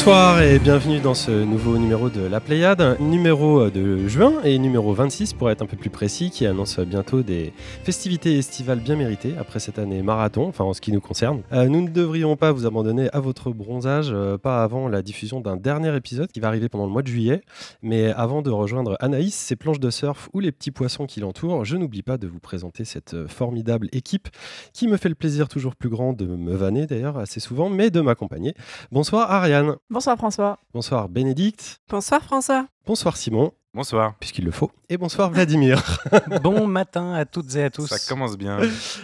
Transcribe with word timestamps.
Bonsoir 0.00 0.40
et 0.40 0.58
bienvenue 0.58 0.98
dans 0.98 1.12
ce 1.12 1.30
nouveau 1.30 1.76
numéro 1.76 2.08
de 2.08 2.22
La 2.22 2.40
Pléiade, 2.40 2.98
numéro 3.00 3.68
de 3.68 4.08
juin 4.08 4.40
et 4.44 4.58
numéro 4.58 4.94
26 4.94 5.34
pour 5.34 5.50
être 5.50 5.60
un 5.60 5.66
peu 5.66 5.76
plus 5.76 5.90
précis, 5.90 6.30
qui 6.30 6.46
annonce 6.46 6.80
bientôt 6.80 7.20
des 7.20 7.52
festivités 7.84 8.38
estivales 8.38 8.80
bien 8.80 8.96
méritées 8.96 9.34
après 9.38 9.60
cette 9.60 9.78
année 9.78 10.00
marathon, 10.00 10.48
enfin 10.48 10.64
en 10.64 10.72
ce 10.72 10.80
qui 10.80 10.90
nous 10.90 11.02
concerne. 11.02 11.42
Euh, 11.52 11.68
nous 11.68 11.82
ne 11.82 11.90
devrions 11.90 12.34
pas 12.36 12.50
vous 12.50 12.64
abandonner 12.64 13.10
à 13.12 13.20
votre 13.20 13.50
bronzage, 13.50 14.08
euh, 14.10 14.38
pas 14.38 14.64
avant 14.64 14.88
la 14.88 15.02
diffusion 15.02 15.42
d'un 15.42 15.58
dernier 15.58 15.94
épisode 15.94 16.32
qui 16.32 16.40
va 16.40 16.48
arriver 16.48 16.70
pendant 16.70 16.86
le 16.86 16.92
mois 16.92 17.02
de 17.02 17.08
juillet, 17.08 17.42
mais 17.82 18.10
avant 18.10 18.40
de 18.40 18.48
rejoindre 18.48 18.96
Anaïs, 19.00 19.34
ses 19.34 19.54
planches 19.54 19.80
de 19.80 19.90
surf 19.90 20.30
ou 20.32 20.40
les 20.40 20.50
petits 20.50 20.70
poissons 20.70 21.04
qui 21.04 21.20
l'entourent, 21.20 21.66
je 21.66 21.76
n'oublie 21.76 22.02
pas 22.02 22.16
de 22.16 22.26
vous 22.26 22.40
présenter 22.40 22.86
cette 22.86 23.26
formidable 23.26 23.88
équipe 23.92 24.28
qui 24.72 24.88
me 24.88 24.96
fait 24.96 25.10
le 25.10 25.14
plaisir 25.14 25.46
toujours 25.46 25.76
plus 25.76 25.90
grand 25.90 26.14
de 26.14 26.24
me 26.24 26.54
vanner 26.54 26.86
d'ailleurs 26.86 27.18
assez 27.18 27.38
souvent, 27.38 27.68
mais 27.68 27.90
de 27.90 28.00
m'accompagner. 28.00 28.54
Bonsoir 28.90 29.30
Ariane. 29.30 29.76
Bonsoir 29.90 30.16
François. 30.16 30.60
Bonsoir 30.72 31.08
Bénédicte. 31.08 31.80
Bonsoir 31.88 32.22
François. 32.22 32.66
Bonsoir 32.86 33.16
Simon. 33.16 33.50
Bonsoir. 33.74 34.14
Puisqu'il 34.20 34.44
le 34.44 34.52
faut. 34.52 34.70
Et 34.88 34.96
bonsoir 34.96 35.32
Vladimir. 35.32 35.82
bon 36.44 36.68
matin 36.68 37.12
à 37.12 37.24
toutes 37.24 37.56
et 37.56 37.64
à 37.64 37.70
tous. 37.70 37.88
Ça 37.88 37.98
commence 38.08 38.38
bien. 38.38 38.58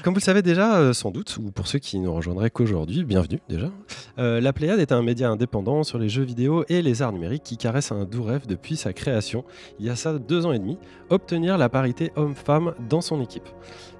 Comme 0.05 0.15
vous 0.15 0.20
le 0.20 0.25
savez 0.25 0.43
déjà, 0.43 0.77
euh, 0.77 0.93
sans 0.93 1.11
doute, 1.11 1.39
ou 1.39 1.51
pour 1.51 1.67
ceux 1.67 1.81
qui 1.81 1.98
ne 1.98 2.06
rejoindraient 2.06 2.51
qu'aujourd'hui, 2.51 3.03
bienvenue 3.03 3.41
déjà. 3.48 3.73
Euh, 4.19 4.41
la 4.41 4.53
Pléiade 4.53 4.78
est 4.78 4.93
un 4.93 5.03
média 5.03 5.28
indépendant 5.28 5.83
sur 5.83 5.98
les 5.98 6.09
jeux 6.09 6.23
vidéo 6.23 6.65
et 6.69 6.83
les 6.83 7.03
arts 7.03 7.12
numériques 7.12 7.43
qui 7.43 7.56
caresse 7.56 7.91
un 7.91 8.05
doux 8.05 8.23
rêve 8.23 8.47
depuis 8.47 8.77
sa 8.77 8.93
création, 8.93 9.45
il 9.81 9.87
y 9.87 9.91
a 9.91 9.97
ça 9.97 10.17
deux 10.17 10.47
ans 10.47 10.53
et 10.53 10.59
demi, 10.61 10.78
obtenir 11.11 11.59
la 11.59 11.69
parité 11.69 12.12
homme-femme 12.15 12.75
dans 12.89 13.00
son 13.00 13.21
équipe. 13.21 13.48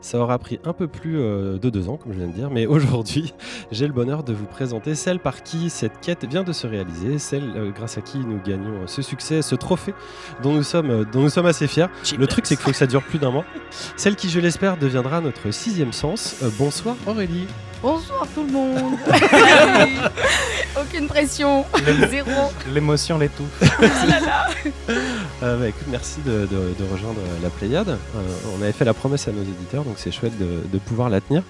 Ça 0.07 0.21
aura 0.21 0.39
pris 0.39 0.61
un 0.65 0.73
peu 0.73 0.87
plus 0.87 1.19
euh, 1.19 1.59
de 1.59 1.69
deux 1.69 1.89
ans, 1.89 1.97
comme 1.97 2.13
je 2.13 2.19
viens 2.19 2.29
de 2.29 2.33
dire, 2.33 2.49
mais 2.49 2.65
aujourd'hui, 2.67 3.35
j'ai 3.73 3.89
le 3.89 3.93
bonheur 3.93 4.23
de 4.23 4.33
vous 4.33 4.47
présenter 4.47 4.95
celle 4.95 5.19
par 5.19 5.43
qui 5.43 5.69
cette 5.69 5.99
quête 6.01 6.25
vient 6.25 6.45
de 6.45 6.53
se 6.53 6.69
réaliser, 6.69 7.19
celle 7.19 7.43
euh, 7.57 7.73
grâce 7.73 7.99
à 7.99 8.03
qui 8.03 8.19
nous 8.19 8.41
gagnons 8.41 8.87
ce 8.87 9.03
succès, 9.03 9.43
ce 9.43 9.57
trophée 9.57 9.95
dont 10.45 10.53
nous 10.53 10.63
sommes, 10.63 10.91
euh, 10.91 11.05
dont 11.13 11.23
nous 11.23 11.29
sommes 11.29 11.47
assez 11.47 11.67
fiers. 11.67 11.89
Le 12.17 12.29
truc, 12.29 12.47
c'est 12.47 12.55
qu'il 12.55 12.63
faut 12.63 12.71
que 12.71 12.77
ça 12.77 12.87
dure 12.87 13.03
plus 13.03 13.19
d'un 13.19 13.33
mois. 13.33 13.45
Celle 13.97 14.15
qui, 14.15 14.29
je 14.29 14.39
l'espère, 14.39 14.77
deviendra 14.77 15.21
notre 15.21 15.51
sixième 15.51 15.93
sens. 15.93 16.37
Bonsoir 16.57 16.95
Aurélie. 17.09 17.49
Bonsoir 17.87 18.27
tout 18.35 18.43
le 18.45 18.51
monde. 18.53 18.95
Aucune 20.81 21.07
pression. 21.07 21.65
Zéro. 22.11 22.51
L'émotion 22.75 23.17
l'étouffe. 23.17 23.63
Euh, 25.43 25.59
bah, 25.59 25.69
écoute, 25.69 25.87
merci 25.89 26.21
de, 26.23 26.47
de- 26.47 26.75
de 26.79 26.91
rejoindre 26.91 27.21
euh, 27.21 27.43
la 27.43 27.51
Pléiade. 27.51 27.91
Euh, 27.91 27.97
on 28.59 28.63
avait 28.63 28.73
fait 28.73 28.87
la 28.87 28.95
promesse 28.95 29.29
à 29.29 29.33
nos 29.33 29.43
éditeurs, 29.43 29.85
donc 29.85 29.99
c'est 29.99 30.11
chouette 30.11 30.37
de, 30.39 30.63
de 30.73 30.79
pouvoir 30.79 31.11
la 31.11 31.21
tenir. 31.21 31.43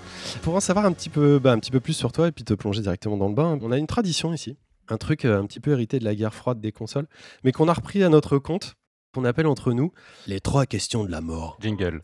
Pour 0.42 0.56
en 0.56 0.60
savoir 0.60 0.84
un 0.86 0.92
petit, 0.92 1.08
peu, 1.08 1.38
bah, 1.38 1.52
un 1.52 1.58
petit 1.60 1.70
peu 1.70 1.78
plus 1.78 1.92
sur 1.92 2.10
toi 2.10 2.26
et 2.26 2.32
puis 2.32 2.42
te 2.42 2.52
plonger 2.52 2.80
directement 2.82 3.16
dans 3.16 3.28
le 3.28 3.34
bain, 3.34 3.56
on 3.62 3.70
a 3.70 3.78
une 3.78 3.86
tradition 3.86 4.32
ici. 4.34 4.56
Un 4.88 4.96
truc 4.96 5.24
euh, 5.24 5.40
un 5.40 5.46
petit 5.46 5.60
peu 5.60 5.70
hérité 5.70 6.00
de 6.00 6.04
la 6.04 6.16
guerre 6.16 6.34
froide 6.34 6.60
des 6.60 6.72
consoles, 6.72 7.06
mais 7.44 7.52
qu'on 7.52 7.68
a 7.68 7.72
repris 7.72 8.02
à 8.02 8.08
notre 8.08 8.38
compte, 8.38 8.74
qu'on 9.14 9.24
appelle 9.24 9.46
entre 9.46 9.72
nous 9.72 9.92
les 10.26 10.40
trois 10.40 10.66
questions 10.66 11.04
de 11.04 11.10
la 11.12 11.20
mort. 11.20 11.56
Jingle. 11.62 12.02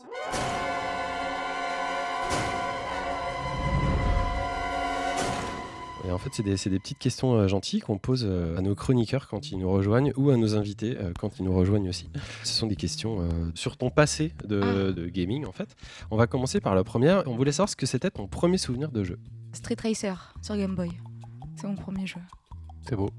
Et 6.05 6.11
en 6.11 6.19
fait, 6.19 6.31
c'est 6.33 6.42
des, 6.42 6.79
petites 6.79 6.98
questions 6.98 7.35
euh, 7.35 7.48
gentilles 7.48 7.80
qu'on 7.80 7.98
pose 7.98 8.24
euh, 8.27 8.58
à 8.58 8.61
nos 8.61 8.74
chroniqueurs 8.74 9.29
quand 9.29 9.51
ils 9.51 9.58
nous 9.58 9.70
rejoignent 9.70 10.13
ou 10.17 10.30
à 10.30 10.36
nos 10.36 10.57
invités 10.57 10.96
euh, 10.98 11.13
quand 11.18 11.39
ils 11.39 11.45
nous 11.45 11.55
rejoignent 11.55 11.89
aussi. 11.89 12.11
Ce 12.42 12.52
sont 12.52 12.67
des 12.67 12.77
questions 12.77 13.20
euh, 13.20 13.29
sur 13.55 13.77
ton 13.77 13.90
passé 13.90 14.33
de, 14.45 14.91
de 14.91 15.08
gaming 15.08 15.46
en 15.46 15.52
fait. 15.52 15.77
On 16.11 16.17
va 16.17 16.27
commencer 16.27 16.61
par 16.61 16.74
la 16.74 16.83
première. 16.83 17.23
On 17.27 17.36
voulait 17.36 17.52
savoir 17.52 17.68
ce 17.68 17.77
que 17.77 17.86
c'était 17.86 18.11
ton 18.11 18.27
premier 18.27 18.58
souvenir 18.58 18.91
de 18.91 19.05
jeu. 19.05 19.18
Street 19.52 19.77
Racer 19.80 20.35
sur 20.42 20.57
Game 20.57 20.74
Boy. 20.74 20.91
C'est 21.57 21.68
mon 21.68 21.77
premier 21.77 22.07
jeu. 22.07 22.20
C'est 22.89 22.96
beau. 22.96 23.11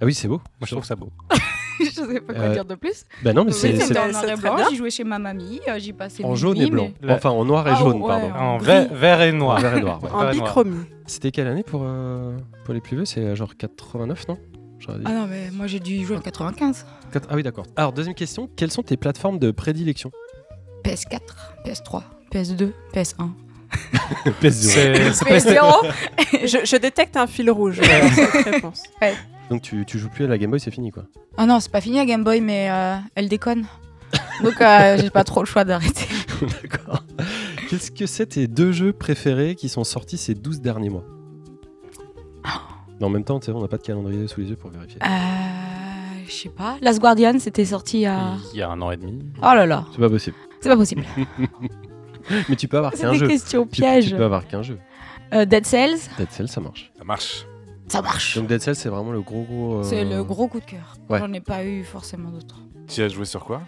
Ah 0.00 0.06
oui, 0.06 0.14
c'est 0.14 0.26
beau. 0.26 0.38
Moi, 0.60 0.66
je 0.66 0.72
trouve 0.72 0.84
ça 0.84 0.96
beau. 0.96 1.12
je 1.84 1.90
sais 1.90 2.20
pas 2.20 2.32
quoi 2.34 2.42
Euh, 2.44 2.52
dire 2.52 2.64
de 2.64 2.74
plus. 2.74 3.04
Bah 3.22 3.32
non, 3.32 3.44
mais 3.44 3.52
Oui, 3.52 3.56
c'est 3.58 3.76
c'était 3.80 3.98
en 3.98 4.08
noir 4.08 4.24
et 4.28 4.36
blanc. 4.36 4.56
J'y 4.70 4.76
jouais 4.76 4.90
chez 4.90 5.04
ma 5.04 5.18
mamie. 5.18 5.60
euh, 5.68 5.78
J'y 5.78 5.92
passais 5.92 6.24
en 6.24 6.34
jaune 6.34 6.60
et 6.60 6.70
blanc. 6.70 6.90
mais- 7.02 7.12
Enfin, 7.14 7.30
en 7.30 7.44
noir 7.44 7.66
et 7.68 7.72
Ah, 7.72 7.74
jaune, 7.76 8.00
ouais. 8.02 8.08
pardon. 8.08 8.32
En 8.32 8.58
vert, 8.58 8.88
vert 8.92 9.22
et 9.22 9.30
En 9.32 9.36
noir. 9.36 9.60
vert 9.60 9.76
et 9.76 9.80
noir. 9.80 10.02
ouais. 10.02 10.10
En 10.10 10.30
bichromie. 10.30 10.84
C'était 11.06 11.30
quelle 11.30 11.46
année 11.48 11.62
pour, 11.62 11.82
euh, 11.84 12.36
pour 12.64 12.74
les 12.74 12.80
plus 12.80 12.96
vieux? 12.96 13.04
C'est 13.04 13.20
euh, 13.20 13.34
genre 13.34 13.56
89, 13.56 14.28
non? 14.28 14.38
Ah 14.88 15.12
non, 15.12 15.26
mais 15.26 15.50
moi 15.50 15.66
j'ai 15.66 15.80
dû 15.80 15.92
y 15.94 16.04
jouer 16.04 16.16
en 16.16 16.20
95. 16.20 16.84
Quatre- 17.10 17.28
Ah 17.30 17.36
oui, 17.36 17.42
d'accord. 17.42 17.64
Alors, 17.74 17.92
deuxième 17.94 18.14
question. 18.14 18.50
Quelles 18.54 18.70
sont 18.70 18.82
tes 18.82 18.98
plateformes 18.98 19.38
de 19.38 19.50
prédilection? 19.50 20.10
PS4, 20.84 21.20
PS3, 21.64 22.02
PS2, 22.30 22.72
PS1. 22.92 23.30
PS2. 24.42 24.50
C'est 24.50 25.12
c'est 25.12 25.24
PS0 25.24 25.90
je, 26.46 26.58
je 26.64 26.76
détecte 26.76 27.16
un 27.16 27.26
fil 27.26 27.50
rouge 27.50 27.80
dans 27.80 28.08
cette 28.10 28.44
réponse. 28.44 28.82
Donc, 29.50 29.62
tu, 29.62 29.84
tu 29.86 29.98
joues 29.98 30.08
plus 30.08 30.24
à 30.24 30.28
la 30.28 30.38
Game 30.38 30.50
Boy, 30.50 30.58
c'est 30.60 30.70
fini 30.70 30.90
quoi. 30.90 31.04
Ah 31.36 31.46
non, 31.46 31.60
c'est 31.60 31.70
pas 31.70 31.80
fini 31.80 31.96
la 31.98 32.06
Game 32.06 32.24
Boy, 32.24 32.40
mais 32.40 32.68
euh, 32.70 32.96
elle 33.14 33.28
déconne. 33.28 33.66
Donc 34.42 34.60
euh, 34.60 34.96
j'ai 34.98 35.10
pas 35.10 35.24
trop 35.24 35.40
le 35.40 35.46
choix 35.46 35.64
d'arrêter. 35.64 36.06
D'accord. 36.62 37.02
Qu'est-ce 37.68 37.90
que 37.90 38.06
c'est 38.06 38.26
tes 38.26 38.46
deux 38.46 38.72
jeux 38.72 38.92
préférés 38.92 39.54
qui 39.54 39.68
sont 39.68 39.84
sortis 39.84 40.16
ces 40.18 40.34
12 40.34 40.60
derniers 40.60 40.90
mois? 40.90 41.04
Mais 43.00 43.06
en 43.06 43.10
même 43.10 43.24
temps, 43.24 43.40
tu 43.40 43.46
sais, 43.46 43.52
on 43.52 43.60
n'a 43.60 43.66
pas 43.68 43.76
de 43.78 43.82
calendrier 43.82 44.28
sous 44.28 44.40
les 44.40 44.50
yeux 44.50 44.56
pour 44.56 44.70
vérifier. 44.70 45.00
Euh, 45.02 45.08
je 46.28 46.32
sais 46.32 46.48
pas. 46.48 46.76
Last 46.80 47.00
Guardian, 47.00 47.34
c'était 47.40 47.64
sorti 47.64 48.06
à. 48.06 48.34
Il 48.52 48.58
y 48.58 48.62
a 48.62 48.70
un 48.70 48.80
an 48.80 48.92
et 48.92 48.96
demi. 48.96 49.18
Oh 49.38 49.42
là 49.42 49.66
là, 49.66 49.84
C'est 49.92 49.98
pas 50.00 50.08
possible. 50.08 50.36
c'est 50.60 50.68
pas 50.68 50.76
possible. 50.76 51.02
Mais 52.48 52.54
tu 52.56 52.68
peux 52.68 52.78
avoir 52.78 52.92
C'est 52.94 53.02
qu'un 53.02 53.12
des 53.12 53.18
jeu. 53.18 53.26
questions 53.26 53.64
Tu, 53.66 53.80
pièges. 53.82 54.08
tu 54.10 54.14
peux 54.16 54.24
avoir 54.24 54.46
qu'un 54.46 54.62
jeu. 54.62 54.78
Euh, 55.32 55.44
Dead 55.44 55.66
Cells, 55.66 55.98
Dead 56.16 56.30
Cells, 56.30 56.48
ça 56.48 56.60
marche. 56.60 56.92
Ça 56.96 57.02
marche. 57.04 57.46
Ça 57.88 58.02
marche. 58.02 58.36
Donc 58.36 58.46
Dead 58.48 58.60
Cells, 58.60 58.74
c'est 58.76 58.88
vraiment 58.88 59.12
le 59.12 59.20
gros 59.22 59.42
gros. 59.44 59.78
euh, 59.78 59.82
C'est 59.82 60.04
le 60.04 60.22
gros 60.24 60.48
coup 60.48 60.60
de 60.60 60.64
cœur. 60.64 60.96
Ouais. 61.08 61.18
J'en 61.18 61.32
ai 61.32 61.40
pas 61.40 61.64
eu 61.64 61.84
forcément 61.84 62.30
d'autres. 62.30 62.60
Tu 62.88 63.02
as 63.02 63.08
joué 63.08 63.24
sur 63.24 63.44
quoi? 63.44 63.62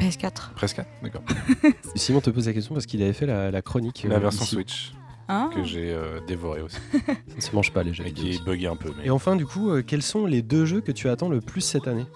PS4. 0.00 0.52
Presque 0.54 0.80
D'accord. 1.02 1.22
Simon 1.94 2.20
te 2.20 2.30
pose 2.30 2.46
la 2.46 2.52
question 2.52 2.74
parce 2.74 2.86
qu'il 2.86 3.02
avait 3.02 3.12
fait 3.12 3.26
la, 3.26 3.50
la 3.50 3.62
chronique. 3.62 4.04
La 4.08 4.16
euh, 4.16 4.18
version 4.18 4.42
ici. 4.44 4.54
Switch 4.54 4.92
Hein 5.28 5.50
que 5.54 5.62
j'ai 5.62 5.92
euh, 5.92 6.20
dévoré 6.26 6.62
aussi. 6.62 6.76
Ça 7.06 7.36
ne 7.36 7.40
se 7.40 7.54
mange 7.54 7.72
pas 7.72 7.82
les 7.84 7.94
jeux 7.94 8.04
Et 8.04 8.08
vidéo. 8.08 8.24
qui 8.24 8.30
est 8.34 8.44
bugué 8.44 8.66
un 8.66 8.76
peu. 8.76 8.92
Mais... 8.98 9.06
Et 9.06 9.10
enfin, 9.10 9.36
du 9.36 9.46
coup, 9.46 9.70
euh, 9.70 9.82
quels 9.86 10.02
sont 10.02 10.26
les 10.26 10.42
deux 10.42 10.64
jeux 10.64 10.80
que 10.80 10.90
tu 10.90 11.08
attends 11.08 11.28
le 11.28 11.40
plus 11.40 11.60
cette 11.60 11.86
année? 11.86 12.06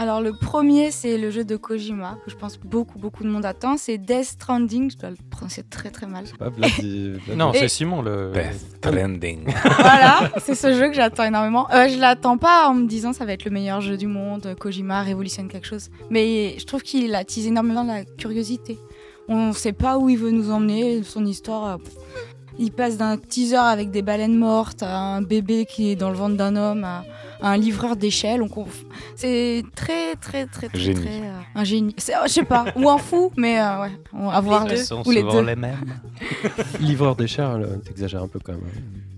Alors 0.00 0.20
le 0.20 0.32
premier, 0.32 0.92
c'est 0.92 1.18
le 1.18 1.30
jeu 1.30 1.44
de 1.44 1.56
Kojima 1.56 2.18
que 2.24 2.30
je 2.30 2.36
pense 2.36 2.56
beaucoup 2.58 2.98
beaucoup 3.00 3.24
de 3.24 3.28
monde 3.28 3.44
attend. 3.44 3.76
C'est 3.76 3.98
Death 3.98 4.24
Stranding. 4.24 4.90
Je 4.92 4.96
dois 4.96 5.10
le 5.10 5.16
prononcer 5.28 5.64
très 5.64 5.90
très 5.90 6.06
mal. 6.06 6.24
Pas 6.38 6.50
Non, 7.36 7.52
c'est 7.52 7.66
Simon 7.68 8.02
le. 8.02 8.30
Death 8.32 8.80
Trending. 8.80 9.52
voilà, 9.78 10.30
c'est 10.40 10.54
ce 10.54 10.72
jeu 10.72 10.88
que 10.88 10.94
j'attends 10.94 11.24
énormément. 11.24 11.68
Euh, 11.72 11.88
je 11.88 11.98
l'attends 11.98 12.38
pas 12.38 12.68
en 12.68 12.74
me 12.74 12.86
disant 12.86 13.12
ça 13.12 13.24
va 13.24 13.32
être 13.32 13.44
le 13.44 13.50
meilleur 13.50 13.80
jeu 13.80 13.96
du 13.96 14.06
monde. 14.06 14.54
Kojima 14.60 15.02
révolutionne 15.02 15.48
quelque 15.48 15.66
chose. 15.66 15.90
Mais 16.10 16.54
je 16.58 16.64
trouve 16.64 16.82
qu'il 16.82 17.14
attise 17.16 17.46
énormément 17.48 17.82
la 17.82 18.04
curiosité. 18.04 18.78
On 19.28 19.52
sait 19.52 19.72
pas 19.72 19.98
où 19.98 20.08
il 20.08 20.16
veut 20.16 20.30
nous 20.30 20.50
emmener. 20.50 21.02
Son 21.02 21.26
histoire. 21.26 21.66
euh, 21.66 21.76
il 22.58 22.72
passe 22.72 22.96
d'un 22.96 23.16
teaser 23.16 23.56
avec 23.56 23.90
des 23.90 24.02
baleines 24.02 24.36
mortes 24.36 24.82
à 24.82 24.96
un 24.98 25.22
bébé 25.22 25.66
qui 25.66 25.90
est 25.90 25.96
dans 25.96 26.10
le 26.10 26.16
ventre 26.16 26.36
d'un 26.36 26.56
homme 26.56 26.84
à, 26.84 27.04
à 27.40 27.50
un 27.50 27.56
livreur 27.56 27.96
d'échelle. 27.96 28.42
C'est 29.16 29.62
très, 29.74 30.14
très, 30.16 30.46
très, 30.46 30.68
très, 30.68 30.78
Génie. 30.78 31.00
très, 31.00 31.20
euh, 31.20 31.32
un 31.54 31.64
génie. 31.64 31.94
C'est- 31.98 32.14
Je 32.24 32.28
sais 32.32 32.42
pas, 32.44 32.66
ou 32.76 32.88
un 32.88 32.98
fou, 32.98 33.30
mais 33.36 33.60
euh, 33.60 33.82
ouais, 33.82 33.90
on 34.12 34.28
va 34.30 34.40
voir 34.40 34.64
Ils 34.66 34.70
les, 34.70 34.76
sont 34.84 35.02
ou 35.06 35.10
les 35.10 35.20
souvent 35.20 35.34
deux. 35.34 35.46
les 35.46 35.56
mêmes. 35.56 36.00
Livreur 36.80 37.16
des 37.16 37.26
chars, 37.26 37.58
là, 37.58 37.66
t'exagères 37.84 38.22
un 38.22 38.28
peu 38.28 38.38
quand 38.42 38.52
même. 38.52 38.62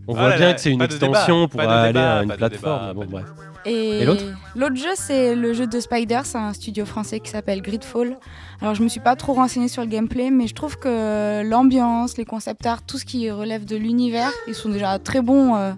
On 0.09 0.13
Oh 0.13 0.17
voit 0.17 0.31
là 0.31 0.37
bien 0.37 0.47
là, 0.49 0.55
que 0.55 0.61
c'est 0.61 0.71
une 0.73 0.83
extension 0.83 1.43
débat, 1.47 1.49
pour 1.49 1.61
aller 1.61 1.93
débat, 1.93 2.19
à 2.19 2.23
une 2.25 2.33
plateforme. 2.35 2.81
débat, 2.89 2.95
bon, 2.95 3.07
bref. 3.11 3.25
Et, 3.67 4.01
Et 4.01 4.05
l'autre? 4.07 4.25
L'autre 4.57 4.77
jeu, 4.77 4.89
c'est 4.95 5.35
le 5.37 5.53
jeu 5.53 5.67
de 5.67 5.79
Spider, 5.81 6.21
c'est 6.25 6.39
un 6.39 6.53
studio 6.55 6.85
français 6.87 7.21
qui 7.21 7.31
s'appelle 7.31 7.61
Gridfall. 7.61 8.17
Alors, 8.63 8.75
je 8.75 8.83
me 8.83 8.89
suis 8.89 9.01
pas 9.01 9.17
trop 9.17 9.33
renseignée 9.33 9.69
sur 9.69 9.83
le 9.83 9.89
gameplay, 9.89 10.31
mais 10.31 10.47
je 10.47 10.55
trouve 10.55 10.79
que 10.79 11.43
l'ambiance, 11.43 12.19
les 12.19 12.27
concept 12.27 12.67
art, 12.67 12.83
tout 12.83 12.99
ce 12.99 13.07
qui 13.07 13.31
relève 13.31 13.65
de 13.65 13.77
l'univers, 13.77 14.31
ils 14.49 14.55
sont 14.55 14.69
déjà 14.69 14.99
très 14.99 15.23
bons 15.23 15.57
euh, 15.57 15.73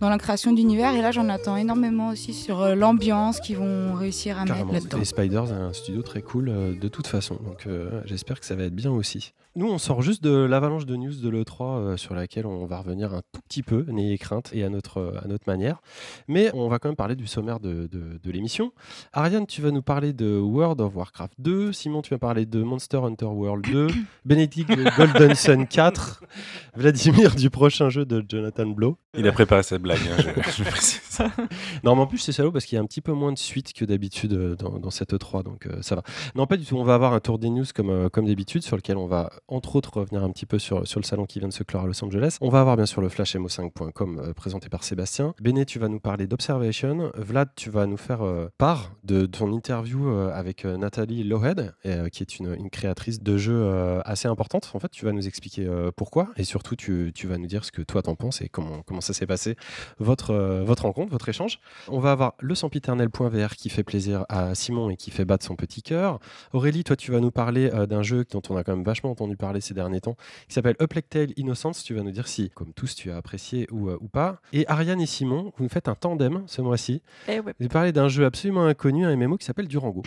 dans 0.00 0.08
la 0.08 0.16
création 0.16 0.52
d'univers. 0.52 0.94
Et 0.94 1.02
là, 1.02 1.10
j'en 1.12 1.28
attends 1.28 1.56
énormément 1.58 2.08
aussi 2.08 2.32
sur 2.32 2.62
euh, 2.62 2.74
l'ambiance 2.74 3.38
qu'ils 3.38 3.58
vont 3.58 3.92
réussir 3.92 4.40
à 4.40 4.44
Carrément. 4.46 4.72
mettre 4.72 4.84
là-dedans. 4.86 5.02
Et 5.02 5.04
Spiders 5.04 5.50
est 5.52 5.62
un 5.62 5.72
studio 5.74 6.00
très 6.00 6.22
cool 6.22 6.48
euh, 6.48 6.74
de 6.74 6.88
toute 6.88 7.06
façon. 7.06 7.34
Donc 7.34 7.68
j'espère 8.06 8.40
que 8.40 8.46
ça 8.46 8.54
va 8.54 8.64
être 8.64 8.74
bien 8.74 8.90
aussi. 8.90 9.34
Nous, 9.54 9.68
on 9.70 9.76
sort 9.78 10.00
juste 10.00 10.22
de 10.24 10.30
l'avalanche 10.34 10.86
de 10.86 10.96
news 10.96 11.12
de 11.14 11.28
l'E3 11.28 11.62
euh, 11.62 11.96
sur 11.98 12.14
laquelle 12.14 12.46
on 12.46 12.64
va 12.64 12.78
revenir 12.78 13.12
un 13.12 13.20
tout 13.32 13.40
petit 13.48 13.62
peu, 13.62 13.84
n'ayez 13.88 14.16
crainte, 14.16 14.50
et 14.54 14.64
à 14.64 14.70
notre, 14.70 14.98
euh, 14.98 15.20
à 15.22 15.28
notre 15.28 15.44
manière. 15.46 15.82
Mais 16.26 16.50
on 16.54 16.68
va 16.68 16.78
quand 16.78 16.88
même 16.88 16.96
parler 16.96 17.16
du 17.16 17.26
sommaire 17.26 17.60
de, 17.60 17.86
de- 17.86 18.18
de 18.22 18.30
l'émission. 18.30 18.72
Ariane, 19.12 19.46
tu 19.46 19.60
vas 19.60 19.70
nous 19.70 19.82
parler 19.82 20.12
de 20.14 20.38
World 20.38 20.80
of 20.80 20.96
Warcraft 20.96 21.34
2. 21.38 21.72
Simon, 21.72 22.00
tu 22.00 22.10
vas 22.14 22.18
parler 22.18 22.46
de 22.46 22.62
Monster 22.62 22.96
Hunter 22.98 23.26
World 23.26 23.66
2. 23.70 23.88
Bénédicte 24.24 24.70
de 24.70 24.84
Golden 24.96 25.34
Sun 25.34 25.66
4. 25.66 26.24
Vladimir 26.76 27.34
du 27.34 27.50
prochain 27.50 27.90
jeu 27.90 28.04
de 28.06 28.24
Jonathan 28.26 28.66
Blow. 28.66 28.96
Il 29.18 29.28
a 29.28 29.32
préparé 29.32 29.62
cette 29.62 29.82
blague. 29.82 29.98
hein, 30.10 30.16
je, 30.46 30.62
je 30.62 30.64
précise. 30.64 31.00
Non, 31.84 31.94
mais 31.94 32.02
en 32.02 32.06
plus, 32.06 32.18
c'est 32.18 32.32
salaud 32.32 32.52
parce 32.52 32.64
qu'il 32.64 32.76
y 32.76 32.78
a 32.78 32.82
un 32.82 32.86
petit 32.86 33.02
peu 33.02 33.12
moins 33.12 33.32
de 33.32 33.38
suite 33.38 33.72
que 33.74 33.84
d'habitude 33.84 34.32
euh, 34.32 34.56
dans, 34.56 34.78
dans 34.78 34.90
cette 34.90 35.12
E3, 35.12 35.42
donc 35.42 35.66
euh, 35.66 35.82
ça 35.82 35.94
va. 35.94 36.02
Non, 36.34 36.46
pas 36.46 36.56
du 36.56 36.64
tout. 36.64 36.76
On 36.76 36.84
va 36.84 36.94
avoir 36.94 37.12
un 37.12 37.20
tour 37.20 37.38
des 37.38 37.50
news 37.50 37.64
comme, 37.74 37.90
euh, 37.90 38.08
comme 38.08 38.26
d'habitude, 38.26 38.62
sur 38.62 38.76
lequel 38.76 38.96
on 38.96 39.06
va, 39.06 39.30
entre 39.52 39.76
autres, 39.76 39.98
revenir 39.98 40.22
un 40.24 40.30
petit 40.30 40.46
peu 40.46 40.58
sur, 40.58 40.86
sur 40.86 41.00
le 41.00 41.04
salon 41.04 41.26
qui 41.26 41.38
vient 41.38 41.48
de 41.48 41.52
se 41.52 41.62
clore 41.62 41.84
à 41.84 41.86
Los 41.86 42.04
Angeles. 42.04 42.38
On 42.40 42.48
va 42.48 42.60
avoir 42.60 42.76
bien 42.76 42.86
sûr 42.86 43.00
le 43.00 43.08
flashmo5.com 43.08 44.18
euh, 44.18 44.32
présenté 44.32 44.68
par 44.68 44.84
Sébastien. 44.84 45.34
Béné, 45.40 45.64
tu 45.64 45.78
vas 45.78 45.88
nous 45.88 46.00
parler 46.00 46.26
d'Observation. 46.26 47.12
Vlad, 47.16 47.50
tu 47.56 47.70
vas 47.70 47.86
nous 47.86 47.96
faire 47.96 48.22
euh, 48.22 48.48
part 48.58 48.92
de 49.04 49.26
ton 49.26 49.52
interview 49.52 50.08
euh, 50.08 50.30
avec 50.32 50.64
Nathalie 50.64 51.24
Lowhead, 51.24 51.74
euh, 51.86 52.08
qui 52.08 52.22
est 52.22 52.38
une, 52.38 52.70
créatrice 52.70 53.22
de 53.22 53.36
jeux 53.36 53.70
assez 54.04 54.28
importante. 54.28 54.70
En 54.74 54.80
fait, 54.80 54.90
tu 54.90 55.04
vas 55.04 55.12
nous 55.12 55.26
expliquer 55.26 55.68
pourquoi 55.96 56.28
et 56.36 56.44
surtout, 56.44 56.74
tu, 56.74 57.12
tu 57.14 57.26
vas 57.26 57.36
nous 57.36 57.46
dire 57.46 57.64
ce 57.64 57.72
que 57.72 57.82
toi 57.82 58.02
t'en 58.02 58.14
penses 58.14 58.40
et 58.40 58.48
comment, 58.48 58.82
comment 58.82 59.00
ça 59.00 59.12
s'est 59.12 59.26
passé, 59.26 59.56
votre, 59.98 60.34
votre 60.64 60.84
rencontre, 60.84 61.12
votre 61.12 61.28
échange. 61.28 61.60
On 61.88 61.98
va 61.98 62.12
avoir 62.12 62.34
le 62.40 62.54
sempiternel.vr 62.54 63.56
qui 63.56 63.68
fait 63.68 63.82
plaisir 63.82 64.24
à 64.28 64.54
Simon 64.54 64.90
et 64.90 64.96
qui 64.96 65.10
fait 65.10 65.24
battre 65.24 65.44
son 65.44 65.54
petit 65.54 65.82
cœur. 65.82 66.18
Aurélie, 66.52 66.84
toi, 66.84 66.96
tu 66.96 67.12
vas 67.12 67.20
nous 67.20 67.30
parler 67.30 67.68
d'un 67.86 68.02
jeu 68.02 68.24
dont 68.30 68.42
on 68.48 68.56
a 68.56 68.64
quand 68.64 68.74
même 68.74 68.84
vachement 68.84 69.10
entendu 69.10 69.36
parler 69.42 69.60
ces 69.60 69.74
derniers 69.74 70.00
temps, 70.00 70.14
qui 70.48 70.54
s'appelle 70.54 70.76
Tale 71.10 71.32
Innocence. 71.36 71.82
Tu 71.82 71.94
vas 71.94 72.02
nous 72.02 72.12
dire 72.12 72.28
si, 72.28 72.48
comme 72.50 72.72
tous, 72.72 72.94
tu 72.94 73.10
as 73.10 73.16
apprécié 73.16 73.66
ou, 73.72 73.88
euh, 73.88 73.98
ou 74.00 74.06
pas. 74.08 74.40
Et 74.52 74.64
Ariane 74.68 75.00
et 75.00 75.06
Simon, 75.06 75.52
vous 75.56 75.64
nous 75.64 75.68
faites 75.68 75.88
un 75.88 75.94
tandem 75.96 76.44
ce 76.46 76.62
mois-ci. 76.62 77.02
Eh 77.28 77.40
ouais. 77.40 77.52
Vous 77.58 77.68
parlez 77.68 77.90
d'un 77.92 78.08
jeu 78.08 78.24
absolument 78.24 78.64
inconnu, 78.66 79.04
un 79.04 79.16
MMO 79.16 79.36
qui 79.36 79.44
s'appelle 79.44 79.66
Durango. 79.68 80.02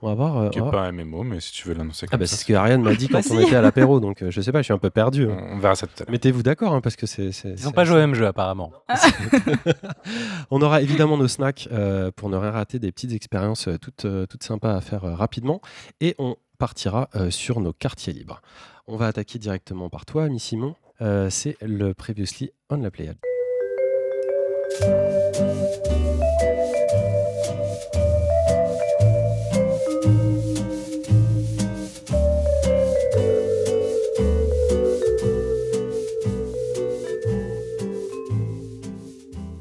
On 0.00 0.06
va 0.08 0.14
voir. 0.14 0.36
euh, 0.38 0.48
Qui 0.50 0.60
n'est 0.62 0.70
pas 0.70 0.82
un 0.86 0.92
MMO, 0.92 1.22
mais 1.24 1.40
si 1.40 1.52
tu 1.52 1.66
veux 1.68 1.74
l'annoncer 1.74 2.06
Ah 2.08 2.12
comme 2.12 2.20
bah 2.20 2.26
ça. 2.26 2.36
c'est 2.36 2.42
ce 2.42 2.46
que 2.46 2.52
Ariane 2.54 2.82
m'a 2.82 2.94
dit 2.94 3.08
quand 3.08 3.18
Bah 3.20 3.34
on 3.34 3.40
était 3.40 3.56
à 3.56 3.60
l'apéro, 3.60 3.98
donc 4.00 4.22
euh, 4.22 4.30
je 4.30 4.40
sais 4.40 4.52
pas, 4.52 4.60
je 4.60 4.64
suis 4.64 4.72
un 4.72 4.78
peu 4.78 4.90
perdu. 4.90 5.28
hein. 5.28 5.36
On 5.50 5.58
verra 5.58 5.74
ça 5.74 5.86
tout 5.86 5.94
à 5.98 6.04
l'heure. 6.04 6.10
Mettez-vous 6.12 6.42
d'accord, 6.42 6.72
hein, 6.72 6.80
parce 6.80 6.96
que 6.96 7.06
c'est. 7.06 7.30
Ils 7.44 7.64
n'ont 7.64 7.72
pas 7.72 7.84
joué 7.84 7.96
au 7.96 8.00
même 8.00 8.14
jeu 8.14 8.26
apparemment. 8.26 8.72
On 10.50 10.62
aura 10.62 10.80
évidemment 10.82 11.16
nos 11.16 11.28
snacks 11.28 11.68
euh, 11.72 12.10
pour 12.14 12.28
ne 12.30 12.36
rien 12.36 12.50
rater, 12.52 12.78
des 12.78 12.92
petites 12.92 13.12
expériences 13.12 13.68
toutes, 13.80 14.06
toutes 14.28 14.42
sympas 14.42 14.74
à 14.76 14.80
faire 14.80 15.04
euh, 15.04 15.14
rapidement. 15.14 15.60
Et 16.00 16.14
on 16.18 16.36
partira 16.58 17.08
euh, 17.14 17.30
sur 17.30 17.60
nos 17.60 17.72
quartiers 17.72 18.12
libres. 18.12 18.40
On 18.90 18.96
va 18.96 19.06
attaquer 19.06 19.38
directement 19.38 19.90
par 19.90 20.06
toi, 20.06 20.24
ami 20.24 20.40
Simon. 20.40 20.74
Euh, 21.02 21.28
c'est 21.28 21.58
le 21.60 21.92
Previously 21.92 22.50
on 22.70 22.78
la 22.78 22.90
Pléiade. 22.90 23.18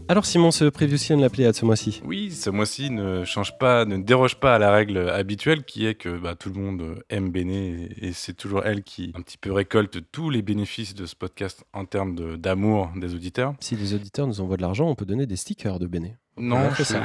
Alors 0.10 0.26
Simon, 0.26 0.52
ce 0.52 0.64
Previously 0.66 1.14
on 1.16 1.20
la 1.20 1.30
Pléiade 1.30 1.54
ce 1.56 1.66
mois-ci 1.66 2.02
Oui, 2.06 2.32
ce 2.32 2.50
mois-ci 2.50 2.90
ne 2.92 3.26
change 3.26 3.58
pas, 3.58 3.84
ne 3.84 3.98
déroge 3.98 4.36
pas 4.40 4.56
à 4.56 4.60
la 4.60 4.72
règle 4.72 5.10
habituelle 5.10 5.66
qui 5.66 5.86
est 5.86 5.96
que 5.96 6.18
bah, 6.18 6.34
tout 6.36 6.48
le 6.50 6.56
monde 6.62 7.04
aime 7.10 7.30
Béné 7.30 7.90
et, 8.02 8.08
et 8.08 8.14
c'est 8.14 8.32
toujours 8.34 8.64
elle 8.64 8.84
qui 8.84 9.12
un 9.18 9.22
petit 9.22 9.38
peu 9.38 9.52
récolte 9.52 10.00
tous 10.14 10.30
les 10.30 10.42
bénéfices 10.42 10.96
de 10.96 11.06
ce 11.06 11.14
podcast 11.16 11.66
en 11.74 11.84
termes 11.84 12.16
de- 12.16 12.38
d'amour 12.38 12.90
des 12.96 13.16
auditeurs. 13.16 13.54
Si 13.60 13.76
les 13.76 13.94
auditeurs 13.94 14.28
nous 14.28 14.40
envoient 14.40 14.56
de 14.56 14.62
l'argent, 14.62 14.88
on 14.88 14.96
peut 14.96 15.06
donner 15.06 15.26
des 15.26 15.36
stickers 15.36 15.78
de 15.78 15.88
Béné. 15.88 16.16
Non, 16.38 16.70
je- 16.78 16.84
ça. 16.84 17.04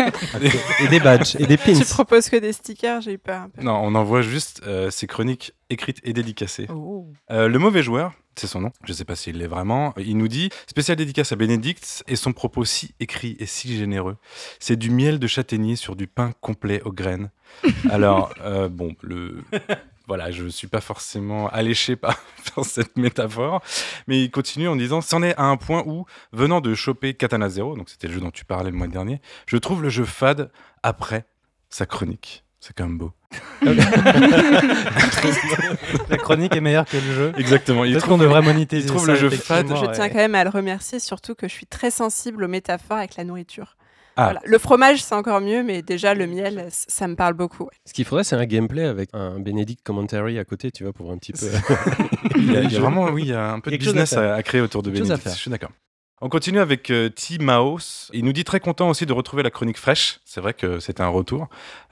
Et 0.82 0.88
des 0.88 0.98
badges, 1.00 1.36
et 1.38 1.46
des 1.46 1.56
pins. 1.58 1.74
Tu 1.78 1.84
proposes 1.84 2.28
que 2.30 2.36
des 2.36 2.52
stickers, 2.52 3.00
j'ai 3.02 3.12
eu 3.12 3.18
peur 3.18 3.42
un 3.42 3.48
peu. 3.50 3.62
non, 3.62 3.74
on 3.84 3.94
envoie 3.94 4.22
juste 4.22 4.62
euh, 4.66 4.90
ses 4.90 5.06
chroniques 5.06 5.52
écrites 5.68 5.98
et 6.02 6.12
dédicacées. 6.14 6.66
Oh. 6.74 7.12
Euh, 7.30 7.46
le 7.46 7.58
mauvais 7.58 7.82
joueur, 7.82 8.12
c'est 8.40 8.46
son 8.46 8.62
nom, 8.62 8.72
je 8.84 8.92
sais 8.92 9.04
pas 9.04 9.16
s'il 9.16 9.38
l'est 9.38 9.46
vraiment, 9.46 9.92
il 9.98 10.16
nous 10.16 10.28
dit 10.28 10.48
spécial 10.66 10.96
dédicace 10.96 11.32
à 11.32 11.36
Bénédicte 11.36 12.02
et 12.08 12.16
son 12.16 12.32
propos 12.32 12.64
si 12.64 12.94
écrit 12.98 13.36
et 13.38 13.46
si 13.46 13.76
généreux. 13.76 14.16
C'est 14.58 14.76
du 14.76 14.90
miel 14.90 15.18
de 15.18 15.26
châtaignier 15.26 15.76
sur 15.76 15.94
du 15.94 16.06
pain 16.06 16.32
complet 16.40 16.80
aux 16.82 16.92
graines. 16.92 17.30
Alors, 17.90 18.32
euh, 18.40 18.68
bon, 18.68 18.96
le. 19.02 19.42
Voilà, 20.08 20.32
je 20.32 20.42
ne 20.42 20.48
suis 20.48 20.66
pas 20.66 20.80
forcément 20.80 21.48
alléché 21.50 21.94
par, 21.94 22.16
par 22.54 22.64
cette 22.64 22.96
métaphore, 22.96 23.62
mais 24.08 24.24
il 24.24 24.30
continue 24.30 24.66
en 24.66 24.74
disant 24.74 25.02
C'en 25.02 25.22
est 25.22 25.36
à 25.36 25.44
un 25.44 25.56
point 25.56 25.84
où, 25.86 26.04
venant 26.32 26.60
de 26.60 26.74
choper 26.74 27.14
Katana 27.14 27.48
Zero, 27.48 27.76
donc 27.76 27.90
c'était 27.90 28.08
le 28.08 28.14
jeu 28.14 28.20
dont 28.20 28.32
tu 28.32 28.44
parlais 28.44 28.70
le 28.70 28.76
mois 28.76 28.88
dernier, 28.88 29.20
je 29.46 29.56
trouve 29.56 29.82
le 29.82 29.88
jeu 29.88 30.04
fade 30.04 30.50
après 30.82 31.26
sa 31.68 31.86
chronique. 31.86 32.44
C'est 32.60 32.76
quand 32.76 32.86
même 32.86 32.98
beau. 32.98 33.12
La 36.10 36.18
chronique 36.18 36.54
est 36.54 36.60
meilleure 36.60 36.84
que 36.84 36.98
le 36.98 37.12
jeu. 37.14 37.32
Exactement. 37.38 37.84
Il 37.84 37.96
trouve, 37.96 38.10
qu'on 38.10 38.18
devrait 38.18 38.42
monétiser 38.42 38.82
il 38.82 38.86
trouve 38.86 39.06
ça, 39.06 39.12
le 39.12 39.18
jeu 39.18 39.30
fade. 39.30 39.66
Je 39.68 39.92
tiens 39.92 40.04
ouais. 40.04 40.10
quand 40.10 40.16
même 40.16 40.34
à 40.34 40.44
le 40.44 40.50
remercier, 40.50 41.00
surtout 41.00 41.34
que 41.34 41.48
je 41.48 41.54
suis 41.54 41.66
très 41.66 41.90
sensible 41.90 42.44
aux 42.44 42.48
métaphores 42.48 42.98
avec 42.98 43.16
la 43.16 43.24
nourriture. 43.24 43.76
Ah. 44.16 44.24
Voilà. 44.24 44.40
Le 44.44 44.58
fromage, 44.58 45.02
c'est 45.02 45.14
encore 45.14 45.40
mieux, 45.40 45.62
mais 45.62 45.80
déjà, 45.80 46.12
le 46.12 46.26
miel, 46.26 46.66
ça 46.70 47.08
me 47.08 47.14
parle 47.14 47.32
beaucoup. 47.32 47.64
ouais. 47.64 47.70
Ce 47.86 47.94
qu'il 47.94 48.04
faudrait, 48.04 48.24
c'est 48.24 48.36
un 48.36 48.44
gameplay 48.44 48.84
avec 48.84 49.08
un 49.14 49.38
Benedict 49.40 49.82
commentary 49.82 50.38
à 50.38 50.44
côté, 50.44 50.70
tu 50.70 50.82
vois, 50.82 50.92
pour 50.92 51.06
voir 51.06 51.16
un 51.16 51.18
petit 51.18 51.32
peu. 51.32 51.46
Il 52.36 52.52
y 52.52 52.56
a, 52.56 52.62
il 52.62 52.72
y 52.72 52.76
a 52.76 52.80
vraiment, 52.80 53.06
oui, 53.06 53.22
il 53.22 53.28
y 53.28 53.34
a 53.34 53.52
un 53.52 53.60
peu 53.60 53.70
de 53.70 53.76
business 53.78 54.12
à, 54.12 54.34
à 54.34 54.42
créer 54.42 54.60
autour 54.60 54.82
de 54.82 54.90
Benedict. 54.90 55.22
Je 55.24 55.30
suis 55.30 55.50
d'accord. 55.50 55.70
On 56.22 56.28
continue 56.28 56.58
avec 56.58 56.90
euh, 56.90 57.08
T. 57.08 57.38
Maos. 57.38 58.10
Il 58.12 58.26
nous 58.26 58.34
dit 58.34 58.44
très 58.44 58.60
content 58.60 58.90
aussi 58.90 59.06
de 59.06 59.12
retrouver 59.14 59.42
la 59.42 59.50
chronique 59.50 59.78
fraîche. 59.78 60.20
C'est 60.26 60.42
vrai 60.42 60.52
que 60.52 60.78
c'était 60.78 61.00
un 61.02 61.08
retour 61.08 61.48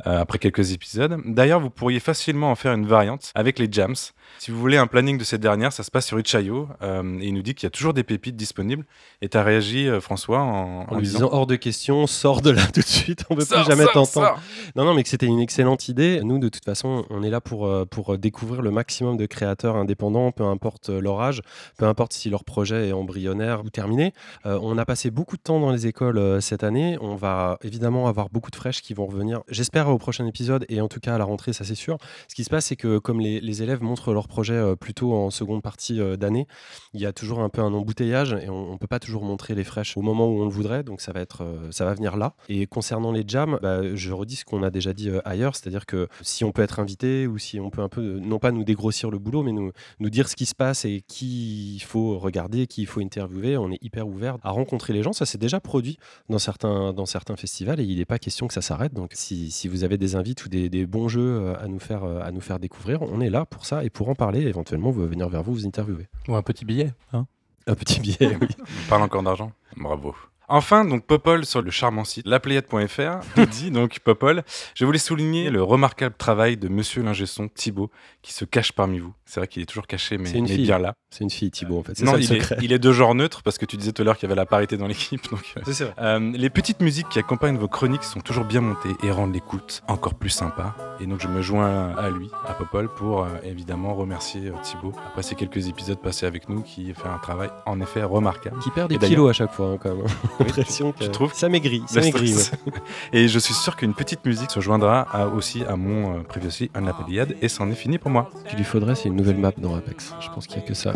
euh, 0.06 0.20
après 0.20 0.38
quelques 0.38 0.72
épisodes. 0.72 1.18
D'ailleurs, 1.24 1.60
vous 1.60 1.70
pourriez 1.70 1.98
facilement 1.98 2.50
en 2.50 2.54
faire 2.54 2.74
une 2.74 2.86
variante 2.86 3.32
avec 3.34 3.58
les 3.58 3.68
jams. 3.72 3.94
Si 4.38 4.50
vous 4.50 4.58
voulez 4.58 4.76
un 4.76 4.86
planning 4.86 5.18
de 5.18 5.24
cette 5.24 5.40
dernière, 5.40 5.72
ça 5.72 5.82
se 5.82 5.90
passe 5.90 6.06
sur 6.06 6.18
Itch.io. 6.18 6.68
euh, 6.82 7.18
et 7.20 7.26
il 7.26 7.34
nous 7.34 7.42
dit 7.42 7.54
qu'il 7.54 7.66
y 7.66 7.68
a 7.68 7.70
toujours 7.70 7.94
des 7.94 8.04
pépites 8.04 8.36
disponibles. 8.36 8.84
Et 9.22 9.28
tu 9.28 9.36
as 9.36 9.42
réagi, 9.42 9.88
euh, 9.88 10.00
François, 10.00 10.40
en, 10.40 10.82
En 10.82 10.86
en 10.88 10.94
lui 10.96 11.02
disant 11.02 11.18
disant 11.18 11.30
hors 11.32 11.46
de 11.46 11.56
question, 11.56 12.06
sors 12.06 12.40
de 12.42 12.50
là 12.50 12.66
tout 12.72 12.80
de 12.80 12.86
suite, 12.86 13.24
on 13.30 13.34
ne 13.34 13.40
peut 13.40 13.44
Sors, 13.44 13.64
plus 13.64 13.72
jamais 13.72 13.86
t'entendre. 13.92 14.40
Non, 14.76 14.84
non, 14.84 14.94
mais 14.94 15.02
que 15.02 15.08
c'était 15.08 15.26
une 15.26 15.40
excellente 15.40 15.88
idée. 15.88 16.20
Nous, 16.22 16.38
de 16.38 16.48
toute 16.48 16.64
façon, 16.64 17.04
on 17.10 17.22
est 17.22 17.30
là 17.30 17.40
pour, 17.40 17.66
euh, 17.66 17.84
pour 17.84 18.16
découvrir 18.18 18.62
le 18.62 18.70
maximum 18.70 19.16
de 19.16 19.26
créateurs 19.26 19.76
indépendants, 19.76 20.30
peu 20.32 20.44
importe 20.44 20.88
leur 20.88 21.20
âge, 21.20 21.42
peu 21.76 21.86
importe 21.86 22.12
si 22.12 22.30
leur 22.30 22.44
projet 22.44 22.88
est 22.88 22.92
embryonnaire 22.92 23.64
ou 23.64 23.70
terminé. 23.70 24.12
Euh, 24.46 24.58
on 24.62 24.78
a 24.78 24.84
passé 24.84 25.10
beaucoup 25.10 25.36
de 25.36 25.42
temps 25.42 25.60
dans 25.60 25.70
les 25.70 25.86
écoles 25.86 26.18
euh, 26.18 26.40
cette 26.40 26.64
année. 26.64 26.96
On 27.00 27.16
va 27.16 27.58
évidemment 27.62 28.06
avoir 28.08 28.28
beaucoup 28.30 28.50
de 28.50 28.56
fraîches 28.56 28.82
qui 28.82 28.94
vont 28.94 29.06
revenir, 29.06 29.40
j'espère, 29.48 29.88
au 29.88 29.98
prochain 29.98 30.26
épisode 30.26 30.64
et 30.68 30.80
en 30.80 30.88
tout 30.88 31.00
cas 31.00 31.14
à 31.14 31.18
la 31.18 31.24
rentrée, 31.24 31.52
ça 31.52 31.64
c'est 31.64 31.74
sûr. 31.74 31.98
Ce 32.28 32.34
qui 32.34 32.44
se 32.44 32.50
passe, 32.50 32.66
c'est 32.66 32.76
que 32.76 32.98
comme 32.98 33.20
les, 33.20 33.40
les 33.40 33.62
élèves 33.62 33.82
montrent 33.82 34.12
leur 34.12 34.17
projet 34.26 34.54
euh, 34.54 34.74
plutôt 34.74 35.14
en 35.14 35.30
seconde 35.30 35.62
partie 35.62 36.00
euh, 36.00 36.16
d'année, 36.16 36.48
il 36.94 37.00
y 37.00 37.06
a 37.06 37.12
toujours 37.12 37.40
un 37.40 37.48
peu 37.48 37.60
un 37.60 37.72
embouteillage 37.72 38.32
et 38.32 38.48
on 38.48 38.72
ne 38.72 38.76
peut 38.78 38.86
pas 38.88 38.98
toujours 38.98 39.22
montrer 39.22 39.54
les 39.54 39.62
fraîches 39.62 39.96
au 39.96 40.02
moment 40.02 40.26
où 40.26 40.40
on 40.40 40.44
le 40.44 40.50
voudrait, 40.50 40.82
donc 40.82 41.00
ça 41.00 41.12
va, 41.12 41.20
être, 41.20 41.44
euh, 41.44 41.70
ça 41.70 41.84
va 41.84 41.94
venir 41.94 42.16
là. 42.16 42.34
Et 42.48 42.66
concernant 42.66 43.12
les 43.12 43.22
jams, 43.26 43.58
bah, 43.62 43.94
je 43.94 44.12
redis 44.12 44.36
ce 44.36 44.44
qu'on 44.44 44.62
a 44.62 44.70
déjà 44.70 44.92
dit 44.92 45.10
ailleurs, 45.24 45.54
c'est-à-dire 45.54 45.86
que 45.86 46.08
si 46.22 46.42
on 46.42 46.50
peut 46.50 46.62
être 46.62 46.80
invité 46.80 47.26
ou 47.26 47.38
si 47.38 47.60
on 47.60 47.70
peut 47.70 47.82
un 47.82 47.88
peu, 47.88 48.18
non 48.18 48.38
pas 48.38 48.50
nous 48.50 48.64
dégrossir 48.64 49.10
le 49.10 49.18
boulot, 49.18 49.42
mais 49.42 49.52
nous, 49.52 49.70
nous 50.00 50.10
dire 50.10 50.28
ce 50.28 50.34
qui 50.34 50.46
se 50.46 50.54
passe 50.54 50.84
et 50.84 51.02
qui 51.06 51.74
il 51.76 51.82
faut 51.82 52.18
regarder, 52.18 52.66
qui 52.66 52.82
il 52.82 52.86
faut 52.86 53.00
interviewer, 53.00 53.56
on 53.56 53.70
est 53.70 53.82
hyper 53.82 54.08
ouvert 54.08 54.38
à 54.42 54.50
rencontrer 54.50 54.92
les 54.92 55.02
gens. 55.02 55.12
Ça 55.12 55.26
s'est 55.26 55.38
déjà 55.38 55.60
produit 55.60 55.98
dans 56.28 56.38
certains, 56.38 56.92
dans 56.92 57.06
certains 57.06 57.36
festivals 57.36 57.80
et 57.80 57.84
il 57.84 57.98
n'est 57.98 58.04
pas 58.04 58.18
question 58.18 58.48
que 58.48 58.54
ça 58.54 58.62
s'arrête. 58.62 58.94
Donc 58.94 59.12
si, 59.14 59.50
si 59.50 59.68
vous 59.68 59.84
avez 59.84 59.98
des 59.98 60.16
invites 60.16 60.44
ou 60.46 60.48
des, 60.48 60.68
des 60.68 60.86
bons 60.86 61.08
jeux 61.08 61.54
à 61.60 61.68
nous, 61.68 61.78
faire, 61.78 62.04
à 62.04 62.30
nous 62.30 62.40
faire 62.40 62.58
découvrir, 62.58 63.02
on 63.02 63.20
est 63.20 63.30
là 63.30 63.44
pour 63.44 63.66
ça 63.66 63.84
et 63.84 63.90
pour 63.90 64.07
en 64.08 64.14
parler. 64.14 64.40
Éventuellement, 64.42 64.90
vous 64.90 65.06
venir 65.06 65.28
vers 65.28 65.42
vous, 65.42 65.52
vous 65.54 65.66
interviewer. 65.66 66.06
Ou 66.28 66.36
un 66.36 66.42
petit 66.42 66.64
billet. 66.64 66.92
hein. 67.12 67.26
Un 67.66 67.74
petit 67.74 68.00
billet, 68.00 68.36
oui. 68.40 68.48
On 68.86 68.88
parle 68.88 69.02
encore 69.02 69.22
d'argent 69.22 69.52
Bravo. 69.76 70.14
Enfin, 70.48 70.84
donc 70.84 71.04
Popol 71.04 71.44
sur 71.44 71.62
le 71.62 71.70
charmant 71.70 72.04
site 72.04 72.26
nous 72.26 73.46
dit 73.46 73.70
donc 73.70 73.98
Popol, 74.00 74.42
je 74.74 74.84
voulais 74.84 74.98
souligner 74.98 75.50
le 75.50 75.62
remarquable 75.62 76.14
travail 76.16 76.56
de 76.56 76.68
monsieur 76.68 77.02
l'ingé 77.02 77.26
son 77.26 77.48
Thibaut 77.48 77.90
qui 78.22 78.32
se 78.32 78.44
cache 78.44 78.72
parmi 78.72 78.98
vous. 78.98 79.12
C'est 79.24 79.40
vrai 79.40 79.46
qu'il 79.46 79.62
est 79.62 79.66
toujours 79.66 79.86
caché 79.86 80.16
mais, 80.16 80.26
C'est 80.26 80.38
une 80.38 80.44
mais 80.44 80.54
fille. 80.54 80.64
bien 80.64 80.78
là. 80.78 80.94
C'est 81.10 81.24
une 81.24 81.30
fille, 81.30 81.50
Thibaut, 81.50 81.78
en 81.78 81.82
fait. 81.82 82.00
Non, 82.02 82.12
ça 82.12 82.18
il 82.18 82.32
est, 82.32 82.54
il 82.62 82.72
est 82.72 82.78
de 82.78 82.92
genre 82.92 83.14
neutre 83.14 83.42
parce 83.42 83.58
que 83.58 83.66
tu 83.66 83.76
disais 83.76 83.92
tout 83.92 84.02
à 84.02 84.04
l'heure 84.04 84.16
qu'il 84.16 84.28
y 84.28 84.32
avait 84.32 84.36
la 84.40 84.46
parité 84.46 84.76
dans 84.76 84.86
l'équipe. 84.86 85.22
Donc, 85.30 85.54
euh, 85.56 85.60
vrai. 85.70 85.94
euh, 85.98 86.32
les 86.34 86.50
petites 86.50 86.80
musiques 86.80 87.08
qui 87.08 87.18
accompagnent 87.18 87.56
vos 87.56 87.68
chroniques 87.68 88.04
sont 88.04 88.20
toujours 88.20 88.44
bien 88.44 88.60
montées 88.60 88.94
et 89.02 89.10
rendent 89.10 89.34
l'écoute 89.34 89.82
encore 89.88 90.14
plus 90.14 90.30
sympa. 90.30 90.74
Et 91.00 91.06
donc 91.06 91.20
je 91.20 91.28
me 91.28 91.42
joins 91.42 91.94
à 91.96 92.10
lui, 92.10 92.30
à 92.46 92.54
Popol, 92.54 92.88
pour 92.88 93.22
euh, 93.22 93.28
évidemment 93.44 93.94
remercier 93.94 94.48
euh, 94.48 94.52
Thibaut 94.62 94.92
après 95.06 95.22
ces 95.22 95.34
quelques 95.34 95.68
épisodes 95.68 96.00
passés 96.00 96.26
avec 96.26 96.48
nous 96.48 96.62
qui 96.62 96.92
fait 96.94 97.08
un 97.08 97.18
travail 97.18 97.50
en 97.66 97.80
effet 97.80 98.02
remarquable. 98.02 98.58
Qui 98.60 98.70
perd 98.70 98.90
des 98.90 98.98
kilos 98.98 99.30
à 99.30 99.32
chaque 99.32 99.52
fois, 99.52 99.66
hein, 99.66 99.78
quand 99.80 99.94
même. 99.94 100.06
L'impression 100.44 100.92
que 100.92 101.04
tu 101.04 101.10
trouves 101.10 101.34
ça 101.34 101.48
maigrit. 101.48 101.82
Ça 101.86 102.00
Le 102.00 102.06
maigrit. 102.06 102.34
ouais. 102.34 102.72
Et 103.12 103.28
je 103.28 103.38
suis 103.38 103.54
sûr 103.54 103.76
qu'une 103.76 103.94
petite 103.94 104.24
musique 104.24 104.50
se 104.50 104.60
joindra 104.60 105.00
à- 105.12 105.26
aussi 105.26 105.64
à 105.64 105.76
mon 105.76 106.18
euh, 106.18 106.22
Previously 106.22 106.70
Unapeliade 106.76 107.36
et 107.42 107.48
c'en 107.48 107.70
est 107.70 107.74
fini 107.74 107.98
pour 107.98 108.10
moi. 108.10 108.30
Ce 108.44 108.50
qu'il 108.50 108.58
lui 108.58 108.64
faudrait, 108.64 108.94
c'est 108.94 109.08
une 109.08 109.16
nouvelle 109.16 109.38
map 109.38 109.52
dans 109.58 109.74
Apex. 109.74 110.14
Je 110.20 110.28
pense 110.30 110.46
qu'il 110.46 110.58
n'y 110.58 110.64
a 110.64 110.68
que 110.68 110.74
ça. 110.74 110.92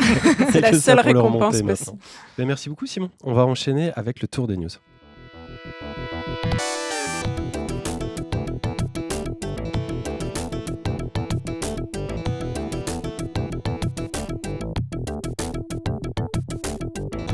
C'est 0.52 0.60
la 0.60 0.72
seule 0.72 1.00
récompense 1.00 1.60
possible. 1.62 1.98
Ben, 2.38 2.46
merci 2.46 2.68
beaucoup, 2.68 2.86
Simon. 2.86 3.10
On 3.24 3.32
va 3.34 3.44
enchaîner 3.46 3.92
avec 3.96 4.20
le 4.22 4.28
tour 4.28 4.46
des 4.46 4.56
news. 4.56 4.68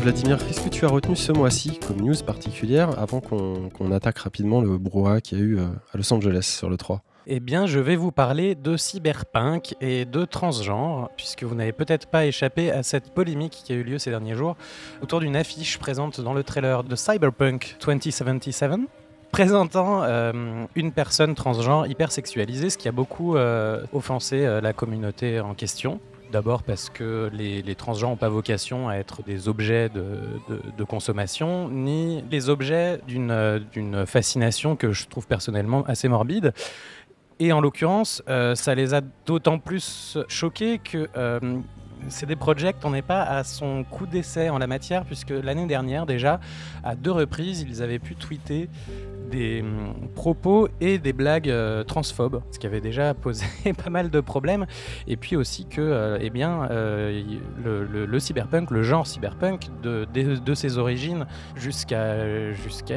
Vladimir, 0.02 0.44
qu'est-ce 0.44 0.60
que 0.60 0.68
tu 0.68 0.84
as 0.84 0.88
retenu 0.88 1.14
ce 1.14 1.30
mois-ci 1.30 1.78
comme 1.78 2.00
news 2.00 2.16
particulière 2.26 2.98
avant 2.98 3.20
qu'on 3.20 3.92
attaque 3.92 4.18
rapidement 4.18 4.60
le 4.60 4.76
brouhaha 4.76 5.20
qu'il 5.20 5.38
y 5.38 5.40
a 5.40 5.44
eu 5.44 5.58
euh, 5.58 5.66
à 5.94 5.96
Los 5.96 6.12
Angeles 6.12 6.56
sur 6.58 6.68
le 6.68 6.76
3 6.76 7.02
Eh 7.28 7.38
bien, 7.38 7.66
je 7.66 7.78
vais 7.78 7.94
vous 7.94 8.10
parler 8.10 8.56
de 8.56 8.76
cyberpunk 8.76 9.76
et 9.80 10.04
de 10.04 10.24
transgenre, 10.24 11.08
puisque 11.16 11.44
vous 11.44 11.54
n'avez 11.54 11.70
peut-être 11.70 12.08
pas 12.08 12.26
échappé 12.26 12.72
à 12.72 12.82
cette 12.82 13.14
polémique 13.14 13.62
qui 13.64 13.72
a 13.72 13.76
eu 13.76 13.84
lieu 13.84 13.98
ces 13.98 14.10
derniers 14.10 14.34
jours 14.34 14.56
autour 15.02 15.20
d'une 15.20 15.36
affiche 15.36 15.78
présente 15.78 16.20
dans 16.20 16.34
le 16.34 16.42
trailer 16.42 16.82
de 16.82 16.96
Cyberpunk 16.96 17.76
2077 17.86 18.72
présentant 19.30 20.02
euh, 20.02 20.32
une 20.74 20.90
personne 20.90 21.36
transgenre 21.36 21.86
hyper 21.86 22.10
sexualisée, 22.10 22.70
ce 22.70 22.76
qui 22.76 22.88
a 22.88 22.92
beaucoup 22.92 23.36
euh, 23.36 23.84
offensé 23.92 24.44
la 24.60 24.72
communauté 24.72 25.38
en 25.38 25.54
question. 25.54 26.00
D'abord 26.32 26.62
parce 26.62 26.88
que 26.88 27.30
les, 27.30 27.60
les 27.60 27.74
transgenres 27.74 28.08
n'ont 28.08 28.16
pas 28.16 28.30
vocation 28.30 28.88
à 28.88 28.94
être 28.94 29.22
des 29.22 29.48
objets 29.48 29.90
de, 29.90 30.84
consommation, 30.84 31.68
ni 31.68 32.24
les 32.30 32.48
objets 32.48 33.00
d'une 33.06 34.06
fascination 34.06 34.74
que 34.74 34.92
je 34.92 35.06
trouve 35.08 35.26
personnellement 35.26 35.84
assez 35.84 36.08
morbide. 36.08 36.54
Et 37.38 37.52
en 37.52 37.60
l'occurrence, 37.60 38.22
euh, 38.28 38.54
ça 38.54 38.74
les 38.74 38.94
a 38.94 39.02
d'autant 39.26 39.58
plus 39.58 40.16
choqués 40.28 40.78
que 40.78 41.08
euh, 41.16 41.60
CD 42.08 42.34
Projekt 42.34 42.82
n'en 42.82 42.94
est 42.94 43.02
pas 43.02 43.22
à 43.22 43.44
son 43.44 43.84
coup 43.84 44.06
d'essai 44.06 44.48
en 44.48 44.58
la 44.58 44.66
matière, 44.66 45.04
puisque 45.04 45.30
l'année 45.30 45.66
dernière 45.66 46.06
déjà, 46.06 46.40
à 46.82 46.94
deux 46.94 47.12
reprises, 47.12 47.66
ils 47.68 47.82
avaient 47.82 47.98
pu 47.98 48.14
tweeter 48.14 48.68
des 49.32 49.62
hum, 49.62 49.94
propos 50.14 50.68
et 50.80 50.98
des 50.98 51.12
blagues 51.12 51.48
euh, 51.48 51.82
transphobes, 51.82 52.42
ce 52.50 52.58
qui 52.58 52.66
avait 52.66 52.80
déjà 52.80 53.14
posé 53.14 53.46
pas 53.84 53.90
mal 53.90 54.10
de 54.10 54.20
problèmes. 54.20 54.66
Et 55.08 55.16
puis 55.16 55.34
aussi 55.36 55.66
que, 55.66 55.80
euh, 55.80 56.18
eh 56.20 56.30
bien, 56.30 56.68
euh, 56.70 57.22
le, 57.64 58.20
cyberpunk, 58.20 58.70
le 58.70 58.82
genre 58.82 59.06
cyberpunk, 59.06 59.68
de, 59.82 60.54
ses 60.54 60.76
origines 60.76 61.26
jusqu'à 61.56 62.16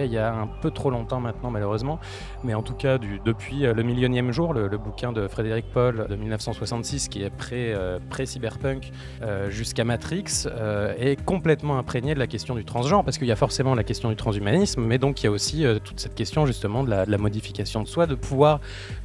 il 0.04 0.12
y 0.12 0.18
a 0.18 0.34
un 0.34 0.48
peu 0.62 0.72
trop 0.72 0.90
longtemps 0.90 1.22
maintenant, 1.22 1.50
malheureusement, 1.50 2.00
mais 2.44 2.54
en 2.54 2.62
tout 2.62 2.74
cas 2.74 2.98
depuis 2.98 3.62
le 3.62 3.82
millionième 3.82 4.32
jour, 4.34 4.54
le, 4.54 4.78
bouquin 4.78 5.14
de 5.14 5.28
Frédéric 5.30 5.68
Paul 5.74 6.06
de 6.10 6.16
1966, 6.16 7.08
qui 7.08 7.24
est 7.24 7.30
pré, 7.30 7.74
pré-cyberpunk 8.10 8.92
jusqu'à 9.50 9.86
Matrix, 9.86 10.48
est 11.00 11.24
complètement 11.24 11.78
imprégné 11.78 12.14
de 12.14 12.20
la 12.20 12.28
question 12.28 12.56
du 12.56 12.66
transgenre, 12.66 13.06
parce 13.06 13.18
qu'il 13.18 13.28
y 13.28 13.32
a 13.32 13.38
forcément 13.38 13.74
la 13.74 13.86
question 13.86 14.10
du 14.10 14.18
transhumanisme, 14.18 14.82
mais 14.82 14.98
donc 14.98 15.24
il 15.24 15.28
y 15.28 15.30
a 15.30 15.32
aussi 15.32 15.66
toute 15.86 16.02
cette 16.02 16.14
question 16.14 16.25
justement 16.46 16.84
de 16.84 16.90
la, 16.90 17.18
modification 17.18 17.82
de 17.82 17.88
soi, 17.88 18.08
de 18.08 18.16
pouvoir 18.16 18.60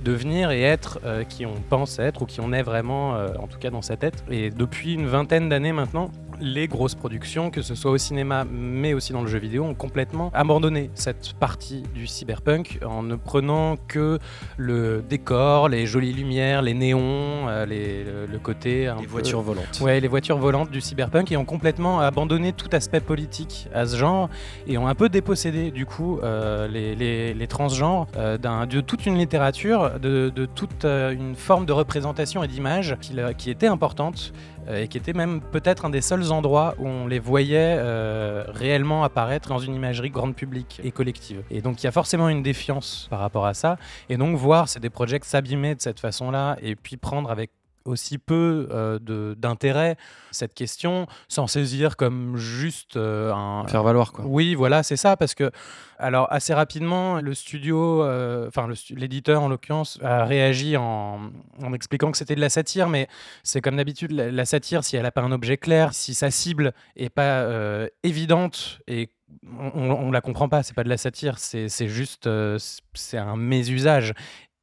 devenir 0.05 0.51
et 0.51 0.63
être 0.63 1.01
euh, 1.05 1.25
qui 1.25 1.47
on 1.47 1.55
pense 1.69 1.99
être 1.99 2.23
ou 2.23 2.27
qui 2.27 2.41
on 2.41 2.53
est 2.53 2.63
vraiment, 2.63 3.15
euh, 3.15 3.29
en 3.39 3.47
tout 3.47 3.59
cas 3.59 3.71
dans 3.71 3.83
sa 3.83 3.97
tête. 3.97 4.25
Et 4.31 4.51
depuis 4.51 4.95
une 4.95 5.07
vingtaine 5.07 5.49
d'années 5.49 5.73
maintenant, 5.73 6.11
les 6.41 6.69
grosses 6.69 6.95
productions, 6.95 7.51
que 7.51 7.63
ce 7.63 7.75
soit 7.75 7.91
au 7.91 7.99
cinéma 7.99 8.45
mais 8.51 8.95
aussi 8.95 9.13
dans 9.13 9.23
le 9.23 9.29
jeu 9.29 9.39
vidéo, 9.39 9.65
ont 9.65 9.75
complètement 9.75 10.31
abandonné 10.35 10.91
cette 10.95 11.35
partie 11.35 11.83
du 11.95 12.07
cyberpunk 12.07 12.79
en 12.87 13.03
ne 13.03 13.17
prenant 13.17 13.77
que 13.89 14.19
le 14.57 15.03
décor, 15.09 15.69
les 15.69 15.87
jolies 15.87 16.13
lumières, 16.13 16.63
les 16.63 16.75
néons, 16.75 17.49
euh, 17.49 17.67
les- 17.67 18.05
le, 18.05 18.39
côté 18.39 18.87
un 18.89 18.97
Les 18.97 19.03
peu- 19.03 19.09
voitures 19.11 19.43
volantes. 19.43 19.81
Ouais, 19.83 20.01
les 20.01 20.09
voitures 20.09 20.39
volantes 20.39 20.71
du 20.71 20.81
cyberpunk 20.81 21.31
et 21.31 21.37
ont 21.37 21.45
complètement 21.45 22.01
abandonné 22.01 22.53
tout 22.53 22.69
aspect 22.73 23.01
politique 23.01 23.69
à 23.75 23.85
ce 23.87 23.97
genre 23.97 24.31
et 24.67 24.79
ont 24.79 24.87
un 24.89 24.95
peu 24.95 25.09
dépossédé 25.09 25.71
du 25.71 25.85
coup 25.87 26.19
euh, 26.23 26.67
les, 26.69 26.95
les- 26.95 27.35
les 27.35 27.47
transgenres 27.47 28.07
euh, 28.17 28.39
de 28.39 28.81
toute 28.81 29.05
une 29.07 29.17
littérature, 29.19 29.99
de, 30.01 30.31
de 30.35 30.47
toute 30.47 30.85
euh, 30.85 31.11
une 31.13 31.35
forme 31.35 31.67
de 31.67 31.73
représentation 31.73 32.43
et 32.43 32.49
d'image 32.49 32.97
qui, 33.01 33.15
qui 33.37 33.51
était 33.51 33.67
importante 33.67 34.33
et 34.69 34.89
qui 34.89 34.99
était 34.99 35.13
même 35.13 35.41
peut-être 35.41 35.85
un 35.85 35.91
des 35.91 36.01
seuls 36.01 36.33
endroits 36.33 36.75
où 36.79 36.87
on 36.87 37.07
les 37.07 37.19
voyait 37.19 37.77
euh, 37.79 38.45
réellement 38.49 39.05
apparaître 39.05 39.49
dans 39.49 39.59
une 39.59 39.75
imagerie 39.75 40.11
grande 40.11 40.35
public 40.35 40.81
et 40.85 40.91
collective. 40.91 41.43
Et 41.51 41.61
donc 41.63 41.83
il 41.83 41.87
y 41.87 41.89
a 41.89 41.93
forcément 41.93 42.29
une 42.29 42.43
défiance 42.43 43.07
par 43.11 43.21
rapport 43.21 43.47
à 43.47 43.55
ça. 43.55 43.77
Et 44.09 44.17
donc 44.17 44.37
voir 44.37 44.69
ces 44.69 44.81
des 44.81 44.91
projets 44.91 45.19
s'abîmer 45.23 45.75
de 45.75 45.81
cette 45.81 46.01
façon-là 46.01 46.57
et 46.63 46.75
puis 46.77 46.97
prendre 46.97 47.31
avec 47.31 47.51
aussi 47.85 48.19
peu 48.19 48.69
euh, 48.71 48.99
d'intérêt 49.35 49.97
cette 50.31 50.55
question, 50.55 51.07
s'en 51.29 51.47
saisir 51.47 51.97
comme 51.97 52.37
juste 52.37 52.97
euh, 52.97 53.33
un, 53.33 53.67
Faire 53.67 53.83
valoir 53.83 54.13
quoi. 54.13 54.25
oui, 54.27 54.55
voilà, 54.55 54.83
c'est 54.83 54.97
ça, 54.97 55.17
parce 55.17 55.35
que, 55.35 55.51
alors, 55.99 56.29
assez 56.33 56.55
rapidement, 56.55 57.21
le 57.21 57.35
studio, 57.35 58.03
euh, 58.03 58.49
enfin, 58.49 58.69
l'éditeur 58.91 59.43
en 59.43 59.49
l'occurrence, 59.49 59.99
a 60.03 60.25
réagi 60.25 60.77
en, 60.77 61.31
en 61.63 61.73
expliquant 61.73 62.11
que 62.11 62.19
c'était 62.19 62.37
de 62.37 62.41
la 62.41 62.49
satire, 62.49 62.89
mais 62.89 63.09
c'est 63.43 63.61
comme 63.61 63.77
d'habitude, 63.77 64.13
la, 64.13 64.31
la 64.31 64.45
satire, 64.45 64.85
si 64.85 64.97
elle 64.97 65.03
n'a 65.03 65.11
pas 65.11 65.23
un 65.23 65.33
objet 65.33 65.57
clair, 65.57 65.93
si 65.93 66.15
sa 66.15 66.31
cible 66.31 66.73
est 66.97 67.11
pas 67.11 67.43
euh, 67.43 67.89
évidente 68.03 68.81
et 68.87 69.11
on, 69.59 69.71
on, 69.75 69.91
on 69.91 70.11
la 70.11 70.21
comprend 70.21 70.49
pas, 70.49 70.63
c'est 70.63 70.75
pas 70.75 70.85
de 70.85 70.89
la 70.89 70.97
satire, 70.97 71.39
c'est 71.39 71.69
juste, 71.89 72.27
euh, 72.27 72.59
c'est 72.95 73.19
un 73.19 73.37
mésusage. 73.37 74.15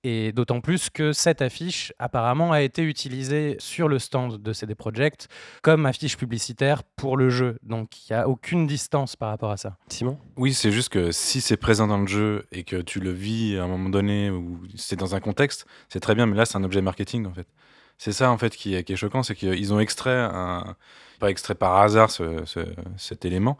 Et 0.09 0.31
d'autant 0.31 0.61
plus 0.61 0.89
que 0.89 1.11
cette 1.11 1.41
affiche, 1.41 1.91
apparemment, 1.99 2.53
a 2.53 2.61
été 2.61 2.81
utilisée 2.81 3.57
sur 3.59 3.89
le 3.89 3.99
stand 3.99 4.41
de 4.41 4.53
CD 4.53 4.73
Projekt 4.73 5.27
comme 5.61 5.85
affiche 5.85 6.15
publicitaire 6.15 6.83
pour 6.83 7.17
le 7.17 7.29
jeu. 7.29 7.57
Donc 7.61 7.89
il 8.09 8.13
n'y 8.13 8.17
a 8.17 8.29
aucune 8.29 8.67
distance 8.67 9.17
par 9.17 9.27
rapport 9.29 9.51
à 9.51 9.57
ça. 9.57 9.75
Simon? 9.89 10.17
Oui, 10.37 10.53
c'est 10.53 10.71
juste 10.71 10.87
que 10.89 11.11
si 11.11 11.41
c'est 11.41 11.57
présent 11.57 11.87
dans 11.87 11.97
le 11.97 12.07
jeu 12.07 12.45
et 12.53 12.63
que 12.63 12.77
tu 12.77 13.01
le 13.01 13.11
vis 13.11 13.57
à 13.57 13.63
un 13.63 13.67
moment 13.67 13.89
donné 13.89 14.29
ou 14.29 14.61
c'est 14.75 14.95
dans 14.95 15.13
un 15.13 15.19
contexte, 15.19 15.65
c'est 15.89 15.99
très 15.99 16.15
bien, 16.15 16.25
mais 16.25 16.37
là, 16.37 16.45
c'est 16.45 16.57
un 16.57 16.63
objet 16.63 16.81
marketing 16.81 17.25
en 17.25 17.33
fait. 17.33 17.47
C'est 17.97 18.13
ça 18.13 18.31
en 18.31 18.37
fait 18.37 18.55
qui 18.55 18.75
est, 18.75 18.83
qui 18.85 18.93
est 18.93 18.95
choquant, 18.95 19.23
c'est 19.23 19.35
qu'ils 19.35 19.73
ont 19.73 19.79
extrait, 19.81 20.15
un, 20.31 20.75
pas 21.19 21.29
extrait 21.31 21.55
par 21.55 21.75
hasard 21.81 22.11
ce- 22.11 22.45
ce- 22.45 22.59
cet 22.95 23.25
élément, 23.25 23.57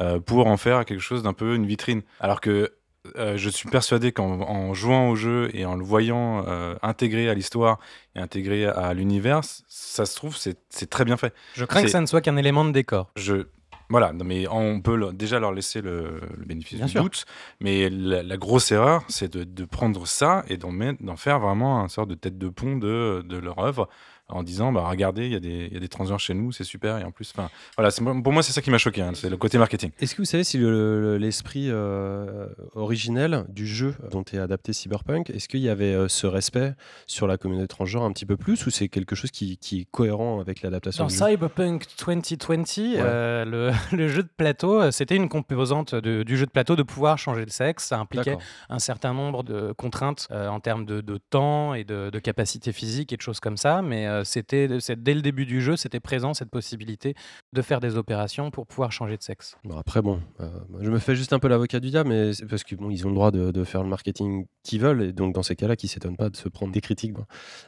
euh, 0.00 0.18
pour 0.18 0.46
en 0.46 0.56
faire 0.56 0.86
quelque 0.86 1.00
chose 1.02 1.22
d'un 1.22 1.34
peu 1.34 1.54
une 1.56 1.66
vitrine. 1.66 2.00
Alors 2.20 2.40
que 2.40 2.72
euh, 3.16 3.36
je 3.36 3.48
suis 3.48 3.68
persuadé 3.68 4.12
qu'en 4.12 4.40
en 4.42 4.74
jouant 4.74 5.08
au 5.08 5.16
jeu 5.16 5.50
et 5.54 5.64
en 5.64 5.74
le 5.74 5.84
voyant 5.84 6.44
euh, 6.46 6.74
intégré 6.82 7.28
à 7.30 7.34
l'histoire 7.34 7.78
et 8.14 8.20
intégré 8.20 8.66
à 8.66 8.92
l'univers, 8.94 9.40
ça 9.68 10.06
se 10.06 10.14
trouve, 10.16 10.36
c'est 10.36 10.90
très 10.90 11.04
bien 11.04 11.16
fait. 11.16 11.34
Je 11.54 11.64
crains 11.64 11.82
que 11.82 11.88
ça 11.88 12.00
ne 12.00 12.06
soit 12.06 12.20
qu'un 12.20 12.36
élément 12.36 12.64
de 12.64 12.72
décor. 12.72 13.10
Je 13.16 13.46
voilà, 13.88 14.12
non, 14.12 14.24
mais 14.24 14.46
on 14.48 14.80
peut 14.80 15.12
déjà 15.12 15.40
leur 15.40 15.50
laisser 15.50 15.80
le, 15.80 16.20
le 16.38 16.44
bénéfice 16.44 16.76
Bien 16.78 16.86
du 16.86 16.92
sûr. 16.92 17.02
doute, 17.02 17.24
mais 17.58 17.90
la, 17.90 18.22
la 18.22 18.36
grosse 18.36 18.70
erreur, 18.70 19.02
c'est 19.08 19.32
de, 19.32 19.42
de 19.42 19.64
prendre 19.64 20.06
ça 20.06 20.44
et 20.48 20.58
d'en 20.58 21.16
faire 21.16 21.40
vraiment 21.40 21.80
un 21.82 21.88
sort 21.88 22.06
de 22.06 22.14
tête 22.14 22.38
de 22.38 22.48
pont 22.48 22.76
de, 22.76 23.24
de 23.26 23.36
leur 23.36 23.58
œuvre 23.58 23.88
en 24.32 24.42
disant 24.42 24.72
bah 24.72 24.84
regardez 24.88 25.26
il 25.26 25.32
y 25.32 25.36
a 25.36 25.40
des 25.40 25.66
il 25.66 25.74
y 25.74 25.76
a 25.76 25.80
des 25.80 25.88
transgenres 25.88 26.20
chez 26.20 26.34
nous 26.34 26.52
c'est 26.52 26.64
super 26.64 26.98
et 26.98 27.04
en 27.04 27.10
plus 27.10 27.32
enfin 27.34 27.50
voilà 27.76 27.90
c'est 27.90 28.02
pour 28.04 28.32
moi 28.32 28.42
c'est 28.42 28.52
ça 28.52 28.62
qui 28.62 28.70
m'a 28.70 28.78
choqué 28.78 29.02
hein, 29.02 29.12
c'est 29.14 29.28
le 29.30 29.36
côté 29.36 29.58
marketing 29.58 29.90
Est-ce 30.00 30.14
que 30.14 30.22
vous 30.22 30.26
savez 30.26 30.44
si 30.44 30.58
le- 30.58 31.00
le- 31.00 31.18
l'esprit 31.18 31.66
euh, 31.70 32.46
originel 32.74 33.44
du 33.48 33.66
jeu 33.66 33.94
dont 34.10 34.24
est 34.32 34.38
adapté 34.38 34.72
Cyberpunk, 34.72 35.30
est-ce 35.30 35.48
qu'il 35.48 35.60
y 35.60 35.68
avait 35.68 35.94
euh, 35.94 36.08
ce 36.08 36.26
respect 36.26 36.74
sur 37.06 37.26
la 37.26 37.36
communauté 37.38 37.68
transgenre 37.68 38.04
un 38.04 38.12
petit 38.12 38.26
peu 38.26 38.36
plus 38.36 38.66
ou 38.66 38.70
c'est 38.70 38.88
quelque 38.88 39.14
chose 39.14 39.30
qui, 39.30 39.56
qui 39.58 39.80
est 39.82 39.86
cohérent 39.90 40.40
avec 40.40 40.62
l'adaptation 40.62 41.04
Dans 41.04 41.08
du 41.08 41.14
jeu? 41.16 41.26
Cyberpunk 41.26 41.84
2020, 42.06 42.78
euh, 42.98 43.44
le, 43.44 43.70
le 43.96 44.08
jeu 44.08 44.22
de 44.22 44.28
plateau, 44.36 44.90
c'était 44.90 45.16
une 45.16 45.28
composante 45.28 45.94
de- 45.94 46.22
du 46.22 46.36
jeu 46.36 46.46
de 46.46 46.50
plateau 46.50 46.76
de 46.76 46.82
pouvoir 46.82 47.18
changer 47.18 47.44
de 47.44 47.50
sexe. 47.50 47.84
Ça 47.84 47.98
impliquait 47.98 48.36
un 48.68 48.78
certain 48.78 49.12
nombre 49.14 49.42
de 49.42 49.72
contraintes 49.72 50.28
euh, 50.30 50.48
en 50.48 50.60
termes 50.60 50.84
de, 50.84 51.00
de 51.00 51.18
temps 51.18 51.74
et 51.74 51.84
de, 51.84 52.10
de 52.10 52.18
capacité 52.18 52.72
physique 52.72 53.12
et 53.12 53.16
de 53.16 53.22
choses 53.22 53.40
comme 53.40 53.56
ça. 53.56 53.82
Mais 53.82 54.06
euh, 54.06 54.19
c'était 54.24 54.68
dès 54.96 55.14
le 55.14 55.22
début 55.22 55.46
du 55.46 55.60
jeu, 55.60 55.76
c'était 55.76 56.00
présent 56.00 56.34
cette 56.34 56.50
possibilité 56.50 57.14
de 57.52 57.62
faire 57.62 57.80
des 57.80 57.96
opérations 57.96 58.50
pour 58.50 58.66
pouvoir 58.66 58.92
changer 58.92 59.16
de 59.16 59.22
sexe. 59.22 59.56
Bon, 59.64 59.76
après, 59.76 60.02
bon, 60.02 60.20
euh, 60.40 60.48
je 60.80 60.90
me 60.90 60.98
fais 60.98 61.14
juste 61.16 61.32
un 61.32 61.38
peu 61.38 61.48
l'avocat 61.48 61.80
du 61.80 61.90
diable, 61.90 62.10
mais 62.10 62.30
parce 62.48 62.64
que 62.64 62.74
bon, 62.74 62.86
ont 62.86 63.08
le 63.08 63.14
droit 63.14 63.30
de, 63.30 63.64
faire 63.64 63.82
le 63.82 63.88
marketing 63.88 64.46
qu'ils 64.62 64.80
veulent, 64.80 65.02
et 65.02 65.12
donc 65.12 65.34
dans 65.34 65.42
ces 65.42 65.56
cas-là, 65.56 65.76
qui 65.76 65.88
s'étonnent 65.88 66.16
pas 66.16 66.30
de 66.30 66.36
se 66.36 66.48
prendre 66.48 66.72
des 66.72 66.80
critiques. 66.80 67.14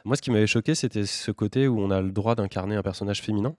Moi, 0.05 0.15
ce 0.15 0.21
qui 0.21 0.31
m'avait 0.31 0.47
choqué, 0.47 0.75
c'était 0.75 1.05
ce 1.05 1.31
côté 1.31 1.67
où 1.67 1.79
on 1.79 1.91
a 1.91 2.01
le 2.01 2.11
droit 2.11 2.35
d'incarner 2.35 2.75
un 2.75 2.83
personnage 2.83 3.21
féminin. 3.21 3.55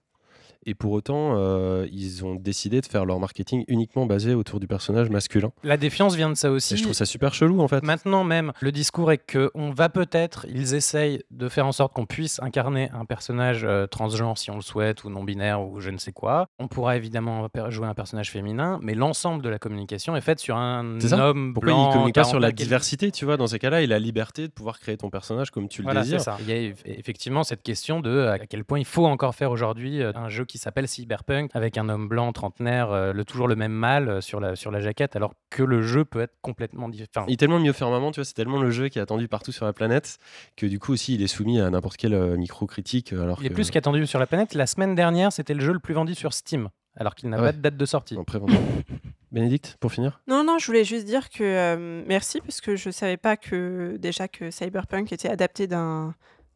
Et 0.65 0.73
pour 0.75 0.91
autant, 0.93 1.33
euh, 1.37 1.87
ils 1.91 2.25
ont 2.25 2.35
décidé 2.35 2.81
de 2.81 2.85
faire 2.85 3.05
leur 3.05 3.19
marketing 3.19 3.63
uniquement 3.67 4.05
basé 4.05 4.33
autour 4.33 4.59
du 4.59 4.67
personnage 4.67 5.09
masculin. 5.09 5.51
La 5.63 5.77
défiance 5.77 6.15
vient 6.15 6.29
de 6.29 6.35
ça 6.35 6.51
aussi. 6.51 6.73
Et 6.73 6.77
je 6.77 6.83
trouve 6.83 6.93
ça 6.95 7.05
super 7.05 7.33
chelou 7.33 7.61
en 7.61 7.67
fait. 7.67 7.83
Maintenant 7.83 8.23
même, 8.23 8.51
le 8.61 8.71
discours 8.71 9.11
est 9.11 9.17
que 9.19 9.51
on 9.53 9.71
va 9.71 9.89
peut-être, 9.89 10.45
ils 10.49 10.73
essayent 10.73 11.21
de 11.31 11.49
faire 11.49 11.67
en 11.67 11.71
sorte 11.71 11.93
qu'on 11.93 12.05
puisse 12.05 12.39
incarner 12.41 12.89
un 12.93 13.05
personnage 13.05 13.63
euh, 13.63 13.85
transgenre 13.87 14.37
si 14.37 14.49
on 14.51 14.55
le 14.55 14.61
souhaite, 14.61 15.03
ou 15.03 15.09
non-binaire, 15.09 15.61
ou 15.61 15.79
je 15.79 15.89
ne 15.91 15.97
sais 15.97 16.11
quoi. 16.11 16.47
On 16.59 16.67
pourra 16.67 16.97
évidemment 16.97 17.47
jouer 17.69 17.87
un 17.87 17.93
personnage 17.93 18.31
féminin, 18.31 18.79
mais 18.81 18.95
l'ensemble 18.95 19.43
de 19.43 19.49
la 19.49 19.59
communication 19.59 20.15
est 20.15 20.21
faite 20.21 20.39
sur 20.39 20.57
un 20.57 20.97
homme 21.11 21.53
Pourquoi 21.53 21.73
blanc. 21.73 21.89
ils 21.89 21.93
communiquent 21.93 22.15
pas 22.15 22.23
sur 22.23 22.39
la 22.39 22.47
45, 22.49 22.55
diversité, 22.63 23.11
tu 23.11 23.25
vois, 23.25 23.37
dans 23.37 23.47
ces 23.47 23.59
cas-là, 23.59 23.81
et 23.81 23.87
la 23.87 23.99
liberté 23.99 24.47
de 24.47 24.51
pouvoir 24.51 24.79
créer 24.79 24.97
ton 24.97 25.09
personnage 25.09 25.51
comme 25.51 25.67
tu 25.67 25.81
le 25.81 25.85
Voilà, 25.85 26.01
c'est 26.03 26.11
désires 26.11 26.21
ça. 26.21 26.37
Il 26.41 26.49
y 26.49 26.53
a 26.53 26.55
eff- 26.71 26.81
effectivement 26.85 27.43
cette 27.43 27.61
question 27.61 27.99
de 27.99 28.21
à 28.25 28.39
quel 28.39 28.63
point 28.65 28.79
il 28.79 28.85
faut 28.85 29.05
encore 29.05 29.35
faire 29.35 29.51
aujourd'hui 29.51 30.01
euh, 30.01 30.11
un 30.15 30.29
jeu 30.29 30.45
qui 30.45 30.54
s'appelle 30.57 30.87
Cyberpunk 30.87 31.51
avec 31.53 31.77
un 31.77 31.89
homme 31.89 32.07
blanc 32.07 32.31
trentenaire, 32.33 32.91
euh, 32.91 33.13
le, 33.13 33.25
toujours 33.25 33.47
le 33.47 33.55
même 33.55 33.71
mâle 33.71 34.09
euh, 34.09 34.21
sur 34.21 34.39
la, 34.39 34.55
sur 34.55 34.71
la 34.71 34.79
jaquette, 34.79 35.15
alors 35.15 35.33
que 35.49 35.63
le 35.63 35.81
jeu 35.81 36.05
peut 36.05 36.21
être 36.21 36.35
complètement 36.41 36.89
différent. 36.89 37.25
Il 37.27 37.33
est 37.33 37.37
tellement 37.37 37.59
mieux 37.59 37.73
firmament, 37.73 38.11
tu 38.11 38.19
vois, 38.19 38.25
c'est 38.25 38.33
tellement 38.33 38.61
le 38.61 38.71
jeu 38.71 38.89
qui 38.89 38.99
est 38.99 39.01
attendu 39.01 39.27
partout 39.27 39.51
sur 39.51 39.65
la 39.65 39.73
planète 39.73 40.17
que 40.55 40.65
du 40.65 40.79
coup 40.79 40.93
aussi 40.93 41.15
il 41.15 41.21
est 41.21 41.27
soumis 41.27 41.59
à 41.59 41.69
n'importe 41.69 41.97
quelle 41.97 42.13
euh, 42.13 42.37
micro-critique. 42.37 43.13
Alors 43.13 43.37
Il 43.41 43.45
est 43.45 43.49
que- 43.49 43.53
plus 43.55 43.71
qu'attendu 43.71 44.05
sur 44.07 44.19
la 44.19 44.27
planète. 44.27 44.53
La 44.53 44.67
semaine 44.67 44.95
dernière, 44.95 45.31
c'était 45.31 45.53
le 45.53 45.61
jeu 45.61 45.73
le 45.73 45.79
plus 45.79 45.93
vendu 45.93 46.15
sur 46.15 46.33
Steam 46.33 46.69
alors 46.97 47.13
qu'il 47.15 47.29
n'a 47.29 47.37
ouais. 47.37 47.43
pas 47.47 47.51
de 47.51 47.57
date 47.59 47.77
de 47.77 47.85
sortie. 47.85 48.17
En. 48.17 48.23
Bénédicte, 49.31 49.75
pour 49.81 49.91
finir? 49.91 50.21
Non, 50.27 50.45
non, 50.45 50.59
je 50.59 50.65
voulais 50.65 50.85
juste 50.85 51.05
dire 51.05 51.29
que 51.29 51.43
euh, 51.43 52.03
merci 52.07 52.39
parce 52.39 52.61
que 52.61 52.77
je 52.77 52.89
savais 52.89 53.17
pas 53.17 53.35
que 53.35 53.97
déjà 53.99 54.29
que 54.29 54.49
Cyberpunk 54.49 55.11
était 55.11 55.27
adapté 55.27 55.67
d'un 55.67 56.15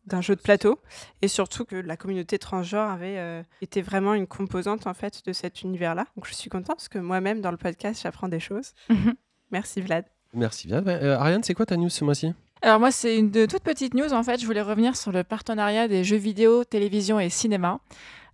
d'un 0.09 0.21
jeu 0.21 0.35
de 0.35 0.41
plateau 0.41 0.79
et 1.21 1.27
surtout 1.27 1.65
que 1.65 1.75
la 1.75 1.95
communauté 1.95 2.37
transgenre 2.37 2.89
avait 2.89 3.17
euh, 3.17 3.41
été 3.61 3.81
vraiment 3.81 4.13
une 4.13 4.27
composante 4.27 4.87
en 4.87 4.93
fait 4.93 5.25
de 5.25 5.33
cet 5.33 5.61
univers-là. 5.61 6.05
Donc 6.15 6.27
je 6.27 6.33
suis 6.33 6.49
contente 6.49 6.77
parce 6.77 6.89
que 6.89 6.99
moi-même 6.99 7.41
dans 7.41 7.51
le 7.51 7.57
podcast 7.57 8.01
j'apprends 8.03 8.27
des 8.27 8.39
choses. 8.39 8.73
Mhm. 8.89 9.13
Merci 9.51 9.81
Vlad. 9.81 10.05
Merci. 10.33 10.71
Ouais, 10.71 10.81
euh, 10.87 11.17
Ariane, 11.17 11.43
c'est 11.43 11.53
quoi 11.53 11.65
ta 11.65 11.77
news 11.77 11.89
ce 11.89 12.03
mois-ci? 12.03 12.33
Alors 12.61 12.79
moi, 12.79 12.91
c'est 12.91 13.17
une 13.17 13.31
de 13.31 13.45
toute 13.45 13.63
petite 13.63 13.93
news. 13.93 14.13
En 14.13 14.21
fait, 14.21 14.39
je 14.39 14.45
voulais 14.45 14.61
revenir 14.61 14.95
sur 14.95 15.11
le 15.11 15.23
partenariat 15.23 15.87
des 15.87 16.03
jeux 16.03 16.17
vidéo, 16.17 16.65
télévision 16.65 17.19
et 17.19 17.29
cinéma. 17.29 17.79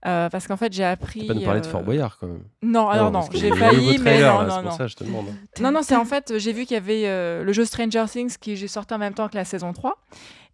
Euh, 0.06 0.30
parce 0.30 0.46
qu'en 0.46 0.58
fait, 0.58 0.72
j'ai 0.72 0.84
appris. 0.84 1.22
Tu 1.22 1.28
pas 1.28 1.34
nous 1.34 1.42
parler 1.42 1.62
de 1.62 1.66
euh, 1.66 1.70
Fort 1.70 1.82
Boyard 1.82 2.18
quand 2.20 2.28
même. 2.28 2.44
Non, 2.62 2.90
alors 2.90 3.10
non, 3.10 3.26
que 3.26 3.38
j'ai 3.38 3.50
failli, 3.56 3.98
mais 3.98 4.22
non, 4.22 4.42
là, 4.42 4.44
non, 4.44 4.50
C'est 4.50 4.62
pour 4.62 4.72
non. 4.72 4.78
ça 4.78 4.88
je 4.88 4.96
te 4.96 5.04
demande. 5.04 5.26
Non, 5.60 5.72
non, 5.72 5.82
c'est 5.82 5.96
en 5.96 6.06
fait, 6.06 6.38
j'ai 6.38 6.54
vu 6.54 6.66
qu'il 6.66 6.76
y 6.76 6.78
avait 6.78 7.08
euh, 7.08 7.44
le 7.44 7.54
jeu 7.54 7.66
Stranger 7.66 8.06
Things 8.08 8.38
qui 8.40 8.56
j'ai 8.56 8.68
sorti 8.68 8.94
en 8.94 9.00
même 9.00 9.16
temps 9.16 9.28
que 9.28 9.36
la 9.36 9.46
saison 9.46 9.74
3. 9.74 9.98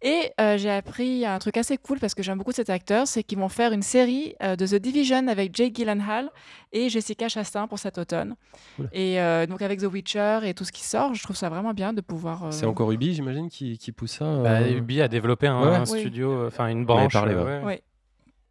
Et 0.04 0.32
euh, 0.40 0.58
j'ai 0.58 0.68
appris 0.70 1.24
un 1.24 1.38
truc 1.38 1.56
assez 1.56 1.76
cool 1.78 2.00
parce 2.00 2.14
que 2.16 2.24
j'aime 2.24 2.36
beaucoup 2.38 2.50
cet 2.50 2.70
acteur, 2.70 3.06
c'est 3.06 3.22
qu'ils 3.22 3.38
vont 3.38 3.48
faire 3.48 3.72
une 3.72 3.82
série 3.82 4.34
euh, 4.42 4.56
de 4.56 4.66
The 4.66 4.74
Division 4.74 5.28
avec 5.28 5.54
Jake 5.54 5.74
Gyllenhaal 5.76 6.28
et 6.72 6.88
Jessica 6.88 7.28
Chastain 7.28 7.68
pour 7.68 7.78
cet 7.78 7.98
automne. 7.98 8.34
Oula. 8.80 8.88
Et 8.92 9.20
euh, 9.20 9.46
donc 9.46 9.62
avec 9.62 9.78
The 9.80 9.84
Witcher 9.84 10.40
et 10.42 10.54
tout 10.54 10.64
ce 10.64 10.72
qui 10.72 10.82
sort, 10.82 11.14
je 11.14 11.22
trouve 11.22 11.36
ça 11.36 11.48
vraiment 11.48 11.72
bien 11.72 11.92
de 11.92 12.00
pouvoir... 12.00 12.46
euh, 12.46 12.50
C'est 12.50 12.66
encore 12.66 12.90
Ubi, 12.90 13.14
j'imagine, 13.14 13.48
qui, 13.48 13.78
qui 13.78 13.92
pousse 13.92 14.18
ça. 14.18 14.42
Bah, 14.42 14.68
Ubi 14.68 15.00
a 15.00 15.06
développé 15.06 15.46
un, 15.46 15.80
Ouais, 15.80 15.86
studio, 15.86 16.48
enfin 16.48 16.66
une 16.66 16.84
branche. 16.84 17.12
parlé, 17.12 17.36
ouais. 17.36 17.42
ouais. 17.42 17.62
Ouais. 17.64 17.82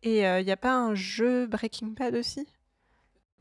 Et 0.04 0.20
il 0.22 0.46
n'y 0.46 0.52
a 0.52 0.58
pas 0.58 0.74
un 0.74 0.96
jeu 0.96 1.48
Breaking 1.48 1.94
Bad 2.00 2.16
aussi? 2.16 2.48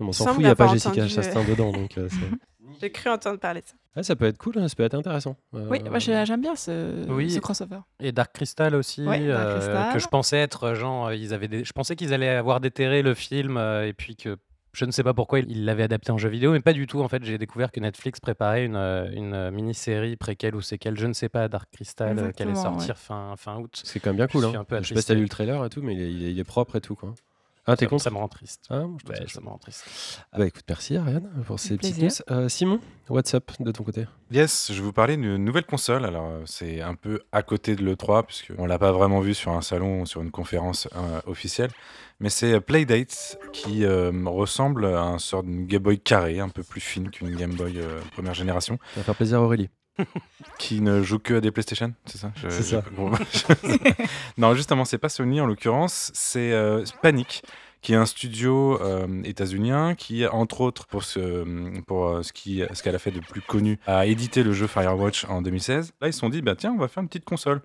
On 0.08 0.12
s'en 0.12 0.26
fout, 0.26 0.36
il 0.38 0.44
n'y 0.44 0.50
a 0.50 0.54
pas 0.56 0.68
Jessica 0.68 0.90
entendu, 0.90 1.08
Chastain 1.08 1.44
dedans. 1.44 1.72
Donc, 1.72 1.96
euh, 1.98 2.08
J'ai 2.80 2.90
cru 2.90 3.10
entendre 3.10 3.38
parler 3.38 3.60
de 3.62 3.66
ça. 3.66 4.02
Ça 4.02 4.14
peut 4.16 4.26
être 4.26 4.38
cool, 4.38 4.54
hein, 4.58 4.68
ça 4.68 4.74
peut 4.76 4.84
être 4.84 4.94
intéressant. 4.94 5.36
Euh, 5.54 5.66
Oui, 5.68 5.80
moi 5.88 5.98
j'ai- 5.98 6.24
j'aime 6.24 6.40
bien 6.40 6.54
ce, 6.54 7.06
Oui. 7.10 7.30
ce 7.30 7.40
crossover. 7.40 7.80
Et 7.98 8.12
Dark 8.12 8.32
Crystal 8.32 8.74
aussi, 8.76 9.02
Ouais, 9.06 9.26
Dark 9.26 9.40
euh, 9.48 9.56
Crystal. 9.58 9.92
que 9.92 9.98
je 9.98 10.06
pensais 10.06 10.36
être 10.38 10.64
euh, 10.64 10.74
genre, 10.76 11.08
euh, 11.08 11.14
ils 11.16 11.34
avaient 11.34 11.48
des- 11.48 11.64
je 11.64 11.72
pensais 11.72 11.96
qu'ils 11.96 12.14
allaient 12.14 12.28
avoir 12.28 12.60
déterré 12.60 13.02
le 13.02 13.14
film 13.14 13.56
euh, 13.56 13.86
et 13.86 13.92
puis 13.92 14.14
que 14.16 14.36
je 14.72 14.84
ne 14.84 14.92
sais 14.92 15.02
pas 15.02 15.12
pourquoi 15.12 15.40
ils 15.40 15.64
l'avaient 15.64 15.82
adapté 15.82 16.12
en 16.12 16.16
jeu 16.18 16.28
vidéo, 16.28 16.52
mais 16.52 16.60
pas 16.60 16.72
du 16.72 16.86
tout. 16.86 17.00
En 17.02 17.08
fait, 17.08 17.24
j'ai 17.24 17.36
découvert 17.38 17.72
que 17.72 17.80
Netflix 17.80 18.20
préparait 18.20 18.64
une, 18.64 18.76
euh, 18.76 19.10
une 19.12 19.34
euh, 19.34 19.50
mini-série 19.50 20.14
préquelle 20.16 20.54
ou 20.54 20.60
séquelle, 20.62 20.96
je 20.96 21.08
ne 21.08 21.12
sais 21.12 21.28
pas, 21.28 21.48
Dark 21.48 21.68
Crystal, 21.72 22.16
euh, 22.16 22.30
qui 22.30 22.44
allait 22.44 22.54
sortir 22.54 22.96
fin, 22.96 23.34
fin 23.36 23.56
août. 23.58 23.80
C'est 23.84 23.98
quand 23.98 24.10
même 24.10 24.16
bien 24.18 24.26
Je 24.28 24.32
cool. 24.32 24.46
suis 24.46 24.56
Hein. 24.56 24.60
un 24.60 24.64
peu 24.64 24.80
Je 24.80 24.86
sais 24.88 24.94
pas 24.94 25.00
si 25.00 25.08
t'as 25.08 25.14
vu 25.14 25.22
le 25.22 25.28
trailer 25.28 25.62
et 25.64 25.68
tout, 25.68 25.82
mais 25.82 25.94
il 25.94 26.00
est, 26.00 26.12
il 26.12 26.24
est- 26.24 26.30
il 26.30 26.38
est 26.38 26.44
propre 26.44 26.76
et 26.76 26.80
tout. 26.80 26.94
Quoi. 26.94 27.12
Ah, 27.66 27.76
t'es 27.76 27.86
contre 27.86 28.02
ça 28.02 28.10
me 28.10 28.16
rend 28.16 28.28
triste. 28.28 28.64
Ah, 28.70 28.80
moi, 28.80 28.96
je 28.98 29.04
trouve 29.04 29.18
Ouais, 29.20 29.28
ça 29.28 29.40
me 29.40 29.48
rend 29.48 29.58
triste. 29.58 29.84
Ah 30.32 30.38
bah 30.38 30.46
écoute, 30.46 30.64
merci 30.68 30.96
Ariane 30.96 31.30
pour 31.46 31.58
ces 31.60 31.76
petites 31.76 31.98
news. 31.98 32.08
Euh, 32.30 32.48
Simon, 32.48 32.80
what's 33.08 33.32
up 33.34 33.50
de 33.60 33.70
ton 33.70 33.84
côté? 33.84 34.06
Yes, 34.30 34.68
je 34.72 34.74
vais 34.78 34.80
vous 34.82 34.92
parler 34.92 35.16
d'une 35.16 35.36
nouvelle 35.44 35.66
console. 35.66 36.04
Alors, 36.04 36.26
euh, 36.26 36.42
c'est 36.46 36.80
un 36.80 36.94
peu 36.94 37.20
à 37.32 37.42
côté 37.42 37.76
de 37.76 37.84
l'E3, 37.84 38.24
puisqu'on 38.24 38.64
ne 38.64 38.68
l'a 38.68 38.78
pas 38.78 38.92
vraiment 38.92 39.20
vu 39.20 39.34
sur 39.34 39.52
un 39.52 39.62
salon 39.62 40.00
ou 40.02 40.06
sur 40.06 40.22
une 40.22 40.30
conférence 40.30 40.88
euh, 40.96 41.20
officielle. 41.26 41.70
Mais 42.18 42.28
c'est 42.30 42.52
euh, 42.54 42.60
Playdate 42.60 43.38
qui 43.52 43.84
euh, 43.84 44.10
ressemble 44.26 44.86
à 44.86 45.02
un 45.02 45.18
sort 45.18 45.42
d'une 45.42 45.66
Game 45.66 45.82
Boy 45.82 45.98
carrée, 46.00 46.40
un 46.40 46.48
peu 46.48 46.62
plus 46.62 46.80
fine 46.80 47.10
qu'une 47.10 47.34
Game 47.36 47.54
Boy 47.54 47.78
euh, 47.78 48.00
première 48.12 48.34
génération, 48.34 48.78
Ça 48.94 49.00
va 49.00 49.04
faire 49.04 49.14
plaisir 49.16 49.38
à 49.38 49.42
Aurélie. 49.42 49.68
Qui 50.58 50.80
ne 50.80 51.02
joue 51.02 51.18
que 51.18 51.34
à 51.34 51.40
des 51.40 51.50
PlayStation, 51.50 51.92
c'est 52.06 52.18
ça 52.18 52.32
Je- 52.36 52.48
C'est 52.48 52.62
ça. 52.62 52.82
non, 54.38 54.54
justement, 54.54 54.84
c'est 54.84 54.98
pas 54.98 55.08
Sony 55.08 55.40
en 55.40 55.46
l'occurrence, 55.46 56.10
c'est 56.14 56.52
euh, 56.52 56.84
Panic 57.02 57.42
qui 57.82 57.94
est 57.94 57.96
un 57.96 58.04
studio 58.04 58.78
euh, 58.82 59.22
états-unien 59.24 59.94
qui, 59.94 60.26
entre 60.26 60.60
autres, 60.60 60.86
pour 60.86 61.02
ce, 61.02 61.80
pour 61.84 62.08
euh, 62.08 62.22
ce 62.22 62.32
qui, 62.34 62.62
ce 62.74 62.82
qu'elle 62.82 62.94
a 62.94 62.98
fait 62.98 63.10
de 63.10 63.20
plus 63.20 63.40
connu, 63.40 63.78
a 63.86 64.04
édité 64.04 64.42
le 64.42 64.52
jeu 64.52 64.66
Firewatch 64.66 65.24
en 65.24 65.40
2016. 65.40 65.92
Là, 66.02 66.08
ils 66.08 66.12
se 66.12 66.18
sont 66.20 66.28
dit, 66.28 66.42
bah 66.42 66.54
tiens, 66.56 66.72
on 66.74 66.78
va 66.78 66.88
faire 66.88 67.02
une 67.02 67.08
petite 67.08 67.24
console. 67.24 67.62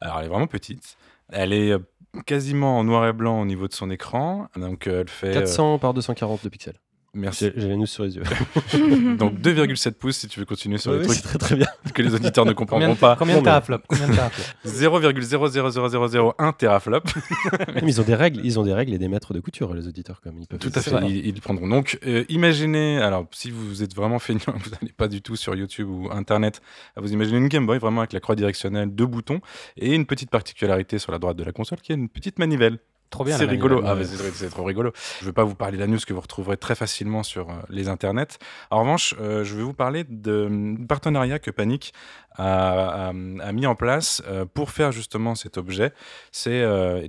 Alors, 0.00 0.20
elle 0.20 0.24
est 0.26 0.28
vraiment 0.30 0.46
petite. 0.46 0.96
Elle 1.30 1.52
est 1.52 1.72
euh, 1.72 1.78
quasiment 2.24 2.78
en 2.78 2.84
noir 2.84 3.06
et 3.06 3.12
blanc 3.12 3.42
au 3.42 3.44
niveau 3.44 3.68
de 3.68 3.74
son 3.74 3.90
écran. 3.90 4.48
Donc, 4.56 4.86
elle 4.86 5.08
fait. 5.10 5.36
euh, 5.36 5.40
400 5.40 5.78
par 5.78 5.92
240 5.92 6.42
de 6.44 6.48
pixels. 6.48 6.80
Merci. 7.18 7.50
Les 7.56 7.76
news 7.76 7.86
sur 7.86 8.04
les 8.04 8.16
yeux. 8.16 8.22
Donc, 9.16 9.34
2,7 9.40 9.92
pouces 9.92 10.16
si 10.18 10.28
tu 10.28 10.40
veux 10.40 10.46
continuer 10.46 10.78
sur 10.78 10.92
Ouais, 10.92 10.98
les 11.00 11.08
c'est 11.08 11.20
trucs 11.22 11.24
très 11.24 11.38
très 11.38 11.56
bien. 11.56 11.66
que 11.94 12.02
les 12.02 12.14
auditeurs 12.14 12.44
ne 12.44 12.52
Combien 12.52 12.88
comprendront 12.88 12.94
de, 12.94 12.98
pas. 12.98 13.16
combien 13.16 13.38
de 13.38 13.44
teraflops 13.44 13.84
Combien 13.88 14.08
de 14.08 14.14
teraflops 14.14 14.54
0,00001 14.66 16.52
teraflop. 16.56 17.00
Mais 17.74 17.80
ils 17.84 18.00
ont 18.00 18.04
des 18.04 18.14
règles, 18.14 18.40
ils 18.44 18.58
ont 18.58 18.62
des 18.64 18.72
règles 18.72 18.94
et 18.94 18.98
des 18.98 19.08
maîtres 19.08 19.34
de 19.34 19.40
couture, 19.40 19.74
les 19.74 19.86
auditeurs, 19.86 20.20
comme 20.20 20.38
ils 20.38 20.46
peuvent. 20.46 20.58
Tout 20.58 20.72
à 20.74 20.80
fait, 20.80 20.92
ils, 21.08 21.26
ils 21.26 21.34
le 21.34 21.40
prendront. 21.40 21.68
Donc, 21.68 21.98
euh, 22.06 22.24
imaginez, 22.28 22.98
alors 22.98 23.26
si 23.32 23.50
vous 23.50 23.82
êtes 23.82 23.94
vraiment 23.94 24.18
feignant, 24.18 24.40
vous 24.46 24.70
n'allez 24.70 24.92
pas 24.96 25.08
du 25.08 25.22
tout 25.22 25.36
sur 25.36 25.54
YouTube 25.54 25.88
ou 25.88 26.08
Internet, 26.10 26.60
vous 26.96 27.12
imaginez 27.12 27.38
une 27.38 27.48
Game 27.48 27.66
Boy 27.66 27.78
vraiment 27.78 28.00
avec 28.00 28.12
la 28.12 28.20
croix 28.20 28.34
directionnelle, 28.36 28.90
deux 28.94 29.06
boutons 29.06 29.40
et 29.76 29.94
une 29.94 30.06
petite 30.06 30.30
particularité 30.30 30.98
sur 30.98 31.12
la 31.12 31.18
droite 31.18 31.36
de 31.36 31.44
la 31.44 31.52
console 31.52 31.78
qui 31.80 31.92
est 31.92 31.96
une 31.96 32.08
petite 32.08 32.38
manivelle. 32.38 32.78
Trop 33.10 33.24
bien. 33.24 33.36
C'est 33.38 33.46
rigolo. 33.46 33.82
Ah, 33.86 33.96
c'est 34.04 34.30
c'est 34.32 34.48
trop 34.50 34.64
rigolo. 34.64 34.92
Je 35.20 35.24
ne 35.24 35.30
vais 35.30 35.32
pas 35.32 35.44
vous 35.44 35.54
parler 35.54 35.76
de 35.78 35.82
la 35.82 35.86
news 35.86 35.98
que 36.06 36.12
vous 36.12 36.20
retrouverez 36.20 36.56
très 36.58 36.74
facilement 36.74 37.22
sur 37.22 37.48
euh, 37.48 37.54
les 37.70 37.88
internets. 37.88 38.38
En 38.70 38.80
revanche, 38.80 39.14
euh, 39.20 39.44
je 39.44 39.54
vais 39.56 39.62
vous 39.62 39.72
parler 39.72 40.04
de 40.08 40.76
partenariat 40.86 41.38
que 41.38 41.50
Panic 41.50 41.94
a, 42.36 43.08
a- 43.08 43.08
a 43.08 43.52
mis 43.52 43.66
en 43.66 43.74
place 43.74 44.22
euh, 44.28 44.44
pour 44.44 44.70
faire 44.70 44.92
justement 44.92 45.34
cet 45.34 45.56
objet. 45.56 45.92
C'est 46.32 46.62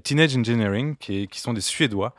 Teenage 0.04 0.38
Engineering, 0.38 0.96
qui, 0.98 1.24
est- 1.24 1.28
qui 1.28 1.40
sont 1.42 1.54
des 1.54 1.62
Suédois. 1.62 2.16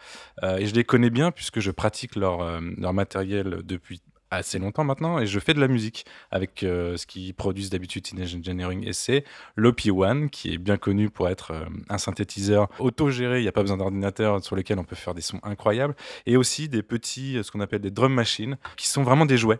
Et 0.59 0.67
je 0.67 0.75
les 0.75 0.85
connais 0.85 1.11
bien 1.11 1.31
puisque 1.33 1.61
je 1.61 1.71
pratique 1.71 2.17
leur, 2.17 2.61
leur 2.79 2.93
matériel 2.93 3.61
depuis 3.65 4.01
assez 4.31 4.59
longtemps 4.59 4.85
maintenant 4.85 5.19
et 5.19 5.27
je 5.27 5.39
fais 5.39 5.55
de 5.55 5.61
la 5.61 5.69
musique 5.69 6.07
avec 6.31 6.63
euh, 6.63 6.97
ce 6.97 7.07
qu'ils 7.07 7.35
produisent 7.35 7.71
d'habitude 7.71 8.03
Teenage 8.05 8.35
Engineering 8.35 8.87
et 8.87 8.93
c'est 8.93 9.25
l'OP1 9.57 10.29
qui 10.29 10.55
est 10.55 10.59
bien 10.59 10.77
connu 10.77 11.11
pour 11.11 11.29
être 11.29 11.53
euh, 11.53 11.65
un 11.89 11.99
synthétiseur 11.99 12.69
autogéré, 12.79 13.41
il 13.41 13.43
n'y 13.43 13.49
a 13.49 13.53
pas 13.53 13.63
besoin 13.63 13.77
d'ordinateur 13.77 14.43
sur 14.43 14.57
lequel 14.57 14.79
on 14.79 14.85
peut 14.85 14.97
faire 14.97 15.15
des 15.15 15.21
sons 15.21 15.41
incroyables 15.43 15.95
et 16.27 16.37
aussi 16.37 16.69
des 16.69 16.83
petits, 16.83 17.39
euh, 17.39 17.43
ce 17.43 17.51
qu'on 17.51 17.61
appelle 17.61 17.81
des 17.81 17.91
drum 17.91 18.13
machines 18.13 18.57
qui 18.77 18.89
sont 18.89 19.03
vraiment 19.03 19.27
des 19.27 19.37
jouets. 19.37 19.59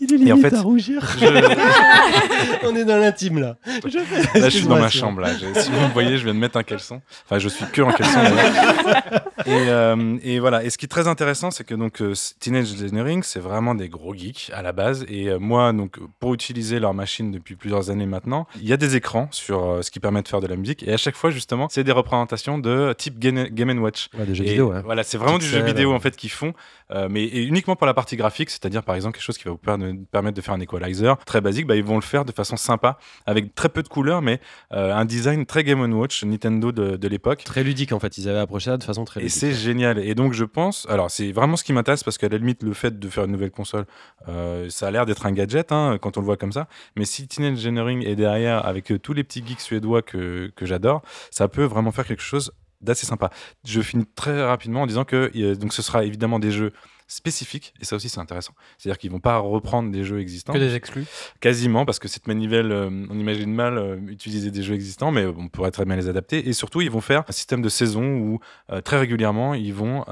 Il 0.00 0.12
est 0.12 0.16
en 0.32 0.36
limite 0.36 0.48
fait, 0.50 0.54
à 0.56 0.62
rougir. 0.62 1.02
Je- 1.18 1.26
On 2.66 2.74
est 2.76 2.84
dans 2.84 2.96
l'intime 2.96 3.38
là. 3.40 3.56
Je 3.84 3.98
fais- 3.98 4.40
Là, 4.40 4.48
je 4.48 4.56
suis 4.58 4.66
dans 4.66 4.78
ma 4.78 4.88
chambre. 4.90 5.20
Là. 5.20 5.30
Je- 5.34 5.60
si 5.60 5.70
vous 5.70 5.80
me 5.80 5.92
voyez, 5.92 6.18
je 6.18 6.24
viens 6.24 6.34
de 6.34 6.38
mettre 6.38 6.56
un 6.56 6.62
caleçon. 6.62 7.00
Enfin, 7.26 7.38
je 7.38 7.48
suis 7.48 7.64
que 7.66 7.82
en 7.82 7.92
caleçon. 7.92 8.20
et, 9.46 9.50
euh, 9.68 10.16
et 10.22 10.38
voilà. 10.40 10.64
Et 10.64 10.70
ce 10.70 10.78
qui 10.78 10.86
est 10.86 10.88
très 10.88 11.08
intéressant, 11.08 11.50
c'est 11.50 11.64
que 11.64 11.74
donc 11.74 12.00
euh, 12.00 12.14
Teenage 12.40 12.72
Engineering, 12.72 13.22
c'est 13.22 13.40
vraiment 13.40 13.74
des 13.74 13.88
gros 13.88 14.14
geeks 14.14 14.50
à 14.54 14.62
la 14.62 14.72
base. 14.72 15.04
Et 15.08 15.28
euh, 15.28 15.38
moi, 15.38 15.72
donc, 15.72 15.98
pour 16.20 16.34
utiliser 16.34 16.78
leur 16.80 16.94
machine 16.94 17.30
depuis 17.30 17.56
plusieurs 17.56 17.90
années 17.90 18.06
maintenant, 18.06 18.46
il 18.60 18.68
y 18.68 18.72
a 18.72 18.76
des 18.76 18.96
écrans 18.96 19.28
sur 19.30 19.64
euh, 19.64 19.82
ce 19.82 19.90
qui 19.90 20.00
permet 20.00 20.22
de 20.22 20.28
faire 20.28 20.40
de 20.40 20.46
la 20.46 20.56
musique. 20.56 20.82
Et 20.86 20.92
à 20.92 20.96
chaque 20.96 21.16
fois, 21.16 21.30
justement, 21.30 21.68
c'est 21.70 21.84
des 21.84 21.92
représentations 21.92 22.58
de 22.58 22.94
type 22.96 23.18
Game, 23.18 23.44
Game 23.50 23.78
Watch. 23.78 24.08
Ouais, 24.18 24.26
des 24.26 24.34
jeux 24.34 24.44
Et 24.44 24.48
vidéo, 24.50 24.72
ouais. 24.72 24.82
Voilà, 24.84 25.02
c'est 25.02 25.18
vraiment 25.18 25.38
du 25.38 25.46
jeu 25.46 25.60
vidéo 25.62 25.92
en 25.92 26.00
fait 26.00 26.16
qu'ils 26.16 26.30
font, 26.30 26.52
euh, 26.90 27.08
mais 27.10 27.24
et 27.24 27.42
uniquement 27.44 27.76
pour 27.76 27.86
la 27.86 27.94
partie 27.94 28.16
graphique, 28.16 28.50
c'est-à-dire 28.50 28.82
par 28.82 28.94
exemple 28.94 29.14
quelque 29.16 29.24
chose 29.24 29.38
qui 29.38 29.44
va 29.44 29.52
vous 29.52 29.56
per- 29.56 29.76
permettre 30.10 30.36
de 30.36 30.40
faire 30.42 30.54
un 30.54 30.60
equalizer 30.60 31.16
très 31.24 31.40
basique, 31.40 31.66
bah, 31.66 31.76
ils 31.76 31.84
vont 31.84 31.96
le 31.96 32.02
faire 32.02 32.24
de 32.24 32.32
façon 32.32 32.56
sympa, 32.56 32.98
avec 33.26 33.54
très 33.54 33.68
peu 33.68 33.82
de 33.82 33.88
couleurs, 33.88 34.22
mais 34.22 34.40
euh, 34.72 34.94
un 34.94 35.04
design 35.04 35.46
très 35.46 35.64
Game 35.64 35.80
Watch 35.92 36.24
Nintendo 36.24 36.72
de, 36.72 36.96
de 36.96 37.08
l'époque. 37.08 37.42
Très 37.44 37.64
ludique 37.64 37.92
en 37.92 37.98
fait. 38.00 38.18
Ils 38.18 38.28
avaient 38.28 38.38
approché 38.38 38.70
ça 38.70 38.76
de 38.76 38.84
façon 38.84 39.04
très 39.04 39.20
Et 39.20 39.24
ludique. 39.24 39.38
c'est 39.38 39.52
génial. 39.52 39.98
Et 39.98 40.14
donc 40.14 40.32
je 40.34 40.44
pense, 40.44 40.86
alors 40.90 41.10
c'est 41.10 41.32
vraiment 41.32 41.56
ce 41.56 41.64
qui 41.64 41.72
m'intéresse 41.72 42.04
parce 42.04 42.18
qu'à 42.18 42.28
la 42.28 42.38
limite 42.38 42.62
le 42.62 42.72
fait 42.74 42.98
de 42.98 43.08
faire 43.08 43.24
une 43.24 43.32
nouvelle 43.32 43.50
console, 43.50 43.86
euh, 44.28 44.68
ça 44.70 44.88
a 44.88 44.90
l'air 44.90 45.06
d'être 45.06 45.26
un 45.26 45.32
gadget 45.32 45.72
hein, 45.72 45.98
quand 46.00 46.16
on 46.16 46.20
le 46.20 46.26
voit 46.26 46.36
comme 46.36 46.52
ça. 46.52 46.68
Mais 46.96 47.04
si 47.04 47.26
Teenage 47.26 47.52
Engineering 47.58 48.04
est 48.06 48.16
derrière 48.16 48.64
avec 48.66 48.92
tous 49.02 49.12
les 49.12 49.24
petits 49.24 49.44
geeks 49.46 49.60
suédois 49.60 50.02
que, 50.02 50.52
que 50.54 50.66
j'adore, 50.66 51.02
ça 51.30 51.48
peut 51.48 51.64
vraiment 51.64 51.92
faire 51.92 52.06
quelque 52.06 52.22
chose 52.22 52.52
d'assez 52.84 53.06
sympa. 53.06 53.30
Je 53.64 53.80
finis 53.80 54.06
très 54.14 54.44
rapidement 54.44 54.82
en 54.82 54.86
disant 54.86 55.04
que 55.04 55.30
donc 55.54 55.72
ce 55.72 55.82
sera 55.82 56.04
évidemment 56.04 56.38
des 56.38 56.50
jeux 56.50 56.72
spécifiques 57.06 57.74
et 57.80 57.84
ça 57.84 57.96
aussi 57.96 58.08
c'est 58.08 58.20
intéressant. 58.20 58.54
C'est-à-dire 58.78 58.98
qu'ils 58.98 59.10
vont 59.10 59.20
pas 59.20 59.36
reprendre 59.38 59.90
des 59.90 60.04
jeux 60.04 60.20
existants 60.20 60.52
Que 60.52 60.58
des 60.58 60.74
exclus. 60.74 61.04
quasiment 61.40 61.84
parce 61.84 61.98
que 61.98 62.08
cette 62.08 62.26
manivelle 62.26 62.72
euh, 62.72 62.88
on 63.10 63.18
imagine 63.18 63.52
mal 63.52 63.76
euh, 63.76 63.98
utiliser 64.08 64.50
des 64.50 64.62
jeux 64.62 64.74
existants 64.74 65.10
mais 65.10 65.26
on 65.26 65.48
pourrait 65.48 65.70
très 65.70 65.84
bien 65.84 65.96
les 65.96 66.08
adapter 66.08 66.48
et 66.48 66.52
surtout 66.52 66.80
ils 66.80 66.90
vont 66.90 67.02
faire 67.02 67.24
un 67.28 67.32
système 67.32 67.60
de 67.60 67.68
saison 67.68 68.16
où 68.16 68.40
euh, 68.72 68.80
très 68.80 68.98
régulièrement 68.98 69.54
ils 69.54 69.74
vont 69.74 70.04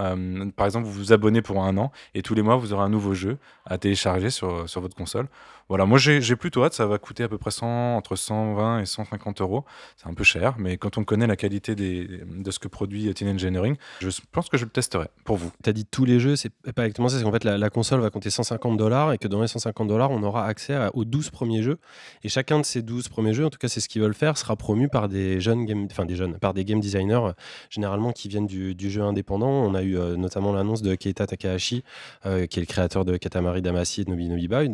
par 0.57 0.67
exemple 0.67 0.87
vous 0.87 0.93
vous 0.93 1.13
abonnez 1.13 1.43
pour 1.43 1.63
un 1.65 1.77
an 1.79 1.93
et 2.15 2.23
tous 2.23 2.35
les 2.35 2.43
mois 2.43 2.57
vous 2.57 2.73
aurez 2.73 2.85
un 2.85 2.89
nouveau 2.91 3.15
jeu 3.15 3.39
à 3.65 3.79
télécharger 3.79 4.31
sur, 4.31 4.69
sur 4.69 4.81
votre 4.81 4.97
console 4.97 5.29
Voilà, 5.73 5.87
moi 5.87 5.97
j'ai 5.97 6.37
plutôt 6.37 6.65
hâte, 6.65 6.75
ça 6.75 6.85
va 6.85 6.99
coûter 6.99 7.23
à 7.23 7.31
peu 7.31 7.39
près 7.39 7.51
100, 7.51 7.97
entre 7.97 8.15
120 8.15 8.81
et 8.81 8.85
150 8.85 9.41
euros. 9.41 9.65
C'est 9.97 10.07
un 10.07 10.13
peu 10.13 10.23
cher, 10.23 10.55
mais 10.59 10.77
quand 10.77 10.99
on 10.99 11.03
connaît 11.03 11.27
la 11.27 11.35
qualité 11.35 11.75
des, 11.75 12.07
de 12.27 12.51
ce 12.51 12.59
que 12.59 12.69
produit 12.69 13.15
Teen 13.15 13.31
Engineering, 13.31 13.77
je 14.01 14.11
pense 14.33 14.51
que 14.51 14.59
je 14.59 14.67
le 14.67 14.71
testerai 14.71 15.07
pour 15.25 15.39
vous. 15.39 15.51
Tu 15.65 15.71
as 15.71 15.73
dit 15.73 15.87
tous 15.87 16.05
les 16.05 16.21
jeux, 16.21 16.37
c'est 16.37 16.51
pas 16.51 16.83
exactement 16.83 17.09
ça, 17.09 17.17
c'est 17.17 17.25
qu'en 17.25 17.33
fait 17.33 17.45
la, 17.45 17.71
console 17.71 18.01
va 18.01 18.11
compter 18.11 18.29
150 18.29 18.77
dollars 18.77 19.15
et 19.15 19.17
que 19.17 19.29
dans 19.29 19.41
les 19.41 19.49
150 19.49 19.89
dollars, 19.89 20.11
on 20.11 20.23
aura 20.23 20.45
accès 20.45 20.77
aux 20.93 21.07
12 21.07 21.31
premiers 21.31 21.63
jeux. 21.63 21.79
Et 22.23 22.29
chacun 22.29 22.61
de 22.61 22.67
ces 22.67 22.83
12 22.83 23.09
premiers 23.09 23.33
jeux, 23.33 23.47
en 23.47 23.51
tout 23.51 23.59
cas 23.59 23.69
c'est 23.69 23.81
ce 23.81 23.89
qu'ils 23.89 24.03
veulent 24.03 24.13
faire, 24.13 24.37
sera 24.37 24.57
promu 24.57 24.91
par 24.91 25.09
des 25.09 25.41
jeunes 25.41 25.65
game, 25.65 25.89
enfin 25.91 26.05
des 26.05 26.17
jeunes, 26.17 26.39
par 26.39 26.53
des 26.53 26.67
game 26.67 26.81
designers 26.81 27.15
euh, 27.15 27.33
généralement 27.71 28.13
qui 28.13 28.29
viennent 28.29 28.47
du, 28.47 28.91
jeu 28.91 29.01
indépendant. 29.01 29.49
On 29.49 29.75
a 29.75 29.81
eu 29.81 29.97
euh, 29.97 30.17
notamment 30.17 30.53
l'annonce 30.53 30.83
de 30.83 30.95
Keita 30.97 31.27
Takahashi, 31.27 31.83
euh, 32.27 32.45
qui 32.45 32.59
est 32.59 32.63
le 32.63 32.67
créateur 32.67 33.07
de 33.07 33.17
Katamari 33.17 33.63
Damacy 33.63 34.03
et 34.03 34.05
de 34.05 34.11
Nobi 34.11 34.29
Nobi 34.29 34.49
Boy, 34.49 34.69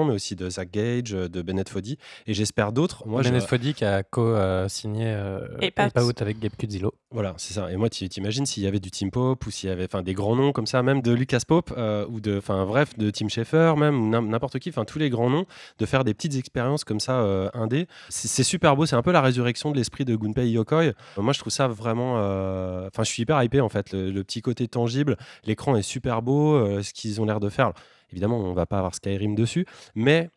euh, 0.00 0.04
notamment, 0.04 0.04
mais 0.04 0.14
aussi 0.14 0.36
de 0.36 0.48
Zach 0.50 0.70
Gage, 0.70 1.14
euh, 1.14 1.28
de 1.28 1.42
Bennett 1.42 1.68
Foddy, 1.68 1.98
et 2.26 2.34
j'espère 2.34 2.72
d'autres. 2.72 3.06
Moi, 3.06 3.22
je- 3.22 3.28
Bennett 3.28 3.44
Foddy 3.46 3.74
qui 3.74 3.84
a 3.84 4.02
co-signé 4.02 5.04
euh, 5.06 5.46
Ape 5.62 5.78
Ape 5.96 5.98
Out. 6.02 6.22
Avec 6.22 6.38
Gabe 6.38 6.52
Cudzillo. 6.58 6.94
Voilà, 7.12 7.34
c'est 7.38 7.54
ça. 7.54 7.70
Et 7.72 7.76
moi, 7.76 7.88
tu 7.90 8.08
t'imagines 8.08 8.46
s'il 8.46 8.62
y 8.62 8.66
avait 8.66 8.78
du 8.80 8.90
Team 8.90 9.10
Pop 9.10 9.44
ou 9.46 9.50
s'il 9.50 9.68
y 9.68 9.72
avait 9.72 9.84
enfin, 9.84 10.02
des 10.02 10.14
grands 10.14 10.36
noms 10.36 10.52
comme 10.52 10.66
ça, 10.66 10.82
même 10.82 11.02
de 11.02 11.12
Lucas 11.12 11.40
Pope 11.46 11.72
euh, 11.76 12.06
ou 12.08 12.20
de, 12.20 12.38
enfin 12.38 12.64
bref, 12.66 12.96
de 12.98 13.10
Tim 13.10 13.28
Schafer, 13.28 13.74
même 13.76 14.10
n'importe 14.28 14.58
qui, 14.60 14.68
enfin 14.68 14.84
tous 14.84 14.98
les 14.98 15.10
grands 15.10 15.30
noms, 15.30 15.44
de 15.78 15.86
faire 15.86 16.04
des 16.04 16.14
petites 16.14 16.36
expériences 16.36 16.84
comme 16.84 17.00
ça 17.00 17.20
euh, 17.20 17.48
indé. 17.54 17.86
C'est 18.08 18.44
super 18.44 18.76
beau. 18.76 18.86
C'est 18.86 18.96
un 18.96 19.02
peu 19.02 19.12
la 19.12 19.20
résurrection 19.22 19.72
de 19.72 19.76
l'esprit 19.76 20.04
de 20.04 20.14
Gunpei 20.16 20.50
Yokoi. 20.50 20.82
Euh, 20.84 20.92
moi, 21.18 21.32
je 21.32 21.40
trouve 21.40 21.52
ça 21.52 21.66
vraiment. 21.68 22.14
euh, 22.18 22.88
Enfin, 22.92 23.02
je 23.02 23.10
suis 23.10 23.22
hyper 23.22 23.42
hypé 23.42 23.60
en 23.60 23.68
fait. 23.68 23.92
Le, 23.92 24.10
le 24.10 24.24
petit 24.24 24.40
côté 24.42 24.68
tangible, 24.68 25.16
l'écran 25.44 25.76
est 25.76 25.82
super 25.82 26.22
beau. 26.22 26.54
euh, 26.54 26.82
ce 26.82 26.92
qu'ils 26.92 27.20
ont 27.20 27.24
l'air 27.24 27.40
de 27.40 27.48
faire. 27.48 27.72
Évidemment, 28.12 28.38
on 28.38 28.52
va 28.52 28.66
pas 28.66 28.78
avoir 28.78 28.94
Skyrim 28.94 29.34
dessus, 29.34 29.66
mais 29.94 30.30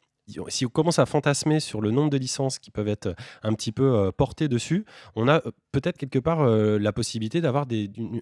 si 0.48 0.66
on 0.66 0.70
commence 0.70 1.00
à 1.00 1.06
fantasmer 1.06 1.60
sur 1.60 1.82
le 1.82 1.92
nombre 1.92 2.10
de 2.10 2.18
licences 2.18 2.60
qui 2.60 2.72
peuvent 2.72 2.88
être 2.88 3.16
un 3.44 3.54
petit 3.54 3.72
peu 3.72 3.94
euh, 3.94 4.12
portées 4.12 4.48
dessus, 4.48 4.86
on 5.16 5.28
a 5.28 5.46
euh, 5.46 5.52
peut-être 5.72 5.98
quelque 5.98 6.20
part 6.20 6.42
euh, 6.42 6.78
la 6.80 6.94
possibilité 6.94 7.42
d'avoir 7.42 7.66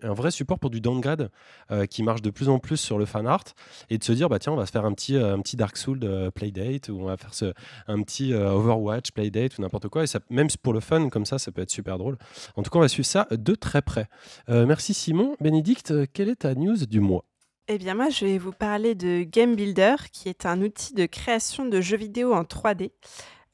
un 0.01 0.13
vrai 0.13 0.31
support 0.31 0.59
pour 0.59 0.69
du 0.69 0.81
downgrade 0.81 1.29
euh, 1.71 1.85
qui 1.85 2.01
marche 2.03 2.21
de 2.21 2.29
plus 2.29 2.49
en 2.49 2.59
plus 2.59 2.77
sur 2.77 2.97
le 2.97 3.05
fan 3.05 3.27
art 3.27 3.43
et 3.89 3.97
de 3.97 4.03
se 4.03 4.13
dire 4.13 4.29
bah 4.29 4.39
tiens 4.39 4.53
on 4.53 4.55
va 4.55 4.65
se 4.65 4.71
faire 4.71 4.85
un 4.85 4.93
petit 4.93 5.15
euh, 5.15 5.35
un 5.35 5.41
petit 5.41 5.57
Dark 5.57 5.77
Souls 5.77 5.99
euh, 6.03 6.31
playdate 6.31 6.89
ou 6.89 6.99
on 7.01 7.05
va 7.05 7.17
faire 7.17 7.53
un 7.87 8.01
petit 8.01 8.33
euh, 8.33 8.51
Overwatch 8.51 9.11
playdate 9.11 9.57
ou 9.57 9.61
n'importe 9.61 9.87
quoi 9.89 10.03
et 10.03 10.07
même 10.29 10.47
pour 10.63 10.73
le 10.73 10.79
fun 10.79 11.09
comme 11.09 11.25
ça 11.25 11.37
ça 11.37 11.51
peut 11.51 11.61
être 11.61 11.71
super 11.71 11.97
drôle. 11.97 12.17
En 12.55 12.63
tout 12.63 12.71
cas 12.71 12.79
on 12.79 12.81
va 12.81 12.87
suivre 12.87 13.07
ça 13.07 13.27
de 13.31 13.55
très 13.55 13.81
près. 13.81 14.07
Euh, 14.49 14.65
merci 14.65 14.93
Simon. 14.93 15.35
Bénédicte, 15.39 15.91
euh, 15.91 16.05
quelle 16.11 16.29
est 16.29 16.37
ta 16.37 16.55
news 16.55 16.85
du 16.87 16.99
mois? 16.99 17.25
Eh 17.67 17.77
bien, 17.77 17.93
moi, 17.93 18.09
je 18.09 18.25
vais 18.25 18.37
vous 18.37 18.51
parler 18.51 18.95
de 18.95 19.23
Game 19.23 19.55
Builder, 19.55 19.95
qui 20.11 20.29
est 20.29 20.45
un 20.45 20.61
outil 20.61 20.93
de 20.93 21.05
création 21.05 21.65
de 21.65 21.79
jeux 21.79 21.97
vidéo 21.97 22.33
en 22.33 22.43
3D, 22.43 22.91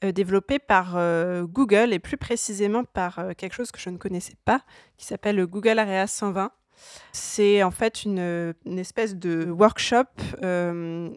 euh, 0.02 0.12
développé 0.12 0.58
par 0.58 0.96
euh, 0.96 1.44
Google 1.44 1.92
et 1.92 1.98
plus 1.98 2.16
précisément 2.16 2.84
par 2.84 3.18
euh, 3.18 3.32
quelque 3.36 3.52
chose 3.52 3.70
que 3.70 3.78
je 3.78 3.90
ne 3.90 3.98
connaissais 3.98 4.36
pas, 4.44 4.62
qui 4.96 5.04
s'appelle 5.04 5.36
le 5.36 5.46
Google 5.46 5.78
Area 5.78 6.06
120. 6.06 6.50
C'est 7.12 7.62
en 7.62 7.70
fait 7.70 8.04
une, 8.04 8.54
espèce 8.76 9.16
de 9.16 9.50
workshop 9.50 10.04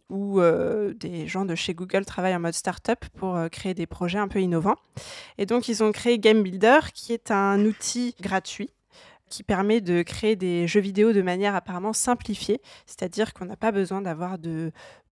où 0.10 0.42
des 0.42 1.28
gens 1.28 1.46
de 1.46 1.54
chez 1.54 1.76
Google 1.76 2.04
travaillent 2.04 2.36
en 2.36 2.40
mode 2.40 2.56
startup 2.56 3.06
pour 3.16 3.40
créer 3.52 3.76
des 3.76 3.86
projets 3.86 4.18
un 4.18 4.28
peu 4.28 4.42
innovants. 4.42 4.78
Et 5.38 5.46
donc, 5.46 5.68
ils 5.68 5.84
ont 5.84 5.92
créé 5.92 6.18
Game 6.18 6.42
Builder, 6.42 6.80
qui 6.96 7.14
est 7.14 7.30
un 7.30 7.64
outil 7.64 8.16
gratuit 8.20 8.72
qui 9.32 9.42
permet 9.44 9.82
de 9.82 10.04
créer 10.04 10.36
des 10.36 10.68
jeux 10.68 10.82
vidéo 10.82 11.14
de 11.14 11.22
manière 11.22 11.56
apparemment 11.56 11.94
simplifiée, 11.94 12.62
c'est-à-dire 12.86 13.34
qu'on 13.34 13.46
n'a 13.46 13.56
pas 13.56 13.72
besoin 13.72 14.02
d'avoir 14.02 14.38
de, 14.38 14.72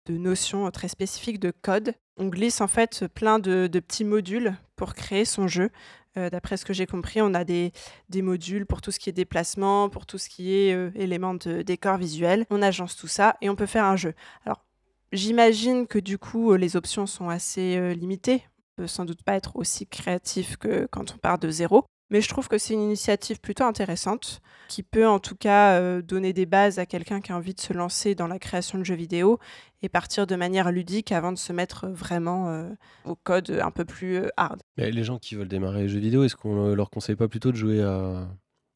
notions 0.08 0.68
très 0.70 0.88
spécifiques 0.88 1.38
de 1.38 1.52
code. 1.62 1.92
On 2.16 2.28
glisse 2.28 2.60
en 2.60 2.66
fait 2.66 3.06
plein 3.08 3.38
de, 3.38 3.68
petits 3.68 4.04
modules 4.04 4.56
pour 4.74 4.94
créer 4.94 5.24
son 5.24 5.46
jeu. 5.46 5.70
Euh, 6.16 6.30
D'après 6.30 6.56
ce 6.56 6.64
que 6.64 6.72
j'ai 6.72 6.86
compris, 6.86 7.20
on 7.20 7.34
a 7.34 7.44
des, 7.44 7.72
modules 8.14 8.66
pour 8.66 8.80
tout 8.80 8.90
ce 8.90 8.98
qui 8.98 9.10
est 9.10 9.12
déplacement, 9.12 9.90
pour 9.90 10.06
tout 10.06 10.16
ce 10.16 10.28
qui 10.28 10.54
est 10.54 10.74
euh, 10.74 10.90
éléments 10.94 11.34
de 11.34 11.62
décor 11.62 11.98
visuel. 11.98 12.46
On 12.50 12.62
agence 12.62 12.96
tout 12.96 13.08
ça 13.08 13.36
et 13.42 13.50
on 13.50 13.56
peut 13.56 13.66
faire 13.66 13.84
un 13.84 13.96
jeu. 13.96 14.14
Alors, 14.46 14.64
j'imagine 15.12 15.86
que 15.86 15.98
du 15.98 16.16
coup, 16.16 16.52
euh, 16.52 16.56
les 16.56 16.76
options 16.76 17.06
sont 17.06 17.28
assez 17.28 17.94
limitées. 17.94 18.44
On 18.78 18.82
peut 18.82 18.86
sans 18.86 19.04
doute 19.04 19.22
pas 19.22 19.34
être 19.34 19.56
aussi 19.56 19.86
créatif 19.86 20.56
que 20.56 20.88
quand 20.90 21.12
on 21.12 21.18
part 21.18 21.38
de 21.38 21.50
zéro. 21.50 21.84
Mais 22.10 22.20
je 22.20 22.28
trouve 22.28 22.46
que 22.48 22.56
c'est 22.58 22.74
une 22.74 22.82
initiative 22.82 23.40
plutôt 23.40 23.64
intéressante 23.64 24.40
qui 24.68 24.82
peut 24.82 25.06
en 25.08 25.18
tout 25.18 25.34
cas 25.36 25.78
euh, 25.80 26.02
donner 26.02 26.32
des 26.32 26.46
bases 26.46 26.78
à 26.78 26.86
quelqu'un 26.86 27.20
qui 27.20 27.32
a 27.32 27.36
envie 27.36 27.54
de 27.54 27.60
se 27.60 27.72
lancer 27.72 28.14
dans 28.14 28.26
la 28.28 28.38
création 28.38 28.78
de 28.78 28.84
jeux 28.84 28.94
vidéo 28.94 29.38
et 29.82 29.88
partir 29.88 30.26
de 30.26 30.36
manière 30.36 30.70
ludique 30.72 31.10
avant 31.12 31.32
de 31.32 31.38
se 31.38 31.52
mettre 31.52 31.86
vraiment 31.88 32.48
euh, 32.48 32.68
au 33.04 33.14
code 33.16 33.50
un 33.62 33.70
peu 33.70 33.84
plus 33.84 34.16
euh, 34.16 34.28
hard. 34.36 34.60
Mais 34.76 34.90
Les 34.90 35.04
gens 35.04 35.18
qui 35.18 35.34
veulent 35.34 35.48
démarrer 35.48 35.82
les 35.82 35.88
jeux 35.88 35.98
vidéo, 36.00 36.22
est-ce 36.24 36.36
qu'on 36.36 36.68
euh, 36.70 36.74
leur 36.74 36.90
conseille 36.90 37.16
pas 37.16 37.28
plutôt 37.28 37.50
de 37.52 37.56
jouer 37.56 37.82
à, 37.82 38.28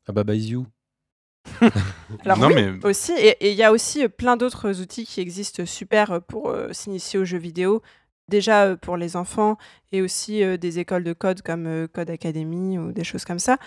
à 0.06 0.12
Baba 0.12 0.34
Is 0.34 0.48
You? 0.50 0.66
Alors 2.24 2.38
Non, 2.38 2.48
oui, 2.48 2.54
mais- 2.54 2.84
aussi, 2.84 3.12
et 3.16 3.50
il 3.50 3.56
y 3.56 3.62
a 3.62 3.72
aussi 3.72 4.08
plein 4.08 4.36
d'autres 4.36 4.80
outils 4.80 5.06
qui 5.06 5.20
existent 5.20 5.64
super 5.64 6.20
pour 6.22 6.50
euh, 6.50 6.72
s'initier 6.72 7.18
aux 7.18 7.24
jeux 7.24 7.38
vidéo. 7.38 7.82
Déjà 8.30 8.64
euh, 8.64 8.76
pour 8.76 8.96
les 8.96 9.16
enfants 9.16 9.58
et 9.92 10.00
aussi 10.00 10.42
euh, 10.42 10.56
des 10.56 10.78
écoles 10.78 11.04
de 11.04 11.12
code 11.12 11.42
comme 11.42 11.66
euh, 11.66 11.86
Code 11.86 12.08
Academy 12.10 12.78
ou 12.78 12.92
des 12.92 13.04
choses 13.04 13.24
comme 13.26 13.38
ça. 13.40 13.58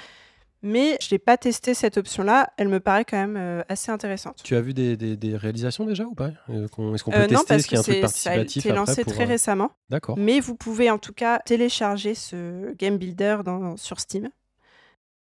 Mais 0.66 0.98
je 1.02 1.14
n'ai 1.14 1.20
pas 1.20 1.36
testé 1.36 1.74
cette 1.74 1.98
option-là. 1.98 2.50
Elle 2.56 2.70
me 2.70 2.80
paraît 2.80 3.04
quand 3.04 3.18
même 3.18 3.36
euh, 3.38 3.62
assez 3.68 3.92
intéressante. 3.92 4.40
Tu 4.46 4.56
as 4.56 4.62
vu 4.62 4.74
des, 4.74 4.96
des- 4.96 5.18
des 5.18 5.36
réalisations 5.36 5.86
déjà 5.86 6.06
ou 6.06 6.16
pas? 6.16 6.32
Euh, 6.50 6.64
Est-ce 6.94 7.04
qu'on 7.04 7.12
peut 7.12 7.18
Euh, 7.18 7.28
non, 7.28 7.44
tester 7.44 7.46
parce 7.48 7.64
que 7.68 7.76
truc 7.76 7.86
c'est- 7.86 7.92
ça 7.92 7.98
a 7.98 8.02
participatif 8.02 8.66
été 8.66 8.74
lancé 8.74 9.04
pour, 9.04 9.12
très 9.14 9.26
récemment. 9.26 9.72
D'accord. 9.90 10.18
Mais 10.18 10.40
vous 10.40 10.56
pouvez 10.56 10.90
en 10.90 10.98
tout 11.00 11.12
cas 11.12 11.40
télécharger 11.40 12.16
ce 12.16 12.74
Game 12.76 12.98
Builder 12.98 13.40
dans- 13.44 13.76
sur 13.76 14.00
Steam, 14.00 14.30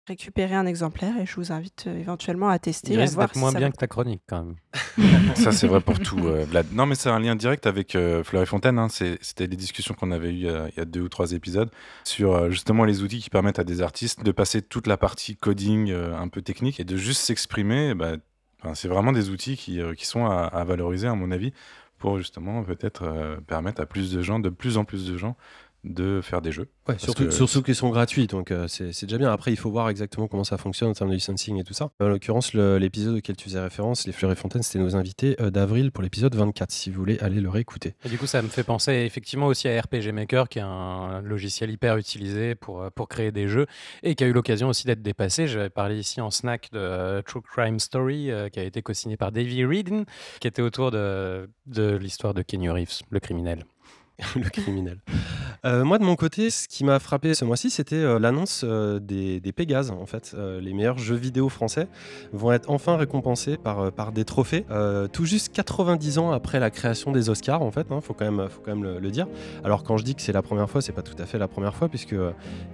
récupérer 0.08 0.56
un 0.56 0.66
exemplaire 0.66 1.14
et 1.20 1.26
je 1.26 1.36
vous 1.36 1.52
invite 1.52 1.86
euh, 1.88 2.00
éventuellement 2.00 2.50
à 2.50 2.60
tester. 2.60 2.94
Il 2.94 3.00
à 3.00 3.04
risque 3.04 3.14
voir 3.16 3.28
d'être 3.28 3.34
si 3.36 3.40
moins 3.40 3.52
ça 3.52 3.60
bien 3.60 3.72
que 3.72 3.78
ta 3.78 3.88
chronique 3.88 4.22
quand 4.28 4.44
même. 4.44 4.56
Ça, 5.36 5.52
c'est 5.52 5.68
vrai 5.68 5.80
pour 5.80 6.00
tout, 6.00 6.20
euh, 6.28 6.44
Vlad. 6.46 6.68
Non, 6.74 6.86
mais 6.86 6.96
c'est 6.96 7.10
un 7.10 7.20
lien 7.20 7.36
direct 7.36 7.66
avec 7.66 7.96
euh, 7.96 8.24
Fleur 8.24 8.42
et 8.44 8.46
Fontaine. 8.46 8.78
hein. 8.80 8.88
C'était 8.90 9.48
les 9.48 9.56
discussions 9.56 9.94
qu'on 9.94 10.12
avait 10.12 10.34
eues 10.34 10.48
euh, 10.48 10.68
il 10.72 10.78
y 10.78 10.82
a 10.82 10.86
deux 10.86 11.02
ou 11.02 11.10
trois 11.10 11.32
épisodes 11.32 11.70
sur 12.04 12.34
euh, 12.34 12.50
justement 12.50 12.84
les 12.84 13.04
outils 13.04 13.20
qui 13.20 13.30
permettent 13.30 13.60
à 13.60 13.64
des 13.64 13.82
artistes 13.82 14.24
de 14.24 14.32
passer 14.32 14.62
toute 14.62 14.88
la 14.88 14.98
partie 14.98 15.38
coding 15.38 15.90
euh, 15.92 16.16
un 16.18 16.28
peu 16.28 16.42
technique 16.42 16.80
et 16.80 16.84
de 16.84 16.98
juste 16.98 17.22
s'exprimer. 17.22 17.94
Bah, 17.94 18.18
c'est 18.74 18.88
vraiment 18.88 19.12
des 19.12 19.30
outils 19.30 19.56
qui, 19.56 19.80
euh, 19.80 19.94
qui 19.96 20.06
sont 20.06 20.26
à, 20.26 20.44
à 20.44 20.64
valoriser, 20.64 21.08
à 21.08 21.16
mon 21.16 21.32
avis, 21.32 21.54
pour 21.98 22.18
justement 22.18 22.64
peut-être 22.64 23.04
euh, 23.04 23.38
permettre 23.48 23.82
à 23.82 23.86
plus 23.86 24.12
de 24.12 24.22
gens, 24.22 24.40
de 24.40 24.50
plus 24.50 24.78
en 24.78 24.84
plus 24.86 25.06
de 25.08 25.18
gens, 25.18 25.36
de 25.84 26.22
faire 26.22 26.42
des 26.42 26.52
jeux. 26.52 26.68
Ouais, 26.88 26.98
surtout, 27.00 27.26
que- 27.26 27.32
surtout 27.32 27.64
qu'ils 27.64 27.76
sont 27.76 27.90
gratuits, 27.90 28.28
donc 28.28 28.52
euh, 28.52 28.68
c'est 28.68 28.92
c'est 28.94 29.06
déjà 29.08 29.18
bien. 29.18 29.32
Après, 29.32 29.52
il 29.52 29.56
faut 29.58 29.72
voir 29.72 29.90
exactement 29.90 30.28
comment 30.28 30.44
ça 30.44 30.58
fonctionne 30.58 30.90
en 30.90 30.94
termes 30.94 31.10
de 31.10 31.16
licensing 31.16 31.58
et 31.60 31.64
tout 31.64 31.74
ça. 31.74 31.92
En 32.00 32.08
l'occurrence, 32.08 32.54
l'épisode 32.54 33.16
auquel 33.18 33.36
tu 33.36 33.46
faisais 33.46 33.60
référence, 33.62 34.06
Les 34.06 34.14
Fleurs 34.14 34.32
et 34.32 34.36
Fontaines, 34.36 34.62
c'était 34.62 34.80
nos 34.84 34.96
invités 34.96 35.36
euh, 35.42 35.50
d'avril 35.50 35.92
pour 35.92 36.04
l'épisode 36.04 36.36
24, 36.36 36.72
si 36.72 36.92
vous 36.92 36.98
voulez 37.00 37.18
aller 37.20 37.42
le 37.42 37.50
réécouter. 37.50 37.96
Et 38.06 38.10
du 38.10 38.18
coup, 38.18 38.28
ça 38.28 38.42
me 38.42 38.48
fait 38.48 38.64
penser 38.64 38.92
effectivement 38.92 39.48
aussi 39.48 39.68
à 39.68 39.82
RPG 39.82 40.12
Maker, 40.14 40.50
qui 40.50 40.60
est 40.60 40.64
un 40.64 41.22
logiciel 41.22 41.72
hyper 41.72 41.98
utilisé 41.98 42.54
pour, 42.56 42.82
euh, 42.84 42.90
pour 42.90 43.08
créer 43.10 43.32
des 43.32 43.48
jeux 43.48 43.66
et 44.04 44.14
qui 44.16 44.24
a 44.24 44.28
eu 44.28 44.34
l'occasion 44.34 44.70
aussi 44.70 44.86
d'être 44.86 45.02
dépassé. 45.02 45.48
J'avais 45.48 45.70
parlé 45.72 45.98
ici 45.98 46.22
en 46.22 46.30
snack 46.32 46.70
de 46.74 46.80
euh, 46.80 47.22
True 47.24 47.42
Crime 47.42 47.80
Story, 47.80 48.30
euh, 48.30 48.50
qui 48.50 48.60
a 48.60 48.64
été 48.64 48.82
co-signé 48.82 49.18
par 49.18 49.32
Davey 49.32 49.66
Reedon, 49.66 50.06
qui 50.40 50.48
était 50.48 50.62
autour 50.62 50.92
de, 50.92 51.50
de 51.66 51.96
l'histoire 51.96 52.34
de 52.34 52.42
Kenny 52.44 52.70
Reeves, 52.70 53.00
le 53.10 53.20
criminel. 53.20 53.66
le 54.36 54.50
criminel. 54.50 54.98
Euh, 55.64 55.84
moi, 55.84 56.00
de 56.00 56.04
mon 56.04 56.16
côté, 56.16 56.50
ce 56.50 56.68
qui 56.68 56.84
m'a 56.84 57.00
frappé 57.00 57.34
ce 57.34 57.46
mois-ci, 57.46 57.70
c'était 57.70 57.96
euh, 57.96 58.18
l'annonce 58.18 58.64
euh, 58.64 59.00
des, 59.00 59.40
des 59.40 59.52
Pégases. 59.52 59.92
En 59.92 60.06
fait, 60.06 60.36
les 60.62 60.74
meilleurs 60.74 60.98
jeux 60.98 61.16
vidéo 61.16 61.50
français 61.50 61.88
vont 62.34 62.52
être 62.52 62.70
enfin 62.70 62.98
récompensés 62.98 63.58
par, 63.58 64.12
des 64.12 64.26
trophées. 64.26 64.66
tout 65.12 65.26
juste 65.26 65.54
90 65.54 66.18
ans 66.18 66.32
après 66.32 66.60
la 66.60 66.70
création 66.70 67.12
des 67.12 67.30
Oscars, 67.30 67.62
en 67.62 67.72
fait, 67.72 67.88
il 67.90 68.02
faut 68.02 68.14
quand 68.14 68.30
même, 68.30 68.50
faut 68.50 68.62
quand 68.62 68.76
même 68.76 69.00
le, 69.00 69.12
dire. 69.12 69.28
Alors, 69.64 69.84
quand 69.84 69.98
je 69.98 70.04
dis 70.04 70.16
que 70.16 70.22
c'est 70.22 70.32
la 70.32 70.42
première 70.42 70.70
fois, 70.70 70.82
c'est 70.82 70.92
pas 70.92 71.02
tout 71.02 71.16
à 71.22 71.26
fait 71.26 71.38
la 71.38 71.48
première 71.48 71.76
fois, 71.76 71.90
puisque 71.90 72.16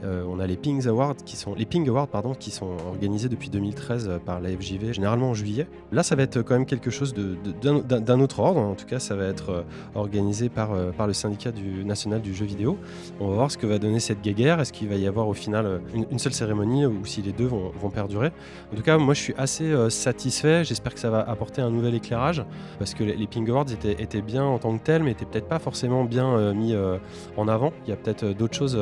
on 0.04 0.40
a 0.40 0.48
les 0.48 0.58
Pings 0.58 0.88
Awards 0.88 1.16
qui 1.26 1.36
sont 1.36 1.56
les 1.56 1.66
Ping 1.66 1.88
Awards, 1.90 2.08
pardon, 2.08 2.34
qui 2.34 2.52
sont 2.52 2.78
organisés 2.88 3.30
depuis 3.30 3.50
2013 3.50 4.10
euh, 4.10 4.20
par 4.20 4.40
la 4.40 4.50
FJV, 4.50 4.94
généralement 4.94 5.30
en 5.30 5.34
juillet. 5.34 5.68
Là, 5.92 6.04
ça 6.04 6.16
va 6.16 6.24
être 6.24 6.42
quand 6.42 6.54
même 6.54 6.66
quelque 6.66 6.90
chose 6.90 7.14
d'un 7.14 8.20
autre 8.20 8.40
ordre. 8.40 8.60
En 8.60 8.76
tout 8.76 8.86
cas, 8.86 9.00
ça 9.00 9.16
va 9.16 9.26
être 9.26 9.66
organisé 9.96 10.50
par 10.50 10.76
le 10.76 11.14
syndicat 11.14 11.37
du, 11.38 11.86
national 11.86 12.22
du 12.22 12.34
jeu 12.34 12.46
vidéo. 12.46 12.78
On 13.20 13.28
va 13.30 13.36
voir 13.36 13.52
ce 13.52 13.58
que 13.58 13.68
va 13.68 13.78
donner 13.80 14.00
cette 14.00 14.22
guéguerre. 14.22 14.60
Est-ce 14.60 14.74
qu'il 14.74 14.90
va 14.90 14.96
y 14.96 15.08
avoir 15.08 15.28
au 15.28 15.34
final 15.34 15.66
euh, 15.66 15.80
une, 16.12 16.20
seule 16.20 16.34
cérémonie 16.34 16.86
ou 16.86 17.06
si 17.06 17.22
les 17.22 17.32
deux 17.32 17.46
vont, 17.46 17.72
vont 17.80 17.90
perdurer 17.90 18.32
En 18.74 18.76
tout 18.76 18.82
cas, 18.82 18.98
moi 18.98 19.14
je 19.14 19.22
suis 19.22 19.34
assez 19.38 19.66
euh, 19.66 19.90
satisfait. 19.90 20.64
J'espère 20.64 20.94
que 20.94 21.00
ça 21.00 21.10
va 21.10 21.22
apporter 21.22 21.62
un 21.62 21.70
nouvel 21.70 21.96
éclairage 21.96 22.44
parce 22.80 22.94
que 22.94 23.04
les, 23.04 23.28
Ping 23.28 23.50
Awards 23.50 23.72
étaient, 23.72 24.02
étaient 24.02 24.22
bien 24.22 24.44
en 24.44 24.58
tant 24.60 24.78
que 24.78 24.84
tels, 24.84 25.04
mais 25.04 25.12
n'étaient 25.12 25.26
peut-être 25.26 25.48
pas 25.48 25.60
forcément 25.60 26.04
bien 26.04 26.28
euh, 26.28 26.54
mis 26.54 26.76
en 27.38 27.48
avant. 27.48 27.72
Il 27.86 27.90
y 27.90 27.94
a 27.94 27.96
peut-être 27.96 28.26
d'autres 28.26 28.56
choses, 28.56 28.78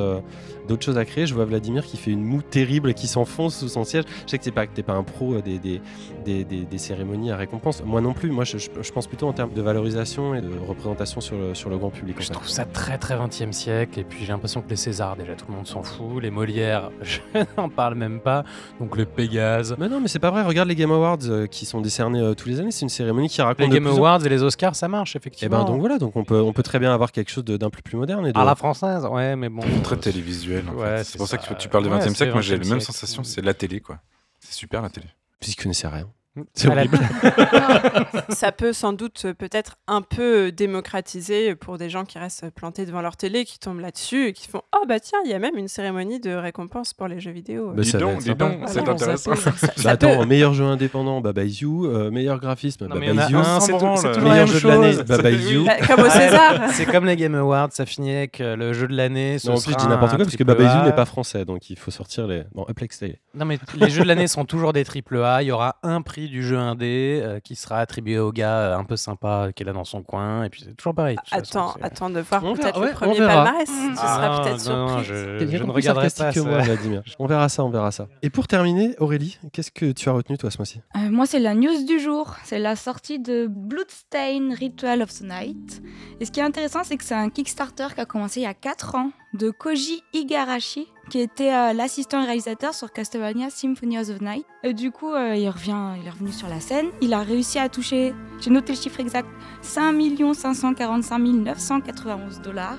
d'autres 0.67 0.83
choses 0.85 0.97
à 0.97 1.05
créer. 1.05 1.25
Je 1.25 1.33
vois 1.33 1.45
Vladimir 1.45 1.85
qui 1.85 1.97
fait 1.97 2.11
une 2.11 2.23
moue 2.23 2.41
terrible 2.41 2.89
et 2.89 2.93
qui 2.93 3.07
s'enfonce 3.07 3.57
sous 3.57 3.67
son 3.69 3.83
siège. 3.83 4.03
Je 4.25 4.31
sais 4.31 4.37
que 4.37 4.43
tu 4.43 4.51
pas, 4.51 4.65
que 4.67 4.73
t'es 4.75 4.83
pas 4.83 4.93
un 4.93 5.03
pro 5.03 5.33
euh, 5.35 5.41
des, 5.41 5.59
des, 5.59 5.81
des, 6.25 6.43
des- 6.43 6.65
des 6.65 6.77
cérémonies 6.77 7.31
à 7.31 7.35
récompense. 7.37 7.83
Moi 7.85 8.01
non 8.01 8.13
plus. 8.13 8.31
Moi, 8.31 8.43
je, 8.43 8.57
je- 8.57 8.69
je 8.81 8.91
pense 8.91 9.07
plutôt 9.07 9.27
en 9.27 9.33
termes 9.33 9.53
de 9.53 9.61
valorisation 9.61 10.35
et 10.35 10.41
de 10.41 10.49
représentation 10.67 11.21
sur 11.21 11.37
le, 11.37 11.53
sur 11.55 11.69
le 11.69 11.77
grand 11.77 11.89
public. 11.89 12.17
en 12.17 12.21
Je 12.21 12.27
fait. 12.27 12.33
trouve 12.33 12.47
ça 12.49 12.65
très 12.65 12.97
très 12.97 13.15
20e 13.15 13.51
siècle. 13.51 13.99
Et 13.99 14.03
puis 14.03 14.19
j'ai 14.25 14.31
l'impression 14.31 14.61
que 14.61 14.69
les 14.69 14.75
Césars, 14.75 15.15
déjà 15.15 15.33
tout 15.35 15.45
le 15.49 15.55
monde 15.55 15.67
s'en 15.67 15.83
fout. 15.83 16.21
Les 16.21 16.31
Molières, 16.31 16.89
je 17.01 17.19
n'en 17.57 17.69
parle 17.69 17.95
même 17.95 18.19
pas. 18.19 18.43
Donc 18.79 18.97
le 18.97 19.05
Pégase. 19.05 19.75
Mais 19.79 19.89
non, 19.89 19.99
mais 19.99 20.07
c'est 20.07 20.19
pas 20.19 20.31
vrai. 20.31 20.43
Regarde 20.43 20.67
les 20.69 20.75
Game 20.75 20.91
Awards 20.91 21.17
euh, 21.27 21.47
qui 21.47 21.65
sont 21.65 21.81
décernés 21.81 22.19
euh, 22.21 22.33
tous 22.33 22.49
les 22.49 22.59
années. 22.59 22.71
C'est 22.71 22.83
une 22.83 22.89
cérémonie 22.89 23.29
qui 23.29 23.41
raconte 23.41 23.59
Les 23.59 23.69
Game 23.69 23.83
plus 23.83 23.93
en- 23.93 23.97
Awards 23.97 24.25
et 24.25 24.29
les 24.29 24.43
Oscars, 24.43 24.75
ça 24.75 24.87
marche 24.87 25.15
Et 25.15 25.19
effectivement. 25.19 25.63
ben 25.63 25.65
donc 25.65 25.79
voilà, 25.79 25.97
donc 25.97 26.15
on 26.15 26.23
peut, 26.23 26.39
on 26.41 26.53
peut 26.53 26.63
très 26.63 26.79
bien 26.79 26.93
avoir 26.93 27.11
quelque 27.11 27.29
chose 27.31 27.43
d'un 27.45 27.69
peu 27.69 27.81
plus 27.83 27.97
moderne. 27.97 28.25
Et 28.27 28.33
de... 28.33 28.37
À 28.39 28.45
la 28.45 28.55
française, 28.55 29.05
ouais, 29.05 29.35
mais 29.35 29.49
bon. 29.49 29.61
Très 29.83 29.97
télévisuel. 29.97 30.54
En 30.67 30.73
Ouais, 30.73 30.97
fait. 30.97 31.03
c'est 31.03 31.17
pour 31.17 31.27
ça 31.27 31.37
que 31.37 31.53
tu 31.55 31.69
parles 31.69 31.83
du 31.85 31.89
Ouais, 31.89 31.97
20 31.99 32.05
e 32.05 32.09
c'est 32.09 32.15
siècle. 32.15 32.33
Moi, 32.33 32.41
j'ai 32.41 32.57
20e 32.57 32.63
la 32.63 32.69
même 32.69 32.79
sensation. 32.81 33.23
C'est 33.23 33.41
la 33.41 33.53
télé, 33.53 33.79
quoi. 33.81 33.99
C'est 34.39 34.53
super 34.53 34.81
la 34.81 34.89
télé. 34.89 35.07
Puisque 35.39 35.59
je 35.59 35.63
connaissais 35.63 35.87
rien. 35.87 36.09
C'est 36.53 36.67
horrible. 36.67 36.97
Ça 38.29 38.51
peut 38.51 38.73
sans 38.73 38.93
doute 38.93 39.27
peut-être 39.37 39.77
un 39.87 40.01
peu 40.01 40.51
démocratiser 40.51 41.55
pour 41.55 41.77
des 41.77 41.89
gens 41.89 42.03
qui 42.05 42.17
restent 42.19 42.49
plantés 42.51 42.85
devant 42.85 43.01
leur 43.01 43.17
télé, 43.17 43.45
qui 43.45 43.59
tombent 43.59 43.79
là-dessus 43.79 44.27
et 44.27 44.33
qui 44.33 44.47
font 44.47 44.61
Oh 44.75 44.85
bah 44.87 44.99
tiens, 44.99 45.19
il 45.25 45.31
y 45.31 45.33
a 45.33 45.39
même 45.39 45.57
une 45.57 45.67
cérémonie 45.67 46.19
de 46.19 46.33
récompense 46.33 46.93
pour 46.93 47.07
les 47.07 47.19
jeux 47.19 47.31
vidéo. 47.31 47.71
Bah, 47.73 47.81
dis 47.81 47.89
ça 47.89 47.99
donc, 47.99 48.19
dis 48.19 48.33
donc, 48.35 48.59
c'est 48.67 48.87
intéressant. 48.87 49.35
ça 49.35 49.51
peut- 49.51 49.57
ça- 49.65 49.71
Bah 49.83 49.91
attends, 49.91 50.19
peut- 50.19 50.25
meilleur 50.25 50.53
jeu 50.53 50.65
indépendant, 50.65 51.21
Baba 51.21 51.43
Is 51.43 51.59
You. 51.61 51.85
Euh, 51.85 52.11
meilleur 52.11 52.39
graphisme, 52.39 52.87
Non, 52.87 52.95
mais 52.95 53.13
Baba 53.13 53.27
il 53.29 53.33
y 53.33 53.35
en 53.35 53.39
a 53.39 53.43
Is 53.43 53.45
You. 53.45 53.55
un, 53.55 53.59
c'est 53.59 53.71
Meilleur 53.73 54.23
la 54.23 54.33
même 54.35 54.47
jeu 54.47 54.59
de 54.61 54.67
l'année, 54.67 54.93
chose. 54.93 55.03
Baba 55.05 55.23
C'est- 55.23 55.33
Is 55.35 55.53
You. 55.53 55.65
Bah, 55.65 55.73
comme 55.87 56.05
au 56.05 56.09
César. 56.09 56.53
C'est 56.73 56.85
comme 56.85 57.05
les 57.05 57.15
Game 57.15 57.35
Awards, 57.35 57.69
ça 57.71 57.85
finit 57.85 58.11
avec 58.15 58.41
euh, 58.41 58.55
le 58.55 58.73
jeu 58.73 58.87
de 58.87 58.95
l'année. 58.95 59.37
en 59.47 59.53
plus, 59.59 59.71
je 59.71 59.77
dis 59.77 59.87
n'importe 59.87 60.11
quoi 60.15 60.17
parce 60.25 60.31
que 60.31 60.43
triple 60.43 60.45
Baba 60.55 60.63
Is 60.63 60.75
You 60.75 60.81
A. 60.81 60.85
n'est 60.85 60.95
pas 60.95 61.05
français, 61.05 61.45
donc 61.45 61.69
il 61.69 61.77
faut 61.77 61.91
sortir 61.91 62.27
les. 62.27 62.43
Bon, 62.53 62.65
Uplex. 62.69 62.95
Non, 63.33 63.45
mais 63.45 63.59
les 63.77 63.89
jeux 63.89 64.03
de 64.03 64.07
l'année 64.07 64.27
sont 64.27 64.45
toujours 64.45 64.73
des 64.73 64.83
triple 64.85 65.17
A. 65.23 65.41
Il 65.41 65.47
y 65.47 65.51
aura 65.51 65.77
un 65.83 66.01
prix 66.01 66.24
du 66.27 66.43
jeu 66.43 66.57
indé 66.57 67.21
euh, 67.23 67.39
qui 67.39 67.55
sera 67.55 67.79
attribué 67.79 68.19
au 68.19 68.31
gars 68.31 68.57
euh, 68.57 68.77
un 68.77 68.83
peu 68.83 68.95
sympa 68.97 69.49
qui 69.55 69.63
est 69.63 69.65
là 69.65 69.73
dans 69.73 69.83
son 69.85 70.03
coin. 70.03 70.43
Et 70.43 70.49
puis 70.49 70.63
c'est 70.65 70.75
toujours 70.75 70.93
pareil. 70.95 71.17
façon, 71.27 71.59
Attends, 71.59 71.75
attends 71.81 72.09
de 72.09 72.19
voir 72.21 72.41
peut-être 72.41 72.79
ouais, 72.79 72.87
le 72.87 72.93
premier 72.93 73.17
palmarès. 73.17 73.67
Ce 73.67 73.73
Ah, 73.97 74.15
sera 74.15 74.41
peut-être 74.41 74.69
non, 74.69 74.75
non, 74.77 74.87
surprise. 75.03 75.07
je, 75.07 75.57
je 75.57 75.63
ne 75.63 75.71
regarderai 75.71 76.07
pas 76.09 76.31
que 76.33 76.39
moi, 76.41 76.59
ça. 76.59 76.65
Vladimir. 76.65 77.03
On 77.19 77.25
verra 77.27 77.49
ça, 77.49 77.63
on 77.63 77.69
verra 77.69 77.91
ça. 77.91 78.07
Et 78.21 78.29
pour 78.29 78.47
terminer, 78.47 78.95
Aurélie, 78.99 79.37
qu'est-ce 79.53 79.71
que 79.71 79.91
tu 79.91 80.09
as 80.09 80.11
retenu 80.13 80.37
toi 80.37 80.51
ce 80.51 80.57
mois-ci? 80.57 80.81
Euh, 80.95 81.09
moi, 81.09 81.25
c'est 81.25 81.39
la 81.39 81.53
news 81.55 81.85
du 81.85 81.99
jour. 81.99 82.35
C'est 82.43 82.59
la 82.59 82.75
sortie 82.75 83.19
de 83.19 83.47
Bloodstain 83.49 84.53
Ritual 84.57 85.01
of 85.01 85.13
the 85.13 85.23
Night. 85.23 85.81
Et 86.19 86.25
ce 86.25 86.31
qui 86.31 86.39
est 86.39 86.43
intéressant, 86.43 86.83
c'est 86.83 86.97
que 86.97 87.03
c'est 87.03 87.15
un 87.15 87.29
Kickstarter 87.29 87.87
qui 87.93 88.01
a 88.01 88.05
commencé 88.05 88.41
il 88.41 88.43
y 88.43 88.47
a 88.47 88.53
4 88.53 88.95
ans 88.95 89.11
de 89.33 89.49
Koji 89.51 90.01
Igarashi, 90.13 90.87
qui 91.09 91.19
était 91.19 91.53
euh, 91.53 91.73
l'assistant 91.73 92.23
réalisateur 92.25 92.73
sur 92.73 92.91
Castlevania 92.91 93.49
Symphony 93.49 93.99
of 93.99 94.07
the 94.07 94.21
Night. 94.21 94.45
Et 94.63 94.73
du 94.73 94.91
coup, 94.91 95.11
euh, 95.13 95.35
il, 95.35 95.47
revient, 95.49 95.77
il 96.01 96.07
est 96.07 96.09
revenu 96.09 96.31
sur 96.31 96.47
la 96.47 96.59
scène. 96.59 96.87
Il 97.01 97.13
a 97.13 97.19
réussi 97.21 97.59
à 97.59 97.69
toucher, 97.69 98.13
j'ai 98.41 98.49
noté 98.49 98.73
le 98.73 98.77
chiffre 98.79 98.99
exact, 98.99 99.27
5 99.61 99.93
545 100.33 101.19
991 101.19 102.41
dollars 102.41 102.77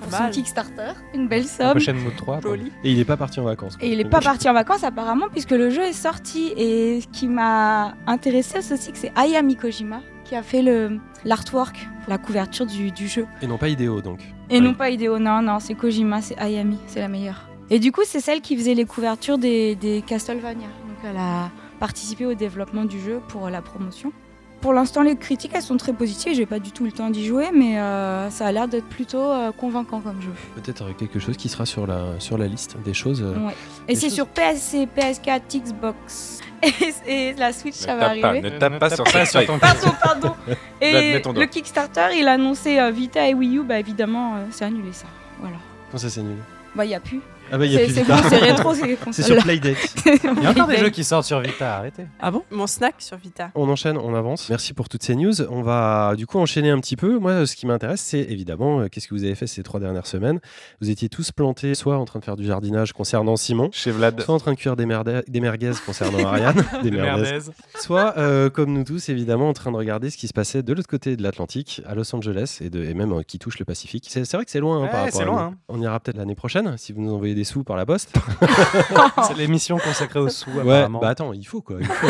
pour 0.00 0.12
son. 0.12 0.30
Kickstarter. 0.30 0.92
Une 1.14 1.28
belle 1.28 1.42
La 1.42 1.48
somme. 1.48 1.70
prochaine 1.70 1.98
mot 1.98 2.10
3. 2.16 2.40
quoi. 2.40 2.50
Joli. 2.50 2.72
Et 2.84 2.92
il 2.92 2.98
n'est 2.98 3.04
pas 3.04 3.16
parti 3.16 3.40
en 3.40 3.44
vacances. 3.44 3.76
quoi. 3.76 3.86
Et 3.86 3.92
il 3.92 3.98
n'est 3.98 4.04
pas 4.04 4.20
parti 4.20 4.48
en 4.48 4.52
vacances 4.52 4.84
apparemment 4.84 5.26
puisque 5.30 5.50
le 5.50 5.70
jeu 5.70 5.82
est 5.82 5.92
sorti. 5.92 6.52
Et 6.56 7.00
ce 7.00 7.08
qui 7.08 7.26
m'a 7.28 7.94
intéressé 8.06 8.60
c'est 8.62 8.74
aussi 8.74 8.92
que 8.92 8.98
c'est 8.98 9.12
Ayami 9.16 9.56
Kojima 9.56 10.00
qui 10.24 10.36
a 10.36 10.42
fait 10.42 10.62
le 10.62 10.98
l'artwork, 11.24 11.88
la 12.06 12.18
couverture 12.18 12.66
du, 12.66 12.90
du 12.92 13.08
jeu. 13.08 13.26
Et 13.42 13.46
non 13.46 13.56
pas 13.58 13.68
idéo 13.68 14.00
donc. 14.00 14.20
Et 14.50 14.60
non 14.60 14.72
pas 14.72 14.88
Hideo, 14.90 15.18
non, 15.18 15.42
non, 15.42 15.58
c'est 15.60 15.74
Kojima, 15.74 16.22
c'est 16.22 16.38
Ayami, 16.38 16.78
c'est 16.86 17.00
la 17.00 17.08
meilleure. 17.08 17.47
Et 17.70 17.78
du 17.78 17.92
coup, 17.92 18.02
c'est 18.04 18.20
celle 18.20 18.40
qui 18.40 18.56
faisait 18.56 18.74
les 18.74 18.84
couvertures 18.86 19.38
des, 19.38 19.74
des 19.74 20.02
Castlevania. 20.06 20.66
Donc 20.66 20.96
elle 21.04 21.16
a 21.18 21.50
participé 21.78 22.26
au 22.26 22.34
développement 22.34 22.84
du 22.84 23.00
jeu 23.00 23.20
pour 23.28 23.50
la 23.50 23.60
promotion. 23.62 24.12
Pour 24.60 24.72
l'instant, 24.72 25.02
les 25.02 25.14
critiques, 25.14 25.52
elles 25.54 25.62
sont 25.62 25.76
très 25.76 25.92
positives. 25.92 26.34
J'ai 26.34 26.44
pas 26.46 26.58
du 26.58 26.72
tout 26.72 26.84
le 26.84 26.90
temps 26.90 27.10
d'y 27.10 27.24
jouer, 27.24 27.50
mais 27.54 27.78
euh, 27.78 28.28
ça 28.30 28.46
a 28.46 28.50
l'air 28.52 28.66
d'être 28.66 28.88
plutôt 28.88 29.20
euh, 29.22 29.52
convaincant 29.52 30.00
comme 30.00 30.20
jeu. 30.20 30.32
Peut-être 30.56 30.82
euh, 30.86 30.92
quelque 30.98 31.20
chose 31.20 31.36
qui 31.36 31.48
sera 31.48 31.64
sur 31.64 31.86
la, 31.86 32.18
sur 32.18 32.36
la 32.38 32.48
liste 32.48 32.76
des 32.84 32.92
choses. 32.94 33.22
euh, 33.22 33.38
Ouais. 33.46 33.54
Et 33.86 33.94
c'est 33.94 34.06
choses- 34.06 34.14
sur 34.14 34.26
PS, 34.26 34.74
PS4, 34.96 35.42
Xbox 35.62 36.40
et, 37.06 37.28
et 37.30 37.32
la 37.34 37.52
Switch, 37.52 37.76
ça 37.76 37.94
Ne 37.94 38.00
va 38.00 38.08
tape 38.08 38.20
pas, 38.20 38.28
arriver. 38.30 38.50
ne 38.50 38.58
tape 38.58 38.78
pas 38.80 38.90
sur 38.90 39.06
cette 39.06 39.28
feuille. 39.28 39.46
ton 39.46 39.58
Pardon, 39.60 39.90
pardon. 40.02 40.34
Et 40.80 41.12
le 41.22 41.46
Kickstarter, 41.46 42.08
il 42.18 42.26
a 42.26 42.32
annoncé 42.32 42.80
euh, 42.80 42.90
Vita 42.90 43.28
et 43.28 43.34
Wii 43.34 43.58
U, 43.58 43.62
bah 43.62 43.78
évidemment, 43.78 44.34
euh, 44.36 44.44
c'est 44.50 44.64
annulé 44.64 44.92
ça. 44.92 45.06
Voilà. 45.40 45.56
Comment 45.90 45.98
ça 46.00 46.10
c'est 46.10 46.22
nul 46.22 46.36
Bah, 46.74 46.84
il 46.84 46.90
y 46.90 46.94
a 46.96 47.00
plus. 47.00 47.20
Ah 47.50 47.58
bah 47.58 47.64
C'est 47.68 48.04
bon, 48.04 48.14
rétro, 48.74 49.12
c'est 49.12 49.22
sur. 49.22 49.36
Playdate. 49.42 49.76
Il 50.06 50.42
y 50.42 50.46
a 50.46 50.50
encore 50.50 50.66
des 50.66 50.76
jeux 50.78 50.90
qui 50.90 51.04
sortent 51.04 51.24
sur 51.26 51.40
Vita, 51.40 51.76
arrêtez. 51.76 52.04
Ah 52.20 52.30
bon? 52.30 52.42
Mon 52.50 52.66
snack 52.66 52.96
sur 52.98 53.16
Vita. 53.16 53.50
On 53.54 53.68
enchaîne, 53.68 53.96
on 53.96 54.14
avance. 54.14 54.48
Merci 54.50 54.74
pour 54.74 54.88
toutes 54.88 55.02
ces 55.02 55.14
news. 55.16 55.40
On 55.50 55.62
va 55.62 56.14
du 56.16 56.26
coup 56.26 56.38
enchaîner 56.38 56.70
un 56.70 56.78
petit 56.80 56.96
peu. 56.96 57.18
Moi, 57.18 57.46
ce 57.46 57.56
qui 57.56 57.66
m'intéresse, 57.66 58.00
c'est 58.00 58.20
évidemment 58.20 58.80
euh, 58.80 58.88
qu'est-ce 58.88 59.08
que 59.08 59.14
vous 59.14 59.24
avez 59.24 59.34
fait 59.34 59.46
ces 59.46 59.62
trois 59.62 59.80
dernières 59.80 60.06
semaines? 60.06 60.40
Vous 60.80 60.90
étiez 60.90 61.08
tous 61.08 61.32
plantés, 61.32 61.74
soit 61.74 61.96
en 61.96 62.04
train 62.04 62.18
de 62.18 62.24
faire 62.24 62.36
du 62.36 62.44
jardinage 62.46 62.92
concernant 62.92 63.36
Simon, 63.36 63.70
Chez 63.72 63.90
Vlad. 63.90 64.20
soit 64.20 64.34
en 64.34 64.38
train 64.38 64.52
de 64.52 64.56
cuire 64.58 64.76
des, 64.76 64.86
merde- 64.86 65.22
des 65.26 65.40
merguez 65.40 65.72
concernant 65.86 66.26
Ariane, 66.26 66.62
des 66.82 66.90
merguez. 66.90 67.38
soit 67.80 68.14
euh, 68.18 68.50
comme 68.50 68.72
nous 68.72 68.84
tous, 68.84 69.08
évidemment, 69.08 69.48
en 69.48 69.52
train 69.54 69.72
de 69.72 69.76
regarder 69.76 70.10
ce 70.10 70.16
qui 70.16 70.28
se 70.28 70.32
passait 70.34 70.62
de 70.62 70.72
l'autre 70.72 70.88
côté 70.88 71.16
de 71.16 71.22
l'Atlantique, 71.22 71.82
à 71.86 71.94
Los 71.94 72.14
Angeles, 72.14 72.58
et, 72.60 72.70
de, 72.70 72.82
et 72.84 72.94
même 72.94 73.12
euh, 73.12 73.22
qui 73.22 73.38
touche 73.38 73.58
le 73.58 73.64
Pacifique. 73.64 74.06
C'est 74.08 74.30
vrai 74.32 74.44
que 74.44 74.50
c'est 74.50 74.60
loin 74.60 74.78
hein, 74.78 74.82
Ouais, 74.84 74.88
par 74.90 75.00
rapport 75.04 75.14
c'est 75.16 75.22
à 75.22 75.26
loin, 75.26 75.42
hein. 75.42 75.54
On 75.68 75.80
ira 75.80 75.98
peut-être 76.00 76.16
l'année 76.16 76.34
prochaine, 76.34 76.76
si 76.78 76.92
vous 76.92 77.02
nous 77.02 77.12
envoyez 77.12 77.34
des 77.38 77.44
sous 77.44 77.64
par 77.64 77.76
la 77.76 77.86
poste. 77.86 78.14
C'est 79.26 79.36
l'émission 79.36 79.78
consacrée 79.78 80.20
aux 80.20 80.28
sous, 80.28 80.50
ouais, 80.50 80.60
apparemment. 80.60 80.98
bah 81.00 81.08
attends, 81.08 81.32
il 81.32 81.44
faut 81.46 81.60
quoi. 81.62 81.76
il 81.80 81.86
faut. 81.86 82.06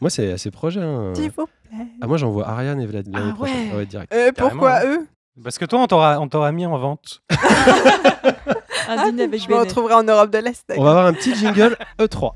moi, 0.00 0.10
c'est 0.10 0.32
assez 0.32 0.50
projet. 0.50 0.80
hein. 0.82 1.12
S'il 1.14 1.30
vous 1.30 1.46
plaît. 1.46 1.86
Ah, 2.00 2.06
moi, 2.06 2.18
j'envoie 2.18 2.46
Ariane 2.48 2.80
et 2.80 2.86
Vlad 2.86 3.06
l'année 3.12 3.30
Ah 3.30 3.34
prochaine. 3.34 3.74
ouais. 3.76 3.86
direct. 3.86 4.12
Euh, 4.14 4.30
pourquoi 4.36 4.84
eux? 4.84 5.06
Parce 5.42 5.56
que 5.58 5.64
toi, 5.64 5.78
on 5.80 5.86
t'aura 5.86 6.20
on 6.20 6.28
t'aura 6.28 6.52
mis 6.52 6.66
en 6.66 6.76
vente. 6.78 7.22
Un 8.88 9.06
dîner 9.10 9.22
avec 9.24 9.42
Je 9.42 9.48
me 9.48 9.54
retrouverai 9.56 9.94
en 9.94 10.02
Europe 10.02 10.30
de 10.30 10.38
l'Est. 10.38 10.70
On 10.76 10.82
va 10.84 10.90
avoir 10.90 11.06
un 11.06 11.12
petit 11.14 11.34
jingle 11.34 11.76
E 12.00 12.04
E3. 12.04 12.32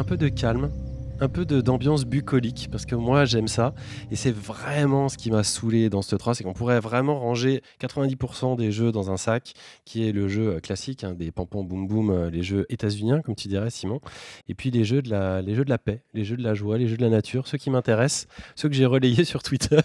Un 0.00 0.04
peu 0.04 0.16
de 0.16 0.30
calme, 0.30 0.70
un 1.20 1.28
peu 1.28 1.44
d'ambiance 1.44 2.04
bucolique, 2.04 2.68
parce 2.72 2.86
que 2.86 2.94
moi 2.94 3.24
j'aime 3.24 3.48
ça, 3.48 3.74
et 4.10 4.16
c'est 4.16 4.34
vraiment 4.34 5.08
ce 5.08 5.16
qui 5.18 5.30
m'a 5.30 5.42
saoulé 5.44 5.90
dans 5.90 6.02
ce 6.02 6.16
3, 6.16 6.34
c'est 6.34 6.44
qu'on 6.44 6.52
pourrait 6.52 6.80
vraiment 6.80 7.18
ranger 7.18 7.62
90% 7.80 8.56
des 8.56 8.72
jeux 8.72 8.90
dans 8.92 9.10
un 9.10 9.16
sac, 9.16 9.52
qui 9.84 10.08
est 10.08 10.12
le 10.12 10.28
jeu 10.28 10.56
euh, 10.56 10.60
classique, 10.60 11.04
hein, 11.04 11.14
des 11.18 11.30
pampons 11.30 11.62
boum 11.64 11.86
boum, 11.86 12.10
euh, 12.10 12.30
les 12.30 12.42
jeux 12.42 12.66
états-uniens, 12.70 13.20
comme 13.20 13.34
tu 13.34 13.48
dirais 13.48 13.70
Simon, 13.70 14.00
et 14.48 14.54
puis 14.54 14.70
les 14.70 14.84
jeux, 14.84 15.02
de 15.02 15.10
la, 15.10 15.42
les 15.42 15.54
jeux 15.54 15.64
de 15.64 15.70
la 15.70 15.78
paix, 15.78 16.02
les 16.14 16.24
jeux 16.24 16.36
de 16.36 16.42
la 16.42 16.54
joie, 16.54 16.78
les 16.78 16.88
jeux 16.88 16.96
de 16.96 17.02
la 17.02 17.10
nature, 17.10 17.46
ceux 17.46 17.58
qui 17.58 17.70
m'intéressent, 17.70 18.26
ceux 18.54 18.68
que 18.68 18.74
j'ai 18.74 18.86
relayés 18.86 19.24
sur 19.30 19.42
Twitter. 19.42 19.80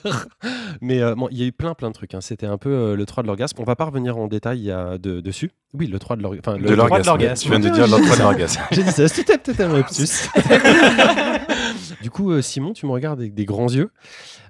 Mais 0.82 1.02
euh, 1.02 1.16
bon, 1.16 1.28
il 1.32 1.38
y 1.38 1.44
a 1.44 1.46
eu 1.46 1.52
plein 1.52 1.74
plein 1.74 1.90
de 1.90 1.94
trucs, 1.94 2.14
hein. 2.14 2.22
c'était 2.22 2.46
un 2.48 2.58
peu 2.58 2.70
euh, 2.70 2.96
le 2.96 3.06
3 3.06 3.24
de 3.24 3.28
l'orgasme, 3.28 3.58
on 3.60 3.64
va 3.64 3.76
pas 3.76 3.86
revenir 3.86 4.18
en 4.18 4.28
détail 4.28 4.60
il 4.60 4.66
y 4.66 4.72
a 4.72 4.98
de- 4.98 5.20
dessus. 5.22 5.52
Oui, 5.74 5.88
le 5.88 6.00
3 6.00 6.16
de 6.16 6.22
l'orgasme. 6.22 6.42
Enfin, 6.48 6.58
le- 6.58 6.70
de 6.70 6.74
l'orgasme. 6.74 7.34
Tu 7.44 7.50
viens 7.50 7.60
de 7.60 7.68
dire 7.70 7.86
le 7.86 7.86
dit 7.86 7.90
droit 7.92 8.00
de 8.00 8.06
ça. 8.16 8.24
l'orgasme. 8.24 8.62
J'ai 8.72 8.84
dit 8.84 8.92
ça, 8.92 9.08
c'était 9.10 9.38
peut-être 9.38 9.60
un 9.62 9.74
lapsus. 9.78 10.30
du 12.02 12.10
coup, 12.10 12.32
euh, 12.32 12.42
Simon, 12.42 12.74
tu 12.74 12.86
me 12.86 12.92
regardes 12.92 13.20
avec 13.20 13.34
des 13.34 13.46
grands 13.46 13.70
yeux. 13.70 13.92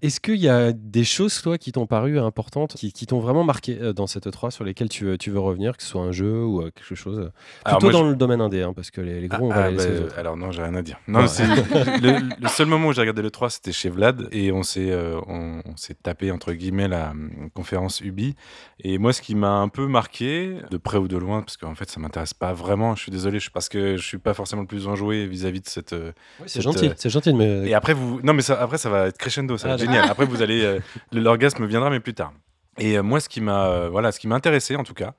Est-ce 0.02 0.20
qu'il 0.20 0.36
y 0.38 0.50
a 0.50 0.72
des 0.74 1.04
choses, 1.04 1.42
toi, 1.42 1.58
qui 1.58 1.72
t'ont 1.72 1.88
paru 1.88 2.20
importantes, 2.20 2.76
qui, 2.76 2.92
qui 2.92 3.06
t'ont 3.08 3.20
vraiment 3.20 3.44
marqué 3.44 3.78
euh, 3.82 3.94
dans 3.94 4.08
cette 4.08 4.30
3 4.30 4.52
sur 4.52 4.64
lesquelles 4.64 4.90
tu, 4.90 5.06
veux- 5.06 5.18
tu 5.18 5.32
veux 5.32 5.40
revenir, 5.40 5.78
que 5.78 5.84
ce 5.84 5.90
soit 5.90 6.02
un 6.02 6.12
jeu 6.12 6.44
ou 6.44 6.62
euh, 6.62 6.72
quelque 6.72 6.96
chose 6.96 7.20
euh, 7.20 7.32
Alors, 7.64 7.80
Plutôt 7.80 7.92
moi, 7.98 8.02
dans 8.04 8.10
le 8.10 8.16
domaine 8.16 8.42
indé, 8.42 8.62
hein, 8.62 8.74
parce 8.74 8.92
que 8.92 9.02
les, 9.02 9.22
les 9.22 9.28
Ah, 9.32 9.38
gros, 9.38 9.48
on 9.48 9.50
va 9.50 9.64
ah, 9.64 9.70
les 9.72 9.78
laisser 9.78 9.90
bah, 10.02 10.14
alors 10.18 10.38
non, 10.38 10.52
j'ai 10.52 10.62
rien 10.64 10.76
à 10.76 10.82
dire. 10.82 11.00
Non, 11.08 11.22
Ouais. 11.22 11.28
c'est 11.28 11.46
le, 12.02 12.42
le 12.42 12.48
seul 12.50 12.68
moment 12.68 12.88
où 12.90 12.94
j'ai 12.94 13.02
regardé 13.02 13.22
le 13.22 13.32
3, 13.32 13.50
c'était 13.50 13.72
chez 13.72 13.90
Vlad 13.90 14.28
et 14.32 14.52
on 14.52 14.64
s'est 14.64 14.92
euh, 14.92 15.20
on, 15.28 15.62
on 15.66 15.78
s'est 15.78 15.96
tapé 15.96 16.32
entre 16.32 16.54
guillemets 16.54 16.88
la 16.88 17.12
hum, 17.12 17.50
conférence 17.54 18.02
Ubi. 18.02 18.36
Et 18.82 18.98
moi, 18.98 19.14
ce 19.14 19.22
qui 19.22 19.34
m'a 19.36 19.52
un 19.54 19.70
peu 19.70 19.88
marqué, 19.88 20.58
de 20.70 20.78
près 20.78 20.98
ou 20.98 21.08
de 21.08 21.18
loin, 21.18 21.42
parce 21.42 21.58
qu'en 21.58 21.74
fait, 21.76 21.90
ça 21.90 22.00
m'intéresse 22.00 22.34
pas 22.34 22.54
vraiment. 22.54 22.96
Je 22.96 23.02
suis 23.02 23.12
désolé, 23.12 23.40
je, 23.40 23.50
parce 23.50 23.70
que 23.70 23.98
je 23.98 24.06
suis 24.06 24.18
pas 24.18 24.34
forcément 24.34 24.62
le 24.62 24.68
plus 24.68 24.88
enjoué 24.88 25.26
vis-à-vis 25.26 25.62
de 25.62 25.66
euh, 25.94 26.12
cette, 26.48 26.62
gentil, 26.66 26.88
euh, 26.88 26.94
c'est 26.98 27.10
gentil 27.10 27.32
de 27.32 27.38
me. 27.38 27.66
Et 27.68 27.74
après, 27.74 27.94
vous. 27.94 28.20
Non, 28.24 28.34
mais 28.34 28.42
ça, 28.42 28.62
après, 28.62 28.78
ça 28.78 28.90
va 28.90 29.08
être 29.08 29.18
crescendo, 29.18 29.58
ça 29.58 29.68
va 29.68 29.74
Ah, 29.74 29.76
être 29.78 29.82
génial. 29.82 30.10
Après, 30.10 30.26
vous 30.26 30.42
allez. 30.42 30.64
euh, 30.64 30.80
L'orgasme 31.12 31.66
viendra, 31.66 31.90
mais 31.90 32.00
plus 32.00 32.14
tard. 32.14 32.34
Et 32.78 32.98
euh, 32.98 33.04
moi, 33.04 33.22
ce 33.22 33.30
qui 33.30 33.40
m'a 33.40 33.68
euh, 33.68 33.88
voilà, 33.90 34.12
ce 34.12 34.20
qui 34.20 34.28
m'a 34.28 34.36
intéressé, 34.36 34.76
en 34.76 34.84
tout 34.84 34.94
cas, 34.94 35.14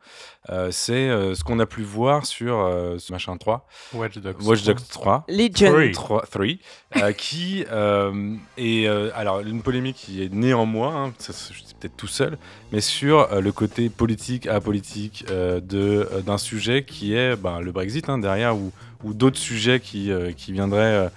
euh, 0.50 0.68
c'est 0.70 0.92
euh, 1.08 1.34
ce 1.34 1.42
qu'on 1.42 1.58
a 1.58 1.64
pu 1.64 1.80
voir 1.80 2.26
sur 2.26 2.60
euh, 2.60 2.96
ce 2.98 3.10
machin 3.14 3.34
3, 3.38 3.66
Watch 3.94 4.18
Dogs. 4.18 4.42
Watch 4.42 4.62
Dogs 4.64 4.76
3. 4.90 5.24
Legion. 5.26 5.72
Three. 5.72 5.92
3, 5.92 6.26
three, 6.30 6.60
euh, 6.98 7.12
qui 7.12 7.64
euh, 7.72 8.34
est 8.58 8.86
euh, 8.86 9.08
alors 9.14 9.40
une 9.40 9.62
polémique 9.62 9.96
qui 9.96 10.22
est 10.22 10.30
née 10.30 10.52
en 10.52 10.66
moi, 10.66 10.92
hein, 10.94 11.12
ça, 11.16 11.32
je 11.32 11.54
suis 11.56 11.64
peut-être 11.80 11.96
tout 11.96 12.06
seul, 12.08 12.36
mais 12.72 12.82
sur 12.82 13.32
euh, 13.32 13.40
le 13.40 13.52
côté 13.52 13.88
politique 13.88 14.46
apolitique 14.46 15.24
euh, 15.30 15.58
de 15.58 16.10
euh, 16.12 16.20
d'un 16.20 16.36
sujet 16.36 16.84
qui 16.84 17.14
est 17.14 17.36
ben, 17.36 17.60
le 17.60 17.72
Brexit 17.72 18.10
hein, 18.10 18.18
derrière 18.18 18.54
ou, 18.54 18.70
ou 19.02 19.14
d'autres 19.14 19.38
sujets 19.38 19.80
qui, 19.80 20.12
euh, 20.12 20.32
qui 20.32 20.52
viendraient 20.52 21.08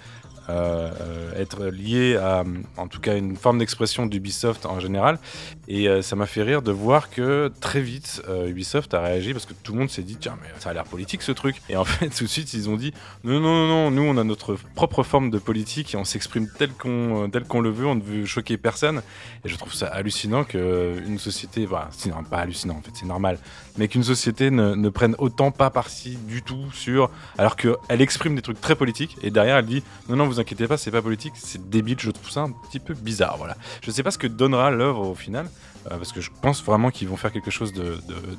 être 1.36 1.66
lié 1.66 2.16
à, 2.16 2.44
en 2.76 2.88
tout 2.88 3.00
cas, 3.00 3.16
une 3.16 3.36
forme 3.36 3.58
d'expression 3.58 4.06
d'Ubisoft 4.06 4.66
en 4.66 4.80
général. 4.80 5.18
Et 5.68 5.88
euh, 5.88 6.02
ça 6.02 6.16
m'a 6.16 6.26
fait 6.26 6.42
rire 6.42 6.62
de 6.62 6.72
voir 6.72 7.10
que 7.10 7.52
très 7.60 7.80
vite, 7.80 8.22
euh, 8.28 8.48
Ubisoft 8.48 8.92
a 8.94 9.00
réagi 9.00 9.32
parce 9.32 9.46
que 9.46 9.54
tout 9.54 9.72
le 9.72 9.78
monde 9.78 9.90
s'est 9.90 10.02
dit 10.02 10.16
tiens, 10.16 10.36
mais 10.42 10.48
ça 10.58 10.70
a 10.70 10.72
l'air 10.72 10.84
politique 10.84 11.22
ce 11.22 11.32
truc. 11.32 11.62
Et 11.68 11.76
en 11.76 11.84
fait, 11.86 12.08
tout 12.08 12.24
de 12.24 12.28
suite, 12.28 12.52
ils 12.54 12.68
ont 12.68 12.76
dit 12.76 12.92
non, 13.24 13.40
non, 13.40 13.66
non, 13.66 13.90
nous, 13.90 14.02
on 14.02 14.16
a 14.16 14.24
notre 14.24 14.56
propre 14.74 15.02
forme 15.02 15.30
de 15.30 15.38
politique 15.38 15.94
et 15.94 15.96
on 15.96 16.04
s'exprime 16.04 16.48
tel 16.58 16.70
qu'on 16.70 17.28
tel 17.30 17.44
qu'on 17.44 17.60
le 17.60 17.70
veut, 17.70 17.86
on 17.86 17.94
ne 17.94 18.02
veut 18.02 18.26
choquer 18.26 18.56
personne. 18.56 19.02
Et 19.44 19.48
je 19.48 19.56
trouve 19.56 19.72
ça 19.72 19.86
hallucinant 19.86 20.44
qu'une 20.44 21.18
société, 21.18 21.66
voilà, 21.66 21.88
c'est 21.92 22.10
pas 22.28 22.38
hallucinant 22.38 22.76
en 22.76 22.82
fait, 22.82 22.90
c'est 22.94 23.06
normal, 23.06 23.38
mais 23.78 23.88
qu'une 23.88 24.04
société 24.04 24.50
ne, 24.50 24.74
ne 24.74 24.88
prenne 24.88 25.14
autant 25.18 25.50
pas 25.50 25.70
parti 25.70 26.16
du 26.28 26.42
tout 26.42 26.70
sur. 26.72 27.10
Alors 27.38 27.56
qu'elle 27.56 28.00
exprime 28.00 28.34
des 28.34 28.42
trucs 28.42 28.60
très 28.60 28.74
politiques 28.74 29.16
et 29.22 29.30
derrière 29.30 29.56
elle 29.56 29.66
dit 29.66 29.82
non, 30.08 30.16
non, 30.16 30.26
vous 30.26 30.40
inquiétez 30.40 30.66
pas, 30.66 30.76
c'est 30.76 30.90
pas 30.90 31.02
politique, 31.02 31.34
c'est 31.36 31.68
débile, 31.70 31.98
je 32.00 32.10
trouve 32.10 32.30
ça 32.30 32.40
un 32.42 32.50
petit 32.50 32.80
peu 32.80 32.94
bizarre. 32.94 33.36
Voilà. 33.38 33.56
Je 33.82 33.90
sais 33.90 34.02
pas 34.02 34.10
ce 34.10 34.18
que 34.18 34.26
donnera 34.26 34.70
l'œuvre 34.70 35.08
au 35.08 35.14
final. 35.14 35.48
euh, 35.90 35.96
parce 35.96 36.12
que 36.12 36.20
je 36.20 36.30
pense 36.42 36.62
vraiment 36.62 36.90
qu'ils 36.90 37.08
vont 37.08 37.16
faire 37.16 37.32
quelque 37.32 37.50
chose 37.50 37.72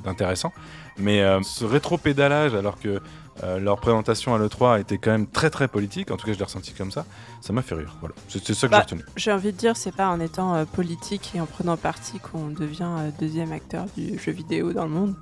d'intéressant. 0.04 0.52
Mais 0.98 1.22
euh, 1.22 1.40
ce 1.42 1.64
rétro-pédalage, 1.64 2.54
alors 2.54 2.78
que 2.78 3.00
euh, 3.42 3.58
leur 3.58 3.78
présentation 3.80 4.34
à 4.34 4.38
l'E3 4.38 4.80
était 4.80 4.98
quand 4.98 5.10
même 5.10 5.26
très 5.26 5.50
très 5.50 5.68
politique, 5.68 6.10
en 6.10 6.16
tout 6.16 6.26
cas 6.26 6.32
je 6.32 6.38
l'ai 6.38 6.44
ressenti 6.44 6.72
comme 6.72 6.90
ça, 6.90 7.06
ça 7.40 7.52
m'a 7.52 7.62
fait 7.62 7.74
rire. 7.74 7.94
Voilà. 8.00 8.14
C'est 8.28 8.54
ça 8.54 8.66
que 8.66 8.72
Bah, 8.72 8.78
j'ai 8.88 8.94
retenu. 8.96 9.04
J'ai 9.16 9.32
envie 9.32 9.52
de 9.52 9.56
dire, 9.56 9.76
c'est 9.76 9.94
pas 9.94 10.08
en 10.08 10.20
étant 10.20 10.54
euh, 10.54 10.64
politique 10.64 11.32
et 11.34 11.40
en 11.40 11.46
prenant 11.46 11.76
parti 11.76 12.18
qu'on 12.18 12.48
devient 12.48 12.88
euh, 12.98 13.10
deuxième 13.18 13.52
acteur 13.52 13.86
du 13.96 14.18
jeu 14.18 14.32
vidéo 14.32 14.72
dans 14.72 14.84
le 14.84 14.90
monde. 14.90 15.14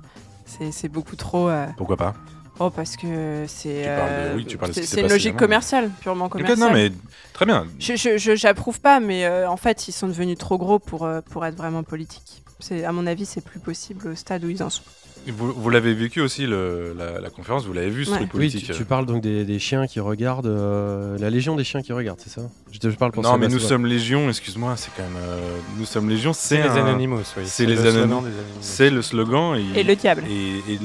C'est 0.71 0.89
beaucoup 0.89 1.15
trop. 1.15 1.49
Pourquoi 1.77 1.95
pas? 1.95 2.13
Oh, 2.59 2.69
parce 2.69 2.95
que 2.97 3.45
c'est. 3.47 3.85
Euh, 3.87 4.35
oui, 4.35 4.45
c'est 4.73 5.01
une 5.01 5.07
logique 5.07 5.35
commerciale, 5.37 5.89
purement 6.01 6.29
commerciale. 6.29 6.59
Non 6.59 6.71
mais 6.71 6.91
très 7.33 7.45
bien. 7.45 7.65
Je- 7.79 8.35
J'approuve 8.35 8.79
pas, 8.81 8.99
mais 8.99 9.25
euh, 9.25 9.49
en 9.49 9.57
fait, 9.57 9.87
ils 9.87 9.91
sont 9.93 10.07
devenus 10.07 10.37
trop 10.37 10.57
gros 10.59 10.77
pour, 10.77 11.05
euh, 11.05 11.21
pour 11.21 11.43
être 11.45 11.55
vraiment 11.55 11.81
politiques. 11.83 12.43
À 12.85 12.91
mon 12.91 13.07
avis, 13.07 13.25
c'est 13.25 13.41
plus 13.41 13.59
possible 13.59 14.09
au 14.09 14.15
stade 14.15 14.43
où 14.43 14.49
ils 14.49 14.61
en 14.61 14.69
sont. 14.69 14.83
Vous, 15.27 15.53
vous 15.53 15.69
l'avez 15.69 15.93
vécu 15.93 16.19
aussi 16.19 16.47
le- 16.47 16.95
la, 16.97 17.21
la 17.21 17.29
conférence, 17.29 17.65
vous 17.65 17.73
l'avez 17.73 17.89
vu 17.91 18.05
ce 18.05 18.11
Ouais. 18.11 18.17
truc 18.17 18.29
Oui, 18.33 18.39
politique. 18.49 18.65
tu, 18.65 18.71
tu 18.73 18.81
euh. 18.81 18.85
parles 18.85 19.05
donc 19.05 19.21
des, 19.21 19.45
des 19.45 19.59
chiens 19.59 19.85
qui 19.85 19.99
regardent, 19.99 20.47
euh, 20.47 21.15
la 21.19 21.29
légion 21.29 21.55
des 21.55 21.63
chiens 21.63 21.83
qui 21.83 21.93
regardent, 21.93 22.19
c'est 22.19 22.31
ça? 22.31 22.41
Je, 22.71 22.79
te- 22.79 22.89
je 22.89 22.95
parle 22.95 23.11
pour 23.11 23.21
Non 23.21 23.37
mais 23.37 23.47
nous 23.47 23.59
sommes 23.59 23.85
Légion, 23.85 24.29
excuse-moi, 24.29 24.73
c'est 24.77 24.89
quand 24.97 25.03
même... 25.03 25.21
euh, 25.21 25.37
nous 25.77 25.85
sommes 25.85 26.09
Légion, 26.09 26.33
c'est 26.33 26.55
C'est 26.57 26.63
les 26.63 26.69
un- 26.69 26.85
Anonymous, 26.87 27.19
oui. 27.37 27.43
c'est 27.45 27.65
les 27.67 27.75
le 27.75 27.81
slogan 27.81 27.95
Anonymous. 28.03 28.21
des 28.21 28.27
Anonymous. 28.33 28.57
C'est 28.61 28.89
le 28.89 29.01
slogan 29.03 29.55
et, 29.75 29.79
Et 29.79 29.83
le 29.83 29.95
diable. 29.95 30.23
et- 30.27 30.73
et 30.73 30.79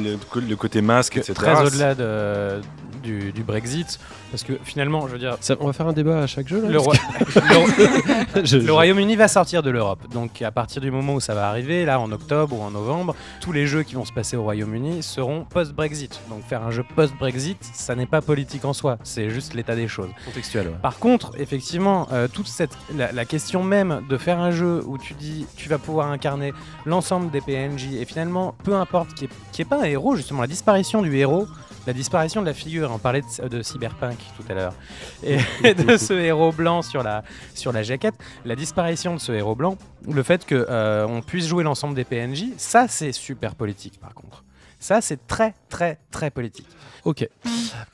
le, 0.49 0.57
côté 0.57 0.83
masque, 0.83 1.15
Que- 1.15 1.19
etc. 1.21 1.33
Très 1.35 1.63
au-delà 1.67 1.95
de- 1.95 2.61
du, 3.03 3.31
du 3.33 3.43
Brexit, 3.45 4.01
parce 4.33 4.43
que 4.43 4.55
finalement, 4.65 5.07
je 5.07 5.13
veux 5.13 5.19
dire, 5.19 5.37
Ça- 5.41 5.55
on 5.61 5.67
va 5.67 5.73
faire 5.73 5.87
un 5.87 5.93
débat 5.93 6.23
à 6.23 6.27
chaque 6.27 6.49
jeu 6.49 6.61
là 6.61 6.69
le, 6.69 6.75
parce 6.75 6.87
roi- 6.87 6.97
que- 6.97 8.45
Je- 8.45 8.57
le 8.59 8.67
je- 8.67 8.71
Royaume-Uni 8.71 9.15
va 9.17 9.29
sortir 9.29 9.63
de 9.63 9.71
l'Europe. 9.71 10.01
Donc 10.13 10.43
à 10.43 10.51
partir 10.51 10.83
du 10.83 10.91
moment 10.91 11.15
où 11.15 11.21
ça 11.21 11.33
va 11.35 11.49
arriver, 11.49 11.85
là 11.85 12.01
en 12.01 12.11
octobre 12.11 12.59
ou 12.59 12.63
en 12.63 12.71
novembre, 12.73 13.15
tous 13.41 13.53
les 13.53 13.67
jeux 13.69 13.85
qui 13.85 13.95
vont 13.95 14.05
se 14.05 14.13
passer 14.13 14.26
au 14.35 14.43
Royaume-Uni 14.43 15.05
seront 15.05 15.45
post-Brexit. 15.45 16.21
Donc 16.29 16.43
faire 16.43 16.63
un 16.65 16.73
jeu 16.73 16.85
post-Brexit, 16.97 17.59
ça 17.75 17.95
n'est 17.95 18.07
pas 18.07 18.21
politique 18.21 18.65
en 18.65 18.73
soi, 18.73 18.99
c'est 19.05 19.31
juste 19.31 19.55
l'état 19.55 19.77
des 19.77 19.87
choses. 19.87 20.11
contextuel. 20.25 20.69
ouais. 20.69 20.75
Par 20.83 20.99
contre, 20.99 21.33
effectivement, 21.39 22.09
euh, 22.11 22.27
toute 22.27 22.49
cette 22.49 22.77
la, 22.97 23.13
la 23.13 23.25
question 23.25 23.63
même 23.63 24.03
de 24.09 24.17
faire 24.17 24.41
un 24.41 24.51
jeu 24.51 24.83
où 24.87 24.99
tu 24.99 25.15
dis 25.15 25.47
tu 25.57 25.69
vas 25.69 25.79
pouvoir 25.79 26.11
incarner 26.11 26.53
l'ensemble 26.87 27.31
des 27.31 27.41
PNJ 27.41 27.93
et 27.93 28.05
finalement, 28.05 28.57
peu 28.65 28.75
importe 28.75 29.15
qui 29.15 29.27
est, 29.27 29.31
qui 29.53 29.63
est 29.63 29.67
pas 29.67 29.83
un 29.83 29.85
héros, 29.85 30.17
justement 30.17 30.41
la 30.41 30.47
disparition 30.49 31.03
du 31.03 31.15
héros, 31.17 31.47
la 31.87 31.93
disparition 31.93 32.41
de 32.41 32.47
la 32.47 32.55
figure, 32.55 32.91
on 32.93 32.99
parlait 32.99 33.23
de, 33.23 33.49
de 33.49 33.63
Cyberpunk 33.63 34.19
tout 34.37 34.45
à 34.51 34.55
l'heure, 34.55 34.75
et 35.23 35.39
de 35.75 35.97
ce 35.97 36.13
héros 36.13 36.53
blanc 36.53 36.83
sur 36.83 37.03
la, 37.03 37.23
sur 37.55 37.73
la 37.73 37.83
jaquette, 37.83 38.15
la 38.45 38.57
disparition 38.57 39.15
de 39.15 39.21
ce 39.21 39.33
héros 39.33 39.55
blanc, 39.55 39.77
le 40.11 40.23
fait 40.23 40.45
que 40.45 40.67
euh, 40.69 41.07
on 41.07 41.23
puisse 41.23 41.47
jouer 41.47 41.65
l'ensemble 41.65 41.95
des 41.95 42.05
PNJ, 42.05 42.47
ça 42.57 42.87
c'est 42.89 43.13
super 43.13 43.55
politique 43.55 44.01
par 44.01 44.15
contre. 44.15 44.45
Ça 44.79 45.01
c'est 45.01 45.27
très 45.27 45.55
très 45.69 45.99
très 46.11 46.31
politique. 46.31 46.69
Ok, 47.05 47.27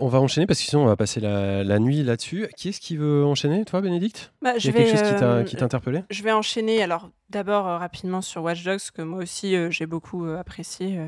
on 0.00 0.08
va 0.08 0.20
enchaîner 0.20 0.46
parce 0.46 0.58
que 0.58 0.64
sinon 0.64 0.82
on 0.84 0.86
va 0.86 0.96
passer 0.96 1.20
la, 1.20 1.62
la 1.62 1.78
nuit 1.78 2.02
là-dessus. 2.02 2.48
Qui 2.56 2.70
est-ce 2.70 2.80
qui 2.80 2.96
veut 2.96 3.24
enchaîner 3.24 3.64
Toi, 3.66 3.82
Bénédicte? 3.82 4.32
Bah, 4.42 4.54
Il 4.58 4.64
y 4.64 4.68
a 4.70 4.72
quelque 4.72 4.90
chose 4.90 5.02
qui 5.06 5.14
t'a- 5.14 5.24
euh, 5.24 5.44
qui 5.44 5.54
t'a 5.56 5.66
interpellé 5.66 6.02
Je 6.10 6.22
vais 6.22 6.32
enchaîner 6.32 6.82
alors 6.82 7.10
d'abord 7.30 7.68
euh, 7.68 7.76
rapidement 7.78 8.20
sur 8.22 8.42
Watch 8.42 8.64
Dogs, 8.64 8.80
que 8.94 9.02
moi 9.02 9.22
aussi 9.22 9.54
euh, 9.54 9.70
j'ai 9.70 9.86
beaucoup 9.86 10.26
euh, 10.26 10.38
apprécié 10.40 10.98
euh, 10.98 11.06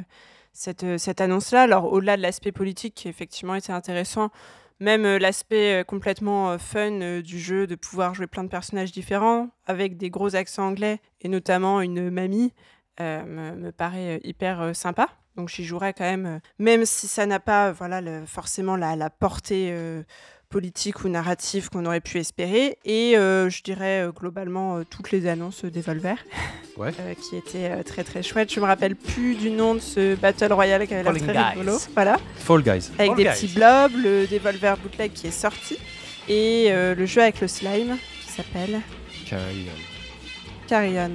cette, 0.54 0.84
euh, 0.84 0.96
cette 0.96 1.20
annonce-là. 1.20 1.62
Alors 1.62 1.92
au-delà 1.92 2.16
de 2.16 2.22
l'aspect 2.22 2.52
politique 2.52 2.94
qui 2.94 3.08
effectivement 3.08 3.54
était 3.54 3.72
intéressant, 3.72 4.30
même 4.80 5.04
euh, 5.04 5.18
l'aspect 5.18 5.80
euh, 5.80 5.84
complètement 5.84 6.56
fun 6.58 7.20
du 7.20 7.38
jeu, 7.38 7.66
de 7.66 7.74
pouvoir 7.74 8.14
jouer 8.14 8.26
plein 8.26 8.44
de 8.44 8.48
personnages 8.48 8.92
différents 8.92 9.50
avec 9.66 9.98
des 9.98 10.08
gros 10.08 10.34
accents 10.34 10.68
anglais 10.68 11.00
et 11.20 11.28
notamment 11.28 11.82
une 11.82 12.08
mamie, 12.10 12.54
me, 13.00 13.56
me 13.56 13.72
paraît 13.72 14.20
hyper 14.22 14.74
sympa. 14.74 15.08
Donc 15.36 15.48
j'y 15.48 15.64
jouerai 15.64 15.92
quand 15.92 16.04
même, 16.04 16.40
même 16.60 16.84
si 16.84 17.08
ça 17.08 17.26
n'a 17.26 17.40
pas 17.40 17.72
voilà, 17.72 18.24
forcément 18.24 18.76
la, 18.76 18.94
la 18.94 19.10
portée 19.10 19.76
politique 20.54 21.04
ou 21.04 21.08
narrative 21.08 21.68
qu'on 21.68 21.84
aurait 21.84 22.00
pu 22.00 22.18
espérer. 22.18 22.78
Et 22.84 23.16
euh, 23.18 23.50
je 23.50 23.60
dirais 23.64 24.02
euh, 24.06 24.12
globalement 24.12 24.76
euh, 24.76 24.82
toutes 24.88 25.10
les 25.10 25.26
annonces 25.26 25.64
des 25.64 25.80
Volver, 25.80 26.14
Ouais. 26.76 26.92
euh, 27.00 27.14
qui 27.14 27.36
étaient 27.36 27.70
euh, 27.72 27.82
très 27.82 28.04
très 28.04 28.22
chouettes. 28.22 28.52
Je 28.54 28.60
me 28.60 28.64
rappelle 28.66 28.94
plus 28.94 29.34
du 29.34 29.50
nom 29.50 29.74
de 29.74 29.80
ce 29.80 30.14
Battle 30.14 30.52
Royale 30.52 30.86
qui 30.86 30.94
avait 30.94 31.02
l'air 31.02 31.12
très 31.22 31.32
Guys. 31.32 31.58
rigolo. 31.58 31.78
Voilà, 31.94 32.18
Fall 32.36 32.62
Guys. 32.62 32.70
avec 32.70 33.08
Fall 33.08 33.16
des 33.16 33.24
Guys. 33.24 33.30
petits 33.32 33.48
blobs, 33.54 33.92
le 34.00 34.26
Devolver 34.28 34.76
Bootleg 34.80 35.12
qui 35.12 35.26
est 35.26 35.32
sorti. 35.32 35.76
Et 36.28 36.66
euh, 36.68 36.94
le 36.94 37.04
jeu 37.04 37.20
avec 37.22 37.40
le 37.40 37.48
slime 37.48 37.96
qui 38.24 38.30
s'appelle 38.32 38.80
Carry 39.28 39.66
Carrion, 40.68 41.10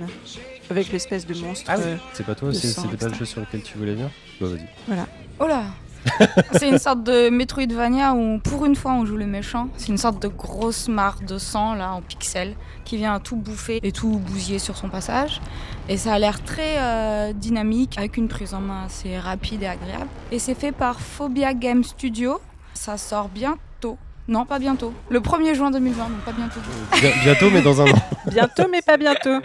avec 0.69 0.91
l'espèce 0.91 1.25
de 1.25 1.33
monstre. 1.33 1.65
Ah 1.69 1.75
oui. 1.77 1.83
euh, 1.87 1.95
C'est 2.13 2.25
pas 2.25 2.35
toi 2.35 2.53
C'était 2.53 2.97
pas 2.97 3.07
le 3.07 3.13
jeu 3.15 3.25
sur 3.25 3.39
lequel 3.39 3.61
tu 3.63 3.77
voulais 3.77 3.93
venir? 3.93 4.09
Bah 4.41 4.47
vas-y. 4.49 4.95
Oh 5.39 5.47
là 5.47 5.63
C'est 6.53 6.69
une 6.69 6.77
sorte 6.79 7.03
de 7.03 7.29
Metroidvania 7.29 8.13
où 8.13 8.39
pour 8.39 8.65
une 8.65 8.75
fois 8.75 8.93
on 8.93 9.05
joue 9.05 9.17
le 9.17 9.25
méchant. 9.25 9.67
C'est 9.77 9.89
une 9.89 9.97
sorte 9.97 10.21
de 10.21 10.27
grosse 10.27 10.87
mare 10.87 11.17
de 11.25 11.37
sang 11.37 11.73
là 11.75 11.91
en 11.93 12.01
pixels 12.01 12.55
qui 12.85 12.97
vient 12.97 13.19
tout 13.19 13.35
bouffer 13.35 13.79
et 13.83 13.91
tout 13.91 14.17
bousiller 14.19 14.59
sur 14.59 14.75
son 14.77 14.89
passage. 14.89 15.41
Et 15.87 15.97
ça 15.97 16.13
a 16.13 16.19
l'air 16.19 16.43
très 16.43 16.75
euh, 16.77 17.33
dynamique 17.33 17.97
avec 17.97 18.17
une 18.17 18.27
prise 18.27 18.53
en 18.53 18.61
main 18.61 18.85
assez 18.85 19.17
rapide 19.19 19.63
et 19.63 19.67
agréable. 19.67 20.07
Et 20.31 20.39
c'est 20.39 20.55
fait 20.55 20.71
par 20.71 20.99
Phobia 20.99 21.53
Game 21.53 21.83
Studio. 21.83 22.39
Ça 22.73 22.97
sort 22.97 23.29
bientôt. 23.29 23.97
Non, 24.27 24.45
pas 24.45 24.59
bientôt. 24.59 24.93
Le 25.09 25.19
1er 25.21 25.55
juin 25.55 25.71
2020, 25.71 26.03
donc 26.03 26.19
pas 26.19 26.31
bientôt. 26.31 26.59
Bien- 27.01 27.11
bientôt, 27.23 27.49
mais 27.51 27.61
dans 27.63 27.81
un 27.81 27.85
an. 27.89 27.99
Bientôt, 28.31 28.67
mais 28.71 28.81
pas 28.83 28.95
bientôt. 28.97 29.39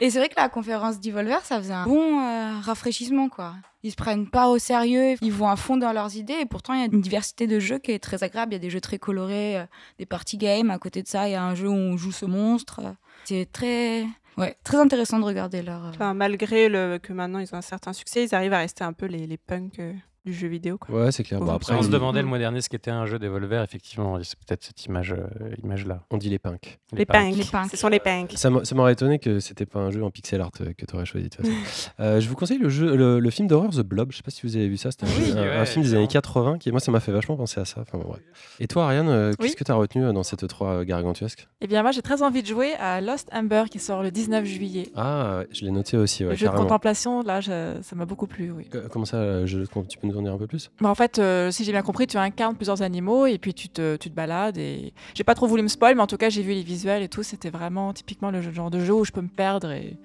Et 0.00 0.10
c'est 0.10 0.18
vrai 0.18 0.28
que 0.28 0.34
la 0.36 0.48
conférence 0.48 1.00
d'Evolver, 1.00 1.40
ça 1.44 1.58
faisait 1.58 1.72
un 1.74 1.84
bon 1.84 2.20
euh, 2.20 2.58
rafraîchissement, 2.60 3.28
quoi. 3.28 3.54
Ils 3.82 3.90
se 3.90 3.96
prennent 3.96 4.28
pas 4.28 4.48
au 4.48 4.58
sérieux, 4.58 5.14
ils 5.22 5.32
vont 5.32 5.48
à 5.48 5.56
fond 5.56 5.76
dans 5.76 5.92
leurs 5.92 6.16
idées, 6.16 6.36
et 6.40 6.46
pourtant 6.46 6.74
il 6.74 6.80
y 6.80 6.82
a 6.82 6.86
une 6.86 7.00
diversité 7.00 7.46
de 7.46 7.58
jeux 7.60 7.78
qui 7.78 7.92
est 7.92 7.98
très 7.98 8.22
agréable. 8.24 8.52
Il 8.52 8.56
y 8.56 8.58
a 8.58 8.60
des 8.60 8.70
jeux 8.70 8.80
très 8.80 8.98
colorés, 8.98 9.58
euh, 9.58 9.64
des 9.98 10.06
party 10.06 10.36
games. 10.36 10.70
À 10.70 10.78
côté 10.78 11.02
de 11.02 11.08
ça, 11.08 11.28
il 11.28 11.32
y 11.32 11.34
a 11.36 11.42
un 11.42 11.54
jeu 11.54 11.68
où 11.68 11.72
on 11.74 11.96
joue 11.96 12.12
ce 12.12 12.26
monstre. 12.26 12.80
C'est 13.24 13.48
très, 13.52 14.06
ouais, 14.36 14.56
très 14.64 14.78
intéressant 14.78 15.18
de 15.20 15.24
regarder 15.24 15.62
leur. 15.62 15.84
euh, 15.86 15.90
Enfin, 15.90 16.14
malgré 16.14 16.68
le, 16.68 16.98
que 17.00 17.12
maintenant 17.12 17.38
ils 17.38 17.54
ont 17.54 17.58
un 17.58 17.62
certain 17.62 17.92
succès, 17.92 18.24
ils 18.24 18.34
arrivent 18.34 18.52
à 18.54 18.58
rester 18.58 18.82
un 18.84 18.92
peu 18.92 19.06
les, 19.06 19.26
les 19.26 19.36
punks 19.38 19.80
du 20.24 20.32
jeu 20.34 20.48
vidéo. 20.48 20.78
Quoi. 20.78 21.04
Ouais, 21.04 21.12
c'est 21.12 21.22
clair. 21.22 21.40
Bon, 21.40 21.46
Ouais, 21.46 21.52
après, 21.54 21.74
on 21.74 21.82
se 21.82 21.88
demandait 21.88 22.20
le 22.22 22.28
mois 22.28 22.38
dernier 22.38 22.60
ce 22.60 22.68
qu'était 22.68 22.90
un 22.90 23.06
jeu 23.06 23.18
d'Evolver, 23.18 23.62
effectivement, 23.62 24.18
c'est 24.22 24.38
peut-être 24.38 24.64
cette 24.64 24.84
image, 24.86 25.12
euh, 25.12 25.54
image 25.62 25.86
là. 25.86 26.02
on 26.10 26.16
dit 26.18 26.28
les 26.28 26.38
punks. 26.38 26.78
Les, 26.92 27.06
punks. 27.06 27.36
Les 27.36 27.44
punks. 27.44 27.70
Ce 27.70 27.76
sont 27.76 27.88
les 27.88 28.00
punks. 28.00 28.32
Ça 28.36 28.50
m'a- 28.50 28.64
ça 28.64 28.74
m'aurait 28.74 28.92
étonné 28.92 29.18
que 29.18 29.40
c'était 29.40 29.66
pas 29.66 29.80
un 29.80 29.90
jeu 29.90 30.02
en 30.04 30.10
pixel 30.10 30.40
art 30.40 30.50
euh, 30.60 30.72
que 30.76 30.84
tu 30.84 30.94
aurais 30.94 31.06
choisi 31.06 31.28
de 31.28 31.34
toute 31.36 31.46
façon. 31.46 31.56
Euh, 32.00 32.20
je 32.20 32.28
vous 32.28 32.34
conseille 32.36 32.58
le, 32.58 32.68
jeu, 32.68 32.96
le, 32.96 33.18
le 33.18 33.30
film 33.30 33.48
d'horreur 33.48 33.70
The 33.70 33.80
Blob. 33.80 34.12
Je 34.12 34.18
sais 34.18 34.22
pas 34.22 34.30
si 34.30 34.46
vous 34.46 34.54
avez 34.56 34.68
vu 34.68 34.76
ça. 34.76 34.90
C'était 34.90 35.06
un, 35.06 35.08
Oui, 35.18 35.32
ouais, 35.32 35.66
film 35.66 35.84
des 35.84 35.94
années 35.94 36.06
80 36.06 36.58
qui, 36.58 36.70
moi, 36.70 36.78
ça 36.80 36.92
m'a 36.92 37.00
fait 37.00 37.10
vachement 37.12 37.36
penser 37.36 37.60
à 37.60 37.64
ça. 37.64 37.80
Enfin, 37.80 37.98
bon, 37.98 38.08
bref. 38.08 38.20
Et 38.60 38.66
toi, 38.68 38.84
Ariane, 38.84 39.08
euh, 39.08 39.30
Oui. 39.30 39.36
qu'est-ce 39.46 39.56
que 39.56 39.64
tu 39.64 39.72
as 39.72 39.74
retenu 39.74 40.12
dans 40.12 40.22
cette 40.22 40.46
3 40.46 40.84
gargantuesque 40.84 41.48
Eh 41.60 41.66
bien, 41.66 41.82
moi, 41.82 41.90
j'ai 41.92 42.02
très 42.02 42.22
envie 42.22 42.42
de 42.42 42.46
jouer 42.46 42.74
à 42.74 43.00
Lost 43.00 43.28
Amber 43.32 43.64
qui 43.70 43.78
sort 43.80 44.02
le 44.02 44.10
19 44.10 44.44
juillet. 44.44 44.88
Ah, 44.94 45.38
ouais, 45.40 45.48
je 45.50 45.64
l'ai 45.64 45.70
noté 45.72 45.96
aussi, 45.96 46.24
ouais, 46.24 46.30
le 46.30 46.36
jeu 46.36 46.46
de 46.48 46.52
contemplation, 46.52 47.22
là, 47.22 47.40
je- 47.40 47.76
ça 47.82 47.96
m'a 47.96 48.04
beaucoup 48.04 48.26
plu, 48.26 48.50
oui. 48.52 48.68
Co- 48.68 48.78
Comment 48.92 49.04
ça, 49.04 49.44
je- 49.46 49.60
tu 49.88 49.98
peux 49.98 50.06
nous 50.06 50.17
en 50.26 50.34
un 50.34 50.38
peu 50.38 50.46
plus? 50.46 50.70
Bah, 50.80 50.88
en 50.88 50.94
fait, 50.94 51.18
euh, 51.18 51.50
si 51.50 51.64
j'ai 51.64 51.72
bien 51.72 51.82
compris, 51.82 52.06
tu 52.06 52.16
incarnes 52.16 52.56
plusieurs 52.56 52.82
animaux 52.82 53.26
et 53.26 53.38
puis 53.38 53.54
tu 53.54 53.68
te, 53.68 53.96
tu 53.96 54.10
te 54.10 54.14
balades. 54.14 54.58
Et 54.58 54.92
j'ai 55.14 55.24
pas 55.24 55.34
trop 55.34 55.46
voulu 55.46 55.62
me 55.62 55.68
spoil, 55.68 55.94
mais 55.94 56.02
en 56.02 56.06
tout 56.06 56.16
cas, 56.16 56.28
j'ai 56.28 56.42
vu 56.42 56.52
les 56.52 56.62
visuels 56.62 57.02
et 57.02 57.08
tout. 57.08 57.22
C'était 57.22 57.50
vraiment 57.50 57.92
typiquement 57.92 58.30
le 58.30 58.40
genre 58.40 58.70
de 58.70 58.80
jeu 58.80 58.94
où 58.94 59.04
je 59.04 59.12
peux 59.12 59.22
me 59.22 59.28
perdre 59.28 59.70
et, 59.70 59.96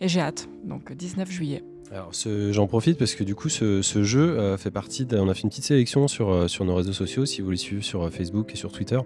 et 0.00 0.08
j'ai 0.08 0.20
hâte. 0.20 0.48
Donc, 0.64 0.92
19 0.92 1.30
juillet. 1.30 1.62
Alors, 1.90 2.10
j'en 2.50 2.66
profite 2.66 2.98
parce 2.98 3.14
que 3.14 3.24
du 3.24 3.34
coup, 3.34 3.48
ce, 3.48 3.80
jeu 3.82 4.38
euh, 4.38 4.58
fait 4.58 4.70
partie. 4.70 5.06
on 5.12 5.28
a 5.28 5.34
fait 5.34 5.42
une 5.42 5.48
petite 5.48 5.64
sélection 5.64 6.06
sur, 6.06 6.28
euh, 6.30 6.46
sur 6.46 6.66
nos 6.66 6.74
réseaux 6.74 6.92
sociaux. 6.92 7.24
Si 7.24 7.40
vous 7.40 7.50
les 7.50 7.56
suivez 7.56 7.80
sur 7.80 8.02
euh, 8.02 8.10
Facebook 8.10 8.52
et 8.52 8.56
sur 8.56 8.72
Twitter, 8.72 8.98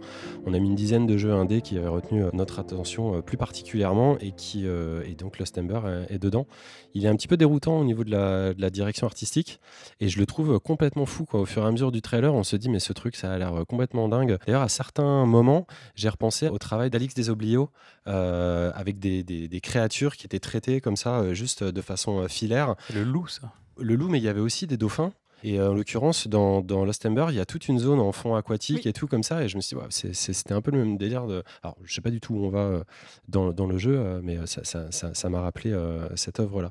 on 0.47 0.53
a 0.53 0.59
mis 0.59 0.69
une 0.69 0.75
dizaine 0.75 1.07
de 1.07 1.17
jeux 1.17 1.33
indés 1.33 1.61
qui 1.61 1.79
avaient 1.79 1.87
retenu 1.87 2.25
notre 2.33 2.59
attention 2.59 3.23
plus 3.23 3.37
particulièrement 3.37 4.19
et 4.19 4.33
qui 4.33 4.65
et 4.67 5.15
donc 5.15 5.39
Lost 5.39 5.59
Ember 5.59 5.81
est 6.09 6.19
dedans. 6.19 6.47
Il 6.95 7.05
est 7.05 7.09
un 7.09 7.17
petit 7.17 7.29
peu 7.29 7.37
déroutant 7.37 7.79
au 7.79 7.85
niveau 7.85 8.05
de 8.05 8.11
la, 8.11 8.71
direction 8.71 9.07
artistique 9.07 9.61
et 10.01 10.09
je 10.09 10.19
le 10.19 10.27
trouve 10.27 10.59
complètement 10.59 11.07
fou. 11.07 11.27
Au 11.33 11.45
fur 11.45 11.63
et 11.63 11.67
à 11.67 11.71
mesure 11.71 11.93
du 11.93 12.03
trailer, 12.03 12.35
on 12.35 12.43
se 12.43 12.57
dit 12.57 12.69
mais 12.69 12.81
ce 12.81 12.93
truc, 12.93 13.17
ça 13.17 13.33
a 13.33 13.39
l'air 13.39 13.65
complètement 13.69 14.09
dingue. 14.09 14.39
D'ailleurs, 14.47 14.63
à 14.63 14.69
certains 14.69 15.27
moments, 15.27 15.67
j'ai 15.95 16.09
repensé 16.09 16.49
au 16.49 16.59
travail 16.59 16.91
d'Alix 16.91 17.15
Desoblio 17.15 17.71
avec 18.07 18.99
des, 18.99 19.23
des- 19.23 19.61
créatures 19.61 20.17
qui 20.17 20.27
étaient 20.27 20.41
traitées 20.41 20.81
comme 20.81 20.97
ça, 20.97 21.33
juste 21.35 21.63
de 21.63 21.81
façon 21.81 22.27
filaire 22.29 22.72
Le 22.95 23.05
loup, 23.05 23.27
ça. 23.27 23.53
le 23.79 23.95
loup, 23.95 24.09
mais 24.09 24.19
il 24.19 24.25
y 24.25 24.29
avait 24.29 24.41
aussi 24.41 24.67
des 24.67 24.77
dauphins. 24.77 25.13
Et 25.43 25.59
euh, 25.59 25.71
en 25.71 25.75
l'occurrence, 25.75 26.29
dans, 26.29 26.61
dans 26.61 26.85
Lost 26.85 27.05
Ember, 27.07 27.27
il 27.31 27.35
y 27.37 27.41
a 27.41 27.47
toute 27.47 27.69
une 27.69 27.79
zone 27.79 27.99
en 28.01 28.13
fond 28.13 28.35
aquatique 28.35 28.83
Oui. 28.85 28.89
et 28.89 28.93
tout 28.93 29.07
comme 29.07 29.23
ça. 29.23 29.43
Et 29.45 29.49
je 29.49 29.57
me 29.57 29.61
suis 29.61 29.77
dit, 29.77 29.83
ouais, 29.83 29.89
c'est- 29.91 30.15
c'est- 30.15 30.33
c'était 30.33 30.55
un 30.55 30.61
peu 30.61 30.71
le 30.71 30.79
même 30.79 30.97
délire. 30.97 31.27
De... 31.27 31.43
Alors, 31.63 31.77
je 31.85 31.93
sais 31.95 32.01
pas 32.01 32.11
du 32.11 32.21
tout 32.21 32.35
où 32.35 32.45
on 32.45 32.51
va 32.51 32.61
euh, 32.61 32.85
dans, 33.29 33.53
dans 33.53 33.67
le 33.67 33.79
jeu, 33.79 33.97
euh, 33.99 34.21
mais 34.23 34.39
ça 34.47 34.65
ça- 34.65 34.91
ça- 34.93 35.15
ça 35.15 35.29
m'a 35.29 35.41
rappelé 35.41 35.73
euh, 35.73 36.09
cette 36.17 36.41
œuvre-là. 36.41 36.71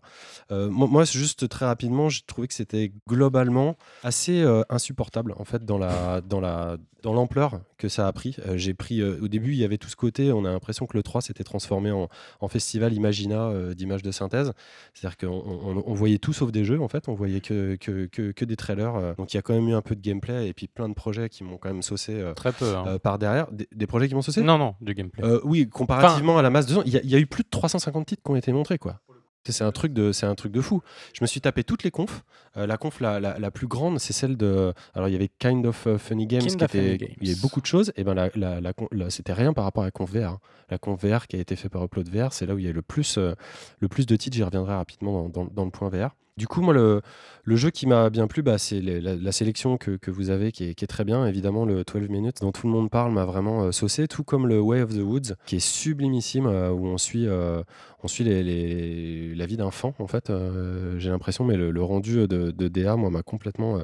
Euh, 0.51 0.69
moi, 0.69 1.03
juste 1.03 1.47
très 1.49 1.65
rapidement, 1.65 2.09
j'ai 2.09 2.21
trouvé 2.25 2.47
que 2.47 2.53
c'était 2.53 2.91
globalement 3.07 3.75
assez 4.03 4.43
insupportable, 4.69 5.33
en 5.37 5.45
fait, 5.45 5.65
dans 5.65 5.77
la 5.77 6.21
dans 6.21 6.39
la 6.39 6.77
dans 7.03 7.13
l'ampleur 7.13 7.61
que 7.79 7.89
ça 7.89 8.07
a 8.07 8.13
pris. 8.13 8.35
J'ai 8.55 8.75
pris 8.75 9.01
au 9.03 9.27
début, 9.27 9.53
il 9.53 9.57
y 9.57 9.63
avait 9.63 9.79
tout 9.79 9.89
ce 9.89 9.95
côté. 9.95 10.31
On 10.31 10.45
a 10.45 10.51
l'impression 10.51 10.85
que 10.85 10.95
le 10.95 11.01
3 11.01 11.21
s'était 11.21 11.43
transformé 11.43 11.89
en, 11.91 12.09
en 12.41 12.47
festival 12.47 12.93
Imagina 12.93 13.51
d'images 13.73 14.03
de 14.03 14.11
synthèse. 14.11 14.51
C'est-à-dire 14.93 15.17
qu'on 15.17 15.33
on- 15.43 15.83
on 15.87 15.93
voyait 15.95 16.19
tout 16.19 16.31
sauf 16.33 16.51
des 16.51 16.63
jeux, 16.63 16.79
en 16.79 16.87
fait. 16.87 17.09
On 17.09 17.15
voyait 17.15 17.41
que, 17.41 17.75
que, 17.77 18.05
que- 18.05 18.31
que 18.31 18.45
des 18.45 18.55
trailers. 18.61 18.95
euh. 18.95 19.13
Donc 19.17 19.33
il 19.33 19.37
y 19.37 19.39
a 19.39 19.41
quand 19.41 19.53
même 19.53 19.67
eu 19.67 19.73
un 19.73 19.81
peu 19.81 19.95
de 19.95 20.01
gameplay 20.01 20.47
et 20.47 20.53
puis 20.53 20.67
plein 20.67 20.87
de 20.87 20.93
projets 20.93 21.27
qui 21.27 21.43
m'ont 21.43 21.57
quand 21.57 21.69
même 21.69 21.81
saucé 21.81 22.13
euh, 22.13 22.33
Très 22.33 22.53
peu. 22.53 22.75
hein. 22.75 22.85
euh, 22.87 22.99
par 22.99 23.19
derrière. 23.19 23.51
Des, 23.51 23.67
des 23.73 23.87
projets 23.87 24.07
qui 24.07 24.15
m'ont 24.15 24.21
saucé? 24.21 24.41
Non, 24.41 24.57
non, 24.57 24.75
du 24.79 24.93
gameplay. 24.93 25.23
Oui, 25.43 25.67
comparativement 25.69 26.37
à 26.37 26.41
la 26.41 26.49
masse 26.49 26.65
de 26.67 26.75
gens, 26.75 26.83
il 26.85 26.93
y, 26.93 26.97
a- 26.97 27.01
il 27.03 27.09
y 27.09 27.15
a 27.15 27.19
eu 27.19 27.27
plus 27.27 27.43
de 27.43 27.49
350 27.49 28.05
titres 28.05 28.23
qui 28.23 28.31
ont 28.31 28.35
été 28.37 28.51
montrés, 28.53 28.77
quoi. 28.77 29.01
C'est 29.49 29.63
un 29.63 29.71
truc 29.71 29.91
de, 29.91 30.11
c'est 30.11 30.27
un 30.27 30.35
truc 30.35 30.51
de 30.51 30.61
fou. 30.61 30.81
Je 31.13 31.23
me 31.23 31.25
suis 31.25 31.41
tapé 31.41 31.63
toutes 31.63 31.81
les 31.81 31.89
confs. 31.89 32.21
Euh, 32.57 32.67
la 32.67 32.77
conf 32.77 32.99
la, 32.99 33.19
la- 33.19 33.39
la 33.39 33.49
plus 33.49 33.65
grande, 33.65 33.99
c'est 33.99 34.13
celle 34.13 34.37
de. 34.37 34.71
Alors 34.93 35.09
il 35.09 35.13
y 35.13 35.15
avait 35.15 35.31
Kind 35.39 35.65
of 35.65 35.87
Funny 35.97 36.27
Games, 36.27 36.41
Kind 36.43 36.57
qui 36.59 36.63
était, 36.63 36.97
Games. 36.99 37.09
il 37.21 37.27
y 37.27 37.31
avait 37.31 37.41
beaucoup 37.41 37.59
de 37.59 37.65
choses. 37.65 37.91
Et 37.95 38.03
ben 38.03 38.13
la, 38.13 38.29
la- 38.35 39.09
c'était 39.09 39.33
rien 39.33 39.51
par 39.53 39.63
rapport 39.63 39.81
à 39.81 39.87
la 39.87 39.91
conf 39.91 40.11
VR. 40.11 40.33
hein. 40.33 40.39
La 40.69 40.77
conf 40.77 41.03
VR 41.03 41.25
qui 41.25 41.37
a 41.37 41.39
été 41.39 41.55
fait 41.55 41.69
par 41.69 41.83
Upload 41.83 42.07
VR, 42.07 42.33
c'est 42.33 42.45
là 42.45 42.53
où 42.53 42.59
il 42.59 42.65
y 42.65 42.69
a 42.69 42.71
le 42.71 42.83
plus, 42.83 43.17
euh, 43.17 43.33
le 43.79 43.87
plus 43.87 44.05
de 44.05 44.15
titres. 44.15 44.37
J'y 44.37 44.43
reviendrai 44.43 44.75
rapidement 44.75 45.23
dans, 45.23 45.29
dans- 45.45 45.51
dans 45.51 45.65
le 45.65 45.71
point 45.71 45.89
VR. 45.89 46.15
Du 46.37 46.47
coup, 46.47 46.61
moi, 46.61 46.73
le, 46.73 47.01
jeu 47.45 47.69
qui 47.71 47.85
m'a 47.87 48.09
bien 48.09 48.27
plu, 48.27 48.41
bah, 48.41 48.57
c'est 48.57 48.79
la, 48.81 49.31
sélection 49.31 49.77
que, 49.77 49.99
vous 50.09 50.29
avez 50.29 50.51
qui 50.51 50.63
est, 50.63 50.87
très 50.87 51.03
bien. 51.03 51.25
Évidemment, 51.25 51.65
le 51.65 51.83
12 51.83 52.09
minutes 52.09 52.41
dont 52.41 52.51
tout 52.51 52.67
le 52.67 52.73
monde 52.73 52.89
parle 52.89 53.11
m'a 53.11 53.25
vraiment 53.25 53.63
euh, 53.63 53.71
saucé, 53.71 54.07
tout 54.07 54.23
comme 54.23 54.47
le 54.47 54.59
Way 54.59 54.81
of 54.81 54.93
the 54.95 55.01
Woods 55.01 55.35
qui 55.45 55.57
est 55.57 55.59
sublimissime, 55.59 56.47
euh, 56.47 56.71
où 56.71 56.87
on 56.87 56.97
suit, 56.97 57.27
euh, 57.27 57.63
la 58.03 59.45
vie 59.45 59.57
d'enfant, 59.57 59.93
en 59.99 60.07
fait. 60.07 60.29
euh, 60.29 60.97
J'ai 60.99 61.09
l'impression, 61.09 61.43
mais 61.43 61.57
le, 61.57 61.83
rendu 61.83 62.27
de, 62.27 62.51
de 62.51 62.67
DA, 62.67 62.95
moi, 62.95 63.09
m'a 63.09 63.23
complètement, 63.23 63.81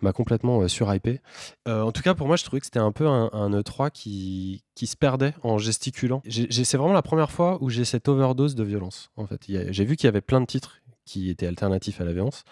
m'a 0.00 0.12
complètement 0.12 0.66
surhypé. 0.68 1.20
En 1.66 1.92
tout 1.92 2.02
cas, 2.02 2.14
pour 2.14 2.26
moi, 2.26 2.36
je 2.36 2.44
trouvais 2.44 2.60
que 2.60 2.66
c'était 2.66 2.78
un 2.78 2.92
peu 2.92 3.06
un, 3.06 3.28
un 3.32 3.50
E3 3.50 3.90
qui, 3.90 4.64
qui 4.74 4.86
se 4.86 4.96
perdait 4.96 5.34
en 5.42 5.58
gesticulant. 5.58 6.22
C'est 6.28 6.76
vraiment 6.76 6.94
la 6.94 7.02
première 7.02 7.30
fois 7.30 7.58
où 7.60 7.68
j'ai 7.68 7.84
cette 7.84 8.08
overdose 8.08 8.54
de 8.54 8.64
violence, 8.64 9.10
en 9.16 9.26
fait. 9.26 9.42
J'ai 9.46 9.84
vu 9.84 9.96
qu'il 9.96 10.06
y 10.06 10.08
avait 10.08 10.20
plein 10.20 10.40
de 10.40 10.46
titres 10.46 10.78
qui 11.12 11.28
étaient 11.28 11.46
alternatifs 11.46 12.00
à 12.00 12.04
la 12.04 12.12
violence, 12.12 12.44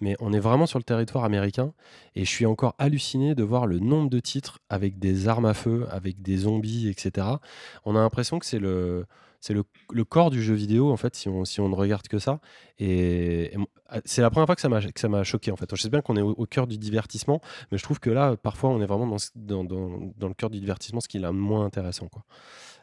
mais 0.00 0.16
on 0.18 0.32
est 0.32 0.40
vraiment 0.40 0.66
sur 0.66 0.78
le 0.80 0.84
territoire 0.84 1.24
américain 1.24 1.72
et 2.16 2.24
je 2.24 2.30
suis 2.30 2.46
encore 2.46 2.74
halluciné 2.78 3.34
de 3.36 3.44
voir 3.44 3.66
le 3.66 3.78
nombre 3.78 4.10
de 4.10 4.18
titres 4.18 4.58
avec 4.68 4.98
des 4.98 5.28
armes 5.28 5.46
à 5.46 5.54
feu, 5.54 5.86
avec 5.90 6.20
des 6.20 6.38
zombies, 6.38 6.88
etc. 6.88 7.26
On 7.84 7.94
a 7.94 8.00
l'impression 8.00 8.40
que 8.40 8.46
c'est 8.46 8.58
le, 8.58 9.06
c'est 9.40 9.54
le, 9.54 9.62
le 9.92 10.04
corps 10.04 10.30
du 10.30 10.42
jeu 10.42 10.54
vidéo, 10.54 10.90
en 10.90 10.96
fait, 10.96 11.14
si 11.14 11.28
on, 11.28 11.44
si 11.44 11.60
on 11.60 11.68
ne 11.68 11.76
regarde 11.76 12.08
que 12.08 12.18
ça. 12.18 12.40
Et, 12.80 13.52
ah, 13.88 14.00
c'est 14.04 14.20
la 14.22 14.30
première 14.30 14.46
fois 14.46 14.56
que 14.56 14.60
ça 14.60 14.68
m'a 14.68 14.80
que 14.80 15.00
ça 15.00 15.08
m'a 15.08 15.22
choqué, 15.22 15.52
en 15.52 15.56
fait. 15.56 15.68
Je 15.76 15.80
sais 15.80 15.90
bien 15.90 16.00
qu'on 16.00 16.16
est 16.16 16.22
au, 16.22 16.30
au 16.30 16.46
cœur 16.46 16.66
du 16.66 16.76
divertissement, 16.76 17.40
mais 17.70 17.78
je 17.78 17.84
trouve 17.84 18.00
que 18.00 18.10
là, 18.10 18.36
parfois, 18.36 18.70
on 18.70 18.80
est 18.80 18.86
vraiment 18.86 19.06
dans, 19.36 19.64
dans, 19.64 20.12
dans 20.16 20.28
le 20.28 20.34
cœur 20.34 20.50
du 20.50 20.58
divertissement, 20.58 21.00
ce 21.00 21.08
qui 21.08 21.18
est 21.18 21.20
le 21.20 21.30
moins 21.32 21.64
intéressant, 21.64 22.08
quoi. 22.08 22.24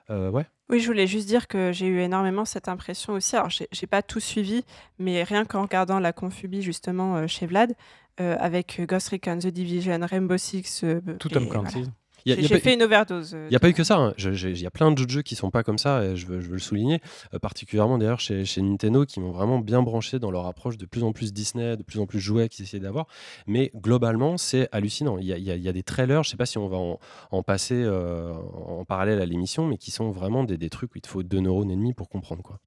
Euh, 0.09 0.29
ouais. 0.29 0.45
Oui, 0.69 0.79
je 0.79 0.87
voulais 0.87 1.07
juste 1.07 1.27
dire 1.27 1.47
que 1.47 1.71
j'ai 1.71 1.87
eu 1.87 1.99
énormément 1.99 2.45
cette 2.45 2.67
impression 2.67 3.13
aussi. 3.13 3.35
Alors, 3.35 3.49
j'ai 3.49 3.67
j'ai 3.71 3.87
pas 3.87 4.01
tout 4.01 4.19
suivi, 4.19 4.63
mais 4.99 5.23
rien 5.23 5.45
qu'en 5.45 5.63
regardant 5.63 5.99
la 5.99 6.13
Confubi 6.13 6.61
justement 6.61 7.15
euh, 7.17 7.27
chez 7.27 7.45
Vlad, 7.45 7.75
euh, 8.19 8.35
avec 8.39 8.81
Ghost 8.87 9.09
Recon, 9.09 9.37
The 9.39 9.47
Division, 9.47 9.99
Rainbow 10.01 10.37
Six, 10.37 10.85
Tout 11.19 11.29
Tom. 11.29 11.49
Clancy. 11.49 11.85
J'ai 12.25 12.59
fait 12.59 12.73
une 12.73 12.81
overdose. 12.83 13.33
euh, 13.35 13.45
Il 13.47 13.49
n'y 13.51 13.55
a 13.55 13.59
pas 13.59 13.69
eu 13.69 13.73
que 13.73 13.83
ça. 13.83 13.97
hein. 13.97 14.13
Il 14.17 14.59
y 14.61 14.65
a 14.65 14.71
plein 14.71 14.91
d'autres 14.91 15.11
jeux 15.11 15.21
qui 15.21 15.35
sont 15.35 15.51
pas 15.51 15.63
comme 15.63 15.77
ça, 15.77 16.03
et 16.03 16.15
je 16.15 16.25
veux, 16.25 16.39
je 16.41 16.47
veux 16.47 16.53
le 16.53 16.59
souligner. 16.59 16.99
Euh, 17.33 17.39
particulièrement 17.39 17.97
d'ailleurs 17.97 18.19
chez, 18.19 18.45
chez 18.45 18.61
Nintendo, 18.61 19.05
qui 19.05 19.19
m'ont 19.19 19.31
vraiment 19.31 19.59
bien 19.59 19.81
branché 19.83 20.17
dans 20.19 20.31
leur 20.31 20.45
approche 20.47 20.77
de 20.77 20.85
plus 20.85 21.03
en 21.03 21.11
plus 21.11 21.33
Disney, 21.33 21.77
de 21.77 21.83
plus 21.83 21.99
en 21.99 22.05
plus 22.07 22.19
jouets 22.19 22.49
qu'ils 22.49 22.65
essayaient 22.65 22.81
d'avoir. 22.81 23.07
Mais 23.47 23.71
globalement, 23.75 24.37
c'est 24.37 24.67
hallucinant. 24.71 25.17
Il 25.17 25.25
y, 25.25 25.33
a, 25.33 25.37
y 25.37 25.67
y 25.67 25.73
des 25.73 25.83
trailers, 25.83 26.23
je 26.23 26.29
sais 26.31 26.37
pas 26.37 26.45
si 26.45 26.57
on 26.57 26.67
va 26.67 26.77
en, 26.77 26.99
en 27.31 27.43
passer 27.43 27.75
euh, 27.83 28.33
en 28.33 28.85
parallèle 28.85 29.21
à 29.21 29.25
l'émission, 29.25 29.67
mais 29.67 29.77
qui 29.77 29.91
sont 29.91 30.09
vraiment 30.11 30.43
des, 30.43 30.57
des 30.57 30.69
trucs 30.69 30.95
où 30.95 30.97
il 30.97 31.01
te 31.01 31.07
faut 31.07 31.23
deux 31.23 31.39
neurones 31.41 31.69
et 31.71 31.75
demi 31.75 31.93
pour 31.93 32.09
comprendre. 32.09 32.41
quoi. 32.41 32.59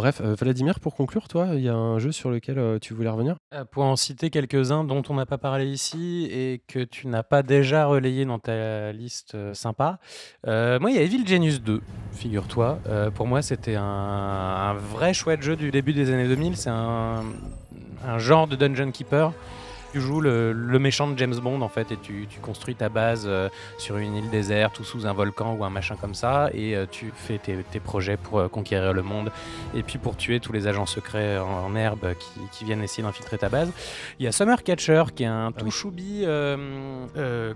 Bref, 0.00 0.22
euh, 0.24 0.34
Vladimir, 0.34 0.80
pour 0.80 0.94
conclure, 0.94 1.28
toi, 1.28 1.48
il 1.52 1.60
y 1.60 1.68
a 1.68 1.74
un 1.74 1.98
jeu 1.98 2.10
sur 2.10 2.30
lequel 2.30 2.58
euh, 2.58 2.78
tu 2.78 2.94
voulais 2.94 3.10
revenir? 3.10 3.36
Euh, 3.52 3.66
Pour 3.66 3.82
en 3.84 3.96
citer 3.96 4.30
quelques-uns 4.30 4.82
dont 4.82 5.02
on 5.10 5.12
n'a 5.12 5.26
pas 5.26 5.36
parlé 5.36 5.66
ici 5.66 6.26
et 6.32 6.62
que 6.66 6.78
tu 6.78 7.06
n'as 7.06 7.22
pas 7.22 7.42
déjà 7.42 7.84
relayé 7.84 8.24
dans 8.24 8.38
ta 8.38 8.92
liste 8.92 9.36
sympa. 9.52 9.98
Moi, 10.46 10.90
il 10.90 10.96
y 10.96 10.98
a 10.98 11.02
Evil 11.02 11.26
Genius 11.26 11.60
2, 11.60 11.82
figure-toi. 12.12 12.78
Pour 13.14 13.26
moi, 13.26 13.42
c'était 13.42 13.76
un, 13.76 14.72
vrai 14.72 15.12
chouette 15.12 15.42
jeu 15.42 15.54
du 15.54 15.70
début 15.70 15.92
des 15.92 16.10
années 16.10 16.28
2000. 16.28 16.56
C'est 16.56 16.70
un 16.70 17.22
genre 18.16 18.48
de 18.48 18.56
Dungeon 18.56 18.92
Keeper. 18.92 19.34
Tu 19.92 20.00
joues 20.00 20.20
le, 20.20 20.52
le 20.52 20.78
méchant 20.78 21.08
de 21.08 21.18
James 21.18 21.34
Bond 21.34 21.62
en 21.62 21.68
fait 21.68 21.90
et 21.90 21.96
tu, 21.96 22.28
tu 22.28 22.38
construis 22.38 22.76
ta 22.76 22.88
base 22.88 23.24
euh, 23.26 23.48
sur 23.76 23.96
une 23.96 24.14
île 24.14 24.30
déserte 24.30 24.78
ou 24.78 24.84
sous 24.84 25.04
un 25.04 25.12
volcan 25.12 25.54
ou 25.54 25.64
un 25.64 25.70
machin 25.70 25.96
comme 26.00 26.14
ça 26.14 26.48
et 26.54 26.76
euh, 26.76 26.86
tu 26.88 27.12
fais 27.12 27.38
tes, 27.38 27.56
tes 27.64 27.80
projets 27.80 28.16
pour 28.16 28.38
euh, 28.38 28.46
conquérir 28.48 28.92
le 28.92 29.02
monde 29.02 29.32
et 29.74 29.82
puis 29.82 29.98
pour 29.98 30.16
tuer 30.16 30.38
tous 30.38 30.52
les 30.52 30.68
agents 30.68 30.86
secrets 30.86 31.38
en, 31.38 31.64
en 31.66 31.74
herbe 31.74 32.14
qui, 32.14 32.40
qui 32.52 32.64
viennent 32.64 32.82
essayer 32.82 33.02
d'infiltrer 33.02 33.36
ta 33.36 33.48
base. 33.48 33.72
Il 34.20 34.24
y 34.24 34.28
a 34.28 34.32
Summer 34.32 34.62
Catcher 34.62 35.02
qui 35.12 35.24
est 35.24 35.26
un 35.26 35.50
tout 35.50 35.64
oui. 35.64 35.70
choubi, 35.72 36.24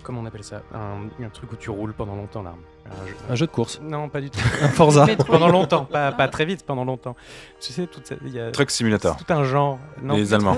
comment 0.02 0.20
on 0.20 0.26
appelle 0.26 0.44
ça? 0.44 0.62
Un, 0.74 1.24
un 1.24 1.28
truc 1.28 1.52
où 1.52 1.56
tu 1.56 1.70
roules 1.70 1.94
pendant 1.94 2.16
longtemps 2.16 2.42
là. 2.42 2.54
Un 2.86 3.06
jeu- 3.06 3.16
Un 3.30 3.34
jeu 3.34 3.46
de 3.46 3.50
course. 3.50 3.80
Non, 3.82 4.08
pas 4.08 4.20
du 4.20 4.30
tout. 4.30 4.38
Un 4.62 4.68
Forza. 4.68 5.06
Pendant 5.26 5.48
longtemps, 5.48 5.84
pas, 5.84 6.12
pas 6.12 6.28
très 6.28 6.44
vite, 6.44 6.64
pendant 6.66 6.84
longtemps. 6.84 7.16
Tu 7.60 7.72
sais, 7.72 7.88
cette- 8.04 8.18
il 8.24 8.32
y 8.34 8.40
a 8.40 8.50
Truck 8.50 8.70
Simulator. 8.70 9.16
tout 9.16 9.32
un 9.32 9.42
genre. 9.44 9.78
Non, 10.02 10.14
Les 10.16 10.34
Allemands. 10.34 10.56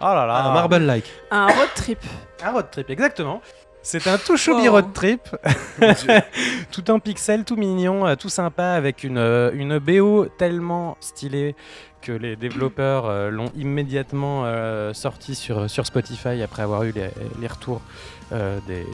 Oh 0.00 0.04
là 0.04 0.26
là. 0.26 0.44
Un 0.46 0.52
Marble-like. 0.54 1.10
Un 1.30 1.46
road 1.46 1.68
trip. 1.74 1.98
Un 2.44 2.52
road 2.52 2.66
trip, 2.70 2.88
exactement. 2.90 3.40
C'est 3.82 4.06
un 4.08 4.18
tout 4.18 4.36
choubi 4.36 4.66
Wow. 4.68 4.74
road 4.74 4.92
trip, 4.94 5.20
tout 6.72 6.90
en 6.90 6.98
pixel, 6.98 7.44
tout 7.44 7.54
mignon, 7.56 8.06
euh, 8.06 8.16
tout 8.16 8.28
sympa, 8.28 8.70
avec 8.70 9.04
une, 9.04 9.18
euh, 9.18 9.50
une 9.54 9.78
BO 9.78 10.26
tellement 10.38 10.96
stylée 11.00 11.54
que 12.02 12.10
les 12.12 12.34
développeurs 12.36 13.06
euh, 13.06 13.30
l'ont 13.30 13.50
immédiatement 13.56 14.42
euh, 14.44 14.92
sorti 14.92 15.34
sur, 15.36 15.68
sur 15.70 15.86
Spotify 15.86 16.42
après 16.42 16.62
avoir 16.62 16.82
eu 16.84 16.92
les, 16.92 17.10
les 17.40 17.46
retours 17.46 17.80
euh, 18.32 18.58
des, 18.66 18.86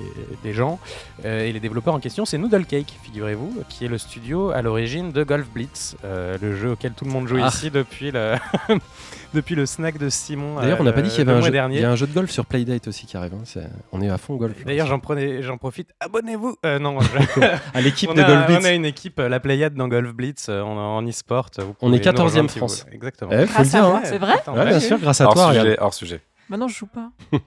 des 0.42 0.52
gens. 0.52 0.78
Euh, 1.24 1.44
et 1.46 1.52
les 1.52 1.60
développeurs 1.60 1.94
en 1.94 2.00
question, 2.00 2.24
c'est 2.24 2.38
Noodle 2.38 2.64
Cake, 2.66 2.92
figurez-vous, 3.02 3.62
qui 3.68 3.84
est 3.84 3.88
le 3.88 3.98
studio 3.98 4.50
à 4.50 4.62
l'origine 4.62 5.12
de 5.12 5.22
Golf 5.24 5.48
Blitz, 5.48 5.96
euh, 6.04 6.36
le 6.40 6.56
jeu 6.56 6.72
auquel 6.72 6.92
tout 6.92 7.04
le 7.04 7.10
monde 7.10 7.26
joue 7.28 7.38
Ah. 7.42 7.48
ici 7.48 7.70
depuis 7.70 8.10
le, 8.10 8.34
depuis 9.34 9.54
le 9.54 9.66
snack 9.66 9.98
de 9.98 10.08
Simon. 10.08 10.56
D'ailleurs, 10.60 10.78
on 10.80 10.84
n'a 10.84 10.90
euh, 10.90 10.92
pas 10.92 11.02
dit 11.02 11.08
qu'il 11.10 11.18
y 11.18 11.22
avait 11.22 11.32
un 11.38 11.40
jeu. 11.40 11.50
dernier. 11.50 11.76
Il 11.76 11.82
y 11.82 11.84
a 11.84 11.90
un 11.90 11.96
jeu 11.96 12.06
de 12.06 12.12
golf 12.14 12.30
sur 12.30 12.44
Playdate 12.46 12.88
aussi 12.88 13.06
qui 13.06 13.16
arrive. 13.16 13.32
hein. 13.34 13.60
On 13.92 14.00
est 14.02 14.08
à 14.10 14.18
fond 14.18 14.36
golf. 14.36 14.64
D'ailleurs, 14.64 14.86
j'en 14.86 14.98
prenais, 14.98 15.42
j'en 15.42 15.56
profite. 15.58 15.90
Abonnez-vous. 16.00 16.56
Euh, 16.66 16.78
non, 16.78 16.98
je- 17.00 17.40
à 17.74 17.80
l'équipe 17.80 18.10
on, 18.10 18.14
de 18.14 18.22
Golf 18.22 18.44
on 18.48 18.52
Blitz. 18.52 18.64
a 18.66 18.72
une 18.72 18.84
équipe, 18.84 19.18
la 19.18 19.40
Pléiade 19.40 19.74
dans 19.74 19.88
Golf 19.88 20.12
Blitz, 20.12 20.46
euh, 20.48 20.60
en, 20.62 20.76
en 20.76 21.06
e-sport. 21.08 21.48
On 21.58 21.62
est 21.62 21.64
pouvez 21.74 21.90
nous 21.90 21.96
14e 21.98 22.22
rejoindre 22.22 22.50
si 22.50 22.58
vous 22.58 22.66
France. 22.68 22.82
voulez. 22.84 22.96
Exactement. 22.96 23.30
Eh, 23.32 23.36
faut 23.36 23.40
le 23.40 23.46
Grâce 23.46 23.74
à 23.74 23.80
dire. 23.80 23.88
moi. 23.88 23.98
hein. 23.98 24.02
C'est 24.04 24.18
vrai 24.18 24.34
Ouais, 24.46 24.66
bien 24.68 24.80
sûr, 24.80 24.98
grâce 24.98 25.20
à 25.20 25.26
Hors 25.26 25.34
toi. 25.34 25.52
sujet, 25.54 25.76
hors 25.80 25.94
sujet. 25.94 26.20
Maintenant, 26.52 26.68
je 26.68 26.76
joue 26.76 26.86
pas. 26.86 27.10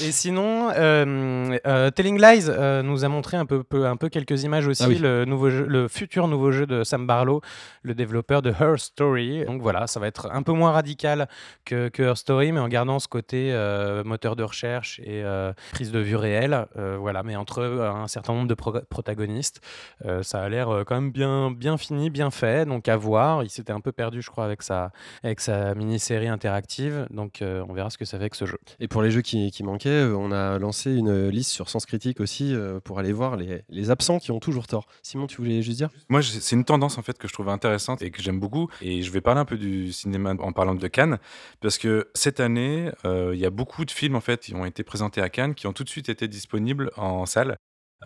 Et 0.00 0.10
sinon, 0.12 0.70
euh, 0.74 1.58
euh, 1.66 1.90
Telling 1.90 2.18
Lies 2.18 2.46
euh, 2.48 2.82
nous 2.82 3.04
a 3.04 3.08
montré 3.08 3.36
un 3.36 3.44
peu, 3.44 3.62
peu- 3.62 3.86
un 3.86 3.96
peu 3.96 4.08
quelques 4.08 4.44
images 4.44 4.66
aussi, 4.66 4.82
Ah 4.82 4.88
oui. 4.88 4.96
le, 4.98 5.26
nouveau 5.26 5.50
jeu- 5.50 5.66
le 5.68 5.88
futur 5.88 6.26
nouveau 6.26 6.50
jeu 6.52 6.64
de 6.66 6.82
Sam 6.82 7.06
Barlow, 7.06 7.42
le 7.82 7.94
développeur 7.94 8.40
de 8.40 8.50
Her 8.50 8.78
Story. 8.78 9.44
Donc 9.44 9.60
voilà, 9.60 9.86
ça 9.86 10.00
va 10.00 10.06
être 10.06 10.30
un 10.32 10.42
peu 10.42 10.52
moins 10.52 10.72
radical 10.72 11.28
que, 11.66 11.88
que 11.88 12.02
Her 12.02 12.16
Story, 12.16 12.52
mais 12.52 12.60
en 12.60 12.68
gardant 12.68 12.98
ce 12.98 13.08
côté 13.08 13.50
euh, 13.52 14.02
moteur 14.04 14.36
de 14.36 14.42
recherche 14.42 15.00
et 15.00 15.22
euh, 15.22 15.52
prise 15.72 15.92
de 15.92 15.98
vue 16.00 16.16
réelle. 16.16 16.66
Euh, 16.78 16.96
voilà, 16.98 17.22
mais 17.22 17.36
entre 17.36 17.62
un 17.62 18.08
certain 18.08 18.32
nombre 18.32 18.48
de 18.48 18.54
pro- 18.54 18.80
protagonistes, 18.88 19.60
Euh, 20.06 20.22
ça 20.22 20.42
a 20.42 20.48
l'air 20.48 20.68
quand 20.86 20.94
même 20.94 21.12
bien, 21.12 21.50
bien 21.50 21.76
fini, 21.76 22.08
bien 22.08 22.30
fait. 22.30 22.66
Donc 22.66 22.88
à 22.88 22.96
voir. 22.96 23.42
Il 23.42 23.50
s'était 23.50 23.72
un 23.74 23.80
peu 23.80 23.92
perdu, 23.92 24.22
je 24.22 24.30
crois, 24.30 24.46
avec 24.46 24.62
sa, 24.62 24.92
avec 25.22 25.40
sa 25.40 25.74
mini-série 25.74 26.28
interactive. 26.28 27.06
Donc 27.10 27.42
euh, 27.42 27.62
on 27.68 27.74
verra 27.74 27.90
ce 27.90 27.98
que 27.98 28.06
ça 28.06 28.16
fait 28.16 28.22
avec 28.24 28.34
ce 28.34 28.45
jeu. 28.46 28.58
Et 28.80 28.88
pour 28.88 29.02
les 29.02 29.10
jeux 29.10 29.22
qui, 29.22 29.50
qui 29.50 29.62
manquaient, 29.62 29.88
euh, 29.88 30.16
on 30.16 30.32
a 30.32 30.58
lancé 30.58 30.94
une 30.94 31.28
liste 31.28 31.50
sur 31.50 31.68
Sens 31.68 31.86
Critique 31.86 32.20
aussi 32.20 32.54
euh, 32.54 32.80
pour 32.80 32.98
aller 32.98 33.12
voir 33.12 33.36
les, 33.36 33.62
les 33.68 33.90
absents 33.90 34.18
qui 34.18 34.30
ont 34.30 34.40
toujours 34.40 34.66
tort. 34.66 34.86
Simon, 35.02 35.26
tu 35.26 35.36
voulais 35.36 35.62
juste 35.62 35.78
dire? 35.78 35.90
Moi, 36.08 36.22
c'est 36.22 36.56
une 36.56 36.64
tendance 36.64 36.98
en 36.98 37.02
fait 37.02 37.18
que 37.18 37.28
je 37.28 37.32
trouve 37.32 37.48
intéressante 37.48 38.02
et 38.02 38.10
que 38.10 38.22
j'aime 38.22 38.40
beaucoup. 38.40 38.68
Et 38.80 39.02
je 39.02 39.10
vais 39.10 39.20
parler 39.20 39.40
un 39.40 39.44
peu 39.44 39.56
du 39.56 39.92
cinéma 39.92 40.34
en 40.38 40.52
parlant 40.52 40.74
de 40.74 40.88
Cannes, 40.88 41.18
parce 41.60 41.78
que 41.78 42.08
cette 42.14 42.40
année, 42.40 42.90
euh, 43.04 43.32
il 43.34 43.40
y 43.40 43.46
a 43.46 43.50
beaucoup 43.50 43.84
de 43.84 43.90
films 43.90 44.16
en 44.16 44.20
fait 44.20 44.40
qui 44.40 44.54
ont 44.54 44.64
été 44.64 44.82
présentés 44.82 45.20
à 45.20 45.28
Cannes, 45.28 45.54
qui 45.54 45.66
ont 45.66 45.72
tout 45.72 45.84
de 45.84 45.88
suite 45.88 46.08
été 46.08 46.28
disponibles 46.28 46.90
en 46.96 47.26
salle. 47.26 47.56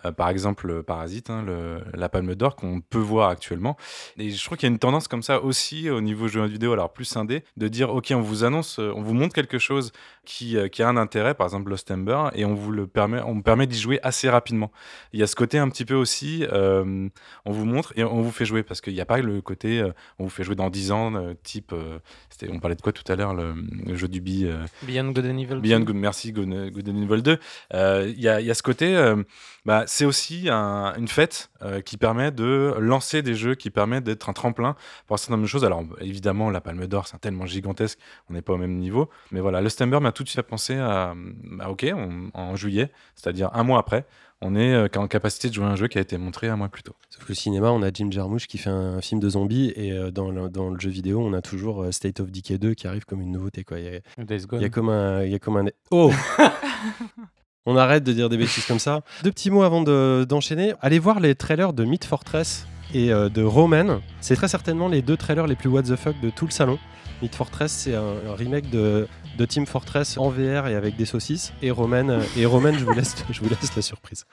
Euh, 0.05 0.11
par 0.13 0.29
exemple, 0.29 0.83
Parasite, 0.83 1.29
hein, 1.29 1.43
le- 1.45 1.81
la 1.93 2.07
Palme 2.07 2.33
d'Or 2.33 2.55
qu'on 2.55 2.79
peut 2.79 2.97
voir 2.97 3.29
actuellement. 3.29 3.75
Et 4.17 4.29
je 4.29 4.43
trouve 4.43 4.57
qu'il 4.57 4.67
y 4.67 4.71
a 4.71 4.73
une 4.73 4.79
tendance 4.79 5.09
comme 5.09 5.21
ça 5.21 5.41
aussi 5.41 5.89
au 5.89 5.99
niveau 5.99 6.29
jeux 6.29 6.45
vidéo, 6.45 6.71
alors 6.71 6.93
plus 6.93 7.17
indé, 7.17 7.43
de 7.57 7.67
dire 7.67 7.93
ok, 7.93 8.13
on 8.15 8.21
vous 8.21 8.45
annonce, 8.45 8.79
euh, 8.79 8.93
on 8.95 9.01
vous 9.01 9.13
montre 9.13 9.35
quelque 9.35 9.59
chose 9.59 9.91
qui, 10.23 10.55
euh, 10.55 10.69
qui 10.69 10.81
a 10.81 10.87
un 10.87 10.95
intérêt, 10.95 11.33
par 11.33 11.45
exemple 11.45 11.69
Lost 11.69 11.91
Ember, 11.91 12.29
et 12.35 12.45
on 12.45 12.53
vous 12.53 12.71
le 12.71 12.87
permet, 12.87 13.19
on 13.21 13.33
vous 13.33 13.41
permet 13.41 13.67
d'y 13.67 13.77
jouer 13.77 13.99
assez 14.01 14.29
rapidement. 14.29 14.71
Il 15.11 15.19
y 15.19 15.23
a 15.23 15.27
ce 15.27 15.35
côté 15.35 15.57
un 15.59 15.67
petit 15.67 15.83
peu 15.83 15.95
aussi, 15.95 16.45
euh, 16.53 17.09
on 17.43 17.51
vous 17.51 17.65
montre 17.65 17.91
et 17.97 18.05
on 18.05 18.21
vous 18.21 18.31
fait 18.31 18.45
jouer 18.45 18.63
parce 18.63 18.79
qu'il 18.79 18.93
n'y 18.93 19.01
a 19.01 19.05
pas 19.05 19.17
le 19.17 19.41
côté, 19.41 19.81
euh, 19.81 19.91
on 20.19 20.23
vous 20.23 20.29
fait 20.29 20.43
jouer 20.45 20.55
dans 20.55 20.69
10 20.69 20.93
ans, 20.93 21.13
euh, 21.15 21.33
type, 21.43 21.73
euh, 21.73 21.99
c'était- 22.29 22.49
on 22.49 22.59
parlait 22.59 22.75
de 22.77 22.81
quoi 22.81 22.93
tout 22.93 23.03
à 23.11 23.17
l'heure, 23.17 23.33
le, 23.33 23.55
le 23.85 23.95
jeu 23.95 24.07
du 24.07 24.21
bi. 24.21 24.45
euh, 24.45 24.63
Beyond 24.83 25.11
Good 25.11 25.25
and 25.25 25.37
Evil. 25.37 25.55
Beyond 25.59 25.79
2. 25.81 25.85
Good, 25.87 25.95
merci, 25.97 26.31
Good, 26.31 26.71
Good 26.71 26.87
and 26.87 27.01
Evil 27.03 27.21
2. 27.21 27.37
Euh, 27.73 28.07
Il 28.07 28.21
y, 28.21 28.29
a, 28.29 28.39
il 28.39 28.47
y 28.47 28.51
a 28.51 28.53
ce 28.53 28.63
côté, 28.63 28.95
euh, 28.95 29.21
bah, 29.65 29.80
c'est 29.87 30.05
aussi 30.05 30.47
un- 30.49 30.93
une 30.97 31.07
fête 31.07 31.49
euh, 31.61 31.81
qui 31.81 31.97
permet 31.97 32.31
de 32.31 32.75
lancer 32.79 33.21
des 33.21 33.35
jeux, 33.35 33.55
qui 33.55 33.69
permet 33.69 34.01
d'être 34.01 34.29
un 34.29 34.33
tremplin 34.33 34.75
pour 35.07 35.13
un 35.15 35.17
certain 35.17 35.33
nombre 35.33 35.43
de 35.43 35.47
choses. 35.49 35.65
Alors 35.65 35.83
évidemment, 35.99 36.49
la 36.49 36.61
Palme 36.61 36.87
d'Or, 36.87 37.07
c'est 37.07 37.19
tellement 37.19 37.45
gigantesque, 37.45 37.99
on 38.29 38.33
n'est 38.33 38.41
pas 38.41 38.53
au 38.53 38.57
même 38.57 38.77
niveau. 38.77 39.09
Mais 39.31 39.39
voilà, 39.41 39.61
le 39.61 39.69
Stember 39.69 39.99
m'a 39.99 40.11
tout 40.11 40.23
de 40.23 40.29
suite 40.29 40.37
fait 40.37 40.47
penser 40.47 40.75
à, 40.77 41.13
à, 41.59 41.69
ok, 41.69 41.85
on- 41.95 42.29
en 42.33 42.55
juillet, 42.55 42.91
c'est-à-dire 43.15 43.49
un 43.53 43.63
mois 43.63 43.79
après, 43.79 44.05
on 44.43 44.55
est 44.55 44.73
euh, 44.73 44.87
en 44.95 45.07
capacité 45.07 45.49
de 45.49 45.53
jouer 45.53 45.65
à 45.65 45.67
un 45.67 45.75
jeu 45.75 45.87
qui 45.87 45.99
a 45.99 46.01
été 46.01 46.17
montré 46.17 46.47
un 46.47 46.55
mois 46.55 46.69
plus 46.69 46.81
tôt. 46.81 46.95
Sauf 47.11 47.25
que 47.25 47.31
au 47.31 47.35
cinéma, 47.35 47.69
on 47.69 47.83
a 47.83 47.91
Jim 47.93 48.09
Jarmusch 48.09 48.47
qui 48.47 48.57
fait 48.57 48.71
un 48.71 48.99
film 48.99 49.19
de 49.19 49.29
zombies 49.29 49.71
et 49.75 49.91
euh, 49.91 50.09
dans, 50.09 50.31
le, 50.31 50.49
dans 50.49 50.69
le 50.71 50.79
jeu 50.79 50.89
vidéo, 50.89 51.21
on 51.21 51.33
a 51.33 51.43
toujours 51.43 51.83
euh, 51.83 51.91
State 51.91 52.19
of 52.21 52.31
Decay 52.31 52.57
2 52.57 52.73
qui 52.73 52.87
arrive 52.87 53.05
comme 53.05 53.21
une 53.21 53.31
nouveauté. 53.31 53.63
Quoi. 53.63 53.77
Il, 53.79 53.85
y 53.85 53.95
a, 53.97 54.23
Days 54.23 54.47
Gone. 54.47 54.59
il 54.59 54.63
y 54.63 54.65
a 54.65 54.69
comme 54.69 54.89
un, 54.89 55.23
il 55.23 55.31
y 55.31 55.35
a 55.35 55.39
comme 55.39 55.57
un. 55.57 55.65
Oh 55.91 56.11
On 57.65 57.77
arrête 57.77 58.03
de 58.03 58.11
dire 58.13 58.27
des 58.29 58.37
bêtises 58.37 58.65
comme 58.65 58.79
ça. 58.79 59.01
Deux 59.23 59.31
petits 59.31 59.51
mots 59.51 59.63
avant 59.63 59.81
de- 59.81 60.25
d'enchaîner. 60.27 60.73
Allez 60.81 60.99
voir 60.99 61.19
les 61.19 61.35
trailers 61.35 61.73
de 61.73 61.83
Myth 61.83 62.05
Fortress 62.05 62.65
et 62.93 63.11
euh, 63.13 63.29
de 63.29 63.43
Roman. 63.43 63.99
C'est 64.19 64.35
très 64.35 64.47
certainement 64.47 64.87
les 64.87 65.01
deux 65.01 65.15
trailers 65.17 65.47
les 65.47 65.55
plus 65.55 65.69
what 65.69 65.83
the 65.83 65.95
fuck 65.95 66.19
de 66.21 66.29
tout 66.29 66.45
le 66.45 66.51
salon. 66.51 66.79
Myth 67.21 67.35
Fortress, 67.35 67.71
c'est 67.71 67.93
un, 67.95 68.01
un 68.29 68.33
remake 68.35 68.71
de, 68.71 69.07
de 69.37 69.45
Team 69.45 69.67
Fortress 69.67 70.17
en 70.17 70.29
VR 70.29 70.67
et 70.67 70.75
avec 70.75 70.95
des 70.95 71.05
saucisses. 71.05 71.53
Et 71.61 71.69
Roman, 71.69 72.09
euh, 72.09 72.21
et 72.35 72.47
Roman 72.47 72.73
je, 72.73 72.83
vous 72.83 72.93
laisse, 72.93 73.15
je 73.29 73.39
vous 73.41 73.49
laisse 73.49 73.75
la 73.75 73.83
surprise. 73.83 74.25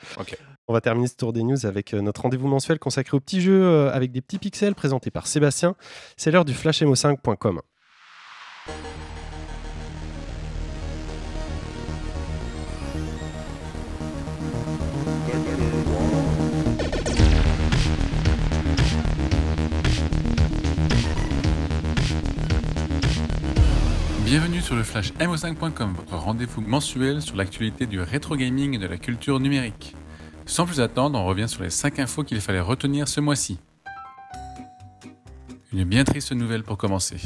On 0.67 0.73
va 0.73 0.81
terminer 0.81 1.07
ce 1.07 1.17
tour 1.17 1.35
des 1.35 1.43
news 1.43 1.67
avec 1.67 1.93
euh, 1.93 2.01
notre 2.01 2.23
rendez-vous 2.23 2.49
mensuel 2.49 2.79
consacré 2.79 3.15
aux 3.17 3.21
petits 3.21 3.43
jeux 3.43 3.89
avec 3.91 4.11
des 4.11 4.23
petits 4.23 4.39
pixels 4.39 4.75
présentés 4.75 5.11
par 5.11 5.27
Sébastien. 5.27 5.77
C'est 6.17 6.31
l'heure 6.31 6.47
du 6.47 6.55
flashmo5.com. 6.55 7.61
sur 24.69 24.77
le 24.77 24.83
Flash 24.83 25.15
MO5.com, 25.15 25.95
votre 25.97 26.17
rendez-vous 26.19 26.61
mensuel 26.61 27.23
sur 27.23 27.37
l'actualité 27.37 27.87
du 27.87 28.03
rétro 28.03 28.37
gaming 28.37 28.75
et 28.75 28.79
de 28.79 28.87
la 28.87 28.99
culture 28.99 29.41
numérique. 29.41 29.97
Sans 30.45 30.67
plus 30.67 30.83
attendre, 30.83 31.19
on 31.19 31.25
revient 31.25 31.49
sur 31.49 31.63
les 31.63 31.71
5 31.71 31.99
infos 32.01 32.23
qu'il 32.23 32.39
fallait 32.43 32.61
retenir 32.61 33.09
ce 33.09 33.23
mois-ci. 33.23 33.59
Une 35.73 35.85
bien 35.85 36.05
triste 36.05 36.33
nouvelle 36.33 36.65
pour 36.65 36.77
commencer. 36.77 37.17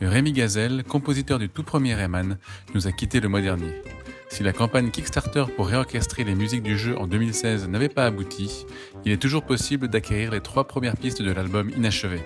Rémi 0.00 0.32
Gazelle, 0.32 0.82
compositeur 0.82 1.38
du 1.38 1.48
tout 1.48 1.62
premier 1.62 1.94
Rayman, 1.94 2.36
nous 2.74 2.88
a 2.88 2.90
quitté 2.90 3.20
le 3.20 3.28
mois 3.28 3.42
dernier. 3.42 3.80
Si 4.28 4.42
la 4.42 4.52
campagne 4.52 4.90
Kickstarter 4.90 5.44
pour 5.54 5.68
réorchestrer 5.68 6.24
les 6.24 6.34
musiques 6.34 6.64
du 6.64 6.76
jeu 6.76 6.98
en 6.98 7.06
2016 7.06 7.68
n'avait 7.68 7.90
pas 7.90 8.06
abouti, 8.06 8.66
il 9.04 9.12
est 9.12 9.22
toujours 9.22 9.44
possible 9.44 9.86
d'acquérir 9.86 10.32
les 10.32 10.40
trois 10.40 10.66
premières 10.66 10.96
pistes 10.96 11.22
de 11.22 11.30
l'album 11.30 11.70
inachevé. 11.76 12.20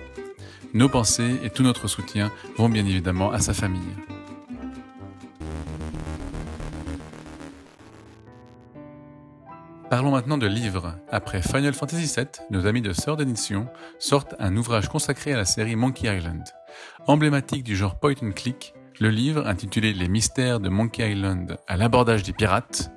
Nos 0.73 0.89
pensées 0.89 1.35
et 1.43 1.51
tout 1.51 1.61
notre 1.61 1.87
soutien 1.87 2.31
vont 2.57 2.69
bien 2.69 2.87
évidemment 2.87 3.31
à 3.31 3.39
sa 3.39 3.53
famille. 3.53 3.93
Parlons 9.89 10.11
maintenant 10.11 10.37
de 10.37 10.47
livres. 10.47 10.95
Après 11.09 11.41
Final 11.41 11.73
Fantasy 11.73 12.13
VII, 12.13 12.27
nos 12.51 12.67
amis 12.67 12.81
de 12.81 12.91
Sœur 12.91 13.15
d'édition 13.15 13.67
sortent 13.99 14.35
un 14.37 14.57
ouvrage 14.57 14.89
consacré 14.89 15.31
à 15.31 15.37
la 15.37 15.45
série 15.45 15.77
Monkey 15.77 16.13
Island. 16.13 16.43
Emblématique 17.07 17.63
du 17.63 17.77
genre 17.77 17.97
point 17.97 18.15
and 18.21 18.31
click, 18.31 18.73
le 18.99 19.09
livre, 19.09 19.47
intitulé 19.47 19.93
Les 19.93 20.09
mystères 20.09 20.59
de 20.59 20.67
Monkey 20.67 21.09
Island 21.09 21.57
à 21.67 21.77
l'abordage 21.77 22.23
des 22.23 22.33
pirates, 22.33 22.91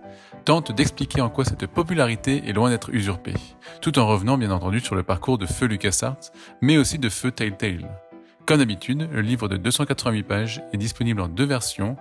tente 0.45 0.73
d'expliquer 0.73 1.21
en 1.21 1.31
quoi 1.31 1.45
cette 1.45 1.67
popularité 1.69 2.43
est 2.49 2.53
loin 2.53 2.71
d'être 2.71 2.91
usurpée, 2.91 3.35
tout 3.81 4.01
en 4.01 4.09
revenant 4.09 4.37
bien 4.37 4.51
entendu 4.51 4.81
sur 4.81 4.97
le 4.97 5.05
parcours 5.05 5.39
de 5.39 5.47
Feu 5.47 5.67
LucasArts, 5.67 6.33
mais 6.61 6.77
aussi 6.77 6.99
de 6.99 7.09
Feu 7.09 7.31
Telltale. 7.31 7.89
Comme 8.47 8.59
d'habitude, 8.59 9.09
le 9.13 9.21
livre 9.21 9.47
de 9.47 9.57
288 9.57 10.23
pages 10.25 10.63
est 10.73 10.77
disponible 10.77 11.21
en 11.21 11.29
deux 11.29 11.45
versions, 11.45 11.97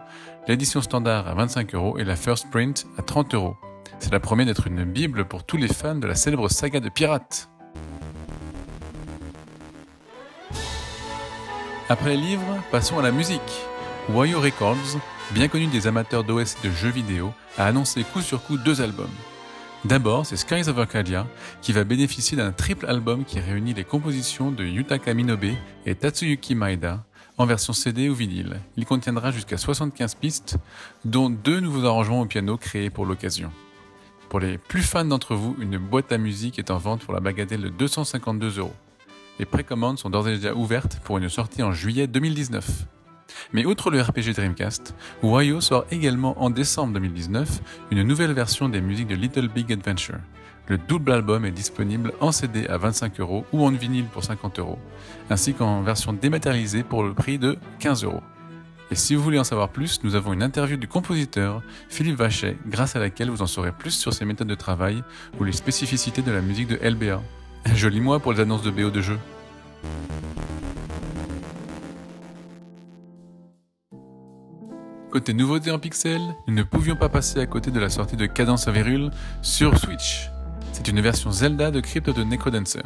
l'édition 0.48 0.82
standard 0.82 1.28
à 1.28 1.36
25 1.36 1.76
euros 1.76 2.00
et 2.00 2.04
la 2.04 2.16
First 2.16 2.50
Print 2.50 2.88
à 2.98 3.04
30 3.04 3.36
euros. 3.36 3.56
Cela 4.00 4.20
promet 4.20 4.46
d'être 4.46 4.68
une 4.68 4.86
bible 4.86 5.26
pour 5.26 5.44
tous 5.44 5.58
les 5.58 5.68
fans 5.68 5.96
de 5.96 6.08
la 6.08 6.16
célèbre 6.16 6.50
saga 6.50 6.80
de 6.80 6.90
pirates. 6.90 7.50
Après 11.90 12.12
les 12.12 12.18
livres, 12.18 12.58
passons 12.72 13.00
à 13.00 13.02
la 13.02 13.12
musique. 13.12 13.42
Wayo 14.10 14.40
Records, 14.40 15.00
bien 15.32 15.48
connu 15.48 15.68
des 15.68 15.88
amateurs 15.88 16.24
d'OS 16.24 16.56
et 16.64 16.68
de 16.68 16.72
jeux 16.72 16.90
vidéo, 16.90 17.32
a 17.58 17.66
annoncé 17.66 18.04
coup 18.04 18.22
sur 18.22 18.44
coup 18.44 18.58
deux 18.58 18.82
albums. 18.82 19.08
D'abord, 19.86 20.26
c'est 20.26 20.38
Skies 20.38 20.70
of 20.70 20.78
Arcadia, 20.78 21.26
qui 21.62 21.72
va 21.72 21.84
bénéficier 21.84 22.36
d'un 22.38 22.52
triple 22.52 22.86
album 22.88 23.24
qui 23.26 23.40
réunit 23.40 23.74
les 23.74 23.84
compositions 23.84 24.52
de 24.52 24.66
Yutaka 24.66 25.14
Minobe 25.14 25.56
et 25.86 25.96
Tatsuyuki 25.96 26.54
Maeda, 26.54 27.06
en 27.38 27.46
version 27.46 27.74
CD 27.74 28.10
ou 28.10 28.14
vinyle. 28.14 28.60
Il 28.76 28.86
contiendra 28.86 29.32
jusqu'à 29.32 29.58
75 29.58 30.16
pistes, 30.16 30.58
dont 31.06 31.30
deux 31.30 31.60
nouveaux 31.60 31.86
arrangements 31.86 32.22
au 32.22 32.26
piano 32.26 32.58
créés 32.58 32.90
pour 32.90 33.06
l'occasion. 33.06 33.52
Pour 34.30 34.40
les 34.40 34.60
plus 34.60 34.84
fans 34.84 35.06
d'entre 35.06 35.34
vous, 35.34 35.56
une 35.60 35.80
boîte 35.80 36.12
à 36.12 36.20
musique 36.20 36.60
est 36.60 36.70
en 36.70 36.78
vente 36.78 37.04
pour 37.04 37.16
la 37.16 37.20
bagatelle 37.20 37.62
de 37.62 37.70
252 37.70 38.60
euros. 38.60 38.76
Les 39.40 39.46
précommandes 39.46 39.98
sont 39.98 40.12
d'ores 40.12 40.30
et 40.30 40.36
déjà 40.36 40.54
ouvertes 40.54 41.00
pour 41.04 41.18
une 41.18 41.30
sortie 41.30 41.64
en 41.64 41.72
juillet 41.72 42.06
2019. 42.06 42.86
Mais 43.54 43.66
outre 43.66 43.90
le 43.90 44.00
RPG 44.00 44.36
Dreamcast, 44.36 44.94
Wayo 45.24 45.62
sort 45.62 45.86
également 45.90 46.40
en 46.44 46.52
décembre 46.52 46.94
2019 46.94 47.62
une 47.90 48.04
nouvelle 48.04 48.34
version 48.34 48.70
des 48.70 48.82
musiques 48.82 49.08
de 49.08 49.16
Little 49.16 49.48
Big 49.48 49.74
Adventure. 49.74 50.20
Le 50.68 50.78
double 50.78 51.12
album 51.12 51.46
est 51.46 51.52
disponible 51.52 52.14
en 52.20 52.32
CD 52.32 52.68
à 52.68 52.78
25 52.78 53.20
euros 53.22 53.46
ou 53.52 53.66
en 53.66 53.72
vinyle 53.72 54.06
pour 54.06 54.24
50 54.24 54.60
euros, 54.60 54.78
ainsi 55.32 55.56
qu'en 55.56 55.82
version 55.82 56.14
dématérialisée 56.14 56.84
pour 56.84 57.02
le 57.02 57.16
prix 57.16 57.40
de 57.40 57.58
15 57.80 58.04
euros. 58.04 58.22
Et 58.92 58.96
si 58.96 59.14
vous 59.14 59.22
voulez 59.22 59.38
en 59.38 59.44
savoir 59.44 59.70
plus, 59.70 60.04
nous 60.04 60.16
avons 60.16 60.34
une 60.34 60.42
interview 60.42 60.76
du 60.76 60.88
compositeur, 60.88 61.62
Philippe 61.90 62.18
Vachet, 62.18 62.58
grâce 62.68 62.96
à 62.96 63.00
laquelle 63.00 63.30
vous 63.30 63.44
en 63.44 63.48
saurez 63.48 63.72
plus 63.72 63.92
sur 63.92 64.14
ses 64.14 64.26
méthodes 64.26 64.48
de 64.48 64.56
travail 64.56 65.04
ou 65.40 65.44
les 65.44 65.52
spécificités 65.52 66.24
de 66.24 66.32
la 66.32 66.42
musique 66.42 66.68
de 66.68 66.80
LBA. 66.82 67.22
Joli 67.76 68.02
mois 68.02 68.20
pour 68.20 68.34
les 68.34 68.40
annonces 68.40 68.64
de 68.64 68.72
BO 68.72 68.90
de 68.90 69.02
jeux. 69.02 69.20
Côté 75.12 75.34
nouveauté 75.34 75.70
en 75.70 75.80
pixels, 75.80 76.22
nous 76.48 76.56
ne 76.56 76.64
pouvions 76.64 76.96
pas 76.96 77.10
passer 77.10 77.40
à 77.40 77.46
côté 77.46 77.70
de 77.70 77.80
la 77.80 77.90
sortie 77.90 78.16
de 78.16 78.26
Cadence 78.26 78.68
à 78.68 78.74
sur 79.44 79.78
Switch. 79.78 80.30
C'est 80.72 80.88
une 80.88 81.02
version 81.02 81.32
Zelda 81.32 81.70
de 81.70 81.80
Crypt 81.80 82.10
de 82.10 82.24
Necrodancer. 82.24 82.82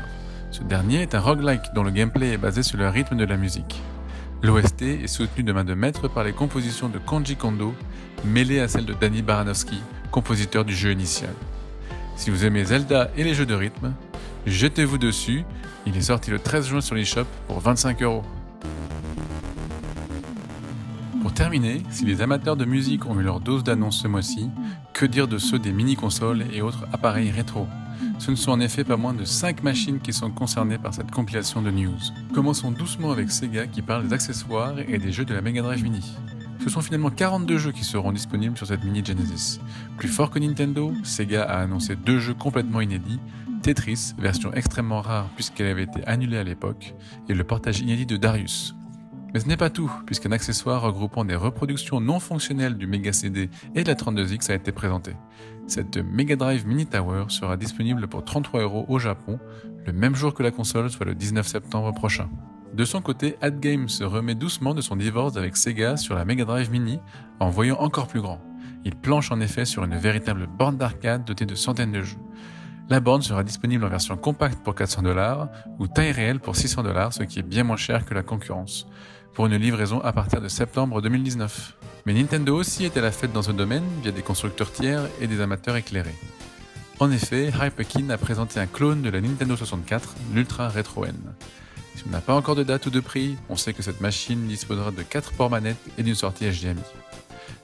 Ce 0.52 0.64
dernier 0.64 1.02
est 1.02 1.16
un 1.16 1.20
roguelike 1.20 1.74
dont 1.76 1.84
le 1.84 1.92
gameplay 1.92 2.34
est 2.34 2.38
basé 2.38 2.62
sur 2.64 2.78
le 2.78 2.90
rythme 2.90 3.16
de 3.16 3.26
la 3.26 3.38
musique. 3.38 3.82
L'OST 4.44 4.82
est 4.82 5.08
soutenue 5.08 5.46
de 5.46 5.54
main 5.54 5.64
de 5.64 5.74
maître 5.74 6.10
par 6.10 6.26
les 6.26 6.34
compositions 6.34 6.90
de 6.90 7.00
Kanji 7.00 7.38
Kondo, 7.38 7.74
mêlées 8.26 8.60
à 8.60 8.68
celles 8.68 8.86
de 8.86 8.94
Danny 8.94 9.22
Baranowski, 9.22 9.82
compositeur 10.12 10.66
du 10.66 10.76
jeu 10.76 10.92
initial. 10.92 11.34
Si 12.18 12.30
vous 12.30 12.44
aimez 12.44 12.66
Zelda 12.66 13.10
et 13.16 13.24
les 13.24 13.36
jeux 13.36 13.46
de 13.46 13.54
rythme, 13.54 13.94
jetez-vous 14.46 14.98
dessus, 14.98 15.46
il 15.86 15.96
est 15.96 16.02
sorti 16.02 16.30
le 16.30 16.40
13 16.40 16.68
juin 16.68 16.82
sur 16.82 16.94
l'eShop 16.94 17.24
pour 17.48 17.62
25 17.62 18.02
euros. 18.02 18.24
Pour 21.22 21.34
terminer, 21.34 21.82
si 21.90 22.04
les 22.04 22.22
amateurs 22.22 22.58
de 22.58 22.66
musique 22.66 23.06
ont 23.06 23.18
eu 23.18 23.24
leur 23.24 23.40
dose 23.40 23.64
d'annonces 23.64 24.02
ce 24.02 24.10
mois-ci, 24.10 24.50
que 24.92 25.06
dire 25.06 25.30
de 25.30 25.38
ceux 25.38 25.58
des 25.58 25.72
mini-consoles 25.72 26.44
et 26.52 26.62
autres 26.62 26.86
appareils 26.92 27.32
rétro? 27.32 27.66
Ce 28.24 28.32
ne 28.32 28.38
sont 28.38 28.52
en 28.52 28.62
effet 28.62 28.86
pas 28.86 28.96
moins 28.96 29.14
de 29.14 29.26
5 29.26 29.64
machines 29.64 30.00
qui 30.00 30.14
sont 30.14 30.32
concernées 30.32 30.78
par 30.78 30.94
cette 30.94 31.12
compilation 31.12 31.62
de 31.62 31.70
news. 31.70 32.00
Commençons 32.34 32.72
doucement 32.72 33.12
avec 33.12 33.30
Sega 33.30 33.68
qui 33.68 33.82
parle 33.82 34.08
des 34.08 34.14
accessoires 34.14 34.80
et 34.80 34.98
des 34.98 35.12
jeux 35.12 35.26
de 35.26 35.34
la 35.34 35.42
Mega 35.42 35.62
Drive 35.62 35.84
Mini. 35.84 36.16
Ce 36.64 36.70
sont 36.70 36.80
finalement 36.80 37.10
42 37.10 37.58
jeux 37.58 37.74
qui 37.74 37.84
seront 37.84 38.14
disponibles 38.14 38.56
sur 38.56 38.66
cette 38.66 38.86
mini 38.86 39.04
Genesis. 39.04 39.60
Plus 39.98 40.08
fort 40.08 40.30
que 40.30 40.40
Nintendo, 40.40 40.94
Sega 41.04 41.44
a 41.44 41.60
annoncé 41.64 41.98
deux 41.98 42.20
jeux 42.20 42.34
complètement 42.34 42.80
inédits, 42.80 43.20
Tetris, 43.62 44.14
version 44.18 44.54
extrêmement 44.54 45.02
rare 45.02 45.28
puisqu'elle 45.36 45.68
avait 45.68 45.84
été 45.84 46.08
annulée 46.08 46.38
à 46.38 46.46
l'époque, 46.46 46.96
et 47.28 47.34
le 47.34 47.44
portage 47.44 47.82
inédit 47.82 48.06
de 48.06 48.16
Darius. 48.16 48.74
Mais 49.34 49.40
ce 49.40 49.48
n'est 49.48 49.58
pas 49.58 49.72
tout, 49.72 49.92
puisqu'un 50.06 50.32
accessoire 50.32 50.84
regroupant 50.84 51.26
des 51.26 51.36
reproductions 51.36 52.00
non 52.00 52.20
fonctionnelles 52.20 52.78
du 52.78 52.86
Mega 52.86 53.12
CD 53.12 53.50
et 53.74 53.84
de 53.84 53.88
la 53.90 53.96
32X 53.96 54.52
a 54.52 54.56
été 54.56 54.72
présenté. 54.72 55.14
Cette 55.68 55.98
Mega 55.98 56.36
Drive 56.36 56.68
Mini 56.68 56.86
Tower 56.86 57.26
sera 57.30 57.58
disponible 57.58 58.08
pour 58.08 58.24
33 58.24 58.62
euros 58.62 58.86
au 58.90 59.00
Japon, 59.00 59.40
le 59.86 59.94
même 59.94 60.16
jour 60.16 60.34
que 60.34 60.44
la 60.44 60.52
console, 60.52 60.90
soit 60.90 61.06
le 61.06 61.16
19 61.16 61.48
septembre 61.48 61.94
prochain. 61.94 62.30
De 62.74 62.86
son 62.86 63.02
côté, 63.02 63.38
AdGame 63.42 63.88
se 63.88 64.04
remet 64.04 64.36
doucement 64.36 64.74
de 64.74 64.82
son 64.82 64.96
divorce 64.96 65.38
avec 65.38 65.56
Sega 65.56 65.96
sur 65.96 66.16
la 66.16 66.26
Mega 66.26 66.44
Drive 66.44 66.72
Mini 66.72 67.00
en 67.40 67.50
voyant 67.50 67.78
encore 67.80 68.08
plus 68.08 68.22
grand. 68.22 68.42
Il 68.84 68.96
planche 68.96 69.32
en 69.32 69.40
effet 69.40 69.66
sur 69.66 69.84
une 69.84 69.96
véritable 69.96 70.48
borne 70.48 70.78
d'arcade 70.78 71.24
dotée 71.24 71.46
de 71.46 71.56
centaines 71.56 71.92
de 71.92 72.02
jeux. 72.02 72.18
La 72.90 73.00
borne 73.00 73.22
sera 73.22 73.44
disponible 73.44 73.86
en 73.86 73.90
version 73.90 74.18
compacte 74.18 74.62
pour 74.64 74.76
400 74.76 75.04
dollars 75.04 75.50
ou 75.80 75.88
taille 75.88 76.12
réelle 76.12 76.40
pour 76.40 76.56
600 76.56 76.84
dollars, 76.84 77.14
ce 77.14 77.24
qui 77.24 77.40
est 77.40 77.44
bien 77.44 77.64
moins 77.64 77.78
cher 77.78 78.06
que 78.06 78.14
la 78.14 78.24
concurrence, 78.24 78.88
pour 79.34 79.46
une 79.48 79.56
livraison 79.56 80.00
à 80.02 80.14
partir 80.14 80.42
de 80.42 80.48
septembre 80.48 81.02
2019. 81.02 81.74
Mais 82.06 82.14
Nintendo 82.14 82.56
aussi 82.56 82.86
est 82.86 82.98
à 82.98 83.02
la 83.02 83.12
fête 83.12 83.34
dans 83.34 83.42
ce 83.42 83.52
domaine 83.52 83.84
via 84.02 84.12
des 84.12 84.22
constructeurs 84.22 84.72
tiers 84.72 85.08
et 85.22 85.28
des 85.28 85.42
amateurs 85.42 85.76
éclairés. 85.76 86.16
En 87.00 87.12
effet, 87.12 87.48
Hyperkin 87.48 88.10
a 88.10 88.18
présenté 88.18 88.60
un 88.60 88.68
clone 88.68 89.02
de 89.02 89.10
la 89.10 89.22
Nintendo 89.22 89.56
64, 89.56 90.16
l'Ultra 90.34 90.70
Retro 90.70 91.06
N. 91.06 91.16
Si 91.96 92.04
on 92.08 92.12
n'a 92.12 92.22
pas 92.22 92.36
encore 92.36 92.56
de 92.56 92.64
date 92.64 92.86
ou 92.86 92.90
de 92.90 93.00
prix, 93.00 93.36
on 93.50 93.56
sait 93.56 93.74
que 93.74 93.84
cette 93.84 94.02
machine 94.02 94.48
disposera 94.48 94.92
de 94.92 95.02
4 95.02 95.34
ports 95.34 95.50
manettes 95.50 95.78
et 95.98 96.04
d'une 96.04 96.16
sortie 96.16 96.46
HDMI. 96.46 96.82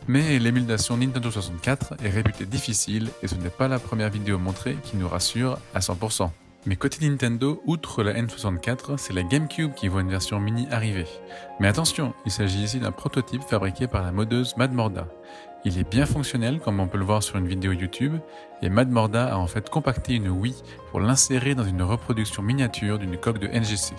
Mais 0.08 0.40
l'émulation 0.40 0.98
Nintendo 0.98 1.30
64 1.30 1.96
est 2.04 2.10
réputée 2.10 2.46
difficile 2.46 3.10
et 3.22 3.28
ce 3.28 3.36
n'est 3.36 3.50
pas 3.50 3.68
la 3.68 3.80
première 3.80 4.10
vidéo 4.10 4.40
montrée 4.40 4.76
qui 4.84 4.98
nous 4.98 5.08
rassure 5.08 5.60
à 5.74 5.80
100%. 5.80 6.32
Mais 6.70 6.76
côté 6.76 7.10
Nintendo, 7.10 7.64
outre 7.66 8.04
la 8.04 8.14
N64, 8.14 8.98
c'est 8.98 9.14
la 9.14 9.24
GameCube 9.24 9.74
qui 9.74 9.88
voit 9.88 10.02
une 10.02 10.12
version 10.12 10.40
mini 10.40 10.68
arriver. 10.70 11.08
Mais 11.60 11.68
attention, 11.68 12.14
il 12.28 12.32
s'agit 12.32 12.62
ici 12.62 12.80
d'un 12.80 12.92
prototype 12.92 13.42
fabriqué 13.42 13.88
par 13.88 14.04
la 14.04 14.12
modeuse 14.12 14.56
Mad 14.56 14.72
Morda. 14.72 15.08
Il 15.66 15.80
est 15.80 15.90
bien 15.90 16.06
fonctionnel 16.06 16.60
comme 16.60 16.80
on 16.80 16.86
peut 16.86 17.00
le 17.00 17.06
voir 17.06 17.24
sur 17.24 17.38
une 17.38 17.48
vidéo 17.48 17.72
YouTube, 17.72 18.20
et 18.62 18.70
Mad 18.70 18.92
Morda 18.92 19.34
a 19.34 19.38
en 19.38 19.48
fait 19.48 19.68
compacté 19.72 20.14
une 20.14 20.30
Wii 20.30 20.62
pour 20.92 21.00
l'insérer 21.00 21.56
dans 21.56 21.64
une 21.64 21.82
reproduction 21.82 22.44
miniature 22.44 23.00
d'une 23.00 23.18
coque 23.18 23.40
de 23.40 23.48
NGC. 23.48 23.96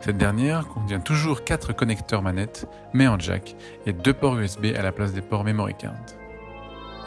Cette 0.00 0.16
dernière 0.16 0.68
contient 0.68 1.00
toujours 1.00 1.44
4 1.44 1.74
connecteurs 1.74 2.22
manettes, 2.22 2.66
mais 2.94 3.06
en 3.06 3.18
jack, 3.18 3.54
et 3.84 3.92
2 3.92 4.14
ports 4.14 4.38
USB 4.38 4.68
à 4.74 4.80
la 4.80 4.92
place 4.92 5.12
des 5.12 5.20
ports 5.20 5.44
memory 5.44 5.74
card. 5.74 5.92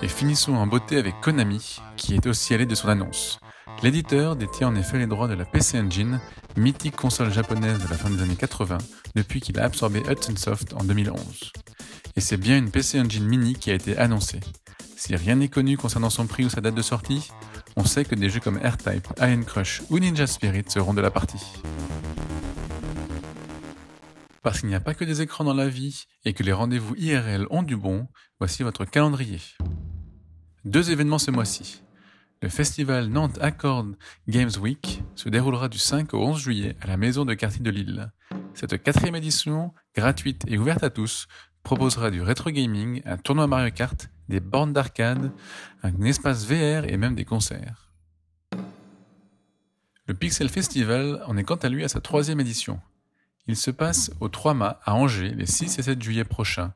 Et 0.04 0.08
finissons 0.08 0.54
en 0.54 0.68
beauté 0.68 1.00
avec 1.00 1.20
Konami, 1.22 1.80
qui 1.98 2.14
est 2.14 2.28
aussi 2.28 2.54
allé 2.54 2.68
de 2.68 2.76
son 2.76 2.90
annonce. 2.90 3.40
L'éditeur 3.84 4.36
détient 4.36 4.70
en 4.70 4.76
effet 4.76 4.98
les 4.98 5.08
droits 5.08 5.28
de 5.28 5.34
la 5.34 5.46
PC 5.46 5.80
Engine, 5.80 6.20
mythique 6.58 6.96
console 6.96 7.32
japonaise 7.32 7.84
de 7.84 7.88
la 7.90 7.98
fin 7.98 8.10
des 8.10 8.22
années 8.22 8.36
80, 8.36 8.78
depuis 9.16 9.42
qu'il 9.42 9.60
a 9.60 9.64
absorbé 9.64 10.02
Hudson 10.10 10.36
Soft 10.36 10.74
en 10.74 10.84
2011. 10.84 11.52
Et 12.16 12.22
c'est 12.22 12.38
bien 12.38 12.58
une 12.58 12.72
PC 12.72 13.00
Engine 13.00 13.26
Mini 13.26 13.54
qui 13.54 13.72
a 13.72 13.74
été 13.74 13.98
annoncée. 13.98 14.40
Si 14.96 15.16
rien 15.16 15.36
n'est 15.36 15.50
connu 15.50 15.78
concernant 15.78 16.10
son 16.10 16.26
prix 16.26 16.46
ou 16.46 16.50
sa 16.50 16.62
date 16.62 16.76
de 16.76 16.82
sortie, 16.82 17.30
on 17.76 17.84
sait 17.84 18.06
que 18.06 18.16
des 18.16 18.30
jeux 18.30 18.40
comme 18.40 18.58
R-Type, 18.58 19.08
Iron 19.20 19.44
Crush 19.44 19.82
ou 19.90 20.00
Ninja 20.00 20.26
Spirit 20.26 20.64
seront 20.70 20.94
de 20.94 21.02
la 21.02 21.12
partie. 21.12 21.46
Parce 24.42 24.62
qu'il 24.62 24.70
n'y 24.70 24.76
a 24.76 24.80
pas 24.80 24.94
que 24.94 25.04
des 25.04 25.22
écrans 25.22 25.44
dans 25.44 25.54
la 25.54 25.68
vie 25.68 26.06
et 26.24 26.34
que 26.34 26.44
les 26.44 26.54
rendez-vous 26.54 26.96
IRL 26.96 27.48
ont 27.50 27.64
du 27.64 27.76
bon, 27.76 28.08
voici 28.40 28.64
votre 28.64 28.86
calendrier. 28.86 29.42
Deux 30.64 30.92
événements 30.92 31.20
ce 31.20 31.32
mois-ci. 31.32 31.82
Le 32.42 32.50
festival 32.50 33.08
Nantes 33.08 33.40
Accord 33.42 33.86
Games 34.28 34.52
Week 34.60 35.04
se 35.16 35.30
déroulera 35.30 35.70
du 35.70 35.78
5 35.78 36.14
au 36.14 36.20
11 36.20 36.40
juillet 36.40 36.76
à 36.82 36.88
la 36.88 36.98
maison 36.98 37.26
de 37.26 37.34
quartier 37.34 37.62
de 37.62 37.70
Lille. 37.70 38.12
Cette 38.54 38.82
quatrième 38.84 39.16
édition, 39.16 39.74
gratuite 39.96 40.44
et 40.48 40.58
ouverte 40.58 40.84
à 40.84 40.90
tous, 40.90 41.28
proposera 41.64 42.12
du 42.12 42.22
rétro 42.22 42.52
gaming, 42.52 43.02
un 43.06 43.18
tournoi 43.18 43.48
Mario 43.48 43.72
Kart, 43.72 44.10
des 44.30 44.40
bornes 44.40 44.74
d'arcade, 44.74 45.32
un 45.82 46.02
espace 46.02 46.46
VR 46.46 46.86
et 46.86 46.98
même 46.98 47.16
des 47.16 47.26
concerts. 47.26 47.94
Le 50.08 50.14
Pixel 50.14 50.50
Festival 50.50 51.24
en 51.26 51.38
est 51.38 51.44
quant 51.44 51.56
à 51.56 51.70
lui 51.70 51.84
à 51.84 51.88
sa 51.88 52.02
troisième 52.02 52.40
édition. 52.40 52.80
Il 53.48 53.56
se 53.56 53.72
passe 53.72 54.12
au 54.20 54.30
3 54.30 54.54
mâts 54.54 54.80
à 54.84 54.94
Angers 54.96 55.34
les 55.34 55.46
6 55.46 55.80
et 55.80 55.84
7 55.84 56.02
juillet 56.02 56.26
prochains, 56.26 56.74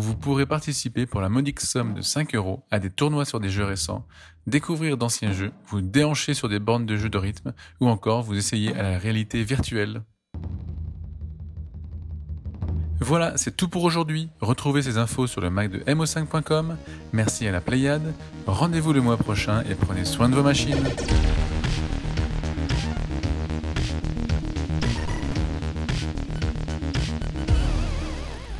vous 0.00 0.16
pourrez 0.16 0.46
participer 0.46 1.06
pour 1.06 1.20
la 1.20 1.28
modique 1.28 1.60
somme 1.60 1.94
de 1.94 2.02
5 2.02 2.34
euros 2.34 2.64
à 2.70 2.78
des 2.78 2.90
tournois 2.90 3.24
sur 3.24 3.40
des 3.40 3.50
jeux 3.50 3.64
récents, 3.64 4.06
découvrir 4.46 4.96
d'anciens 4.96 5.32
jeux, 5.32 5.52
vous 5.66 5.80
déhancher 5.80 6.34
sur 6.34 6.48
des 6.48 6.58
bornes 6.58 6.86
de 6.86 6.96
jeux 6.96 7.08
de 7.08 7.18
rythme, 7.18 7.52
ou 7.80 7.88
encore 7.88 8.22
vous 8.22 8.36
essayer 8.36 8.74
à 8.74 8.82
la 8.82 8.98
réalité 8.98 9.42
virtuelle. 9.44 10.02
Voilà, 13.00 13.36
c'est 13.36 13.56
tout 13.56 13.68
pour 13.68 13.84
aujourd'hui. 13.84 14.28
Retrouvez 14.40 14.82
ces 14.82 14.98
infos 14.98 15.26
sur 15.26 15.40
le 15.40 15.48
Mac 15.48 15.70
de 15.70 15.78
mo5.com. 15.78 16.76
Merci 17.12 17.48
à 17.48 17.52
la 17.52 17.62
Pléiade. 17.62 18.12
Rendez-vous 18.46 18.92
le 18.92 19.00
mois 19.00 19.16
prochain 19.16 19.62
et 19.70 19.74
prenez 19.74 20.04
soin 20.04 20.28
de 20.28 20.34
vos 20.34 20.42
machines. 20.42 20.84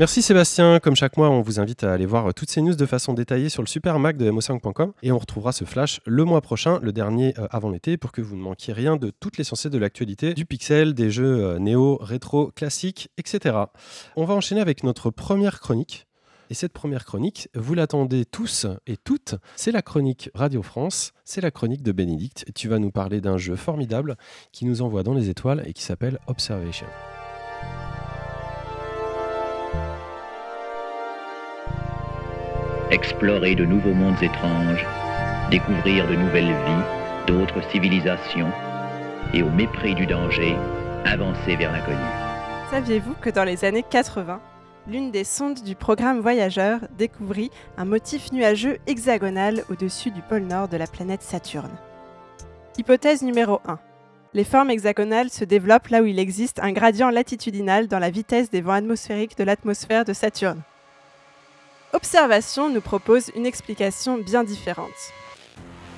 Merci 0.01 0.23
Sébastien. 0.23 0.81
Comme 0.81 0.97
chaque 0.97 1.19
mois, 1.19 1.29
on 1.29 1.43
vous 1.43 1.61
invite 1.61 1.85
à 1.85 1.93
aller 1.93 2.07
voir 2.07 2.33
toutes 2.33 2.49
ces 2.49 2.63
news 2.63 2.75
de 2.75 2.87
façon 2.87 3.13
détaillée 3.13 3.51
sur 3.51 3.63
le 3.63 3.69
super 3.69 3.99
Mac 3.99 4.17
de 4.17 4.31
mo5.com 4.31 4.95
et 5.03 5.13
on 5.13 5.19
retrouvera 5.19 5.53
ce 5.53 5.67
flash 5.67 6.01
le 6.07 6.25
mois 6.25 6.41
prochain, 6.41 6.79
le 6.83 6.91
dernier 6.91 7.39
euh, 7.39 7.47
avant 7.51 7.69
l'été, 7.69 7.99
pour 7.99 8.11
que 8.11 8.23
vous 8.23 8.35
ne 8.35 8.41
manquiez 8.41 8.73
rien 8.73 8.97
de 8.97 9.11
toute 9.11 9.37
l'essentiel 9.37 9.71
de 9.71 9.77
l'actualité 9.77 10.33
du 10.33 10.47
pixel, 10.47 10.95
des 10.95 11.11
jeux 11.11 11.45
euh, 11.45 11.59
néo, 11.59 11.99
rétro, 12.01 12.51
classiques, 12.51 13.11
etc. 13.19 13.55
On 14.17 14.25
va 14.25 14.33
enchaîner 14.33 14.63
avec 14.63 14.85
notre 14.85 15.11
première 15.11 15.61
chronique. 15.61 16.07
Et 16.49 16.55
cette 16.55 16.73
première 16.73 17.05
chronique, 17.05 17.51
vous 17.55 17.75
l'attendez 17.75 18.25
tous 18.25 18.67
et 18.87 18.97
toutes, 18.97 19.35
c'est 19.55 19.71
la 19.71 19.83
chronique 19.83 20.31
Radio 20.35 20.63
France, 20.63 21.13
c'est 21.27 21.43
la 21.43 21.51
chronique 21.51 21.83
de 21.83 21.93
Bénédicte. 21.93 22.47
Tu 22.55 22.69
vas 22.69 22.79
nous 22.79 22.91
parler 22.91 23.21
d'un 23.21 23.37
jeu 23.37 23.55
formidable 23.55 24.17
qui 24.51 24.65
nous 24.65 24.81
envoie 24.81 25.03
dans 25.03 25.15
les 25.15 25.29
étoiles 25.29 25.63
et 25.67 25.75
qui 25.75 25.83
s'appelle 25.83 26.19
Observation. 26.27 26.87
Explorer 32.91 33.55
de 33.55 33.65
nouveaux 33.65 33.95
mondes 33.95 34.23
étranges, 34.23 34.85
découvrir 35.51 36.09
de 36.09 36.15
nouvelles 36.15 36.55
vies, 36.67 37.27
d'autres 37.27 37.63
civilisations, 37.71 38.51
et 39.33 39.43
au 39.43 39.51
mépris 39.51 39.95
du 39.95 40.07
danger, 40.07 40.57
avancer 41.05 41.57
vers 41.57 41.73
l'inconnu. 41.73 41.99
Saviez-vous 42.71 43.15
que 43.21 43.31
dans 43.31 43.45
les 43.45 43.65
années 43.65 43.85
80, 43.89 44.41
l'une 44.89 45.13
des 45.13 45.25
sondes 45.25 45.63
du 45.63 45.77
programme 45.77 46.21
Voyageur 46.21 46.81
découvrit 46.99 47.51
un 47.77 47.85
motif 47.85 48.33
nuageux 48.33 48.79
hexagonal 48.89 49.65
au-dessus 49.71 50.11
du 50.11 50.23
pôle 50.23 50.43
nord 50.43 50.69
de 50.69 50.77
la 50.77 50.87
planète 50.87 51.23
Saturne? 51.23 51.77
Hypothèse 52.77 53.23
numéro 53.23 53.61
1. 53.67 53.79
Les 54.35 54.45
formes 54.45 54.71
hexagonales 54.71 55.31
se 55.31 55.45
développent 55.45 55.89
là 55.89 56.03
où 56.03 56.07
il 56.07 56.19
existe 56.19 56.61
un 56.61 56.73
gradient 56.73 57.11
latitudinal 57.11 57.89
dans 57.89 57.99
la 57.99 58.11
vitesse 58.11 58.51
des 58.51 58.63
vents 58.63 58.73
atmosphériques 58.73 59.37
de 59.37 59.45
l'atmosphère 59.45 60.05
de 60.05 60.13
Saturne. 60.13 60.63
Observation 61.93 62.71
nous 62.71 62.81
propose 62.81 63.33
une 63.35 63.47
explication 63.47 64.17
bien 64.17 64.45
différente. 64.45 64.91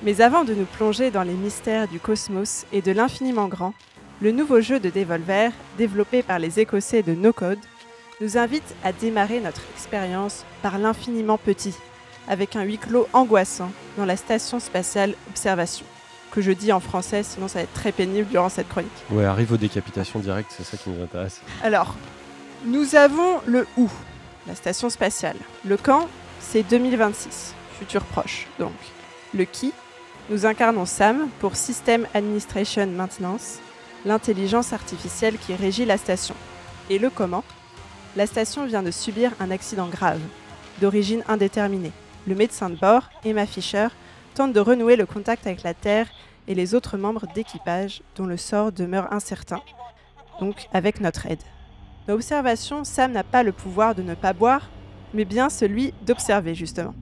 Mais 0.01 0.21
avant 0.21 0.43
de 0.43 0.55
nous 0.55 0.65
plonger 0.65 1.11
dans 1.11 1.21
les 1.21 1.35
mystères 1.35 1.87
du 1.87 1.99
cosmos 1.99 2.65
et 2.73 2.81
de 2.81 2.91
l'infiniment 2.91 3.47
grand, 3.47 3.75
le 4.19 4.31
nouveau 4.31 4.59
jeu 4.59 4.79
de 4.79 4.89
Devolver, 4.89 5.51
développé 5.77 6.23
par 6.23 6.39
les 6.39 6.59
Écossais 6.59 7.03
de 7.03 7.13
No 7.13 7.31
Code, 7.31 7.59
nous 8.21 8.39
invite 8.39 8.75
à 8.83 8.91
démarrer 8.91 9.39
notre 9.39 9.61
expérience 9.75 10.45
par 10.63 10.79
l'infiniment 10.79 11.37
petit, 11.37 11.75
avec 12.27 12.55
un 12.55 12.63
huis 12.63 12.79
clos 12.79 13.07
angoissant 13.13 13.71
dans 13.95 14.05
la 14.05 14.17
station 14.17 14.59
spatiale 14.59 15.13
Observation, 15.29 15.85
que 16.31 16.41
je 16.41 16.51
dis 16.51 16.71
en 16.71 16.79
français, 16.79 17.21
sinon 17.21 17.47
ça 17.47 17.59
va 17.59 17.63
être 17.63 17.73
très 17.73 17.91
pénible 17.91 18.29
durant 18.29 18.49
cette 18.49 18.69
chronique. 18.69 18.91
Ouais, 19.11 19.25
arrive 19.25 19.51
aux 19.53 19.57
décapitations 19.57 20.19
directes, 20.19 20.55
c'est 20.57 20.63
ça 20.63 20.75
qui 20.75 20.89
nous 20.89 21.03
intéresse. 21.03 21.39
Alors, 21.61 21.95
Nous 22.65 22.95
avons 22.95 23.41
le 23.45 23.67
où, 23.77 23.91
la 24.47 24.55
station 24.55 24.89
spatiale. 24.89 25.37
Le 25.65 25.77
quand, 25.77 26.07
c'est 26.39 26.63
2026, 26.63 27.53
futur 27.79 28.03
proche 28.03 28.47
donc. 28.59 28.73
Le 29.33 29.45
qui, 29.45 29.73
nous 30.29 30.45
incarnons 30.45 30.85
SAM 30.85 31.29
pour 31.39 31.55
System 31.55 32.07
Administration 32.13 32.87
Maintenance, 32.87 33.59
l'intelligence 34.05 34.73
artificielle 34.73 35.37
qui 35.37 35.55
régit 35.55 35.85
la 35.85 35.97
station. 35.97 36.35
Et 36.89 36.99
le 36.99 37.09
comment, 37.09 37.43
la 38.15 38.27
station 38.27 38.65
vient 38.65 38.83
de 38.83 38.91
subir 38.91 39.31
un 39.39 39.51
accident 39.51 39.87
grave, 39.87 40.21
d'origine 40.79 41.23
indéterminée. 41.27 41.91
Le 42.27 42.35
médecin 42.35 42.69
de 42.69 42.75
bord, 42.75 43.09
Emma 43.25 43.45
Fisher, 43.45 43.87
tente 44.35 44.53
de 44.53 44.59
renouer 44.59 44.95
le 44.95 45.05
contact 45.05 45.45
avec 45.47 45.63
la 45.63 45.73
Terre 45.73 46.07
et 46.47 46.55
les 46.55 46.75
autres 46.75 46.97
membres 46.97 47.25
d'équipage 47.33 48.01
dont 48.15 48.25
le 48.25 48.37
sort 48.37 48.71
demeure 48.71 49.11
incertain, 49.11 49.61
donc 50.39 50.67
avec 50.73 50.99
notre 50.99 51.25
aide. 51.25 51.43
Dans 52.07 52.13
l'observation, 52.13 52.83
Sam 52.83 53.13
n'a 53.13 53.23
pas 53.23 53.43
le 53.43 53.53
pouvoir 53.53 53.95
de 53.95 54.01
ne 54.01 54.13
pas 54.13 54.33
boire, 54.33 54.69
mais 55.13 55.23
bien 55.23 55.49
celui 55.49 55.93
d'observer 56.05 56.53
justement. 56.53 56.93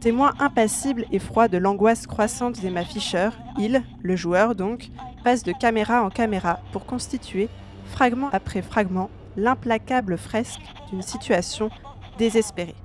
Témoin 0.00 0.32
impassible 0.38 1.04
et 1.12 1.18
froid 1.18 1.48
de 1.48 1.58
l'angoisse 1.58 2.06
croissante 2.06 2.60
d'Emma 2.60 2.84
Fisher, 2.84 3.30
il, 3.58 3.82
le 4.00 4.16
joueur 4.16 4.54
donc, 4.54 4.90
passe 5.24 5.42
de 5.42 5.52
caméra 5.52 6.02
en 6.02 6.08
caméra 6.08 6.60
pour 6.72 6.86
constituer, 6.86 7.48
fragment 7.86 8.30
après 8.32 8.62
fragment, 8.62 9.10
l'implacable 9.36 10.16
fresque 10.16 10.62
d'une 10.90 11.02
situation 11.02 11.68
désespérée. 12.16 12.76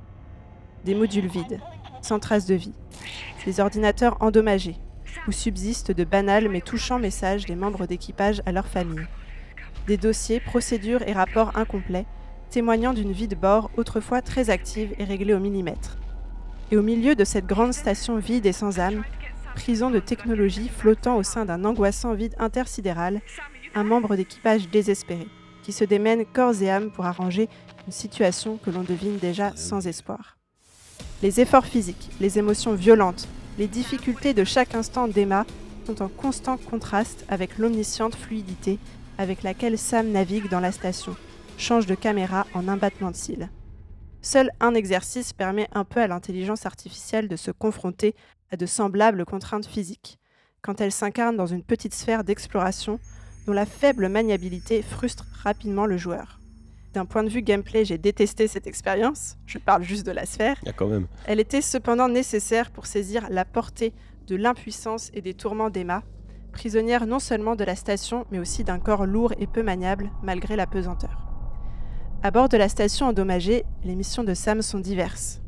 Des 0.83 0.95
modules 0.95 1.27
vides, 1.27 1.61
sans 2.01 2.19
trace 2.19 2.45
de 2.45 2.55
vie, 2.55 2.73
des 3.45 3.59
ordinateurs 3.61 4.17
endommagés, 4.19 4.75
où 5.27 5.31
subsistent 5.31 5.91
de 5.91 6.03
banals 6.03 6.49
mais 6.49 6.61
touchants 6.61 6.99
messages 6.99 7.45
des 7.45 7.55
membres 7.55 7.85
d'équipage 7.85 8.41
à 8.45 8.51
leur 8.51 8.67
famille. 8.67 9.05
Des 9.87 9.97
dossiers, 9.97 10.39
procédures 10.39 11.01
et 11.07 11.13
rapports 11.13 11.57
incomplets, 11.57 12.05
témoignant 12.49 12.93
d'une 12.93 13.11
vie 13.11 13.27
de 13.27 13.35
bord 13.35 13.69
autrefois 13.75 14.21
très 14.21 14.49
active 14.49 14.93
et 14.97 15.03
réglée 15.03 15.33
au 15.33 15.39
millimètre. 15.39 15.97
Et 16.71 16.77
au 16.77 16.81
milieu 16.81 17.15
de 17.15 17.25
cette 17.25 17.47
grande 17.47 17.73
station 17.73 18.17
vide 18.17 18.45
et 18.45 18.53
sans 18.53 18.79
âme, 18.79 19.03
prison 19.55 19.89
de 19.89 19.99
technologie 19.99 20.69
flottant 20.69 21.17
au 21.17 21.23
sein 21.23 21.43
d'un 21.43 21.65
angoissant 21.65 22.13
vide 22.13 22.33
intersidéral, 22.39 23.21
un 23.75 23.83
membre 23.83 24.15
d'équipage 24.15 24.69
désespéré, 24.69 25.27
qui 25.63 25.73
se 25.73 25.83
démène 25.83 26.25
corps 26.25 26.61
et 26.61 26.69
âme 26.69 26.89
pour 26.89 27.05
arranger 27.05 27.49
une 27.85 27.93
situation 27.93 28.57
que 28.57 28.69
l'on 28.69 28.83
devine 28.83 29.17
déjà 29.17 29.51
sans 29.55 29.85
espoir. 29.85 30.37
Les 31.21 31.41
efforts 31.41 31.65
physiques, 31.65 32.09
les 32.21 32.39
émotions 32.39 32.73
violentes, 32.73 33.27
les 33.57 33.67
difficultés 33.67 34.33
de 34.33 34.45
chaque 34.45 34.75
instant 34.75 35.09
d'Emma 35.09 35.45
sont 35.85 36.01
en 36.01 36.07
constant 36.07 36.57
contraste 36.57 37.25
avec 37.27 37.57
l'omnisciente 37.57 38.15
fluidité 38.15 38.79
avec 39.17 39.43
laquelle 39.43 39.77
Sam 39.77 40.11
navigue 40.11 40.49
dans 40.49 40.59
la 40.59 40.71
station, 40.71 41.15
change 41.57 41.85
de 41.85 41.95
caméra 41.95 42.47
en 42.53 42.67
un 42.67 42.77
battement 42.77 43.11
de 43.11 43.15
cils. 43.15 43.49
Seul 44.21 44.51
un 44.59 44.73
exercice 44.73 45.33
permet 45.33 45.67
un 45.73 45.83
peu 45.83 45.99
à 45.99 46.07
l'intelligence 46.07 46.65
artificielle 46.65 47.27
de 47.27 47.35
se 47.35 47.51
confronter 47.51 48.15
à 48.51 48.57
de 48.57 48.65
semblables 48.65 49.25
contraintes 49.25 49.65
physiques, 49.65 50.17
quand 50.61 50.79
elle 50.79 50.91
s'incarne 50.91 51.35
dans 51.35 51.45
une 51.45 51.63
petite 51.63 51.93
sphère 51.93 52.23
d'exploration 52.23 52.99
dont 53.45 53.53
la 53.53 53.65
faible 53.65 54.07
maniabilité 54.07 54.81
frustre 54.81 55.25
rapidement 55.43 55.85
le 55.85 55.97
joueur. 55.97 56.39
D'un 56.93 57.05
point 57.05 57.23
de 57.23 57.29
vue 57.29 57.41
gameplay, 57.41 57.85
j'ai 57.85 57.97
détesté 57.97 58.47
cette 58.47 58.67
expérience, 58.67 59.35
je 59.45 59.57
parle 59.57 59.83
juste 59.83 60.05
de 60.05 60.11
la 60.11 60.25
sphère. 60.25 60.57
Il 60.61 60.67
y 60.67 60.69
a 60.69 60.73
quand 60.73 60.87
même. 60.87 61.07
Elle 61.25 61.39
était 61.39 61.61
cependant 61.61 62.07
nécessaire 62.07 62.71
pour 62.71 62.85
saisir 62.85 63.27
la 63.29 63.45
portée 63.45 63.93
de 64.27 64.35
l'impuissance 64.35 65.09
et 65.13 65.21
des 65.21 65.33
tourments 65.33 65.69
d'Emma, 65.69 66.03
prisonnière 66.53 67.05
non 67.05 67.19
seulement 67.19 67.57
de 67.57 67.65
la 67.65 67.75
station, 67.75 68.25
mais 68.31 68.39
aussi 68.39 68.63
d'un 68.63 68.79
corps 68.79 69.05
lourd 69.05 69.33
et 69.37 69.47
peu 69.47 69.61
maniable 69.63 70.09
malgré 70.21 70.55
la 70.55 70.65
pesanteur. 70.65 71.27
À 72.21 72.31
bord 72.31 72.47
de 72.47 72.55
la 72.55 72.69
station 72.69 73.07
endommagée, 73.07 73.65
les 73.83 73.95
missions 73.95 74.23
de 74.23 74.33
Sam 74.33 74.61
sont 74.61 74.79
diverses. 74.79 75.41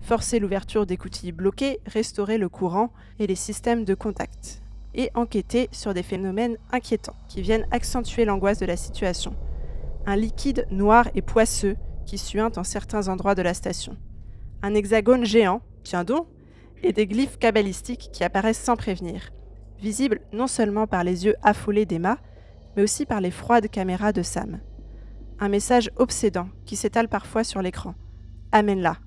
Forcer 0.00 0.38
l'ouverture 0.38 0.86
des 0.86 0.96
coutilles 0.96 1.32
bloquées, 1.32 1.80
restaurer 1.84 2.38
le 2.38 2.48
courant 2.48 2.90
et 3.18 3.26
les 3.26 3.34
systèmes 3.34 3.84
de 3.84 3.94
contact, 3.94 4.62
et 4.94 5.10
enquêter 5.14 5.68
sur 5.72 5.92
des 5.92 6.02
phénomènes 6.02 6.56
inquiétants 6.72 7.16
qui 7.28 7.42
viennent 7.42 7.66
accentuer 7.70 8.24
l'angoisse 8.24 8.58
de 8.58 8.66
la 8.66 8.78
situation. 8.78 9.34
Un 10.06 10.16
liquide 10.16 10.66
noir 10.70 11.10
et 11.14 11.22
poisseux 11.22 11.76
qui 12.06 12.16
suinte 12.16 12.56
en 12.56 12.64
certains 12.64 13.08
endroits 13.08 13.34
de 13.34 13.42
la 13.42 13.52
station. 13.52 13.96
Un 14.62 14.74
hexagone 14.74 15.26
géant, 15.26 15.60
tiens 15.82 16.04
donc, 16.04 16.26
et 16.82 16.92
des 16.92 17.06
glyphes 17.06 17.38
cabalistiques 17.38 18.08
qui 18.12 18.24
apparaissent 18.24 18.62
sans 18.62 18.76
prévenir, 18.76 19.32
visibles 19.80 20.20
non 20.32 20.46
seulement 20.46 20.86
par 20.86 21.04
les 21.04 21.24
yeux 21.24 21.34
affolés 21.42 21.86
d'Emma, 21.86 22.18
mais 22.76 22.82
aussi 22.82 23.06
par 23.06 23.20
les 23.20 23.30
froides 23.30 23.68
caméras 23.68 24.12
de 24.12 24.22
Sam. 24.22 24.60
Un 25.38 25.48
message 25.48 25.90
obsédant 25.96 26.48
qui 26.64 26.76
s'étale 26.76 27.08
parfois 27.08 27.44
sur 27.44 27.62
l'écran. 27.62 27.94
Amène-la. 28.52 28.98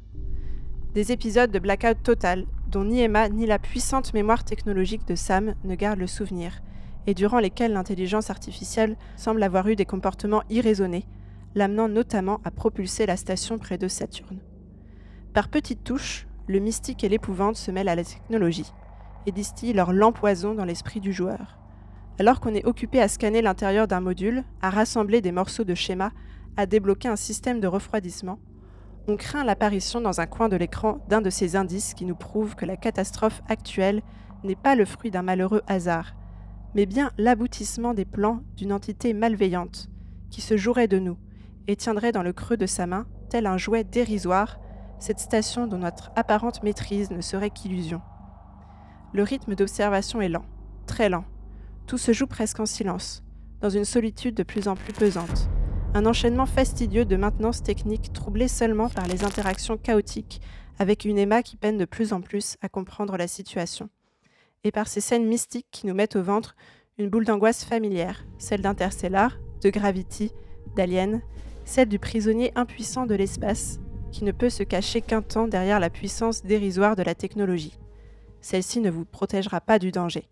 Des 0.94 1.12
épisodes 1.12 1.52
de 1.52 1.60
blackout 1.60 2.02
total 2.04 2.46
dont 2.68 2.84
ni 2.84 3.02
Emma 3.02 3.30
ni 3.30 3.46
la 3.46 3.60
puissante 3.60 4.14
mémoire 4.14 4.44
technologique 4.44 5.08
de 5.08 5.16
Sam 5.16 5.56
ne 5.64 5.76
gardent 5.76 6.00
le 6.00 6.08
souvenir, 6.08 6.62
et 7.08 7.14
durant 7.14 7.40
lesquels 7.40 7.74
l'intelligence 7.74 8.30
artificielle 8.30 8.96
semble 9.16 9.42
avoir 9.42 9.68
eu 9.68 9.76
des 9.76 9.86
comportements 9.86 10.44
irraisonnés, 10.50 11.06
l'amenant 11.56 11.90
notamment 11.90 12.40
à 12.44 12.52
propulser 12.52 13.06
la 13.08 13.18
station 13.18 13.58
près 13.58 13.80
de 13.80 13.88
Saturne. 13.88 14.40
Par 15.34 15.50
petites 15.50 15.84
touches, 15.84 16.28
le 16.48 16.60
mystique 16.60 17.04
et 17.04 17.10
l'épouvante 17.10 17.56
se 17.56 17.72
mêlent 17.72 17.90
à 17.90 17.96
la 17.96 18.04
technologie 18.04 18.72
et 19.26 19.32
distillent 19.32 19.74
leur 19.74 19.94
lent 19.94 20.14
dans 20.56 20.66
l'esprit 20.66 21.00
du 21.00 21.14
joueur. 21.14 21.58
Alors 22.20 22.40
qu'on 22.40 22.54
est 22.54 22.66
occupé 22.66 23.02
à 23.02 23.08
scanner 23.08 23.42
l'intérieur 23.42 23.88
d'un 23.88 24.02
module, 24.02 24.44
à 24.62 24.70
rassembler 24.70 25.22
des 25.22 25.32
morceaux 25.32 25.64
de 25.64 25.76
schéma, 25.76 26.12
à 26.58 26.66
débloquer 26.66 27.08
un 27.08 27.16
système 27.16 27.60
de 27.60 27.68
refroidissement, 27.68 28.40
on 29.08 29.16
craint 29.16 29.44
l'apparition 29.44 30.02
dans 30.02 30.20
un 30.20 30.26
coin 30.28 30.50
de 30.50 30.56
l'écran 30.56 31.00
d'un 31.08 31.22
de 31.22 31.30
ces 31.30 31.56
indices 31.56 31.94
qui 31.94 32.06
nous 32.06 32.16
prouvent 32.16 32.56
que 32.56 32.66
la 32.66 32.78
catastrophe 32.78 33.42
actuelle 33.48 34.02
n'est 34.44 34.56
pas 34.56 34.76
le 34.76 34.86
fruit 34.86 35.12
d'un 35.12 35.24
malheureux 35.24 35.64
hasard, 35.68 36.14
mais 36.76 36.86
bien 36.86 37.12
l'aboutissement 37.18 37.94
des 37.94 38.06
plans 38.06 38.44
d'une 38.56 38.74
entité 38.74 39.14
malveillante 39.14 39.90
qui 40.30 40.42
se 40.42 40.58
jouerait 40.58 40.88
de 40.88 41.00
nous 41.00 41.18
et 41.68 41.76
tiendrait 41.76 42.12
dans 42.12 42.24
le 42.24 42.34
creux 42.34 42.58
de 42.58 42.66
sa 42.66 42.86
main, 42.86 43.08
tel 43.30 43.48
un 43.48 43.58
jouet 43.58 43.84
dérisoire, 43.84 44.60
cette 45.00 45.20
station 45.20 45.68
dont 45.68 45.78
notre 45.78 46.12
apparente 46.16 46.64
maîtrise 46.64 47.12
ne 47.12 47.22
serait 47.22 47.50
qu'illusion. 47.50 48.02
Le 49.12 49.24
rythme 49.24 49.55
d'observation 49.55 50.22
est 50.22 50.30
lent, 50.30 50.45
très 50.86 51.10
lent. 51.10 51.26
Tout 51.88 51.97
se 51.97 52.14
joue 52.14 52.28
presque 52.28 52.60
en 52.60 52.68
silence, 52.68 53.24
dans 53.60 53.70
une 53.70 53.86
solitude 53.86 54.36
de 54.36 54.43
plus 54.43 54.68
en 54.68 54.76
plus 54.76 54.93
pesante. 54.93 55.49
Un 55.95 56.05
enchaînement 56.05 56.45
fastidieux 56.45 57.05
de 57.05 57.16
maintenance 57.16 57.64
technique 57.64 58.14
troublé 58.14 58.47
seulement 58.47 58.88
par 58.88 59.07
les 59.07 59.24
interactions 59.24 59.78
chaotiques 59.78 60.41
avec 60.78 61.05
une 61.05 61.18
Emma 61.18 61.41
qui 61.41 61.57
peine 61.57 61.80
de 61.80 61.86
plus 61.86 62.14
en 62.14 62.22
plus 62.22 62.55
à 62.62 62.70
comprendre 62.70 63.18
la 63.18 63.28
situation. 63.28 63.89
Et 64.64 64.72
par 64.72 64.88
ces 64.88 65.01
scènes 65.01 65.26
mystiques 65.26 65.68
qui 65.72 65.88
nous 65.88 65.95
mettent 65.95 66.16
au 66.16 66.22
ventre 66.22 66.55
une 66.99 67.10
boule 67.10 67.26
d'angoisse 67.26 67.66
familière, 67.66 68.26
celle 68.38 68.62
d'Interstellar, 68.62 69.39
de 69.64 69.72
Gravity, 69.72 70.32
d'Alien, 70.76 71.22
celle 71.66 71.89
du 71.89 71.97
prisonnier 71.97 72.51
impuissant 72.55 73.07
de 73.07 73.16
l'espace, 73.16 73.80
qui 74.12 74.24
ne 74.24 74.32
peut 74.32 74.49
se 74.51 74.64
cacher 74.64 75.01
qu'un 75.01 75.24
temps 75.24 75.47
derrière 75.47 75.80
la 75.80 75.89
puissance 75.89 76.43
dérisoire 76.43 76.95
de 76.95 77.03
la 77.03 77.16
technologie. 77.16 77.80
Celle-ci 78.42 78.80
ne 78.80 78.90
vous 78.90 79.06
protégera 79.06 79.62
pas 79.62 79.80
du 79.80 79.92
danger. 79.92 80.28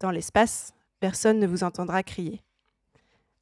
Dans 0.00 0.10
l'espace, 0.10 0.74
personne 1.00 1.38
ne 1.38 1.46
vous 1.46 1.64
entendra 1.64 2.02
crier. 2.02 2.42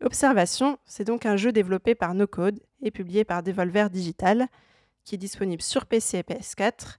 Observation, 0.03 0.79
c'est 0.85 1.05
donc 1.05 1.27
un 1.27 1.37
jeu 1.37 1.53
développé 1.53 1.95
par 1.95 2.15
No 2.15 2.27
Code 2.27 2.61
et 2.83 2.91
publié 2.91 3.25
par 3.25 3.43
Devolver 3.43 3.91
Digital, 3.91 4.47
qui 5.05 5.15
est 5.15 5.19
disponible 5.19 5.63
sur 5.63 5.87
PC 5.87 6.19
et 6.19 6.23
PS4 6.23 6.99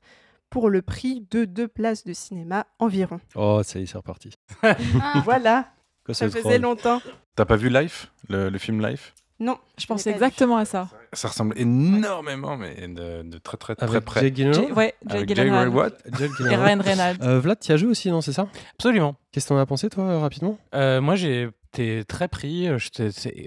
pour 0.49 0.69
le 0.69 0.81
prix 0.81 1.25
de 1.31 1.45
deux 1.45 1.67
places 1.67 2.03
de 2.03 2.13
cinéma 2.13 2.65
environ. 2.79 3.19
Oh, 3.35 3.61
ça 3.63 3.79
y 3.79 3.83
est, 3.83 3.85
c'est 3.85 3.97
reparti. 3.97 4.31
voilà, 5.23 5.71
Quoi, 6.05 6.13
ça 6.13 6.29
faisait 6.29 6.59
longtemps. 6.59 7.01
T'as 7.35 7.45
pas 7.45 7.55
vu 7.55 7.69
Life, 7.69 8.11
le, 8.29 8.49
le 8.49 8.57
film 8.57 8.85
Life? 8.85 9.13
Non, 9.39 9.57
Je 9.77 9.85
pensais 9.85 10.11
vu. 10.11 10.15
exactement 10.15 10.55
à 10.57 10.63
ça. 10.65 10.87
Ça 11.11 11.27
ressemble 11.27 11.59
énormément, 11.59 12.55
mais 12.57 12.87
de, 12.87 13.21
de 13.23 13.37
très 13.37 13.57
très 13.57 13.75
très 13.75 13.85
Avec 13.85 14.05
près. 14.05 14.21
Jake 14.21 14.35
Gyllenhaal 14.35 14.67
Jay- 14.67 14.71
ouais, 14.71 14.93
Jake 15.07 15.27
Gyllenhaal 15.27 15.69
What 15.69 15.89
Jake 16.17 16.31
et. 16.39 16.55
Ryan 16.55 16.79
Reynolds. 16.81 17.17
Euh, 17.21 17.39
Vlad, 17.39 17.59
tu 17.59 17.71
as 17.71 17.77
joué 17.77 17.89
aussi, 17.89 18.09
non 18.11 18.21
C'est 18.21 18.31
ça? 18.33 18.47
Absolument. 18.75 19.15
Qu'est-ce 19.31 19.45
que 19.47 19.49
t'en 19.49 19.57
as 19.59 19.65
pensé, 19.65 19.89
toi, 19.89 20.05
euh, 20.05 20.19
rapidement? 20.19 20.57
Euh, 20.73 21.01
moi, 21.01 21.15
j'ai 21.15 21.49
été 21.73 22.05
très 22.05 22.29
pris. 22.29 22.69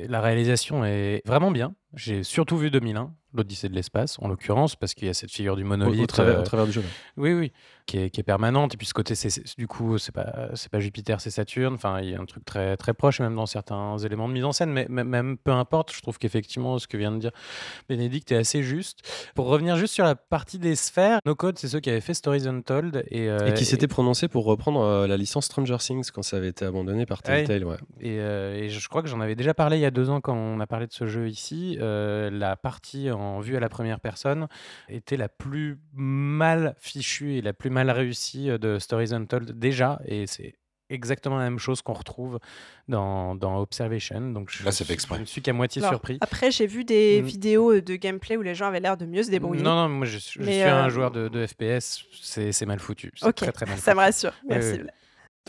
La 0.09 0.21
réalisation 0.21 0.85
est 0.85 1.23
vraiment 1.25 1.51
bien. 1.51 1.75
J'ai 1.95 2.23
surtout 2.23 2.59
vu 2.59 2.71
2001, 2.71 3.13
l'Odyssée 3.35 3.69
de 3.69 3.75
l'espace, 3.75 4.19
en 4.21 4.29
l'occurrence, 4.29 4.77
parce 4.77 4.95
qu'il 4.95 5.07
y 5.07 5.11
a 5.11 5.15
cette 5.15 5.31
figure 5.31 5.57
du 5.57 5.65
monolithe. 5.65 6.03
au 6.03 6.07
travers, 6.07 6.37
euh, 6.37 6.41
au 6.41 6.45
travers 6.45 6.67
du 6.67 6.73
jeu. 6.73 6.83
Oui, 7.17 7.33
oui, 7.33 7.53
qui 7.87 7.99
est, 7.99 8.11
qui 8.11 8.21
est 8.21 8.25
permanente. 8.25 8.75
Et 8.75 8.77
puis 8.77 8.87
ce 8.87 8.95
côté, 8.95 9.15
du 9.57 9.67
coup, 9.67 9.99
c'est 9.99 10.13
pas, 10.13 10.51
pas 10.71 10.81
Jupiter, 10.81 11.21
c'est 11.21 11.31
Saturne. 11.31 11.75
Enfin, 11.75 12.01
il 12.01 12.11
y 12.11 12.15
a 12.15 12.21
un 12.21 12.25
truc 12.27 12.45
très, 12.45 12.77
très 12.77 12.93
proche, 12.95 13.21
même 13.21 13.35
dans 13.35 13.47
certains 13.47 13.97
éléments 13.99 14.29
de 14.29 14.35
mise 14.35 14.45
en 14.45 14.53
scène. 14.53 14.71
Mais 14.73 14.87
même 14.89 15.39
peu 15.39 15.51
importe, 15.51 15.93
je 15.95 16.01
trouve 16.03 16.19
qu'effectivement, 16.19 16.79
ce 16.79 16.87
que 16.87 16.97
vient 16.97 17.13
de 17.13 17.19
dire 17.19 17.31
Bénédicte 17.89 18.33
est 18.33 18.37
assez 18.37 18.63
juste. 18.63 19.01
Pour 19.35 19.47
revenir 19.47 19.77
juste 19.77 19.95
sur 19.95 20.05
la 20.05 20.15
partie 20.15 20.59
des 20.59 20.75
sphères, 20.77 21.21
No 21.25 21.35
Code, 21.35 21.59
c'est 21.59 21.69
ceux 21.69 21.81
qui 21.81 21.89
avaient 21.91 22.01
fait 22.01 22.15
Stories 22.15 22.47
Untold. 22.47 23.05
Et, 23.11 23.29
euh, 23.29 23.47
Et 23.47 23.55
qui 23.55 23.65
s'était 23.65 23.89
prononcé 23.89 24.29
pour 24.29 24.45
reprendre 24.45 24.81
euh, 24.83 25.07
la 25.07 25.17
licence 25.17 25.47
Stranger 25.47 25.79
Things 25.79 26.11
quand 26.13 26.23
ça 26.23 26.37
avait 26.37 26.49
été 26.49 26.65
abandonné 26.67 27.07
par. 27.07 27.23
Telltale. 27.23 27.65
Ouais. 27.65 27.77
Et, 28.01 28.17
et 28.17 28.69
je 28.69 28.89
crois 28.89 29.03
que 29.03 29.09
j'en 29.09 29.21
avais 29.21 29.35
déjà 29.35 29.55
parlé 29.55 29.77
il 29.77 29.81
y 29.81 29.87
a 29.87 29.91
deux 29.91 30.09
ans 30.09 30.21
quand 30.21 30.35
on 30.35 30.61
a 30.61 30.67
parlé 30.67 30.87
de 30.87 30.93
ce 30.93 31.07
jeu 31.07 31.29
ici. 31.29 31.79
Euh, 31.89 32.31
la 32.31 32.57
partie 32.57 33.11
en 33.11 33.41
vue 33.41 33.57
à 33.57 33.61
la 33.61 33.69
première 33.69 34.01
personne 34.01 34.47
était 34.89 35.17
la 35.17 35.29
plus 35.29 35.79
mal 35.95 36.75
fichue 36.79 37.37
et 37.37 37.43
la 37.43 37.53
plus 37.53 37.71
mal 37.71 37.91
réussie 37.91 38.51
euh, 38.51 38.59
de 38.59 38.79
Stories 38.79 39.13
Untold 39.15 39.59
déjà. 39.59 40.01
Et 40.05 40.27
c'est 40.27 40.55
exactement 40.91 41.37
la 41.39 41.45
même 41.45 41.59
chose 41.59 41.83
qu'on 41.83 41.93
retrouve 41.93 42.39
dans, 42.89 43.35
dans 43.35 43.59
Observation. 43.61 44.21
Donc 44.33 44.51
je, 44.51 44.65
Là, 44.65 44.73
c'est 44.73 44.85
fait 44.85 44.95
exprès. 44.95 45.17
Je 45.17 45.21
ne 45.23 45.27
suis 45.27 45.43
qu'à 45.43 45.53
moitié 45.53 45.83
Alors, 45.83 45.93
surpris. 45.95 46.19
Après, 46.21 46.51
j'ai 46.51 46.67
vu 46.67 46.85
des 46.85 47.21
Mm. 47.23 47.27
vidéos 47.27 47.81
de 47.81 47.97
gameplay 47.97 48.37
où 48.37 48.43
les 48.43 48.55
gens 48.55 48.67
avaient 48.69 48.81
l'air 48.81 48.97
de 48.97 49.05
mieux 49.07 49.23
se 49.23 49.31
débrouiller. 49.31 49.63
Non, 49.63 49.75
non, 49.75 49.89
moi 49.89 50.07
je, 50.07 50.19
suis- 50.19 50.43
je 50.43 50.51
suis 50.51 50.61
euh, 50.63 50.85
un 50.85 50.89
joueur 50.89 51.11
de, 51.11 51.29
de 51.29 51.47
FPS, 51.47 52.05
c'est 52.23 52.53
c'est 52.53 52.67
mal 52.67 52.79
foutu. 52.81 53.13
C'est 53.17 53.27
ok, 53.27 53.35
très 53.35 53.53
très 53.53 53.67
mal 53.67 53.79
ça 53.79 53.95
me 53.95 54.01
rassure. 54.01 54.33
Merci. 54.49 54.81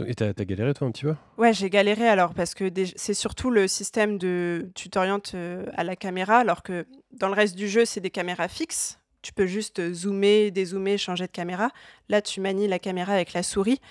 Et 0.07 0.15
t'as 0.15 0.33
galéré 0.33 0.73
toi 0.73 0.87
un 0.87 0.91
petit 0.91 1.03
peu? 1.03 1.15
Ouais, 1.37 1.53
j'ai 1.53 1.69
galéré 1.69 2.07
alors 2.07 2.33
parce 2.33 2.53
que 2.53 2.69
c'est 2.95 3.13
surtout 3.13 3.49
le 3.51 3.67
système 3.67 4.17
de 4.17 4.69
tu 4.75 4.89
t'orientes 4.89 5.31
euh, 5.35 5.65
à 5.75 5.83
la 5.83 5.95
caméra 5.95 6.37
alors 6.37 6.63
que 6.63 6.85
dans 7.11 7.27
le 7.27 7.33
reste 7.33 7.55
du 7.55 7.67
jeu, 7.67 7.85
c'est 7.85 7.99
des 8.01 8.09
caméras 8.09 8.47
fixes. 8.47 8.99
Tu 9.21 9.33
peux 9.33 9.45
juste 9.47 9.93
zoomer, 9.93 10.49
dézoomer, 10.51 10.97
changer 10.97 11.25
de 11.27 11.31
caméra. 11.31 11.69
Là, 12.07 12.21
tu 12.21 12.39
manies 12.39 12.67
la 12.67 12.79
caméra 12.79 13.13
avec 13.13 13.33
la 13.33 13.43
souris 13.43 13.81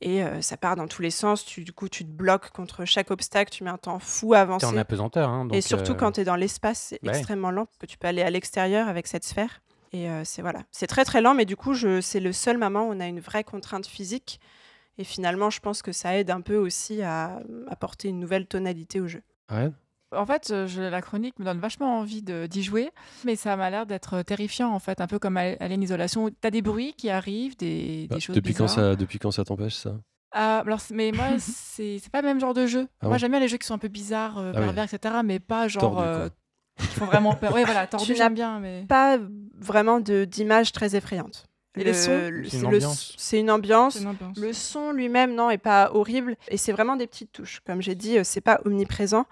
et 0.00 0.22
euh, 0.22 0.40
ça 0.40 0.56
part 0.56 0.76
dans 0.76 0.86
tous 0.86 1.02
les 1.02 1.10
sens. 1.10 1.44
Tu, 1.44 1.62
du 1.64 1.72
coup, 1.72 1.88
tu 1.88 2.04
te 2.04 2.10
bloques 2.10 2.50
contre 2.50 2.84
chaque 2.84 3.10
obstacle, 3.10 3.50
tu 3.52 3.64
mets 3.64 3.70
un 3.70 3.76
temps 3.76 3.98
fou 3.98 4.32
à 4.32 4.38
T'es 4.38 4.42
avancer. 4.42 4.66
en 4.66 4.76
apesanteur. 4.76 5.28
hein, 5.28 5.46
et 5.52 5.60
surtout 5.60 5.92
euh, 5.92 5.96
quand 5.96 6.12
tu 6.12 6.20
es 6.20 6.24
dans 6.24 6.36
l'espace, 6.36 6.78
c'est 6.90 7.02
ouais. 7.02 7.10
extrêmement 7.10 7.50
lent 7.50 7.66
parce 7.66 7.78
que 7.80 7.86
tu 7.86 7.98
peux 7.98 8.08
aller 8.08 8.22
à 8.22 8.30
l'extérieur 8.30 8.88
avec 8.88 9.06
cette 9.06 9.24
sphère. 9.24 9.60
Et 9.92 10.08
euh, 10.08 10.22
c'est 10.24 10.42
voilà, 10.42 10.60
c'est 10.70 10.86
très 10.86 11.04
très 11.04 11.20
lent, 11.20 11.34
mais 11.34 11.44
du 11.46 11.56
coup, 11.56 11.74
je, 11.74 12.00
c'est 12.00 12.20
le 12.20 12.32
seul 12.32 12.58
moment 12.58 12.88
où 12.88 12.92
on 12.92 13.00
a 13.00 13.06
une 13.06 13.20
vraie 13.20 13.44
contrainte 13.44 13.86
physique. 13.86 14.38
Et 14.98 15.04
finalement, 15.04 15.48
je 15.50 15.60
pense 15.60 15.80
que 15.82 15.92
ça 15.92 16.16
aide 16.18 16.30
un 16.30 16.40
peu 16.40 16.56
aussi 16.56 17.02
à 17.02 17.40
apporter 17.68 18.08
une 18.08 18.18
nouvelle 18.18 18.46
tonalité 18.46 19.00
au 19.00 19.06
jeu. 19.06 19.22
Ouais. 19.50 19.70
En 20.10 20.24
fait, 20.26 20.50
euh, 20.50 20.66
je- 20.66 20.80
la 20.82 21.02
chronique 21.02 21.38
me 21.38 21.44
donne 21.44 21.60
vachement 21.60 21.98
envie 21.98 22.22
de- 22.22 22.46
d'y 22.46 22.62
jouer, 22.62 22.90
mais 23.24 23.36
ça 23.36 23.56
m'a 23.56 23.68
l'air 23.70 23.84
d'être 23.86 24.22
terrifiant, 24.22 24.70
en 24.72 24.78
fait, 24.78 25.00
un 25.00 25.06
peu 25.06 25.18
comme 25.18 25.36
Al- 25.36 25.56
Alien 25.60 25.82
Isolation. 25.82 26.30
T'as 26.40 26.50
des 26.50 26.62
bruits 26.62 26.94
qui 26.94 27.10
arrivent, 27.10 27.56
des, 27.58 28.02
des 28.02 28.08
Bah, 28.08 28.18
choses 28.18 28.34
depuis, 28.34 28.54
quand 28.54 28.66
bizarres. 28.66 28.90
ça, 28.92 28.96
depuis 28.96 29.18
quand 29.18 29.30
ça 29.30 29.44
t'empêche 29.44 29.74
ça? 29.74 29.94
Ah, 30.32 30.60
alors, 30.60 30.80
mais 30.90 31.12
moi, 31.12 31.36
c'est 31.38 32.00
pas 32.10 32.22
le 32.22 32.28
même 32.28 32.40
genre 32.40 32.54
de 32.54 32.66
jeu. 32.66 32.88
Ah 33.00 33.06
moi, 33.06 33.12
bon? 33.16 33.18
j'aime 33.18 33.30
bien 33.32 33.40
les 33.40 33.48
jeux 33.48 33.58
qui 33.58 33.66
sont 33.66 33.74
un 33.74 33.78
peu 33.78 33.88
bizarres, 33.88 34.38
euh, 34.38 34.52
Ah 34.54 34.60
oui. 34.60 34.64
pervers, 34.66 34.84
etc., 34.92 35.22
mais 35.22 35.38
pas 35.40 35.68
genre 35.68 35.82
Tordu, 35.82 36.02
euh, 36.02 36.28
qui 36.88 36.94
font 36.96 37.06
vraiment 37.06 37.34
peur. 37.34 37.52
Oui, 37.54 37.64
voilà, 37.64 37.86
tordu, 37.86 38.06
Tu 38.06 38.14
j'aime 38.16 38.34
bien, 38.34 38.60
mais 38.60 38.86
Pas 38.88 39.18
vraiment 39.60 40.00
de, 40.00 40.24
d'image 40.24 40.72
très 40.72 40.96
effrayante. 40.96 41.44
Et 41.76 41.84
les 41.84 41.92
Le- 41.92 41.92
sons 41.92 42.18
le- 42.30 42.44
C'est 43.18 43.38
une 43.40 43.50
ambiance. 43.50 43.96
Une. 44.00 44.06
Le 44.36 44.52
son 44.52 44.90
lui-même, 44.92 45.34
non, 45.34 45.50
est 45.50 45.58
pas 45.58 45.90
horrible. 45.94 46.36
Et 46.48 46.56
c'est 46.56 46.72
vraiment 46.72 46.96
des 46.96 47.06
petites 47.06 47.30
touches. 47.32 47.60
Comme 47.66 47.82
j'ai 47.82 47.94
dit, 47.94 48.18
euh, 48.18 48.24
c'est 48.24 48.40
pas 48.40 48.60
omniprésent. 48.64 49.26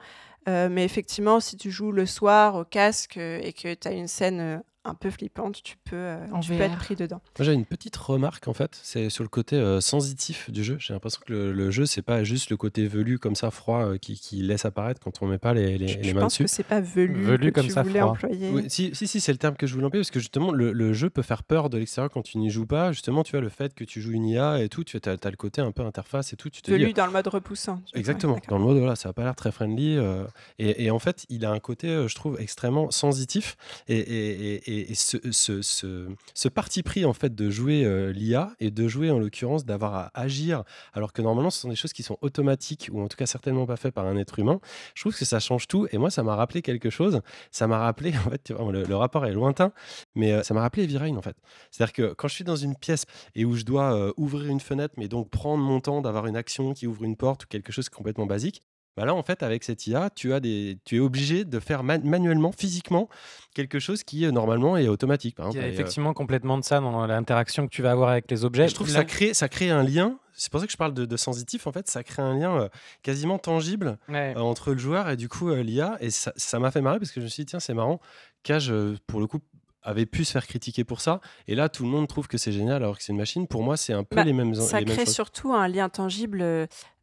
Euh, 0.49 0.69
mais 0.71 0.85
effectivement, 0.85 1.41
si 1.41 1.57
tu 1.57 1.71
joues 1.73 1.91
le 1.91 2.07
soir 2.07 2.55
au 2.55 2.65
casque 2.65 3.17
euh, 3.17 3.41
et 3.43 3.53
que 3.53 3.75
tu 3.75 3.89
as 3.89 3.93
une 3.93 4.07
scène 4.07 4.41
euh, 4.41 4.59
un 4.87 4.95
peu 4.95 5.11
flippante, 5.11 5.63
tu 5.63 5.77
peux, 5.85 5.97
euh, 5.97 6.27
En 6.33 6.41
tu 6.41 6.53
peux 6.53 6.61
être 6.63 6.77
pris 6.79 6.97
dedans. 6.97 7.21
Moi 7.39 7.45
j'ai 7.47 7.53
une 7.53 7.65
petite 7.67 7.97
remarque 7.97 8.49
en 8.49 8.55
fait, 8.55 8.79
c'est 8.83 9.11
sur 9.11 9.25
le 9.25 9.29
côté 9.29 9.57
euh, 9.57 9.81
sensitif 9.81 10.51
du 10.51 10.63
jeu. 10.65 10.77
J'ai 10.79 10.95
l'impression 10.95 11.21
que 11.27 11.33
le, 11.33 11.53
le 11.53 11.71
jeu 11.71 11.87
c'est 11.87 12.03
pas 12.03 12.25
juste 12.25 12.51
le 12.51 12.57
côté 12.57 12.87
velu 12.87 13.19
comme 13.19 13.35
ça 13.35 13.51
froid 13.51 13.85
euh, 13.85 13.99
qui, 13.99 14.19
qui 14.19 14.43
laisse 14.43 14.65
apparaître 14.65 15.01
quand 15.01 15.23
on 15.23 15.27
met 15.27 15.39
pas 15.39 15.55
les, 15.55 15.79
les, 15.79 15.89
je 15.89 15.99
les 15.99 16.05
je 16.05 16.15
mains 16.15 16.21
pense 16.23 16.33
dessus. 16.35 16.45
que 16.45 16.49
c'est 16.51 16.63
pas 16.63 16.81
velu, 16.81 17.23
Velu 17.23 17.51
que 17.53 17.55
comme 17.61 17.67
tu 17.67 17.73
ça, 17.73 17.83
voulais 17.83 18.01
froid. 18.01 18.13
employer. 18.13 18.51
Oui, 18.53 18.65
si, 18.69 18.95
si, 18.95 19.07
si, 19.07 19.21
c'est 19.21 19.33
le 19.33 19.39
terme 19.39 19.57
que 19.57 19.67
je 19.67 19.75
voulais 19.75 19.87
employer 19.87 20.03
parce 20.03 20.11
que 20.11 20.21
justement 20.21 20.53
le, 20.53 20.73
le 20.73 20.93
jeu 20.93 21.11
peut 21.11 21.23
faire 21.23 21.43
peur 21.43 21.69
de 21.71 21.79
l'extérieur 21.79 22.11
quand 22.11 22.23
tu 22.23 22.39
n'y 22.39 22.51
joues 22.51 22.67
pas. 22.67 22.93
Justement, 22.93 23.23
tu 23.23 23.33
vois 23.33 23.41
le 23.41 23.49
fait 23.49 23.75
que 23.75 23.85
tu 23.85 24.01
joues 24.01 24.13
une 24.13 24.25
IA 24.27 24.63
et 24.63 24.69
tout, 24.69 24.85
tu 24.85 24.97
as, 25.05 25.31
le 25.31 25.37
côté 25.37 25.61
un 25.61 25.73
peu 25.73 25.83
interface 25.83 26.33
et 26.33 26.37
tout. 26.37 26.49
Tu 26.51 26.63
te 26.63 26.71
dis, 26.71 26.79
Velu 26.79 26.93
dans 26.93 27.07
le 27.07 27.13
mode 27.13 27.27
repoussant. 27.27 27.75
vois. 27.75 27.83
Exactement, 27.99 28.35
Ouais, 28.35 28.43
dans 28.49 28.59
le 28.59 28.65
mode, 28.65 28.79
voilà, 28.79 28.97
ça 28.97 29.09
n'a 29.09 29.13
pas 29.13 29.25
l'air 29.25 29.35
très 29.35 29.51
friendly. 29.53 29.97
euh, 29.97 30.25
et, 30.59 30.85
et 30.85 30.91
en 30.91 30.99
fait, 30.99 31.27
il 31.29 31.45
a 31.45 31.51
un 31.51 31.59
côté, 31.59 31.89
euh, 31.89 32.09
je 32.09 32.15
trouve, 32.15 32.41
extrêmement 32.41 32.91
sensitif. 32.91 33.57
Et, 33.89 33.97
et- 33.99 34.55
et- 34.55 34.76
et- 34.81 34.95
ce, 34.95 36.49
parti 36.49 36.83
pris, 36.83 37.05
en 37.05 37.13
fait, 37.13 37.35
de 37.35 37.51
jouer 37.51 37.85
euh, 37.85 38.13
l'IA 38.13 38.53
et 38.61 38.71
de 38.71 38.89
jouer, 38.89 39.11
en 39.11 39.19
l'occurrence, 39.19 39.65
d'avoir 39.65 39.95
à 39.95 40.11
agir, 40.15 40.65
alors 40.93 41.13
que 41.13 41.23
normalement, 41.23 41.51
ce 41.51 41.61
sont 41.61 41.69
des 41.69 41.77
choses 41.77 41.93
qui 41.93 42.03
sont 42.03 42.19
automatiques 42.21 42.89
ou 42.93 43.01
en 43.01 43.09
tout 43.09 43.17
cas 43.17 43.27
certainement 43.27 43.67
pas 43.67 43.77
faites 43.77 43.95
par 43.95 44.07
un 44.07 44.17
être 44.17 44.39
humain, 44.39 44.61
je 44.95 45.03
trouve 45.03 45.17
que 45.17 45.25
ça 45.25 45.41
change 45.41 45.69
tout. 45.69 45.87
Et 45.93 45.99
moi, 45.99 46.11
ça 46.11 46.23
m'a 46.23 46.35
rappelé 46.35 46.63
quelque 46.63 46.91
chose. 46.91 47.21
Ça 47.51 47.67
m'a 47.67 47.79
rappelé, 47.79 48.13
en 48.27 48.31
fait, 48.31 48.51
le, 48.51 48.97
rapport 48.97 49.27
est 49.27 49.33
lointain, 49.33 49.73
mais 50.15 50.33
euh, 50.33 50.43
ça 50.43 50.55
m'a 50.55 50.63
rappelé 50.63 50.85
Heavy 50.85 50.99
Rain, 50.99 51.17
en 51.17 51.23
fait. 51.23 51.37
C'est-à-dire 51.71 51.93
que 51.93 52.15
quand 52.15 52.29
je 52.29 52.35
suis 52.35 52.45
dans 52.45 52.57
une 52.57 52.77
pièce 52.77 53.05
et 53.35 53.45
où 53.45 53.55
je 53.57 53.65
dois 53.65 53.95
euh, 53.95 54.13
ouvrir 54.17 54.51
une 54.51 54.61
fenêtre, 54.61 54.95
mais 54.97 55.09
donc 55.09 55.31
prendre 55.31 55.63
mon 55.63 55.81
temps 55.81 56.01
d'avoir 56.01 56.27
une 56.27 56.37
action 56.37 56.73
qui 56.75 56.87
ouvre 56.87 57.05
une 57.05 57.17
porte 57.17 57.45
ou 57.45 57.47
quelque 57.47 57.73
chose 57.73 57.87
de 57.87 57.91
complètement 57.91 58.27
basique, 58.27 58.63
bah 58.97 59.05
là, 59.05 59.15
en 59.15 59.23
fait, 59.23 59.43
avec 59.43 59.63
cette 59.65 59.87
IA, 59.87 60.11
tu, 60.15 60.33
as 60.33 60.41
des, 60.41 60.79
tu 60.85 60.97
es 60.97 60.99
obligé 61.01 61.45
de 61.45 61.61
faire 61.61 61.83
man- 61.83 62.03
manuellement, 62.05 62.53
physiquement, 62.53 63.09
quelque 63.55 63.79
chose 63.79 64.03
qui, 64.03 64.25
euh, 64.25 64.31
normalement, 64.31 64.77
est 64.77 64.89
automatique. 64.89 65.37
Par 65.37 65.51
Il 65.51 65.57
y 65.57 65.59
a 65.59 65.63
Et, 65.63 65.65
euh, 65.67 65.73
effectivement 65.73 66.15
complètement 66.15 66.57
de 66.59 66.65
ça 66.65 66.81
dans 66.81 67.07
l'interaction 67.07 67.67
que 67.67 67.73
tu 67.73 67.83
vas 67.83 67.91
avoir 67.91 68.09
avec 68.11 68.31
les 68.31 68.45
objets. 68.45 68.69
je 68.69 68.75
trouve 68.75 68.87
que 68.87 68.93
ça 68.93 69.05
crée, 69.05 69.35
ça 69.35 69.49
crée 69.49 69.71
un 69.71 69.83
lien. 69.83 70.19
C'est 70.33 70.51
pour 70.51 70.61
ça 70.61 70.67
que 70.67 70.73
je 70.73 70.77
parle 70.77 70.93
de, 70.95 71.05
de 71.07 71.17
sensitif. 71.17 71.67
En 71.67 71.73
fait, 71.73 71.89
ça 71.89 72.03
crée 72.03 72.23
un 72.23 72.35
lien 72.39 72.61
euh, 72.61 72.69
quasiment 73.03 73.39
tangible 73.39 73.99
Ouais. 74.09 74.35
euh, 74.37 74.41
entre 74.41 74.73
le 74.73 74.79
joueur 74.79 75.09
et 75.09 75.17
du 75.17 75.29
coup 75.29 75.49
euh, 75.51 75.63
l'IA. 75.63 75.97
Et 76.01 76.11
ça 76.11 76.33
ça 76.37 76.59
m'a 76.59 76.71
fait 76.71 76.81
marrer 76.83 76.99
parce 76.99 77.11
que 77.11 77.21
je 77.21 77.25
me 77.25 77.29
suis 77.31 77.43
dit, 77.45 77.51
tiens, 77.51 77.61
c'est 77.61 77.75
marrant. 77.75 78.01
Cage, 78.43 78.73
pour 79.07 79.21
le 79.21 79.27
coup, 79.27 79.39
avait 79.83 80.05
pu 80.07 80.25
se 80.25 80.33
faire 80.33 80.47
critiquer 80.47 80.85
pour 80.85 81.01
ça. 81.01 81.21
Et 81.49 81.55
là, 81.55 81.69
tout 81.69 81.85
le 81.85 81.89
monde 81.89 82.07
trouve 82.09 82.29
que 82.29 82.39
c'est 82.39 82.53
génial 82.53 82.77
alors 82.83 82.99
que 82.99 83.03
c'est 83.05 83.13
une 83.13 83.19
machine. 83.19 83.47
Pour 83.47 83.63
moi, 83.63 83.77
c'est 83.77 83.93
un 83.93 84.05
peu 84.05 84.17
Bah, 84.17 84.25
les 84.25 84.33
mêmes, 84.33 84.55
Ça 84.55 84.81
les 84.81 84.85
mêmes 84.85 84.95
crée 84.95 85.05
choses. 85.05 85.15
surtout 85.15 85.53
un 85.55 85.69
lien 85.69 85.89
tangible 85.89 86.43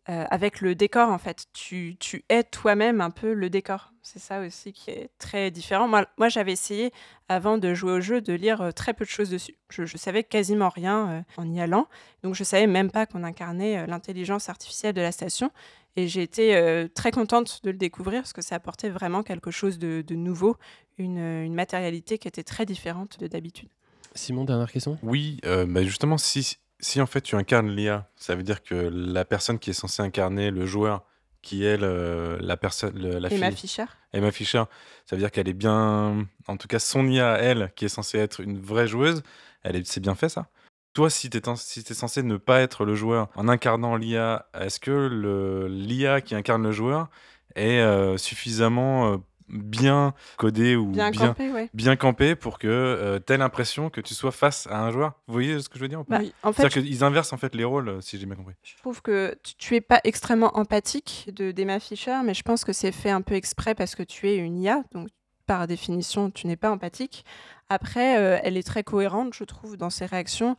euh, 0.10 0.26
avec 0.30 0.62
le 0.62 0.76
décor, 0.76 1.10
en 1.10 1.18
fait. 1.18 1.46
Tu, 1.54 1.96
tu 2.00 2.24
es 2.30 2.44
toi-même 2.44 3.02
un 3.02 3.10
peu 3.10 3.34
le 3.34 3.50
décor. 3.50 3.92
C'est 4.02 4.20
ça 4.20 4.42
aussi 4.42 4.74
qui 4.74 4.92
est 4.92 5.10
très 5.18 5.50
différent. 5.50 5.88
Moi, 5.88 6.06
moi 6.18 6.28
j'avais 6.28 6.52
essayé, 6.52 6.92
avant 7.30 7.58
de 7.58 7.74
jouer 7.74 7.94
au 7.94 8.02
jeu, 8.02 8.20
de 8.20 8.34
lire 8.34 8.62
euh, 8.62 8.72
très 8.72 8.94
peu 8.94 9.06
de 9.06 9.10
choses 9.10 9.30
dessus. 9.30 9.56
Je, 9.70 9.86
je 9.86 9.98
savais 9.98 10.24
quasiment 10.24 10.70
rien 10.70 11.10
euh, 11.10 11.22
en 11.38 11.50
y 11.50 11.62
allant. 11.62 11.88
Donc, 12.22 12.36
je 12.36 12.44
savais 12.44 12.68
même 12.68 12.92
pas 12.92 13.06
qu'on 13.06 13.24
incarnait 13.24 13.88
l'intelligence 13.88 14.50
artificielle 14.50 14.94
de 14.94 15.02
la 15.02 15.12
station. 15.12 15.52
Et 15.96 16.08
j'ai 16.08 16.24
été 16.24 16.56
euh, 16.56 16.88
très 16.88 17.12
contente 17.12 17.62
de 17.64 17.70
le 17.70 17.78
découvrir 17.78 18.22
parce 18.24 18.34
que 18.34 18.42
ça 18.42 18.56
apportait 18.56 18.90
vraiment 18.90 19.22
quelque 19.22 19.52
chose 19.52 19.78
de, 19.78 20.04
de 20.06 20.16
nouveau, 20.16 20.58
une, 20.98 21.20
une 21.20 21.54
matérialité 21.54 22.18
qui 22.18 22.28
était 22.28 22.44
très 22.44 22.66
différente 22.66 23.20
de 23.20 23.28
d'habitude. 23.28 23.70
Simon, 24.16 24.44
dernière 24.44 24.72
question? 24.72 24.98
Oui, 25.04 25.40
euh, 25.46 25.66
bah 25.68 25.84
justement, 25.84 26.18
si, 26.18 26.58
si 26.84 27.02
en 27.02 27.06
fait 27.08 27.22
tu 27.22 27.36
incarnes 27.36 27.70
l'IA, 27.70 28.08
ça 28.16 28.36
veut 28.36 28.44
dire 28.44 28.62
que 28.62 28.76
la 28.76 29.26
personne 29.26 29.58
qui 29.58 29.70
est 29.72 29.74
censée 29.74 30.02
incarner 30.04 30.52
le 30.52 30.66
joueur, 30.66 31.04
qui 31.42 31.66
est 31.66 31.78
le- 31.78 32.38
la 32.42 32.58
personne, 32.58 32.98
le- 32.98 33.20
la 33.20 33.30
Emma 33.34 33.48
fille, 33.50 33.56
Fischer 33.58 33.86
Emma 34.14 34.32
Fischer, 34.32 34.64
ça 35.06 35.16
veut 35.16 35.22
dire 35.22 35.32
qu'elle 35.32 35.48
est 35.50 35.54
bien, 35.54 36.26
en 36.48 36.58
tout 36.58 36.68
cas 36.68 36.80
son 36.80 37.08
IA, 37.08 37.38
elle, 37.40 37.72
qui 37.76 37.86
est 37.86 37.90
censée 37.90 38.20
être 38.20 38.42
une 38.42 38.60
vraie 38.60 38.88
joueuse, 38.88 39.24
elle 39.64 39.76
est, 39.76 39.88
c'est 39.88 40.00
bien 40.02 40.16
fait 40.16 40.30
ça. 40.30 40.48
Toi, 40.94 41.10
si 41.10 41.30
tu 41.30 41.38
es, 41.38 41.42
si 41.56 41.84
t'es 41.84 41.94
censé 41.96 42.22
ne 42.22 42.38
pas 42.38 42.62
être 42.62 42.86
le 42.86 42.94
joueur 42.96 43.30
en 43.36 43.48
incarnant 43.48 43.96
l'IA, 43.96 44.46
est-ce 44.60 44.80
que 44.80 44.92
le- 44.92 45.68
l'IA 45.68 46.22
qui 46.22 46.36
incarne 46.36 46.62
le 46.64 46.72
joueur 46.72 47.10
est 47.56 47.80
euh, 47.80 48.18
suffisamment 48.18 49.14
euh, 49.14 49.18
bien 49.50 50.14
codé 50.38 50.76
ou 50.76 50.92
Bien, 50.92 51.12
bien, 51.12 51.28
campé, 51.30 51.52
ouais. 51.52 51.70
bien 51.74 51.96
campé 51.96 52.36
pour 52.36 52.60
que 52.60 52.68
euh, 52.68 53.20
tu 53.26 53.34
aies 53.34 53.38
l'impression 53.38 53.90
que 53.90 54.02
tu 54.02 54.14
sois 54.14 54.32
face 54.32 54.68
à 54.68 54.80
un 54.84 54.92
joueur 54.92 55.14
Vous 55.28 55.34
voyez 55.34 55.60
ce 55.62 55.70
que 55.70 55.78
je 55.78 55.82
veux 55.84 55.88
dire 55.88 56.00
en 56.00 56.04
fait, 56.06 56.34
C'est-à-dire 56.54 56.82
qu'ils 56.84 57.04
inversent 57.04 57.34
en 57.34 57.38
fait 57.38 57.56
les 57.56 57.64
rôles, 57.64 58.02
si 58.02 58.18
j'ai 58.20 58.26
bien 58.26 58.36
compris. 58.36 58.56
Je 58.64 58.76
trouve 58.78 59.02
que 59.02 59.38
tu- 59.44 59.56
tu 59.56 59.76
es 59.76 59.82
pas 59.82 60.00
extrêmement 60.04 60.58
empathique 60.58 61.30
de 61.34 61.52
d'Emma 61.52 61.80
Fischer, 61.80 62.20
mais 62.24 62.34
je 62.34 62.44
pense 62.44 62.64
que 62.66 62.74
c'est 62.74 62.92
fait 62.92 63.10
un 63.12 63.22
peu 63.22 63.36
exprès 63.36 63.76
parce 63.76 63.96
que 63.96 64.04
tu 64.04 64.30
es 64.30 64.38
une 64.38 64.60
IA, 64.60 64.84
donc 64.94 65.10
par 65.46 65.68
définition, 65.68 66.32
tu 66.32 66.48
n'es 66.48 66.56
pas 66.56 66.72
empathique. 66.72 67.26
Après, 67.70 68.18
euh, 68.18 68.40
elle 68.44 68.56
est 68.56 68.64
très 68.66 68.84
cohérente, 68.84 69.34
je 69.34 69.44
trouve, 69.44 69.76
dans 69.78 69.90
ses 69.90 70.06
réactions, 70.06 70.56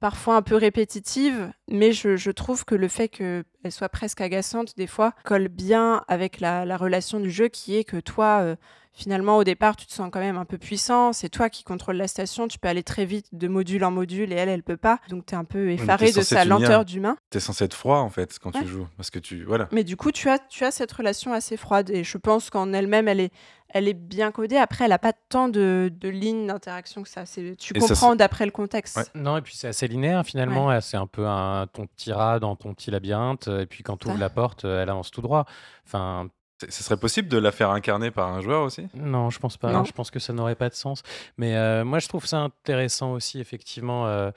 parfois 0.00 0.36
un 0.36 0.42
peu 0.42 0.54
répétitives, 0.56 1.50
mais 1.68 1.92
je, 1.92 2.16
je 2.16 2.30
trouve 2.30 2.64
que 2.64 2.74
le 2.74 2.88
fait 2.88 3.08
qu'elle 3.08 3.44
soit 3.70 3.88
presque 3.88 4.20
agaçante, 4.20 4.76
des 4.76 4.86
fois, 4.86 5.12
colle 5.24 5.48
bien 5.48 6.02
avec 6.08 6.40
la, 6.40 6.64
la 6.64 6.76
relation 6.76 7.20
du 7.20 7.30
jeu 7.30 7.48
qui 7.48 7.76
est 7.76 7.84
que 7.84 7.98
toi, 7.98 8.40
euh, 8.42 8.56
finalement, 8.92 9.36
au 9.36 9.44
départ, 9.44 9.76
tu 9.76 9.86
te 9.86 9.92
sens 9.92 10.08
quand 10.12 10.18
même 10.20 10.36
un 10.36 10.44
peu 10.44 10.58
puissant. 10.58 11.12
C'est 11.12 11.28
toi 11.28 11.48
qui 11.50 11.62
contrôles 11.64 11.96
la 11.96 12.08
station. 12.08 12.48
Tu 12.48 12.58
peux 12.58 12.68
aller 12.68 12.82
très 12.82 13.04
vite 13.04 13.26
de 13.32 13.46
module 13.46 13.84
en 13.84 13.90
module 13.92 14.32
et 14.32 14.36
elle, 14.36 14.48
elle 14.48 14.62
peut 14.64 14.76
pas. 14.76 14.98
Donc, 15.08 15.26
tu 15.26 15.34
es 15.34 15.36
un 15.38 15.44
peu 15.44 15.70
effaré 15.70 16.10
de 16.12 16.20
sa 16.22 16.44
lenteur 16.44 16.84
d'humain. 16.84 17.16
T'es 17.30 17.38
censé 17.40 17.64
être 17.64 17.74
froid 17.74 17.98
en 17.98 18.10
fait 18.10 18.38
quand 18.40 18.54
Ouais. 18.54 18.62
tu 18.62 18.66
joues. 18.68 18.86
Parce 18.96 19.10
que 19.10 19.18
tu. 19.20 19.44
Voilà. 19.44 19.68
Mais 19.72 19.84
du 19.84 19.96
coup, 19.96 20.10
tu 20.10 20.28
as, 20.28 20.38
tu 20.38 20.64
as 20.64 20.70
cette 20.72 20.90
relation 20.92 21.32
assez 21.32 21.56
froide. 21.56 21.90
Et 21.90 22.02
je 22.02 22.18
pense 22.18 22.50
qu'en 22.50 22.72
elle-même, 22.72 23.06
elle 23.08 23.20
est, 23.20 23.32
elle 23.70 23.88
est 23.88 23.94
bien 23.94 24.30
codée. 24.32 24.56
Après, 24.56 24.84
elle 24.84 24.90
n'a 24.90 24.98
pas 24.98 25.12
tant 25.12 25.48
de, 25.48 25.92
de 25.94 26.08
lignes 26.08 26.46
d'interaction 26.46 27.02
que 27.02 27.08
ça. 27.08 27.26
C'est- 27.26 27.56
Tu 27.58 27.76
Et 27.76 27.80
comprends 27.80 28.16
d'après 28.16 28.44
le 28.46 28.50
contexte. 28.50 28.96
Ouais. 28.96 29.04
Non, 29.14 29.36
et 29.36 29.42
puis 29.42 29.54
c'est 29.56 29.68
assez 29.68 29.88
linéaire 29.88 30.24
finalement. 30.24 30.80
C'est 30.80 30.96
un 30.96 31.06
peu 31.06 31.26
un, 31.26 31.66
ton 31.66 31.86
petit 31.86 32.12
rat 32.12 32.38
dans 32.40 32.56
ton 32.56 32.72
petit 32.74 32.90
labyrinthe. 32.90 33.48
Et 33.48 33.66
puis 33.66 33.82
quand 33.82 33.96
tu 33.96 34.08
ouvres 34.08 34.18
la 34.18 34.30
porte, 34.30 34.64
elle 34.64 34.88
avance 34.88 35.10
tout 35.10 35.20
droit. 35.22 35.44
Enfin, 35.86 36.28
Ce 36.68 36.82
serait 36.82 36.96
possible 36.96 37.28
de 37.28 37.38
la 37.38 37.52
faire 37.52 37.70
incarner 37.70 38.10
par 38.10 38.28
un 38.32 38.40
joueur 38.40 38.62
aussi? 38.64 38.88
Non, 38.94 39.30
je 39.30 39.38
pense 39.38 39.56
pas. 39.56 39.70
Non. 39.72 39.84
Je 39.84 39.92
pense 39.92 40.10
que 40.10 40.18
ça 40.18 40.32
n'aurait 40.32 40.56
pas 40.56 40.68
de 40.68 40.74
sens. 40.74 41.02
Mais 41.36 41.56
euh, 41.56 41.84
moi, 41.84 42.00
je 42.00 42.08
trouve 42.08 42.26
ça 42.26 42.38
intéressant 42.38 43.12
aussi, 43.12 43.38
effectivement, 43.40 44.06
euh, 44.08 44.30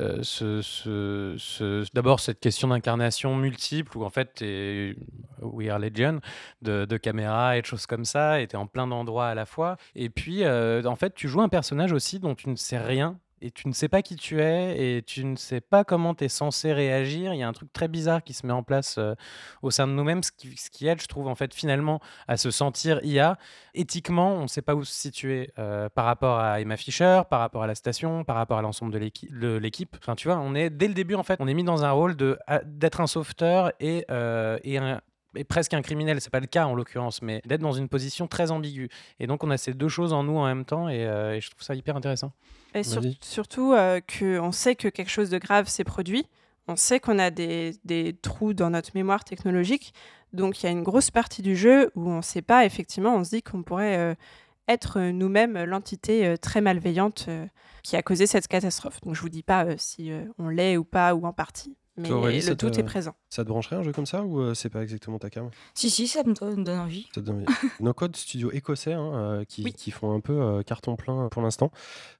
euh, 0.00 0.18
ce, 0.22 0.62
ce- 0.62 1.34
ce- 1.36 1.84
d'abord 1.92 2.20
cette 2.20 2.38
question 2.38 2.68
d'incarnation 2.68 3.34
multiple 3.34 3.98
où 3.98 4.04
en 4.04 4.10
fait, 4.10 4.34
t'es 4.34 4.94
We 5.42 5.68
Are 5.68 5.80
Legion 5.80 6.20
de, 6.62 6.84
de 6.84 6.96
caméra 6.96 7.56
et 7.56 7.60
de 7.62 7.66
choses 7.66 7.86
comme 7.86 8.04
ça, 8.04 8.40
et 8.40 8.46
t'es 8.46 8.56
en 8.56 8.66
plein 8.66 8.86
d'endroits 8.86 9.26
à 9.26 9.34
la 9.34 9.44
fois. 9.46 9.76
Et 9.96 10.10
puis, 10.10 10.44
euh, 10.44 10.84
en 10.84 10.94
fait, 10.96 11.14
tu 11.14 11.26
joues 11.28 11.40
un 11.42 11.48
personnage 11.48 11.92
aussi 11.92 12.20
dont 12.20 12.34
tu 12.36 12.48
ne 12.50 12.56
sais 12.56 12.78
rien. 12.78 13.18
Et 13.40 13.50
tu 13.50 13.68
ne 13.68 13.72
sais 13.74 13.88
pas 13.88 14.00
qui 14.00 14.16
tu 14.16 14.40
es 14.40 14.96
et 14.96 15.02
tu 15.02 15.24
ne 15.24 15.36
sais 15.36 15.60
pas 15.60 15.84
comment 15.84 16.14
tu 16.14 16.24
es 16.24 16.28
censé 16.28 16.72
réagir. 16.72 17.34
Il 17.34 17.38
y 17.38 17.42
a 17.42 17.48
un 17.48 17.52
truc 17.52 17.72
très 17.72 17.88
bizarre 17.88 18.22
qui 18.22 18.32
se 18.32 18.46
met 18.46 18.52
en 18.52 18.62
place 18.62 18.96
euh, 18.96 19.14
au 19.60 19.70
sein 19.70 19.86
de 19.86 19.92
nous-mêmes, 19.92 20.22
ce 20.22 20.30
qui, 20.32 20.86
aide, 20.86 21.02
je 21.02 21.06
trouve, 21.06 21.26
en 21.26 21.34
fait, 21.34 21.52
finalement, 21.52 22.00
à 22.26 22.36
se 22.38 22.50
sentir 22.50 23.00
IA 23.04 23.36
éthiquement, 23.74 24.34
on 24.36 24.42
ne 24.42 24.46
sait 24.46 24.62
pas 24.62 24.74
où 24.74 24.84
se 24.84 24.94
situer 24.94 25.50
euh, 25.58 25.88
par 25.90 26.06
rapport 26.06 26.38
à 26.38 26.60
Emma 26.60 26.76
Fischer, 26.76 27.22
par 27.28 27.40
rapport 27.40 27.62
à 27.62 27.66
la 27.66 27.74
station, 27.74 28.24
par 28.24 28.36
rapport 28.36 28.56
à 28.56 28.62
l'ensemble 28.62 28.92
de 28.92 28.98
l'équi- 28.98 29.28
de 29.30 29.56
l'équipe. 29.56 29.94
Enfin, 30.00 30.14
tu 30.14 30.28
vois, 30.28 30.38
on 30.38 30.54
est 30.54 30.70
dès 30.70 30.88
le 30.88 30.94
début 30.94 31.14
en 31.14 31.22
fait, 31.22 31.36
on 31.40 31.48
est 31.48 31.54
mis 31.54 31.64
dans 31.64 31.84
un 31.84 31.90
rôle 31.90 32.16
à- 32.46 32.60
d'être 32.64 33.00
un 33.00 33.06
sauveteur 33.06 33.72
et, 33.80 34.06
euh, 34.10 34.58
et 34.64 35.44
presque 35.44 35.74
un 35.74 35.82
criminel, 35.82 36.20
c'est 36.20 36.30
pas 36.30 36.40
le 36.40 36.46
cas 36.46 36.64
en 36.64 36.74
l'occurrence, 36.74 37.20
mais 37.20 37.42
d'être 37.44 37.60
dans 37.60 37.72
une 37.72 37.88
position 37.88 38.26
très 38.26 38.50
ambiguë. 38.52 38.88
Et 39.18 39.26
donc 39.26 39.44
on 39.44 39.50
a 39.50 39.58
ces 39.58 39.74
deux 39.74 39.88
choses 39.88 40.12
en 40.12 40.22
nous 40.22 40.38
en 40.38 40.46
même 40.46 40.64
temps, 40.64 40.88
et, 40.88 41.02
et 41.02 41.40
je 41.40 41.50
trouve 41.50 41.62
ça 41.62 41.74
hyper 41.74 41.96
intéressant. 41.96 42.32
Et 42.74 42.82
sur- 42.82 43.00
surtout 43.20 43.72
euh, 43.72 44.00
qu'on 44.00 44.52
sait 44.52 44.74
que 44.74 44.88
quelque 44.88 45.10
chose 45.10 45.30
de 45.30 45.38
grave 45.38 45.68
s'est 45.68 45.84
produit. 45.84 46.26
On 46.66 46.76
sait 46.76 46.98
qu'on 47.00 47.18
a 47.18 47.30
des, 47.30 47.76
des 47.84 48.14
trous 48.20 48.54
dans 48.54 48.70
notre 48.70 48.90
mémoire 48.94 49.24
technologique. 49.24 49.92
Donc 50.32 50.62
il 50.62 50.66
y 50.66 50.68
a 50.68 50.72
une 50.72 50.82
grosse 50.82 51.10
partie 51.10 51.42
du 51.42 51.54
jeu 51.56 51.90
où 51.94 52.08
on 52.10 52.16
ne 52.16 52.22
sait 52.22 52.42
pas, 52.42 52.64
effectivement, 52.64 53.14
on 53.14 53.22
se 53.24 53.30
dit 53.30 53.42
qu'on 53.42 53.62
pourrait 53.62 53.96
euh, 53.98 54.14
être 54.66 54.98
euh, 54.98 55.12
nous-mêmes 55.12 55.62
l'entité 55.64 56.26
euh, 56.26 56.36
très 56.36 56.60
malveillante 56.60 57.28
qui 57.82 57.96
a 57.96 58.02
causé 58.02 58.26
cette 58.26 58.48
catastrophe. 58.48 59.00
Donc 59.02 59.14
je 59.14 59.20
vous 59.20 59.28
dis 59.28 59.42
pas 59.42 59.66
si 59.76 60.10
on 60.38 60.48
l'est 60.48 60.76
ou 60.78 60.84
pas, 60.84 61.14
ou 61.14 61.26
en 61.26 61.32
partie. 61.32 61.76
Mais 61.96 62.08
le 62.36 62.40
ça 62.40 62.56
tout 62.56 62.70
te- 62.70 62.80
est 62.80 62.82
présent. 62.82 63.14
Ça 63.34 63.42
te 63.42 63.48
brancherait 63.48 63.74
un 63.74 63.82
jeu 63.82 63.90
comme 63.90 64.06
ça 64.06 64.22
ou 64.22 64.38
euh, 64.40 64.54
c'est 64.54 64.68
pas 64.68 64.80
exactement 64.84 65.18
ta 65.18 65.28
cam? 65.28 65.50
Si, 65.74 65.90
si, 65.90 66.06
ça 66.06 66.22
me 66.22 66.34
donne, 66.34 66.68
envie. 66.68 67.08
Ça 67.12 67.20
te 67.20 67.26
donne 67.26 67.38
envie 67.38 67.68
No 67.80 67.92
Code 67.92 68.14
studio 68.14 68.52
écossais 68.52 68.92
hein, 68.92 69.10
euh, 69.14 69.44
qui, 69.44 69.64
Oui. 69.64 69.72
qui 69.72 69.90
font 69.90 70.14
un 70.14 70.20
peu 70.20 70.40
euh, 70.40 70.62
carton 70.62 70.94
plein 70.94 71.28
pour 71.30 71.42
l'instant. 71.42 71.72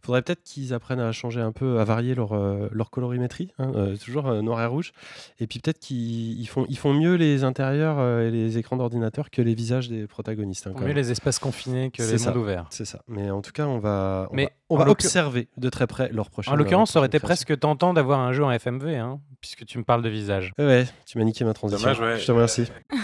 Faudrait 0.03 0.23
peut-être 0.23 0.43
qu'ils 0.43 0.75
apprennent 0.75 0.99
à 0.99 1.12
changer 1.12 1.41
un 1.41 1.53
peu, 1.53 1.79
à 1.79 1.85
varier 1.85 2.17
leur, 2.17 2.33
euh, 2.33 2.69
leur 2.73 2.91
colorimétrie, 2.91 3.53
hein, 3.61 3.71
euh, 3.77 3.97
toujours 3.97 4.27
euh, 4.27 4.43
noir 4.43 4.61
et 4.61 4.67
rouge. 4.67 4.93
Et 5.39 5.47
puis 5.47 5.61
peut-être 5.61 5.79
qu'ils 5.79 6.41
ils 6.41 6.47
font, 6.49 6.67
ils 6.69 6.77
font 6.79 6.93
mieux 6.93 7.15
les 7.15 7.45
intérieurs 7.45 8.01
euh, 8.01 8.27
et 8.27 8.33
les 8.33 8.59
écrans 8.59 8.77
d'ordinateur 8.77 9.31
que 9.31 9.41
les 9.41 9.55
visages 9.55 9.89
des 9.89 10.09
protagonistes. 10.09 10.67
hein, 10.67 10.73
quand 10.75 10.81
mieux 10.81 10.89
même. 10.89 10.97
les 10.97 11.12
espaces 11.12 11.39
confinés 11.39 11.93
que 11.93 12.03
les 12.03 12.19
ça. 12.19 12.31
mondes 12.31 12.39
ouverts. 12.43 12.67
C'est 12.71 12.87
ça. 12.87 13.03
Mais 13.07 13.31
en 13.31 13.41
tout 13.41 13.53
cas, 13.53 13.67
on 13.67 13.79
va, 13.79 14.27
on 14.33 14.35
Mais 14.35 14.47
va, 14.47 14.51
on 14.71 14.77
va 14.79 14.91
observer 14.91 15.47
de 15.59 15.69
très 15.71 15.87
près 15.87 16.09
leur 16.11 16.29
prochain. 16.31 16.51
En 16.51 16.57
l'occurrence, 16.57 16.91
ça 16.91 16.99
aurait 16.99 17.07
été 17.07 17.21
presque 17.21 17.57
tentant 17.61 17.95
d'avoir 17.95 18.19
un 18.19 18.33
jeu 18.33 18.43
en 18.45 18.51
FMV, 18.51 18.97
hein, 18.97 19.21
puisque 19.41 19.65
tu 19.65 19.79
me 19.79 19.85
parles 19.85 20.03
de 20.03 20.09
visage. 20.09 20.53
ouais, 20.59 20.87
tu 21.07 21.19
m'as 21.19 21.25
niqué 21.25 21.45
ma 21.45 21.55
transition. 21.55 21.93
Dommage, 21.93 22.01
ouais. 22.01 22.19
Je 22.19 22.27
te 22.27 22.33
remercie. 22.33 22.71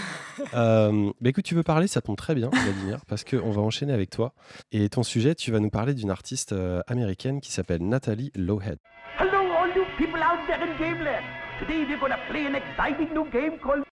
Euh, 0.55 1.11
bah 1.21 1.29
écoute, 1.29 1.45
tu 1.45 1.53
veux 1.53 1.61
parler, 1.61 1.85
ça 1.87 2.01
tombe 2.01 2.15
très 2.17 2.33
bien, 2.33 2.49
Vladimir, 2.51 3.01
parce 3.07 3.23
qu'on 3.23 3.51
va 3.51 3.61
enchaîner 3.61 3.93
avec 3.93 4.09
toi. 4.09 4.33
Et 4.71 4.89
ton 4.89 5.03
sujet, 5.03 5.35
tu 5.35 5.51
vas 5.51 5.59
nous 5.59 5.69
parler 5.69 5.93
d'une 5.93 6.09
artiste 6.09 6.51
euh, 6.51 6.81
américaine 6.87 7.41
qui 7.41 7.51
s'appelle 7.51 7.87
Nathalie 7.87 8.31
Lowhead. 8.35 8.79
Hello, 9.19 9.37
all 9.37 9.69
you 9.75 9.83
people 9.99 10.19
out 10.19 10.39
there 10.47 10.59
in 10.59 10.75
Gameland. 10.79 11.23
Today 11.59 11.85
we're 11.87 11.99
gonna 11.99 12.17
play 12.27 12.47
an 12.47 12.55
exciting 12.55 13.13
new 13.13 13.25
game 13.29 13.59
called 13.59 13.85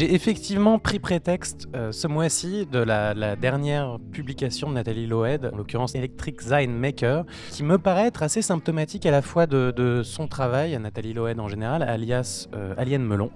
J'ai 0.00 0.14
effectivement 0.14 0.78
pris 0.78 0.98
prétexte 0.98 1.68
euh, 1.74 1.92
ce 1.92 2.08
mois-ci 2.08 2.64
de 2.64 2.78
la, 2.78 3.36
dernière 3.36 3.98
publication 4.12 4.70
de 4.70 4.72
Nathalie 4.72 5.06
Loed, 5.06 5.50
en 5.52 5.58
l'occurrence 5.58 5.94
Electric 5.94 6.40
Sign 6.40 6.72
Maker, 6.72 7.26
qui 7.50 7.62
me 7.62 7.76
paraît 7.76 8.06
être 8.06 8.22
assez 8.22 8.40
symptomatique 8.40 9.04
à 9.04 9.10
la 9.10 9.20
fois 9.20 9.46
de, 9.46 10.00
son 10.02 10.26
travail, 10.26 10.74
à 10.74 10.78
Nathalie 10.78 11.12
Loed 11.12 11.38
en 11.38 11.48
général, 11.48 11.82
alias 11.82 12.48
euh, 12.54 12.72
Alien 12.78 13.04
Melon, 13.04 13.30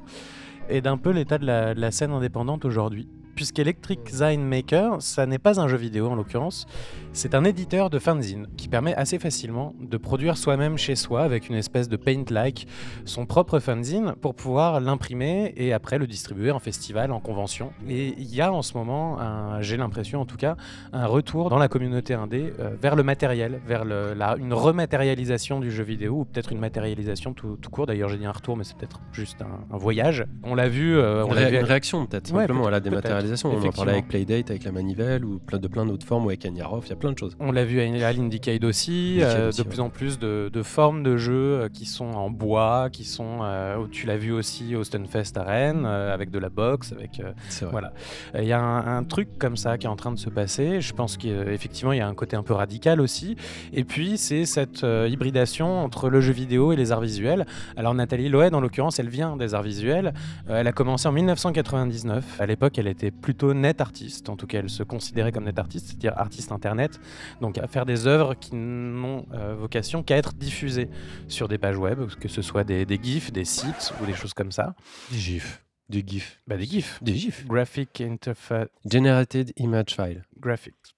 et 0.71 0.81
d'un 0.81 0.97
peu 0.97 1.11
l'état 1.11 1.37
de 1.37 1.45
la 1.45 1.91
scène 1.91 2.13
indépendante 2.13 2.65
aujourd'hui. 2.65 3.09
Puisqu'Electric 3.35 4.01
Sign 4.09 4.43
Maker, 4.45 5.01
ça 5.03 5.27
n'est 5.27 5.39
pas 5.39 5.61
un 5.61 5.69
jeu 5.69 5.77
vidéo 5.77 6.09
en 6.09 6.15
l'occurrence, 6.15 6.67
c'est 7.13 7.35
un 7.35 7.45
éditeur 7.45 7.91
de 7.91 7.99
fanzine 7.99 8.47
qui 8.57 8.69
permet 8.69 8.95
assez 8.95 9.19
facilement 9.19 9.75
de 9.81 9.97
produire 9.97 10.37
soi-même 10.37 10.79
chez 10.79 10.95
soi 10.97 11.23
avec 11.23 11.49
une 11.49 11.57
espèce 11.57 11.89
de 11.89 11.97
paint-like 11.97 12.67
son 13.05 13.27
propre 13.27 13.59
fanzine 13.59 14.15
pour 14.21 14.35
pouvoir 14.35 14.81
l'imprimer 14.81 15.53
et 15.57 15.73
après 15.73 15.99
le 15.99 16.07
distribuer 16.07 16.51
en 16.51 16.59
festival, 16.59 17.11
en 17.13 17.21
convention. 17.21 17.73
Et 17.89 18.15
il 18.19 18.35
y 18.35 18.41
a 18.41 18.53
en 18.53 18.63
ce 18.63 18.77
moment, 18.77 19.19
j'ai 19.61 19.77
l'impression 19.77 20.21
en 20.21 20.27
tout 20.27 20.37
cas, 20.37 20.57
un 20.93 21.07
retour 21.07 21.51
dans 21.51 21.59
la 21.59 21.69
communauté 21.69 22.15
indé 22.15 22.53
euh, 22.61 22.71
vers 22.81 22.95
le 22.97 23.03
matériel, 23.03 23.61
vers 23.67 23.85
le- 23.85 24.15
la- 24.15 24.37
une 24.39 24.53
rematérialisation 24.55 25.61
du 25.61 25.71
jeu 25.71 25.83
vidéo 25.85 26.21
ou 26.21 26.25
peut-être 26.25 26.53
une 26.53 26.59
matérialisation 26.61 27.33
tout, 27.33 27.57
tout 27.61 27.71
court. 27.71 27.87
D'ailleurs, 27.87 28.09
j'ai 28.09 28.19
dit 28.19 28.27
un 28.27 28.33
retour, 28.33 28.57
mais 28.57 28.65
c'est 28.65 28.77
peut-être 28.77 29.01
juste 29.13 29.43
un, 29.43 29.75
un 29.75 29.79
voyage. 29.79 30.25
On 30.43 30.55
l'a 30.55 30.69
vu, 30.69 30.97
euh, 30.97 31.25
on 31.25 31.33
l'a 31.33 31.49
vu 31.51 31.57
une 31.59 31.65
réaction 31.65 32.07
peut-être, 32.07 32.33
Ouais, 32.33 32.41
simplement 32.41 32.67
à 32.67 32.71
la 32.71 32.81
peut-être, 32.81 33.24
On 33.45 33.69
en 33.69 33.71
parlait 33.73 33.93
avec 33.93 34.09
Playdate, 34.09 34.51
avec 34.51 34.65
la 34.65 34.73
manivelle, 34.73 35.25
ou 35.25 35.39
plein, 35.39 35.59
de 35.59 35.69
plein 35.69 35.87
d'autres 35.87 36.07
formes, 36.07 36.25
ou 36.27 36.29
avec 36.29 36.45
Anyaroff, 36.45 36.87
il 36.87 36.91
y 36.91 36.93
a 36.93 36.97
plein 36.97 37.13
de 37.13 37.19
choses. 37.19 37.37
On 37.41 37.53
l'a 37.53 37.65
vu 37.65 37.81
à 37.81 37.85
à 37.85 38.13
l'Indiecade 38.13 38.65
aussi, 38.65 39.19
Indiecade 39.21 39.41
euh, 39.41 39.49
aussi, 39.49 39.59
de 39.59 39.63
ouais. 39.65 39.69
plus 39.71 39.81
en 39.81 39.89
plus 39.91 40.19
de, 40.19 40.51
de 40.53 40.63
formes 40.63 41.03
de 41.03 41.17
jeux 41.17 41.33
euh, 41.61 41.69
qui 41.73 41.87
sont 41.87 42.11
en 42.13 42.31
bois, 42.31 42.89
qui 42.91 43.05
sont. 43.05 43.39
euh, 43.43 43.87
tu 43.91 44.07
l'as 44.07 44.17
vu 44.17 44.33
aussi 44.33 44.75
au 44.77 44.85
Stunfest 44.85 45.37
à 45.37 45.43
Rennes, 45.45 45.85
euh, 45.87 46.13
avec 46.13 46.31
de 46.31 46.39
la 46.39 46.49
boxe, 46.49 46.93
avec. 46.93 47.23
voilà. 47.71 47.93
Il 48.39 48.45
y 48.45 48.53
a 48.53 48.61
un, 48.61 48.99
un 48.99 49.05
truc 49.05 49.39
comme 49.39 49.57
ça 49.57 49.79
qui 49.79 49.87
est 49.87 49.91
en 49.91 49.97
train 49.97 50.13
de 50.13 50.19
se 50.19 50.31
passer. 50.31 50.81
Je 50.81 50.93
pense 50.93 51.17
qu'effectivement, 51.17 51.93
il 51.93 51.99
y 51.99 52.03
a 52.03 52.09
un 52.09 52.15
côté 52.15 52.37
un 52.37 52.43
peu 52.43 52.55
radical 52.55 53.01
aussi. 53.01 53.37
Et 53.73 53.85
puis, 53.85 54.19
c'est 54.19 54.45
cette 54.45 54.83
hybridation 55.09 55.85
entre 55.85 56.09
le 56.11 56.21
jeu 56.21 56.33
vidéo 56.33 56.73
et 56.73 56.77
les 56.77 56.93
arts 56.93 57.01
visuels. 57.01 57.47
Alors, 57.77 57.95
Nathalie 57.95 58.29
Loed, 58.29 58.55
en 58.55 58.61
l'occurrence, 58.61 58.99
elle 58.99 59.09
vient 59.09 59.37
des 59.37 59.55
arts 59.55 59.63
visuels. 59.63 60.13
Elle 60.49 60.67
a 60.67 60.73
commencé 60.73 61.09
en 61.09 61.13
1999. 61.13 62.41
À 62.41 62.47
l'époque, 62.47 62.79
elle 62.79 62.89
était 62.89 63.11
plutôt 63.21 63.55
net 63.55 63.81
artiste. 63.81 64.29
En 64.29 64.37
tout 64.37 64.47
cas, 64.47 64.59
elle 64.59 64.71
se 64.71 64.83
considérait 64.83 65.33
comme 65.33 65.45
net 65.45 65.59
artiste, 65.59 65.87
c'est-à-dire 65.89 66.13
artiste 66.17 66.53
internet. 66.53 67.01
Donc, 67.41 67.59
à 67.59 67.67
faire 67.67 67.87
des 67.87 68.07
œuvres 68.07 68.35
qui 68.35 68.55
n'ont 68.55 69.27
euh, 69.33 69.55
vocation 69.55 70.03
qu'à 70.03 70.17
être 70.17 70.35
diffusées 70.35 70.89
sur 71.29 71.49
des 71.49 71.59
pages 71.59 71.79
web, 71.79 72.07
que 72.21 72.29
ce 72.29 72.43
soit 72.43 72.65
des, 72.65 72.85
des 72.85 72.99
GIFs, 73.03 73.33
des 73.33 73.45
sites 73.45 73.95
ou 74.01 74.07
des 74.07 74.15
choses 74.15 74.35
comme 74.35 74.53
ça. 74.53 74.75
Des 75.11 75.19
gifs. 75.19 75.65
Des 75.89 76.03
gifs. 76.07 76.41
Bah, 76.47 76.57
des 76.57 76.65
GIFs. 76.65 77.03
Des 77.03 77.15
gifs. 77.15 77.47
Graphic 77.47 78.01
Interface. 78.01 78.69
Generated 78.91 79.53
Image 79.57 79.95
File. 79.95 80.23
Graphics. 80.41 80.95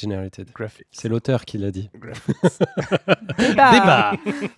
Generated. 0.00 0.50
Graphics. 0.52 0.86
C'est 0.90 1.08
l'auteur 1.08 1.44
qui 1.44 1.58
l'a 1.58 1.70
dit. 1.70 1.88
Graphics. 1.94 2.36
Débat. 3.38 3.72
Débat 3.72 4.12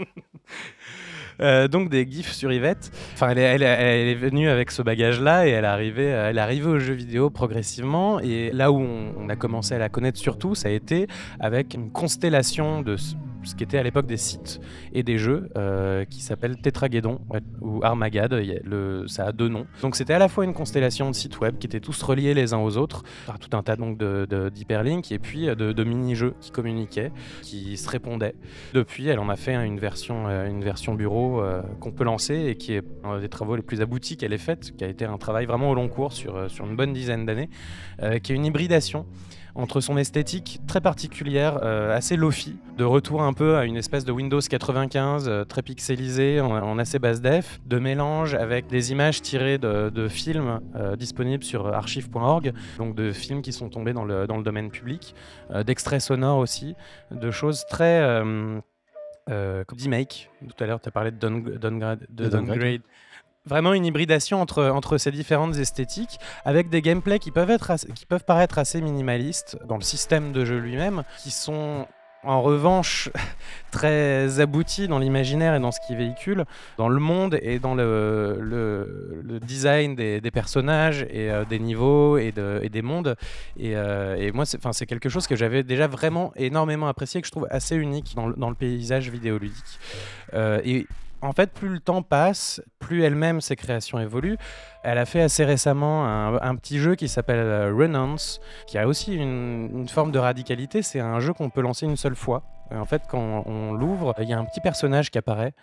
Euh, 1.41 1.68
donc 1.68 1.89
des 1.89 2.07
gifs 2.11 2.32
sur 2.32 2.53
Yvette. 2.53 2.91
Enfin, 3.14 3.30
elle 3.30 3.39
est, 3.39 3.43
elle 3.43 3.62
elle 3.62 4.16
venue 4.16 4.49
avec 4.49 4.70
ce 4.70 4.82
bagage-là 4.82 5.47
et 5.47 5.51
elle 5.51 5.64
est 5.64 5.68
arrivée, 5.68 6.07
elle 6.07 6.39
est 6.39 6.41
arrivée 6.41 6.68
aux 6.68 6.78
jeux 6.78 6.95
vidéo 6.95 7.30
progressivement. 7.30 8.20
Et 8.20 8.51
là 8.53 8.72
où 8.72 8.80
on, 8.80 9.14
on 9.18 9.28
a 9.28 9.36
commencé 9.36 9.74
à 9.74 9.78
la 9.78 9.89
connaître 9.89 10.18
surtout, 10.18 10.55
ça 10.55 10.68
a 10.68 10.72
été 10.72 11.07
avec 11.41 11.74
une 11.74 11.91
constellation 11.91 12.82
de 12.82 12.97
ce 13.45 13.55
qui 13.55 13.64
était 13.64 13.78
à 13.78 13.82
l'époque 13.82 14.07
des 14.07 14.16
sites 14.16 14.61
et 14.93 15.03
des 15.03 15.18
jeux 15.18 15.49
euh, 15.57 16.05
qui 16.05 16.20
s'appellent 16.20 16.61
Tetrageddon 16.61 17.20
ouais, 17.30 17.41
ou 17.61 17.80
Armagad. 17.82 18.32
Le- 18.32 19.07
ça 19.07 19.26
a 19.26 19.32
deux 19.32 19.49
noms. 19.49 19.66
Donc 19.82 19.97
c'était 19.97 20.14
à 20.14 20.18
la 20.18 20.28
fois 20.28 20.45
une 20.45 20.55
constellation 20.55 21.11
de 21.11 21.14
sites 21.14 21.41
web 21.41 21.59
qui 21.59 21.66
étaient 21.66 21.80
tous 21.80 22.03
reliés 22.03 22.34
les 22.34 22.53
uns 22.53 22.59
aux 22.59 22.76
autres 22.76 23.03
par 23.26 23.39
tout 23.39 23.57
un 23.57 23.62
tas 23.62 23.76
donc 23.76 23.99
de, 23.99 24.51
d'hyperlinks 24.53 25.12
et 25.12 25.18
puis 25.18 25.49
euh, 25.49 25.55
de, 25.55 25.84
mini-jeux 25.84 26.34
qui 26.41 26.51
communiquaient, 26.51 27.12
qui 27.43 27.76
se 27.76 27.89
répondaient. 27.89 28.34
Depuis, 28.74 29.09
elle 29.09 29.18
en 29.18 29.28
a 29.28 29.36
fait 29.36 29.55
une 29.55 29.78
version, 29.78 30.28
euh, 30.28 30.49
une 30.49 30.62
version 30.62 30.95
bureau 30.95 31.43
qu'on 31.80 31.93
peut 31.93 32.05
lancer 32.05 32.34
et 32.34 32.57
qui 32.57 32.74
est 32.74 32.82
un 33.05 33.20
des 33.20 33.28
travaux 33.28 33.57
les 33.57 33.62
plus 33.62 33.80
aboutis 33.80 34.16
qu'elle 34.16 34.32
ait 34.32 34.39
fait, 34.39 34.72
qui 34.76 34.84
a 34.84 34.89
été 34.89 35.05
un 35.05 35.18
travail 35.18 35.47
vraiment 35.47 35.70
au 35.70 35.74
long 35.74 35.89
cours 35.89 36.12
sur, 36.12 36.51
sur 36.51 36.66
une 36.66 36.76
bonne 36.76 36.93
dizaine 36.93 37.24
d'années, 37.24 37.49
qui 38.22 38.32
est 38.32 38.34
une 38.34 38.45
hybridation 38.45 39.07
entre 39.59 39.80
son 39.80 39.96
esthétique 39.98 40.61
très 40.66 40.80
particulière, 40.80 41.59
euh, 41.62 41.94
assez 41.94 42.16
lofi, 42.16 42.56
de 42.78 42.84
retour 42.84 43.22
un 43.22 43.32
peu 43.32 43.56
à 43.56 43.64
une 43.64 43.76
espèce 43.76 44.04
de 44.04 44.12
Windows 44.12 44.40
95 44.40 45.28
euh, 45.28 45.44
très 45.44 45.62
pixelisé 45.62 46.40
en, 46.40 46.50
en 46.52 46.78
assez 46.78 46.98
basse 46.98 47.20
def, 47.20 47.61
de 47.66 47.78
mélange 47.78 48.34
avec 48.34 48.68
des 48.68 48.92
images 48.92 49.20
tirées 49.20 49.59
de, 49.59 49.90
de 49.90 50.09
films 50.09 50.61
euh, 50.76 50.96
disponibles 50.96 51.42
sur 51.44 51.66
archive.org, 51.74 52.52
donc 52.78 52.94
de 52.94 53.11
films 53.12 53.42
qui 53.42 53.52
sont 53.52 53.68
tombés 53.68 53.92
dans 53.92 54.04
le, 54.04 54.26
dans 54.26 54.36
le 54.36 54.44
domaine 54.44 54.70
public, 54.70 55.14
d'extraits 55.66 56.00
sonores 56.00 56.38
aussi, 56.38 56.74
de 57.11 57.30
choses 57.30 57.64
très. 57.68 58.00
Euh, 59.30 59.62
D-Make, 59.76 60.30
tout 60.48 60.64
à 60.64 60.66
l'heure 60.66 60.80
tu 60.80 60.88
as 60.88 60.92
parlé 60.92 61.11
de, 61.11 61.16
down- 61.18 61.42
downgrade, 61.59 62.06
de 62.09 62.24
De 62.24 62.28
downgrade. 62.30 62.80
Vraiment 63.49 63.72
une 63.72 63.86
hybridation 63.86 64.40
entre, 64.40 64.64
entre 64.64 64.99
ces 64.99 65.11
différentes 65.11 65.57
esthétiques, 65.57 66.18
avec 66.44 66.68
des 66.68 66.82
gameplays 66.82 67.18
qui 67.18 67.30
peuvent, 67.30 67.51
être 67.51 67.72
qui 67.94 68.07
peuvent 68.07 68.24
paraître 68.24 68.59
assez 68.59 68.80
minimalistes 68.80 69.59
dans 69.66 69.76
le 69.76 69.82
système 69.82 70.32
de 70.32 70.44
jeu 70.44 70.59
lui-même, 70.59 71.03
qui 71.22 71.30
sont 71.30 71.86
en 72.24 72.42
revanche 72.42 73.11
très 73.70 74.40
aboutis 74.40 74.88
dans 74.88 74.99
l'imaginaire 74.99 75.55
et 75.55 75.61
dans 75.61 75.70
ce 75.70 75.78
qu'ils 75.86 75.96
véhiculent, 75.96 76.44
dans 76.76 76.88
le 76.88 77.01
monde 77.01 77.38
et 77.42 77.59
dans 77.59 77.74
le, 77.74 78.38
le- 78.40 79.38
design 79.40 79.94
des, 79.94 80.20
personnages 80.30 81.03
et 81.11 81.30
euh, 81.30 81.44
des 81.44 81.59
niveaux 81.59 82.18
et, 82.18 82.32
de- 82.32 82.61
et 82.62 82.68
des 82.68 82.82
mondes. 82.82 83.16
Et, 83.59 83.76
euh, 83.76 84.16
et 84.16 84.32
moi, 84.32 84.44
c'est 84.44 84.86
quelque 84.86 85.09
chose 85.09 85.26
que 85.26 85.36
j'avais 85.36 85.62
déjà 85.62 85.86
vraiment 85.86 86.32
énormément 86.36 86.88
apprécié, 86.88 87.20
que 87.20 87.26
je 87.26 87.30
trouve 87.32 87.46
assez 87.51 87.76
unique 87.76 88.14
dans 88.14 88.26
le, 88.26 88.34
dans 88.34 88.51
le 88.51 88.57
paysage 88.57 89.11
vidéoludique. 89.11 89.78
Euh, 90.34 90.61
et 90.64 90.86
en 91.22 91.32
fait, 91.32 91.52
plus 91.52 91.68
le 91.68 91.80
temps 91.80 92.02
passe, 92.02 92.62
plus 92.78 93.02
elle-même 93.02 93.40
ses 93.40 93.56
créations 93.56 93.98
évoluent. 93.98 94.36
Elle 94.82 94.98
a 94.98 95.06
fait 95.06 95.20
assez 95.20 95.44
récemment 95.44 96.06
un, 96.06 96.56
petit 96.56 96.78
jeu 96.78 96.94
qui 96.94 97.08
s'appelle 97.08 97.38
euh, 97.38 97.74
Renance, 97.74 98.40
qui 98.66 98.78
a 98.78 98.86
aussi 98.86 99.14
une, 99.14 99.88
forme 99.88 100.12
de 100.12 100.18
radicalité. 100.18 100.82
C'est 100.82 101.00
un 101.00 101.20
jeu 101.20 101.32
qu'on 101.32 101.50
peut 101.50 101.60
lancer 101.60 101.86
une 101.86 101.96
seule 101.96 102.16
fois. 102.16 102.42
En 102.70 102.84
fait, 102.84 103.02
quand 103.08 103.44
on 103.46 103.72
l'ouvre, 103.72 104.14
il 104.18 104.28
y 104.28 104.32
a 104.32 104.38
un 104.38 104.44
petit 104.44 104.60
personnage 104.60 105.10
qui 105.10 105.18
apparaît, 105.18 105.54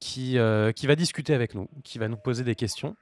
qui, 0.00 0.38
euh, 0.38 0.72
qui 0.72 0.86
va 0.86 0.96
discuter 0.96 1.34
avec 1.34 1.54
nous, 1.54 1.68
qui 1.84 1.98
va 1.98 2.08
nous 2.08 2.16
poser 2.16 2.44
des 2.44 2.54
questions. 2.54 2.96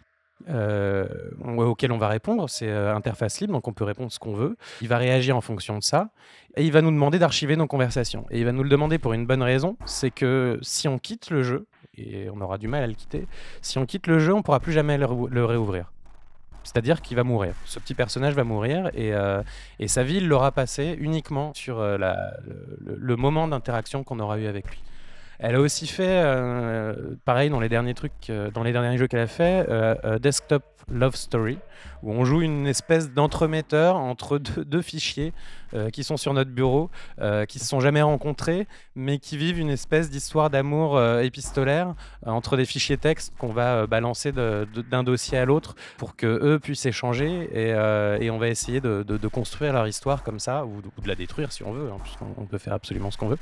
euh, 0.49 1.07
auxquelles 1.45 1.93
on 1.93 1.99
va 1.99 2.09
répondre, 2.09 2.49
c'est 2.49 2.69
euh, 2.69 2.95
interface 2.95 3.41
libre, 3.41 3.53
donc 3.53 3.69
on 3.69 3.75
peut 3.75 3.85
répondre 3.85 4.11
ce 4.11 4.19
qu'on 4.19 4.33
veut. 4.33 4.57
Il 4.81 4.89
va 4.89 4.97
réagir 4.97 5.37
en 5.37 5.43
fonction 5.43 5.77
de 5.77 5.83
ça, 5.83 6.11
et 6.57 6.65
il 6.65 6.73
va 6.73 6.81
nous 6.81 6.91
demander 6.91 7.19
d'archiver 7.19 7.57
nos 7.57 7.67
conversations. 7.67 8.25
Et 8.31 8.39
il 8.39 8.45
va 8.45 8.53
nous 8.53 8.63
le 8.63 8.71
demander 8.71 8.99
pour 8.99 9.13
une 9.13 9.27
bonne 9.27 9.43
raison, 9.43 9.77
c'est 9.85 10.11
que 10.11 10.59
si 10.63 10.89
on 10.89 10.99
quitte 10.99 11.31
le 11.31 11.43
jeu, 11.43 11.67
et 12.01 12.31
on 12.31 12.41
aura 12.41 12.59
du 12.59 12.69
mal 12.69 12.83
à 12.83 12.87
le 12.87 12.95
quitter, 12.95 13.27
si 13.63 13.79
on 13.79 13.87
quitte 13.87 14.07
le 14.07 14.19
jeu, 14.19 14.33
on 14.35 14.43
pourra 14.43 14.61
plus 14.61 14.73
jamais 14.73 14.99
le, 14.99 15.45
réouvrir. 15.45 15.91
C'est-à-dire 16.63 17.01
qu'il 17.01 17.17
va 17.17 17.25
mourir. 17.25 17.55
Ce 17.65 17.79
petit 17.79 17.95
personnage 17.95 18.35
va 18.35 18.45
mourir 18.45 18.91
et, 18.95 19.15
euh, 19.15 19.43
sa 19.87 20.03
vie, 20.03 20.21
l'aura 20.21 20.53
passé 20.53 20.97
uniquement 21.01 21.53
sur 21.55 21.79
euh, 21.81 21.97
le- 21.99 22.97
le 22.97 23.17
moment 23.17 23.49
d'interaction 23.49 24.05
qu'on 24.05 24.21
aura 24.21 24.39
eu 24.39 24.47
avec 24.47 24.69
lui. 24.71 24.81
Elle 25.43 25.55
a 25.55 25.61
aussi 25.61 25.87
fait, 25.87 26.23
euh, 26.23 27.15
pareil 27.25 27.49
dans 27.49 27.61
les 27.61 27.71
derniers 27.71 27.95
trucs, 27.95 28.29
euh, 28.29 28.51
dans 28.51 28.63
les 28.63 28.73
derniers 28.73 28.99
jeux 28.99 29.07
qu'elle 29.07 29.21
a 29.21 29.27
fait, 29.27 29.65
euh, 29.71 30.19
Desktop 30.19 30.63
Love 30.91 31.17
Story, 31.17 31.59
où 32.03 32.13
on 32.13 32.27
joue 32.27 32.43
une 32.43 32.67
espèce 32.67 33.11
d'entremetteur 33.11 33.97
entre 33.97 34.37
deux, 34.37 34.83
fichiers 34.83 35.33
qui 35.93 36.03
sont 36.03 36.17
sur 36.17 36.35
notre 36.35 36.51
bureau, 36.51 36.91
qui 37.47 37.61
se 37.61 37.65
sont 37.65 37.79
jamais 37.79 38.03
rencontrés, 38.03 38.67
mais 38.97 39.21
qui 39.21 39.37
vivent 39.37 39.61
une 39.61 39.71
espèce 39.71 40.11
d'histoire 40.11 40.51
d'amour 40.51 41.01
épistolaire 41.21 41.95
entre 42.27 42.57
des 42.57 42.65
fichiers 42.65 42.97
texte 42.97 43.33
qu'on 43.39 43.53
va 43.53 43.87
balancer 43.87 44.33
d'un 44.33 45.05
dossier 45.05 45.39
à 45.39 45.45
l'autre 45.45 45.77
pour 45.97 46.17
que 46.17 46.27
eux 46.27 46.59
puissent 46.59 46.87
échanger 46.87 47.49
et, 47.55 48.31
on 48.31 48.39
va 48.39 48.49
essayer 48.49 48.81
de, 48.81 49.29
construire 49.29 49.75
leur 49.75 49.87
histoire 49.87 50.25
comme 50.25 50.41
ça 50.41 50.67
ou 50.67 50.83
de, 50.83 51.09
la 51.09 51.15
détruire 51.15 51.53
si 51.53 51.63
on 51.63 51.71
veut, 51.71 51.89
hein, 51.89 51.99
puisqu'on 52.03 52.35
on 52.37 52.47
peut 52.47 52.59
faire 52.59 52.75
absolument 52.75 53.13
ce 53.13 53.19
qu'on 53.19 53.29
veut 53.29 53.39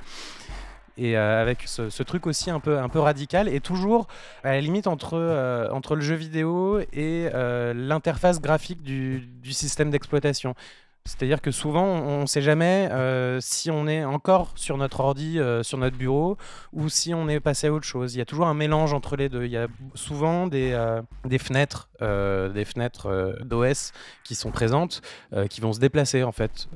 et 0.99 1.17
euh, 1.17 1.41
avec 1.41 1.63
ce, 1.67 2.03
truc 2.03 2.27
aussi 2.27 2.51
un 2.51 2.61
peu, 2.61 2.79
un 2.79 2.89
peu 2.89 2.99
radical 2.99 3.49
et 3.49 3.61
toujours 3.61 4.09
à 4.43 4.51
la 4.51 4.61
limite 4.61 4.87
entre, 4.87 5.15
euh, 5.15 5.69
le 5.91 6.01
jeu 6.01 6.17
vidéo 6.17 6.81
et 6.81 7.31
euh, 7.35 7.73
l'interface 7.73 8.41
graphique 8.41 8.83
du 8.83 9.53
système 9.53 9.91
d'exploitation. 9.91 10.55
C'est-à-dire 11.09 11.41
que 11.41 11.51
souvent, 11.51 11.85
on 11.85 12.21
ne 12.23 12.27
sait 12.27 12.43
jamais 12.43 12.89
euh, 12.93 13.39
si 13.41 13.71
on 13.71 13.87
est 13.89 14.05
encore 14.05 14.53
sur 14.55 14.77
notre 14.77 15.01
ordi, 15.01 15.39
euh, 15.39 15.63
sur 15.63 15.79
notre 15.79 15.97
bureau, 15.97 16.37
ou 16.73 16.89
si 16.89 17.15
on 17.15 17.29
est 17.29 17.41
passé 17.41 17.67
à 17.69 17.73
autre 17.73 17.87
chose. 17.87 18.15
Il 18.15 18.19
y 18.19 18.21
a 18.21 18.25
toujours 18.27 18.47
un 18.47 18.55
mélange 18.55 18.93
entre 18.93 19.17
les 19.17 19.29
deux. 19.29 19.45
Il 19.45 19.51
y 19.51 19.57
a 19.57 19.67
souvent 19.95 20.47
des, 20.47 20.77
fenêtres, 21.39 21.89
euh, 22.03 22.51
des 22.51 22.65
fenêtres 22.65 23.37
d'OS 23.45 23.93
qui 24.25 24.35
sont 24.35 24.51
présentes, 24.51 25.01
qui 25.51 25.61
vont 25.61 25.73
se 25.73 25.81
déplacer 25.81 26.23
en 26.23 26.33
fait, 26.33 26.69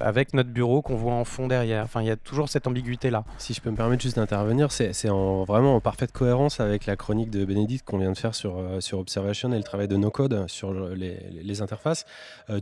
avec 0.00 0.34
notre 0.34 0.50
bureau 0.50 0.82
qu'on 0.82 0.96
voit 0.96 1.14
en 1.14 1.24
fond 1.24 1.48
derrière. 1.48 1.84
Enfin, 1.84 2.02
il 2.02 2.06
y 2.06 2.10
a 2.10 2.16
toujours 2.16 2.48
cette 2.48 2.66
ambiguïté-là. 2.66 3.24
Si 3.38 3.54
je 3.54 3.60
peux 3.60 3.70
me 3.70 3.76
permettre 3.76 4.02
juste 4.02 4.16
d'intervenir, 4.16 4.70
c'est 4.70 4.92
c'est 4.92 5.08
en, 5.10 5.44
vraiment 5.44 5.74
en 5.76 5.80
parfaite 5.80 6.12
cohérence 6.12 6.60
avec 6.60 6.86
la 6.86 6.96
chronique 6.96 7.30
de 7.30 7.44
Bénédicte 7.44 7.86
qu'on 7.86 7.98
vient 7.98 8.12
de 8.12 8.18
faire 8.18 8.34
sur, 8.34 8.60
sur 8.80 8.98
Observation 8.98 9.52
et 9.52 9.56
le 9.56 9.62
travail 9.62 9.88
de 9.88 9.96
No 9.96 10.10
Code 10.10 10.44
sur 10.48 10.72
le- 10.72 10.94
les, 10.94 11.18
les 11.42 11.62
interfaces, 11.62 12.04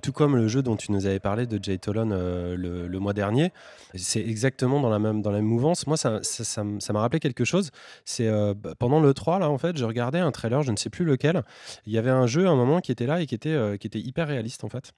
tout 0.03 0.13
comme 0.13 0.37
le 0.37 0.47
jeu 0.49 0.63
dont 0.63 0.77
tu 0.77 0.92
nous 0.93 1.07
avais 1.07 1.21
parlé 1.21 1.47
de 1.47 1.63
Jay 1.63 1.79
Tolan 1.79 2.11
euh, 2.13 2.57
le, 2.57 2.99
mois 2.99 3.13
dernier. 3.13 3.53
C'est 3.95 4.21
exactement 4.21 4.81
dans 4.81 4.91
la 4.91 4.99
même, 4.99 5.23
dans 5.23 5.31
la 5.31 5.39
même 5.39 5.47
mouvance. 5.47 5.87
Moi, 5.87 5.97
ça 5.97 6.21
ça- 6.23 6.63
m'a 6.65 7.01
rappelé 7.01 7.21
quelque 7.21 7.45
chose. 7.45 7.71
C'est 8.05 8.29
euh, 8.29 8.55
bah, 8.55 8.75
pendant 8.79 9.01
le 9.01 9.13
3, 9.13 9.39
là, 9.39 9.51
en 9.51 9.59
fait, 9.59 9.77
je 9.77 9.85
regardais 9.85 10.21
un 10.21 10.31
trailer, 10.31 10.63
je 10.63 10.71
ne 10.71 10.77
sais 10.77 10.91
plus 10.91 11.05
lequel. 11.05 11.43
Il 11.87 11.93
y 11.93 11.99
avait 11.99 12.11
un 12.11 12.27
jeu 12.27 12.47
à 12.47 12.51
un 12.51 12.57
moment 12.57 12.81
qui 12.81 12.93
était 12.93 13.07
là 13.07 13.21
et 13.21 13.27
qui 13.27 13.35
était, 13.35 13.51
euh, 13.51 13.77
qui 13.77 13.87
était 13.87 14.01
hyper 14.01 14.29
réaliste, 14.29 14.65
en 14.65 14.69
fait. 14.69 14.93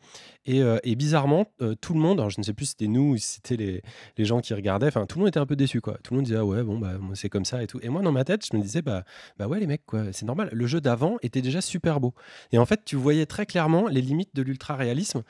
Et, 0.47 0.61
et 0.83 0.95
bizarrement, 0.97 1.47
tout 1.81 1.95
le 1.95 2.01
monde, 2.01 2.21
alors 2.21 2.31
je 2.31 2.39
ne 2.39 2.45
sais 2.45 2.53
plus 2.53 2.67
si 2.67 2.71
c'était 2.73 2.87
nous 2.89 3.13
ou 3.13 3.17
si 3.17 3.35
c'était 3.35 3.57
les, 3.57 3.83
les 4.17 4.25
gens 4.25 4.41
qui 4.41 4.55
regardaient, 4.55 4.87
enfin 4.87 5.07
tout 5.07 5.19
le 5.19 5.21
monde 5.21 5.29
était 5.29 5.41
un 5.41 5.47
peu 5.47 5.57
déçu 5.57 5.81
quoi. 5.81 5.97
Tout 6.03 6.15
le 6.15 6.19
monde 6.19 6.27
disait 6.27 6.39
ah 6.39 6.45
ouais 6.45 6.63
bon 6.63 6.79
bah 6.79 6.93
c'est 7.15 7.29
comme 7.29 7.45
ça 7.45 7.63
et 7.63 7.67
tout. 7.67 7.79
Et 7.83 7.89
moi 7.89 8.03
dans 8.03 8.13
ma 8.13 8.25
tête 8.25 8.45
je 8.51 8.57
me 8.57 8.63
disais 8.63 8.83
bah 8.83 9.05
bah 9.39 9.47
ouais 9.47 9.61
les 9.61 9.67
mecs 9.67 9.85
quoi 9.87 10.05
c'est 10.13 10.27
normal. 10.27 10.49
Le 10.53 10.67
jeu 10.67 10.81
d'avant 10.81 11.17
était 11.23 11.43
déjà 11.43 11.61
super 11.61 12.01
beau. 12.01 12.15
Et 12.53 12.59
en 12.59 12.67
fait 12.67 12.85
tu 12.85 12.97
voyais 12.97 13.27
très 13.27 13.47
clairement 13.47 13.89
les 13.89 14.01
limites 14.01 14.35
de 14.35 14.43
l'ultra 14.43 14.77
réalisme 14.77 15.23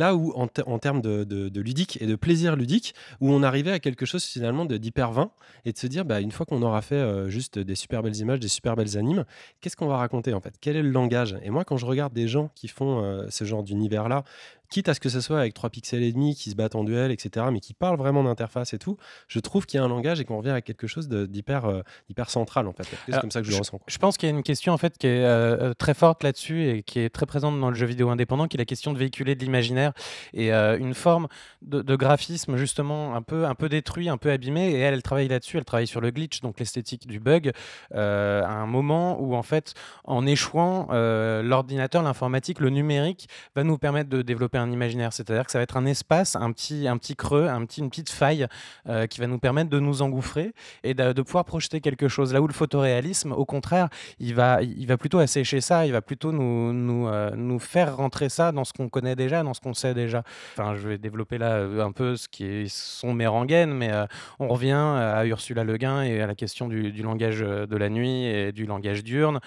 là 0.00 0.14
où 0.14 0.32
en, 0.34 0.48
te- 0.48 0.62
en 0.62 0.78
termes 0.78 1.02
de, 1.02 1.60
ludique 1.60 1.98
et 2.00 2.06
de 2.06 2.16
plaisir 2.16 2.56
ludique 2.56 2.94
où 3.20 3.30
on 3.30 3.42
arrivait 3.42 3.70
à 3.70 3.78
quelque 3.78 4.06
chose 4.06 4.24
finalement 4.24 4.64
d'hyper 4.64 5.12
vain 5.12 5.30
et 5.64 5.72
de 5.72 5.78
se 5.78 5.86
dire 5.86 6.04
bah 6.04 6.20
une 6.20 6.32
fois 6.32 6.46
qu'on 6.46 6.62
aura 6.62 6.80
fait 6.80 6.94
euh, 6.96 7.28
juste 7.28 7.58
des 7.58 7.74
super 7.74 8.02
belles 8.02 8.16
images, 8.16 8.40
des 8.40 8.48
super 8.48 8.74
belles 8.76 8.96
animes, 8.96 9.24
qu'est-ce 9.60 9.76
qu'on 9.76 9.86
va 9.86 9.98
raconter 9.98 10.32
en 10.32 10.40
fait? 10.40 10.54
Quel 10.60 10.76
est 10.76 10.82
le 10.82 10.90
langage? 10.90 11.36
Et 11.42 11.50
moi 11.50 11.64
quand 11.64 11.76
je 11.76 11.86
regarde 11.86 12.14
des 12.14 12.28
gens 12.28 12.50
qui 12.54 12.66
font 12.66 13.04
euh, 13.04 13.26
ce 13.28 13.44
genre 13.44 13.62
d'univers 13.62 14.08
là 14.08 14.24
quitte 14.70 14.88
à 14.88 14.94
ce 14.94 15.00
que 15.00 15.08
ce 15.08 15.20
soit 15.20 15.40
avec 15.40 15.54
3 15.54 15.70
pixels 15.70 16.02
et 16.02 16.12
demi 16.12 16.34
qui 16.34 16.50
se 16.50 16.54
battent 16.54 16.76
en 16.76 16.84
duel, 16.84 17.10
etc., 17.10 17.46
mais 17.52 17.60
qui 17.60 17.74
parlent 17.74 17.98
vraiment 17.98 18.24
d'interface 18.24 18.72
et 18.72 18.78
tout, 18.78 18.96
je 19.28 19.40
trouve 19.40 19.66
qu'il 19.66 19.78
y 19.78 19.80
a 19.80 19.84
un 19.84 19.88
langage 19.88 20.20
et 20.20 20.24
qu'on 20.24 20.38
revient 20.38 20.50
à 20.50 20.62
quelque 20.62 20.86
chose 20.86 21.08
d'hyper 21.08 21.66
euh, 21.66 21.82
central 22.28 22.66
en 22.66 22.72
fait. 22.72 22.84
C'est 23.08 23.20
comme 23.20 23.30
ça 23.30 23.40
que 23.40 23.46
je, 23.46 23.52
le 23.52 23.58
ressens. 23.58 23.78
quoi. 23.78 23.86
Je 23.86 23.98
pense 23.98 24.16
qu'il 24.16 24.28
y 24.28 24.32
a 24.32 24.34
une 24.34 24.42
question 24.42 24.72
en 24.72 24.78
fait 24.78 24.98
qui 24.98 25.06
est 25.06 25.24
euh, 25.24 25.70
euh, 25.70 25.74
très 25.74 25.94
forte 25.94 26.22
là-dessus 26.22 26.68
et 26.68 26.82
qui 26.82 27.00
est 27.00 27.10
très 27.10 27.26
présente 27.26 27.58
dans 27.60 27.70
le 27.70 27.74
jeu 27.74 27.86
vidéo 27.86 28.10
indépendant, 28.10 28.46
qui 28.46 28.56
est 28.56 28.58
la 28.58 28.64
question 28.64 28.92
de 28.92 28.98
véhiculer 28.98 29.34
de 29.34 29.40
l'imaginaire 29.40 29.92
et 30.32 30.52
euh, 30.52 30.78
une 30.78 30.94
forme 30.94 31.28
de, 31.62 31.82
de 31.82 31.96
graphisme 31.96 32.56
justement 32.56 33.14
un 33.14 33.22
peu 33.22 33.46
un 33.46 33.54
peu 33.54 33.68
détruit, 33.68 34.08
un 34.08 34.16
peu 34.16 34.30
abîmé. 34.30 34.70
Et 34.70 34.78
elle, 34.78 34.94
elle 34.94 35.02
travaille 35.02 35.28
là-dessus. 35.28 35.58
Elle 35.58 35.64
travaille 35.64 35.86
sur 35.86 36.00
le 36.00 36.10
glitch, 36.10 36.40
donc 36.40 36.58
l'esthétique 36.58 37.06
du 37.06 37.20
bug, 37.20 37.52
à 37.92 37.98
un 37.98 38.66
moment 38.66 39.20
où 39.20 39.34
en 39.34 39.42
fait, 39.42 39.74
en 40.04 40.26
échouant, 40.26 40.88
l'ordinateur, 40.90 42.02
l'informatique, 42.02 42.60
le 42.60 42.70
numérique 42.70 43.28
va 43.54 43.64
nous 43.64 43.78
permettre 43.78 44.10
de 44.10 44.22
développer 44.22 44.58
un 44.60 44.70
imaginaire. 44.70 45.12
C'est-à-dire 45.12 45.44
que 45.44 45.50
ça 45.50 45.58
va 45.58 45.62
être 45.62 45.76
un 45.76 45.86
espace, 45.86 46.36
un 46.36 46.52
petit 46.52 46.88
un 46.88 46.96
petit 46.96 47.16
creux, 47.16 47.48
un 47.48 47.64
petit 47.64 47.80
une 47.80 47.90
petite 47.90 48.10
faille 48.10 48.46
euh, 48.88 49.06
qui 49.06 49.20
va 49.20 49.26
nous 49.26 49.38
permettre 49.38 49.70
de 49.70 49.78
nous 49.78 50.02
engouffrer 50.02 50.52
et 50.84 50.94
de, 50.94 51.22
pouvoir 51.22 51.44
projeter 51.44 51.80
quelque 51.80 52.08
chose. 52.08 52.32
Là 52.32 52.40
où 52.40 52.46
le 52.46 52.52
photoréalisme, 52.52 53.32
au 53.32 53.44
contraire, 53.44 53.88
il 54.18 54.34
va, 54.34 54.62
il 54.62 54.86
va 54.86 54.96
plutôt 54.96 55.18
assécher 55.18 55.60
ça, 55.60 55.86
il 55.86 55.92
va 55.92 56.02
plutôt 56.02 56.32
nous, 56.32 56.72
nous, 56.72 57.08
euh, 57.08 57.30
nous 57.36 57.58
faire 57.58 57.96
rentrer 57.96 58.28
ça 58.28 58.52
dans 58.52 58.64
ce 58.64 58.72
qu'on 58.72 58.88
connaît 58.88 59.16
déjà, 59.16 59.42
dans 59.42 59.54
ce 59.54 59.60
qu'on 59.60 59.74
sait 59.74 59.94
déjà. 59.94 60.22
Enfin, 60.52 60.74
je 60.76 60.88
vais 60.88 60.98
développer 60.98 61.38
là 61.38 61.52
euh, 61.52 61.84
un 61.84 61.92
peu 61.92 62.16
ce 62.16 62.28
qui 62.28 62.68
sont 62.68 63.12
mes 63.14 63.26
rengaines, 63.26 63.72
mais 63.72 63.90
on 64.38 64.48
revient 64.48 64.72
à 64.72 65.24
Ursula 65.26 65.64
Le 65.64 65.76
Guin 65.76 66.02
et 66.02 66.20
à 66.20 66.26
la 66.26 66.34
question 66.34 66.68
du, 66.68 66.90
langage 67.02 67.40
de 67.40 67.76
la 67.76 67.88
nuit 67.88 68.24
et 68.24 68.52
du 68.52 68.66
langage 68.66 69.02
diurne, 69.02 69.40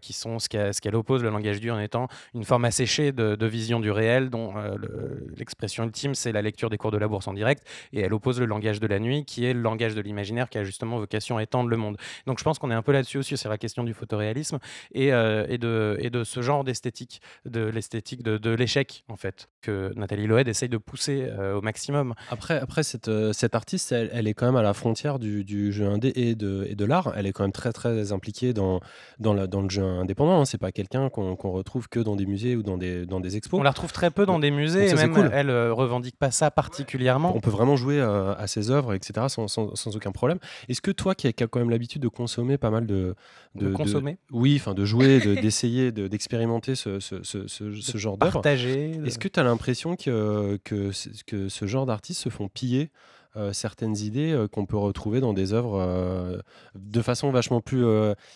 qui 0.00 0.12
sont 0.12 0.38
ce 0.38 0.48
qu'elle 0.48 0.74
ce 0.74 0.80
qu'elle 0.80 0.96
oppose, 0.96 1.22
le 1.22 1.30
langage 1.30 1.60
diurne 1.60 1.80
étant 1.80 2.08
une 2.34 2.44
forme 2.44 2.64
asséchée 2.64 3.12
de, 3.12 3.34
de 3.34 3.46
vision 3.46 3.80
du 3.80 3.90
réel, 3.90 4.30
dont 4.30 4.54
euh, 4.58 4.76
le- 4.76 5.26
l'expression 5.36 5.84
ultime, 5.84 6.14
c'est 6.14 6.32
la 6.32 6.42
lecture 6.42 6.70
des 6.70 6.78
cours 6.78 6.90
de 6.90 6.98
la 6.98 7.08
bourse 7.08 7.28
en 7.28 7.34
direct, 7.34 7.64
et 7.92 8.00
elle 8.00 8.12
oppose 8.14 8.38
le 8.40 8.46
langage 8.46 8.80
de 8.80 8.86
la 8.86 8.98
nuit, 8.98 9.24
qui 9.24 9.44
est 9.44 9.52
le 9.54 9.60
langage 9.60 9.94
de 9.94 10.00
l'imaginaire, 10.00 10.48
qui 10.48 10.58
a 10.58 10.64
justement 10.64 10.98
vocation 10.98 11.36
à 11.38 11.42
étendre 11.42 11.68
le 11.70 11.76
monde. 11.76 11.96
Donc 12.26 12.38
je 12.38 12.44
pense 12.44 12.58
qu'on 12.58 12.70
est 12.70 12.74
un 12.74 12.82
peu 12.82 12.92
là-dessus 12.92 13.18
aussi, 13.18 13.36
sur 13.36 13.50
la 13.50 13.58
question 13.58 13.84
du 13.84 13.94
photoréalisme 13.94 14.58
et, 14.92 15.12
euh, 15.12 15.46
et, 15.48 15.58
de, 15.58 15.96
et 16.00 16.10
de 16.10 16.24
ce 16.24 16.42
genre 16.42 16.64
d'esthétique, 16.64 17.20
de 17.44 17.64
l'esthétique 17.64 18.22
de, 18.22 18.38
de 18.38 18.50
l'échec, 18.50 19.04
en 19.08 19.16
fait, 19.16 19.48
que 19.62 19.92
Nathalie 19.96 20.26
Loed 20.26 20.48
essaye 20.48 20.68
de 20.68 20.78
pousser 20.78 21.26
euh, 21.28 21.56
au 21.56 21.60
maximum. 21.62 22.14
Après, 22.30 22.58
après 22.58 22.82
cette, 22.82 23.10
cette 23.32 23.54
artiste, 23.54 23.92
elle, 23.92 24.10
elle 24.12 24.26
est 24.26 24.34
quand 24.34 24.46
même 24.46 24.56
à 24.56 24.62
la 24.62 24.74
frontière 24.74 25.18
du, 25.18 25.44
du 25.44 25.72
jeu 25.72 25.86
indé 25.86 26.12
et 26.14 26.34
de, 26.34 26.66
et 26.68 26.74
de 26.74 26.84
l'art. 26.84 27.12
Elle 27.16 27.26
est 27.26 27.32
quand 27.32 27.44
même 27.44 27.52
très 27.52 27.72
très 27.72 28.12
impliquée 28.12 28.52
dans, 28.52 28.80
dans, 29.18 29.34
la, 29.34 29.46
dans 29.46 29.62
le 29.62 29.68
jeu 29.70 29.82
indépendant. 29.82 30.40
hein. 30.40 30.44
C'est 30.44 30.58
pas 30.58 30.72
quelqu'un 30.72 31.08
qu'on 31.10 31.36
qu'on 31.36 31.52
retrouve 31.52 31.88
que 31.88 32.00
dans 32.00 32.16
des 32.16 32.26
musées 32.26 32.56
ou 32.56 32.62
dans 32.62 32.78
des, 32.78 33.06
dans 33.06 33.20
des 33.20 33.36
expos. 33.36 33.60
On 33.60 33.62
la 33.62 33.70
retrouve 33.70 33.92
très 33.92 34.10
peu 34.10 34.26
dans 34.26 34.38
Et- 34.38 34.40
musées, 34.50 34.88
et 34.88 34.94
même 34.94 35.12
cool. 35.14 35.30
elle 35.32 35.50
euh, 35.50 35.72
revendique 35.72 36.16
pas 36.18 36.30
ça 36.30 36.50
particulièrement. 36.50 37.34
On 37.36 37.40
peut 37.40 37.50
vraiment 37.50 37.76
jouer 37.76 38.00
euh, 38.00 38.34
à 38.36 38.46
ses 38.46 38.70
œuvres, 38.70 38.94
etc., 38.94 39.26
sans, 39.28 39.48
sans- 39.48 39.74
sans 39.74 39.96
aucun 39.96 40.12
problème. 40.12 40.38
Est-ce 40.68 40.80
que 40.80 40.90
toi, 40.90 41.14
qui 41.14 41.26
as, 41.26 41.32
quand 41.32 41.58
même 41.58 41.70
l'habitude 41.70 42.02
de 42.02 42.08
consommer 42.08 42.58
pas 42.58 42.70
mal 42.70 42.86
de... 42.86 43.14
De 43.54 43.70
consommer 43.72 44.18
Oui, 44.30 44.56
enfin 44.60 44.74
de 44.74 44.84
jouer, 44.84 45.20
de- 45.20 45.34
d'essayer, 45.40 45.90
de- 45.92 46.06
d'expérimenter 46.08 46.74
ce, 46.74 47.00
ce- 47.00 47.22
ce- 47.22 47.46
ce- 47.48 47.72
ce 47.74 47.98
genre 47.98 48.16
d'œuvre, 48.18 48.34
Partager. 48.34 48.92
est-ce 49.04 49.18
que 49.18 49.28
tu 49.28 49.40
as 49.40 49.42
l'impression 49.44 49.96
que, 49.96 50.58
que, 50.64 50.90
que 51.26 51.48
ce 51.48 51.66
genre 51.66 51.86
d'artistes 51.86 52.22
se 52.22 52.28
font 52.28 52.48
piller 52.48 52.90
euh, 53.36 53.52
certaines 53.52 53.96
idées 53.96 54.32
euh, 54.32 54.48
qu'on 54.48 54.64
peut 54.64 54.76
retrouver 54.78 55.20
dans 55.20 55.34
des 55.34 55.52
œuvres 55.52 55.78
euh, 55.78 56.38
de 56.74 57.02
façon 57.02 57.30
vachement 57.30 57.60
plus 57.60 57.84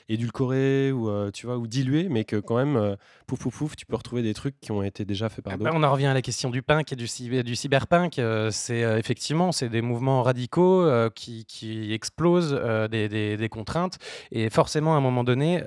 édulcorée 0.08 0.92
ou, 0.92 1.10
tu 1.32 1.46
vois, 1.46 1.56
ou 1.58 1.66
diluée, 1.66 2.08
mais 2.10 2.24
que 2.24 2.36
quand 2.36 2.56
même, 2.56 2.96
pouf, 3.36 3.40
pouf, 3.44 3.56
pouf, 3.58 3.76
tu 3.76 3.86
peux 3.86 3.96
retrouver 3.96 4.22
des 4.22 4.34
trucs 4.34 4.60
qui 4.60 4.72
ont 4.72 4.82
été 4.82 5.04
déjà 5.04 5.28
faits 5.30 5.42
par 5.44 5.54
Ah 5.54 5.56
bah, 5.56 5.64
d'autres 5.70 5.76
on 5.78 5.82
en 5.82 5.90
revient 5.92 6.06
à 6.06 6.14
la 6.14 6.20
question 6.22 6.50
du 6.50 6.60
punk 6.62 6.92
et 6.92 6.96
du, 6.96 7.06
cy- 7.06 7.42
du 7.42 7.56
cyberpunk. 7.56 8.18
euh, 8.18 8.50
c'est 8.50 8.84
euh, 8.84 8.98
effectivement 8.98 9.52
c'est 9.52 9.68
des 9.70 9.80
mouvements 9.80 10.22
radicaux 10.22 10.82
euh, 10.82 11.08
qui, 11.08 11.44
qui 11.46 11.92
explosent 11.94 12.52
des, 12.90 13.08
des- 13.08 13.36
des 13.38 13.48
contraintes 13.48 13.98
et 14.30 14.50
forcément 14.50 14.94
à 14.94 14.98
un 14.98 15.00
moment 15.00 15.24
donné 15.24 15.64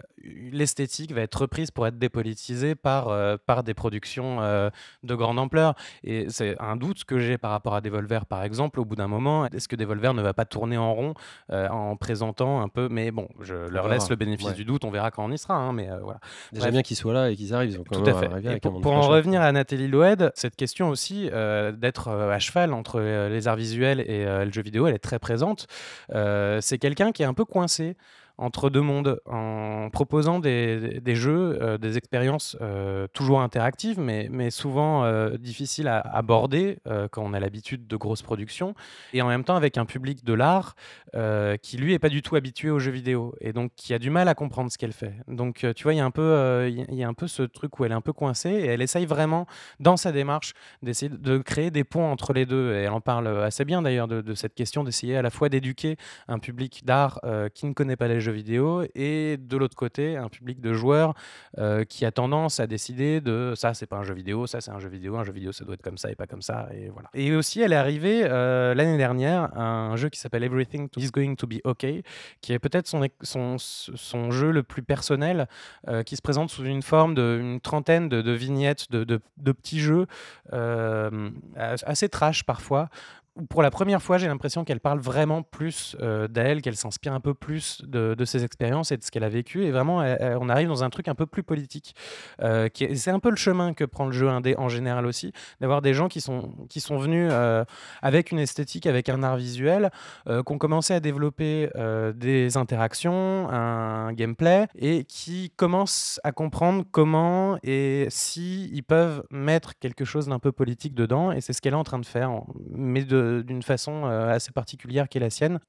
l'esthétique 0.52 1.12
va 1.14 1.22
être 1.22 1.36
reprise 1.42 1.72
pour 1.72 1.86
être 1.88 1.98
dépolitisée 2.00 2.76
par, 2.76 3.10
par 3.46 3.64
des 3.64 3.74
productions 3.76 4.38
de 5.04 5.16
grande 5.16 5.38
ampleur. 5.38 5.76
Et 6.04 6.26
c'est 6.30 6.60
un 6.60 6.76
doute 6.76 7.04
que 7.04 7.20
j'ai 7.20 7.38
par 7.38 7.52
rapport 7.52 7.76
à 7.76 7.82
Devolver 7.82 8.26
par 8.26 8.44
exemple. 8.44 8.80
Au 8.80 8.86
bout 8.86 8.96
d'un 8.96 9.08
moment, 9.08 9.46
est-ce 9.46 9.68
que 9.68 9.76
Devolver 9.76 10.14
ne 10.16 10.22
va 10.24 10.34
pas 10.34 10.46
tourner 10.46 10.78
en 10.78 10.94
rond 10.96 11.14
en 11.52 11.96
présentant 11.96 12.62
un 12.62 12.70
peu 12.70 12.88
Mais 12.90 13.12
bon, 13.12 13.28
je 13.42 13.54
leur 13.70 13.88
laisse 13.88 14.10
le 14.10 14.16
bénéfice 14.16 14.48
ouais. 14.48 14.54
du 14.54 14.66
doute. 14.66 14.84
On 14.84 14.90
verra 14.92 15.12
quand 15.12 15.24
on 15.26 15.32
y 15.32 15.38
sera. 15.38 15.54
hein, 15.56 15.74
mais 15.74 15.90
voilà. 16.02 16.20
Déjà 16.52 16.64
Bref. 16.64 16.72
bien 16.74 16.82
qu'ils 16.82 16.98
soient 16.98 17.14
là 17.14 17.30
et 17.30 17.36
qu'ils 17.36 17.54
arrivent, 17.56 17.72
ils 17.72 17.80
ont 17.80 17.84
quand 17.84 17.96
Tout 17.96 18.06
même 18.06 18.16
à 18.34 18.42
fait. 18.42 18.56
Et 18.56 18.60
pour, 18.60 18.94
en 18.94 19.02
revenir 19.02 19.42
à 19.42 19.52
Nathalie 19.52 19.88
Loed, 19.88 20.32
cette 20.36 20.56
question 20.56 20.90
aussi 20.90 21.30
euh, 21.34 21.72
d'être 21.72 22.10
euh, 22.10 22.32
à 22.32 22.40
cheval 22.40 22.74
entre 22.74 23.00
euh, 23.00 23.30
les 23.30 23.48
arts 23.48 23.56
visuels 23.56 24.00
et 24.02 24.26
le 24.26 24.52
jeu 24.52 24.62
vidéo, 24.62 24.88
elle 24.88 24.96
est 24.96 25.00
très 25.00 25.20
présente. 25.20 25.68
C'est 26.10 26.78
quelqu'un 26.80 27.12
qui 27.12 27.24
est 27.24 27.26
un 27.26 27.34
peu 27.34 27.46
coincé 27.46 27.96
entre 28.38 28.70
deux 28.70 28.82
mondes 28.82 29.20
en 29.26 29.90
proposant 29.92 30.40
des, 30.40 31.02
jeux, 31.16 31.58
euh, 31.62 31.78
des 31.78 31.98
expériences 31.98 32.58
euh, 32.62 33.08
toujours 33.14 33.42
interactives, 33.42 34.00
mais, 34.00 34.50
souvent 34.50 35.04
euh, 35.04 35.38
difficiles 35.38 35.88
à 35.88 36.00
aborder 36.00 36.78
euh, 36.88 37.08
quand 37.10 37.24
on 37.24 37.34
a 37.34 37.40
l'habitude 37.40 37.88
de 37.88 37.96
grosses 37.96 38.22
productions, 38.22 38.76
et 39.14 39.22
en 39.22 39.28
même 39.28 39.44
temps 39.44 39.56
avec 39.56 39.78
un 39.78 39.86
public 39.86 40.24
de 40.24 40.34
l'art 40.34 40.76
qui 41.62 41.78
lui 41.78 41.94
est 41.94 42.00
pas 42.00 42.10
du 42.10 42.22
tout 42.22 42.36
habitué 42.36 42.70
aux 42.70 42.80
jeux 42.80 42.92
vidéo 42.92 43.34
et 43.40 43.54
donc 43.54 43.72
qui 43.78 43.94
a 43.94 44.00
du 44.00 44.10
mal 44.10 44.28
à 44.28 44.36
comprendre 44.36 44.70
ce 44.70 44.78
qu'elle 44.78 44.92
fait. 44.92 45.14
Donc 45.30 45.66
tu 45.76 45.84
vois, 45.84 45.94
il 45.94 45.98
y 45.98 46.02
a 46.02 46.06
un 46.06 46.12
peu, 46.12 46.70
y 46.70 47.04
a- 47.04 47.08
un 47.08 47.14
peu 47.14 47.28
ce 47.28 47.44
truc 47.44 47.80
où 47.80 47.86
elle 47.86 47.92
est 47.92 47.96
un 47.96 48.02
peu 48.02 48.12
coincée 48.12 48.50
et 48.50 48.66
elle 48.66 48.82
essaye 48.82 49.06
vraiment 49.06 49.46
dans 49.80 49.96
sa 49.96 50.12
démarche 50.12 50.54
d'essayer 50.82 51.10
de 51.10 51.38
créer 51.38 51.72
des 51.72 51.86
ponts 51.86 52.12
entre 52.12 52.34
les 52.34 52.46
deux. 52.46 52.74
Et 52.74 52.82
elle 52.84 52.90
en 52.90 53.00
parle 53.00 53.28
assez 53.44 53.64
bien 53.64 53.82
d'ailleurs 53.82 54.10
de, 54.10 54.20
de 54.20 54.34
cette 54.34 54.56
question 54.56 54.84
d'essayer 54.84 55.16
à 55.16 55.22
la 55.22 55.30
fois 55.30 55.48
d'éduquer 55.48 55.96
un 56.28 56.40
public 56.40 56.82
d'art 56.84 57.22
qui 57.54 57.66
ne 57.66 57.74
connaît 57.74 57.96
pas 57.96 58.10
les 58.10 58.20
jeux 58.20 58.25
vidéo 58.32 58.84
et 58.96 59.38
de 59.38 59.58
l'autre 59.58 59.76
côté 59.76 60.18
un 60.18 60.30
public 60.30 60.62
de 60.62 60.74
joueurs 60.74 61.14
euh, 61.58 61.84
qui 61.84 62.06
a 62.06 62.12
tendance 62.12 62.60
à 62.60 62.68
décider 62.68 63.22
de 63.22 63.54
ça 63.56 63.74
c'est 63.74 63.86
pas 63.88 63.98
un 63.98 64.04
jeu 64.04 64.14
vidéo, 64.14 64.48
ça 64.48 64.62
c'est 64.62 64.72
un 64.72 64.80
jeu 64.80 64.90
vidéo, 64.90 65.18
un 65.18 65.24
jeu 65.24 65.32
vidéo 65.32 65.52
ça 65.52 65.66
doit 65.66 65.74
être 65.76 65.82
comme 65.82 65.98
ça 65.98 66.12
et 66.12 66.16
pas 66.16 66.28
comme 66.28 66.42
ça 66.42 66.68
et 66.74 66.90
voilà. 66.90 67.10
Et 67.14 67.34
aussi 67.36 67.62
elle 67.62 67.74
est 67.74 67.78
arrivée 67.78 68.24
euh, 68.26 68.74
l'année 68.74 68.98
dernière 68.98 69.56
un 69.58 69.96
jeu 69.96 70.10
qui 70.10 70.20
s'appelle 70.20 70.44
Everything 70.44 70.90
is 70.98 71.10
Going 71.12 71.36
to 71.36 71.48
Be 71.48 71.56
Okay, 71.66 72.04
qui 72.42 72.54
est 72.54 72.60
peut-être 72.60 72.88
son, 72.88 73.08
son, 73.22 73.58
son 73.58 74.32
jeu 74.32 74.52
le 74.52 74.64
plus 74.64 74.84
personnel, 74.84 75.48
euh, 75.88 76.04
qui 76.04 76.16
se 76.16 76.22
présente 76.22 76.50
sous 76.50 76.64
une 76.66 76.82
forme 76.82 77.16
d'une 77.16 77.60
trentaine 77.62 78.10
de, 78.10 78.22
de 78.22 78.32
vignettes, 78.32 78.92
de, 78.92 79.04
de- 79.04 79.20
de 79.38 79.52
petits 79.52 79.80
jeux 79.80 80.06
as- 80.52 81.84
assez 81.86 82.10
trash 82.10 82.44
parfois. 82.44 82.90
Pour 83.50 83.62
la 83.62 83.70
première 83.70 84.02
fois, 84.02 84.18
j'ai 84.18 84.28
l'impression 84.28 84.64
qu'elle 84.64 84.80
parle 84.80 85.00
vraiment 85.00 85.44
plus 85.44 85.98
euh, 86.00 86.30
d'elle, 86.30 86.62
qu'elle 86.62 86.78
s'inspire 86.78 87.12
un 87.12 87.20
peu 87.20 87.34
plus 87.34 87.82
de, 87.86 88.16
ses 88.24 88.46
expériences 88.46 88.94
et 88.94 88.98
de 88.98 89.04
ce 89.04 89.12
qu'elle 89.12 89.26
a 89.26 89.30
vécu. 89.30 89.66
Et 89.66 89.72
vraiment, 89.72 89.98
on 90.40 90.48
arrive 90.48 90.70
dans 90.70 90.86
un 90.86 90.90
truc 90.90 91.10
un 91.10 91.16
peu 91.16 91.26
plus 91.26 91.44
politique. 91.44 91.96
euh, 92.42 92.70
c'est 92.96 93.12
un 93.12 93.20
peu 93.20 93.30
le 93.30 93.36
chemin 93.36 93.74
que 93.74 93.84
prend 93.84 94.06
le 94.06 94.14
jeu 94.14 94.30
indé 94.30 94.56
en 94.58 94.70
général 94.70 95.06
aussi, 95.06 95.34
d'avoir 95.60 95.82
des 95.82 95.94
gens 95.94 96.08
qui 96.08 96.22
sont, 96.22 96.54
qui 96.70 96.80
sont 96.80 96.98
venus 96.98 97.30
euh, 97.30 97.66
avec 98.02 98.32
une 98.32 98.40
esthétique, 98.40 98.88
avec 98.88 99.10
un 99.10 99.22
art 99.22 99.36
visuel, 99.36 99.90
qui 100.26 100.54
ont 100.54 100.58
commencé 100.58 100.94
à 100.94 101.02
développer 101.02 101.70
des 102.16 102.58
interactions, 102.58 103.50
un 103.50 104.14
gameplay, 104.14 104.68
et 104.76 105.04
qui 105.04 105.52
commencent 105.58 106.22
à 106.24 106.32
comprendre 106.32 106.86
comment 106.90 107.58
et 107.64 108.08
si 108.10 108.82
peuvent 108.88 109.24
mettre 109.32 109.78
quelque 109.80 110.06
chose 110.06 110.28
d'un 110.28 110.40
peu 110.40 110.52
politique 110.52 110.94
dedans. 110.94 111.32
Et 111.32 111.42
c'est 111.42 111.54
ce 111.54 111.62
qu'elle 111.62 111.74
est 111.74 111.78
en 111.78 111.84
train 111.84 112.00
de 112.00 112.06
faire, 112.06 112.32
mais 112.72 113.04
de- 113.04 113.25
d'une 113.44 113.64
façon 113.64 114.06
euh, 114.06 114.34
assez 114.34 114.52
particulière 114.52 115.10
qui 115.10 115.18
est 115.18 115.22
la 115.22 115.30
sienne. 115.30 115.60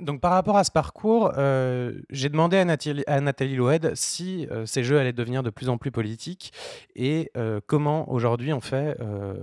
Donc 0.00 0.20
par 0.20 0.30
rapport 0.30 0.56
à 0.56 0.62
ce 0.62 0.70
parcours, 0.70 1.32
euh, 1.38 2.00
j'ai 2.10 2.28
demandé 2.28 2.56
à 2.56 2.64
Nathalie, 2.64 3.02
à 3.08 3.20
Loed 3.20 3.92
si 3.96 4.46
euh, 4.48 4.64
ces 4.64 4.84
jeux 4.84 5.00
allaient 5.00 5.12
devenir 5.12 5.42
de 5.42 5.50
plus 5.50 5.68
en 5.68 5.76
plus 5.76 5.90
politiques 5.90 6.52
et 6.94 7.32
euh, 7.36 7.60
comment 7.66 8.08
aujourd'hui 8.08 8.52
on 8.52 8.60
fait, 8.60 8.96
euh, 9.00 9.34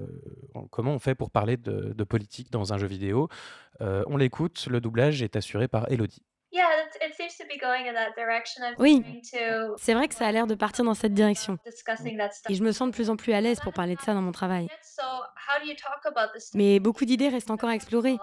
comment 0.69 0.93
on 0.93 0.99
fait 0.99 1.13
pour 1.13 1.29
parler 1.29 1.57
de, 1.57 2.03
politique 2.05 2.51
dans 2.51 2.71
un 2.71 2.77
jeu 2.77 2.87
vidéo. 2.87 3.27
Euh, 3.81 4.03
on 4.07 4.15
l'écoute, 4.15 4.67
le 4.67 4.79
doublage 4.79 5.21
est 5.21 5.35
assuré 5.35 5.67
par 5.67 5.91
Elodie. 5.91 6.23
Oui, 8.79 9.03
c'est 9.77 9.93
vrai 9.93 10.07
que 10.07 10.15
ça 10.15 10.27
a 10.27 10.31
l'air 10.31 10.47
de 10.47 10.55
partir 10.55 10.83
dans 10.85 10.93
cette 10.93 11.13
direction. 11.13 11.57
Et 12.49 12.55
je 12.55 12.63
me 12.63 12.71
sens 12.71 12.87
de 12.89 12.93
plus 12.93 13.09
en 13.09 13.15
plus 13.15 13.33
à 13.33 13.41
l'aise 13.41 13.59
pour 13.59 13.73
parler 13.73 13.95
de 13.95 14.01
ça 14.01 14.13
dans 14.13 14.21
mon 14.21 14.31
travail. 14.31 14.67
Mais 16.53 16.79
beaucoup 16.79 17.05
d'idées 17.05 17.29
restent 17.29 17.51
encore 17.51 17.69
à 17.69 17.75
explorer. 17.75 18.17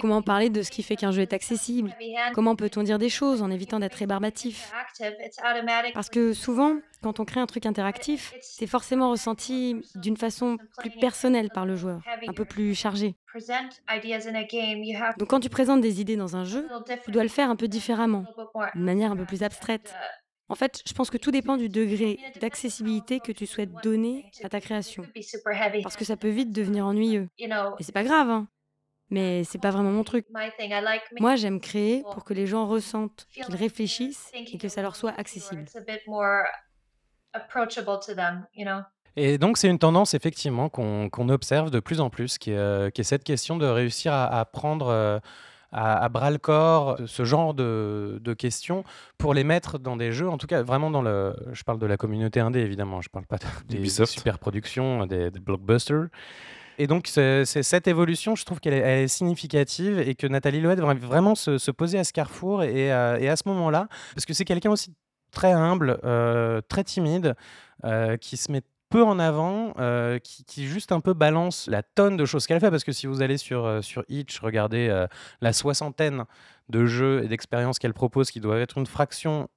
Comment 0.00 0.22
parler 0.22 0.50
de 0.50 0.62
ce 0.62 0.70
qui 0.70 0.82
fait 0.82 0.96
qu'un 0.96 1.10
jeu 1.12 1.22
est 1.22 1.32
accessible? 1.32 1.94
Comment 2.34 2.56
peut-on 2.56 2.82
dire 2.82 2.98
des 2.98 3.08
choses 3.08 3.42
en 3.42 3.50
évitant 3.50 3.78
d'être 3.80 3.94
rébarbatif? 3.94 4.70
Parce 5.94 6.10
que 6.10 6.32
souvent, 6.34 6.76
quand 7.02 7.20
on 7.20 7.24
crée 7.24 7.40
un 7.40 7.46
truc 7.46 7.66
interactif, 7.66 8.34
c'est 8.40 8.66
forcément 8.66 9.10
ressenti 9.10 9.76
d'une 9.96 10.16
façon 10.16 10.56
plus 10.78 10.90
personnelle 10.90 11.50
par 11.50 11.66
le 11.66 11.76
joueur, 11.76 12.00
un 12.26 12.32
peu 12.32 12.44
plus 12.44 12.74
chargé. 12.74 13.16
Donc 15.18 15.28
quand 15.28 15.40
tu 15.40 15.48
présentes 15.48 15.80
des 15.80 16.00
idées 16.00 16.16
dans 16.16 16.36
un 16.36 16.44
jeu, 16.44 16.66
tu 17.04 17.10
dois 17.10 17.22
le 17.22 17.28
faire 17.28 17.50
un 17.50 17.56
peu 17.56 17.68
différemment, 17.68 18.24
d'une 18.74 18.84
manière 18.84 19.12
un 19.12 19.16
peu 19.16 19.26
plus 19.26 19.42
abstraite. 19.42 19.94
En 20.48 20.54
fait, 20.54 20.80
je 20.86 20.92
pense 20.92 21.10
que 21.10 21.18
tout 21.18 21.32
dépend 21.32 21.56
du 21.56 21.68
degré 21.68 22.18
d'accessibilité 22.40 23.18
que 23.20 23.32
tu 23.32 23.46
souhaites 23.46 23.72
donner 23.82 24.30
à 24.44 24.48
ta 24.48 24.60
création. 24.60 25.04
Parce 25.82 25.96
que 25.96 26.04
ça 26.04 26.16
peut 26.16 26.28
vite 26.28 26.52
devenir 26.52 26.86
ennuyeux. 26.86 27.28
Et 27.38 27.82
c'est 27.82 27.92
pas 27.92 28.04
grave, 28.04 28.30
hein. 28.30 28.48
Mais 29.08 29.44
c'est 29.44 29.58
pas 29.58 29.70
vraiment 29.70 29.92
mon 29.92 30.02
truc. 30.02 30.26
Moi, 31.20 31.36
j'aime 31.36 31.60
créer 31.60 32.02
pour 32.12 32.24
que 32.24 32.34
les 32.34 32.46
gens 32.46 32.66
ressentent, 32.66 33.26
qu'ils 33.30 33.54
réfléchissent 33.54 34.30
et 34.34 34.58
que 34.58 34.68
ça 34.68 34.82
leur 34.82 34.96
soit 34.96 35.12
accessible. 35.12 35.64
Et 39.16 39.38
donc, 39.38 39.56
c'est 39.56 39.68
une 39.68 39.78
tendance, 39.78 40.12
effectivement, 40.14 40.68
qu'on 40.68 41.28
observe 41.30 41.70
de 41.70 41.80
plus 41.80 42.00
en 42.00 42.10
plus, 42.10 42.36
qui 42.38 42.50
est, 42.50 42.56
euh, 42.58 42.90
qui 42.90 43.00
est 43.00 43.04
cette 43.04 43.24
question 43.24 43.56
de 43.56 43.64
réussir 43.66 44.12
à, 44.12 44.26
à 44.26 44.44
prendre 44.44 44.88
euh, 44.88 45.18
à, 45.72 46.04
à 46.04 46.08
bras 46.10 46.30
le 46.30 46.36
corps 46.38 46.98
ce 47.06 47.24
genre 47.24 47.54
de, 47.54 48.18
de 48.22 48.34
questions 48.34 48.84
pour 49.16 49.32
les 49.32 49.42
mettre 49.42 49.78
dans 49.78 49.96
des 49.96 50.12
jeux, 50.12 50.28
en 50.28 50.36
tout 50.36 50.46
cas, 50.46 50.62
vraiment 50.62 50.90
dans 50.90 51.00
le. 51.02 51.34
Je 51.52 51.62
parle 51.62 51.78
de 51.78 51.86
la 51.86 51.96
communauté 51.96 52.40
indé, 52.40 52.60
évidemment, 52.60 53.00
je 53.00 53.08
parle 53.08 53.24
pas 53.26 53.38
des, 53.38 53.76
des 53.78 53.78
super 54.06 54.38
productions, 54.38 55.06
des, 55.06 55.30
des 55.30 55.40
blockbusters. 55.40 56.08
Et 56.78 56.86
donc, 56.86 57.06
c'est 57.06 57.46
cette 57.46 57.88
évolution, 57.88 58.34
je 58.36 58.44
trouve 58.44 58.60
qu'elle 58.60 58.74
est, 58.74 59.08
significative 59.08 59.98
et 59.98 60.14
que 60.14 60.26
Nathalie 60.26 60.60
Loed 60.60 60.76
devrait 60.76 60.94
vraiment 60.94 61.34
se, 61.34 61.56
se 61.56 61.70
poser 61.70 61.98
à 61.98 62.04
ce 62.04 62.12
carrefour 62.12 62.62
et, 62.64 62.92
à- 62.92 63.18
et 63.18 63.30
à 63.30 63.36
ce 63.36 63.44
moment-là, 63.48 63.88
parce 64.14 64.26
que 64.26 64.34
c'est 64.34 64.44
quelqu'un 64.44 64.70
aussi 64.70 64.92
très 65.36 65.52
humble, 65.52 66.00
euh, 66.02 66.62
très 66.66 66.82
timide, 66.82 67.34
euh, 67.84 68.16
qui 68.16 68.38
se 68.38 68.50
met 68.50 68.62
peu 68.88 69.04
en 69.04 69.18
avant, 69.18 69.74
euh, 69.78 70.18
qui, 70.18 70.66
juste 70.66 70.92
un 70.92 71.00
peu 71.00 71.12
balance 71.12 71.66
la 71.66 71.82
tonne 71.82 72.16
de 72.16 72.24
choses 72.24 72.46
qu'elle 72.46 72.58
fait, 72.58 72.70
parce 72.70 72.84
que 72.84 72.92
si 72.92 73.06
vous 73.06 73.20
allez 73.20 73.36
sur, 73.36 73.84
sur 73.84 74.02
Itch, 74.08 74.40
regardez 74.40 75.06
la 75.42 75.52
soixantaine 75.52 76.24
de 76.70 76.86
jeux 76.86 77.22
et 77.22 77.28
d'expériences 77.28 77.78
qu'elle 77.78 77.92
propose, 77.92 78.30
qui 78.30 78.40
doivent 78.40 78.60
être 78.60 78.78
une 78.78 78.86
fraction 78.86 79.48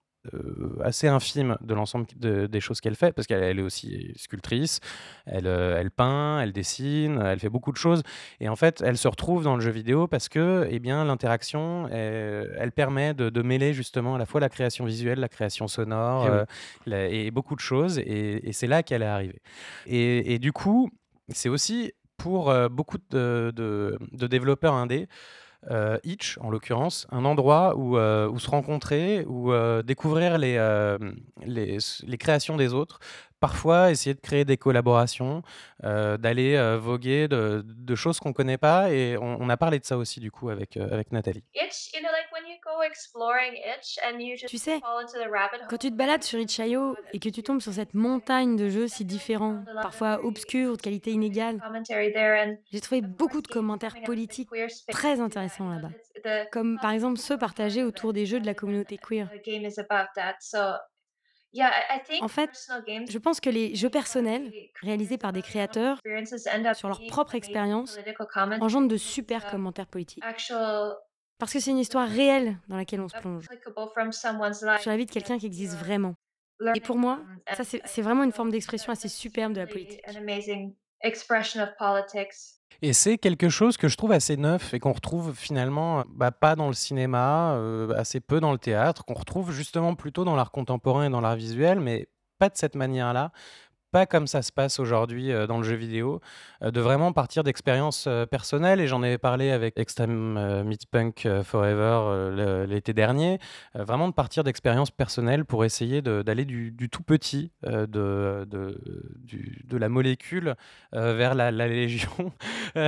assez 0.84 1.08
infime 1.08 1.58
de 1.62 1.74
l'ensemble 1.74 2.06
de- 2.18 2.46
des 2.48 2.60
choses 2.60 2.82
qu'elle 2.82 2.96
fait, 2.96 3.14
parce 3.14 3.26
qu'elle 3.28 3.42
elle 3.44 3.60
est 3.60 3.62
aussi 3.64 4.14
sculptrice, 4.18 4.80
elle, 5.26 5.48
euh, 5.48 5.78
elle 5.80 5.92
peint, 5.92 6.42
elle 6.42 6.52
dessine, 6.52 7.22
elle 7.24 7.40
fait 7.40 7.50
beaucoup 7.50 7.72
de 7.72 7.78
choses, 7.78 8.04
et 8.40 8.50
en 8.50 8.56
fait, 8.56 8.82
elle 8.86 8.98
se 8.98 9.08
retrouve 9.08 9.44
dans 9.44 9.56
le 9.56 9.62
jeu 9.62 9.72
vidéo 9.72 10.08
parce 10.08 10.30
que, 10.30 10.68
eh 10.70 10.80
bien, 10.80 11.06
l'interaction, 11.06 11.88
euh, 11.92 12.46
elle 12.58 12.72
permet 12.72 13.14
de, 13.14 13.30
de 13.30 13.42
mêler 13.42 13.74
justement 13.74 14.16
à 14.16 14.18
la 14.18 14.26
fois 14.26 14.42
la 14.42 14.50
création 14.50 14.86
visuelle, 14.86 15.20
la 15.20 15.30
création 15.30 15.68
sonore, 15.68 16.26
Eh 16.26 16.30
oui. 16.30 16.36
euh, 16.36 16.46
la- 16.86 17.08
et 17.08 17.32
beaucoup 17.32 17.56
de 17.56 17.62
choses, 17.62 17.98
et, 18.00 18.48
et 18.48 18.54
c'est 18.54 18.68
là 18.68 18.84
qu'elle 18.84 19.02
est 19.02 19.06
arrivée. 19.06 19.42
Et, 19.86 20.34
et 20.34 20.40
du 20.40 20.52
coup, 20.52 20.90
c'est 21.30 21.50
aussi 21.50 21.94
pour 22.18 22.50
euh, 22.50 22.68
beaucoup 22.68 22.98
de, 23.12 23.52
de- 23.56 23.98
de 24.12 24.28
développeurs 24.28 24.74
indés 24.74 25.08
euh, 25.08 25.08
Itch, 26.04 26.38
en 26.42 26.50
l'occurrence, 26.50 27.06
un 27.12 27.26
endroit 27.26 27.76
où, 27.76 27.98
euh, 27.98 28.38
se 28.40 28.50
rencontrer, 28.50 29.26
où 29.28 29.52
euh, 29.52 29.82
découvrir 29.84 30.38
euh, 30.40 30.98
les 31.46 32.18
créations 32.18 32.56
des 32.56 32.74
autres, 32.74 33.00
parfois 33.40 33.92
essayer 33.92 34.14
de 34.14 34.20
créer 34.20 34.46
des 34.46 34.58
collaborations, 34.58 35.42
euh, 35.84 36.18
d'aller 36.18 36.56
euh, 36.56 36.78
voguer 36.78 37.28
de, 37.28 37.64
de 37.66 37.96
choses 37.96 38.20
qu'on 38.20 38.30
ne 38.30 38.34
connaît 38.34 38.58
pas. 38.58 38.92
Et 38.92 39.18
on, 39.18 39.38
on 39.42 39.50
a 39.50 39.58
parlé 39.58 39.80
de 39.80 39.86
ça 39.86 39.98
aussi, 39.98 40.20
du 40.20 40.32
coup, 40.32 40.50
avec, 40.50 40.78
euh, 40.78 40.88
avec 40.92 41.12
Nathalie. 41.12 41.44
Tu 44.48 44.58
sais, 44.58 44.80
quand 45.70 45.78
tu 45.78 45.90
te 45.92 45.96
balades 45.96 46.24
sur 46.24 46.40
Itch.io 46.40 46.96
et 47.14 47.20
que 47.20 47.30
tu 47.30 47.44
tombes 47.44 47.62
sur 47.62 47.74
cette 47.74 47.94
montagne 47.94 48.56
de 48.56 48.70
jeux 48.70 48.88
si 48.88 49.06
différents, 49.06 49.64
parfois 49.82 50.20
obscurs, 50.24 50.78
de 50.78 50.82
qualité 50.82 51.12
inégale, 51.12 51.60
j'ai 52.72 52.82
trouvé 52.82 53.02
beaucoup 53.02 53.42
de 53.42 53.48
commentaires 53.48 53.96
politiques 54.04 54.50
très 54.90 55.20
intéressants 55.20 55.70
là-bas. 55.70 55.92
Comme 56.52 56.80
par 56.80 56.92
exemple 56.92 57.18
ceux 57.20 57.38
partagés 57.38 57.84
autour 57.84 58.14
des 58.14 58.26
jeux 58.26 58.40
de 58.40 58.46
la 58.46 58.54
communauté 58.54 58.98
queer. 58.98 59.30
En 62.20 62.28
fait, 62.28 62.52
je 63.08 63.18
pense 63.18 63.40
que 63.40 63.50
les 63.50 63.76
jeux 63.76 63.90
personnels, 63.90 64.54
réalisés 64.82 65.18
par 65.18 65.34
des 65.34 65.42
créateurs 65.44 66.00
sur 66.72 66.88
leur 66.90 67.04
propre 67.06 67.36
expérience, 67.36 68.00
engendrent 68.60 68.88
de 68.90 68.98
super 68.98 69.46
commentaires 69.46 69.88
politiques. 69.88 70.38
Parce 71.40 71.54
que 71.54 71.60
c'est 71.60 71.72
une 71.72 71.80
histoire 71.80 72.08
réelle 72.10 72.60
dans 72.68 72.78
laquelle 72.78 73.02
on 73.02 73.10
se 73.10 73.16
plonge, 73.16 73.50
sur 74.76 74.90
la 74.92 74.98
vie 74.98 75.06
de 75.06 75.12
quelqu'un 75.12 75.38
qui 75.38 75.46
existe 75.46 75.76
vraiment. 75.78 76.16
Et 76.74 76.82
pour 76.82 76.98
moi, 76.98 77.26
ça 77.52 77.64
c'est 77.64 77.82
c'est 77.86 78.02
vraiment 78.02 78.24
une 78.24 78.32
forme 78.34 78.52
d'expression 78.52 78.92
assez 78.94 79.10
superbe 79.10 79.54
de 79.54 79.60
la 79.62 79.68
politique. 79.68 80.22
Et 82.82 82.94
c'est 82.94 83.18
quelque 83.18 83.50
chose 83.50 83.76
que 83.76 83.90
je 83.90 83.98
trouve 83.98 84.14
assez 84.14 84.38
neuf 84.38 84.74
et 84.74 84.80
qu'on 84.80 84.94
retrouve 84.94 85.34
finalement 85.34 86.04
bah, 86.10 86.32
pas 86.32 86.56
dans 86.56 86.68
le 86.68 86.74
cinéma, 86.74 87.56
euh, 87.56 87.94
assez 87.96 88.22
peu 88.22 88.40
dans 88.40 88.52
le 88.54 88.58
théâtre, 88.58 89.04
qu'on 89.04 89.16
retrouve 89.16 89.52
justement 89.52 89.96
plutôt 89.96 90.24
dans 90.24 90.36
l'art 90.36 90.52
contemporain 90.52 91.06
et 91.06 91.10
dans 91.10 91.22
l'art 91.22 91.36
visuel, 91.36 91.80
mais 91.80 92.08
pas 92.38 92.50
de 92.50 92.56
cette 92.56 92.76
manière-là, 92.76 93.32
pas 93.92 94.06
comme 94.06 94.28
ça 94.28 94.42
se 94.42 94.52
passe 94.52 94.80
aujourd'hui 94.80 95.32
euh, 95.32 95.48
dans 95.48 95.58
le 95.58 95.64
jeu 95.64 95.76
vidéo, 95.76 96.22
euh, 96.62 96.72
de 96.72 96.80
vraiment 96.82 97.12
partir 97.14 97.44
d'expériences 97.44 98.06
euh, 98.08 98.26
personnelles. 98.26 98.80
Et 98.82 98.88
j'en 98.88 99.04
ai 99.04 99.18
parlé 99.18 99.52
avec 99.52 99.78
Extreme 99.80 100.38
euh, 100.38 100.64
Meat 100.64 100.86
Punk 100.86 101.28
Forever 101.44 102.66
l'été 102.68 102.94
dernier, 102.94 103.40
vraiment 103.76 104.08
de 104.08 104.14
partir 104.14 104.44
d'expériences 104.44 104.92
personnelles 104.92 105.46
pour 105.46 105.66
essayer 105.66 106.02
d'aller 106.02 106.46
du, 106.46 106.72
du 106.72 106.90
tout 106.90 107.04
petit, 107.04 107.52
de, 107.64 107.86
de, 108.50 108.82
du- 109.20 109.64
de 109.68 109.78
la 109.78 109.90
molécule 109.90 110.56
vers 110.92 111.36
la, 111.36 111.52
la 111.52 111.68
légion, 111.68 112.32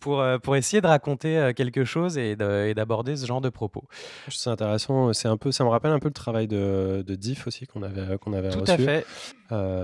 pour, 0.00 0.24
pour 0.42 0.56
essayer 0.56 0.80
de 0.80 0.86
raconter 0.86 1.52
quelque 1.56 1.84
chose 1.84 2.18
et 2.18 2.36
de- 2.36 2.66
et 2.68 2.74
d'aborder 2.74 3.16
ce 3.16 3.26
genre 3.26 3.40
de 3.40 3.48
propos. 3.48 3.84
Ça 4.28 4.50
intéressant. 4.52 5.12
C'est 5.12 5.28
un 5.28 5.36
peu, 5.36 5.52
ça 5.52 5.64
me 5.64 5.68
rappelle 5.68 5.92
un 5.92 5.98
peu 5.98 6.08
le 6.08 6.14
travail 6.14 6.48
de, 6.48 7.02
de 7.06 7.14
Diff 7.14 7.46
aussi 7.46 7.66
qu'on 7.66 7.82
avait, 7.82 8.18
qu'on 8.18 8.32
avait 8.32 8.50
Tout 8.50 8.60
reçu, 8.60 8.72
à 8.72 8.76
fait. 8.76 9.06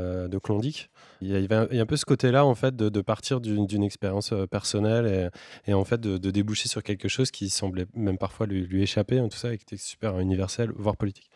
Euh, 0.05 0.29
de 0.29 0.39
Klondike. 0.39 0.91
Il 1.25 1.31
y, 1.31 1.37
a, 1.37 1.39
il 1.39 1.51
y 1.51 1.55
a 1.55 1.61
un- 1.61 1.79
a 1.79 1.83
un 1.83 1.87
peu 1.87 1.97
ce 1.97 2.05
côté-là 2.05 2.45
en 2.45 2.55
fait 2.55 2.77
de, 2.77 3.01
partir 3.01 3.41
d'une 3.41 3.83
expérience 3.83 4.33
euh, 4.33 4.47
personnelle 4.47 5.31
et, 5.67 5.73
en 5.73 5.85
fait 5.85 6.01
de, 6.01 6.31
déboucher 6.31 6.69
sur 6.69 6.83
quelque 6.83 7.09
chose 7.09 7.31
qui 7.31 7.49
semblait 7.49 7.87
même 7.95 8.19
parfois 8.19 8.47
lui, 8.47 8.83
échapper, 8.83 9.19
hein, 9.19 9.29
tout 9.29 9.37
ça, 9.37 9.53
et 9.53 9.59
qui 9.59 9.63
était 9.63 9.77
super 9.77 10.19
universel, 10.19 10.71
voire 10.77 10.97
politique. 10.97 11.31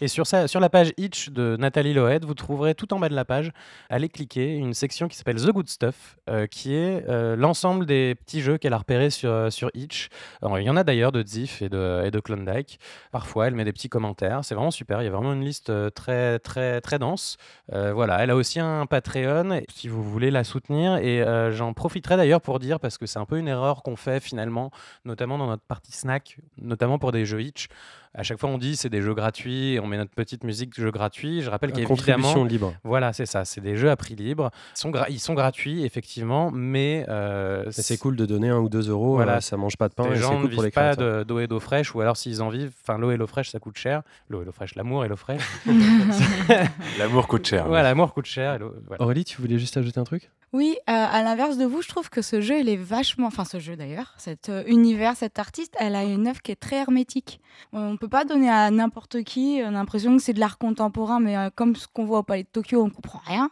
Et 0.00 0.08
sur, 0.08 0.26
ça, 0.26 0.46
sur 0.48 0.60
la 0.60 0.68
page 0.68 0.92
Itch 0.98 1.30
de 1.30 1.56
Nathalie 1.58 1.94
Lohed, 1.94 2.24
vous 2.24 2.34
trouverez 2.34 2.74
tout 2.74 2.92
en 2.92 2.98
bas 2.98 3.08
de 3.08 3.14
la 3.14 3.24
page, 3.24 3.52
allez 3.88 4.08
cliquer, 4.08 4.54
une 4.54 4.74
section 4.74 5.08
qui 5.08 5.16
s'appelle 5.16 5.40
The 5.40 5.50
Good 5.50 5.68
Stuff, 5.68 6.18
euh, 6.28 6.46
qui 6.46 6.74
est 6.74 7.08
euh, 7.08 7.36
l'ensemble 7.36 7.86
des 7.86 8.14
petits 8.14 8.40
jeux 8.40 8.58
qu'elle 8.58 8.74
a 8.74 8.78
repérés 8.78 9.10
sur, 9.10 9.52
sur 9.52 9.70
Itch. 9.74 10.08
Il 10.42 10.62
y 10.62 10.70
en 10.70 10.76
a 10.76 10.84
d'ailleurs 10.84 11.12
de 11.12 11.24
Ziff 11.24 11.62
et 11.62 11.68
de, 11.68 12.04
et 12.04 12.20
Klondike. 12.20 12.78
Parfois, 13.12 13.46
elle 13.46 13.54
met 13.54 13.64
des 13.64 13.72
petits 13.72 13.88
commentaires. 13.88 14.40
C'est 14.44 14.54
vraiment 14.54 14.70
super. 14.70 15.00
Il 15.00 15.04
y 15.06 15.08
a 15.08 15.10
vraiment 15.10 15.32
une 15.32 15.44
liste 15.44 15.72
très, 15.94 16.38
très, 16.40 16.80
très 16.80 16.98
dense. 16.98 17.36
Voilà, 17.72 18.22
elle 18.22 18.30
a 18.30 18.36
aussi 18.36 18.60
un 18.60 18.86
Patreon 18.86 19.29
si 19.68 19.88
vous 19.88 20.02
voulez 20.02 20.30
la 20.30 20.44
soutenir. 20.44 20.96
Et 20.96 21.22
euh, 21.22 21.52
j'en 21.52 21.72
profiterai 21.72 22.16
d'ailleurs 22.16 22.40
pour 22.40 22.58
dire, 22.58 22.80
parce 22.80 22.98
que 22.98 23.06
c'est 23.06 23.18
un 23.18 23.24
peu 23.24 23.38
une 23.38 23.48
erreur 23.48 23.82
qu'on 23.82 23.96
fait 23.96 24.20
finalement, 24.20 24.70
notamment 25.04 25.38
dans 25.38 25.46
notre 25.46 25.62
partie 25.62 25.92
snack, 25.92 26.38
notamment 26.58 26.98
pour 26.98 27.12
des 27.12 27.24
jeux 27.24 27.42
Itch. 27.42 27.68
À 28.12 28.24
chaque 28.24 28.40
fois, 28.40 28.50
on 28.50 28.58
dit 28.58 28.74
c'est 28.74 28.88
des 28.88 29.02
jeux 29.02 29.14
gratuits, 29.14 29.78
on 29.80 29.86
met 29.86 29.96
notre 29.96 30.10
petite 30.10 30.42
musique 30.42 30.70
de 30.76 30.82
jeux 30.82 30.90
gratuits. 30.90 31.42
Je 31.42 31.50
rappelle 31.50 31.70
À 31.70 31.72
qu'évidemment, 31.74 31.96
contribution 31.96 32.44
libre. 32.44 32.74
voilà, 32.82 33.12
c'est 33.12 33.24
ça, 33.26 33.44
c'est 33.44 33.60
des 33.60 33.76
jeux 33.76 33.88
à 33.90 33.94
prix 33.96 34.16
libre. 34.16 34.50
Ils 34.74 34.78
sont, 34.80 34.90
gra- 34.90 35.06
ils 35.08 35.20
sont 35.20 35.34
gratuits, 35.34 35.84
effectivement, 35.84 36.50
mais 36.50 37.04
euh, 37.08 37.64
c'est 37.70 37.98
cool 37.98 38.16
de 38.16 38.26
donner 38.26 38.48
un 38.48 38.58
ou 38.58 38.68
deux 38.68 38.88
euros, 38.90 39.14
Voilà. 39.14 39.36
euh, 39.36 39.40
ça 39.40 39.56
mange 39.56 39.76
pas 39.76 39.88
de 39.88 39.94
pain 39.94 40.08
les 40.08 40.16
et 40.16 40.20
gens 40.20 40.38
ne 40.38 40.42
cool 40.46 40.50
pour 40.54 40.62
les 40.62 40.68
vivent 40.70 40.74
pas 40.74 40.96
d'eau 40.96 41.38
et 41.38 41.46
d'eau 41.46 41.60
fraîche, 41.60 41.94
ou 41.94 42.00
alors 42.00 42.16
s'ils 42.16 42.42
en 42.42 42.48
vivent, 42.48 42.72
enfin 42.82 42.98
l'eau 42.98 43.12
et 43.12 43.16
l'eau 43.16 43.28
fraîche, 43.28 43.50
ça 43.50 43.60
coûte 43.60 43.78
cher. 43.78 44.02
L'eau 44.28 44.42
et 44.42 44.44
l'eau 44.44 44.52
fraîche, 44.52 44.74
l'amour 44.74 45.04
et 45.04 45.08
l'eau 45.08 45.16
fraîche. 45.16 45.42
L'amour 46.98 47.28
coûte 47.28 47.46
cher. 47.46 47.66
Voilà, 47.66 47.84
l'amour 47.90 48.12
coûte 48.14 48.26
cher. 48.26 48.58
voilà. 48.86 49.02
Aurélie, 49.02 49.24
tu 49.24 49.40
voulais 49.40 49.58
juste 49.58 49.76
ajouter 49.76 49.98
un 50.00 50.04
truc? 50.04 50.30
Oui, 50.52 50.76
euh, 50.88 50.92
à 50.92 51.22
l'inverse 51.22 51.58
de 51.58 51.64
vous, 51.64 51.80
je 51.80 51.88
trouve 51.88 52.10
que 52.10 52.22
ce 52.22 52.40
jeu, 52.40 52.58
il 52.58 52.68
est 52.68 52.76
vachement. 52.76 53.28
Enfin, 53.28 53.44
ce 53.44 53.60
jeu 53.60 53.76
d'ailleurs, 53.76 54.14
cet 54.18 54.48
euh, 54.48 54.64
univers, 54.66 55.14
cette 55.16 55.38
artiste, 55.38 55.74
elle 55.78 55.94
a 55.94 56.02
une 56.02 56.26
œuvre 56.26 56.42
qui 56.42 56.50
est 56.50 56.56
très 56.60 56.76
hermétique. 56.76 57.40
On 57.72 57.92
ne 57.92 57.96
peut 58.00 58.08
pas 58.08 58.24
donner 58.24 58.50
à 58.50 58.70
n'importe 58.70 59.22
qui 59.22 59.62
euh, 59.62 59.70
l'impression 59.70 60.16
que 60.16 60.22
c'est 60.22 60.32
de 60.32 60.40
l'art 60.40 60.58
contemporain, 60.58 61.20
mais 61.20 61.36
euh, 61.36 61.50
comme 61.54 61.76
ce 61.76 61.86
qu'on 61.86 62.06
voit 62.06 62.20
au 62.20 62.22
Palais 62.22 62.42
de 62.42 62.48
Tokyo, 62.48 62.82
on 62.82 62.90
comprend 62.90 63.20
rien. 63.24 63.50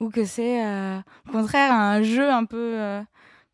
Ou 0.00 0.10
que 0.10 0.24
c'est, 0.24 0.66
euh, 0.66 0.98
au 1.28 1.32
contraire, 1.32 1.72
un 1.72 2.02
jeu 2.02 2.28
un 2.28 2.44
peu. 2.44 2.76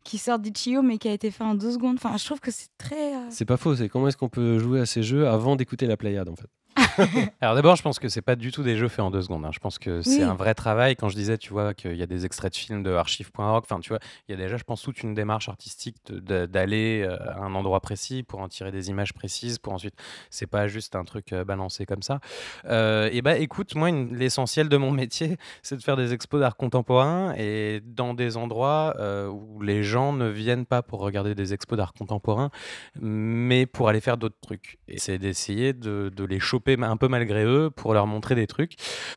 qui 0.03 0.17
sort 0.17 0.39
d'Ichio 0.39 0.81
mais 0.81 0.97
qui 0.97 1.07
a 1.07 1.13
été 1.13 1.29
fait 1.29 1.43
en 1.43 1.53
deux 1.53 1.71
secondes. 1.71 1.97
Enfin, 2.03 2.17
je 2.17 2.25
trouve 2.25 2.39
que 2.39 2.49
c'est 2.49 2.69
très. 2.79 3.13
C'est 3.29 3.45
pas 3.45 3.57
faux, 3.57 3.75
c'est 3.75 3.87
comment 3.87 4.07
est-ce 4.07 4.17
qu'on 4.17 4.29
peut 4.29 4.57
jouer 4.57 4.79
à 4.81 4.87
ces 4.87 5.03
jeux 5.03 5.27
avant 5.27 5.55
d'écouter 5.55 5.85
la 5.85 5.95
Pléiade 5.95 6.27
en 6.27 6.35
fait? 6.35 6.49
Alors 7.41 7.55
d'abord, 7.55 7.75
je 7.75 7.81
pense 7.83 7.99
que 7.99 8.09
c'est 8.09 8.21
pas 8.21 8.35
du 8.35 8.51
tout 8.51 8.63
des 8.63 8.75
jeux 8.77 8.87
faits 8.87 8.99
en 9.01 9.11
deux 9.11 9.21
secondes. 9.21 9.45
hein. 9.45 9.51
Je 9.53 9.59
pense 9.59 9.79
que 9.79 10.01
c'est 10.01 10.17
Oui. 10.19 10.23
un 10.23 10.33
vrai 10.35 10.53
travail. 10.53 10.95
Quand 10.95 11.09
je 11.09 11.15
disais, 11.15 11.37
tu 11.37 11.51
vois, 11.53 11.73
qu'il 11.73 11.95
y 11.95 12.01
a 12.03 12.05
des 12.05 12.25
extraits 12.25 12.51
de 12.53 12.57
films 12.57 12.83
de 12.83 12.91
archive.org, 12.91 13.63
enfin, 13.63 13.79
tu 13.79 13.89
vois, 13.89 13.99
il 14.27 14.31
y 14.31 14.33
a 14.33 14.37
déjà, 14.41 14.57
je 14.57 14.63
pense, 14.63 14.81
toute 14.81 15.01
une 15.03 15.13
démarche 15.13 15.49
artistique 15.49 15.97
d'aller 16.09 17.03
euh, 17.05 17.17
à 17.33 17.39
un 17.39 17.53
endroit 17.55 17.79
précis 17.81 18.23
pour 18.23 18.39
en 18.39 18.47
tirer 18.47 18.71
des 18.71 18.89
images 18.89 19.13
précises, 19.13 19.57
pour 19.59 19.73
ensuite, 19.73 19.95
c'est 20.29 20.47
pas 20.47 20.67
juste 20.67 20.95
un 20.95 21.03
truc 21.03 21.33
euh, 21.33 21.43
balancé 21.43 21.85
comme 21.85 22.01
ça. 22.01 22.19
Euh, 22.65 23.09
et 23.11 23.21
bah, 23.21 23.37
écoute, 23.37 23.75
moi, 23.75 23.89
l'essentiel 23.91 24.69
de 24.69 24.77
mon 24.77 24.91
métier, 24.91 25.37
c'est 25.61 25.75
de 25.77 25.83
faire 25.83 25.97
des 25.97 26.13
expos 26.13 26.39
d'art 26.39 26.55
contemporain 26.57 27.33
et 27.37 27.81
dans 27.85 28.13
des 28.13 28.37
endroits 28.37 28.95
euh, 28.99 29.27
où 29.27 29.61
les 29.61 29.83
gens 29.83 30.13
ne 30.13 30.27
viennent 30.27 30.65
pas 30.65 30.81
pour 30.81 30.99
regarder 31.01 31.35
des 31.35 31.53
expos 31.53 31.77
d'art 31.77 31.93
contemporain, 31.93 32.49
mais 32.99 33.65
pour 33.65 33.89
aller 33.89 34.01
faire 34.01 34.17
d'autres 34.17 34.39
trucs. 34.41 34.77
Et 34.87 34.99
c'est 34.99 35.17
d'essayer 35.17 35.73
de, 35.73 36.11
de 36.15 36.23
les 36.23 36.39
choper 36.39 36.60
un 36.67 36.97
peu 36.97 37.07
malgré 37.07 37.43
eux 37.43 37.69
pour 37.69 37.93
leur 37.93 38.07
montrer 38.07 38.35
des 38.35 38.47
trucs. 38.47 38.75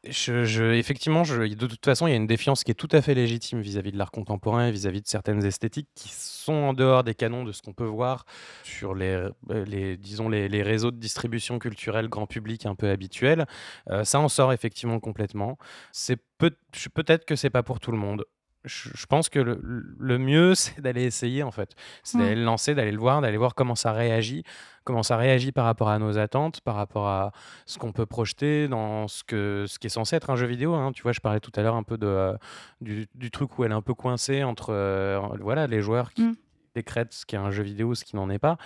Je, 0.09 0.73
effectivement, 0.75 1.23
de 1.23 1.67
toute 1.67 1.85
façon, 1.85 2.07
il 2.07 2.11
y 2.11 2.13
a 2.13 2.17
une 2.17 2.27
défiance 2.27 2.65
qui 2.65 2.71
est 2.71 2.75
tout 2.75 2.89
à 2.93 3.03
fait 3.03 3.15
légitime 3.15 3.61
vis-à-vis 3.61 3.93
de 3.93 3.99
l'art 3.99 4.11
contemporain 4.11 4.69
et 4.69 4.73
vis-à-vis 4.73 5.03
de 5.03 5.09
certaines 5.09 5.45
esthétiques 5.45 5.89
qui 5.95 6.09
sont 6.11 6.53
en 6.53 6.73
dehors 6.73 7.05
des 7.05 7.15
canons 7.15 7.45
de 7.45 7.53
ce 7.53 7.63
qu'on 7.63 7.73
peut 7.73 7.85
voir 7.85 8.25
sur 8.63 8.95
les, 8.95 9.29
euh, 9.51 9.97
disons, 9.97 10.29
les, 10.29 10.63
réseaux 10.63 10.91
de 10.91 10.97
distribution 10.97 11.59
culturelle 11.59 12.09
grand 12.09 12.27
public 12.27 12.67
un 12.67 12.75
peu 12.75 12.91
habituels. 12.91 13.47
Euh, 13.91 14.05
ça 14.05 14.21
en 14.21 14.29
sort 14.29 14.53
effectivement 14.53 15.01
complètement. 15.01 15.59
C'est 15.93 16.19
peut, 16.39 16.53
peut-être 16.95 17.25
que 17.25 17.37
c'est 17.37 17.51
pas 17.51 17.63
pour 17.63 17.81
tout 17.81 17.93
le 17.93 17.99
monde. 17.99 18.25
Je, 18.65 19.07
pense 19.07 19.29
que 19.29 19.39
le, 19.39 19.61
le 19.63 20.19
mieux, 20.19 20.55
c'est 20.55 20.81
d'aller 20.81 21.05
essayer 21.05 21.43
en 21.43 21.51
fait. 21.51 21.75
C'est 22.03 22.19
d'aller 22.19 22.35
le 22.35 22.45
lancer, 22.45 22.75
d'aller 22.75 22.93
le 22.93 22.99
voir, 22.99 23.21
d'aller 23.21 23.37
voir 23.37 23.55
comment 23.55 23.75
ça 23.75 23.93
réagit, 23.93 24.43
comment 24.85 25.03
ça 25.03 25.17
réagit 25.17 25.53
par 25.53 25.65
rapport 25.65 25.89
à 25.89 25.99
nos 25.99 26.19
attentes, 26.19 26.61
par 26.63 26.75
rapport 26.75 27.07
à 27.07 27.33
ce 27.67 27.79
qu'on 27.79 27.93
peut 27.93 28.07
projeter 28.07 28.69
dans 28.69 29.07
ce, 29.09 29.23
que, 29.25 29.65
ce 29.69 29.79
qui 29.79 29.87
est 29.87 29.91
censé 29.91 30.17
être 30.17 30.31
un 30.31 30.37
jeu 30.37 30.47
vidéo. 30.47 30.75
hein. 30.75 30.93
Tu 30.93 31.03
vois, 31.03 31.13
je 31.13 31.21
parlais 31.21 31.41
tout 31.41 31.53
à 31.57 31.63
l'heure 31.63 31.77
un 31.77 31.83
peu 31.83 31.99
de, 31.99 32.07
euh, 32.07 32.37
du, 32.81 33.07
du 33.15 33.31
truc 33.31 33.59
où 33.59 33.65
elle 33.65 33.73
est 33.73 33.75
un 33.75 33.83
peu 33.83 33.95
coincée 33.95 34.43
entre 34.45 34.71
euh, 34.73 35.21
voilà, 35.41 35.67
les 35.67 35.81
joueurs 35.81 36.13
qui 36.13 36.23
Mm. 36.23 36.35
décrètent 36.75 37.13
ce 37.13 37.25
qui 37.25 37.37
est 37.37 37.39
un 37.39 37.51
jeu 37.53 37.63
vidéo, 37.63 37.95
ce 37.95 38.05
qui 38.05 38.17
n'en 38.17 38.29
est 38.31 38.39
pas. 38.41 38.57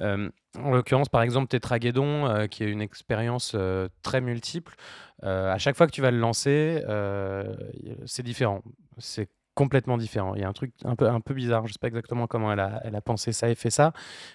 Euh, 0.00 0.30
en 0.58 0.70
l'occurrence, 0.70 1.08
par 1.08 1.22
exemple, 1.22 1.48
Tetrageddon, 1.48 2.26
euh, 2.26 2.46
qui 2.46 2.64
est 2.64 2.70
une 2.70 2.80
expérience 2.80 3.52
euh, 3.54 3.88
très 4.02 4.20
multiple. 4.20 4.74
à 5.22 5.58
chaque 5.58 5.76
fois 5.76 5.86
que 5.86 5.92
tu 5.92 6.00
vas 6.00 6.10
le 6.10 6.18
lancer, 6.18 6.82
c'est 8.06 8.22
différent. 8.22 8.62
C'est 8.98 9.28
complètement 9.60 9.98
différent. 9.98 10.34
Il 10.34 10.40
y 10.40 10.44
a 10.44 10.48
un 10.48 10.52
truc 10.52 10.72
un 10.84 10.96
peu, 10.96 11.06
un 11.08 11.20
peu 11.20 11.34
bizarre. 11.34 11.66
Je 11.66 11.72
sais 11.72 11.78
pas 11.78 11.88
exactement 11.88 12.26
comment 12.26 12.52
elle 12.52 12.60
a, 12.60 12.80
elle 12.84 12.96
a 12.96 13.00
pensé 13.00 13.32
ça 13.32 13.50
et 13.50 13.54
fait 13.54 13.70
ça. 13.70 13.92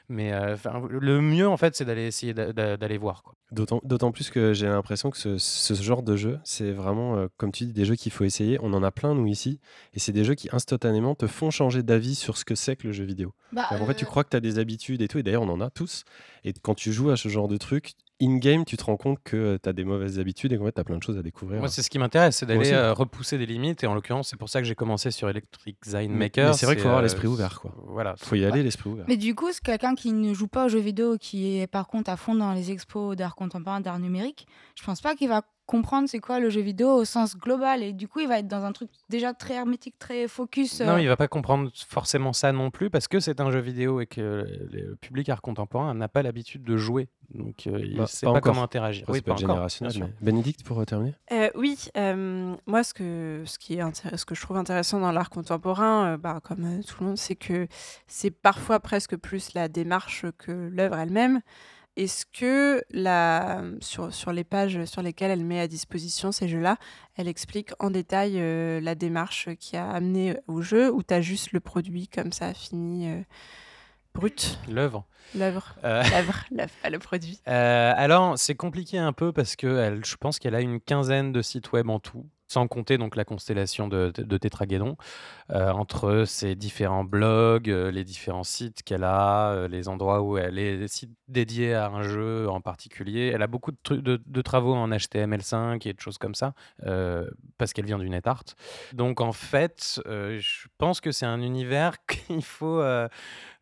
Mais 0.08 0.32
euh, 0.34 0.56
le 0.90 1.20
mieux, 1.22 1.48
en 1.48 1.58
fait, 1.58 1.76
c'est 1.76 1.86
d'aller 1.86 2.06
essayer 2.08 2.34
d'a- 2.34 2.54
d'a- 2.54 2.78
d'aller 2.78 2.98
voir. 2.98 3.24
D'autant 3.52 4.12
plus 4.12 4.30
que 4.30 4.54
j'ai 4.54 4.68
l'impression 4.68 5.10
que 5.12 5.18
ce, 5.18 5.38
ce 5.38 5.74
genre 5.76 6.04
de 6.04 6.16
jeu, 6.16 6.40
c'est 6.44 6.72
vraiment, 6.72 7.16
euh, 7.18 7.28
comme 7.38 7.52
tu 7.52 7.66
dis, 7.66 7.74
des 7.74 7.86
jeux 7.86 7.96
qu'il 7.96 8.12
faut 8.12 8.24
essayer. 8.24 8.58
On 8.62 8.74
en 8.74 8.84
a 8.84 8.92
plein, 8.92 9.14
nous, 9.16 9.28
ici. 9.28 9.60
Et 9.94 10.00
c'est 10.00 10.12
des 10.12 10.24
jeux 10.24 10.36
qui, 10.36 10.50
instantanément, 10.52 11.16
te 11.16 11.28
font 11.28 11.52
changer 11.52 11.82
d'avis 11.84 12.16
sur 12.16 12.38
ce 12.38 12.46
que 12.46 12.56
c'est 12.56 12.76
que 12.76 12.88
le 12.88 12.94
jeu 12.94 13.06
vidéo. 13.06 13.34
bah, 13.52 13.66
Alors, 13.70 13.84
en 13.84 13.86
fait, 13.88 13.96
tu 13.96 14.06
euh, 14.06 14.08
crois 14.08 14.24
que 14.24 14.30
tu 14.30 14.38
as 14.38 14.42
des 14.42 14.60
habitudes 14.60 15.02
et 15.02 15.08
tout, 15.08 15.18
et 15.20 15.24
d'ailleurs, 15.24 15.44
on 15.44 15.50
en 15.50 15.62
a 15.62 15.70
tous. 15.70 16.04
Et 16.44 16.54
quand 16.54 16.76
tu 16.76 16.92
joues 16.92 17.10
à 17.12 17.18
ce 17.18 17.30
genre 17.30 17.48
de 17.48 17.58
truc, 17.58 17.94
in-game, 18.22 18.66
tu 18.66 18.78
te 18.78 18.84
rends 18.84 18.98
compte 18.98 19.20
que 19.24 19.58
tu 19.62 19.70
as 19.70 19.74
des 19.74 19.84
mauvaises 19.84 20.20
habitudes 20.20 20.54
et 20.54 20.58
qu'en 20.58 20.66
fait, 20.66 20.72
tu 20.72 20.82
as 20.82 20.84
plein 20.84 20.98
de 20.98 21.04
choses 21.04 21.18
à 21.18 21.22
découvrir. 21.22 21.60
Moi, 21.60 21.68
c'est 21.68 21.82
ce 21.82 21.90
qui 21.90 22.00
m'intéresse, 22.00 22.38
c'est 22.38 22.46
d'aller 22.46 22.72
euh, 22.72 22.94
repousser 22.94 23.38
des 23.38 23.46
limites. 23.46 23.84
Et 23.84 23.88
en 23.88 23.94
l'occurrence, 23.94 24.30
c'est 24.30 24.38
pour 24.38 24.50
ça 24.50 24.62
que 24.62 24.68
j'ai 24.68 24.76
commencé 24.76 25.12
sur 25.12 25.30
Electric 25.30 25.78
Design 25.84 26.12
Maker. 26.14 26.50
mais 26.50 26.54
c'est 26.54 26.66
vrai 26.66 26.76
qu'il 26.76 26.84
faut 26.84 26.88
avoir 26.88 27.00
euh, 27.00 27.04
l'esprit 27.04 27.28
ouvert, 27.28 27.60
quoi. 27.60 27.74
Voilà. 27.88 28.16
faut 28.18 28.36
y 28.36 28.46
aller, 28.46 28.64
l'esprit 28.64 28.90
ouvert. 28.90 29.06
Mais 29.08 29.18
du 29.18 29.36
coup, 29.36 29.52
c'est 29.52 29.64
quelqu'un 29.64 29.96
qui 29.96 30.14
ne 30.14 30.34
joue 30.34 30.48
pas 30.48 30.66
aux 30.66 30.70
jeux 30.70 30.80
vidéo, 30.80 31.18
qui 31.18 31.60
est 31.60 31.68
par 31.68 31.88
contre 31.88 32.10
à 32.10 32.18
fond 32.18 32.36
dans 32.36 32.54
les 32.54 32.72
expos 32.72 33.16
d'art 33.16 33.36
contemporain, 33.36 33.82
d'art 33.82 34.00
numérique, 34.00 34.48
je 34.76 34.84
pense 34.84 35.02
pas 35.02 35.16
qu'il 35.16 35.30
va 35.30 35.44
comprendre 35.66 36.08
c'est 36.10 36.20
quoi 36.20 36.40
le 36.40 36.50
jeu 36.50 36.62
vidéo 36.62 36.90
au 36.90 37.06
sens 37.06 37.38
global. 37.38 37.84
Et 37.84 37.94
du 37.94 38.08
coup, 38.08 38.20
il 38.20 38.28
va 38.28 38.40
être 38.40 38.48
dans 38.48 38.64
un 38.64 38.72
truc 38.72 38.90
déjà 39.10 39.34
très 39.34 39.56
hermétique, 39.56 39.98
très 40.00 40.28
focus. 40.28 40.82
Non, 40.82 40.94
euh, 40.94 41.02
il 41.02 41.08
va 41.08 41.18
pas 41.18 41.28
comprendre 41.28 41.70
forcément 41.88 42.34
ça 42.34 42.52
non 42.52 42.72
plus 42.72 42.90
parce 42.90 43.08
que 43.08 43.20
c'est 43.20 43.40
un 43.42 43.52
jeu 43.52 43.60
vidéo 43.60 44.00
et 44.02 44.06
que 44.06 44.46
le 44.72 44.96
public 44.96 45.30
art 45.30 45.42
contemporain 45.42 45.94
n'a 45.94 46.08
pas 46.08 46.22
l'habitude 46.24 46.64
de 46.64 46.78
jouer. 46.78 47.10
Donc, 47.34 47.66
euh, 47.66 47.80
il 47.84 47.98
Bah, 47.98 48.06
sait 48.06 48.28
pas 48.28 48.40
comment 48.40 48.62
interagir. 48.64 49.06
Oui, 49.10 49.22
pas 49.22 49.36
générationnel, 49.36 49.94
mais- 50.00 50.14
Bénédicte, 50.22 50.64
pour 50.64 50.86
terminer 50.86 51.16
Euh, 51.32 51.50
oui, 51.56 51.86
euh, 51.98 52.56
moi 52.68 52.84
ce 52.84 52.94
que, 52.94 53.42
ce, 53.46 53.58
qui 53.58 53.76
est 53.76 54.16
ce 54.16 54.26
que 54.26 54.36
je 54.36 54.42
trouve 54.42 54.58
intéressant 54.58 55.00
dans 55.00 55.12
l'art 55.12 55.32
contemporain, 55.32 56.14
euh, 56.14 56.18
bah, 56.18 56.40
comme 56.44 56.64
euh, 56.66 56.84
tout 56.84 56.98
le 57.00 57.08
monde, 57.08 57.18
c'est 57.18 57.36
que 57.36 57.68
c'est 58.08 58.30
parfois 58.30 58.80
presque 58.80 59.16
plus 59.18 59.54
la 59.56 59.68
démarche 59.68 60.26
que 60.38 60.52
l'œuvre 60.52 60.98
elle-même. 61.00 61.42
Est-ce 61.98 62.26
que 62.26 62.84
la, 62.92 63.64
sur, 63.80 64.14
sur 64.14 64.34
les 64.34 64.44
pages 64.44 64.84
sur 64.86 65.02
lesquelles 65.02 65.32
elle 65.32 65.46
met 65.46 65.62
à 65.62 65.68
disposition 65.68 66.34
ces 66.34 66.50
jeux-là, 66.50 66.78
elle 67.16 67.30
explique 67.30 67.72
en 67.80 67.90
détail 67.90 68.34
euh, 68.36 68.82
la 68.82 68.96
démarche 68.96 69.50
qui 69.60 69.78
a 69.78 69.90
amené 69.90 70.38
au 70.48 70.62
jeu 70.62 70.92
ou 70.92 71.04
tu 71.04 71.14
as 71.14 71.22
juste 71.22 71.54
le 71.54 71.62
produit 71.62 72.10
comme 72.10 72.34
ça 72.34 72.54
fini 72.54 73.10
euh, 73.10 73.22
brut? 74.14 74.60
L'œuvre. 74.70 75.06
L'œuvre. 75.36 75.76
Euh, 75.86 76.04
L'œuvre, 76.12 76.46
l'œuvre, 76.52 76.74
pas 76.84 76.90
le 76.90 77.00
produit. 77.00 77.40
Alors, 77.46 78.38
c'est 78.38 78.56
compliqué 78.56 78.98
un 78.98 79.14
peu 79.14 79.32
parce 79.32 79.56
que 79.56 79.68
elle, 79.68 80.04
je 80.04 80.18
pense 80.18 80.38
qu'elle 80.38 80.56
a 80.56 80.62
une 80.62 80.82
quinzaine 80.82 81.32
de 81.32 81.42
sites 81.42 81.72
web 81.72 81.90
en 81.90 82.00
tout, 82.00 82.26
sans 82.48 82.68
compter 82.68 82.98
donc 82.98 83.16
la 83.16 83.26
constellation 83.26 83.88
de, 83.88 84.12
de, 84.16 84.40
euh, 85.52 85.72
entre 85.72 86.26
ses 86.26 86.56
différents 86.56 87.04
blogs, 87.04 87.70
euh, 87.70 87.92
les 87.92 88.04
différents 88.04 88.44
sites 88.44 88.84
qu'elle 88.84 89.04
a, 89.04 89.52
euh, 89.52 89.68
les 89.68 89.88
endroits 89.88 90.22
où 90.22 90.38
elle 90.38 90.60
est, 90.60 90.78
les 90.78 90.88
sites 90.88 91.16
dédiés 91.28 91.74
à 91.74 91.88
un 91.88 92.04
jeu 92.04 92.48
en 92.50 92.62
particulier. 92.62 93.32
Elle 93.34 93.42
a 93.42 93.48
beaucoup 93.48 93.72
de, 93.72 94.42
travaux 94.42 94.76
en 94.76 94.90
HTML5 94.90 95.88
et 95.88 95.94
de 95.94 96.00
choses 96.00 96.18
comme 96.18 96.36
ça, 96.36 96.54
parce 97.58 97.74
qu'elle 97.74 97.86
vient 97.86 97.98
du 97.98 98.10
NetArt. 98.10 98.44
Donc 98.94 99.22
en 99.22 99.32
fait, 99.32 100.00
je 100.06 100.68
pense 100.78 101.02
que 101.02 101.12
c'est 101.12 101.26
un 101.26 101.42
univers 101.42 101.96
qu'il 102.28 102.44
faut 102.44 102.82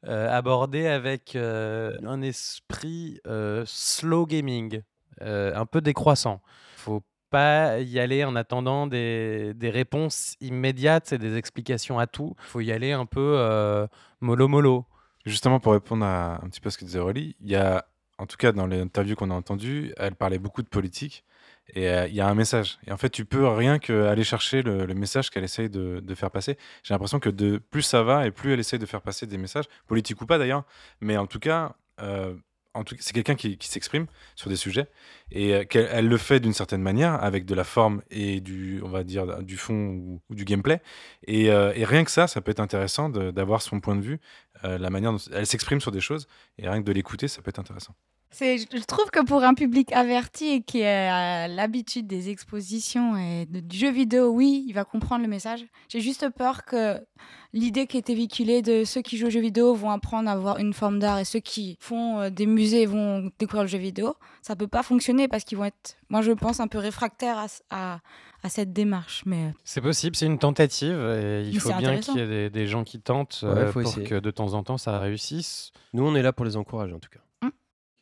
aborder 0.04 0.88
avec 0.88 1.36
un 1.38 2.22
esprit 2.22 3.20
slow 3.66 4.26
gaming, 4.26 4.82
un 5.22 5.66
peu 5.66 5.80
décroissant. 5.80 6.42
Faut 6.76 7.02
pas 7.34 7.80
y 7.80 8.00
aller 8.00 8.24
en 8.24 8.36
attendant 8.36 8.86
des, 8.86 9.56
des 9.56 9.72
réponses 9.72 10.36
immédiates 10.40 11.14
et 11.14 11.18
des 11.18 11.36
explications 11.36 11.98
à 11.98 12.06
tout. 12.06 12.36
faut 12.38 12.62
y 12.62 12.72
aller 12.72 12.92
un 12.92 13.08
peu 13.08 13.34
euh, 13.40 13.88
mollo 14.22 14.48
mollo. 14.48 14.86
Justement, 15.26 15.60
pour 15.60 15.74
répondre 15.74 16.06
à 16.06 16.36
un 16.44 16.48
petit 16.50 16.62
peu 16.62 16.68
à 16.68 16.72
ce 16.72 16.78
que 16.78 16.86
disait 16.86 17.00
Aurélie, 17.00 17.36
il 17.42 17.50
y 17.50 17.56
a, 17.56 17.88
en 18.20 18.28
tout 18.28 18.38
cas 18.38 18.52
dans 18.52 18.68
les 18.68 18.80
interviews 18.80 19.16
qu'on 19.16 19.32
a 19.32 19.34
entendues, 19.34 19.96
elle 19.98 20.14
parlait 20.14 20.38
beaucoup 20.38 20.62
de 20.62 20.68
politique 20.68 21.26
et 21.74 21.90
euh, 21.90 22.08
il 22.08 22.14
y 22.14 22.22
a 22.22 22.28
un 22.28 22.36
message. 22.36 22.78
Et 22.86 22.92
en 22.92 22.98
fait, 22.98 23.10
tu 23.10 23.26
peux 23.26 23.48
rien 23.48 23.80
qu'aller 23.80 24.24
chercher 24.24 24.62
le, 24.62 24.86
message 24.94 25.32
qu'elle 25.32 25.44
essaye 25.44 25.72
de, 25.72 26.02
de 26.02 26.16
faire 26.16 26.30
passer. 26.30 26.56
J'ai 26.84 26.94
l'impression 26.94 27.20
que 27.20 27.32
de 27.32 27.58
plus 27.58 27.82
ça 27.82 28.04
va 28.04 28.28
et 28.28 28.32
plus 28.32 28.54
elle 28.54 28.60
essaye 28.60 28.78
de 28.78 28.86
faire 28.86 29.02
passer 29.02 29.26
des 29.26 29.40
messages, 29.40 29.66
politiques 29.88 30.22
ou 30.22 30.28
pas 30.28 30.38
d'ailleurs, 30.38 30.66
mais 31.02 31.18
en 31.18 31.26
tout 31.26 31.40
cas, 31.40 31.74
euh, 32.00 32.36
c'est 33.00 33.14
quelqu'un 33.14 33.36
qui, 33.36 33.58
s'exprime 33.62 34.08
sur 34.36 34.50
des 34.50 34.56
sujets 34.56 34.88
et 35.32 35.54
euh, 35.54 35.64
qu'elle 35.64 35.88
elle 35.92 36.08
le 36.08 36.18
fait 36.18 36.40
d'une 36.40 36.54
certaine 36.54 36.82
manière 36.82 37.24
avec 37.24 37.46
de 37.46 37.54
la 37.54 37.64
forme 37.64 38.02
et 38.10 38.42
du, 38.42 38.82
on 38.84 38.90
va 38.90 39.04
dire, 39.04 39.44
du 39.44 39.58
fond 39.58 39.74
ou, 39.74 40.22
du 40.32 40.44
gameplay. 40.46 40.82
Et, 41.28 41.52
euh, 41.52 41.72
et 41.76 41.86
rien 41.86 42.04
que 42.04 42.12
ça, 42.12 42.28
ça 42.28 42.42
peut 42.42 42.52
être 42.52 42.60
intéressant 42.60 43.10
d'avoir 43.10 43.62
son 43.62 43.80
point 43.80 43.96
de 43.96 44.02
vue, 44.02 44.20
euh, 44.64 44.78
la 44.78 44.90
manière 44.90 45.12
dont 45.12 45.22
elle 45.34 45.46
s'exprime 45.46 45.82
sur 45.82 45.92
des 45.92 46.02
choses 46.02 46.28
et 46.58 46.68
rien 46.68 46.82
que 46.82 46.86
de 46.86 46.92
l'écouter, 46.92 47.28
ça 47.28 47.42
peut 47.42 47.50
être 47.50 47.60
intéressant. 47.60 47.96
C'est, 48.34 48.58
je 48.58 48.84
trouve 48.86 49.10
que 49.12 49.24
pour 49.24 49.44
un 49.44 49.54
public 49.54 49.92
averti 49.94 50.46
et 50.50 50.62
qui 50.62 50.84
a 50.84 51.48
l'habitude 51.48 52.08
des 52.08 52.30
expositions 52.30 53.16
et 53.16 53.46
du 53.46 53.78
jeu 53.78 53.92
vidéo, 53.92 54.30
oui, 54.30 54.66
il 54.68 54.74
va 54.74 54.84
comprendre 54.86 55.22
le 55.24 55.30
message. 55.30 55.64
J'ai 55.88 56.02
juste 56.02 56.28
peur 56.30 56.66
que 56.66 57.00
l'idée 57.54 57.86
qui 57.86 57.98
était 57.98 58.16
véhiculée 58.16 58.64
de 58.64 58.84
ceux 58.86 59.02
qui 59.04 59.18
jouent 59.18 59.28
aux 59.28 59.30
jeux 59.30 59.40
vidéo 59.40 59.76
vont 59.76 59.92
apprendre 59.92 60.28
à 60.30 60.34
avoir 60.34 60.58
une 60.58 60.74
forme 60.74 60.98
d'art 60.98 61.20
et 61.20 61.26
ceux 61.26 61.40
qui 61.42 61.78
font 61.80 62.20
euh, 62.20 62.30
des 62.32 62.48
musées 62.48 62.88
vont 62.88 63.30
découvrir 63.38 63.64
le 63.64 63.68
jeu 63.70 63.78
vidéo, 63.78 64.16
ça 64.42 64.56
peut 64.56 64.68
pas 64.68 64.82
fonctionner 64.82 65.28
parce 65.28 65.44
qu'ils 65.44 65.60
vont 65.60 65.66
être, 65.66 65.96
moi 66.10 66.22
je 66.24 66.32
pense, 66.32 66.60
un 66.60 66.68
peu 66.68 66.80
réfractaires 66.80 67.38
à, 67.38 67.46
s- 67.46 67.62
à- 67.70 68.00
à 68.42 68.50
cette 68.50 68.74
démarche. 68.74 69.22
Mais 69.28 69.46
euh, 69.46 69.50
C'est 69.64 69.80
possible, 69.82 70.16
c'est 70.16 70.26
une 70.26 70.40
tentative 70.40 70.96
et 70.98 71.44
il 71.48 71.54
Mais 71.54 71.60
faut 71.60 71.74
bien 71.74 72.00
qu'il 72.00 72.18
y 72.18 72.20
ait 72.20 72.28
des, 72.28 72.50
des 72.50 72.66
gens 72.68 72.84
qui 72.84 73.00
tentent 73.00 73.42
Ouais, 73.44 73.50
euh, 73.50 73.66
faut 73.72 73.82
pour 73.82 73.92
essayer. 73.92 74.08
que 74.08 74.16
de 74.16 74.32
temps 74.32 74.54
en 74.56 74.64
temps 74.64 74.80
ça 74.80 74.98
réussisse. 74.98 75.72
Nous, 75.94 76.04
on 76.04 76.16
est 76.16 76.24
là 76.24 76.34
pour 76.34 76.46
les 76.46 76.58
encourager 76.58 76.94
en 76.96 77.00
tout 77.00 77.10
cas. 77.12 77.20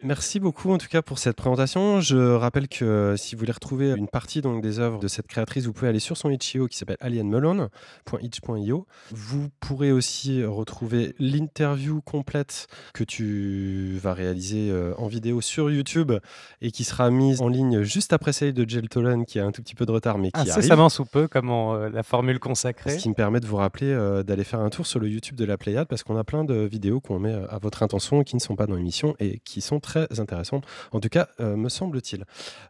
Merci 0.04 0.40
beaucoup 0.40 0.72
en 0.72 0.78
tout 0.80 0.88
cas 0.88 1.02
pour 1.04 1.20
cette 1.20 1.36
présentation. 1.36 2.02
Je 2.02 2.34
rappelle 2.34 2.68
que 2.68 2.84
euh, 2.84 3.18
si 3.18 3.36
vous 3.36 3.40
voulez 3.40 3.52
retrouver 3.52 3.92
une 3.92 4.08
partie 4.08 4.42
donc, 4.42 4.62
des 4.62 4.80
œuvres 4.80 5.00
de 5.00 5.08
cette 5.08 5.28
créatrice, 5.28 5.66
vous 5.66 5.74
pouvez 5.74 5.90
aller 5.90 6.00
sur 6.00 6.18
son 6.18 6.32
itch.io 6.32 6.68
qui 6.68 6.78
s'appelle 6.78 6.98
alienmelon.itch.io. 7.02 8.88
Vous 9.12 9.50
pourrez 9.60 9.92
aussi 9.92 10.44
retrouver 10.44 11.14
l'interview 11.20 12.02
complète 12.02 12.68
que 12.96 13.04
tu 13.04 14.00
vas 14.02 14.14
réaliser 14.14 14.72
euh, 14.72 14.96
en 14.98 15.08
vidéo 15.08 15.40
sur 15.40 15.70
YouTube 15.70 16.14
et 16.62 16.72
qui 16.72 16.84
sera 16.84 17.12
mise 17.12 17.42
en 17.42 17.48
ligne 17.48 17.84
juste 17.84 18.12
après 18.12 18.34
celle 18.34 18.54
de 18.54 18.68
Jill 18.68 18.90
Tolan 18.90 19.24
qui 19.24 19.40
a 19.40 19.46
un 19.46 19.52
tout 19.52 19.62
petit 19.62 19.76
peu 19.76 19.86
de 19.86 19.92
retard 19.92 20.18
mais 20.18 20.32
qui 20.32 20.40
arrive. 20.40 20.52
Incessamment 20.52 20.90
sous 20.90 21.06
peu, 21.06 21.28
comme 21.28 21.52
en, 21.52 21.76
euh, 21.76 21.90
la 21.90 22.02
formule 22.02 22.40
consacrée. 22.40 22.98
Ce 22.98 22.98
qui 22.98 23.10
me 23.10 23.14
permet 23.14 23.40
de 23.40 23.46
vous 23.46 23.58
rappeler 23.58 23.92
euh, 23.92 24.24
d'aller 24.24 24.44
faire 24.44 24.62
un 24.62 24.70
tour 24.70 24.88
sur 24.88 25.00
le 25.00 25.10
YouTube 25.10 25.36
de 25.36 25.46
la 25.46 25.58
Pléiade 25.58 25.88
parce 25.88 26.02
qu'on 26.04 26.18
a 26.18 26.24
plein 26.24 26.44
de 26.44 26.56
vidéos 26.56 27.00
qu'on 27.00 27.20
met 27.20 27.34
à 27.34 27.60
votre 27.62 27.84
intention 27.84 28.24
qui 28.24 28.36
ne 28.36 28.42
sont 28.42 28.56
pas 28.56 28.66
dans 28.66 28.76
l'émission 28.76 29.16
et 29.20 29.40
qui 29.40 29.62
sont 29.62 29.80
très 29.80 29.91
intéressantes. 30.18 30.66
En 30.92 31.00
tout 31.00 31.10
cas, 31.10 31.30
euh, 31.40 31.56
me 31.56 31.70
semble-t-il. 31.70 32.26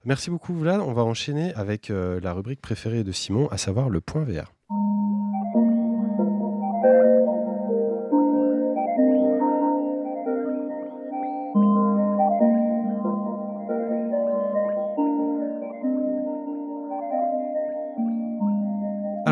Merci 0.06 0.30
beaucoup, 0.30 0.54
Vlad. 0.54 0.82
On 0.82 0.94
va 0.94 1.04
enchaîner 1.04 1.54
avec 1.56 1.90
euh, 1.90 2.20
la 2.22 2.34
rubrique 2.34 2.62
préférée 2.62 3.04
de 3.04 3.12
Simon, 3.12 3.48
à 3.50 3.58
savoir 3.58 3.90
le 3.90 4.02
point 4.02 4.24
VR. 4.24 4.54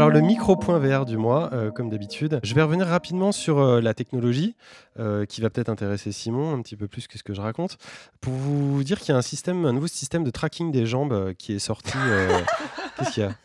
Alors 0.09 0.21
le 0.21 0.27
micro 0.27 0.55
VR 0.55 1.05
du 1.05 1.17
mois, 1.17 1.51
euh, 1.53 1.69
comme 1.69 1.87
d'habitude. 1.89 2.39
Je 2.41 2.55
vais 2.55 2.63
revenir 2.63 2.87
rapidement 2.87 3.31
sur 3.31 3.59
euh, 3.59 3.79
la 3.79 3.93
technologie, 3.93 4.55
euh, 4.97 5.27
qui 5.27 5.39
va 5.39 5.51
peut-être 5.51 5.69
intéresser 5.69 6.11
Simon 6.11 6.51
un 6.51 6.63
petit 6.63 6.75
peu 6.75 6.87
plus 6.87 7.07
que 7.07 7.19
ce 7.19 7.21
que 7.21 7.35
je 7.35 7.41
raconte, 7.41 7.77
pour 8.19 8.33
vous 8.33 8.83
dire 8.83 8.99
qu'il 8.99 9.09
y 9.09 9.11
a 9.11 9.17
un 9.17 9.21
système, 9.21 9.65
un 9.65 9.73
nouveau 9.73 9.85
système 9.85 10.23
de 10.23 10.31
tracking 10.31 10.71
des 10.71 10.87
jambes 10.87 11.33
qui 11.37 11.53
est 11.53 11.59
sorti. 11.59 11.93
Qu'est-ce 12.97 13.11
qu'il 13.11 13.23
y 13.23 13.25
a? 13.27 13.35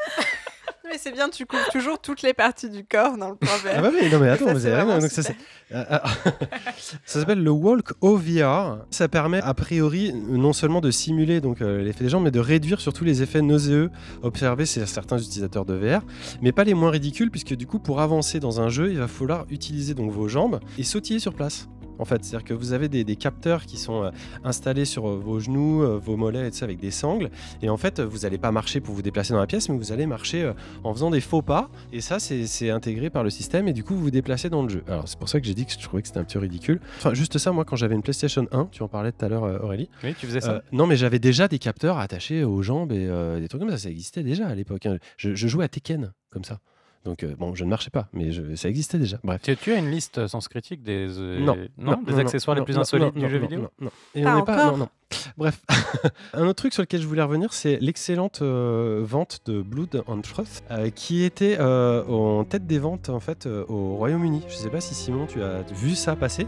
Mais 0.95 1.01
c'est 1.03 1.11
bien, 1.11 1.29
tu 1.29 1.45
couvres 1.45 1.69
toujours 1.73 1.99
toutes 1.99 2.23
les 2.23 2.35
parties 2.35 2.71
du 2.71 2.85
corps 2.85 3.17
dans 3.19 3.31
le 3.31 3.37
vert. 3.65 3.75
Ah 3.79 3.83
bah 3.83 3.91
oui, 3.93 4.09
non 4.13 4.21
mais 4.21 4.29
attends, 4.29 4.47
Ça, 4.47 4.53
vous 4.55 4.61
c'est 4.61 4.67
avez 4.69 4.77
rien. 4.77 4.85
vraiment 4.85 5.01
donc 5.01 5.11
ça, 5.11 5.23
super. 5.23 5.37
c'est- 5.69 5.75
Ah, 5.75 6.03
ah. 6.05 6.31
ça 7.05 7.19
s'appelle 7.19 7.43
le 7.43 7.51
Walk 7.51 7.95
OVR. 8.01 8.79
Ça 8.93 9.09
permet 9.09 9.41
a 9.43 9.55
priori 9.55 10.13
non 10.15 10.53
seulement 10.53 10.81
de 10.81 10.93
simuler 10.93 11.41
donc 11.41 11.63
euh, 11.63 11.83
l'effet 11.83 12.05
des 12.05 12.11
jambes, 12.11 12.23
mais 12.23 12.31
de 12.31 12.39
réduire 12.39 12.81
surtout 12.81 13.03
les 13.03 13.23
effets 13.25 13.43
nauséeux 13.43 13.91
observés 14.23 14.67
chez 14.67 14.87
certains 14.87 15.19
utilisateurs 15.19 15.65
de 15.65 15.75
VR, 15.75 16.03
mais 16.43 16.53
pas 16.53 16.63
les 16.63 16.75
moins 16.75 16.91
ridicules 16.91 17.33
puisque 17.33 17.55
du 17.57 17.67
coup 17.67 17.81
pour 17.81 18.01
avancer 18.01 18.39
dans 18.39 18.61
un 18.61 18.69
jeu, 18.69 18.93
il 18.93 18.99
va 18.99 19.09
falloir 19.09 19.47
utiliser 19.51 19.95
donc 19.95 20.13
vos 20.13 20.29
jambes 20.29 20.61
et 20.79 20.85
sautiller 20.85 21.19
sur 21.19 21.35
place. 21.35 21.67
En 21.99 22.05
fait, 22.05 22.25
c'est-à-dire 22.25 22.45
que 22.47 22.55
vous 22.55 22.73
avez 22.73 22.89
des, 22.89 23.05
des 23.05 23.17
capteurs 23.17 23.67
qui 23.67 23.77
sont 23.77 24.05
euh, 24.05 24.11
installés 24.43 24.85
sur 24.85 25.09
euh, 25.09 25.17
vos 25.17 25.41
genoux, 25.41 25.83
euh, 25.83 25.99
vos 25.99 26.17
mollets 26.17 26.49
et 26.49 26.51
tout 26.51 26.57
ça 26.57 26.65
avec 26.65 26.79
des 26.81 26.91
sangles. 26.91 27.31
Et 27.63 27.69
en 27.69 27.77
fait, 27.77 28.01
vous 28.01 28.19
n'allez 28.21 28.39
pas 28.39 28.51
marcher 28.53 28.81
pour 28.81 28.95
vous 28.95 29.03
déplacer 29.03 29.33
dans 29.33 29.39
la 29.41 29.47
pièce, 29.47 29.69
mais 29.69 29.77
vous 29.77 29.93
allez 29.93 30.07
marcher 30.07 30.53
en 30.83 30.93
faisant 30.93 31.11
des 31.11 31.21
faux 31.21 31.43
pas. 31.43 31.71
Et 31.93 32.01
ça, 32.01 32.19
c'est 32.19 32.71
intégré 32.71 33.11
par 33.11 33.23
le 33.25 33.31
système. 33.31 33.69
Et 33.69 33.73
du 33.73 33.85
coup, 33.85 33.95
vous 33.95 34.03
vous 34.05 34.11
déplacez 34.11 34.51
dans 34.51 34.63
le 34.63 34.69
jeu. 34.69 34.83
Alors, 34.89 35.07
c'est 35.09 35.19
pour 35.19 35.29
ça 35.29 35.41
que 35.41 35.47
j'ai 35.47 35.55
dit 35.55 35.67
que 35.67 35.73
je 35.73 35.79
trouvais 35.79 36.03
que 36.03 36.09
c'était 36.09 36.21
un 36.21 36.25
petit 36.25 36.35
peu 36.35 36.41
ridicule. 36.41 36.81
Enfin, 36.99 37.15
juste 37.15 37.39
ça, 37.39 37.53
moi, 37.53 37.65
quand 37.65 37.77
j'avais 37.77 37.95
une 37.95 38.03
PlayStation 38.03 38.47
1, 38.53 38.69
tu 38.73 38.83
en 38.83 38.89
parlais 38.89 39.13
tout 39.13 39.25
à 39.25 39.29
l'heure, 39.29 39.43
Aurélie. 39.63 39.89
Oui, 40.03 40.15
tu 40.19 40.27
faisais 40.27 40.41
ça. 40.41 40.63
Non, 40.73 40.87
mais 40.87 40.97
j'avais 40.97 41.19
déjà 41.19 41.49
des 41.49 41.59
capteurs 41.59 41.99
attachés 41.99 42.45
aux 42.45 42.63
jambes 42.63 42.93
et 42.93 43.09
des 43.41 43.49
trucs 43.49 43.61
comme 43.61 43.71
ça. 43.71 43.79
Ça 43.79 43.91
existait 43.91 44.23
déjà 44.23 44.47
à 44.47 44.55
l'époque. 44.55 44.87
hein. 44.87 44.99
Je, 45.17 45.35
je 45.35 45.49
jouais 45.49 45.65
à 45.65 45.69
Tekken 45.69 46.13
comme 46.31 46.45
ça. 46.45 46.59
Donc, 47.05 47.23
euh, 47.23 47.35
bon, 47.39 47.55
je 47.55 47.65
ne 47.65 47.71
marchais 47.71 47.91
pas, 47.91 48.09
mais 48.15 48.33
je- 48.33 48.55
ça 48.55 48.69
existait 48.69 48.99
déjà. 48.99 49.19
Bref. 49.23 49.43
Tu, 49.43 49.55
tu 49.57 49.73
as 49.73 49.77
une 49.79 49.91
liste 49.91 50.27
sans 50.27 50.41
critique 50.49 50.83
des, 50.83 51.07
euh, 51.19 51.39
Non, 51.77 52.03
des 52.07 52.19
accessoires 52.19 52.57
les 52.57 52.63
plus 52.63 52.75
non, 52.75 52.81
insolites 52.81 53.15
non, 53.15 53.21
du 53.21 53.29
jeu 53.29 53.37
non, 53.39 53.43
vidéo 53.47 53.61
non, 53.61 53.69
non. 53.83 53.91
Et 54.15 54.23
Pas 54.23 54.33
on 54.35 54.39
n'est 54.39 54.45
pas, 54.45 54.53
encore. 54.67 54.73
non, 54.73 54.85
non. 54.85 54.89
Bref, 55.37 55.61
un 56.33 56.45
autre 56.47 56.55
truc 56.55 56.73
sur 56.73 56.83
lequel 56.83 57.01
je 57.03 57.07
voulais 57.07 57.23
revenir, 57.23 57.53
c'est 57.53 57.79
l'excellente 57.81 58.41
euh, 58.43 59.03
vente 59.05 59.41
de 59.47 59.61
Blood 59.61 60.03
and 60.07 60.23
Truth, 60.23 60.63
euh, 60.71 60.89
qui 60.91 61.23
était 61.25 61.57
euh, 61.61 62.05
en 62.07 62.45
tête 62.45 62.67
des 62.67 62.79
ventes 62.79 63.11
en 63.11 63.21
fait 63.21 63.47
euh, 63.47 63.65
au 63.69 63.97
Royaume-Uni. 63.97 64.43
Je 64.49 64.55
sais 64.55 64.71
pas 64.71 64.81
si 64.81 64.95
Simon 64.95 65.27
tu 65.27 65.43
as 65.43 65.61
vu 65.75 65.95
ça 65.95 66.17
passer, 66.17 66.47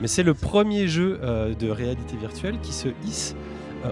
mais 0.00 0.08
c'est 0.08 0.24
le 0.24 0.34
premier 0.34 0.88
jeu 0.88 1.20
euh, 1.22 1.54
de 1.54 1.68
réalité 1.70 2.16
virtuelle 2.16 2.58
qui 2.60 2.72
se 2.72 2.88
hisse 3.06 3.34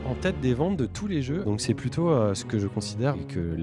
en 0.07 0.15
tête 0.15 0.41
des 0.41 0.55
ventes 0.55 0.77
de 0.77 0.87
tous 0.87 1.07
les 1.07 1.23
jeux. 1.23 1.43
Donc 1.45 1.61
c'est 1.61 1.75
plutôt 1.75 2.11
euh, 2.11 2.35
ce 2.35 2.45
que 2.45 2.59
je 2.59 2.67
considère 2.67 3.15
et 3.15 3.25
que 3.25 3.57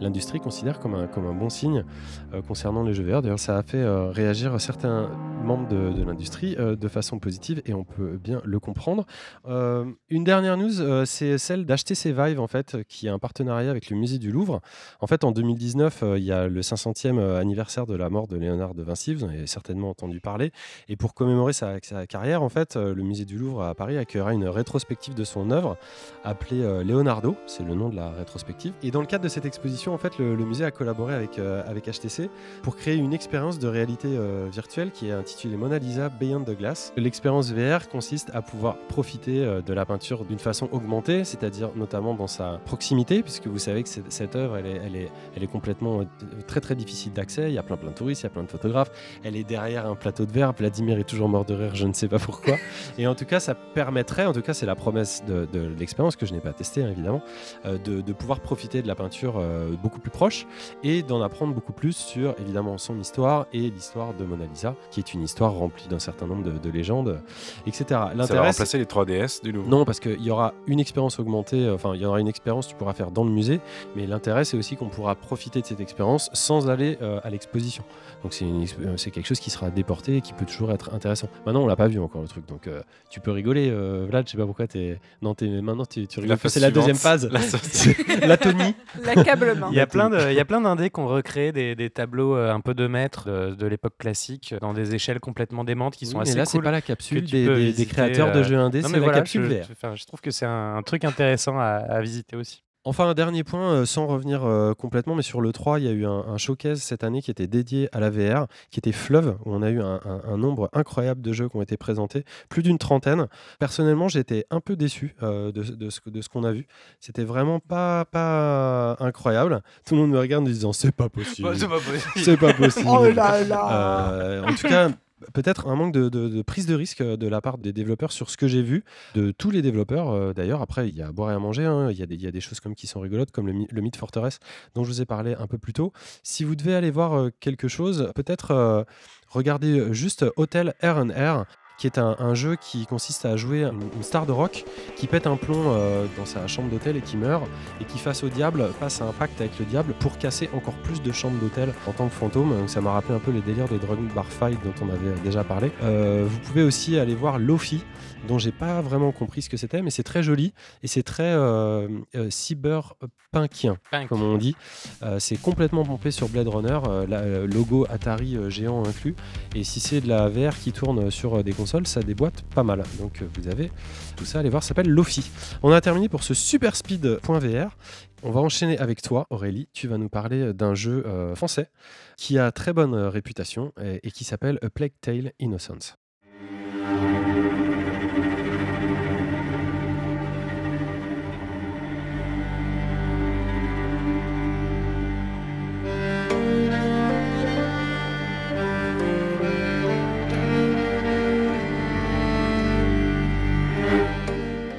l'industrie 0.00 0.40
considère 0.40 0.78
comme 0.78 0.94
un, 0.94 1.06
comme 1.06 1.26
un 1.26 1.34
bon 1.34 1.48
signe 1.48 1.84
euh, 2.32 2.42
concernant 2.42 2.82
les 2.82 2.94
jeux 2.94 3.04
VR. 3.04 3.22
D'ailleurs, 3.22 3.38
ça 3.38 3.58
a 3.58 3.62
fait 3.62 3.78
euh, 3.78 4.10
réagir 4.10 4.60
certains 4.60 5.10
membres 5.42 5.68
de, 5.68 6.02
l'industrie 6.04 6.56
euh, 6.58 6.76
de 6.76 6.88
façon 6.88 7.18
positive 7.18 7.62
et 7.66 7.74
on 7.74 7.84
peut 7.84 8.18
bien 8.22 8.40
le 8.44 8.60
comprendre. 8.60 9.06
Euh, 9.46 9.84
une 10.08 10.24
dernière 10.24 10.56
news, 10.56 10.80
euh, 10.80 11.04
c'est 11.04 11.38
celle 11.38 11.66
d'HTC 11.66 12.12
Vive 12.12 12.40
en 12.40 12.46
fait, 12.46 12.78
qui 12.88 13.08
a 13.08 13.12
un 13.12 13.18
partenariat 13.18 13.70
avec 13.70 13.90
le 13.90 13.96
musée 13.96 14.18
du 14.18 14.30
Louvre. 14.30 14.60
En 15.00 15.06
fait, 15.06 15.24
en 15.24 15.32
2019, 15.32 16.02
euh, 16.02 16.18
il 16.18 16.24
y 16.24 16.32
a 16.32 16.48
le 16.48 16.60
500e 16.60 17.36
anniversaire 17.36 17.86
de 17.86 17.94
la 17.94 18.10
mort 18.10 18.28
de 18.28 18.36
Léonard 18.36 18.74
de 18.74 18.82
Vinci. 18.82 19.14
Vous 19.14 19.24
en 19.24 19.28
avez 19.28 19.46
certainement 19.46 19.90
entendu 19.90 20.20
parler. 20.20 20.52
Et 20.88 20.96
pour 20.96 21.14
commémorer 21.14 21.52
sa, 21.52 21.76
sa 21.82 22.06
carrière, 22.06 22.42
en 22.42 22.48
fait, 22.48 22.76
euh, 22.76 22.94
le 22.94 23.02
musée 23.02 23.24
du 23.24 23.38
Louvre 23.38 23.62
à 23.62 23.74
Paris 23.74 23.98
accueillera 23.98 24.32
une 24.32 24.46
rétrospective 24.46 25.14
de 25.14 25.24
son 25.24 25.50
œuvre 25.52 25.76
appelée 26.24 26.62
euh, 26.62 26.84
Leonardo. 26.84 27.36
C'est 27.46 27.64
le 27.64 27.74
nom 27.74 27.88
de 27.88 27.96
la 27.96 28.10
rétrospective. 28.10 28.72
Et 28.82 28.90
dans 28.90 29.00
le 29.00 29.06
cadre 29.06 29.24
de 29.24 29.28
cette 29.28 29.44
exposition, 29.44 29.92
en 29.92 29.98
fait, 29.98 30.18
le, 30.18 30.34
le 30.34 30.44
musée 30.44 30.64
a 30.64 30.70
collaboré 30.70 31.14
avec, 31.14 31.38
euh, 31.38 31.62
avec 31.66 31.86
HTC 31.86 32.30
pour 32.62 32.76
créer 32.76 32.96
une 32.96 33.12
expérience 33.12 33.58
de 33.58 33.68
réalité 33.68 34.08
euh, 34.10 34.48
virtuelle 34.50 34.90
qui 34.90 35.08
est 35.08 35.12
intitulée 35.12 35.56
Mona 35.56 35.78
Lisa 35.78 36.08
Beyond 36.08 36.44
the 36.44 36.56
Glass. 36.56 36.92
L'expérience 36.96 37.52
VR 37.52 37.88
consiste 37.88 38.30
à 38.34 38.42
pouvoir 38.42 38.76
profiter 38.88 39.62
de 39.64 39.72
la 39.72 39.84
peinture 39.84 40.24
d'une 40.24 40.38
façon 40.38 40.68
augmentée, 40.72 41.24
c'est-à-dire 41.24 41.70
notamment 41.74 42.14
dans 42.14 42.26
sa 42.26 42.60
proximité, 42.64 43.22
puisque 43.22 43.46
vous 43.46 43.58
savez 43.58 43.82
que 43.82 43.88
cette, 43.88 44.36
œuvre, 44.36 44.56
elle 44.56 44.66
est, 44.66 44.80
elle 44.84 44.96
est, 44.96 45.10
elle 45.36 45.42
est 45.42 45.48
complètement 45.48 46.04
très 46.46 46.60
très 46.60 46.74
difficile 46.74 47.12
d'accès. 47.12 47.50
Il 47.50 47.54
y 47.54 47.58
a 47.58 47.62
plein 47.62 47.76
plein 47.76 47.90
de 47.90 47.94
touristes, 47.94 48.22
il 48.22 48.24
y 48.24 48.26
a 48.26 48.30
plein 48.30 48.42
de 48.42 48.50
photographes. 48.50 48.90
Elle 49.24 49.36
est 49.36 49.44
derrière 49.44 49.86
un 49.86 49.94
plateau 49.94 50.26
de 50.26 50.32
verre. 50.32 50.52
Vladimir 50.52 50.98
est 50.98 51.04
toujours 51.04 51.28
mort 51.28 51.44
de 51.44 51.54
rire, 51.54 51.74
je 51.74 51.86
ne 51.86 51.92
sais 51.92 52.08
pas 52.08 52.18
pourquoi. 52.18 52.56
Et 52.98 53.06
en 53.06 53.14
tout 53.14 53.24
cas, 53.24 53.40
ça 53.40 53.54
permettrait, 53.54 54.26
en 54.26 54.32
tout 54.32 54.42
cas, 54.42 54.54
c'est 54.54 54.66
la 54.66 54.74
promesse 54.74 55.22
de, 55.26 55.41
de 55.46 55.72
l'expérience 55.78 56.16
que 56.16 56.26
je 56.26 56.32
n'ai 56.32 56.40
pas 56.40 56.52
testée 56.52 56.82
évidemment, 56.82 57.22
euh, 57.64 57.78
de, 57.78 58.00
de 58.00 58.12
pouvoir 58.12 58.40
profiter 58.40 58.82
de 58.82 58.88
la 58.88 58.94
peinture 58.94 59.34
euh, 59.38 59.70
beaucoup 59.82 60.00
plus 60.00 60.10
proche 60.10 60.46
et 60.82 61.02
d'en 61.02 61.22
apprendre 61.22 61.54
beaucoup 61.54 61.72
plus 61.72 61.96
sur 61.96 62.34
évidemment 62.40 62.78
son 62.78 62.98
histoire 62.98 63.46
et 63.52 63.70
l'histoire 63.70 64.14
de 64.14 64.24
Mona 64.24 64.46
Lisa, 64.46 64.74
qui 64.90 65.00
est 65.00 65.14
une 65.14 65.22
histoire 65.22 65.52
remplie 65.52 65.86
d'un 65.88 65.98
certain 65.98 66.26
nombre 66.26 66.42
de, 66.44 66.58
de 66.58 66.70
légendes, 66.70 67.20
etc. 67.66 67.84
Ça 67.88 67.98
va 67.98 68.14
L'intérêt, 68.14 68.48
remplacer 68.48 68.78
les 68.78 68.84
3DS 68.84 69.42
du 69.42 69.52
Louvre. 69.52 69.68
non, 69.68 69.84
parce 69.84 70.00
qu'il 70.00 70.22
y 70.22 70.30
aura 70.30 70.54
une 70.66 70.80
expérience 70.80 71.18
augmentée, 71.18 71.66
euh, 71.66 71.74
enfin, 71.74 71.94
il 71.94 72.00
y 72.00 72.04
aura 72.04 72.20
une 72.20 72.28
expérience 72.28 72.66
que 72.66 72.72
tu 72.72 72.76
pourras 72.76 72.94
faire 72.94 73.10
dans 73.10 73.24
le 73.24 73.30
musée, 73.30 73.60
mais 73.96 74.06
l'intérêt, 74.06 74.44
c'est 74.44 74.56
aussi 74.56 74.76
qu'on 74.76 74.88
pourra 74.88 75.14
profiter 75.14 75.60
de 75.60 75.66
cette 75.66 75.80
expérience 75.80 76.30
sans 76.32 76.68
aller 76.68 76.98
euh, 77.02 77.20
à 77.24 77.30
l'exposition. 77.30 77.84
Donc, 78.22 78.34
c'est 78.34 79.10
quelque 79.10 79.26
chose 79.26 79.40
qui 79.40 79.50
sera 79.50 79.70
déporté 79.70 80.16
et 80.16 80.20
qui 80.20 80.32
peut 80.32 80.44
toujours 80.44 80.70
être 80.70 80.94
intéressant. 80.94 81.28
Maintenant, 81.44 81.62
on 81.62 81.66
l'a 81.66 81.76
pas 81.76 81.88
vu 81.88 81.98
encore 81.98 82.22
le 82.22 82.28
truc, 82.28 82.46
donc 82.46 82.66
euh, 82.66 82.82
tu 83.10 83.20
peux 83.20 83.30
rigoler, 83.32 83.68
euh, 83.70 84.06
Vlad, 84.08 84.26
je 84.26 84.32
sais 84.32 84.38
pas 84.38 84.46
pourquoi 84.46 84.66
t'es. 84.66 85.00
Non, 85.22 85.31
maintenant, 85.62 85.84
tu, 85.86 86.06
tu 86.06 86.20
rigoles. 86.20 86.36
phase 86.36 86.52
C'est 86.52 86.60
la 86.60 86.70
deuxième 86.70 86.96
phase. 86.96 87.28
La- 87.30 87.40
L'atonie. 88.26 88.74
L'accablement. 89.04 89.68
Il 89.70 89.76
y 89.76 89.80
a 89.80 89.86
plein 89.86 90.10
de- 90.10 90.30
d'indés 90.60 90.90
qui 90.90 91.00
ont 91.00 91.06
recréé 91.06 91.52
des, 91.52 91.74
des 91.74 91.90
tableaux 91.90 92.36
euh, 92.36 92.52
un 92.52 92.60
peu 92.60 92.74
de 92.74 92.86
maître 92.86 93.28
de, 93.28 93.54
de 93.54 93.66
l'époque 93.66 93.94
classique 93.98 94.54
dans 94.60 94.72
des 94.72 94.94
échelles 94.94 95.20
complètement 95.20 95.64
démentes 95.64 95.96
qui 95.96 96.06
sont 96.06 96.18
Oui, 96.18 96.24
mais 96.24 96.30
assez 96.30 96.38
là, 96.38 96.44
c'est 96.44 96.60
pas 96.60 96.70
la 96.70 96.80
capsule 96.82 97.24
des, 97.24 97.72
créateurs 97.86 98.32
de 98.32 98.40
euh, 98.40 98.42
jeux 98.44 98.58
indés, 98.58 98.80
non, 98.82 98.88
c'est 98.88 98.92
mais 98.94 98.98
la 98.98 99.04
voilà, 99.04 99.18
capsule 99.18 99.44
je, 99.48 99.86
VR. 99.86 99.96
je- 99.96 100.04
trouve 100.06 100.20
que 100.20 100.30
c'est 100.30 100.46
un, 100.46 100.76
un 100.76 100.82
truc 100.82 101.04
intéressant 101.04 101.58
à, 101.58 101.64
à 101.88 102.00
visiter 102.00 102.36
aussi. 102.36 102.61
Enfin, 102.84 103.08
un 103.08 103.14
dernier 103.14 103.44
point, 103.44 103.72
euh, 103.72 103.86
sans 103.86 104.08
revenir 104.08 104.44
euh, 104.44 104.74
complètement, 104.74 105.14
mais 105.14 105.22
sur 105.22 105.40
le 105.40 105.52
3, 105.52 105.78
il 105.78 105.84
y 105.84 105.88
a 105.88 105.92
eu 105.92 106.04
un, 106.04 106.10
un 106.26 106.36
showcase 106.36 106.80
cette 106.82 107.04
année 107.04 107.22
qui 107.22 107.30
était 107.30 107.46
dédié 107.46 107.88
à 107.92 108.00
la 108.00 108.10
VR, 108.10 108.46
qui 108.72 108.80
était 108.80 108.90
Fleuve, 108.90 109.36
où 109.44 109.54
on 109.54 109.62
a 109.62 109.70
eu 109.70 109.80
un, 109.80 110.00
un- 110.04 110.22
un 110.26 110.36
nombre 110.36 110.68
incroyable 110.72 111.22
de 111.22 111.32
jeux 111.32 111.48
qui 111.48 111.56
ont 111.56 111.62
été 111.62 111.76
présentés, 111.76 112.24
plus 112.48 112.64
d'une 112.64 112.78
trentaine. 112.78 113.28
Personnellement, 113.60 114.08
j'étais 114.08 114.46
un 114.50 114.58
peu 114.60 114.74
déçu 114.74 115.14
euh, 115.22 115.52
de, 115.52 115.62
de 115.62 115.90
ce, 115.90 116.00
que- 116.00 116.10
de 116.10 116.20
ce 116.20 116.28
qu'on 116.28 116.42
a 116.42 116.50
vu. 116.50 116.66
C'était 116.98 117.22
vraiment 117.24 117.60
pas, 117.60 118.04
pas 118.06 118.96
incroyable. 118.98 119.62
Tout 119.86 119.94
le 119.94 120.00
monde 120.00 120.10
me 120.10 120.18
regarde 120.18 120.42
en 120.42 120.48
disant 120.48 120.72
c'est 120.72 120.90
pas 120.90 121.08
possible. 121.08 121.48
Bah, 121.50 121.54
c'est 121.56 121.68
pas 121.68 121.78
possible. 121.78 122.12
C'est 122.16 122.36
pas 122.36 122.52
possible. 122.52 122.88
Oh 122.90 123.06
là 123.08 123.44
là. 123.44 124.12
Euh, 124.12 124.42
en 124.42 124.54
tout 124.54 124.66
cas, 124.66 124.88
peut-être 125.32 125.68
un 125.68 125.76
manque 125.76 125.92
de, 125.92 126.42
prise 126.42 126.66
de 126.66 126.74
risque 126.74 127.02
de 127.02 127.28
la 127.28 127.40
part 127.40 127.58
des 127.58 127.72
développeurs 127.72 128.12
sur 128.12 128.30
ce 128.30 128.36
que 128.36 128.46
j'ai 128.48 128.62
vu, 128.62 128.84
de 129.14 129.30
tous 129.30 129.50
les 129.50 129.62
développeurs. 129.62 130.10
euh, 130.10 130.32
D'ailleurs, 130.32 130.62
après, 130.62 130.88
il 130.88 130.96
y 130.96 131.02
a 131.02 131.08
à 131.08 131.12
boire 131.12 131.30
et 131.30 131.34
à 131.34 131.38
manger. 131.38 131.64
hein. 131.66 131.90
Il 131.90 131.98
y, 131.98 132.02
a 132.26 132.30
des- 132.30 132.40
choses 132.40 132.60
comme 132.60 132.74
qui 132.74 132.86
sont 132.86 133.00
rigolotes, 133.00 133.30
comme 133.30 133.46
le, 133.46 133.52
Mi- 133.52 133.66
le 133.70 133.80
Myth 133.80 133.96
Fortress, 133.96 134.38
dont 134.74 134.84
je 134.84 134.88
vous 134.90 135.00
ai 135.02 135.06
parlé 135.06 135.34
un 135.34 135.46
peu 135.46 135.58
plus 135.58 135.72
tôt. 135.72 135.92
Si 136.22 136.44
vous 136.44 136.56
devez 136.56 136.74
aller 136.74 136.90
voir 136.90 137.14
euh, 137.14 137.30
quelque 137.40 137.68
chose, 137.68 138.10
peut-être 138.14 138.50
euh, 138.50 138.84
regardez 139.28 139.78
euh, 139.78 139.92
juste 139.92 140.24
Hotel 140.36 140.74
R&R 140.82 141.44
qui 141.82 141.88
est 141.88 141.98
un, 141.98 142.34
jeu 142.34 142.54
qui 142.54 142.86
consiste 142.86 143.24
à 143.24 143.36
jouer 143.36 143.64
une, 143.64 144.04
star 144.04 144.24
de 144.24 144.30
rock 144.30 144.64
qui 144.94 145.08
pète 145.08 145.26
un 145.26 145.36
plomb 145.36 145.64
euh, 145.66 146.06
dans 146.16 146.24
sa 146.24 146.46
chambre 146.46 146.70
d'hôtel 146.70 146.96
et 146.96 147.00
qui 147.00 147.16
meurt 147.16 147.42
et 147.80 147.84
qui 147.84 147.98
face 147.98 148.22
au 148.22 148.28
diable 148.28 148.68
passe 148.78 149.00
un 149.00 149.10
pacte 149.10 149.40
avec 149.40 149.58
le 149.58 149.64
diable 149.64 149.92
pour 149.98 150.16
casser 150.16 150.48
encore 150.54 150.74
plus 150.74 151.02
de 151.02 151.10
chambres 151.10 151.40
d'hôtel 151.40 151.74
en 151.88 151.92
tant 151.92 152.06
que 152.06 152.14
fantôme. 152.14 152.50
Donc 152.56 152.70
ça 152.70 152.80
m'a 152.80 152.92
rappelé 152.92 153.16
un 153.16 153.18
peu 153.18 153.32
les 153.32 153.40
délires 153.40 153.66
de 153.66 153.78
Dragon 153.78 154.06
Bar 154.14 154.26
Fight 154.26 154.60
dont 154.62 154.74
on 154.80 154.90
avait 154.90 155.18
déjà 155.24 155.42
parlé. 155.42 155.72
Euh, 155.82 156.24
vous 156.24 156.38
pouvez 156.38 156.62
aussi 156.62 157.00
aller 157.00 157.16
voir 157.16 157.40
Lofi 157.40 157.82
dont 158.28 158.38
j'ai 158.38 158.52
pas 158.52 158.80
vraiment 158.80 159.12
compris 159.12 159.42
ce 159.42 159.50
que 159.50 159.56
c'était 159.56 159.82
mais 159.82 159.90
c'est 159.90 160.02
très 160.02 160.22
joli 160.22 160.52
et 160.82 160.86
c'est 160.86 161.02
très 161.02 161.32
euh, 161.32 161.88
euh, 162.14 162.30
cyberpunkien 162.30 163.76
Punk. 163.90 164.08
comme 164.08 164.22
on 164.22 164.36
dit. 164.38 164.54
Euh, 165.02 165.18
c'est 165.18 165.36
complètement 165.36 165.84
pompé 165.84 166.10
sur 166.10 166.28
Blade 166.28 166.48
Runner, 166.48 166.78
euh, 166.86 167.06
la- 167.06 167.20
euh, 167.20 167.46
logo 167.46 167.86
Atari 167.88 168.36
géant 168.50 168.84
inclus. 168.84 169.14
Et 169.54 169.64
si 169.64 169.80
c'est 169.80 170.00
de 170.00 170.08
la 170.08 170.28
VR 170.28 170.56
qui 170.58 170.72
tourne 170.72 171.10
sur 171.10 171.42
des 171.42 171.52
consoles, 171.52 171.86
ça 171.86 172.00
déboîte 172.02 172.42
pas 172.54 172.62
mal. 172.62 172.82
Donc 172.98 173.22
vous 173.36 173.48
avez 173.48 173.70
tout 174.16 174.24
ça, 174.24 174.40
allez 174.40 174.50
voir, 174.50 174.62
ça 174.62 174.68
s'appelle 174.68 174.88
Lofi. 174.90 175.30
On 175.62 175.72
a 175.72 175.80
terminé 175.80 176.08
pour 176.08 176.22
ce 176.22 176.34
super 176.34 176.76
speed.vr. 176.76 177.76
On 178.24 178.30
va 178.30 178.40
enchaîner 178.40 178.78
avec 178.78 179.02
toi, 179.02 179.26
Aurélie. 179.30 179.68
Tu 179.72 179.88
vas 179.88 179.98
nous 179.98 180.08
parler 180.08 180.52
d'un 180.52 180.74
jeu 180.74 181.02
euh, 181.06 181.34
français 181.34 181.68
qui 182.16 182.38
a 182.38 182.52
très 182.52 182.72
bonne 182.72 182.94
réputation 182.94 183.72
et, 183.82 184.00
et 184.06 184.10
qui 184.12 184.22
s'appelle 184.24 184.58
A 184.62 184.70
Plague 184.70 184.92
Tale 185.00 185.32
Innocence. 185.40 185.96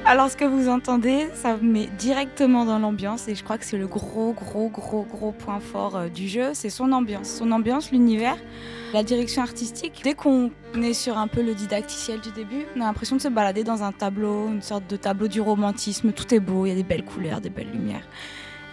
Alors 0.06 0.30
ce 0.30 0.36
que 0.36 0.44
vous 0.44 0.68
entendez, 0.68 1.28
ça 1.32 1.56
vous 1.56 1.64
met 1.64 1.86
directement 1.98 2.66
dans 2.66 2.78
l'ambiance 2.78 3.26
et 3.26 3.34
je 3.34 3.42
crois 3.42 3.56
que 3.56 3.64
c'est 3.64 3.78
le 3.78 3.86
gros 3.86 4.34
gros 4.34 4.68
gros 4.68 5.02
gros 5.04 5.32
point 5.32 5.60
fort 5.60 5.96
euh, 5.96 6.08
du 6.08 6.28
jeu, 6.28 6.50
c'est 6.52 6.68
son 6.68 6.92
ambiance. 6.92 7.26
Son 7.26 7.50
ambiance, 7.50 7.90
l'univers, 7.90 8.36
la 8.92 9.02
direction 9.02 9.40
artistique. 9.40 10.02
Dès 10.04 10.12
qu'on 10.12 10.50
est 10.82 10.92
sur 10.92 11.16
un 11.16 11.26
peu 11.26 11.40
le 11.40 11.54
didacticiel 11.54 12.20
du 12.20 12.30
début, 12.32 12.66
on 12.76 12.82
a 12.82 12.84
l'impression 12.84 13.16
de 13.16 13.22
se 13.22 13.28
balader 13.28 13.64
dans 13.64 13.82
un 13.82 13.92
tableau, 13.92 14.48
une 14.48 14.60
sorte 14.60 14.86
de 14.90 14.96
tableau 14.96 15.26
du 15.26 15.40
romantisme. 15.40 16.12
Tout 16.12 16.34
est 16.34 16.40
beau, 16.40 16.66
il 16.66 16.68
y 16.68 16.72
a 16.72 16.74
des 16.76 16.82
belles 16.82 17.06
couleurs, 17.06 17.40
des 17.40 17.50
belles 17.50 17.70
lumières. 17.72 18.06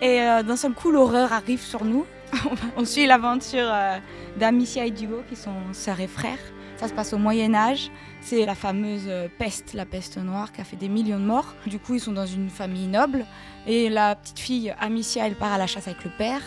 Et 0.01 0.21
euh, 0.21 0.43
d'un 0.43 0.57
seul 0.57 0.73
coup, 0.73 0.91
l'horreur 0.91 1.31
arrive 1.31 1.61
sur 1.61 1.85
nous. 1.85 2.05
on 2.75 2.83
suit 2.83 3.05
l'aventure 3.05 3.69
euh, 3.71 3.99
d'Amicia 4.37 4.85
et 4.85 4.91
d'Hugo 4.91 5.21
qui 5.29 5.37
sont 5.37 5.71
sœurs 5.71 6.01
et 6.01 6.07
frères. 6.07 6.39
Ça 6.75 6.89
se 6.89 6.93
passe 6.93 7.13
au 7.13 7.17
Moyen 7.17 7.53
Âge. 7.53 7.89
C'est 8.21 8.45
la 8.45 8.55
fameuse 8.55 9.05
euh, 9.07 9.27
peste, 9.39 9.73
la 9.73 9.85
peste 9.85 10.17
noire, 10.17 10.51
qui 10.51 10.61
a 10.61 10.63
fait 10.63 10.77
des 10.77 10.89
millions 10.89 11.19
de 11.19 11.25
morts. 11.25 11.55
Du 11.65 11.79
coup, 11.79 11.95
ils 11.95 11.99
sont 11.99 12.11
dans 12.11 12.25
une 12.25 12.49
famille 12.49 12.87
noble. 12.87 13.25
Et 13.67 13.89
la 13.89 14.15
petite 14.15 14.39
fille, 14.39 14.73
Amicia, 14.79 15.25
elle 15.25 15.35
part 15.35 15.51
à 15.51 15.57
la 15.57 15.67
chasse 15.67 15.87
avec 15.87 16.03
le 16.03 16.11
père, 16.17 16.41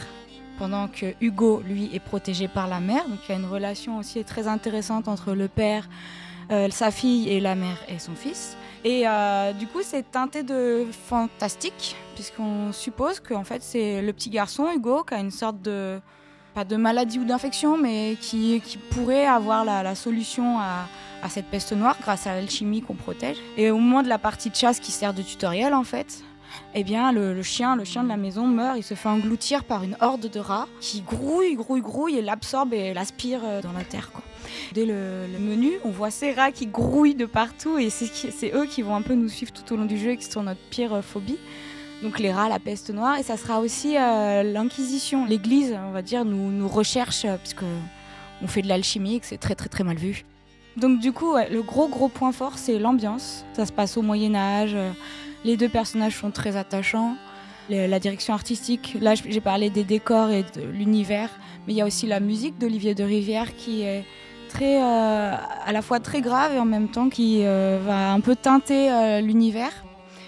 pendant 0.59 0.88
que 0.88 1.14
Hugo, 1.20 1.62
lui, 1.66 1.90
est 1.92 2.01
protégé 2.01 2.48
par 2.48 2.68
la 2.68 2.80
mère. 2.80 3.09
Donc 3.09 3.18
il 3.28 3.32
y 3.32 3.34
a 3.34 3.38
une 3.38 3.46
relation 3.46 3.98
aussi 3.98 4.24
très 4.24 4.46
intéressante 4.46 5.09
entre 5.09 5.34
le 5.34 5.48
père, 5.48 5.88
euh, 6.52 6.70
sa 6.70 6.90
fille 6.90 7.28
et 7.28 7.40
la 7.40 7.56
mère 7.56 7.78
et 7.88 7.98
son 7.98 8.14
fils. 8.14 8.56
Et 8.84 9.02
euh, 9.06 9.52
du 9.52 9.66
coup, 9.66 9.80
c'est 9.82 10.10
teinté 10.10 10.42
de 10.42 10.86
fantastique, 10.92 11.96
puisqu'on 12.14 12.72
suppose 12.72 13.18
qu'en 13.18 13.44
fait, 13.44 13.62
c'est 13.62 14.01
le 14.01 14.12
petit 14.12 14.30
garçon, 14.30 14.68
Hugo, 14.74 15.05
qui 15.05 15.14
a 15.14 15.18
une 15.18 15.30
sorte 15.30 15.60
de 15.60 16.01
pas 16.55 16.64
de 16.64 16.76
maladie 16.76 17.18
ou 17.18 17.24
d'infection, 17.24 17.76
mais 17.76 18.16
qui, 18.20 18.62
pourrait 18.90 19.26
avoir 19.26 19.64
la, 19.64 19.94
solution 19.94 20.59
à, 20.59 20.86
cette 21.28 21.47
peste 21.47 21.72
noire 21.72 21.97
grâce 22.01 22.26
à 22.26 22.35
l'alchimie 22.35 22.82
qu'on 22.82 22.94
protège. 22.94 23.39
Et 23.56 23.70
au 23.70 23.78
moment 23.78 24.02
de 24.02 24.09
la 24.09 24.18
partie 24.18 24.51
de 24.51 24.55
chasse 24.55 24.78
qui 24.78 24.93
sert 24.93 25.14
de 25.14 25.22
tutoriel, 25.22 25.74
en 25.74 25.85
fait, 25.85 26.22
eh 26.74 26.85
bien, 26.85 27.12
le, 27.12 27.43
chien, 27.43 27.74
le 27.74 27.85
chien 27.85 28.05
de 28.05 28.09
la 28.09 28.16
maison 28.16 28.47
meurt, 28.47 28.76
il 28.76 28.82
se 28.85 28.94
fait 28.94 29.09
engloutir 29.09 29.64
par 29.64 29.82
une 29.82 29.97
horde 30.01 30.31
de 30.31 30.39
rats 30.39 30.68
qui 30.81 31.01
grouille, 31.01 31.55
grouille, 31.55 31.81
grouille 31.81 32.16
et 32.18 32.22
l'absorbe 32.22 32.72
et 32.72 32.94
l'aspire 32.94 33.40
euh, 33.44 33.60
dans 33.60 33.72
la 33.72 33.82
terre. 33.82 34.10
Dès 34.72 34.85
le, 34.85 35.26
le 35.32 35.39
menu, 35.39 35.72
on 35.85 35.90
voit 35.90 36.10
ces 36.10 36.32
rats 36.32 36.52
qui 36.52 36.66
grouillent 36.66 37.14
de 37.14 37.26
partout 37.26 37.78
et 37.78 37.90
c'est 37.90 38.52
eux 38.55 38.66
qui 38.66 38.82
vont 38.82 38.94
un 38.94 39.02
peu 39.02 39.14
nous 39.14 39.28
suivre 39.28 39.52
tout 39.52 39.72
au 39.72 39.76
long 39.76 39.86
du 39.86 39.98
jeu 39.98 40.10
et 40.10 40.16
qui 40.16 40.26
sont 40.26 40.43
notre 40.43 40.60
pire 40.70 40.94
euh, 40.94 41.02
phobie. 41.02 41.39
Donc 42.02 42.18
les 42.18 42.32
rats, 42.32 42.48
la 42.48 42.58
peste 42.58 42.90
noire, 42.90 43.18
et 43.18 43.22
ça 43.22 43.36
sera 43.36 43.60
aussi 43.60 43.96
euh, 43.96 44.42
l'Inquisition. 44.42 45.24
L'Église, 45.24 45.74
on 45.88 45.92
va 45.92 46.02
dire, 46.02 46.24
nous, 46.24 46.68
recherche 46.68 47.24
euh, 47.24 47.36
puisque 47.38 47.64
on 48.42 48.46
fait 48.46 48.62
de 48.62 48.68
l'alchimie 48.68 49.20
que 49.20 49.26
c'est 49.26 49.38
très 49.38 49.54
très 49.54 49.68
très 49.68 49.84
mal 49.84 49.96
vu. 49.96 50.24
Donc 50.76 50.98
du 50.98 51.12
coup, 51.12 51.34
le 51.36 51.62
gros 51.62 51.88
gros 51.88 52.08
point 52.08 52.32
fort, 52.32 52.58
c'est 52.58 52.78
l'ambiance. 52.78 53.44
Ça 53.54 53.64
se 53.64 53.72
passe 53.72 53.96
au 53.96 54.02
Moyen 54.02 54.34
Âge. 54.34 54.72
euh, 54.74 54.90
Les 55.44 55.56
deux 55.56 55.68
personnages 55.68 56.18
sont 56.18 56.30
très 56.30 56.56
attachants. 56.56 57.16
La 57.70 57.98
direction 57.98 58.34
artistique, 58.34 58.98
là 59.00 59.14
j'ai 59.14 59.40
parlé 59.40 59.70
des 59.70 59.84
décors 59.84 60.30
et 60.30 60.42
de 60.42 60.60
l'univers, 60.70 61.30
mais 61.66 61.72
il 61.72 61.76
y 61.76 61.80
a 61.80 61.86
aussi 61.86 62.06
la 62.06 62.20
musique 62.20 62.58
d'Olivier 62.58 62.94
de 62.94 63.02
Rivière 63.02 63.56
qui 63.56 63.80
est 63.80 64.04
très, 64.50 64.82
euh, 64.82 65.32
à 65.64 65.72
la 65.72 65.80
fois 65.80 65.98
très 65.98 66.20
grave 66.20 66.54
et 66.54 66.58
en 66.58 66.66
même 66.66 66.88
temps 66.88 67.08
qui 67.08 67.42
va 67.42 68.12
un 68.12 68.20
peu 68.20 68.36
teinter 68.36 69.22
l'univers 69.22 69.84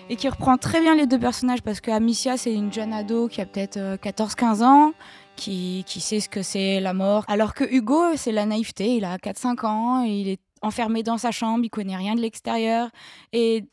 et 0.09 0.17
qui 0.17 0.29
reprend 0.29 0.57
très 0.57 0.81
bien 0.81 0.95
les 0.95 1.07
deux 1.07 1.19
personnages 1.19 1.63
parce 1.63 1.81
que 1.81 1.91
Amicia 1.91 2.37
c'est 2.37 2.53
une 2.53 2.73
jeune 2.73 2.93
ado 2.93 3.29
qui 3.29 3.41
a 3.41 3.47
peut-être 3.47 3.77
euh, 3.77 3.97
14-15 3.97 4.63
ans 4.63 4.93
qui, 5.35 5.85
qui 5.87 6.01
sait 6.01 6.21
ce 6.21 6.29
que 6.29 6.43
c'est 6.43 6.81
la 6.81 6.95
mort. 6.95 7.25
Alors 7.29 7.55
que 7.55 7.65
Hugo 7.65 8.17
c'est 8.17 8.33
la 8.33 8.47
naïveté 8.47 8.97
il 8.97 9.05
a 9.05 9.17
4-5 9.19 9.67
ans 9.67 10.03
il 10.03 10.29
est 10.29 10.41
enfermé 10.63 11.03
dans 11.03 11.19
sa 11.19 11.31
chambre 11.31 11.65
il 11.65 11.71
connaît 11.71 11.97
rien 11.97 12.15
de 12.15 12.21
l'extérieur. 12.21 12.91
Et 13.33 13.65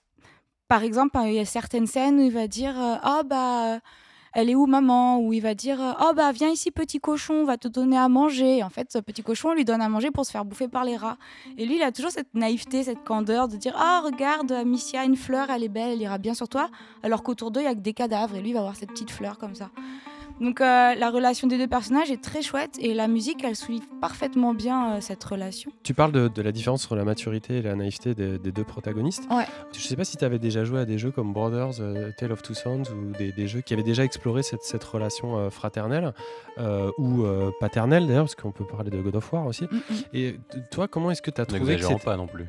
par 0.67 0.83
exemple 0.83 1.17
il 1.25 1.33
y 1.33 1.39
a 1.39 1.45
certaines 1.45 1.87
scènes 1.87 2.19
où 2.19 2.23
il 2.23 2.31
va 2.31 2.47
dire 2.47 2.79
euh, 2.79 2.95
oh 3.05 3.21
bah 3.25 3.79
elle 4.33 4.49
est 4.49 4.55
où 4.55 4.65
maman? 4.65 5.19
Ou 5.19 5.33
il 5.33 5.41
va 5.41 5.53
dire 5.53 5.79
Oh 6.01 6.11
bah 6.15 6.31
viens 6.31 6.49
ici 6.49 6.71
petit 6.71 6.99
cochon, 6.99 7.35
on 7.35 7.45
va 7.45 7.57
te 7.57 7.67
donner 7.67 7.97
à 7.97 8.09
manger. 8.09 8.63
En 8.63 8.69
fait, 8.69 8.91
ce 8.91 8.99
petit 8.99 9.23
cochon 9.23 9.49
on 9.49 9.53
lui 9.53 9.65
donne 9.65 9.81
à 9.81 9.89
manger 9.89 10.11
pour 10.11 10.25
se 10.25 10.31
faire 10.31 10.45
bouffer 10.45 10.67
par 10.67 10.85
les 10.85 10.97
rats. 10.97 11.17
Et 11.57 11.65
lui, 11.65 11.75
il 11.75 11.83
a 11.83 11.91
toujours 11.91 12.11
cette 12.11 12.33
naïveté, 12.33 12.83
cette 12.83 13.03
candeur 13.03 13.47
de 13.47 13.57
dire 13.57 13.75
Ah 13.77 14.01
regarde, 14.03 14.51
Amicia, 14.51 15.03
une 15.05 15.15
fleur, 15.15 15.49
elle 15.49 15.63
est 15.63 15.69
belle, 15.69 15.91
elle 15.91 16.01
ira 16.01 16.17
bien 16.17 16.33
sur 16.33 16.49
toi. 16.49 16.69
Alors 17.03 17.23
qu'autour 17.23 17.51
d'eux, 17.51 17.61
il 17.61 17.65
y 17.65 17.67
a 17.67 17.75
que 17.75 17.79
des 17.79 17.93
cadavres. 17.93 18.35
Et 18.35 18.41
lui, 18.41 18.49
il 18.49 18.53
va 18.53 18.59
avoir 18.59 18.75
cette 18.75 18.89
petite 18.89 19.11
fleur 19.11 19.37
comme 19.37 19.55
ça. 19.55 19.69
Donc 20.41 20.61
euh, 20.61 20.95
la 20.95 21.09
relation 21.09 21.47
des 21.47 21.57
deux 21.57 21.67
personnages 21.67 22.11
est 22.11 22.21
très 22.21 22.41
chouette 22.41 22.77
et 22.79 22.93
la 22.93 23.07
musique, 23.07 23.43
elle 23.43 23.55
souligne 23.55 23.83
parfaitement 24.01 24.53
bien 24.53 24.93
euh, 24.95 25.01
cette 25.01 25.23
relation. 25.23 25.71
Tu 25.83 25.93
parles 25.93 26.11
de, 26.11 26.27
de 26.27 26.41
la 26.41 26.51
différence 26.51 26.85
entre 26.85 26.95
la 26.95 27.05
maturité 27.05 27.57
et 27.57 27.61
la 27.61 27.75
naïveté 27.75 28.13
des, 28.13 28.39
des 28.39 28.51
deux 28.51 28.63
protagonistes. 28.63 29.23
Ouais. 29.29 29.45
Je 29.73 29.79
sais 29.79 29.95
pas 29.95 30.03
si 30.03 30.17
tu 30.17 30.25
avais 30.25 30.39
déjà 30.39 30.65
joué 30.65 30.79
à 30.79 30.85
des 30.85 30.97
jeux 30.97 31.11
comme 31.11 31.33
Brothers, 31.33 31.79
euh, 31.79 32.11
Tale 32.17 32.31
of 32.31 32.41
Two 32.41 32.53
Sons 32.53 32.83
ou 32.91 33.15
des, 33.17 33.31
des 33.31 33.47
jeux 33.47 33.61
qui 33.61 33.73
avaient 33.73 33.83
déjà 33.83 34.03
exploré 34.03 34.43
cette, 34.43 34.63
cette 34.63 34.83
relation 34.83 35.37
euh, 35.37 35.49
fraternelle 35.49 36.13
euh, 36.57 36.91
ou 36.97 37.23
euh, 37.23 37.51
paternelle 37.59 38.07
d'ailleurs, 38.07 38.25
parce 38.25 38.35
qu'on 38.35 38.51
peut 38.51 38.65
parler 38.65 38.89
de 38.89 39.01
God 39.01 39.15
of 39.15 39.31
War 39.33 39.45
aussi. 39.45 39.63
Mm, 39.65 39.75
mm. 39.75 39.95
Et 40.13 40.35
toi, 40.71 40.87
comment 40.87 41.11
est-ce 41.11 41.21
que 41.21 41.31
tu 41.31 41.41
as 41.41 41.45
trouvé 41.45 41.61
N'exagérons 41.61 41.99
pas 41.99 42.17
non 42.17 42.27
plus. 42.27 42.45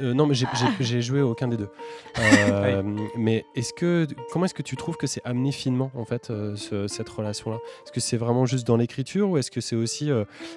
Euh, 0.00 0.14
non, 0.14 0.26
mais 0.26 0.34
j'ai- 0.34 0.46
j'ai 0.80 1.02
joué 1.02 1.20
aucun 1.22 1.48
des 1.48 1.56
deux. 1.56 1.68
Euh, 2.18 2.82
Mais 3.16 3.44
est-ce 3.54 3.72
que 3.72 4.06
comment 4.32 4.44
est-ce 4.46 4.54
que 4.54 4.62
tu 4.62 4.76
trouves 4.76 4.96
que 4.96 5.06
c'est 5.06 5.20
amené 5.24 5.52
finement 5.52 5.90
en 5.94 6.04
fait 6.04 6.30
euh, 6.30 6.56
ce- 6.56 6.88
cette 6.88 7.08
relation-là? 7.08 7.56
Est-ce 7.84 7.92
que 7.92 8.00
c'est 8.00 8.16
vraiment 8.16 8.46
juste 8.46 8.66
dans 8.66 8.76
l'écriture 8.76 9.28
ou 9.30 9.38
est-ce 9.38 9.50
que 9.50 9.60
c'est 9.60 9.76
aussi 9.76 10.10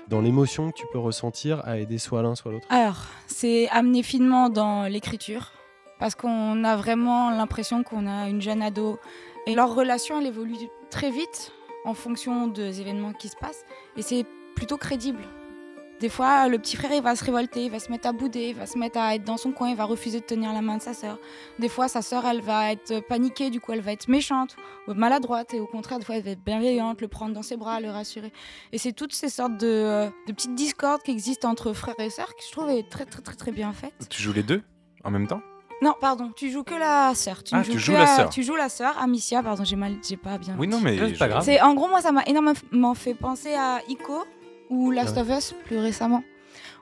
dans 0.07 0.21
l'émotion 0.21 0.71
que 0.71 0.75
tu 0.77 0.85
peux 0.91 0.99
ressentir 0.99 1.61
à 1.65 1.77
aider 1.77 1.97
soit 1.97 2.21
l'un 2.21 2.35
soit 2.35 2.51
l'autre? 2.51 2.67
Alors, 2.69 3.05
c'est 3.27 3.67
amené 3.69 4.03
finement 4.03 4.49
dans 4.49 4.83
l'écriture, 4.89 5.51
parce 5.99 6.15
qu'on 6.15 6.63
a 6.63 6.75
vraiment 6.77 7.29
l'impression 7.31 7.83
qu'on 7.83 8.07
a 8.07 8.29
une 8.29 8.41
jeune 8.41 8.61
ado. 8.61 8.99
Et 9.47 9.55
leur 9.55 9.73
relation, 9.75 10.19
elle 10.21 10.27
évolue 10.27 10.55
très 10.89 11.11
vite 11.11 11.51
en 11.85 11.93
fonction 11.93 12.47
des 12.47 12.81
événements 12.81 13.13
qui 13.13 13.29
se 13.29 13.35
passent, 13.37 13.63
et 13.97 14.01
c'est 14.01 14.25
plutôt 14.55 14.77
crédible. 14.77 15.19
Des 15.99 16.07
fois, 16.07 16.47
le 16.47 16.57
petit 16.59 16.77
frère, 16.77 16.91
il 16.93 17.01
va 17.01 17.13
se 17.15 17.25
révolter, 17.25 17.65
il 17.65 17.71
va 17.71 17.79
se 17.79 17.91
mettre 17.91 18.07
à 18.07 18.13
bouder, 18.13 18.49
il 18.49 18.55
va 18.55 18.65
se 18.65 18.77
mettre 18.77 18.97
à 18.99 19.15
être 19.15 19.25
dans 19.25 19.35
son 19.35 19.51
coin, 19.51 19.69
il 19.69 19.75
va 19.75 19.83
refuser 19.83 20.21
de 20.21 20.25
tenir 20.25 20.53
la 20.53 20.61
main 20.61 20.77
de 20.77 20.81
sa 20.81 20.93
sœur. 20.93 21.19
Des 21.59 21.67
fois, 21.67 21.89
sa 21.89 22.01
sœur, 22.01 22.25
elle 22.25 22.39
va 22.41 22.71
être 22.71 23.01
paniquée, 23.07 23.49
du 23.49 23.59
coup, 23.59 23.73
elle 23.73 23.81
va 23.81 23.91
être 23.91 24.07
méchante 24.07 24.55
ou 24.87 24.93
maladroite, 24.93 25.53
et 25.53 25.59
au 25.59 25.67
contraire, 25.67 25.99
des 25.99 26.05
fois, 26.05 26.15
elle 26.15 26.23
va 26.23 26.31
être 26.31 26.43
bienveillante, 26.43 27.01
le 27.01 27.09
prendre 27.09 27.33
dans 27.33 27.41
ses 27.41 27.57
bras, 27.57 27.81
le 27.81 27.89
rassurer. 27.89 28.31
Et 28.71 28.77
c'est 28.77 28.93
toutes 28.93 29.13
ces 29.13 29.27
sortes 29.27 29.57
de, 29.57 29.67
euh, 29.67 30.09
de 30.27 30.31
petites 30.31 30.55
discordes 30.55 31.01
qui 31.03 31.11
existent 31.11 31.49
entre 31.49 31.73
frères 31.73 31.99
et 31.99 32.09
sœurs, 32.09 32.33
qui 32.35 32.47
je 32.47 32.51
trouve 32.53 32.69
est 32.69 32.89
très, 32.89 33.03
très, 33.05 33.21
très, 33.21 33.35
très 33.35 33.51
bien 33.51 33.73
faites. 33.73 34.07
Tu 34.09 34.21
joues 34.21 34.33
les 34.33 34.43
deux 34.43 34.63
en 35.03 35.11
même 35.11 35.27
temps? 35.27 35.41
Non, 35.81 35.93
pardon, 35.99 36.31
tu 36.35 36.49
joues 36.49 36.63
que 36.63 36.75
la 36.75 37.13
sœur. 37.15 37.41
Tu 37.43 37.55
Ah, 37.55 37.59
ne 37.59 37.63
tu 37.63 37.79
joues 37.79 37.93
la 37.93 38.05
sœur. 38.07 38.29
Tu 38.29 38.43
joues 38.43 38.55
la 38.55 38.67
sœur, 38.67 38.97
Amicia, 38.97 39.41
pardon, 39.41 39.63
j'ai 39.63 39.77
mal, 39.77 39.95
j'ai 40.07 40.17
pas 40.17 40.37
bien. 40.37 40.55
Oui, 40.59 40.67
non, 40.67 40.79
mais. 40.81 40.97
C'est 40.97 41.17
pas 41.17 41.27
grave. 41.29 41.43
C'est 41.43 41.61
en 41.61 41.73
gros 41.73 41.87
moi 41.87 42.01
ça 42.01 42.11
m'a 42.11 42.23
énormément 42.25 42.93
fait 42.95 43.13
penser 43.13 43.53
à 43.53 43.79
Ico 43.87 44.25
ou 44.69 44.91
Last 44.91 45.15
Ah 45.17 45.21
of 45.21 45.29
Us 45.29 45.53
plus 45.65 45.77
récemment. 45.77 46.23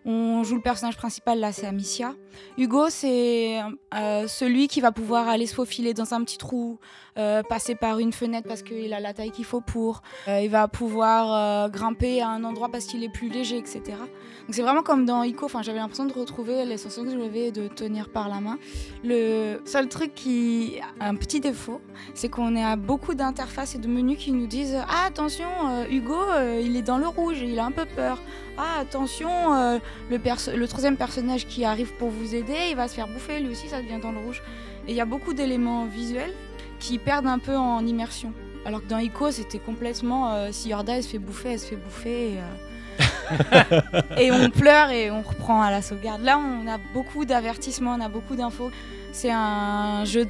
On 0.06 0.44
joue 0.44 0.56
le 0.56 0.62
personnage 0.62 0.96
principal 0.96 1.40
là, 1.40 1.52
c'est 1.52 1.66
Amicia. 1.66 2.16
Hugo, 2.58 2.90
c'est 2.90 3.60
euh, 3.94 4.28
celui 4.28 4.70
qui 4.70 4.80
va 4.80 4.94
pouvoir 4.94 5.28
aller 5.28 5.46
se 5.48 5.54
faufiler 5.54 5.94
dans 5.94 6.14
un 6.14 6.24
petit 6.24 6.38
trou, 6.38 6.80
euh, 7.18 7.42
passer 7.42 7.74
par 7.74 7.98
une 7.98 8.14
fenêtre 8.14 8.48
parce 8.48 8.62
qu'il 8.62 8.94
a 8.94 9.00
la 9.00 9.12
taille 9.14 9.32
qu'il 9.32 9.46
faut 9.46 9.62
pour. 9.62 10.04
Euh, 10.28 10.42
il 10.42 10.50
va 10.50 10.68
pouvoir 10.68 11.66
euh, 11.66 11.70
grimper 11.70 12.22
à 12.22 12.30
un 12.30 12.44
endroit 12.44 12.70
parce 12.70 12.86
qu'il 12.86 13.04
est 13.04 13.10
plus 13.10 13.30
léger, 13.30 13.58
etc. 13.58 13.82
Donc 13.88 14.52
c'est 14.52 14.62
vraiment 14.62 14.84
comme 14.84 15.06
dans 15.06 15.24
Ico. 15.24 15.46
Enfin, 15.46 15.64
j'avais 15.64 15.80
l'impression 15.80 16.06
de 16.06 16.14
retrouver 16.14 16.64
les 16.66 16.78
sensations 16.78 17.06
que 17.06 17.20
j'avais 17.20 17.52
de 17.52 17.68
tenir 17.68 18.10
par 18.10 18.30
la 18.30 18.40
main. 18.40 18.60
Le 19.04 19.62
seul 19.66 19.90
truc 19.90 20.14
qui 20.14 20.76
a 21.00 21.08
un 21.08 21.16
petit 21.16 21.40
défaut, 21.40 21.82
c'est 22.14 22.30
qu'on 22.30 22.56
est 22.56 22.64
à 22.64 22.76
beaucoup 22.76 23.16
d'interfaces 23.16 23.74
et 23.74 23.80
de 23.80 23.88
menus 23.88 24.20
qui 24.20 24.32
nous 24.32 24.48
disent 24.48 24.78
Ah, 24.88 25.06
attention, 25.08 25.48
Hugo, 25.90 26.20
il 26.62 26.76
est 26.76 26.84
dans 26.84 27.00
le 27.00 27.08
rouge, 27.08 27.40
il 27.42 27.58
a 27.58 27.66
un 27.66 27.72
peu 27.72 27.86
peur. 27.86 28.22
Ah, 28.60 28.80
attention, 28.82 29.80
le, 30.10 30.56
le 30.56 30.68
troisième 30.68 30.98
personnage 30.98 31.48
qui 31.48 31.66
arrive 31.66 31.94
pour 31.94 32.10
vous 32.10 32.36
aider, 32.36 32.58
il 32.70 32.76
va 32.76 32.88
se 32.88 32.94
faire 32.94 33.08
bouffer, 33.08 33.40
lui 33.40 33.52
aussi, 33.52 33.70
ça 33.70 33.82
devient 33.82 34.00
dans 34.02 34.12
le 34.12 34.20
rouge. 34.20 34.44
Et 34.88 34.92
il 34.92 34.96
y 34.96 35.02
a 35.02 35.06
beaucoup 35.06 35.34
d'éléments 35.34 35.86
visuels 35.86 36.34
qui 36.80 36.98
perdent 36.98 37.28
un 37.28 37.40
peu 37.40 37.56
en 37.56 37.86
immersion. 37.86 38.34
Alors 38.66 38.82
que 38.84 38.88
dans 38.88 38.98
Ico, 39.00 39.32
c'était 39.32 39.60
complètement 39.60 40.34
euh, 40.34 40.50
si 40.52 40.70
Yorda 40.70 40.98
elle 40.98 41.04
se 41.04 41.10
fait 41.10 41.20
bouffer, 41.20 41.54
elle 41.54 41.60
se 41.60 41.68
fait 41.68 41.76
bouffer. 41.78 42.34
Et, 42.34 42.38
euh, 42.40 43.82
et 44.18 44.32
on 44.32 44.50
pleure 44.50 44.90
et 44.90 45.12
on 45.12 45.22
reprend 45.22 45.62
à 45.62 45.72
la 45.72 45.82
sauvegarde. 45.82 46.22
Là, 46.24 46.38
on 46.40 46.68
a 46.68 46.78
beaucoup 46.94 47.26
d'avertissements, 47.26 47.96
on 47.98 48.02
a 48.02 48.10
beaucoup 48.10 48.36
d'infos. 48.36 48.72
C'est 49.14 49.32
un 49.32 50.04
jeu 50.06 50.26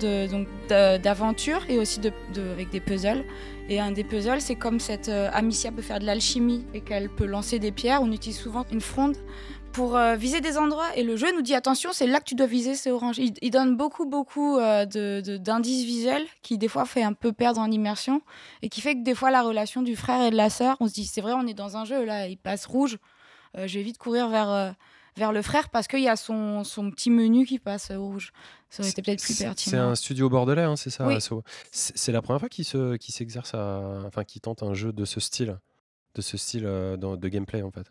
d'aventure 0.99 1.61
et 1.69 1.77
aussi 1.77 1.99
de, 1.99 2.11
de- 2.33 2.51
avec 2.51 2.69
des 2.69 2.79
puzzles. 2.79 3.23
Et 3.69 3.79
un 3.81 3.91
des 3.91 4.03
puzzles, 4.05 4.39
c'est 4.39 4.55
comme 4.55 4.79
cette 4.79 5.09
euh, 5.09 5.29
Amicia 5.33 5.71
peut 5.71 5.81
faire 5.81 5.99
de 5.99 6.05
l'alchimie 6.05 6.65
et 6.73 6.79
qu'elle 6.81 7.09
peut 7.09 7.25
lancer 7.25 7.59
des 7.59 7.71
pierres. 7.71 8.01
On 8.01 8.11
utilise 8.11 8.37
souvent 8.37 8.65
une 8.71 8.79
fronde 8.81 9.17
pour 9.73 9.95
euh, 9.95 10.15
viser 10.15 10.41
des 10.41 10.57
endroits. 10.57 10.95
Et 10.95 11.03
le 11.03 11.15
jeu 11.15 11.31
nous 11.35 11.41
dit 11.41 11.53
attention, 11.53 11.91
c'est 11.93 12.07
là 12.07 12.19
que 12.19 12.25
tu 12.25 12.35
dois 12.35 12.47
viser, 12.47 12.75
c'est 12.75 12.89
orange. 12.91 13.17
Il, 13.19 13.33
il 13.41 13.51
donne 13.51 13.75
beaucoup, 13.77 14.05
beaucoup 14.05 14.57
euh, 14.57 14.85
de- 14.85 15.21
de- 15.23 15.37
d'indices 15.37 15.85
visuels 15.85 16.25
qui, 16.41 16.57
des 16.57 16.67
fois, 16.67 16.85
fait 16.85 17.03
un 17.03 17.13
peu 17.13 17.31
perdre 17.31 17.59
en 17.61 17.69
immersion 17.69 18.21
et 18.61 18.69
qui 18.69 18.81
fait 18.81 18.95
que, 18.95 19.03
des 19.03 19.15
fois, 19.15 19.29
la 19.31 19.41
relation 19.43 19.81
du 19.81 19.95
frère 19.95 20.21
et 20.25 20.31
de 20.31 20.35
la 20.35 20.49
sœur, 20.49 20.77
on 20.79 20.87
se 20.87 20.93
dit 20.93 21.05
c'est 21.05 21.21
vrai, 21.21 21.33
on 21.33 21.45
est 21.47 21.53
dans 21.53 21.77
un 21.77 21.85
jeu, 21.85 22.03
là, 22.05 22.27
il 22.27 22.37
passe 22.37 22.65
rouge. 22.65 22.97
Euh, 23.57 23.67
je 23.67 23.77
vais 23.77 23.83
vite 23.83 23.97
courir 23.97 24.29
vers, 24.29 24.49
euh, 24.49 24.71
vers 25.15 25.31
le 25.31 25.41
frère 25.41 25.69
parce 25.69 25.87
qu'il 25.87 26.01
y 26.01 26.09
a 26.09 26.15
son, 26.15 26.63
son 26.63 26.89
petit 26.91 27.09
menu 27.09 27.45
qui 27.45 27.59
passe 27.59 27.91
au 27.91 28.01
rouge. 28.03 28.31
Ça 28.69 28.81
aurait 28.81 28.89
été 28.91 29.01
peut-être 29.01 29.21
plus 29.21 29.35
pertinent. 29.37 29.71
C'est 29.71 29.77
un 29.77 29.95
studio 29.95 30.29
bordelais, 30.29 30.63
hein, 30.63 30.75
c'est 30.75 30.89
ça 30.89 31.05
Oui. 31.07 31.17
C'est 31.71 32.11
la 32.11 32.21
première 32.21 32.39
fois 32.39 32.49
qu'il 32.49 32.65
se, 32.65 32.97
s'exerce 32.99 33.53
à, 33.53 34.01
enfin, 34.05 34.23
qu'il 34.23 34.41
tente 34.41 34.63
un 34.63 34.73
jeu 34.73 34.91
de 34.91 35.05
ce 35.05 35.19
style, 35.19 35.57
de 36.15 36.21
ce 36.21 36.35
style 36.35 36.65
euh, 36.65 36.97
de 36.97 37.27
gameplay 37.29 37.61
en 37.61 37.71
fait. 37.71 37.85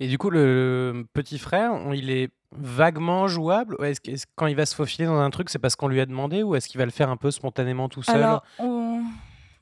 Et 0.00 0.08
du 0.08 0.16
coup, 0.16 0.30
le 0.30 1.06
petit 1.12 1.38
frère, 1.38 1.72
il 1.92 2.10
est 2.10 2.30
vaguement 2.52 3.28
jouable? 3.28 3.76
Ou 3.78 3.84
est-ce 3.84 4.24
quand 4.34 4.46
il 4.46 4.56
va 4.56 4.64
se 4.66 4.74
faufiler 4.74 5.06
dans 5.06 5.20
un 5.20 5.30
truc, 5.30 5.50
c'est 5.50 5.58
parce 5.58 5.76
qu'on 5.76 5.88
lui 5.88 6.00
a 6.00 6.06
demandé? 6.06 6.42
Ou 6.42 6.54
est-ce 6.56 6.68
qu'il 6.68 6.78
va 6.78 6.86
le 6.86 6.90
faire 6.90 7.10
un 7.10 7.18
peu 7.18 7.30
spontanément 7.30 7.88
tout 7.90 8.02
seul? 8.02 8.16
Alors, 8.16 8.42
on, 8.58 9.02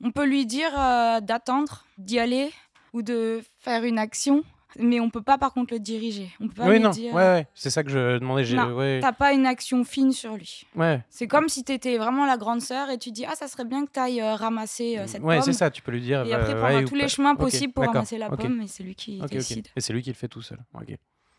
on 0.01 0.11
peut 0.11 0.25
lui 0.25 0.45
dire 0.45 0.71
euh, 0.79 1.19
d'attendre, 1.19 1.85
d'y 1.97 2.19
aller 2.19 2.51
ou 2.93 3.01
de 3.01 3.41
faire 3.59 3.83
une 3.83 3.99
action, 3.99 4.43
mais 4.77 4.99
on 4.99 5.09
peut 5.09 5.21
pas 5.21 5.37
par 5.37 5.53
contre 5.53 5.73
le 5.73 5.79
diriger. 5.79 6.29
On 6.39 6.47
peut 6.47 6.53
pas 6.55 6.67
Oui, 6.67 6.79
non, 6.79 6.89
dire. 6.91 7.13
ouais, 7.13 7.21
ouais, 7.23 7.47
c'est 7.55 7.69
ça 7.69 7.83
que 7.83 7.89
je 7.89 8.19
demandais. 8.19 8.43
j'ai- 8.43 8.55
Non, 8.57 8.73
ouais, 8.73 8.99
T'as 9.01 9.11
pas 9.13 9.33
une 9.33 9.45
action 9.45 9.83
fine 9.83 10.11
sur 10.11 10.35
lui. 10.35 10.63
ouais. 10.75 11.03
C'est 11.09 11.27
comme 11.27 11.49
si 11.49 11.63
t'étais 11.63 11.97
vraiment 11.97 12.25
la 12.25 12.37
grande 12.37 12.61
sœur 12.61 12.89
et 12.89 12.97
tu 12.97 13.11
dis 13.11 13.25
ah 13.25 13.35
ça 13.35 13.47
serait 13.47 13.65
bien 13.65 13.85
que 13.85 13.91
t'ailles 13.91 14.21
euh, 14.21 14.35
ramasser 14.35 14.97
euh, 14.99 15.07
cette 15.07 15.21
Ouais, 15.23 15.37
pomme. 15.37 15.45
c'est 15.45 15.53
ça, 15.53 15.71
tu 15.71 15.81
peux 15.81 15.91
lui 15.91 16.01
dire. 16.01 16.25
Et 16.25 16.33
euh, 16.33 16.37
après 16.37 16.53
ouais, 16.53 16.59
prendre 16.59 16.79
ou 16.83 16.87
tous 16.87 16.95
les 16.95 17.01
pas. 17.03 17.07
chemins 17.07 17.35
possibles 17.35 17.73
pour 17.73 17.83
d'accord, 17.83 17.93
ramasser 17.95 18.17
la 18.17 18.31
ok. 18.31 18.41
pomme 18.41 18.61
et 18.61 18.67
c'est 18.67 18.83
lui 18.83 18.95
qui 18.95 19.19
décide. 19.29 19.67
Et 19.75 19.81
c'est 19.81 19.93
lui 19.93 20.01
qui 20.01 20.09
le 20.09 20.15
fait 20.15 20.27
tout 20.27 20.41
seul. 20.41 20.59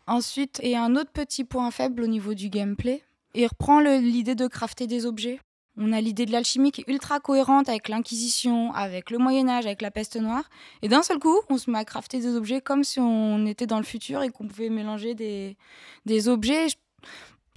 Ensuite, 0.07 0.59
et 0.63 0.75
un 0.75 0.95
autre 0.95 1.11
petit 1.11 1.43
point 1.43 1.69
faible 1.71 2.01
au 2.03 2.07
niveau 2.07 2.33
du 2.33 2.49
gameplay, 2.49 3.01
il 3.33 3.45
reprend 3.47 3.79
le- 3.79 3.97
l'idée 3.99 4.35
de 4.35 4.47
crafter 4.47 4.87
des 4.87 5.05
objets. 5.05 5.39
On 5.77 5.93
a 5.93 6.01
l'idée 6.01 6.25
de 6.25 6.31
l'alchimie 6.31 6.71
qui 6.71 6.81
est 6.81 6.87
ultra 6.91 7.19
cohérente 7.19 7.69
avec 7.69 7.87
l'Inquisition, 7.87 8.73
avec 8.73 9.09
le 9.09 9.17
Moyen 9.17 9.47
Âge, 9.47 9.65
avec 9.65 9.81
la 9.81 9.89
peste 9.91 10.17
noire. 10.17 10.49
Et 10.81 10.89
d'un 10.89 11.01
seul 11.01 11.17
coup, 11.19 11.37
on 11.49 11.57
se 11.57 11.71
met 11.71 11.79
à 11.79 11.85
crafter 11.85 12.19
des 12.19 12.35
objets 12.35 12.59
comme 12.61 12.83
si 12.83 12.99
on 12.99 13.45
était 13.45 13.67
dans 13.67 13.77
le 13.77 13.83
futur 13.85 14.21
et 14.23 14.29
qu'on 14.29 14.47
pouvait 14.47 14.69
mélanger 14.69 15.15
des, 15.15 15.57
des 16.05 16.27
objets. 16.27 16.69
Je- 16.69 16.75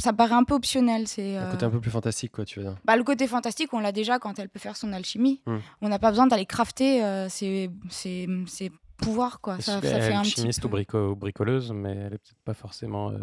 Ça 0.00 0.12
paraît 0.12 0.34
un 0.34 0.44
peu 0.44 0.54
optionnel. 0.54 1.06
C'est 1.08 1.36
Un 1.36 1.42
euh, 1.48 1.50
côté 1.52 1.64
un 1.66 1.70
peu 1.70 1.80
plus 1.80 1.90
fantastique, 1.90 2.32
quoi, 2.32 2.44
tu 2.44 2.58
veux 2.60 2.64
dire. 2.66 2.76
bah, 2.84 2.96
le 2.96 3.04
côté 3.04 3.26
fantastique, 3.26 3.72
on 3.72 3.80
l'a 3.80 3.92
déjà 3.92 4.18
quand 4.18 4.38
elle 4.38 4.48
peut 4.48 4.58
faire 4.60 4.76
son 4.76 4.92
alchimie. 4.92 5.40
Hmm. 5.46 5.58
On 5.82 5.88
n'a 5.88 5.98
pas 5.98 6.10
besoin 6.10 6.26
d'aller 6.26 6.46
crafter 6.46 7.04
euh, 7.04 7.28
ses, 7.28 7.70
ses- 7.90 8.28
ses 8.46 8.70
pouvoirs. 8.96 9.40
Quoi. 9.40 9.60
Ça, 9.60 9.80
Elle 9.82 9.88
ça 9.90 9.98
est 9.98 10.00
fait 10.00 10.14
un 10.14 10.22
petit 10.22 10.30
alchimiste 10.38 10.60
peu- 10.62 10.68
ou, 10.68 10.70
brico- 10.70 11.10
ou 11.10 11.16
bricoleuse, 11.16 11.72
mais 11.72 11.90
elle 11.92 12.14
est 12.14 12.18
peut-être 12.18 12.42
pas 12.44 12.54
forcément. 12.54 13.10
euh, 13.10 13.18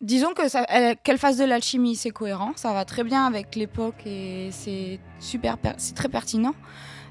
Disons 0.00 0.32
que 0.32 0.94
qu'elle 1.02 1.18
fasse 1.18 1.38
de 1.38 1.44
l'alchimie, 1.44 1.96
c'est 1.96 2.10
cohérent, 2.10 2.52
ça 2.54 2.72
va 2.72 2.84
très 2.84 3.02
bien 3.02 3.24
avec 3.26 3.56
l'époque 3.56 4.06
et 4.06 4.48
c'est 4.52 5.00
super, 5.18 5.58
per- 5.58 5.72
c'est 5.76 5.94
très 5.96 6.08
pertinent. 6.08 6.54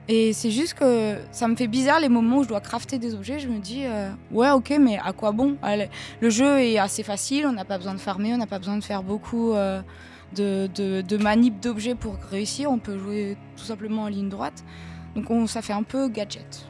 Et 0.07 0.31
c'est 0.31 0.51
juste 0.51 0.76
que 0.76 1.18
ça 1.34 1.49
me 1.49 1.55
fait 1.57 1.68
bizarre 1.68 1.99
les 1.99 2.07
moments 2.07 2.38
où 2.38 2.43
je 2.43 2.47
dois 2.47 2.61
crafter 2.61 2.97
des 2.97 3.14
objets. 3.14 3.39
Je 3.39 3.49
me 3.49 3.59
dis, 3.59 3.84
euh, 3.84 4.09
ouais, 4.31 4.51
ok, 4.51 4.73
mais 4.80 4.97
à 5.03 5.11
quoi 5.11 5.34
bon? 5.34 5.57
Le 6.22 6.30
jeu 6.30 6.61
est 6.61 6.77
assez 6.77 7.03
facile, 7.03 7.45
on 7.45 7.51
n'a 7.51 7.65
pas 7.65 7.77
besoin 7.77 7.93
de 7.93 7.99
farmer, 7.99 8.34
on 8.34 8.38
n'a 8.38 8.47
pas 8.47 8.57
besoin 8.59 8.77
de 8.77 8.84
faire 8.85 9.03
beaucoup 9.03 9.51
euh, 9.51 9.81
de, 10.34 10.69
de, 10.73 11.18
manip 11.18 11.59
d'objets 11.59 11.95
pour 11.95 12.15
réussir. 12.31 12.72
On 12.72 12.80
peut 12.80 12.97
jouer 12.97 13.35
tout 13.57 13.65
simplement 13.65 14.03
en 14.03 14.07
ligne 14.07 14.30
droite. 14.30 14.64
Donc 15.15 15.30
on, 15.30 15.45
ça 15.45 15.61
fait 15.61 15.73
un 15.73 15.84
peu 15.84 16.07
gadget. 16.07 16.65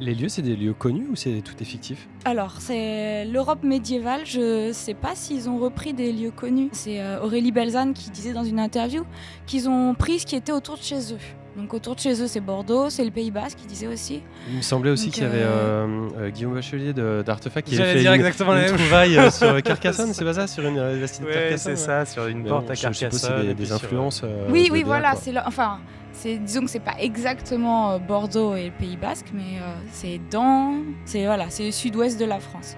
Les 0.00 0.14
lieux, 0.14 0.28
c'est 0.28 0.42
des 0.42 0.56
lieux 0.56 0.72
connus 0.72 1.06
ou 1.10 1.16
c'est 1.16 1.42
tout 1.44 1.54
est 1.60 1.64
fictif 1.64 2.08
Alors, 2.24 2.56
c'est 2.58 3.24
l'Europe 3.26 3.62
médiévale. 3.62 4.22
Je 4.24 4.70
sais 4.72 4.94
pas 4.94 5.14
s'ils 5.14 5.48
ont 5.48 5.58
repris 5.58 5.92
des 5.92 6.12
lieux 6.12 6.32
connus. 6.32 6.70
C'est 6.72 7.00
euh, 7.00 7.20
Aurélie 7.22 7.52
Belzane 7.52 7.92
qui 7.92 8.10
disait 8.10 8.32
dans 8.32 8.42
une 8.44 8.58
interview 8.58 9.04
qu'ils 9.46 9.68
ont 9.68 9.94
pris 9.94 10.18
ce 10.20 10.26
qui 10.26 10.34
était 10.34 10.50
autour 10.52 10.76
de 10.76 10.82
chez 10.82 11.12
eux. 11.12 11.18
Donc 11.56 11.74
autour 11.74 11.94
de 11.94 12.00
chez 12.00 12.20
eux, 12.22 12.26
c'est 12.26 12.40
Bordeaux, 12.40 12.88
c'est 12.88 13.04
le 13.04 13.10
Pays 13.10 13.30
Basque, 13.30 13.58
qui 13.58 13.66
disait 13.66 13.86
aussi. 13.86 14.22
Il 14.48 14.56
me 14.56 14.62
semblait 14.62 14.90
aussi 14.90 15.10
qu'il 15.10 15.22
y 15.22 15.26
avait 15.26 15.42
euh, 15.42 16.08
euh, 16.18 16.30
Guillaume 16.30 16.54
Bachelier 16.54 16.94
de- 16.94 17.22
d'Artefact 17.24 17.68
qui 17.68 17.78
avait 17.78 17.92
fait 17.92 18.00
dire 18.00 18.12
une, 18.14 18.20
exactement 18.20 18.54
une 18.56 18.68
chose. 18.68 18.78
trouvaille 18.78 19.18
euh, 19.18 19.30
sur 19.30 19.62
Carcassonne, 19.62 20.12
c'est 20.14 20.24
pas 20.24 20.32
ça 20.32 20.46
Sur 20.46 20.66
une 20.66 20.78
Ouais, 20.80 20.98
Carcassonne 20.98 21.58
c'est 21.58 21.70
ouais. 21.72 21.76
ça, 21.76 22.06
sur 22.06 22.26
une 22.26 22.42
Mais 22.44 22.48
porte 22.48 22.64
bon, 22.64 22.70
à 22.70 22.74
je 22.74 22.80
suppose 22.80 22.98
Carcassonne. 23.00 23.46
des, 23.48 23.54
des 23.54 23.70
influences. 23.72 24.22
euh, 24.24 24.48
oui, 24.50 24.68
de 24.68 24.72
oui, 24.72 24.82
voilà. 24.82 25.14
C'est 25.14 25.34
enfin, 25.44 25.78
c'est 26.12 26.38
disons 26.38 26.62
que 26.62 26.70
c'est 26.70 26.80
pas 26.80 26.96
exactement 26.98 27.92
euh, 27.92 27.98
Bordeaux 27.98 28.54
et 28.54 28.66
le 28.66 28.72
Pays 28.72 28.96
Basque, 28.96 29.26
mais 29.32 29.58
euh, 29.60 29.74
c'est 29.90 30.20
dans, 30.30 30.82
c'est 31.04 31.24
voilà, 31.24 31.50
c'est 31.50 31.66
le 31.66 31.70
sud-ouest 31.70 32.18
de 32.18 32.24
la 32.24 32.40
France 32.40 32.76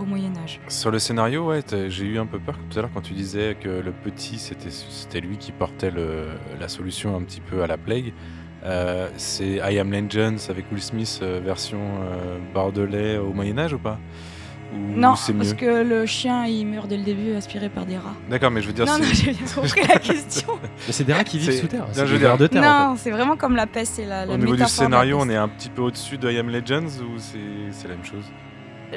au 0.00 0.04
Moyen 0.04 0.32
Âge. 0.42 0.60
Sur 0.68 0.90
le 0.90 0.98
scénario, 0.98 1.46
ouais, 1.48 1.60
j'ai 1.88 2.04
eu 2.04 2.18
un 2.18 2.26
peu 2.26 2.38
peur 2.38 2.56
tout 2.70 2.78
à 2.78 2.82
l'heure 2.82 2.90
quand 2.92 3.02
tu 3.02 3.12
disais 3.12 3.56
que 3.60 3.68
le 3.68 3.92
petit, 3.92 4.38
c'était 4.38 5.20
lui 5.20 5.36
qui 5.36 5.52
portait 5.52 5.92
la 6.58 6.68
solution 6.68 7.14
un 7.16 7.22
petit 7.22 7.40
peu 7.40 7.62
à 7.62 7.66
la 7.66 7.76
plague. 7.76 8.12
Euh, 8.64 9.08
c'est 9.16 9.56
I 9.56 9.78
Am 9.78 9.90
Legends 9.90 10.48
avec 10.48 10.70
Will 10.70 10.82
Smith 10.82 11.20
version 11.20 11.80
euh, 11.80 12.38
bordelais 12.54 13.18
au 13.18 13.32
Moyen 13.32 13.58
Âge 13.58 13.72
ou 13.72 13.78
pas? 13.78 13.98
Ou 14.72 14.98
non, 14.98 15.14
c'est 15.16 15.32
parce 15.34 15.50
mieux 15.50 15.54
que 15.56 15.82
le 15.82 16.06
chien 16.06 16.46
il 16.46 16.66
meurt 16.66 16.88
dès 16.88 16.96
le 16.96 17.02
début, 17.02 17.34
aspiré 17.34 17.68
par 17.68 17.84
des 17.84 17.98
rats. 17.98 18.14
D'accord, 18.30 18.50
mais 18.50 18.62
je 18.62 18.68
veux 18.68 18.72
dire, 18.72 18.86
Non, 18.86 18.98
non, 18.98 19.04
c'est- 19.04 19.14
j'ai 19.14 19.32
bien 19.32 19.46
compris 19.54 19.80
la 19.86 19.98
question. 19.98 20.48
Mais 20.86 20.92
c'est 20.92 21.04
des 21.04 21.12
rats 21.12 21.24
qui 21.24 21.38
vivent 21.38 21.60
sous 21.60 21.66
terre. 21.66 21.80
Non, 21.82 21.88
C'est 21.92 22.06
des 22.06 22.18
dire- 22.18 22.38
de 22.38 22.46
terre. 22.46 22.62
en 22.62 22.88
non, 22.90 22.96
c'est 22.96 23.10
vraiment 23.10 23.36
comme 23.36 23.54
la 23.54 23.66
peste, 23.66 23.94
c'est 23.96 24.06
la, 24.06 24.24
la 24.24 24.32
au 24.34 24.36
niveau 24.38 24.56
du 24.56 24.64
scénario, 24.66 25.18
on 25.20 25.28
est 25.28 25.36
un 25.36 25.48
petit 25.48 25.68
peu 25.68 25.82
au-dessus 25.82 26.16
de 26.16 26.30
I 26.30 26.38
Am 26.38 26.48
Legends 26.48 26.86
ou 27.02 27.18
c'est 27.18 27.38
c'est 27.70 27.88
la 27.88 27.94
même 27.96 28.04
chose? 28.04 28.24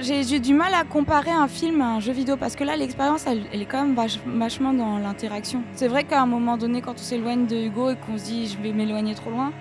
J'ai 0.01 0.23
j'ai 0.23 0.39
du 0.39 0.53
mal 0.53 0.73
à 0.73 0.83
comparer 0.83 1.31
un 1.31 1.47
film 1.47 1.81
à 1.81 1.87
un 1.95 1.99
jeu 2.01 2.11
vidéo 2.11 2.35
parce 2.37 2.55
que 2.57 2.63
là, 2.65 2.75
l'expérience, 2.75 3.25
elle, 3.27 3.43
elle 3.53 3.61
est 3.61 3.65
quand 3.65 3.81
même 3.81 3.95
vach- 3.95 4.19
vachement 4.25 4.73
dans 4.73 4.97
l'interaction. 4.97 5.61
C'est 5.73 5.87
vrai 5.87 6.03
qu'à 6.03 6.21
un 6.21 6.25
moment 6.25 6.57
donné, 6.57 6.81
quand 6.81 6.93
on 6.95 6.97
s'éloigne 7.03 7.45
de 7.47 7.55
Hugo 7.55 7.89
et 7.91 7.95
qu'on 7.95 8.17
se 8.17 8.25
dit 8.25 8.47
je 8.47 8.61
vais 8.61 8.73
m'éloigner 8.73 9.15
trop 9.15 9.29
loin, 9.29 9.53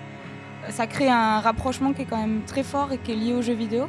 ça 0.69 0.87
crée 0.87 1.09
un 1.09 1.39
rapprochement 1.39 1.93
qui 1.93 2.01
est 2.01 2.05
quand 2.05 2.17
même 2.17 2.41
très 2.45 2.63
fort 2.63 2.91
et 2.91 2.97
qui 2.97 3.11
est 3.11 3.15
lié 3.15 3.33
au 3.33 3.41
jeu 3.41 3.53
vidéo. 3.53 3.85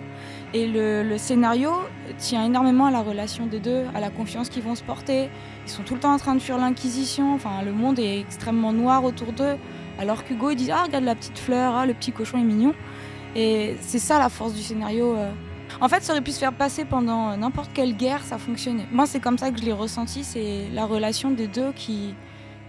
Et 0.55 0.67
le, 0.67 1.19
scénario 1.19 1.73
tient 2.19 2.45
énormément 2.45 2.87
à 2.87 2.91
la 2.91 3.03
relation 3.03 3.47
des 3.47 3.59
deux, 3.59 3.85
à 3.95 4.01
la 4.01 4.11
confiance 4.11 4.49
qu'ils 4.49 4.63
vont 4.63 4.75
se 4.75 4.83
porter. 4.83 5.29
Ils 5.67 5.71
sont 5.71 5.83
tout 5.83 5.95
le 5.95 6.01
temps 6.01 6.13
en 6.13 6.19
train 6.19 6.35
de 6.35 6.41
fuir 6.41 6.57
l'Inquisition. 6.59 7.35
Enfin, 7.35 7.63
le 7.65 7.73
monde 7.73 7.99
est 7.99 8.21
extrêmement 8.21 8.73
noir 8.73 9.05
autour 9.05 9.33
d'eux. 9.33 9.57
Alors 9.99 10.25
qu'Hugo, 10.25 10.55
dit 10.55 10.71
Ah, 10.71 10.85
regarde 10.85 11.05
la 11.05 11.15
petite 11.15 11.39
fleur, 11.39 11.75
ah, 11.75 11.87
le 11.87 11.95
petit 11.95 12.13
cochon 12.13 12.39
est 12.39 12.45
mignon. 12.45 12.75
Et 13.35 13.77
c'est 13.81 13.99
ça 13.99 14.19
la 14.19 14.29
force 14.29 14.55
du 14.55 14.63
scénario. 14.63 15.15
euh. 15.15 15.31
En 15.81 15.89
fait, 15.89 16.03
ça 16.03 16.13
aurait 16.13 16.23
pu 16.23 16.33
se 16.33 16.39
faire 16.39 16.55
passer 16.55 16.85
pendant 16.85 17.31
euh, 17.31 17.37
n'importe 17.37 17.71
quelle 17.75 17.95
guerre, 17.95 18.23
ça 18.23 18.39
fonctionnait. 18.39 18.87
Moi, 18.93 19.07
c'est 19.07 19.21
comme 19.21 19.37
ça 19.37 19.51
que 19.51 19.59
je 19.59 19.65
l'ai 19.65 19.73
ressenti, 19.73 20.25
c'est 20.25 20.69
la 20.73 20.87
relation 20.87 21.31
des 21.31 21.49
deux 21.49 21.73
qui 21.73 22.15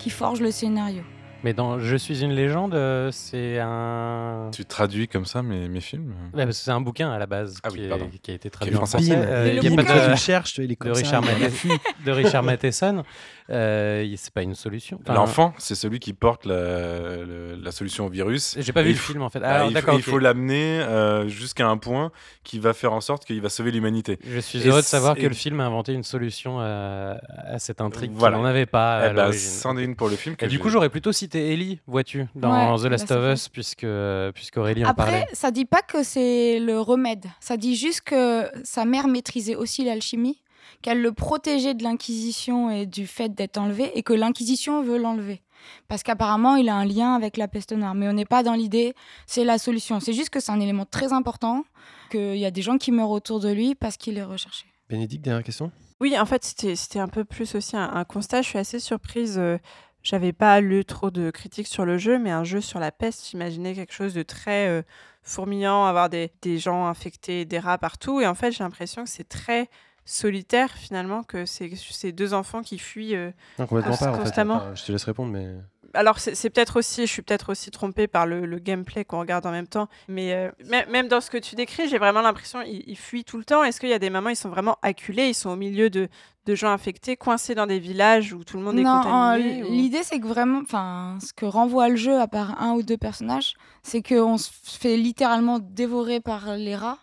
forge 0.10 0.42
le 0.42 0.52
scénario. 0.52 1.04
Mais 1.48 1.54
dans 1.54 1.80
Je 1.80 1.96
suis 1.96 2.24
une 2.26 2.34
légende, 2.34 2.74
euh, 2.76 3.10
c'est 3.14 3.58
un. 3.62 4.50
Tu 4.54 4.66
traduis 4.66 5.08
comme 5.08 5.24
ça 5.26 5.42
mes, 5.42 5.70
mes 5.70 5.80
films? 5.80 6.14
Ouais, 6.34 6.44
parce 6.44 6.58
que 6.58 6.64
c'est 6.66 6.72
un 6.72 6.82
bouquin 6.82 7.10
à 7.10 7.18
la 7.18 7.26
base 7.26 7.58
Ah 7.64 7.70
qui, 7.70 7.78
oui, 7.78 7.86
est- 7.86 7.88
pardon. 7.88 8.10
qui 8.22 8.32
a 8.32 8.34
été 8.34 8.50
traduit 8.50 8.76
en 8.76 8.86
français. 8.86 9.14
euh, 9.16 9.46
Et 9.46 9.50
il 9.52 9.56
le 9.56 9.64
y 9.64 9.68
a 9.72 9.76
pas 9.78 9.84
de- 9.84 10.04
tu 10.04 10.10
le 10.10 10.16
cherches, 10.18 10.54
tu 10.56 10.60
vois, 10.60 10.66
il 10.66 10.72
est 10.74 10.76
de 10.76 10.80
comme 10.84 10.94
ça. 10.94 11.00
Richard, 11.00 11.22
Mathé- 11.40 11.80
de 12.06 12.12
Richard 12.12 12.44
Matheson. 12.44 13.04
Euh, 13.50 14.06
c'est 14.18 14.34
pas 14.34 14.42
une 14.42 14.56
solution. 14.56 15.00
Enfin, 15.04 15.14
L'enfant, 15.14 15.54
c'est 15.58 15.76
celui 15.76 16.00
qui 16.00 16.14
porte 16.14 16.46
la, 16.46 17.72
solution 17.72 18.06
au 18.06 18.10
virus. 18.10 18.56
J'ai 18.60 18.74
pas 18.74 18.82
Et 18.82 18.86
vu 18.86 18.90
le 18.92 18.96
faut- 18.98 19.12
film 19.14 19.22
en 19.24 19.30
fait. 19.30 19.40
bah, 19.40 19.48
Ah, 19.50 19.64
il 19.64 19.68
faut- 19.68 19.74
d'accord. 19.74 19.94
il 19.96 20.04
faut 20.04 20.18
l'amener 20.20 20.80
euh, 20.82 21.28
jusqu'à 21.28 21.68
un 21.68 21.78
point 21.78 22.12
qui 22.44 22.60
va 22.60 22.74
faire 22.74 22.94
en 22.94 23.02
sorte 23.02 23.26
qu'il 23.26 23.42
va 23.42 23.50
sauver 23.50 23.72
l'humanité. 23.72 24.20
Je 24.28 24.40
suis 24.40 24.60
Et 24.60 24.68
heureux 24.68 24.82
de 24.82 24.86
savoir 24.86 25.16
que 25.16 25.22
le 25.26 25.34
film 25.34 25.60
a 25.60 25.66
inventé 25.66 25.94
une 25.94 26.04
solution 26.04 26.60
à, 26.60 27.18
à 27.46 27.60
cette 27.60 27.82
intrigue 27.82 28.12
Voilà. 28.14 28.36
qu'il 28.38 28.44
n'en 28.44 28.50
avait 28.50 28.66
pas 28.66 28.98
à 28.98 29.14
l'origine. 29.14 29.40
c'en 29.40 29.78
est 29.78 29.84
une 29.84 29.96
pour 29.96 30.10
le 30.10 30.16
film. 30.16 30.36
que 30.36 30.46
Et 30.46 30.50
du 30.50 30.60
coup, 30.60 30.70
j'aurais 30.70 30.90
plutôt 30.90 31.12
cité 31.12 31.54
Ellie, 31.54 31.80
vois-tu, 31.88 32.26
dans 32.36 32.74
Ouais, 32.74 32.80
The 32.80 32.84
bah, 32.84 32.90
Last 32.90 33.12
of. 33.12 33.34
Us, 33.34 33.50
puisque, 33.50 33.86
puisqu'Aurélie 34.34 34.86
en 34.86 34.94
parlait. 34.94 35.22
Après, 35.22 35.36
ça 35.36 35.52
dit 35.52 35.66
pas 35.66 35.82
que 35.82 36.04
c'est 36.04 36.60
le 36.60 36.80
remède. 36.80 37.26
Ça 37.40 37.58
dit 37.58 37.76
juste 37.76 38.02
que 38.02 38.46
sa 38.64 38.86
mère 38.86 39.08
maîtrisait 39.08 39.56
aussi 39.56 39.84
l'alchimie, 39.86 40.42
qu'elle 40.82 41.02
le 41.02 41.12
protégeait 41.12 41.74
de 41.74 41.84
l'Inquisition 41.84 42.70
et 42.70 42.86
du 42.86 43.08
fait 43.08 43.30
d'être 43.34 43.58
enlevé, 43.58 43.92
et 43.98 44.04
que 44.04 44.14
l'Inquisition 44.14 44.82
veut 44.84 44.98
l'enlever. 44.98 45.42
Parce 45.88 46.04
qu'apparemment, 46.04 46.56
il 46.56 46.70
a 46.70 46.76
un 46.76 46.86
lien 46.86 47.16
avec 47.16 47.36
la 47.36 47.48
peste 47.48 47.74
noire. 47.74 47.96
Mais 47.96 48.08
on 48.08 48.14
n'est 48.14 48.26
pas 48.26 48.44
dans 48.44 48.54
l'idée, 48.54 48.94
c'est 49.26 49.44
la 49.44 49.58
solution. 49.58 50.00
C'est 50.00 50.14
juste 50.14 50.30
que 50.30 50.40
c'est 50.40 50.52
un 50.52 50.60
élément 50.60 50.86
très 50.86 51.14
important, 51.14 51.64
qu'il 52.12 52.38
y 52.38 52.46
a 52.46 52.52
des 52.52 52.62
gens 52.62 52.78
qui 52.78 52.92
meurent 52.92 53.10
autour 53.10 53.40
de 53.40 53.50
lui 53.50 53.76
parce 53.76 53.98
qu'il 53.98 54.18
est 54.18 54.24
recherché. 54.24 54.66
Bénédicte, 54.90 55.26
dernière 55.26 55.44
question 55.44 55.72
Oui, 56.00 56.18
en 56.18 56.26
fait, 56.26 56.44
c'était 56.46 57.00
un 57.00 57.08
peu 57.10 57.26
plus 57.26 57.56
aussi 57.56 57.76
un, 57.76 57.92
un 57.94 58.04
constat. 58.06 58.42
Je 58.44 58.50
suis 58.50 58.60
assez 58.60 58.80
surprise. 58.80 59.38
euh, 59.38 59.58
J'avais 60.04 60.32
pas 60.32 60.62
lu 60.62 60.86
trop 60.86 61.10
de 61.12 61.32
critiques 61.32 61.68
sur 61.68 61.84
le 61.86 61.98
jeu, 61.98 62.20
mais 62.20 62.32
un 62.32 62.44
jeu 62.46 62.62
sur 62.62 62.80
la 62.80 62.92
peste, 62.92 63.28
j'imaginais 63.30 63.74
quelque 63.74 63.94
chose 63.94 64.14
de 64.14 64.24
très 64.24 64.68
euh, 64.70 64.84
fourmillant, 65.24 65.86
avoir 65.86 66.10
des, 66.10 66.32
des 66.42 66.60
gens 66.60 66.86
infectés, 66.86 67.44
des 67.46 67.60
rats 67.60 67.78
partout. 67.80 68.22
Et 68.22 68.28
en 68.28 68.36
fait, 68.36 68.52
j'ai 68.52 68.64
l'impression 68.64 69.04
que 69.04 69.10
c'est 69.10 69.28
très 69.28 69.70
solitaire 70.08 70.72
finalement, 70.72 71.22
que 71.24 71.46
c'est 71.46 71.70
ces 71.76 72.12
deux 72.12 72.34
enfants 72.34 72.64
qui 72.64 72.80
fuient. 72.80 73.16
euh, 73.16 73.30
Non, 73.60 73.68
complètement 73.68 73.94
Const- 73.94 74.00
pas. 74.00 74.10
En 74.12 74.14
fait. 74.16 74.22
constamment. 74.24 74.56
Enfin, 74.56 74.76
je 74.76 74.84
te 74.86 74.92
laisse 74.92 75.04
répondre, 75.04 75.32
mais. 75.32 75.48
Alors, 75.94 76.20
c'est 76.20 76.50
peut-être 76.50 76.78
aussi, 76.78 77.08
je 77.08 77.12
suis 77.12 77.22
peut-être 77.22 77.50
aussi 77.50 77.72
trompée 77.72 78.08
par 78.08 78.26
le, 78.28 78.46
le 78.46 78.60
gameplay 78.60 79.06
qu'on 79.06 79.20
regarde 79.20 79.46
en 79.46 79.52
même 79.52 79.68
temps, 79.68 79.88
mais 80.10 80.34
euh, 80.34 80.52
mê- 80.66 80.88
même 80.90 81.08
dans 81.08 81.22
ce 81.22 81.30
que 81.32 81.38
tu 81.38 81.56
décris, 81.56 81.88
j'ai 81.88 81.98
vraiment 81.98 82.22
l'impression 82.22 82.62
qu'ils 82.62 82.84
ils 82.88 82.98
fuient 82.98 83.24
tout 83.24 83.38
le 83.38 83.46
temps. 83.46 83.64
Est-ce 83.64 83.80
qu'il 83.80 83.90
y 83.90 83.94
a 83.94 84.00
des 84.00 84.10
moments, 84.10 84.30
ils 84.30 84.36
sont 84.36 84.50
vraiment 84.50 84.78
acculés, 84.82 85.30
ils 85.30 85.34
sont 85.34 85.50
au 85.50 85.56
milieu 85.56 85.90
de, 85.90 86.10
de 86.46 86.56
gens 86.56 86.70
infectés, 86.72 87.16
coincés 87.16 87.56
dans 87.56 87.68
des 87.68 87.80
villages 87.80 88.34
où 88.34 88.44
tout 88.44 88.58
le 88.58 88.64
monde 88.64 88.78
est 88.78 88.84
contaminé 88.84 89.62
euh, 89.64 89.66
ou- 89.66 89.72
l'idée 89.72 90.04
c'est 90.04 90.20
que 90.20 90.28
vraiment, 90.28 90.60
enfin, 90.62 91.18
ce 91.26 91.32
que 91.34 91.46
renvoie 91.46 91.88
le 91.90 91.96
jeu, 91.96 92.20
à 92.20 92.28
part 92.28 92.62
un 92.62 92.74
ou 92.74 92.84
deux 92.84 92.98
personnages, 92.98 93.54
c'est 93.82 94.04
qu'on 94.04 94.38
se 94.38 94.50
fait 94.66 94.98
littéralement 94.98 95.58
dévorer 95.58 96.20
par 96.20 96.58
les 96.58 96.76
rats, 96.76 97.00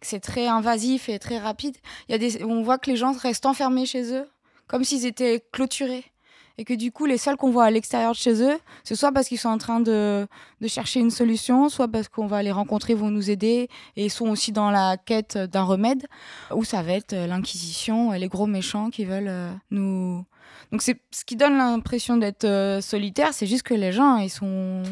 que 0.00 0.06
c'est 0.06 0.20
très 0.20 0.46
invasif 0.46 1.08
et 1.08 1.18
très 1.18 1.38
rapide. 1.38 1.76
Il 2.08 2.12
y 2.12 2.14
a 2.14 2.18
des, 2.18 2.44
on 2.44 2.62
voit 2.62 2.78
que 2.78 2.90
les 2.90 2.96
gens 2.96 3.12
restent 3.12 3.46
enfermés 3.46 3.86
chez 3.86 4.14
eux, 4.14 4.28
comme 4.66 4.84
s'ils 4.84 5.06
étaient 5.06 5.42
clôturés. 5.52 6.04
Et 6.60 6.64
que 6.64 6.74
du 6.74 6.90
coup, 6.90 7.06
les 7.06 7.18
seuls 7.18 7.36
qu'on 7.36 7.52
voit 7.52 7.66
à 7.66 7.70
l'extérieur 7.70 8.10
de 8.10 8.16
chez 8.16 8.42
eux, 8.42 8.58
c'est 8.82 8.96
soit 8.96 9.12
parce 9.12 9.28
qu'ils 9.28 9.38
sont 9.38 9.48
en 9.48 9.58
train 9.58 9.78
de, 9.78 10.26
de 10.60 10.66
chercher 10.66 10.98
une 10.98 11.12
solution, 11.12 11.68
soit 11.68 11.86
parce 11.86 12.08
qu'on 12.08 12.26
va 12.26 12.42
les 12.42 12.50
rencontrer, 12.50 12.94
ils 12.94 12.98
vont 12.98 13.12
nous 13.12 13.30
aider, 13.30 13.68
et 13.94 14.06
ils 14.06 14.10
sont 14.10 14.28
aussi 14.28 14.50
dans 14.50 14.72
la 14.72 14.96
quête 14.96 15.38
d'un 15.38 15.62
remède, 15.62 16.04
ou 16.52 16.64
ça 16.64 16.82
va 16.82 16.94
être 16.94 17.12
euh, 17.12 17.28
l'Inquisition, 17.28 18.12
et 18.12 18.18
les 18.18 18.26
gros 18.26 18.46
méchants 18.46 18.90
qui 18.90 19.04
veulent 19.04 19.28
euh, 19.28 19.52
nous, 19.70 20.24
donc 20.72 20.82
c'est 20.82 21.00
ce 21.12 21.24
qui 21.24 21.36
donne 21.36 21.56
l'impression 21.56 22.16
d'être 22.16 22.44
euh, 22.44 22.80
solitaire, 22.80 23.32
c'est 23.32 23.46
juste 23.46 23.62
que 23.62 23.74
les 23.74 23.92
gens 23.92 24.16
ils 24.16 24.28
sont 24.30 24.82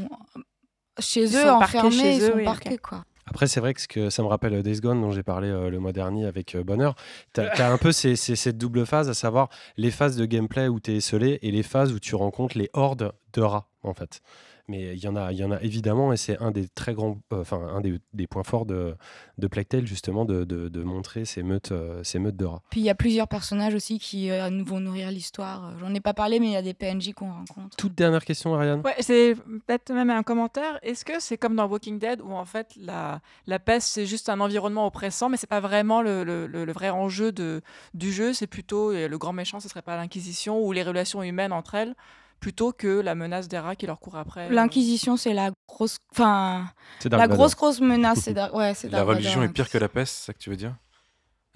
chez 1.00 1.24
Ils 1.24 1.36
eux 1.36 1.42
sont 1.42 1.48
enfermés, 1.48 1.90
chez 1.90 2.16
ils 2.16 2.22
eux, 2.22 2.30
sont 2.30 2.36
oui, 2.36 2.44
parqués 2.44 2.78
quoi. 2.78 3.04
Après, 3.28 3.48
c'est 3.48 3.60
vrai 3.60 3.74
que, 3.74 3.80
ce 3.80 3.88
que 3.88 4.08
ça 4.10 4.22
me 4.22 4.28
rappelle 4.28 4.54
euh, 4.54 4.62
Days 4.62 4.80
Gone, 4.80 5.00
dont 5.00 5.10
j'ai 5.10 5.22
parlé 5.24 5.48
euh, 5.48 5.68
le 5.68 5.78
mois 5.80 5.92
dernier 5.92 6.26
avec 6.26 6.54
euh, 6.54 6.62
Bonheur. 6.62 6.94
Tu 7.34 7.40
as, 7.40 7.70
un 7.72 7.78
peu 7.78 7.90
ces- 7.92 8.16
ces- 8.16 8.36
cette 8.36 8.56
double 8.56 8.86
phase, 8.86 9.08
à 9.08 9.14
savoir 9.14 9.48
les 9.76 9.90
phases 9.90 10.16
de 10.16 10.24
gameplay 10.26 10.68
où 10.68 10.78
tu 10.80 10.92
es 10.92 10.96
esselé 10.96 11.38
et 11.42 11.50
les 11.50 11.62
phases 11.64 11.92
où 11.92 11.98
tu 11.98 12.14
rencontres 12.14 12.56
les 12.56 12.70
hordes 12.72 13.12
de 13.32 13.40
rats, 13.42 13.68
en 13.82 13.94
fait. 13.94 14.20
Mais 14.68 14.94
il 14.94 14.98
y, 14.98 15.06
en 15.06 15.14
a, 15.14 15.30
il 15.32 15.38
y 15.38 15.44
en 15.44 15.52
a 15.52 15.60
évidemment, 15.62 16.12
et 16.12 16.16
c'est 16.16 16.38
un 16.42 16.50
des 16.50 16.66
très 16.68 16.92
grands, 16.94 17.18
euh, 17.32 17.40
enfin, 17.42 17.58
un 17.72 17.80
des, 17.80 18.00
des 18.14 18.26
points 18.26 18.42
forts 18.42 18.66
de, 18.66 18.96
de 19.38 19.46
Plague 19.46 19.68
Tale, 19.68 19.86
justement, 19.86 20.24
de, 20.24 20.42
de- 20.44 20.68
de 20.68 20.82
montrer 20.82 21.24
ces 21.24 21.44
meutes, 21.44 21.70
euh, 21.70 22.02
ces 22.02 22.18
meutes 22.18 22.36
de 22.36 22.44
rats. 22.46 22.62
Puis 22.70 22.80
il 22.80 22.84
y 22.84 22.90
a 22.90 22.96
plusieurs 22.96 23.28
personnages 23.28 23.74
aussi 23.74 24.00
qui 24.00 24.28
euh, 24.30 24.50
nous 24.50 24.64
vont 24.64 24.80
nourrir 24.80 25.10
l'histoire. 25.12 25.78
J'en 25.78 25.94
ai 25.94 26.00
pas 26.00 26.14
parlé, 26.14 26.40
mais 26.40 26.46
il 26.46 26.52
y 26.52 26.56
a 26.56 26.62
des 26.62 26.74
PNJ 26.74 27.12
qu'on 27.14 27.30
rencontre. 27.30 27.76
Toute 27.76 27.94
dernière 27.94 28.24
question, 28.24 28.54
Ariane? 28.56 28.82
Ouais, 28.84 28.96
c'est 29.00 29.36
peut-être 29.66 29.92
même 29.92 30.10
un 30.10 30.24
commentaire. 30.24 30.78
Est-ce 30.82 31.04
que 31.04 31.20
c'est 31.20 31.38
comme 31.38 31.54
dans 31.54 31.66
Walking 31.68 31.98
Dead 32.00 32.20
où 32.20 32.32
en 32.32 32.44
fait 32.44 32.72
la, 32.76 33.20
la 33.46 33.58
peste 33.60 33.88
c'est 33.88 34.06
juste 34.06 34.28
un 34.28 34.40
environnement 34.40 34.86
oppressant, 34.86 35.28
mais 35.28 35.36
c'est 35.36 35.46
pas 35.46 35.60
vraiment 35.60 36.02
le, 36.02 36.24
le- 36.24 36.46
le- 36.46 36.72
vrai 36.72 36.90
enjeu 36.90 37.30
de, 37.32 37.62
du 37.94 38.10
jeu, 38.12 38.32
c'est 38.32 38.46
plutôt 38.48 38.92
le 38.92 39.16
grand 39.16 39.32
méchant, 39.32 39.60
ce 39.60 39.68
serait 39.68 39.80
pas 39.82 39.96
l'Inquisition 39.96 40.60
ou 40.60 40.72
les 40.72 40.82
relations 40.82 41.22
humaines 41.22 41.52
entre 41.52 41.74
elles, 41.76 41.94
plutôt 42.40 42.72
que 42.72 43.00
la 43.00 43.14
menace 43.14 43.48
des 43.48 43.58
rats 43.58 43.76
qui 43.76 43.86
leur 43.86 44.00
court 44.00 44.16
après. 44.16 44.50
L'Inquisition, 44.50 45.16
c'est 45.16 45.34
la 45.34 45.50
grosse, 45.68 45.98
enfin, 46.12 46.66
la 47.10 47.28
grosse 47.28 47.54
grosse 47.54 47.80
menace. 47.80 48.28
Ouais, 48.52 48.74
c'est 48.74 48.90
La 48.90 49.04
religion 49.04 49.42
est 49.42 49.48
pire 49.48 49.68
que 49.68 49.78
la 49.78 49.88
peste, 49.88 50.14
c'est 50.16 50.26
ça 50.26 50.32
que 50.32 50.38
tu 50.38 50.50
veux 50.50 50.56
dire? 50.56 50.74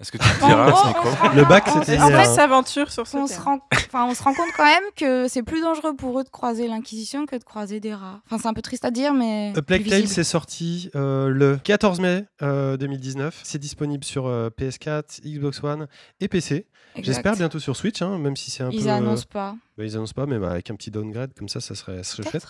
Est-ce 0.01 0.11
que 0.11 0.17
tu 0.17 0.27
me 0.27 0.47
diras 0.47 0.65
micro 0.65 1.09
gros, 1.11 1.35
Le 1.35 1.45
bac, 1.45 1.63
c'était 1.67 1.99
En 1.99 2.07
fait, 2.07 2.15
hein. 2.15 2.25
s'aventure 2.25 2.91
sur 2.91 3.05
ce 3.05 3.17
on 3.17 3.27
se, 3.27 3.39
rend, 3.39 3.59
enfin, 3.71 4.07
on 4.09 4.15
se 4.15 4.23
rend 4.23 4.33
compte 4.33 4.49
quand 4.57 4.65
même 4.65 4.83
que 4.95 5.27
c'est 5.27 5.43
plus 5.43 5.61
dangereux 5.61 5.95
pour 5.95 6.19
eux 6.19 6.23
de 6.23 6.29
croiser 6.29 6.67
l'Inquisition 6.67 7.27
que 7.27 7.35
de 7.35 7.43
croiser 7.43 7.79
des 7.79 7.93
rats. 7.93 8.19
Enfin, 8.25 8.39
c'est 8.41 8.47
un 8.47 8.53
peu 8.53 8.63
triste 8.63 8.83
à 8.83 8.89
dire, 8.89 9.13
mais. 9.13 9.53
A 9.55 9.61
Plague 9.61 9.87
Tale, 9.87 10.07
c'est 10.07 10.23
sorti 10.23 10.89
euh, 10.95 11.29
le 11.29 11.57
14 11.63 11.99
mai 11.99 12.25
euh, 12.41 12.77
2019. 12.77 13.41
C'est 13.43 13.59
disponible 13.59 14.03
sur 14.03 14.25
euh, 14.25 14.49
PS4, 14.49 15.21
Xbox 15.23 15.63
One 15.63 15.87
et 16.19 16.27
PC. 16.27 16.65
J'espère 17.01 17.35
bientôt 17.35 17.59
sur 17.59 17.75
Switch, 17.75 18.01
hein, 18.01 18.17
même 18.17 18.35
si 18.35 18.51
c'est 18.51 18.63
un 18.63 18.69
Ils 18.71 18.83
peu. 18.83 18.89
euh, 18.89 18.93
annoncent 18.93 19.25
pas. 19.31 19.55
bah, 19.77 19.85
ils 19.85 19.95
annoncent 19.95 20.13
pas, 20.13 20.25
mais 20.25 20.39
bah, 20.39 20.51
avec 20.51 20.69
un 20.69 20.75
petit 20.75 20.91
downgrade 20.91 21.33
comme 21.33 21.49
ça, 21.49 21.61
ça 21.61 21.75
serait, 21.75 22.03
ça 22.03 22.15
serait 22.17 22.29
chouette. 22.29 22.47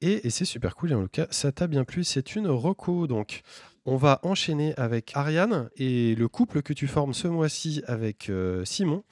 Et, 0.00 0.26
et 0.26 0.30
c'est 0.30 0.44
super 0.44 0.74
cool. 0.74 0.92
Et 0.92 0.94
en 0.94 1.02
tout 1.02 1.08
cas, 1.12 1.26
ça 1.30 1.52
t'a 1.52 1.66
bien 1.66 1.84
plu. 1.84 2.02
C'est 2.04 2.34
une 2.34 2.48
reco. 2.48 3.06
Donc, 3.06 3.42
on 3.84 3.96
va 3.96 4.20
enchaîner 4.22 4.74
avec 4.76 5.10
Ariane 5.14 5.68
et 5.76 6.14
le 6.14 6.28
couple 6.28 6.62
que 6.62 6.72
tu 6.72 6.86
formes 6.86 7.14
ce 7.14 7.28
mois-ci 7.28 7.82
avec 7.86 8.30
euh, 8.30 8.64
Simon. 8.64 9.04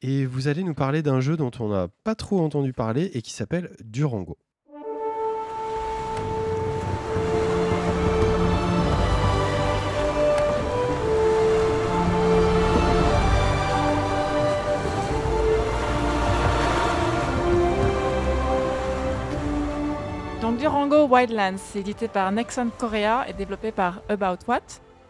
Et 0.00 0.26
vous 0.26 0.48
allez 0.48 0.62
nous 0.64 0.74
parler 0.74 1.02
d'un 1.02 1.20
jeu 1.20 1.36
dont 1.36 1.50
on 1.60 1.68
n'a 1.68 1.88
pas 2.04 2.14
trop 2.14 2.40
entendu 2.40 2.72
parler 2.72 3.10
et 3.14 3.22
qui 3.22 3.32
s'appelle 3.32 3.70
Durango. 3.84 4.38
Durango 20.92 21.14
Wildlands, 21.14 21.74
édité 21.74 22.06
par 22.06 22.30
Nexon 22.32 22.68
Korea 22.76 23.24
et 23.26 23.32
développé 23.32 23.72
par 23.72 24.02
About 24.10 24.44
What, 24.46 24.60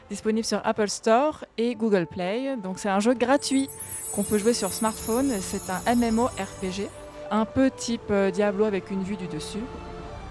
disponible 0.09 0.45
sur 0.45 0.61
Apple 0.65 0.89
Store 0.89 1.45
et 1.59 1.75
Google 1.75 2.07
Play. 2.07 2.57
Donc 2.57 2.79
c'est 2.79 2.89
un 2.89 3.01
jeu 3.01 3.15
gratuit 3.15 3.69
qu'on 4.15 4.23
peut 4.23 4.39
jouer 4.39 4.53
sur 4.53 4.73
smartphone. 4.73 5.33
C'est 5.41 5.63
un 5.71 5.95
MMORPG, 5.97 6.89
un 7.33 7.45
peu 7.45 7.69
type 7.71 8.11
euh, 8.11 8.31
Diablo 8.31 8.65
avec 8.65 8.93
une 8.93 9.03
vue 9.03 9.17
du 9.17 9.27
dessus. 9.27 9.65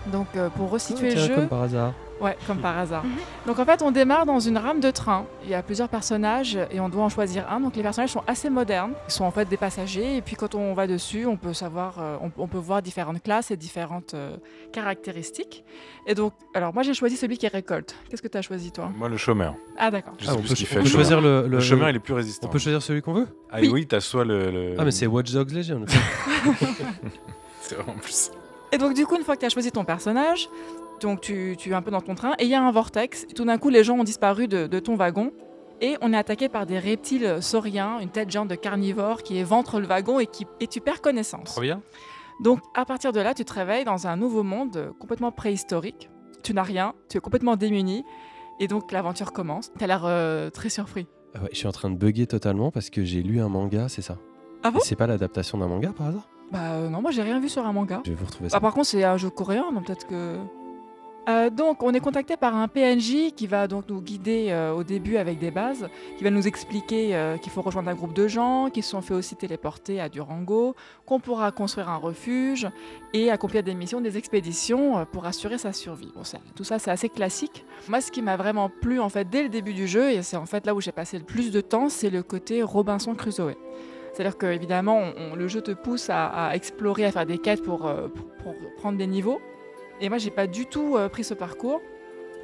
Donc 0.08 0.28
euh, 0.38 0.48
pour 0.50 0.70
resituer 0.70 1.10
Ah, 1.10 1.14
tiens, 1.16 1.22
le 1.22 1.28
jeu, 1.28 1.36
comme 1.36 1.50
par 1.50 1.64
hasard. 1.64 1.94
Ouais, 2.22 2.38
comme 2.46 2.60
par 2.60 2.78
hasard. 2.78 3.04
Donc 3.48 3.58
en 3.58 3.66
fait, 3.66 3.82
on 3.82 3.90
démarre 3.92 4.28
dans 4.28 4.40
une 4.40 4.58
rame 4.58 4.80
de 4.80 4.92
train. 4.92 5.26
Il 5.44 5.50
y 5.50 5.56
a 5.56 5.64
plusieurs 5.64 5.90
personnages 5.90 6.56
et 6.72 6.80
on 6.80 6.88
doit 6.88 7.04
en 7.04 7.10
choisir 7.10 7.52
un. 7.52 7.60
Donc 7.60 7.76
les 7.76 7.82
personnages 7.82 8.12
sont 8.12 8.24
assez 8.28 8.50
modernes. 8.52 8.94
Ils 9.08 9.12
sont 9.12 9.24
en 9.26 9.32
fait 9.32 9.50
des 9.50 9.58
passagers. 9.58 10.18
Et 10.18 10.22
puis 10.22 10.36
quand 10.36 10.54
on 10.54 10.74
va 10.76 10.86
dessus, 10.86 11.26
on 11.26 11.36
peut 11.36 11.54
savoir, 11.54 11.96
euh, 12.00 12.18
on, 12.22 12.32
on 12.38 12.48
peut 12.48 12.60
voir 12.60 12.84
différentes 12.84 13.24
classes 13.24 13.50
et 13.50 13.58
différentes 13.58 14.14
euh, 14.14 14.38
caractéristiques. 14.72 15.64
Et 16.06 16.14
donc, 16.16 16.34
alors 16.54 16.74
moi 16.74 16.84
j'ai 16.84 16.94
choisi 16.94 17.18
celui 17.18 17.38
qui 17.40 17.48
récolte. 17.48 17.96
Qu'est-ce 18.10 18.22
que 18.22 18.28
tu 18.28 18.38
as 18.38 18.42
choisi 18.44 18.72
toi? 18.72 18.92
Moi, 18.96 19.10
le 19.10 19.18
chômeur. 19.18 19.56
Ah 19.78 19.90
d'accord. 19.90 20.14
Ah, 20.28 20.34
on 20.36 20.42
peut, 20.42 20.48
ce 20.50 20.54
qu'il 20.54 20.66
on 20.66 20.70
fait. 20.70 20.76
peut 20.78 20.84
le 20.84 20.90
choisir 20.90 21.22
le, 21.22 21.48
Le 21.48 21.60
chômeur, 21.60 21.90
il 21.90 21.96
est 21.96 22.00
plus 22.00 22.14
résistant. 22.14 22.48
On 22.48 22.52
peut 22.52 22.60
choisir 22.60 22.82
celui 22.84 23.02
qu'on 23.02 23.14
veut? 23.14 23.28
Ah 23.52 23.58
oui, 23.62 23.70
oui, 23.70 23.88
t'as 23.88 24.00
soit 24.00 24.26
le, 24.26 24.52
le- 24.52 24.76
Ah, 24.78 24.86
mais 24.86 24.92
c'est 24.92 25.08
Watch 25.08 25.32
Dogs 25.32 25.52
Legion. 25.52 25.86
C'est 27.62 27.76
vraiment 27.76 27.98
plus. 28.00 28.32
Et 28.72 28.78
donc 28.78 28.94
du 28.94 29.06
coup, 29.06 29.16
une 29.18 29.24
fois 29.24 29.36
que 29.36 29.42
tu 29.42 29.46
as 29.46 29.50
choisi 29.50 29.72
ton 29.72 29.84
personnage, 29.84 30.50
donc 31.02 31.22
tu, 31.22 31.56
tu 31.58 31.72
es 31.72 31.74
un 31.74 31.82
peu 31.82 31.92
dans 31.92 32.02
ton 32.02 32.16
train 32.16 32.34
et 32.40 32.44
il 32.44 32.50
y 32.50 32.56
a 32.56 32.62
un 32.62 32.72
vortex. 32.72 33.26
Et 33.30 33.34
tout 33.34 33.46
d'un 33.46 33.58
coup, 33.58 33.70
les 33.70 33.84
gens 33.84 33.98
ont 33.98 34.04
disparu 34.04 34.48
de, 34.48 34.68
de 34.68 34.80
ton 34.80 34.96
wagon. 34.96 35.32
Et 35.84 35.98
on 36.02 36.14
est 36.14 36.18
attaqué 36.18 36.48
par 36.48 36.68
des 36.68 36.78
reptiles 36.78 37.38
sauriens, 37.42 38.00
une 38.00 38.10
tête 38.10 38.30
géante 38.30 38.48
de 38.48 38.56
carnivore 38.56 39.24
qui 39.24 39.38
éventre 39.38 39.80
le 39.80 39.88
wagon 39.88 40.20
et, 40.20 40.28
qui, 40.28 40.46
et 40.60 40.68
tu 40.68 40.80
perds 40.80 41.02
connaissance. 41.02 41.46
Trop 41.46 41.62
bien. 41.62 41.82
Donc 42.40 42.60
à 42.76 42.86
partir 42.86 43.12
de 43.12 43.20
là, 43.20 43.34
tu 43.34 43.44
te 43.46 43.54
réveilles 43.54 43.84
dans 43.84 44.06
un 44.06 44.16
nouveau 44.16 44.44
monde 44.44 44.94
complètement 45.00 45.32
préhistorique. 45.32 46.12
Tu 46.44 46.54
n'as 46.54 46.62
rien, 46.62 46.94
tu 47.10 47.18
es 47.18 47.20
complètement 47.20 47.56
démuni. 47.56 48.04
Et 48.60 48.68
donc 48.68 48.92
l'aventure 48.92 49.34
commence. 49.34 49.72
Tu 49.76 49.84
as 49.84 49.88
l'air 49.88 50.04
euh, 50.06 50.52
très 50.52 50.70
surpris. 50.70 51.08
Ah 51.34 51.42
ouais, 51.42 51.50
je 51.52 51.58
suis 51.58 51.68
en 51.68 51.72
train 51.72 51.90
de 51.90 51.96
bugger 51.96 52.28
totalement 52.28 52.70
parce 52.70 52.92
que 52.92 53.04
j'ai 53.04 53.24
lu 53.24 53.42
un 53.42 53.50
manga, 53.50 53.90
c'est 53.90 54.04
ça. 54.04 54.18
Ah 54.62 54.70
bon? 54.70 54.80
C'est 54.84 54.96
pas 54.96 55.08
l'adaptation 55.08 55.58
d'un 55.58 55.68
manga 55.68 55.92
par 55.98 56.08
hasard? 56.08 56.30
Bah 56.52 56.74
euh, 56.74 56.90
non, 56.90 57.02
moi 57.02 57.10
j'ai 57.10 57.24
rien 57.24 57.40
vu 57.40 57.50
sur 57.50 57.66
un 57.66 57.74
manga. 57.74 58.02
Je 58.06 58.12
vais 58.12 58.18
vous 58.18 58.26
retrouver 58.26 58.50
ça. 58.50 58.58
Ah, 58.58 58.60
par 58.60 58.74
contre, 58.74 58.88
c'est 58.88 59.04
un 59.04 59.18
jeu 59.18 59.32
coréen, 59.32 59.72
donc 59.72 59.86
peut-être 59.86 60.06
que. 60.06 60.38
Euh, 61.30 61.52
donc, 61.52 61.84
on 61.84 61.94
est 61.94 62.00
contacté 62.00 62.36
par 62.36 62.56
un 62.56 62.68
PNJ 62.68 63.34
qui 63.36 63.46
va 63.46 63.68
donc 63.68 63.86
nous 63.90 64.02
guider 64.02 64.48
euh, 64.50 64.74
au 64.74 64.84
début 64.84 65.18
avec 65.18 65.38
des 65.38 65.52
bases, 65.52 65.88
qui 66.18 66.24
va 66.24 66.32
nous 66.32 66.48
expliquer 66.48 67.16
euh, 67.16 67.38
qu'il 67.38 67.52
faut 67.52 67.62
rejoindre 67.62 67.90
un 67.90 67.94
groupe 67.94 68.14
de 68.14 68.28
gens, 68.28 68.70
qui 68.72 68.82
se 68.82 68.90
sont 68.90 69.02
fait 69.02 69.14
aussi 69.14 69.36
téléporter 69.36 70.02
à 70.02 70.10
Durango, 70.10 70.76
qu'on 71.06 71.20
pourra 71.20 71.52
construire 71.52 71.90
un 71.90 71.98
refuge 71.98 72.68
et 73.14 73.30
accomplir 73.30 73.62
des 73.62 73.76
missions, 73.76 74.02
des 74.02 74.18
expéditions 74.18 75.06
pour 75.12 75.26
assurer 75.26 75.60
sa 75.60 75.74
survie. 75.74 76.12
Tout 76.56 76.64
ça, 76.64 76.80
c'est 76.80 76.92
assez 76.92 77.10
classique. 77.10 77.66
Moi, 77.88 78.02
ce 78.02 78.12
qui 78.12 78.24
m'a 78.24 78.36
vraiment 78.36 78.70
plu 78.70 79.00
en 79.00 79.10
fait 79.10 79.30
dès 79.30 79.44
le 79.44 79.50
début 79.50 79.74
du 79.74 79.88
jeu, 79.88 80.12
et 80.12 80.24
c'est 80.24 80.38
en 80.38 80.48
fait 80.48 80.66
là 80.66 80.74
où 80.74 80.82
j'ai 80.82 80.92
passé 80.92 81.20
le 81.20 81.24
plus 81.24 81.52
de 81.52 81.62
temps, 81.62 81.90
c'est 81.90 82.10
le 82.10 82.24
côté 82.24 82.64
Robinson 82.64 83.14
Crusoe. 83.14 83.56
C'est-à-dire 84.14 84.38
que 84.38 84.48
évidemment, 84.48 85.02
le 85.36 85.48
jeu 85.48 85.62
te 85.62 85.72
pousse 85.72 86.10
à, 86.10 86.52
explorer, 86.54 87.06
à 87.06 87.12
faire 87.12 87.26
des 87.26 87.38
quêtes 87.38 87.64
pour 87.64 87.90
prendre 88.78 88.98
des 88.98 89.08
niveaux. 89.08 89.40
Et 90.02 90.10
moi, 90.10 90.18
j'ai 90.18 90.32
pas 90.32 90.48
du 90.48 90.66
tout 90.66 90.98
euh, 90.98 91.08
pris 91.10 91.24
ce 91.24 91.34
parcours. 91.34 91.82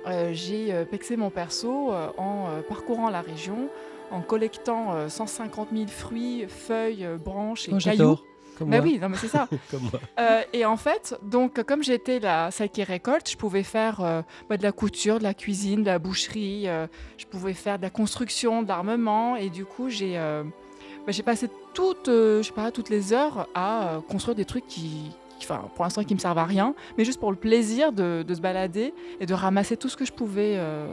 Euh, 0.06 0.30
j'ai 0.32 0.74
euh, 0.74 0.86
pexé 0.86 1.18
mon 1.18 1.30
perso 1.30 1.92
en 2.18 2.46
parcourant 2.70 3.10
la 3.10 3.22
région, 3.22 3.68
en 4.12 4.22
collectant 4.22 4.94
euh, 4.94 5.10
150 5.10 5.70
000 5.74 5.88
fruits, 5.88 6.46
feuilles, 6.48 7.08
branches 7.24 7.68
et 7.68 7.74
Oh, 7.74 7.78
cailloux. 7.78 8.18
Comme 8.58 8.70
Bah 8.72 8.78
moi. 8.78 8.86
oui, 8.88 8.98
non 9.00 9.10
mais 9.10 9.18
c'est 9.18 9.28
ça. 9.28 9.48
Comme 9.72 9.82
moi. 9.84 10.00
Euh, 10.20 10.42
et 10.54 10.66
en 10.66 10.78
fait, 10.78 11.16
donc 11.22 11.62
comme 11.64 11.84
j'étais 11.84 12.20
la 12.20 12.50
celle 12.50 12.70
qui 12.70 12.84
récolte, 12.84 13.30
je 13.30 13.38
pouvais 13.38 13.62
faire 13.62 14.02
euh, 14.02 14.22
bah, 14.50 14.58
de 14.58 14.64
la 14.64 14.72
couture, 14.72 15.20
de 15.20 15.24
la 15.24 15.36
cuisine, 15.36 15.82
de 15.82 15.88
la 15.88 16.00
boucherie, 16.00 16.68
euh, 16.68 16.88
je 17.18 17.26
pouvais 17.28 17.54
faire 17.54 17.78
de 17.78 17.84
la 17.84 17.92
construction, 17.92 18.64
de 18.64 18.68
l'armement, 18.68 19.36
et 19.36 19.50
du 19.52 19.64
coup 19.66 19.90
j'ai 19.90 20.16
bah, 20.18 21.12
j'ai 21.12 21.22
passé 21.22 21.50
toutes, 21.76 22.08
je 22.08 22.42
sais 22.42 22.52
pas, 22.52 22.72
toutes 22.72 22.90
les 22.90 23.14
heures 23.14 23.48
à 23.54 24.00
construire 24.10 24.34
des 24.36 24.46
trucs 24.46 24.66
qui- 24.68 25.12
enfin 25.44 25.70
pour 25.76 25.84
l'instant 25.84 26.04
qui 26.04 26.14
me 26.14 26.20
servent 26.20 26.38
à 26.38 26.46
rien, 26.46 26.74
mais 26.98 27.06
juste 27.06 27.20
pour 27.20 27.32
le 27.32 27.38
plaisir 27.38 27.92
de, 27.92 28.26
se 28.28 28.42
balader 28.42 28.94
et 29.20 29.26
de 29.26 29.34
ramasser 29.34 29.78
tout 29.78 29.90
ce 29.90 29.98
que 29.98 30.06
je 30.06 30.14
pouvais 30.14 30.56
euh, 30.58 30.88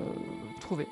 trouver. 0.61 0.87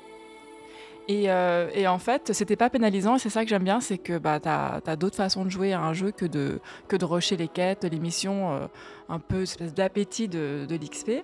Et, 1.09 1.29
euh, 1.29 1.69
et 1.73 1.85
en 1.85 1.99
fait, 1.99 2.31
c'était 2.31 2.55
pas 2.55 2.69
pénalisant, 2.69 3.17
et 3.17 3.19
c'est 3.19 3.29
ça 3.29 3.43
que 3.43 3.49
j'aime 3.49 3.63
bien, 3.63 3.81
c'est 3.81 3.97
que 3.97 4.17
bah, 4.17 4.39
tu 4.39 4.47
as, 4.47 4.95
d'autres 4.95 5.17
façons 5.17 5.43
de 5.43 5.49
jouer 5.49 5.73
à 5.73 5.81
un 5.81 5.91
jeu 5.91 6.11
que 6.11 6.25
de, 6.25 6.61
que 6.87 7.03
rusher 7.03 7.35
les 7.35 7.49
quêtes, 7.49 7.83
les 7.83 7.99
missions, 7.99 8.53
euh, 8.53 8.67
un 9.09 9.19
peu 9.19 9.41
espèce 9.41 9.73
d'appétit 9.73 10.29
de, 10.29 10.65
l'XP. 10.69 11.23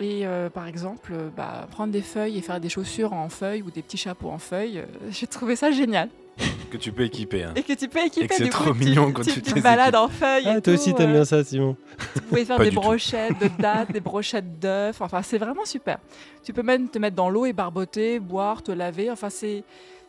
Et 0.00 0.24
par 0.52 0.66
exemple, 0.66 1.14
bah, 1.36 1.68
prendre 1.70 1.92
des 1.92 2.02
feuilles 2.02 2.36
et 2.36 2.42
faire 2.42 2.58
des 2.58 2.68
chaussures 2.68 3.12
en 3.12 3.28
feuilles 3.28 3.62
ou 3.62 3.70
des 3.70 3.80
petits 3.80 3.96
chapeaux 3.96 4.30
en 4.30 4.38
feuilles, 4.38 4.82
j'ai 5.10 5.28
trouvé 5.28 5.54
ça 5.54 5.70
génial. 5.70 6.08
Que 6.70 6.76
tu 6.76 6.90
peux 6.90 7.04
équiper. 7.04 7.44
hein. 7.44 7.52
Et 7.54 7.62
que 7.62 7.72
tu 7.72 7.86
peux 7.88 8.00
équiper 8.04 8.24
Et 8.24 8.28
que 8.28 8.34
c'est 8.34 8.44
du 8.44 8.50
coup, 8.50 8.64
trop 8.64 8.72
tu- 8.72 8.80
mignon 8.84 9.12
quand 9.12 9.22
tu, 9.22 9.40
tu 9.40 9.52
te 9.52 9.60
balades 9.60 9.94
en 9.94 10.08
feuilles. 10.08 10.42
Ah, 10.46 10.50
et 10.58 10.60
toi 10.60 10.60
tout, 10.60 10.70
aussi, 10.70 10.92
t'aimes 10.92 11.10
euh, 11.10 11.12
bien 11.14 11.24
ça, 11.24 11.44
Simon. 11.44 11.76
Vous 12.16 12.20
pouvez 12.22 12.44
faire 12.44 12.58
des 12.58 12.72
brochettes 12.72 13.38
de 13.40 13.48
dattes, 13.62 13.92
des 13.92 14.00
brochettes 14.00 14.58
d'œufs. 14.58 15.00
Enfin, 15.00 15.22
c'est 15.22 15.38
vraiment 15.38 15.64
super. 15.64 15.98
Tu 16.42 16.52
peux 16.52 16.64
même 16.64 16.88
te 16.88 16.98
mettre 16.98 17.14
dans 17.14 17.30
l'eau 17.30 17.46
et 17.46 17.52
barboter, 17.52 18.18
boire, 18.18 18.60
te 18.62 18.72
laver. 18.72 19.08
Enfin, 19.10 19.30
c'est. 19.30 19.62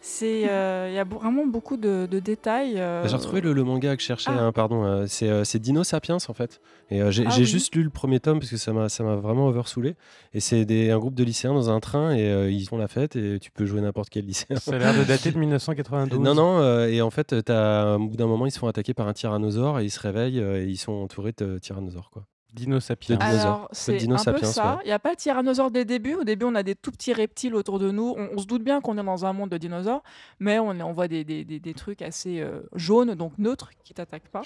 C'est, 0.07 0.47
euh, 0.49 0.87
Il 0.91 0.93
y 0.95 0.99
a 0.99 1.03
vraiment 1.03 1.47
beaucoup 1.47 1.77
de, 1.77 2.07
de 2.09 2.19
détails. 2.19 2.75
euh, 2.77 3.01
Bah, 3.01 3.07
J'ai 3.07 3.15
retrouvé 3.15 3.41
le, 3.41 3.53
le 3.53 3.63
manga 3.63 3.95
que 3.95 4.01
je 4.01 4.07
cherchais, 4.07 4.29
Ah. 4.33 4.39
hein, 4.45 4.51
pardon. 4.51 4.83
euh, 4.85 5.05
c'est 5.07 5.27
euh, 5.29 5.43
Dino 5.55 5.83
Sapiens 5.83 6.17
en 6.27 6.33
fait. 6.33 6.61
Et 6.91 7.01
euh, 7.01 7.09
j'ai 7.09 7.25
Ah 7.25 7.33
oui. 7.37 7.45
juste 7.45 7.73
lu 7.73 7.81
le 7.83 7.89
premier 7.89 8.19
tome 8.19 8.39
parce 8.39 8.51
que 8.51 8.57
ça 8.57 8.71
m'a 8.71 8.87
ça 8.89 9.03
m'a 9.03 9.15
vraiment 9.15 9.47
oversoulé. 9.47 9.95
Et 10.33 10.39
c'est 10.39 10.91
un 10.91 10.99
groupe 10.99 11.15
de 11.15 11.23
lycéens 11.23 11.53
dans 11.53 11.69
un 11.71 11.79
train 11.79 12.11
et 12.15 12.29
euh, 12.29 12.51
ils 12.51 12.65
font 12.67 12.77
la 12.77 12.87
fête 12.87 13.15
et 13.15 13.39
tu 13.39 13.49
peux 13.51 13.65
jouer 13.65 13.81
n'importe 13.81 14.09
quel 14.09 14.25
lycéen. 14.25 14.57
Ça 14.57 14.75
a 14.75 14.77
l'air 14.77 14.93
de 14.93 15.03
dater 15.03 15.31
de 15.31 15.39
1992. 15.39 16.19
Non, 16.19 16.35
non, 16.35 16.59
euh, 16.59 16.87
et 16.87 17.01
en 17.01 17.09
fait, 17.09 17.33
as, 17.49 17.95
au 17.97 18.07
bout 18.07 18.15
d'un 18.17 18.27
moment, 18.27 18.45
ils 18.45 18.51
se 18.51 18.59
font 18.59 18.67
attaquer 18.67 18.93
par 18.93 19.07
un 19.07 19.13
tyrannosaure 19.13 19.79
et 19.79 19.85
ils 19.85 19.89
se 19.91 19.99
réveillent 19.99 20.39
euh, 20.39 20.61
et 20.63 20.67
ils 20.67 20.77
sont 20.77 20.93
entourés 20.93 21.33
de 21.35 21.57
tyrannosaures. 21.57 22.11
Quoi. 22.11 22.25
Dino 22.55 22.79
Sapiens. 22.79 23.17
Alors, 23.19 23.67
c'est 23.71 23.97
Dino 23.97 24.15
un 24.15 24.17
peu 24.17 24.23
ça. 24.45 24.75
ouais. 24.75 24.81
Il 24.85 24.87
n'y 24.87 24.93
a 24.93 24.99
pas 24.99 25.09
le 25.11 25.15
tyrannosaure 25.15 25.71
dès 25.71 25.79
le 25.79 25.85
début. 25.85 26.15
Au 26.15 26.23
début, 26.23 26.45
on 26.45 26.55
a 26.55 26.63
des 26.63 26.75
tout 26.75 26.91
petits 26.91 27.13
reptiles 27.13 27.53
autour 27.55 27.79
de 27.79 27.91
nous. 27.91 28.15
On, 28.17 28.29
on 28.35 28.37
se 28.39 28.45
doute 28.47 28.63
bien 28.63 28.81
qu'on 28.81 28.97
est 28.97 29.03
dans 29.03 29.25
un 29.25 29.33
monde 29.33 29.49
de 29.49 29.57
dinosaures, 29.57 30.01
mais 30.39 30.57
on, 30.59 30.91
voit 30.93 31.07
des, 31.07 31.23
des- 31.23 31.43
des- 31.43 31.59
des 31.59 31.73
trucs 31.73 32.01
assez 32.01 32.39
euh, 32.39 32.61
jaunes, 32.75 33.13
donc 33.15 33.33
neutres, 33.37 33.69
qui 33.83 33.93
t'attaquent 33.93 34.29
pas. 34.29 34.41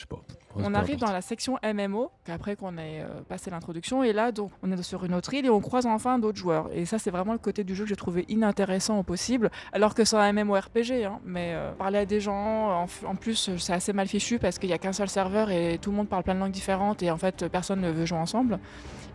On 0.55 0.73
arrive 0.73 0.97
dans 0.97 1.11
la 1.11 1.21
section 1.21 1.57
MMO, 1.63 2.11
après 2.27 2.55
qu'on 2.55 2.77
ait 2.77 3.01
euh, 3.01 3.21
passé 3.27 3.49
l'introduction, 3.51 4.03
et 4.03 4.13
là, 4.13 4.31
donc, 4.31 4.51
on 4.63 4.71
est 4.71 4.81
sur 4.83 5.05
une 5.05 5.13
autre 5.13 5.33
île 5.33 5.45
et 5.45 5.49
on 5.49 5.61
croise 5.61 5.85
enfin 5.85 6.19
d'autres 6.19 6.37
joueurs. 6.37 6.69
Et 6.73 6.85
ça, 6.85 6.97
c'est 6.99 7.11
vraiment 7.11 7.33
le 7.33 7.39
côté 7.39 7.63
du 7.63 7.75
jeu 7.75 7.83
que 7.83 7.89
j'ai 7.89 7.95
trouvé 7.95 8.25
inintéressant 8.29 8.99
au 8.99 9.03
possible, 9.03 9.51
alors 9.73 9.93
que 9.93 10.03
c'est 10.05 10.17
un 10.17 10.33
MMORPG. 10.33 11.03
Hein, 11.05 11.19
mais 11.25 11.51
euh, 11.53 11.71
parler 11.73 11.99
à 11.99 12.05
des 12.05 12.19
gens, 12.19 12.83
en, 12.83 12.85
en 13.05 13.15
plus, 13.15 13.51
c'est 13.57 13.73
assez 13.73 13.93
mal 13.93 14.07
fichu 14.07 14.39
parce 14.39 14.57
qu'il 14.57 14.69
n'y 14.69 14.73
a 14.73 14.77
qu'un 14.77 14.93
seul 14.93 15.09
serveur 15.09 15.51
et 15.51 15.77
tout 15.81 15.91
le 15.91 15.97
monde 15.97 16.07
parle 16.09 16.23
plein 16.23 16.35
de 16.35 16.39
langues 16.39 16.51
différentes 16.51 17.03
et 17.03 17.11
en 17.11 17.17
fait, 17.17 17.47
personne 17.49 17.81
ne 17.81 17.91
veut 17.91 17.98
jouer 18.05 18.17
ensemble. 18.19 18.59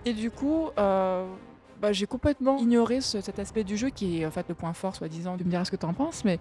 Et 0.04 0.12
du 0.12 0.30
coup, 0.30 0.68
euh, 0.78 1.24
bah, 1.80 1.92
j'ai 1.92 2.06
complètement 2.06 2.58
ignoré 2.58 3.00
ce- 3.00 3.20
cet 3.20 3.38
aspect 3.38 3.64
du 3.64 3.76
jeu 3.76 3.90
qui 3.90 4.20
est 4.20 4.26
en 4.26 4.30
fait 4.30 4.46
le 4.48 4.54
point 4.54 4.72
fort, 4.72 4.94
soi-disant. 4.96 5.36
Tu 5.36 5.44
me 5.44 5.50
diras 5.50 5.64
ce 5.64 5.70
que 5.70 5.76
tu 5.76 5.86
en 5.86 5.94
penses, 5.94 6.24
mais 6.24 6.38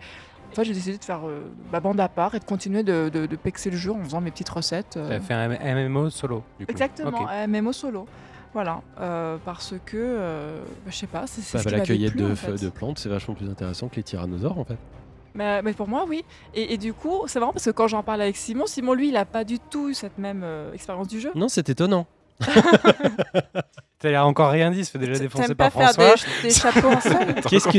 en 0.52 0.56
fait, 0.56 0.64
j'ai 0.66 0.74
décidé 0.74 0.98
de 0.98 1.04
faire 1.04 1.28
euh, 1.28 1.42
ma 1.72 1.80
bande 1.80 2.00
à 2.00 2.08
part 2.08 2.36
et 2.36 2.40
de 2.40 2.46
continuer 2.46 2.84
de, 2.84 3.10
de, 3.12 3.26
de 3.26 3.36
pexer 3.36 3.70
le 3.72 3.78
jeu 3.78 3.92
en 3.92 4.04
faisant 4.04 4.22
mes 4.22 4.32
petites 4.32 4.50
recettes. 4.50 4.98
euh. 4.98 5.10
T'as 5.10 5.20
fait 5.20 5.34
un 5.34 5.50
MMO 5.88 6.10
solo, 6.10 6.44
du 6.60 6.66
coup. 6.66 6.72
Exactement, 6.72 7.28
un 7.28 7.48
MMO 7.48 7.72
solo. 7.74 8.06
Voilà, 8.54 8.82
euh, 9.00 9.38
parce 9.44 9.74
que, 9.84 9.98
euh, 9.98 10.62
bah, 10.86 10.92
je 10.92 10.96
sais 10.96 11.08
pas, 11.08 11.26
c'est 11.26 11.42
c'est 11.42 11.58
Bah, 11.58 11.64
ce 11.64 11.70
bah, 11.70 11.78
la 11.78 11.84
cueillette 11.84 12.16
de, 12.16 12.32
en 12.32 12.36
fait. 12.36 12.54
de 12.64 12.70
plantes, 12.70 13.00
c'est 13.00 13.10
vachement 13.10 13.34
plus 13.34 13.50
intéressant 13.50 13.88
que 13.88 13.96
les 13.96 14.04
tyrannosaures 14.04 14.60
en 14.60 14.64
fait. 14.64 14.78
Mais, 15.34 15.64
mais 15.64 15.74
pour 15.74 15.88
moi, 15.88 16.06
oui. 16.08 16.24
Et, 16.54 16.76
et 16.76 16.78
du 16.78 16.94
coup, 16.94 17.24
c'est 17.26 17.40
marrant 17.40 17.52
parce 17.54 17.66
que 17.66 17.72
quand 17.72 17.88
j'en 17.88 18.04
parle 18.04 18.22
avec 18.22 18.38
Simon, 18.38 18.68
Simon, 18.68 18.94
lui, 18.94 19.10
il 19.10 19.18
a 19.18 19.26
pas 19.26 19.44
du 19.44 19.58
tout 19.58 19.90
eu 19.90 19.96
cette 19.96 20.20
même 20.20 20.42
euh, 20.44 20.72
expérience 20.74 21.08
du 21.08 21.20
jeu. 21.20 21.32
Non, 21.34 21.50
c'est 21.50 21.68
étonnant. 21.70 22.06
T'as 24.00 24.22
encore 24.24 24.52
rien 24.52 24.70
dit, 24.70 24.84
ça 24.84 24.92
fait 24.92 25.00
déjà 25.00 25.18
défoncer 25.18 25.56
par 25.56 25.72
faire 25.72 25.94
François. 25.94 26.16
des, 26.42 26.50
des 26.50 26.54
chapeaux 26.54 26.90
en 26.90 27.00
sol 27.02 27.36
Qu'est-ce 27.50 27.70
que, 27.70 27.78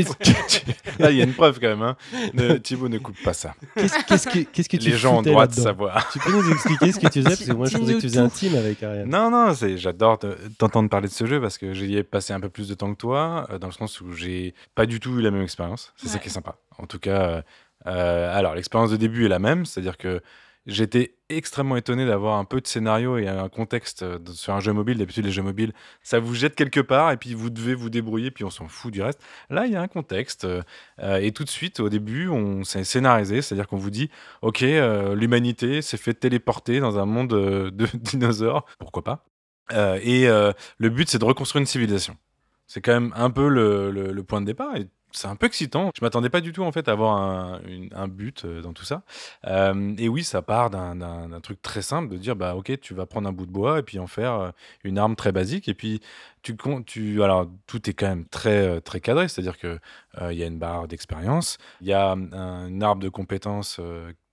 Là, 1.03 1.11
il 1.11 1.17
y 1.17 1.21
a 1.21 1.23
une 1.23 1.33
preuve 1.35 1.59
quand 1.59 1.67
même. 1.67 1.83
Hein. 1.83 1.95
Ne- 2.33 2.55
Thibaut 2.57 2.89
ne 2.89 2.97
coupe 2.97 3.21
pas 3.23 3.33
ça. 3.33 3.53
qu'est-ce, 3.75 4.03
qu'est-ce 4.07 4.27
que, 4.29 4.39
qu'est-ce 4.39 4.67
que 4.69 4.77
tu 4.77 4.89
Les 4.89 4.97
gens 4.97 5.17
ont 5.19 5.21
droit 5.21 5.45
de 5.45 5.53
savoir. 5.53 6.09
Tu 6.11 6.17
peux 6.17 6.31
nous 6.31 6.51
expliquer 6.51 6.91
ce 6.91 6.99
que 6.99 7.07
tu 7.09 7.21
faisais 7.21 7.35
Parce 7.35 7.45
que 7.45 7.51
moi, 7.51 7.67
je 7.67 7.77
pensais 7.77 7.93
que 7.93 7.97
tu 7.99 8.07
faisais 8.07 8.19
un 8.19 8.29
team 8.29 8.55
avec 8.55 8.81
Ariane. 8.81 9.07
Non, 9.07 9.29
non, 9.29 9.53
c'est, 9.53 9.77
j'adore 9.77 10.17
te- 10.17 10.35
t'entendre 10.57 10.89
parler 10.89 11.09
de 11.09 11.13
ce 11.13 11.27
jeu 11.27 11.39
parce 11.39 11.59
que 11.59 11.73
j'y 11.75 11.95
ai 11.95 12.01
passé 12.03 12.33
un 12.33 12.39
peu 12.39 12.49
plus 12.49 12.67
de 12.67 12.73
temps 12.73 12.91
que 12.91 12.97
toi, 12.97 13.45
euh, 13.51 13.59
dans 13.59 13.67
le 13.67 13.73
sens 13.73 14.01
où 14.01 14.11
j'ai 14.13 14.55
pas 14.73 14.87
du 14.87 14.99
tout 14.99 15.19
eu 15.19 15.21
la 15.21 15.29
même 15.29 15.43
expérience. 15.43 15.93
C'est 15.95 16.07
ça 16.07 16.15
Ouais. 16.15 16.21
qui 16.21 16.29
est 16.29 16.31
sympa. 16.31 16.55
En 16.79 16.87
tout 16.87 16.97
cas, 16.99 17.21
euh, 17.21 17.41
euh, 17.85 18.35
alors 18.35 18.55
l'expérience 18.55 18.89
de 18.89 18.97
début 18.97 19.25
est 19.25 19.29
la 19.29 19.37
même, 19.39 19.65
c'est-à-dire 19.67 19.97
que 19.97 20.23
j'étais 20.65 21.15
extrêmement 21.29 21.75
étonné 21.75 22.05
d'avoir 22.05 22.37
un 22.37 22.45
peu 22.45 22.61
de 22.61 22.67
scénario 22.67 23.17
et 23.17 23.27
un 23.27 23.49
contexte 23.49 24.03
euh, 24.03 24.19
sur 24.33 24.53
un 24.53 24.59
jeu 24.59 24.73
mobile. 24.73 24.97
D'habitude, 24.97 25.25
les 25.25 25.31
jeux 25.31 25.41
mobiles, 25.41 25.73
ça 26.01 26.19
vous 26.19 26.35
jette 26.35 26.55
quelque 26.55 26.79
part 26.79 27.11
et 27.11 27.17
puis 27.17 27.33
vous 27.33 27.49
devez 27.49 27.75
vous 27.75 27.89
débrouiller, 27.89 28.31
puis 28.31 28.43
on 28.43 28.49
s'en 28.49 28.67
fout 28.67 28.93
du 28.93 29.01
reste. 29.01 29.21
Là, 29.49 29.65
il 29.65 29.73
y 29.73 29.75
a 29.75 29.81
un 29.81 29.87
contexte 29.87 30.45
euh, 30.45 30.61
euh, 30.99 31.17
et 31.17 31.31
tout 31.31 31.43
de 31.43 31.49
suite, 31.49 31.79
au 31.79 31.89
début, 31.89 32.27
on 32.29 32.63
s'est 32.63 32.83
scénarisé, 32.83 33.41
c'est-à-dire 33.41 33.67
qu'on 33.67 33.77
vous 33.77 33.91
dit, 33.91 34.09
ok, 34.41 34.61
l'humanité 34.61 35.81
s'est 35.81 35.97
fait 35.97 36.13
téléporter 36.13 36.79
dans 36.79 36.99
un 36.99 37.05
monde 37.05 37.29
de 37.29 37.87
dinosaures, 37.95 38.65
pourquoi 38.79 39.03
pas 39.03 39.25
Et 39.71 40.27
le 40.27 40.89
but, 40.89 41.09
c'est 41.09 41.19
de 41.19 41.25
reconstruire 41.25 41.61
une 41.61 41.67
civilisation. 41.67 42.17
C'est 42.67 42.81
quand 42.81 42.93
même 42.93 43.13
un 43.15 43.29
peu 43.29 43.47
le, 43.47 44.23
point 44.23 44.41
de 44.41 44.45
départ. 44.45 44.73
C'est 45.15 45.27
un 45.27 45.35
peu 45.35 45.47
excitant. 45.47 45.91
Je 45.97 46.03
m'attendais 46.03 46.29
pas 46.29 46.41
du 46.41 46.51
tout 46.51 46.63
en 46.63 46.71
fait 46.71 46.87
à 46.87 46.91
avoir 46.93 47.15
un, 47.17 47.61
une- 47.67 47.89
but 48.07 48.45
euh, 48.45 48.61
dans 48.61 48.73
tout 48.73 48.83
ça. 48.85 49.03
Euh, 49.47 49.93
et 49.97 50.09
oui, 50.09 50.23
ça 50.23 50.41
part 50.41 50.69
d'un- 50.69 50.95
truc 51.41 51.61
très 51.61 51.81
simple 51.81 52.09
de 52.09 52.17
dire 52.17 52.35
bah 52.35 52.55
ok, 52.55 52.79
tu 52.81 52.93
vas 52.93 53.05
prendre 53.05 53.27
un 53.29 53.31
bout 53.31 53.45
de 53.45 53.51
bois 53.51 53.79
et 53.79 53.83
puis 53.83 53.99
en 53.99 54.07
faire 54.07 54.33
euh, 54.33 54.49
une 54.83 54.97
arme 54.97 55.15
très 55.15 55.31
basique. 55.31 55.67
Et 55.69 55.73
puis 55.73 56.01
tu 56.41 56.55
tu 56.83 57.23
alors 57.23 57.47
tout 57.67 57.89
est 57.89 57.93
quand 57.93 58.07
même 58.07 58.25
très 58.27 58.81
très 58.81 58.99
cadré, 58.99 59.27
c'est-à-dire 59.27 59.57
que 59.57 59.79
y 60.37 60.43
a 60.43 60.47
une 60.47 60.59
barre 60.59 60.87
d'expérience, 60.87 61.57
il 61.81 61.87
y 61.87 61.93
a 61.93 62.11
un, 62.11 62.31
un 62.33 62.81
arbre 62.81 63.01
de 63.01 63.09
compétences 63.09 63.79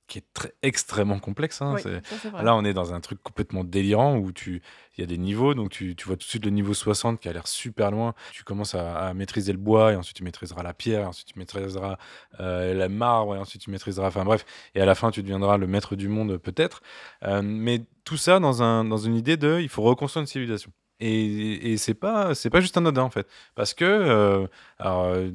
qui 0.09 0.19
est 0.19 0.25
très 0.35 0.53
extrêmement 0.63 1.19
complexe. 1.19 1.63
hein. 1.63 1.75
Oui, 1.75 1.83
ça. 1.83 2.43
Là, 2.43 2.55
on 2.55 2.65
est 2.65 2.75
dans 2.75 2.93
un 2.93 3.01
truc 3.01 3.23
complètement 3.23 3.65
délirant 3.65 4.17
où 4.19 4.31
tu, 4.33 4.61
il 4.97 5.01
y 5.01 5.05
a 5.05 5.07
des 5.07 5.17
niveaux, 5.17 5.55
donc 5.55 5.71
tu, 5.71 5.97
tu 5.97 6.07
vois 6.07 6.17
tout 6.17 6.25
de 6.25 6.29
suite 6.31 6.45
le 6.45 6.51
niveau 6.51 6.75
60 6.75 7.19
qui 7.21 7.29
a 7.29 7.33
l'air 7.33 7.47
super 7.47 7.91
loin. 7.91 8.15
Tu 8.33 8.45
commences 8.45 8.75
à, 8.75 8.97
à 9.09 9.15
maîtriser 9.15 9.53
le 9.53 9.59
bois 9.59 9.93
et 9.93 9.97
ensuite 9.97 10.17
tu 10.17 10.25
maîtriseras 10.25 10.63
la 10.63 10.75
pierre, 10.75 11.09
ensuite 11.09 11.29
tu 11.29 11.39
maîtriseras 11.39 11.97
euh, 12.41 12.75
la 12.75 12.89
marbre 12.89 13.37
et 13.37 13.39
ensuite 13.39 13.63
tu 13.63 13.71
maîtriseras, 13.71 14.09
enfin 14.09 14.25
bref, 14.25 14.45
et 14.75 14.81
à 14.81 14.85
la 14.87 14.95
fin 14.95 15.11
tu 15.11 15.23
deviendras 15.23 15.57
le 15.57 15.67
maître 15.67 15.97
du 15.97 16.09
monde 16.09 16.37
peut-être. 16.37 16.83
Euh, 17.23 17.41
mais 17.43 17.83
tout 18.05 18.17
ça 18.19 18.39
dans, 18.41 18.63
un, 18.63 18.85
dans 18.85 18.99
une 18.99 19.17
idée 19.17 19.37
de, 19.37 19.61
il 19.61 19.69
faut 19.69 19.83
reconstruire 19.83 20.23
une 20.23 20.27
civilisation. 20.27 20.73
Et, 21.01 21.73
et 21.73 21.77
c'est 21.79 21.95
pas, 21.95 22.33
c'est 22.35 22.51
pas 22.51 22.61
juste 22.61 22.77
un 22.77 22.83
anodin 22.83 23.03
en 23.03 23.11
fait, 23.11 23.27
parce 23.57 23.75
que 23.75 23.85
euh, 23.85 24.47
alors, 24.79 25.05
euh, 25.07 25.31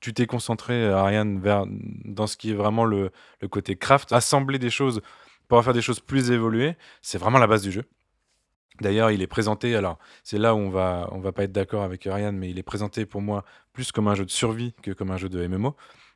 tu 0.00 0.14
t'es 0.14 0.26
concentré, 0.26 0.88
Ariane, 0.90 1.40
vers 1.40 1.64
dans 2.04 2.26
ce 2.26 2.36
qui 2.36 2.50
est 2.50 2.54
vraiment 2.54 2.84
le, 2.84 3.10
le 3.40 3.48
côté 3.48 3.76
craft, 3.76 4.12
assembler 4.12 4.58
des 4.58 4.70
choses 4.70 5.00
pour 5.48 5.64
faire 5.64 5.72
des 5.72 5.82
choses 5.82 6.00
plus 6.00 6.30
évoluées, 6.30 6.76
c'est 7.02 7.18
vraiment 7.18 7.38
la 7.38 7.46
base 7.46 7.62
du 7.62 7.72
jeu. 7.72 7.84
D'ailleurs, 8.80 9.10
il 9.10 9.22
est 9.22 9.26
présenté, 9.26 9.74
alors 9.74 9.98
c'est 10.22 10.38
là 10.38 10.54
où 10.54 10.58
on 10.58 10.70
va, 10.70 11.08
on 11.10 11.18
va 11.18 11.32
pas 11.32 11.44
être 11.44 11.52
d'accord 11.52 11.82
avec 11.82 12.06
Ariane, 12.06 12.36
mais 12.36 12.50
il 12.50 12.58
est 12.58 12.62
présenté 12.62 13.06
pour 13.06 13.22
moi 13.22 13.44
plus 13.72 13.90
comme 13.90 14.06
un 14.06 14.14
jeu 14.14 14.24
de 14.24 14.30
survie 14.30 14.74
que 14.82 14.92
comme 14.92 15.10
un 15.10 15.16
jeu 15.16 15.28
de 15.28 15.44
MMO. 15.46 15.74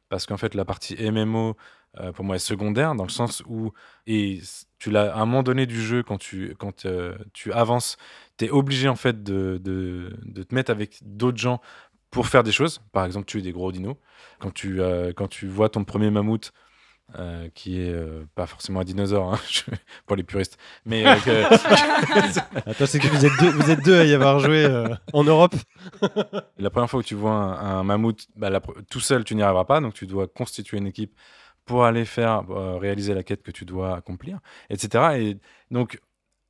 Parce 0.08 0.26
qu'en 0.26 0.36
fait, 0.36 0.54
la 0.54 0.64
partie 0.64 0.94
MMO, 1.10 1.56
euh, 1.98 2.12
pour 2.12 2.24
moi, 2.24 2.36
est 2.36 2.38
secondaire, 2.38 2.94
dans 2.94 3.04
le 3.04 3.10
sens 3.10 3.42
où, 3.46 3.72
et 4.06 4.40
tu 4.78 4.90
l'as 4.90 5.12
à 5.14 5.22
un 5.22 5.26
moment 5.26 5.42
donné 5.42 5.66
du 5.66 5.80
jeu, 5.82 6.02
quand 6.02 6.18
tu, 6.18 6.54
quand, 6.58 6.86
euh, 6.86 7.16
tu 7.32 7.52
avances, 7.52 7.96
tu 8.38 8.44
es 8.44 8.50
obligé 8.50 8.88
en 8.88 8.96
fait 8.96 9.22
de, 9.22 9.58
de, 9.62 10.16
de 10.22 10.42
te 10.42 10.54
mettre 10.54 10.70
avec 10.70 10.98
d'autres 11.02 11.38
gens 11.38 11.60
pour 12.12 12.28
faire 12.28 12.44
des 12.44 12.52
choses. 12.52 12.80
Par 12.92 13.04
exemple, 13.04 13.26
tuer 13.26 13.42
des 13.42 13.50
gros 13.50 13.72
dinos. 13.72 13.96
Quand 14.38 14.52
tu, 14.54 14.80
euh, 14.80 15.12
quand 15.16 15.26
tu 15.28 15.48
vois 15.48 15.68
ton 15.68 15.82
premier 15.82 16.10
mammouth, 16.10 16.52
euh, 17.18 17.48
qui 17.54 17.80
est 17.80 17.90
euh, 17.92 18.24
pas 18.34 18.46
forcément 18.46 18.80
un 18.80 18.84
dinosaure 18.84 19.34
hein, 19.34 19.38
je- 19.50 19.62
pour 20.06 20.14
les 20.16 20.22
puristes, 20.22 20.56
mais 20.86 21.04
euh, 21.06 21.14
que- 21.16 22.68
Attends, 22.70 22.86
c'est 22.86 22.98
que 23.00 23.08
vous 23.08 23.26
êtes 23.26 23.32
deux, 23.40 23.50
vous 23.50 23.70
êtes 23.70 23.84
deux 23.84 23.98
à 24.00 24.04
y 24.04 24.14
avoir 24.14 24.38
joué 24.38 24.66
en 25.12 25.24
Europe. 25.24 25.54
la 26.58 26.70
première 26.70 26.88
fois 26.88 27.02
que 27.02 27.08
tu 27.08 27.14
vois 27.14 27.32
un, 27.32 27.80
un 27.80 27.82
mammouth, 27.82 28.26
bah, 28.36 28.50
la 28.50 28.60
tout 28.90 29.00
seul, 29.00 29.24
tu 29.24 29.34
n'y 29.34 29.42
arriveras 29.42 29.64
pas, 29.64 29.80
donc 29.80 29.94
tu 29.94 30.06
dois 30.06 30.26
constituer 30.28 30.78
une 30.78 30.86
équipe 30.86 31.14
pour 31.64 31.84
aller 31.84 32.04
faire 32.04 32.44
réaliser 32.80 33.14
la 33.14 33.22
quête 33.22 33.42
que 33.42 33.50
tu 33.50 33.64
dois 33.64 33.96
accomplir, 33.96 34.38
etc. 34.70 35.04
Et 35.18 35.38
donc 35.70 36.00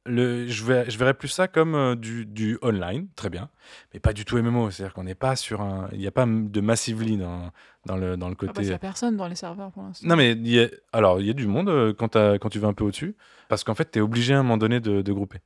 le, 0.04 0.48
je, 0.48 0.64
verrais 0.64 1.14
plus 1.14 1.28
ça 1.28 1.48
comme 1.48 1.74
euh, 1.74 1.94
du, 1.94 2.26
du 2.26 2.58
online, 2.62 3.06
très 3.14 3.30
bien, 3.30 3.48
mais 3.94 4.00
pas 4.00 4.12
du 4.12 4.24
tout 4.24 4.36
MMO. 4.36 4.70
C'est-à-dire 4.70 4.94
qu'on 4.94 5.04
n'est 5.04 5.14
pas 5.14 5.36
sur 5.36 5.60
un, 5.60 5.88
il 5.92 5.98
n'y 5.98 6.06
a 6.06 6.10
pas 6.10 6.26
de 6.26 6.60
massively 6.60 7.16
dans, 7.16 7.50
dans 7.86 7.96
le 7.96 8.16
dans 8.16 8.28
le 8.28 8.34
Ah 8.40 8.46
bah, 8.46 8.52
côté. 8.52 8.62
il 8.64 8.70
y 8.70 8.72
a 8.72 8.78
personne 8.78 9.16
dans 9.16 9.28
les 9.28 9.36
serveurs 9.36 9.70
pour 9.70 9.82
l'instant. 9.82 10.06
Non, 10.08 10.16
mais 10.16 10.32
il 10.32 10.48
y 10.48 10.60
a- 10.60 10.68
alors, 10.92 11.20
il 11.20 11.26
y 11.26 11.30
a 11.30 11.34
du 11.34 11.46
monde 11.46 11.68
euh, 11.68 11.92
quand 11.94 12.08
tu 12.50 12.58
vas 12.58 12.68
un 12.68 12.72
peu 12.74 12.84
au-dessus, 12.84 13.14
parce 13.48 13.64
qu'en 13.64 13.74
fait, 13.74 13.90
tu 13.90 13.98
es 13.98 14.02
obligé 14.02 14.34
à 14.34 14.38
un 14.40 14.42
moment 14.42 14.56
donné 14.58 14.80
de, 14.80 15.02
de 15.02 15.12
grouper. 15.12 15.38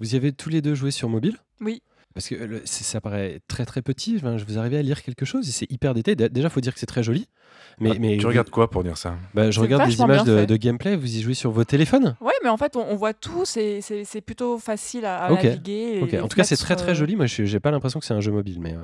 Vous 0.00 0.14
y 0.14 0.16
avez 0.16 0.32
tous 0.32 0.48
les 0.48 0.62
deux 0.62 0.74
joué 0.74 0.90
sur 0.90 1.08
mobile? 1.08 1.38
Oui. 1.60 1.82
Parce 2.14 2.28
que 2.28 2.34
le- 2.34 2.62
ça 2.64 3.00
paraît 3.00 3.40
très 3.48 3.64
très 3.64 3.82
petit. 3.82 4.16
Enfin, 4.16 4.38
je 4.38 4.44
vous 4.44 4.58
arrivez 4.58 4.78
à 4.78 4.82
lire 4.82 5.02
quelque 5.02 5.24
chose 5.24 5.48
et 5.48 5.52
c'est 5.52 5.70
hyper 5.70 5.94
détaillé. 5.94 6.16
Dé- 6.16 6.28
Déjà, 6.28 6.48
faut 6.48 6.60
dire 6.60 6.74
que 6.74 6.80
c'est 6.80 6.86
très 6.86 7.02
joli. 7.02 7.28
Mais, 7.80 7.90
Ah, 7.92 7.98
mais 8.00 8.16
tu 8.16 8.22
vous- 8.22 8.28
regardes 8.28 8.50
quoi 8.50 8.70
pour 8.70 8.82
dire 8.82 8.96
ça? 8.96 9.16
Bah, 9.34 9.50
Je 9.50 9.60
regarde 9.60 9.86
des 9.88 10.00
images 10.00 10.24
de, 10.24 10.56
gameplay. 10.56 10.96
Vous 10.96 11.16
y 11.16 11.20
jouez 11.22 11.34
sur 11.34 11.50
vos 11.52 11.64
téléphones? 11.64 12.16
Ouais, 12.20 12.32
mais 12.42 12.48
en 12.48 12.56
fait, 12.56 12.74
on, 12.76 12.80
on 12.90 12.96
voit 12.96 13.14
tout, 13.14 13.44
c'est 13.44 13.80
c'est- 13.80 14.04
c'est 14.04 14.20
plutôt 14.20 14.58
facile 14.58 15.04
à, 15.04 15.26
à 15.26 15.32
Ok. 15.32 15.44
naviguer. 15.44 15.98
et 15.98 16.02
Ok. 16.02 16.12
les 16.12 16.20
En 16.20 16.28
tout 16.28 16.36
cas, 16.36 16.44
c'est 16.44 16.56
très 16.56 16.74
très 16.76 16.90
euh, 16.92 16.94
joli. 16.94 17.14
Moi, 17.14 17.26
je 17.26 17.44
j'ai 17.44 17.60
pas 17.60 17.70
l'impression 17.70 18.00
que 18.00 18.06
c'est 18.06 18.14
un 18.14 18.20
jeu 18.20 18.32
mobile, 18.32 18.58
mais 18.60 18.74
euh, 18.74 18.78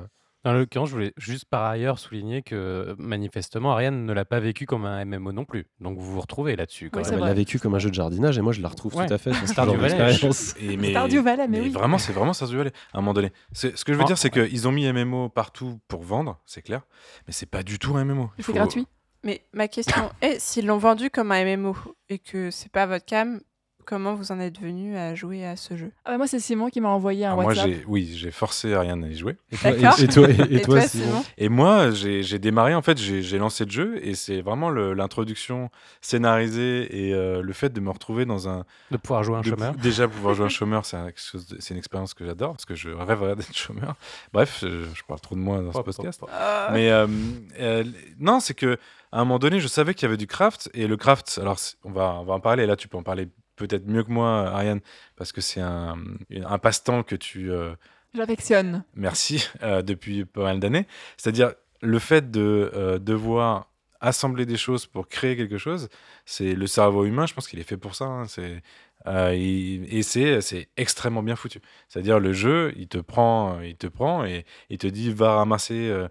Dans 0.45 0.53
l'occurrence, 0.53 0.89
je 0.89 0.93
voulais 0.93 1.13
juste 1.17 1.45
par 1.45 1.63
ailleurs 1.65 1.99
souligner 1.99 2.41
que 2.43 2.95
manifestement, 2.99 3.71
Ariane 3.73 4.05
ne 4.05 4.13
l'a 4.13 4.23
pas 4.25 4.39
vécu 4.39 4.65
comme 4.65 4.85
un 4.85 5.03
MMO 5.03 5.31
non 5.31 5.43
plus. 5.43 5.65
Donc 5.81 5.97
vous 5.97 6.13
vous 6.13 6.21
retrouvez 6.21 6.55
là-dessus. 6.55 6.89
quand 6.91 6.99
Oui, 6.99 7.01
même. 7.01 7.05
c'est 7.09 7.13
elle 7.15 7.19
vrai. 7.19 7.29
l'a 7.29 7.33
vécu 7.33 7.59
comme 7.59 7.73
un 7.75 7.79
jeu 7.79 7.89
de 7.89 7.95
jardinage 7.95 8.37
et 8.37 8.41
moi, 8.41 8.53
je 8.53 8.61
la 8.61 8.69
retrouve 8.69 8.95
Ouais. 8.95 9.07
tout 9.07 9.13
à 9.13 9.17
fait. 9.17 9.31
dans 9.31 9.37
ce 9.41 9.47
Stardew 9.47 9.71
genre 9.71 9.81
Valley. 9.81 9.95
d'expérience. 9.97 10.55
Et 10.61 10.77
mais, 10.77 10.91
Stardew 10.91 11.19
Valley, 11.21 11.47
mais 11.47 11.59
oui. 11.61 11.69
vraiment, 11.69 11.97
c'est 11.97 12.13
vraiment 12.13 12.33
Stardew 12.33 12.57
Valley, 12.57 12.71
à 12.93 12.99
un 12.99 13.01
moment 13.01 13.13
donné. 13.13 13.33
C'est- 13.51 13.75
Ce 13.75 13.83
que 13.83 13.91
je 13.91 13.97
veux 13.97 14.03
Ah, 14.03 14.07
dire, 14.07 14.17
c'est 14.19 14.29
qu'ils 14.29 14.67
ont 14.67 14.71
mis 14.71 14.85
MMO 14.85 15.29
partout 15.29 15.79
pour 15.87 16.03
vendre, 16.03 16.39
c'est 16.45 16.61
clair, 16.61 16.81
mais 17.27 17.33
c'est 17.33 17.49
pas 17.49 17.63
du 17.63 17.79
tout 17.79 17.97
un 17.97 18.05
MMO. 18.05 18.29
Il 18.37 18.43
C'est 18.43 18.51
faut- 18.51 18.53
gratuit. 18.53 18.85
Mais 19.23 19.41
ma 19.53 19.67
question 19.67 20.11
est, 20.21 20.39
s'ils 20.39 20.67
l'ont 20.67 20.77
vendu 20.77 21.09
comme 21.09 21.31
un 21.31 21.43
MMO 21.43 21.75
et 22.09 22.19
que 22.19 22.51
c'est 22.51 22.71
pas 22.71 22.85
votre 22.85 23.05
cam, 23.05 23.41
comment 23.85 24.13
vous 24.15 24.31
en 24.31 24.39
êtes 24.39 24.59
venu 24.59 24.97
à 24.97 25.15
jouer 25.15 25.45
à 25.45 25.55
ce 25.55 25.77
jeu? 25.77 25.91
Ah 26.05 26.11
bah, 26.11 26.17
moi, 26.17 26.27
c'est 26.27 26.39
Simon 26.39 26.69
qui 26.69 26.81
m'a 26.81 26.89
envoyé 26.89 27.25
un 27.25 27.35
moi, 27.35 27.45
WhatsApp. 27.45 27.67
j'ai, 27.67 27.83
oui, 27.87 28.11
j'ai 28.15 28.31
forcé 28.31 28.73
Ariane 28.73 29.03
à 29.03 29.07
y 29.07 29.15
jouer. 29.15 29.37
Et 29.51 29.57
toi, 29.57 29.71
D'accord. 29.71 29.99
et- 29.99 30.03
et 30.03 30.07
toi, 30.07 30.29
et- 30.29 30.61
toi, 30.61 30.75
toi, 30.79 30.81
Simon 30.81 31.05
Simon? 31.05 31.23
Et 31.37 31.49
moi, 31.49 31.91
j'ai, 31.91 32.39
démarré, 32.39 32.73
en 32.75 32.81
fait, 32.81 32.97
j'ai, 32.97 33.37
lancé 33.37 33.65
le 33.65 33.71
jeu 33.71 33.99
et 34.05 34.15
c'est 34.15 34.41
vraiment 34.41 34.69
l'introduction 34.69 35.69
scénarisée 36.01 37.07
et 37.07 37.13
euh, 37.13 37.41
le 37.41 37.53
fait 37.53 37.69
de 37.73 37.79
me 37.79 37.89
retrouver 37.89 38.25
dans 38.25 38.47
un. 38.49 38.65
De 38.91 38.97
pouvoir 38.97 39.23
jouer 39.23 39.37
un 39.37 39.41
de 39.41 39.45
chômeur. 39.49 39.73
Déjà, 39.75 40.07
pouvoir 40.07 40.33
jouer 40.33 40.45
un 40.45 40.49
chômeur, 40.49 40.85
c'est, 40.85 40.97
un- 40.97 41.09
une 41.71 41.77
expérience 41.77 42.13
que 42.13 42.25
j'adore 42.25 42.51
parce 42.53 42.65
que 42.65 42.75
je 42.75 42.89
rêverais 42.89 43.35
d'être 43.35 43.55
chômeur. 43.55 43.95
Bref, 44.33 44.59
je, 44.61 44.67
je 44.93 45.03
parle 45.07 45.19
trop 45.19 45.35
de 45.35 45.39
moi 45.41 45.61
dans 45.61 45.71
ce 45.73 45.79
podcast. 45.79 46.21
Euh, 46.31 46.69
Mais 46.73 46.89
euh, 46.91 47.07
euh, 47.59 47.83
non, 48.19 48.39
c'est 48.39 48.53
que 48.53 48.77
à 49.11 49.19
un 49.19 49.25
moment 49.25 49.39
donné, 49.39 49.59
je 49.59 49.67
savais 49.67 49.93
qu'il 49.93 50.03
y 50.03 50.07
avait 50.09 50.17
du 50.17 50.27
craft 50.27 50.69
et 50.73 50.87
le 50.87 50.97
craft. 50.97 51.37
Alors, 51.41 51.57
on 51.83 51.91
va 51.91 52.17
on 52.21 52.25
va 52.25 52.33
en 52.33 52.39
parler. 52.39 52.63
Et 52.63 52.67
là, 52.67 52.75
tu 52.75 52.87
peux 52.87 52.97
en 52.97 53.03
parler 53.03 53.27
peut-être 53.55 53.87
mieux 53.87 54.03
que 54.03 54.11
moi, 54.11 54.47
Ariane, 54.49 54.81
parce 55.15 55.31
que 55.31 55.41
c'est 55.41 55.61
un, 55.61 55.97
un 56.45 56.57
passe-temps 56.57 57.03
que 57.03 57.15
tu 57.15 57.51
euh, 57.51 57.73
J'affectionne. 58.13 58.83
merci 58.95 59.47
euh, 59.63 59.81
depuis 59.81 60.25
pas 60.25 60.43
mal 60.43 60.59
d'années. 60.59 60.87
C'est-à-dire 61.17 61.53
le 61.81 61.99
fait 61.99 62.31
de 62.31 62.71
euh, 62.73 62.99
devoir 62.99 63.71
assembler 64.01 64.45
des 64.45 64.57
choses 64.57 64.85
pour 64.85 65.07
créer 65.07 65.35
quelque 65.35 65.57
chose, 65.57 65.89
c'est 66.25 66.53
le 66.53 66.67
cerveau 66.67 67.05
humain. 67.05 67.25
Je 67.25 67.33
pense 67.33 67.47
qu'il 67.47 67.59
est 67.59 67.63
fait 67.63 67.77
pour 67.77 67.95
ça. 67.95 68.05
hein, 68.05 68.25
c'est 68.27 68.61
euh, 69.07 69.31
et 69.35 70.01
c'est 70.01 70.41
c'est 70.41 70.69
extrêmement 70.77 71.21
bien 71.23 71.35
foutu. 71.35 71.59
C'est-à-dire 71.89 72.19
le 72.19 72.33
jeu, 72.33 72.73
il 72.75 72.87
te 72.87 72.97
prend, 72.97 73.59
il 73.61 73.75
te 73.75 73.87
prend 73.87 74.25
et 74.25 74.45
il 74.69 74.77
te 74.79 74.87
dit 74.87 75.11
va 75.13 75.35
ramasser 75.35 75.89
euh, 75.89 76.07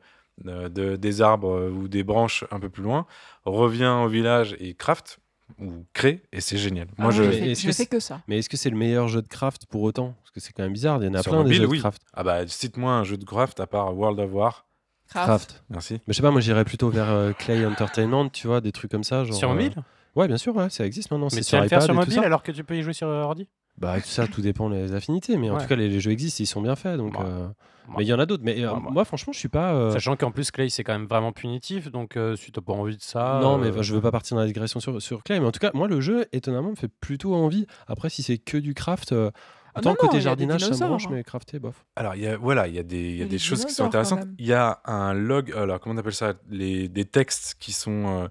de- 0.68 0.96
des 0.96 1.22
arbres 1.22 1.70
ou 1.70 1.88
des 1.88 2.02
branches 2.04 2.44
un 2.50 2.60
peu 2.60 2.68
plus 2.68 2.82
loin, 2.82 3.06
reviens 3.44 4.00
au 4.02 4.08
village 4.08 4.56
et 4.60 4.74
craft 4.74 5.18
ou 5.60 5.84
crée 5.92 6.22
et 6.32 6.40
c'est 6.40 6.56
génial. 6.56 6.88
Moi 6.98 7.08
Ah, 7.08 7.10
je 7.10 7.22
je 7.22 7.28
Mais 7.28 7.38
fais, 7.38 7.50
est-ce 7.52 7.60
je 7.62 7.66
que 7.66 7.72
fais 7.72 7.82
c'est- 7.84 7.86
que 7.86 8.00
ça. 8.00 8.20
Mais 8.28 8.38
est-ce 8.38 8.48
que 8.48 8.56
c'est 8.56 8.70
le 8.70 8.76
meilleur 8.76 9.08
jeu 9.08 9.22
de 9.22 9.28
craft 9.28 9.66
pour 9.66 9.82
autant? 9.82 10.14
Parce 10.22 10.30
que 10.30 10.40
c'est 10.40 10.52
quand 10.52 10.62
même 10.62 10.72
bizarre. 10.72 11.02
Il 11.02 11.06
y 11.06 11.08
en 11.10 11.14
a 11.14 11.22
Sur 11.22 11.32
plein 11.32 11.40
des 11.40 11.44
mobile, 11.44 11.58
jeux 11.62 11.66
oui. 11.68 11.76
de 11.78 11.82
craft. 11.82 12.02
ah 12.14 12.22
bah 12.24 12.46
cite-moi 12.46 12.92
un 12.92 13.04
jeu 13.04 13.16
de 13.16 13.24
craft 13.24 13.60
à 13.60 13.66
part 13.66 13.96
World 13.96 14.18
of 14.20 14.30
War. 14.32 14.66
Craft. 15.08 15.62
Merci. 15.70 15.94
Mais 15.94 16.00
je 16.08 16.12
sais 16.14 16.22
pas, 16.22 16.30
moi 16.30 16.40
j'irais 16.40 16.64
plutôt 16.64 16.88
vers 16.88 17.10
euh, 17.10 17.32
Clay 17.32 17.64
Entertainment, 17.66 18.28
tu 18.30 18.46
vois, 18.46 18.60
des 18.60 18.72
trucs 18.72 18.90
comme 18.90 19.04
ça. 19.04 19.24
Genre, 19.24 19.36
Sur 19.36 19.50
euh, 19.50 19.54
mobile? 19.54 19.74
Ouais, 20.16 20.26
bien 20.28 20.38
sûr, 20.38 20.56
ouais, 20.56 20.70
ça 20.70 20.86
existe 20.86 21.10
maintenant. 21.10 21.28
Mais 21.32 21.42
C'est 21.42 21.50
tu 21.50 21.56
vas 21.56 21.58
sur 21.58 21.62
le 21.62 21.68
faire 21.68 21.78
iPad 21.78 21.86
sur 21.86 21.94
mobile 21.94 22.18
alors 22.24 22.42
que 22.42 22.52
tu 22.52 22.64
peux 22.64 22.76
y 22.76 22.82
jouer 22.82 22.92
sur 22.94 23.06
ordi? 23.08 23.48
Bah, 23.78 24.01
ça, 24.01 24.26
tout 24.28 24.40
dépend 24.40 24.70
des 24.70 24.94
affinités, 24.94 25.36
mais 25.36 25.51
en 25.51 25.55
Ouais. 25.56 25.62
tout 25.62 25.68
cas, 25.68 25.76
les, 25.76 25.88
les 25.88 26.01
jeux 26.01 26.12
existent, 26.12 26.42
ils 26.42 26.46
sont 26.46 26.62
bien 26.62 26.76
faits. 26.76 26.96
Donc, 26.96 27.18
Ouais. 27.18 27.24
euh, 27.26 27.46
Ouais. 27.88 27.96
Mais 27.98 28.05
il 28.05 28.09
y 28.09 28.14
en 28.14 28.18
a 28.18 28.24
d'autres. 28.24 28.42
Mais 28.46 28.64
euh, 28.64 28.72
moi, 28.76 29.05
franchement, 29.05 29.34
je 29.34 29.38
suis 29.38 29.48
pas. 29.51 29.74
euh, 29.74 29.90
Sachant 29.90 30.16
qu'en 30.16 30.30
plus, 30.30 30.51
Clay, 30.51 30.70
c'est 30.70 30.82
quand 30.84 30.94
même 30.94 31.05
vraiment 31.05 31.32
punitif. 31.32 31.90
Donc, 31.90 32.16
euh, 32.16 32.34
si 32.34 32.51
t'as 32.51 32.62
pas 32.62 32.72
envie 32.72 32.96
de 32.96 33.02
ça. 33.02 33.40
Non, 33.42 33.59
mais 33.59 33.70
bah, 33.70 33.82
je 33.82 33.94
veux 33.94 34.01
pas 34.01 34.10
partir 34.10 34.36
dans 34.36 34.40
la 34.40 34.46
digression 34.46 34.80
sur, 34.80 35.02
sur 35.02 35.22
Clay. 35.22 35.38
Mais 35.38 35.44
en 35.46 35.52
tout 35.52 35.59
cas, 35.59 35.70
moi, 35.74 35.86
le 35.86 36.01
jeu, 36.01 36.24
étonnamment, 36.32 36.70
me 36.70 36.76
fait 36.76 36.88
plutôt 36.88 37.34
envie. 37.34 37.66
Après, 37.86 38.09
si 38.09 38.22
c'est 38.22 38.38
que 38.38 38.56
du 38.56 38.72
craft. 38.72 39.12
euh, 39.12 39.30
Ah 39.74 39.80
Attends, 39.80 39.90
non, 39.90 39.96
côté 39.96 40.16
non, 40.16 40.22
jardinage, 40.22 40.60
ça 40.64 40.70
me 40.70 40.88
branche, 40.88 41.05
hein. 41.06 41.10
mais 41.12 41.24
crafté, 41.24 41.59
bof. 41.59 41.84
Alors, 41.96 42.14
il 42.14 42.22
y 42.22 42.26
a, 42.26 42.38
voilà, 42.38 42.68
il 42.68 42.74
y 42.74 42.78
a 42.78 42.82
des, 42.82 42.96
il 43.10 43.16
y 43.18 43.20
a 43.20 43.24
des 43.24 43.32
des 43.32 43.38
choses 43.38 43.66
qui 43.66 43.74
sont 43.74 43.84
intéressantes. 43.84 44.24
Il 44.38 44.46
y 44.46 44.55
a 44.55 44.80
un 44.86 45.12
log, 45.12 45.52
alors 45.52 45.78
comment 45.78 45.94
on 45.96 45.98
appelle 45.98 46.14
ça? 46.14 46.32
Les, 46.48 46.88
Des 46.88 47.05
textes 47.05 47.56
qui 47.60 47.72
sont. 47.72 48.30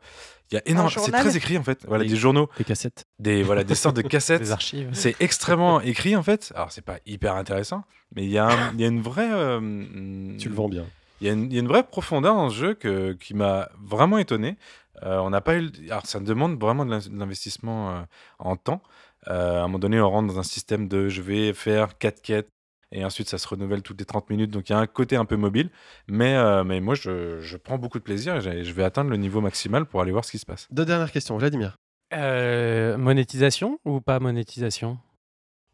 Il 0.52 0.56
y 0.56 0.57
a 0.57 0.61
énormément. 0.65 1.02
C'est 1.03 1.11
très 1.11 1.36
écrit 1.38 1.57
en 1.57 1.64
fait. 1.64 1.86
Voilà, 1.88 2.03
des 2.03 2.15
journaux, 2.15 2.49
Les 2.60 2.65
cassettes. 2.65 3.06
des, 3.20 3.44
voilà, 3.44 3.64
des 3.64 3.76
sortes 3.76 3.95
de 3.95 4.02
cassettes. 4.07 4.41
des 4.41 4.52
archives. 4.52 4.90
C'est 4.94 5.15
extrêmement 5.20 5.82
écrit 5.82 6.15
en 6.15 6.24
fait. 6.24 6.52
Alors, 6.56 6.72
c'est 6.72 6.84
pas 6.86 6.99
hyper 7.06 7.36
intéressant, 7.36 7.84
mais 8.15 8.24
il 8.26 8.30
y, 8.32 8.38
a 8.38 8.45
un- 8.48 8.74
y 8.78 8.84
a 8.84 8.88
une 8.88 9.02
vraie. 9.02 9.32
euh, 9.32 9.57
hum, 9.57 10.36
Tu 10.40 10.49
le 10.49 10.56
vends 10.56 10.70
bien. 10.70 10.86
Il 11.22 11.28
y, 11.28 11.30
a 11.30 11.34
une, 11.34 11.45
il 11.45 11.53
y 11.53 11.57
a 11.57 11.60
une 11.61 11.68
vraie 11.68 11.84
profondeur 11.84 12.36
dans 12.36 12.49
ce 12.49 12.56
jeu 12.56 12.74
que, 12.74 13.14
qui 13.14 13.34
m'a 13.34 13.70
vraiment 13.82 14.18
étonné. 14.18 14.57
Euh, 15.03 15.18
on 15.20 15.30
n'a 15.30 15.41
pas 15.41 15.56
eu. 15.57 15.70
Alors, 15.90 16.06
ça 16.06 16.20
demande 16.20 16.60
vraiment 16.60 16.86
de 16.86 16.91
l'in- 16.91 16.99
de 16.99 17.18
l'investissement 17.18 17.91
euh, 17.91 18.02
en 18.40 18.56
temps. 18.57 18.82
Euh, 19.30 19.60
à 19.60 19.64
un 19.64 19.68
moment 19.68 19.80
donné, 19.80 20.02
on 20.02 20.10
rentre 20.10 20.34
dans 20.34 20.40
un 20.40 20.44
système 20.44 20.88
de 20.90 21.07
je 21.07 21.22
vais 21.22 21.53
faire 21.53 21.98
4 21.98 22.22
quêtes 22.22 22.49
et 22.94 23.03
ensuite 23.03 23.28
ça 23.28 23.38
se 23.38 23.48
renouvelle 23.48 23.82
toutes 23.82 23.99
les 23.99 24.06
30 24.06 24.30
minutes. 24.30 24.52
Donc, 24.52 24.70
il 24.70 24.72
y 24.72 24.76
a 24.76 24.80
un 24.80 24.88
côté 24.88 25.15
un 25.18 25.26
peu 25.26 25.36
mobile. 25.36 25.70
Mais, 26.07 26.36
euh, 26.36 26.64
mais 26.64 26.80
moi, 26.80 26.95
je, 26.95 27.40
je 27.41 27.57
prends 27.57 27.78
beaucoup 27.78 27.99
de 27.99 28.03
plaisir 28.03 28.36
et 28.48 28.64
je 28.64 28.72
vais 28.74 28.84
atteindre 28.84 29.10
le 29.10 29.18
niveau 29.18 29.41
maximal 29.41 29.86
pour 29.86 29.99
aller 30.02 30.11
voir 30.11 30.24
ce 30.24 30.32
qui 30.32 30.40
se 30.40 30.45
passe. 30.45 30.68
Deux 30.72 30.86
dernières 30.86 31.11
questions. 31.11 31.38
Vladimir. 31.38 31.78
Euh, 32.14 32.98
monétisation 32.98 33.80
ou 33.86 33.99
pas 33.99 34.20
monétisation? 34.20 34.99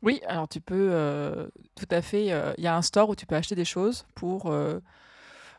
Oui, 0.02 0.22
alors 0.28 0.48
tu 0.48 0.62
peux 0.62 0.90
euh, 0.92 1.48
tout 1.76 1.88
à 1.92 2.02
fait. 2.02 2.32
euh, 2.32 2.54
Il 2.58 2.64
y 2.64 2.68
a 2.68 2.76
un 2.76 2.82
store 2.82 3.10
où 3.10 3.16
tu 3.16 3.26
peux 3.26 3.36
acheter 3.36 3.56
des 3.56 3.66
choses 3.66 4.06
pour. 4.16 4.52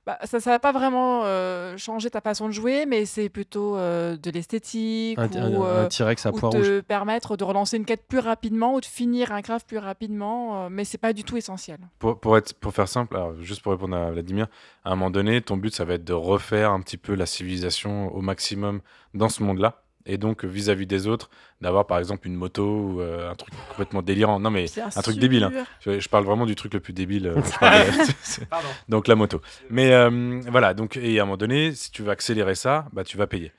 Bah, 0.07 0.19
ça 0.25 0.39
ne 0.39 0.43
va 0.43 0.59
pas 0.59 0.73
vraiment 0.73 1.23
euh, 1.25 1.77
changer 1.77 2.11
ta 2.11 2.21
façon 2.21 2.47
de 2.47 2.53
jouer, 2.53 2.87
mais 2.87 3.05
c'est 3.05 3.29
plutôt 3.29 3.77
euh, 3.77 4.17
de 4.17 4.31
l'esthétique 4.31 5.19
Un, 5.19 5.29
ou, 5.29 5.63
un- 5.63 5.67
euh, 5.67 5.85
un 5.85 5.89
T-Rex 5.89 6.27
à 6.27 6.31
ou 6.31 6.37
poids 6.37 6.49
rouge. 6.49 6.63
te 6.67 6.81
permettre 6.81 7.37
de 7.37 7.45
relancer 7.45 7.77
une 7.77 7.85
quête 7.85 8.07
plus 8.09 8.19
rapidement 8.19 8.75
ou 8.75 8.81
de 8.81 8.87
finir 8.87 9.31
un 9.33 9.43
craft 9.43 9.69
plus 9.69 9.79
rapidement, 9.79 10.65
euh, 10.65 10.69
mais 10.71 10.85
c'est 10.85 10.99
pas 10.99 11.13
du 11.13 11.23
tout 11.25 11.37
essentiel. 11.37 11.79
Pour, 11.99 12.19
pour, 12.19 12.37
être, 12.39 12.55
pour 12.55 12.73
faire 12.73 12.89
simple, 12.89 13.17
alors, 13.17 13.35
juste 13.43 13.63
pour 13.63 13.73
répondre 13.73 13.97
à 13.97 14.11
Vladimir, 14.11 14.47
à 14.85 14.93
un 14.93 14.97
moment 14.97 15.11
donné, 15.11 15.41
ton 15.43 15.57
but, 15.57 15.75
ça 15.75 15.85
va 15.85 15.95
être 15.95 16.05
de 16.05 16.13
refaire 16.15 16.71
un 16.73 16.81
petit 16.81 16.97
peu 16.97 17.15
la 17.15 17.27
civilisation 17.27 18.15
au 18.15 18.21
maximum 18.23 18.81
dans 19.15 19.29
ce 19.29 19.43
monde-là. 19.43 19.83
Et 20.07 20.17
donc, 20.19 20.45
vis-à-vis 20.45 20.87
des 20.87 21.07
autres, 21.07 21.29
d'avoir 21.61 21.87
par 21.87 21.99
exemple 21.99 22.27
une 22.27 22.35
moto 22.35 22.65
ou 22.65 23.01
euh, 23.01 23.31
un 23.31 23.35
truc 23.35 23.53
complètement 23.69 24.03
délirant. 24.03 24.41
Non, 24.41 24.51
mais 24.51 24.67
un 24.97 25.03
truc 25.03 25.19
débile. 25.19 25.45
hein. 25.45 25.53
Je, 25.81 26.01
je 26.01 26.09
parle 26.09 26.25
vraiment 26.25 26.47
du 26.47 26.55
truc 26.55 26.73
le 26.75 26.81
plus 26.81 26.93
débile. 26.93 27.27
euh, 27.29 27.35
de- 27.41 28.45
donc, 28.89 29.09
la 29.09 29.15
moto. 29.15 29.41
Mais 29.69 29.93
euh, 29.93 30.41
voilà, 30.49 30.75
donc, 30.75 30.97
et 30.97 31.19
à 31.19 31.23
un 31.23 31.27
moment 31.27 31.37
donné, 31.37 31.75
si 31.75 31.91
tu 31.91 32.03
veux 32.03 32.11
accélérer 32.11 32.55
ça, 32.55 32.87
bah, 32.93 33.05
tu 33.05 33.17
vas 33.17 33.27
payer. 33.27 33.53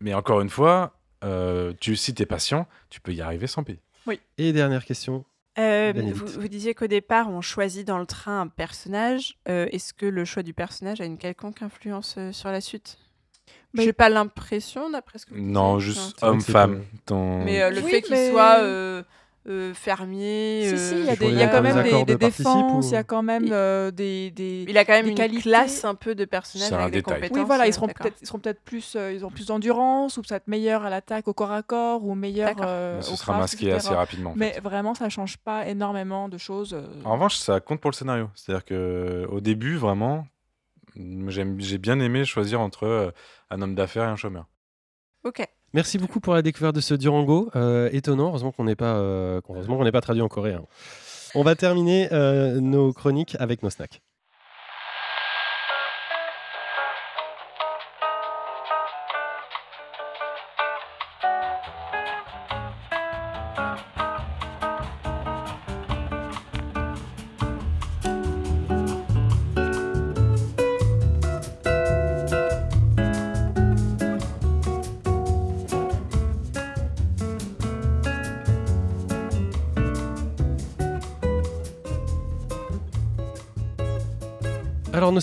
Mais 0.00 0.12
encore 0.14 0.40
une 0.40 0.50
fois, 0.50 0.92
euh, 1.24 1.72
tu, 1.80 1.96
si 1.96 2.14
tu 2.14 2.22
es 2.22 2.26
patient, 2.26 2.66
tu 2.90 3.00
peux 3.00 3.12
y 3.12 3.20
arriver 3.22 3.46
sans 3.46 3.62
payer. 3.64 3.80
Et 4.38 4.52
dernière 4.52 4.84
question. 4.84 5.24
Euh, 5.58 5.92
vous, 6.12 6.26
vous 6.26 6.48
disiez 6.48 6.74
qu'au 6.74 6.86
départ, 6.86 7.30
on 7.30 7.40
choisit 7.40 7.86
dans 7.86 7.98
le 7.98 8.04
train 8.04 8.42
un 8.42 8.46
personnage. 8.46 9.38
Euh, 9.48 9.66
Est-ce 9.72 9.94
que 9.94 10.04
le 10.04 10.26
choix 10.26 10.42
du 10.42 10.52
personnage 10.52 11.00
a 11.00 11.06
une 11.06 11.16
quelconque 11.16 11.62
influence 11.62 12.16
euh, 12.18 12.30
sur 12.32 12.50
la 12.50 12.60
suite? 12.60 12.98
Bah, 13.74 13.82
J'ai 13.82 13.92
pas 13.92 14.08
l'impression, 14.08 14.88
d'après 14.90 15.18
ce 15.18 15.26
que 15.26 15.34
vous 15.34 15.40
Non, 15.40 15.78
juste 15.78 16.22
homme-femme. 16.22 16.82
Ton... 17.04 17.44
Mais 17.44 17.62
euh, 17.62 17.70
le 17.70 17.80
Oui, 17.82 17.90
fait 17.90 18.02
qu'il 18.02 18.14
mais- 18.14 18.30
soit 18.30 18.58
euh, 18.60 19.02
euh, 19.48 19.74
fermier. 19.74 20.62
Si, 20.70 20.78
si, 20.78 20.94
il 20.98 21.04
y 21.04 21.08
a, 21.10 21.14
des- 21.16 21.26
y 21.30 21.48
quand 21.50 21.62
même 21.62 21.82
des, 21.82 21.90
de 22.00 22.04
des 22.04 22.16
défenses, 22.16 22.84
ou- 22.86 22.88
il 22.88 22.92
y 22.94 22.96
a 22.96 23.04
quand 23.04 23.22
même 23.22 23.48
euh, 23.52 23.90
des, 23.90 24.30
des, 24.30 24.64
Il 24.68 24.76
a 24.78 24.84
quand 24.84 24.94
même 24.94 25.06
une 25.08 25.14
qualités. 25.14 25.42
classe 25.42 25.84
un 25.84 25.94
peu 25.94 26.14
de 26.14 26.24
personnage 26.24 26.68
C'est 26.68 26.74
un 26.74 26.88
détail. 26.88 27.02
compétences. 27.02 27.38
Oui, 27.38 27.44
voilà, 27.46 27.66
ils 27.66 27.72
seront 27.74 27.86
peut-être, 27.86 28.16
ils 28.22 28.26
seront 28.26 28.38
peut-être 28.38 28.60
plus, 28.62 28.94
euh, 28.96 29.12
ils 29.12 29.24
ont 29.24 29.30
plus 29.30 29.46
d'endurance 29.46 30.16
ou 30.16 30.22
peut-être 30.22 30.48
meilleurs 30.48 30.84
à 30.84 30.90
l'attaque 30.90 31.28
au 31.28 31.32
corps 31.34 31.52
à 31.52 31.62
corps 31.62 32.02
ou 32.04 32.14
meilleurs 32.14 32.54
ce 33.02 33.14
sera 33.14 33.34
craft, 33.34 33.40
masqué 33.40 33.66
etc. 33.66 33.76
assez 33.76 33.94
rapidement. 33.94 34.30
en 34.30 34.32
fait. 34.34 34.38
Mais 34.40 34.58
vraiment, 34.62 34.94
ça 34.94 35.08
change 35.10 35.36
pas 35.36 35.66
énormément 35.68 36.28
de 36.28 36.38
choses. 36.38 36.76
En 37.04 37.12
revanche, 37.12 37.36
ça 37.36 37.60
compte 37.60 37.80
pour 37.80 37.90
le 37.90 37.96
scénario. 37.96 38.30
C'est-à-dire 38.34 38.64
que 38.64 39.26
au 39.30 39.40
début, 39.40 39.76
vraiment, 39.76 40.26
j'ai 41.28 41.78
bien 41.78 42.00
aimé 42.00 42.24
choisir 42.24 42.60
entre 42.60 42.84
euh, 42.84 43.10
un 43.50 43.62
homme 43.62 43.74
d'affaires 43.74 44.04
et 44.04 44.08
un 44.08 44.16
chômeur. 44.16 44.46
Ok. 45.24 45.46
Merci 45.72 45.98
beaucoup 45.98 46.20
pour 46.20 46.34
la 46.34 46.42
découverte 46.42 46.74
de 46.74 46.80
ce 46.80 46.94
Durango. 46.94 47.50
Euh, 47.56 47.90
étonnant, 47.92 48.28
heureusement 48.28 48.52
qu'on 48.52 48.64
n'est 48.64 48.76
pas, 48.76 48.96
euh, 48.96 49.40
heureusement 49.48 49.76
qu'on 49.76 49.84
n'est 49.84 49.92
pas 49.92 50.00
traduit 50.00 50.22
en 50.22 50.28
coréen. 50.28 50.62
On 51.34 51.42
va 51.42 51.54
terminer 51.54 52.08
euh, 52.12 52.60
nos 52.60 52.92
chroniques 52.92 53.36
avec 53.38 53.62
nos 53.62 53.70
snacks. 53.70 54.00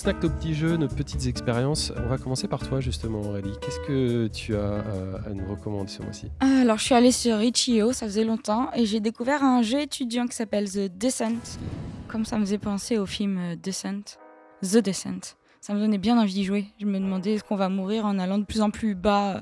Alors 0.06 0.22
nos 0.22 0.30
petits 0.30 0.54
jeux, 0.54 0.76
nos 0.76 0.88
petites 0.90 1.28
expériences. 1.28 1.94
On 1.96 2.08
va 2.08 2.18
commencer 2.18 2.48
par 2.50 2.68
toi 2.68 2.82
justement, 2.82 3.22
Aurélie. 3.22 3.54
Qu'est-ce 3.62 3.80
que 3.88 4.28
tu 4.28 4.54
as 4.54 4.60
euh, 4.60 5.18
à 5.26 5.30
nous 5.30 5.50
recommander 5.50 5.90
ce 5.90 6.02
mois-ci? 6.02 6.30
Alors, 6.42 6.78
je 6.78 6.84
suis 6.84 6.96
allée 6.96 7.12
sur 7.12 7.42
Itch.io, 7.42 7.94
ça 7.94 8.06
faisait 8.06 8.26
longtemps, 8.26 8.70
et 8.76 8.86
j'ai 8.86 9.00
découvert 9.00 9.44
un 9.44 9.62
jeu 9.62 9.80
étudiant 9.80 10.28
qui 10.28 10.36
s'appelle 10.36 10.70
The 10.70 10.92
Descent. 10.98 11.58
Comme 12.10 12.26
ça 12.26 12.38
me 12.38 12.44
faisait 12.44 12.58
penser 12.58 12.98
au 12.98 13.06
film 13.06 13.38
euh, 13.38 13.56
Descent. 13.56 14.18
The 14.62 14.78
Descent. 14.78 15.38
Ça 15.62 15.74
me 15.74 15.80
donnait 15.80 15.98
bien 15.98 16.20
envie 16.20 16.34
d'y 16.34 16.44
jouer. 16.44 16.66
Je 16.82 16.86
me 16.86 17.00
demandais 17.00 17.36
est-ce 17.36 17.44
qu'on 17.46 17.56
va 17.56 17.70
mourir 17.70 18.06
en 18.06 18.20
allant 18.20 18.38
de 18.38 18.44
plus 18.44 18.62
en 18.62 18.72
plus 18.72 18.96
bas 18.96 19.38
euh, 19.38 19.40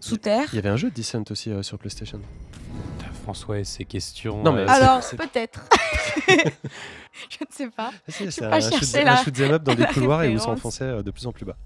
sous 0.00 0.18
terre. 0.18 0.48
Il 0.52 0.56
y 0.56 0.58
avait 0.58 0.68
un 0.68 0.76
jeu 0.76 0.90
Descent 0.90 1.24
aussi 1.30 1.50
euh, 1.50 1.62
sur 1.62 1.78
PlayStation. 1.78 2.20
François 3.22 3.58
et 3.58 3.64
ses 3.64 3.84
questions. 3.84 4.42
Non, 4.42 4.52
mais 4.52 4.60
euh, 4.62 4.66
c'est- 4.66 4.72
Alors, 4.72 5.02
c'est- 5.02 5.16
peut-être. 5.16 5.60
je 6.28 7.38
ne 7.40 7.46
sais 7.50 7.68
pas. 7.70 7.90
C'est 8.08 8.30
c'est 8.30 8.48
pas 8.48 8.56
un, 8.56 8.60
shoot, 8.60 8.92
là, 9.04 9.12
un 9.20 9.24
shoot 9.24 9.40
up 9.40 9.62
dans 9.62 9.74
des 9.76 9.82
la 9.82 9.92
couloirs 9.92 10.22
et 10.22 10.28
où 10.28 10.32
référence. 10.32 10.56
s'enfonçait 10.56 10.84
euh, 10.84 11.02
de 11.02 11.10
plus 11.10 11.26
en 11.26 11.32
plus 11.32 11.44
bas. 11.44 11.56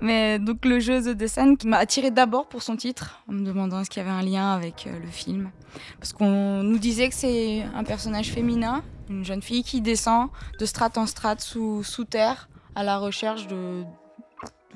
Mais 0.00 0.38
donc 0.38 0.64
le 0.64 0.78
jeu 0.78 1.02
The 1.02 1.16
Descent 1.16 1.56
qui 1.56 1.66
m'a 1.66 1.78
attiré 1.78 2.10
d'abord 2.12 2.48
pour 2.48 2.62
son 2.62 2.76
titre, 2.76 3.20
en 3.28 3.32
me 3.32 3.44
demandant 3.44 3.80
est-ce 3.80 3.90
qu'il 3.90 4.00
y 4.02 4.06
avait 4.06 4.14
un 4.14 4.22
lien 4.22 4.52
avec 4.52 4.86
euh, 4.86 4.96
le 5.00 5.08
film. 5.08 5.50
Parce 5.98 6.12
qu'on 6.12 6.62
nous 6.62 6.78
disait 6.78 7.08
que 7.08 7.14
c'est 7.16 7.64
un 7.74 7.82
personnage 7.82 8.30
féminin, 8.30 8.82
une 9.10 9.24
jeune 9.24 9.42
fille 9.42 9.64
qui 9.64 9.80
descend 9.80 10.28
de 10.60 10.66
strate 10.66 10.98
en 10.98 11.06
strate 11.06 11.40
sous, 11.40 11.82
sous 11.82 12.04
terre 12.04 12.48
à 12.76 12.84
la 12.84 12.98
recherche 12.98 13.48
de... 13.48 13.82
de- 13.82 13.86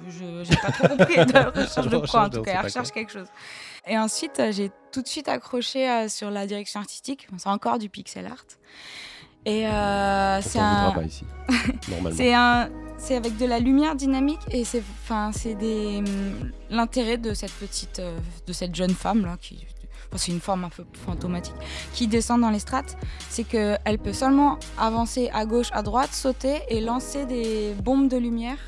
je 0.09 0.43
j'ai 0.43 0.57
pas 0.57 0.73
trop 0.73 0.89
compris, 0.89 1.25
de 1.25 1.33
la 1.33 1.51
recherche 1.51 1.87
de 1.87 1.97
La 1.99 2.07
quoi 2.09 2.25
en 2.25 2.31
tout 2.31 2.43
cas, 2.43 2.55
elle 2.59 2.65
recherche 2.65 2.91
quelque 2.91 3.13
chose. 3.13 3.29
Et 3.87 3.99
ensuite, 3.99 4.39
euh, 4.39 4.53
j'ai 4.53 4.71
tout 4.93 5.03
de 5.03 5.09
suite 5.09 5.29
accroché 5.29 5.89
euh, 5.89 6.09
sur 6.09 6.31
la 6.31 6.47
direction 6.47 6.81
artistique, 6.81 7.27
c'est 7.37 7.49
encore 7.49 7.79
du 7.79 7.89
pixel 7.89 8.27
art. 8.27 8.45
Et 9.45 9.67
euh, 9.67 10.41
c'est 10.41 10.61
un... 10.61 10.93
pas 10.93 11.03
ici, 11.03 11.25
normalement. 11.89 12.17
C'est 12.17 12.33
un, 12.33 12.71
c'est 12.97 13.17
avec 13.17 13.37
de 13.37 13.45
la 13.45 13.59
lumière 13.59 13.97
dynamique 13.97 14.41
et 14.53 14.65
c'est, 14.65 14.83
enfin, 15.03 15.33
c'est 15.33 15.57
des, 15.57 15.99
hum, 15.99 16.53
l'intérêt 16.71 17.19
de 17.19 17.35
cette 17.35 17.53
petite, 17.53 18.01
de 18.47 18.53
cette 18.53 18.77
jeune 18.77 18.95
femme 18.95 19.27
là 19.27 19.37
qui, 19.41 19.67
enfin, 20.07 20.17
c'est 20.17 20.31
une 20.31 20.41
forme 20.41 20.63
un 20.65 20.69
peu 20.69 20.85
fantomatique, 21.05 21.57
qui 21.93 22.07
descend 22.07 22.41
dans 22.41 22.51
les 22.51 22.61
strates, 22.61 22.97
c'est 23.29 23.43
que 23.43 23.77
elle 23.85 23.99
peut 23.99 24.13
seulement 24.13 24.61
avancer 24.79 25.29
à 25.35 25.45
gauche, 25.45 25.71
à 25.73 25.83
droite, 25.83 26.13
sauter 26.13 26.61
et 26.69 26.81
lancer 26.81 27.27
des 27.27 27.75
bombes 27.83 28.09
de 28.09 28.19
lumière, 28.19 28.59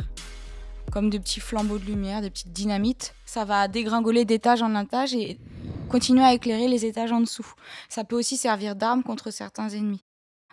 comme 0.95 1.11
des 1.11 1.19
petits 1.19 1.41
flambeaux 1.41 1.79
de 1.79 1.85
lumière, 1.85 2.23
des 2.23 2.31
petites 2.31 2.53
dynamites. 2.53 3.17
Ça 3.27 3.45
va 3.45 3.67
dégringoler 3.67 4.25
d'étage 4.25 4.63
en 4.63 4.81
étage 4.81 5.13
et 5.13 5.41
continuer 5.91 6.23
à 6.23 6.33
éclairer 6.33 6.69
les 6.69 6.87
étages 6.87 7.11
en 7.11 7.21
dessous. 7.21 7.53
Ça 7.89 8.05
peut 8.05 8.17
aussi 8.17 8.37
servir 8.37 8.77
d'arme 8.77 9.03
contre 9.03 9.33
certains 9.33 9.69
ennemis. 9.71 10.05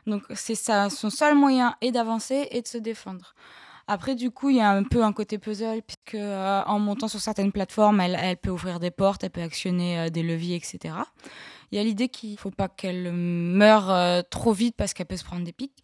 Donc 0.07 0.23
c'est 0.33 0.55
son 0.55 1.11
seul 1.11 1.35
moyen 1.35 1.75
est 1.81 1.91
d'avancer 1.91 2.47
et 2.49 2.63
de 2.63 2.67
se 2.67 2.79
défendre. 2.79 3.35
Après, 3.93 4.15
du 4.15 4.31
coup, 4.31 4.49
il 4.49 4.55
y 4.55 4.61
a 4.61 4.71
un 4.71 4.83
peu 4.83 5.03
un 5.03 5.11
côté 5.11 5.37
puzzle, 5.37 5.81
puisque 5.81 6.15
euh, 6.15 6.61
en 6.65 6.79
montant 6.79 7.09
sur 7.09 7.19
certaines 7.19 7.51
plateformes, 7.51 7.99
elle, 7.99 8.37
peut 8.37 8.49
ouvrir 8.49 8.79
des 8.79 8.89
portes, 8.89 9.25
elle 9.25 9.31
peut 9.31 9.41
actionner 9.41 9.99
euh, 9.99 10.09
des 10.09 10.23
leviers, 10.23 10.55
etc. 10.55 10.95
Il 11.71 11.77
y 11.77 11.79
a 11.81 11.83
l'idée 11.83 12.07
qu'il 12.07 12.31
ne 12.31 12.37
faut 12.37 12.51
pas 12.51 12.69
qu'elle 12.69 13.11
meure 13.11 13.91
euh, 13.91 14.21
trop 14.21 14.53
vite 14.53 14.75
parce 14.77 14.93
qu'elle 14.93 15.07
peut 15.07 15.17
se 15.17 15.25
prendre 15.25 15.43
des 15.43 15.51
pics. 15.51 15.83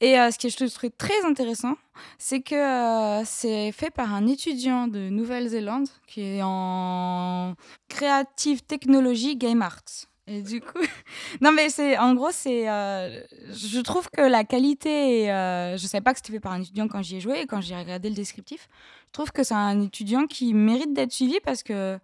Et 0.00 0.14
ce 0.14 0.38
que 0.38 0.48
je 0.48 0.72
trouve 0.72 0.90
très 0.96 1.24
intéressant, 1.26 1.74
c'est 2.16 2.42
que 2.42 3.22
c'est 3.24 3.72
fait 3.72 3.90
par 3.90 4.14
un 4.14 4.28
étudiant 4.28 4.86
de 4.86 5.08
Nouvelle-Zélande 5.08 5.88
qui 6.06 6.20
est 6.22 6.42
en 6.44 7.56
Creative 7.88 8.62
Technology 8.62 9.36
Game 9.36 9.62
Arts. 9.62 10.07
Et 10.28 10.42
du 10.42 10.60
coup, 10.60 10.78
non 11.40 11.52
mais 11.52 11.70
c'est 11.70 11.96
en 11.98 12.14
gros 12.14 12.30
c'est, 12.32 12.68
euh, 12.68 13.20
je 13.50 13.80
trouve 13.80 14.08
que 14.10 14.20
la 14.20 14.44
qualité, 14.44 15.30
euh, 15.32 15.76
je 15.76 15.86
savais 15.86 16.02
pas 16.02 16.12
que 16.12 16.18
c'était 16.18 16.32
fait 16.32 16.40
par 16.40 16.52
un 16.52 16.60
étudiant 16.60 16.86
quand 16.86 17.02
j'y 17.02 17.16
ai 17.16 17.20
joué 17.20 17.40
et 17.40 17.46
quand 17.46 17.60
j'ai 17.62 17.74
regardé 17.76 18.10
le 18.10 18.14
descriptif, 18.14 18.68
je 19.06 19.12
trouve 19.12 19.32
que 19.32 19.42
c'est 19.42 19.54
un 19.54 19.80
étudiant 19.80 20.26
qui 20.26 20.52
mérite 20.52 20.92
d'être 20.92 21.12
suivi 21.12 21.38
parce 21.42 21.62
que 21.62 21.98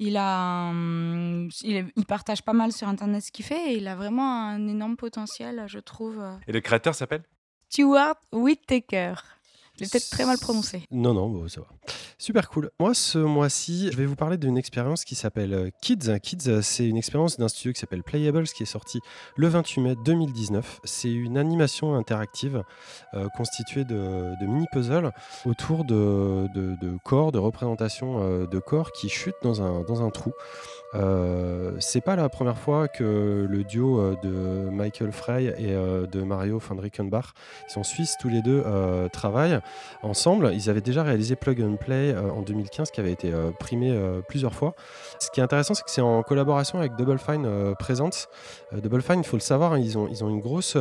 il 0.00 0.16
a, 0.16 0.70
un- 0.70 1.48
il, 1.62 1.86
partage 2.06 2.42
pas 2.42 2.52
mal 2.52 2.72
sur 2.72 2.88
internet 2.88 3.22
ce 3.22 3.32
qu'il 3.32 3.44
fait 3.44 3.72
et 3.72 3.76
il 3.78 3.88
a 3.88 3.96
vraiment 3.96 4.44
un 4.46 4.68
énorme 4.68 4.96
potentiel, 4.96 5.64
je 5.66 5.78
trouve. 5.80 6.22
Et 6.46 6.52
le 6.52 6.60
créateur 6.60 6.94
s'appelle? 6.94 7.22
Stuart 7.68 8.16
Whittaker. 8.32 9.14
Je 9.78 9.84
l'ai 9.84 9.90
peut-être 9.90 10.10
très 10.10 10.26
mal 10.26 10.38
prononcé. 10.38 10.82
Non, 10.90 11.14
non, 11.14 11.46
ça 11.48 11.60
va. 11.60 11.66
Super 12.20 12.48
cool. 12.48 12.70
Moi, 12.80 12.94
ce 12.94 13.18
mois-ci, 13.18 13.90
je 13.92 13.96
vais 13.96 14.04
vous 14.04 14.16
parler 14.16 14.38
d'une 14.38 14.58
expérience 14.58 15.04
qui 15.04 15.14
s'appelle 15.14 15.54
euh, 15.54 15.70
Kids. 15.80 16.18
Kids, 16.20 16.48
euh, 16.48 16.62
c'est 16.62 16.88
une 16.88 16.96
expérience 16.96 17.38
d'un 17.38 17.46
studio 17.46 17.72
qui 17.72 17.78
s'appelle 17.78 18.02
Playables, 18.02 18.48
qui 18.48 18.64
est 18.64 18.66
sorti 18.66 18.98
le 19.36 19.46
28 19.46 19.80
mai 19.80 19.94
2019. 20.04 20.80
C'est 20.82 21.12
une 21.12 21.38
animation 21.38 21.94
interactive 21.94 22.64
euh, 23.14 23.28
constituée 23.36 23.84
de, 23.84 24.34
mini-puzzles 24.40 25.12
autour 25.46 25.84
de, 25.84 26.48
corps, 27.04 27.30
de 27.30 27.38
représentations 27.38 28.46
de 28.46 28.58
corps 28.58 28.90
qui 28.90 29.08
chutent 29.08 29.36
dans 29.44 29.62
un, 29.62 29.82
dans 29.82 30.02
un 30.02 30.10
trou. 30.10 30.32
Euh, 30.94 31.76
c'est 31.78 32.00
pas 32.00 32.16
la 32.16 32.28
première 32.28 32.58
fois 32.58 32.88
que 32.88 33.46
le 33.48 33.62
duo 33.62 34.16
de 34.22 34.70
Michael 34.70 35.12
Frey 35.12 35.54
et 35.58 35.72
de 35.72 36.22
Mario 36.22 36.58
van 36.58 36.76
Rickenbach, 36.76 37.34
qui 37.66 37.74
sont 37.74 37.84
suisses 37.84 38.16
tous 38.20 38.28
les 38.28 38.42
deux, 38.42 38.64
travaillent 39.12 39.60
ensemble. 40.02 40.50
Ils 40.54 40.70
avaient 40.70 40.80
déjà 40.80 41.02
réalisé 41.02 41.36
Plug 41.36 41.62
and 41.62 41.76
Play 41.76 42.12
euh, 42.14 42.30
en 42.30 42.42
2015, 42.42 42.90
qui 42.90 43.00
avait 43.00 43.12
été 43.12 43.32
euh, 43.32 43.50
primé 43.50 43.90
euh, 43.90 44.20
plusieurs 44.26 44.54
fois. 44.54 44.74
Ce 45.18 45.30
qui 45.30 45.40
est 45.40 45.42
intéressant, 45.42 45.74
c'est 45.74 45.84
que 45.84 45.90
c'est 45.90 46.00
en 46.00 46.22
collaboration 46.22 46.78
avec 46.78 46.94
Double 46.96 47.18
Fine 47.18 47.74
Presents. 47.78 48.10
Euh, 48.72 48.80
Double 48.80 49.02
Fine, 49.02 49.20
il 49.20 49.24
faut 49.24 49.36
le 49.36 49.42
savoir, 49.42 49.72
hein, 49.74 49.78
ils, 49.78 49.98
ont, 49.98 50.08
ils 50.08 50.24
ont 50.24 50.28
une 50.28 50.40
grosse 50.40 50.76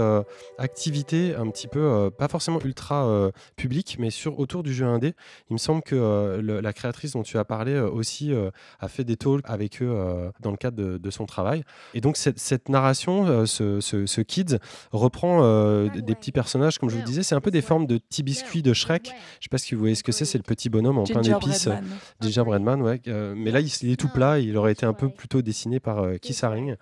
activité, 0.58 1.36
un 1.36 1.50
petit 1.50 1.68
peu, 1.68 2.10
pas 2.18 2.28
forcément 2.28 2.60
ultra 2.64 3.32
publique, 3.56 3.98
mais 4.00 4.10
sur, 4.10 4.40
autour 4.40 4.64
du 4.64 4.74
jeu 4.74 4.86
indé. 4.86 5.14
Il 5.50 5.54
me 5.54 5.58
semble 5.58 5.82
que 5.82 6.40
le- 6.42 6.60
la 6.60 6.74
créatrice 6.74 7.14
dont 7.14 7.24
tu 7.24 7.38
as 7.38 7.46
parlé 7.46 7.80
aussi 7.80 8.34
a 8.80 8.88
fait 8.88 9.04
des 9.04 9.16
talks 9.18 9.42
avec 9.46 9.82
eux 9.82 10.32
dans 10.42 10.52
le 10.52 10.58
cadre 10.58 10.78
de, 10.78 10.98
de 10.98 11.10
son 11.10 11.26
travail. 11.26 11.64
Et 11.94 12.02
donc, 12.02 12.18
cette, 12.18 12.40
cette 12.40 12.70
narration, 12.70 13.46
ce, 13.46 13.80
ce, 13.82 14.06
reprend 14.92 15.40
euh, 15.44 15.90
des 15.90 16.16
petits 16.16 16.32
personnages, 16.32 16.78
comme 16.78 16.90
je 16.90 16.96
vous 16.96 17.02
le 17.02 17.08
disais, 17.08 17.24
c'est 17.24 17.36
un 17.36 17.42
peu 17.42 17.52
des 17.52 17.62
formes 17.62 17.86
de 17.86 17.98
petits 17.98 18.24
biscuits 18.24 18.62
de 18.62 18.74
Shrek. 18.78 19.12
Je 19.40 19.46
sais 19.46 19.50
pas 19.50 19.58
si 19.58 19.76
vous 19.76 19.80
voyez 19.80 19.96
ce 19.96 20.04
que 20.04 20.12
c'est, 20.12 20.26
c'est 20.26 20.38
le 20.38 20.44
petit 20.44 20.70
bonhomme 20.70 20.98
en 20.98 21.04
plein 21.04 21.22
d'épices. 21.22 21.64
Gingerbread 21.64 21.84
Man. 21.84 21.98
Gingerbread 22.22 22.62
Man, 22.62 22.82
ouais. 22.82 23.02
euh, 23.08 23.34
mais 23.36 23.52
là, 23.52 23.60
il, 23.60 23.92
est 23.92 23.96
tout 23.96 24.10
plat. 24.10 24.40
Il 24.40 24.56
aurait 24.58 24.72
été 24.72 24.86
un 24.86 24.94
peu 24.94 25.10
plutôt 25.10 25.42
dessiné 25.42 25.80
par 25.80 26.00
euh, 26.00 26.18
Keith 26.18 26.44
Haring. 26.44 26.76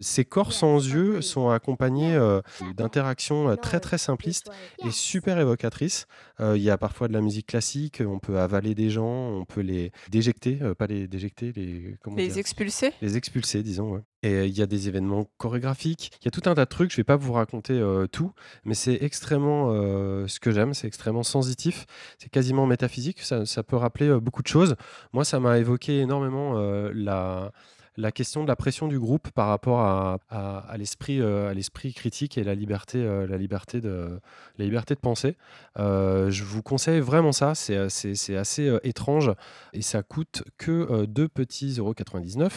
Ces 0.00 0.24
corps 0.24 0.52
sans 0.52 0.76
yeux 0.78 1.20
sont 1.20 1.50
accompagnés 1.50 2.14
euh, 2.14 2.40
d'interactions 2.76 3.50
euh, 3.50 3.56
très 3.56 3.80
très 3.80 3.98
simplistes 3.98 4.50
et 4.84 4.90
super 4.90 5.38
évocatrices. 5.38 6.06
Euh, 6.40 6.56
Il 6.56 6.62
y 6.62 6.70
a 6.70 6.78
parfois 6.78 7.08
de 7.08 7.12
la 7.12 7.20
musique 7.20 7.46
classique. 7.48 8.02
On 8.06 8.18
peut 8.18 8.38
avaler 8.38 8.74
des 8.74 8.88
gens, 8.90 9.04
on 9.30 9.44
peut 9.44 9.60
les 9.60 9.92
déjecter, 10.10 10.58
euh, 10.62 10.74
pas 10.74 10.86
les 10.86 11.06
déjecter, 11.06 11.52
les 11.54 11.96
comment 12.02 12.16
Les 12.16 12.38
expulser? 12.38 12.92
Les 13.02 13.16
expulser, 13.16 13.62
disons. 13.62 13.92
ouais. 13.92 14.00
Et 14.22 14.44
il 14.46 14.56
y 14.58 14.60
a 14.62 14.66
des 14.66 14.88
événements 14.88 15.26
chorégraphiques. 15.38 16.12
Il 16.20 16.24
y 16.26 16.28
a 16.28 16.30
tout 16.30 16.48
un 16.48 16.54
tas 16.54 16.64
de 16.64 16.70
trucs. 16.70 16.90
Je 16.90 16.96
vais 16.98 17.04
pas 17.04 17.16
vous 17.16 17.32
raconter 17.32 17.74
euh, 17.74 18.06
tout, 18.06 18.32
mais 18.64 18.74
c'est 18.74 18.98
extrêmement 19.02 19.70
euh, 19.72 20.26
ce 20.28 20.40
que 20.40 20.50
j'aime. 20.50 20.74
C'est 20.74 20.86
extrêmement 20.86 21.22
sensitif. 21.22 21.86
C'est 22.18 22.30
quasiment 22.30 22.66
métaphysique. 22.66 23.20
Ça, 23.20 23.46
ça 23.46 23.62
peut 23.62 23.76
rappeler 23.76 24.08
euh, 24.08 24.20
beaucoup 24.20 24.42
de 24.42 24.48
choses. 24.48 24.76
Moi, 25.12 25.24
ça 25.24 25.40
m'a 25.40 25.58
évoqué 25.58 26.00
énormément 26.00 26.58
euh, 26.58 26.90
la 26.94 27.50
la 28.00 28.12
question 28.12 28.42
de 28.42 28.48
la 28.48 28.56
pression 28.56 28.88
du 28.88 28.98
groupe 28.98 29.30
par 29.30 29.48
rapport 29.48 29.80
à, 29.80 30.18
euh, 30.32 31.54
l'esprit 31.54 31.92
critique 31.94 32.38
et 32.38 32.44
la 32.44 32.54
liberté 32.54 32.98
euh, 32.98 33.26
la 33.26 33.36
liberté 33.36 33.80
de 33.80 34.20
la 34.58 34.64
liberté 34.64 34.94
de 34.94 35.00
penser. 35.00 35.36
Euh, 35.78 36.30
je 36.30 36.44
vous 36.44 36.62
conseille 36.62 37.00
vraiment 37.00 37.32
ça 37.32 37.54
c'est 37.54 37.76
assez 38.36 38.78
étrange 38.82 39.32
et 39.72 39.82
ça 39.82 40.02
coûte 40.02 40.42
que 40.58 40.70
euh, 40.70 41.06
2 41.06 41.28
petits 41.28 41.72
0,99 41.72 42.50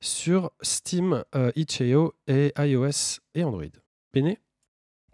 sur 0.00 0.50
Steam, 0.60 1.24
itch.io 1.56 2.14
et 2.26 2.52
iOS 2.58 3.20
et 3.34 3.44
Android. 3.44 3.64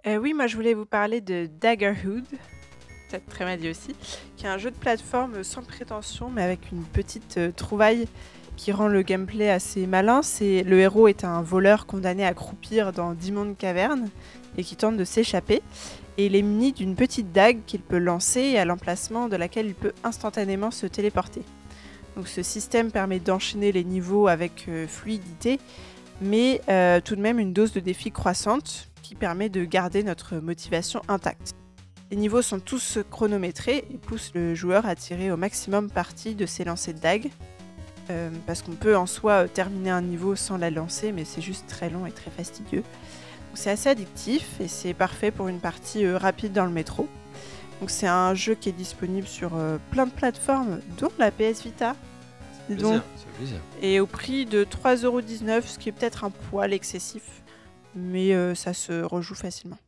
Euh, 0.06 0.16
oui, 0.16 0.34
moi 0.34 0.46
je 0.46 0.56
voulais 0.56 0.74
vous 0.74 0.86
parler 0.86 1.20
de 1.20 1.48
Daggerhood, 1.60 2.24
peut-être 3.08 3.26
très 3.26 3.44
mal 3.44 3.58
dit 3.58 3.70
aussi, 3.70 3.94
qui 4.36 4.46
est 4.46 4.48
un 4.48 4.58
jeu 4.58 4.70
de 4.70 4.76
plateforme 4.76 5.44
sans 5.44 5.62
prétention, 5.62 6.30
mais 6.30 6.42
avec 6.42 6.72
une 6.72 6.84
petite 6.84 7.38
trouvaille 7.56 8.08
qui 8.58 8.72
rend 8.72 8.88
le 8.88 9.02
gameplay 9.02 9.48
assez 9.48 9.86
malin. 9.86 10.20
C'est 10.22 10.64
le 10.64 10.80
héros 10.80 11.08
est 11.08 11.24
un 11.24 11.40
voleur 11.40 11.86
condamné 11.86 12.26
à 12.26 12.34
croupir 12.34 12.92
dans 12.92 13.14
d'immondes 13.14 13.56
cavernes 13.56 14.10
et 14.58 14.64
qui 14.64 14.76
tente 14.76 14.96
de 14.96 15.04
s'échapper. 15.04 15.62
Et 16.18 16.26
il 16.26 16.34
est 16.34 16.42
muni 16.42 16.72
d'une 16.72 16.96
petite 16.96 17.32
dague 17.32 17.60
qu'il 17.66 17.80
peut 17.80 17.98
lancer 17.98 18.58
à 18.58 18.64
l'emplacement 18.64 19.28
de 19.28 19.36
laquelle 19.36 19.66
il 19.66 19.74
peut 19.74 19.92
instantanément 20.02 20.72
se 20.72 20.86
téléporter. 20.86 21.42
Donc 22.16 22.26
ce 22.26 22.42
système 22.42 22.90
permet 22.90 23.20
d'enchaîner 23.20 23.70
les 23.70 23.84
niveaux 23.84 24.26
avec 24.26 24.66
euh, 24.68 24.88
fluidité, 24.88 25.60
mais 26.20 26.60
euh, 26.68 27.00
tout 27.00 27.14
de 27.14 27.20
même 27.20 27.38
une 27.38 27.52
dose 27.52 27.72
de 27.72 27.78
défi 27.78 28.10
croissante 28.10 28.88
qui 29.02 29.14
permet 29.14 29.48
de 29.48 29.64
garder 29.64 30.02
notre 30.02 30.38
motivation 30.38 31.00
intacte. 31.06 31.54
Les 32.10 32.16
niveaux 32.16 32.42
sont 32.42 32.58
tous 32.58 32.98
chronométrés 33.08 33.84
et 33.88 33.98
poussent 33.98 34.32
le 34.34 34.56
joueur 34.56 34.84
à 34.84 34.96
tirer 34.96 35.30
au 35.30 35.36
maximum 35.36 35.88
parti 35.90 36.34
de 36.34 36.44
ses 36.44 36.64
lancers 36.64 36.94
de 36.94 36.98
dague. 36.98 37.30
Euh, 38.10 38.30
parce 38.46 38.62
qu'on 38.62 38.72
peut 38.72 38.96
en 38.96 39.06
soi 39.06 39.44
euh, 39.44 39.48
terminer 39.48 39.90
un 39.90 40.00
niveau 40.00 40.34
sans 40.34 40.56
la 40.56 40.70
lancer, 40.70 41.12
mais 41.12 41.24
c'est 41.24 41.42
juste 41.42 41.66
très 41.66 41.90
long 41.90 42.06
et 42.06 42.12
très 42.12 42.30
fastidieux. 42.30 42.80
Donc 42.80 43.56
C'est 43.56 43.70
assez 43.70 43.88
addictif 43.90 44.60
et 44.60 44.68
c'est 44.68 44.94
parfait 44.94 45.30
pour 45.30 45.48
une 45.48 45.60
partie 45.60 46.04
euh, 46.04 46.16
rapide 46.16 46.52
dans 46.52 46.64
le 46.64 46.70
métro. 46.70 47.08
Donc 47.80 47.90
c'est 47.90 48.06
un 48.08 48.34
jeu 48.34 48.54
qui 48.54 48.68
est 48.68 48.72
disponible 48.72 49.26
sur 49.26 49.54
euh, 49.54 49.78
plein 49.90 50.06
de 50.06 50.10
plateformes, 50.10 50.80
dont 50.98 51.12
la 51.18 51.30
PS 51.30 51.62
Vita. 51.62 51.94
Donc, 52.68 53.00
et 53.80 53.98
au 53.98 54.06
prix 54.06 54.44
de 54.44 54.62
3,19€, 54.64 55.62
ce 55.62 55.78
qui 55.78 55.88
est 55.88 55.92
peut-être 55.92 56.24
un 56.24 56.30
poil 56.30 56.74
excessif, 56.74 57.22
mais 57.94 58.34
euh, 58.34 58.54
ça 58.54 58.74
se 58.74 59.00
rejoue 59.02 59.34
facilement. 59.34 59.78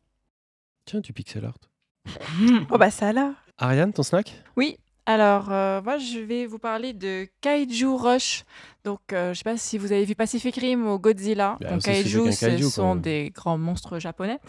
Tiens, 0.85 0.99
du 0.99 1.13
pixel 1.13 1.45
art. 1.45 1.57
Oh 2.71 2.79
bah 2.79 2.89
ça 2.89 3.13
là 3.13 3.33
Ariane, 3.59 3.93
ton 3.93 4.01
snack? 4.01 4.41
Oui, 4.55 4.79
alors 5.05 5.51
euh, 5.51 5.81
moi 5.81 5.97
je 5.97 6.19
vais 6.19 6.45
vous 6.45 6.59
parler 6.59 6.93
de 6.93 7.27
Kaiju 7.41 7.87
Rush. 7.95 8.43
Donc 8.83 8.99
euh, 9.13 9.33
je 9.33 9.39
sais 9.39 9.43
pas 9.43 9.57
si 9.57 9.77
vous 9.77 9.91
avez 9.91 10.05
vu 10.05 10.15
Pacific 10.15 10.55
Rim 10.55 10.87
ou 10.87 10.97
Godzilla. 10.99 11.57
Bah, 11.61 11.71
Donc 11.71 11.81
Kaiju, 11.83 12.25
qu'un 12.25 12.31
ce 12.31 12.45
kaiju, 12.45 12.63
quoi. 12.63 12.71
sont 12.71 12.95
des 12.95 13.31
grands 13.33 13.57
monstres 13.57 13.99
japonais. 13.99 14.39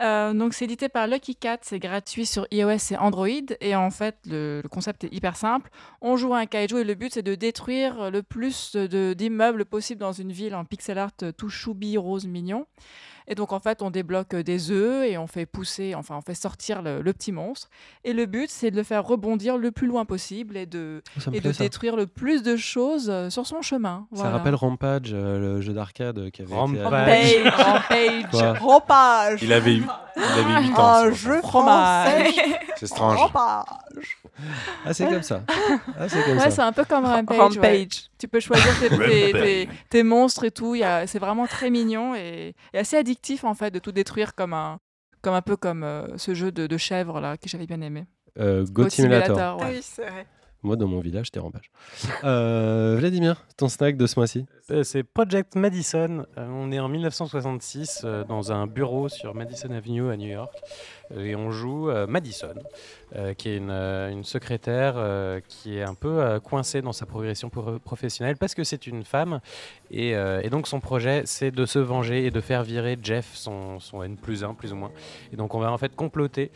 Euh, 0.00 0.32
donc 0.32 0.54
c'est 0.54 0.64
édité 0.66 0.88
par 0.88 1.08
Lucky 1.08 1.34
Cat, 1.34 1.58
c'est 1.62 1.80
gratuit 1.80 2.24
sur 2.24 2.46
iOS 2.52 2.92
et 2.92 2.96
Android. 2.96 3.26
Et 3.60 3.74
en 3.74 3.90
fait, 3.90 4.14
le, 4.26 4.60
le 4.62 4.68
concept 4.68 5.02
est 5.04 5.12
hyper 5.12 5.34
simple. 5.36 5.70
On 6.00 6.16
joue 6.16 6.32
à 6.34 6.38
un 6.38 6.46
kaiju 6.46 6.78
et 6.78 6.84
le 6.84 6.94
but 6.94 7.12
c'est 7.14 7.22
de 7.22 7.34
détruire 7.34 8.10
le 8.12 8.22
plus 8.22 8.76
de- 8.76 9.12
d'immeubles 9.14 9.64
possible 9.64 10.00
dans 10.00 10.12
une 10.12 10.30
ville 10.30 10.54
en 10.54 10.64
pixel 10.64 10.98
art 10.98 11.10
tout 11.36 11.48
choubi, 11.50 11.96
rose, 11.96 12.26
mignon. 12.28 12.66
Et 13.30 13.34
donc 13.34 13.52
en 13.52 13.60
fait, 13.60 13.82
on 13.82 13.90
débloque 13.90 14.34
euh, 14.34 14.42
des 14.42 14.70
œufs 14.70 15.04
et 15.06 15.18
on 15.18 15.26
fait 15.26 15.46
pousser, 15.46 15.94
enfin 15.94 16.16
on 16.16 16.22
fait 16.22 16.34
sortir 16.34 16.82
le, 16.82 17.02
le 17.02 17.12
petit 17.12 17.30
monstre. 17.30 17.68
Et 18.04 18.12
le 18.14 18.26
but 18.26 18.50
c'est 18.50 18.70
de 18.70 18.76
le 18.76 18.82
faire 18.82 19.04
rebondir 19.04 19.56
le 19.58 19.70
plus 19.70 19.86
loin 19.86 20.04
possible 20.04 20.56
et 20.56 20.66
de, 20.66 21.02
et 21.32 21.40
de 21.40 21.52
ça. 21.52 21.62
détruire 21.64 21.94
le 21.94 22.06
plus 22.06 22.42
de 22.42 22.56
choses 22.56 23.10
euh, 23.10 23.28
sur 23.30 23.46
son 23.46 23.60
chemin. 23.62 24.06
Ça 24.14 24.30
rappelle 24.30 24.54
Rampage, 24.54 25.10
euh, 25.12 25.38
le 25.56 25.60
jeu 25.60 25.72
d'arcade 25.74 26.30
qui 26.30 26.42
avait 26.42 26.54
Rampage. 26.54 27.30
été... 27.30 27.48
Rampage. 27.48 28.26
Quoi 28.30 28.52
Rampage 28.54 29.42
Il 29.42 29.52
avait 29.52 29.76
eu, 29.76 29.84
il 30.16 30.22
avait 30.22 30.66
8 30.68 30.78
ans. 30.78 30.86
Un 30.86 31.02
c'est 31.02 31.08
pour 31.08 31.14
jeu 31.16 31.40
Fromage. 31.42 32.08
français 32.34 32.60
C'est 32.76 32.86
strange. 32.86 33.18
Rampage 33.18 34.18
Ah, 34.84 34.94
c'est 34.94 35.06
comme 35.08 35.22
ça. 35.22 35.42
Ah, 35.98 36.08
c'est 36.08 36.34
Ouais, 36.34 36.50
c'est 36.50 36.62
un 36.62 36.72
peu 36.72 36.84
comme 36.84 37.04
Rampage. 37.04 37.38
Rampage. 37.38 37.56
ouais. 37.58 37.88
Tu 38.18 38.28
peux 38.28 38.40
choisir 38.40 38.66
tes, 38.80 38.88
tes- 38.88 39.32
tes- 39.32 39.68
tes 39.90 40.02
monstres 40.02 40.44
et 40.44 40.50
tout. 40.50 40.74
il 40.74 40.80
y 40.80 40.84
a- 40.84 41.06
C'est 41.06 41.18
vraiment 41.18 41.46
très 41.46 41.70
mignon 41.70 42.14
et, 42.14 42.54
et 42.72 42.78
assez 42.78 42.96
addictif 42.96 43.44
en 43.44 43.54
fait 43.54 43.70
de 43.70 43.78
tout 43.78 43.92
détruire 43.92 44.34
comme 44.34 44.52
un, 44.54 44.78
comme 45.22 45.34
un 45.34 45.42
peu 45.42 45.56
comme 45.56 45.82
euh, 45.82 46.06
ce 46.16 46.34
jeu 46.34 46.52
de, 46.52 46.66
de 46.66 46.76
chèvre 46.76 47.20
là 47.20 47.36
que 47.36 47.48
j'avais 47.48 47.66
bien 47.66 47.80
aimé. 47.80 48.06
Euh, 48.38 48.64
Goat 48.64 48.84
Goat 48.84 48.90
Simulator. 48.90 49.26
Simulator, 49.36 49.58
Ah 49.60 49.64
ouais. 49.66 49.74
oui, 49.76 49.80
c'est 49.82 50.02
vrai. 50.06 50.26
Moi, 50.64 50.74
dans 50.74 50.88
mon 50.88 50.98
village, 50.98 51.26
c'était 51.26 51.38
Rampage. 51.38 51.70
Euh, 52.24 52.96
Vladimir, 52.98 53.46
ton 53.56 53.68
snack 53.68 53.96
de 53.96 54.06
ce 54.08 54.18
mois-ci? 54.18 54.44
Euh, 54.72 54.82
C'est 54.82 55.04
Project 55.04 55.54
Madison. 55.54 56.26
Euh, 56.36 56.48
on 56.50 56.72
est 56.72 56.80
en 56.80 56.88
1966 56.88 58.02
euh, 58.04 58.24
dans 58.24 58.50
un 58.50 58.66
bureau 58.66 59.08
sur 59.08 59.34
Madison 59.36 59.70
Avenue 59.70 60.10
à 60.10 60.16
New 60.16 60.26
York. 60.28 60.52
Et 61.16 61.34
on 61.36 61.50
joue 61.50 61.88
euh, 61.90 62.06
Madison, 62.06 62.54
euh, 63.16 63.34
qui 63.34 63.48
est 63.50 63.56
une, 63.56 63.70
euh, 63.70 64.10
une 64.10 64.24
secrétaire 64.24 64.96
qui 65.48 65.78
est 65.78 65.82
un 65.82 65.94
peu 65.94 66.40
coincée 66.42 66.82
dans 66.82 66.92
sa 66.92 67.06
progression 67.06 67.48
pro- 67.48 67.78
professionnelle 67.78 68.36
parce 68.36 68.54
que 68.54 68.64
c'est 68.64 68.86
une 68.86 69.04
femme. 69.04 69.40
Et, 69.90 70.10
et 70.10 70.50
donc 70.50 70.66
son 70.66 70.80
projet, 70.80 71.22
c'est 71.24 71.50
de 71.50 71.64
se 71.64 71.78
venger 71.78 72.26
et 72.26 72.30
de 72.30 72.40
faire 72.40 72.62
virer 72.62 72.96
Jeff, 73.02 73.30
son, 73.34 73.80
son 73.80 74.02
N 74.02 74.16
plus 74.16 74.44
1 74.44 74.54
plus 74.54 74.72
ou 74.72 74.76
moins. 74.76 74.90
Et 75.32 75.36
donc 75.36 75.54
on 75.54 75.58
va 75.60 75.72
en 75.72 75.78
fait 75.78 75.94
comploter 75.96 76.50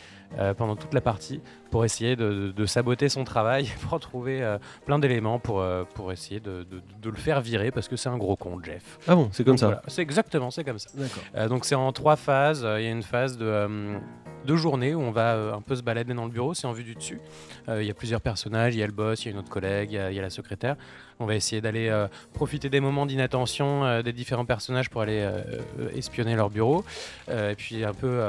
pendant 0.56 0.76
toute 0.76 0.92
la 0.94 1.00
partie 1.00 1.40
pour 1.70 1.84
essayer 1.84 2.16
de, 2.16 2.52
de 2.54 2.66
saboter 2.66 3.08
son 3.08 3.24
travail, 3.24 3.70
pour 3.88 3.98
trouver 4.00 4.56
plein 4.84 4.98
d'éléments 4.98 5.38
pour, 5.38 5.64
pour 5.94 6.12
essayer 6.12 6.40
de, 6.40 6.66
le 7.04 7.12
faire 7.16 7.40
virer 7.40 7.70
parce 7.70 7.88
que 7.88 7.96
c'est 7.96 8.08
un 8.10 8.18
gros 8.18 8.36
con, 8.36 8.58
Jeff. 8.62 8.98
Ah 9.08 9.14
bon, 9.14 9.28
c'est 9.32 9.44
comme 9.44 9.52
Donc 9.52 9.60
ça. 9.60 9.66
voilà, 9.66 9.82
c'est 9.88 10.02
exactement, 10.02 10.50
c'est 10.50 10.64
comme 10.64 10.78
ça. 10.78 10.90
Euh, 11.36 11.48
donc 11.48 11.64
c'est 11.64 11.74
en 11.74 11.92
trois 11.92 12.16
phases. 12.16 12.60
Il 12.78 12.84
y 12.84 12.86
a 12.88 12.90
une 12.90 13.02
phase 13.02 13.36
de, 13.38 13.46
euh, 13.46 13.98
de 14.44 14.56
journée 14.56 14.94
où 14.94 15.00
on 15.00 15.10
va 15.10 15.34
euh, 15.34 15.54
un 15.54 15.60
peu 15.60 15.76
se 15.76 15.82
balader 15.82 16.14
dans 16.14 16.24
le 16.24 16.30
bureau, 16.30 16.54
c'est 16.54 16.66
en 16.66 16.72
vue 16.72 16.84
du 16.84 16.94
dessus. 16.94 17.20
Euh, 17.68 17.82
Il 17.82 17.86
y 17.86 17.90
a 17.90 17.94
plusieurs 17.94 18.20
personnages, 18.20 18.74
il 18.74 18.78
y 18.78 18.82
a 18.82 18.86
le 18.86 18.92
boss, 18.92 19.24
il 19.24 19.26
y 19.26 19.28
a 19.28 19.32
une 19.32 19.38
autre 19.38 19.48
collègue, 19.48 19.92
il 19.92 20.14
y 20.14 20.18
a 20.18 20.22
la 20.22 20.30
secrétaire. 20.30 20.76
On 21.20 21.26
va 21.26 21.34
essayer 21.34 21.60
d'aller 21.60 21.88
euh, 21.88 22.08
profiter 22.34 22.68
des 22.68 22.80
moments 22.80 23.06
d'inattention 23.06 23.84
euh, 23.84 24.02
des 24.02 24.12
différents 24.12 24.44
personnages 24.44 24.90
pour 24.90 25.02
aller 25.02 25.20
euh, 25.20 25.88
espionner 25.94 26.34
leur 26.36 26.50
bureau. 26.50 26.84
Et 27.30 27.54
puis 27.56 27.84
un 27.84 27.94
peu 27.94 28.20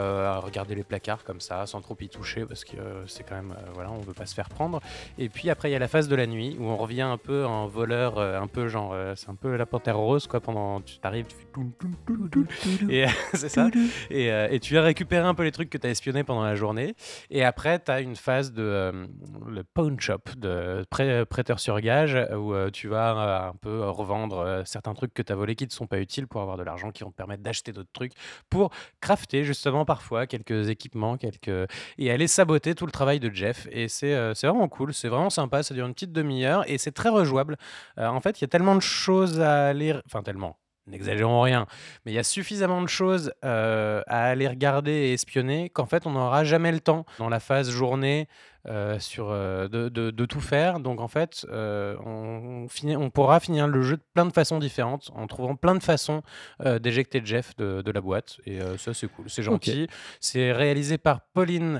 regarder 0.43 0.75
les 0.75 0.83
placards 0.83 1.23
comme 1.23 1.39
ça, 1.39 1.65
sans 1.65 1.81
trop 1.81 1.97
y 1.99 2.09
toucher, 2.09 2.45
parce 2.45 2.63
que 2.63 2.77
c'est 3.07 3.23
quand 3.23 3.35
même, 3.35 3.53
voilà, 3.73 3.91
on 3.91 3.99
veut 3.99 4.13
pas 4.13 4.25
se 4.25 4.33
faire 4.33 4.49
prendre. 4.49 4.81
Et 5.17 5.29
puis 5.29 5.49
après, 5.49 5.69
il 5.69 5.73
y 5.73 5.75
a 5.75 5.79
la 5.79 5.87
phase 5.87 6.07
de 6.07 6.15
la 6.15 6.27
nuit 6.27 6.55
où 6.59 6.65
on 6.65 6.77
revient 6.77 7.01
un 7.01 7.17
peu 7.17 7.45
en 7.45 7.67
voleur, 7.67 8.19
un 8.19 8.47
peu 8.47 8.67
genre, 8.67 8.95
c'est 9.15 9.29
un 9.29 9.35
peu 9.35 9.55
la 9.55 9.65
panthère 9.65 9.97
rose, 9.97 10.27
quoi. 10.27 10.39
Pendant, 10.39 10.81
tu 10.81 10.97
t'arrives, 10.99 11.27
tu 11.27 11.35
fais 11.35 11.43
et 12.89 13.05
c'est 13.33 13.49
ça. 13.49 13.69
Et, 14.09 14.27
et 14.27 14.59
tu 14.59 14.73
vas 14.75 14.81
récupérer 14.81 15.25
un 15.25 15.33
peu 15.33 15.43
les 15.43 15.51
trucs 15.51 15.69
que 15.69 15.77
tu 15.77 15.87
as 15.87 15.89
espionnés 15.89 16.23
pendant 16.23 16.43
la 16.43 16.55
journée. 16.55 16.95
Et 17.29 17.43
après, 17.43 17.79
tu 17.79 17.91
as 17.91 18.01
une 18.01 18.15
phase 18.15 18.53
de 18.53 18.91
le 19.47 19.63
pawn 19.63 19.99
shop, 19.99 20.19
de 20.37 20.85
prêt- 20.91 21.25
prêteur 21.25 21.59
sur 21.59 21.79
gage, 21.81 22.17
où 22.35 22.53
tu 22.73 22.89
vas 22.89 23.11
euh, 23.11 23.49
un 23.49 23.55
peu 23.55 23.69
euh, 23.69 23.89
revendre 23.89 24.39
euh, 24.39 24.63
certains 24.65 24.93
trucs 24.93 25.13
que 25.13 25.21
tu 25.21 25.31
as 25.31 25.35
volés 25.35 25.55
qui 25.55 25.65
ne 25.65 25.71
sont 25.71 25.87
pas 25.87 25.99
utiles 25.99 26.27
pour 26.27 26.41
avoir 26.41 26.57
de 26.57 26.63
l'argent 26.63 26.91
qui 26.91 27.03
vont 27.03 27.11
te 27.11 27.15
permettre 27.15 27.41
d'acheter 27.43 27.71
d'autres 27.71 27.91
trucs 27.93 28.11
pour 28.49 28.71
crafter 28.99 29.45
justement 29.45 29.85
parfois 29.85 30.27
quelques 30.27 30.69
équipements, 30.69 31.17
quelques 31.17 31.69
et 31.97 32.11
aller 32.11 32.27
saboter 32.27 32.75
tout 32.75 32.85
le 32.85 32.91
travail 32.91 33.19
de 33.21 33.29
Jeff. 33.33 33.67
Et 33.71 33.87
c'est 33.87 34.15
vraiment 34.33 34.67
cool, 34.67 34.93
c'est 34.93 35.07
vraiment 35.07 35.29
sympa. 35.29 35.63
Ça 35.63 35.73
dure 35.73 35.85
une 35.85 35.93
petite 35.93 36.11
demi-heure 36.11 36.69
et 36.69 36.77
c'est 36.77 36.91
très 36.91 37.09
rejouable. 37.09 37.57
En 37.97 38.19
fait, 38.19 38.41
il 38.41 38.43
y 38.43 38.45
a 38.45 38.47
tellement 38.47 38.75
de 38.75 38.81
choses 38.81 39.39
à 39.39 39.67
aller, 39.67 39.95
enfin 40.05 40.23
tellement. 40.23 40.57
N'exagérons 40.85 41.39
rien, 41.41 41.65
mais 42.05 42.11
il 42.11 42.15
y 42.15 42.19
a 42.19 42.23
suffisamment 42.23 42.81
de 42.81 42.87
choses 42.89 43.31
euh, 43.45 44.01
à 44.07 44.25
aller 44.25 44.49
regarder 44.49 44.91
et 44.91 45.13
espionner 45.13 45.69
qu'en 45.69 45.85
fait 45.85 46.05
on 46.05 46.11
n'aura 46.11 46.43
jamais 46.43 46.73
le 46.73 46.81
temps 46.81 47.05
dans 47.19 47.29
la 47.29 47.39
phase 47.39 47.69
journée 47.69 48.27
euh, 48.67 48.99
sur, 48.99 49.29
euh, 49.31 49.69
de, 49.69 49.87
de- 49.87 50.11
de 50.11 50.25
tout 50.25 50.41
faire. 50.41 50.81
Donc 50.81 50.99
en 50.99 51.07
fait, 51.07 51.45
on, 51.49 52.67
finit- 52.69 52.97
on 52.97 53.09
pourra 53.09 53.39
finir 53.39 53.67
le 53.67 53.81
jeu 53.81 53.95
de 53.95 54.03
plein 54.13 54.25
de 54.25 54.33
façons 54.33 54.59
différentes 54.59 55.09
en 55.15 55.25
trouvant 55.27 55.55
plein 55.55 55.75
de 55.75 55.83
façons 55.83 56.21
d'éjecter 56.81 57.21
Jeff 57.23 57.55
de, 57.55 57.81
de 57.81 57.91
la 57.91 58.01
boîte. 58.01 58.39
Et 58.45 58.59
ça 58.77 58.93
c'est 58.93 59.07
cool, 59.07 59.29
c'est 59.29 59.43
gentil. 59.43 59.87
C'est 60.19 60.51
réalisé 60.51 60.97
par 60.97 61.21
Pauline 61.33 61.79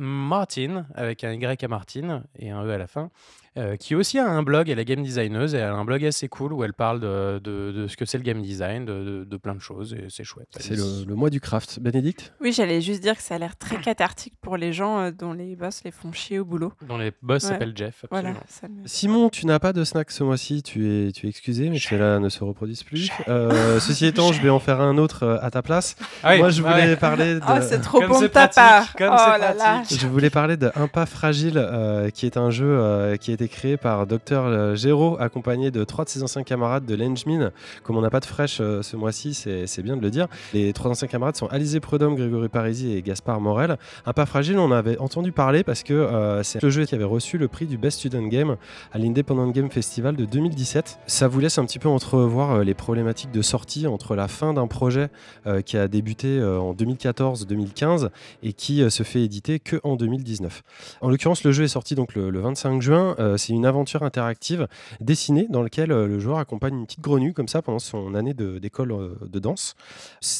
Martin, 0.00 0.86
avec 0.94 1.24
un 1.24 1.32
Y 1.32 1.64
à 1.64 1.68
Martin 1.68 2.22
et 2.38 2.50
un 2.50 2.64
E 2.64 2.70
à 2.70 2.78
la 2.78 2.86
fin, 2.86 3.10
euh, 3.58 3.76
qui 3.76 3.94
aussi 3.94 4.18
a 4.18 4.26
un 4.28 4.42
blog, 4.42 4.68
elle 4.70 4.78
est 4.78 4.84
game 4.84 5.02
designeuse, 5.02 5.54
et 5.54 5.58
elle 5.58 5.64
a 5.64 5.74
un 5.74 5.84
blog 5.84 6.04
assez 6.04 6.28
cool 6.28 6.52
où 6.52 6.64
elle 6.64 6.72
parle 6.72 7.00
de, 7.00 7.38
de- 7.42 7.72
de 7.72 7.86
ce 7.88 7.96
que 7.96 8.04
c'est 8.04 8.16
le 8.18 8.24
game 8.24 8.40
design, 8.40 8.84
de, 8.84 8.92
de- 9.04 9.24
de 9.24 9.36
plein 9.36 9.54
de 9.54 9.60
choses, 9.60 9.94
et 9.94 10.06
c'est 10.08 10.24
chouette. 10.24 10.48
C'est 10.58 10.76
le, 10.76 11.04
le 11.06 11.14
mois 11.14 11.30
du 11.30 11.40
craft. 11.40 11.80
Bénédicte 11.80 12.32
Oui, 12.40 12.52
j'allais 12.52 12.80
juste 12.80 13.02
dire 13.02 13.16
que 13.16 13.22
ça 13.22 13.34
a 13.34 13.38
l'air 13.38 13.56
très 13.56 13.76
cathartique 13.80 14.34
pour 14.40 14.56
les 14.56 14.72
gens 14.72 15.00
euh, 15.00 15.10
dont 15.10 15.32
les 15.32 15.56
boss 15.56 15.82
les 15.84 15.90
font 15.90 16.12
chier 16.12 16.38
au 16.38 16.44
boulot. 16.44 16.72
Dont 16.86 16.96
les 16.98 17.12
boss 17.22 17.42
Ouais. 17.44 17.48
s'appellent 17.50 17.72
Jeff, 17.76 18.04
absolument. 18.10 18.40
me- 18.82 18.86
Simon, 18.86 19.28
tu 19.28 19.46
n'as 19.46 19.58
pas 19.58 19.72
de 19.72 19.82
snack 19.84 20.10
ce 20.10 20.22
mois-ci, 20.24 20.62
tu 20.62 20.88
es, 21.08 21.12
tu 21.12 21.26
es 21.26 21.28
excusé, 21.28 21.68
mais 21.70 21.78
cela 21.78 22.18
ne 22.20 22.28
se 22.28 22.42
reproduise 22.44 22.82
plus. 22.82 23.10
Euh, 23.28 23.78
ceci 23.80 24.06
étant, 24.06 24.32
je 24.32 24.40
vais 24.40 24.50
en 24.50 24.58
faire 24.60 24.80
un 24.80 24.98
autre 24.98 25.38
à 25.42 25.50
ta 25.50 25.62
place. 25.62 25.96
Ah 26.22 26.32
oui, 26.32 26.38
Moi, 26.38 26.50
je 26.50 26.62
ah 26.64 26.70
voulais 26.72 26.86
ouais. 26.90 26.96
parler 26.96 27.34
de... 27.36 27.40
Oh, 27.48 27.52
c'est 27.60 27.80
trop 27.80 28.00
Comme 28.00 28.08
bon 28.10 28.18
de 28.20 28.24
c'est 28.24 28.30
ta 28.30 28.48
part. 28.48 28.94
comme 28.94 29.08
oh 29.10 29.38
là 29.40 29.54
là. 29.54 29.82
Je 29.90 30.06
voulais 30.06 30.30
parler 30.30 30.56
de 30.56 30.70
Un 30.74 30.86
pas 30.88 31.06
fragile, 31.06 31.54
euh, 31.56 32.10
qui 32.10 32.26
est 32.26 32.36
un 32.36 32.50
jeu 32.50 32.66
euh, 32.68 33.16
qui 33.16 33.30
a 33.30 33.34
été 33.34 33.47
créé 33.48 33.76
par 33.76 34.06
Dr 34.06 34.74
Géraud, 34.74 35.16
accompagné 35.20 35.70
de 35.70 35.84
trois 35.84 36.04
de 36.04 36.10
ses 36.10 36.22
anciens 36.22 36.42
camarades 36.42 36.84
de 36.86 36.94
l'Engmin. 36.94 37.50
Comme 37.82 37.96
on 37.96 38.00
n'a 38.00 38.10
pas 38.10 38.20
de 38.20 38.24
fraîche 38.24 38.58
euh, 38.60 38.82
ce 38.82 38.96
mois-ci, 38.96 39.34
c'est 39.34 39.82
bien 39.82 39.96
de 39.96 40.02
le 40.02 40.10
dire. 40.10 40.26
Les 40.52 40.72
trois 40.72 40.90
anciens 40.90 41.08
camarades 41.08 41.36
sont 41.36 41.46
Alizé 41.48 41.80
Prudhomme, 41.80 42.16
Grégory 42.16 42.48
Parisi 42.48 42.92
et 42.94 43.02
Gaspard 43.02 43.40
Morel. 43.40 43.76
Un 44.06 44.12
pas 44.12 44.26
fragile, 44.26 44.58
on 44.58 44.72
avait 44.72 44.98
entendu 44.98 45.32
parler 45.32 45.62
parce 45.64 45.82
que 45.82 45.94
euh, 45.94 46.42
c'est 46.42 46.62
le 46.62 46.70
jeu 46.70 46.84
qui 46.84 46.94
avait 46.94 47.04
reçu 47.04 47.38
le 47.38 47.48
prix 47.48 47.66
du 47.66 47.78
Best 47.78 47.98
Student 47.98 48.26
Game 48.26 48.56
à 48.92 48.98
l'Independent 48.98 49.52
Game 49.52 49.70
Festival 49.70 50.16
de 50.16 50.24
2017. 50.24 51.00
Ça 51.06 51.28
vous 51.28 51.40
laisse 51.40 51.58
un 51.58 51.64
petit 51.64 51.78
peu 51.78 51.88
entrevoir 51.88 52.52
euh, 52.52 52.64
les 52.64 52.74
problématiques 52.74 53.30
de 53.30 53.42
sortie 53.42 53.86
entre 53.86 54.14
la 54.14 54.28
fin 54.28 54.52
d'un 54.52 54.66
projet 54.66 55.08
euh, 55.46 55.62
qui 55.62 55.76
a 55.76 55.88
débuté 55.88 56.38
euh, 56.38 56.58
en 56.58 56.74
2014-2015 56.74 58.10
et 58.42 58.52
qui 58.52 58.82
euh, 58.82 58.90
se 58.90 59.02
fait 59.02 59.22
éditer 59.22 59.58
que 59.58 59.80
en 59.82 59.96
2019. 59.96 60.62
En 61.00 61.10
l'occurrence, 61.10 61.44
le 61.44 61.52
jeu 61.52 61.64
est 61.64 61.68
sorti 61.68 61.94
donc 61.94 62.14
le 62.14 62.38
25 62.38 62.82
juin. 62.82 63.16
Euh, 63.28 63.36
c'est 63.36 63.52
une 63.52 63.66
aventure 63.66 64.02
interactive 64.02 64.66
dessinée 65.00 65.46
dans 65.48 65.62
laquelle 65.62 65.92
euh, 65.92 66.06
le 66.06 66.18
joueur 66.18 66.38
accompagne 66.38 66.74
une 66.74 66.86
petite 66.86 67.00
grenouille 67.00 67.34
comme 67.34 67.48
ça 67.48 67.62
pendant 67.62 67.78
son 67.78 68.14
année 68.14 68.34
d'école 68.34 68.92
euh, 68.92 69.14
de 69.26 69.38
danse. 69.38 69.74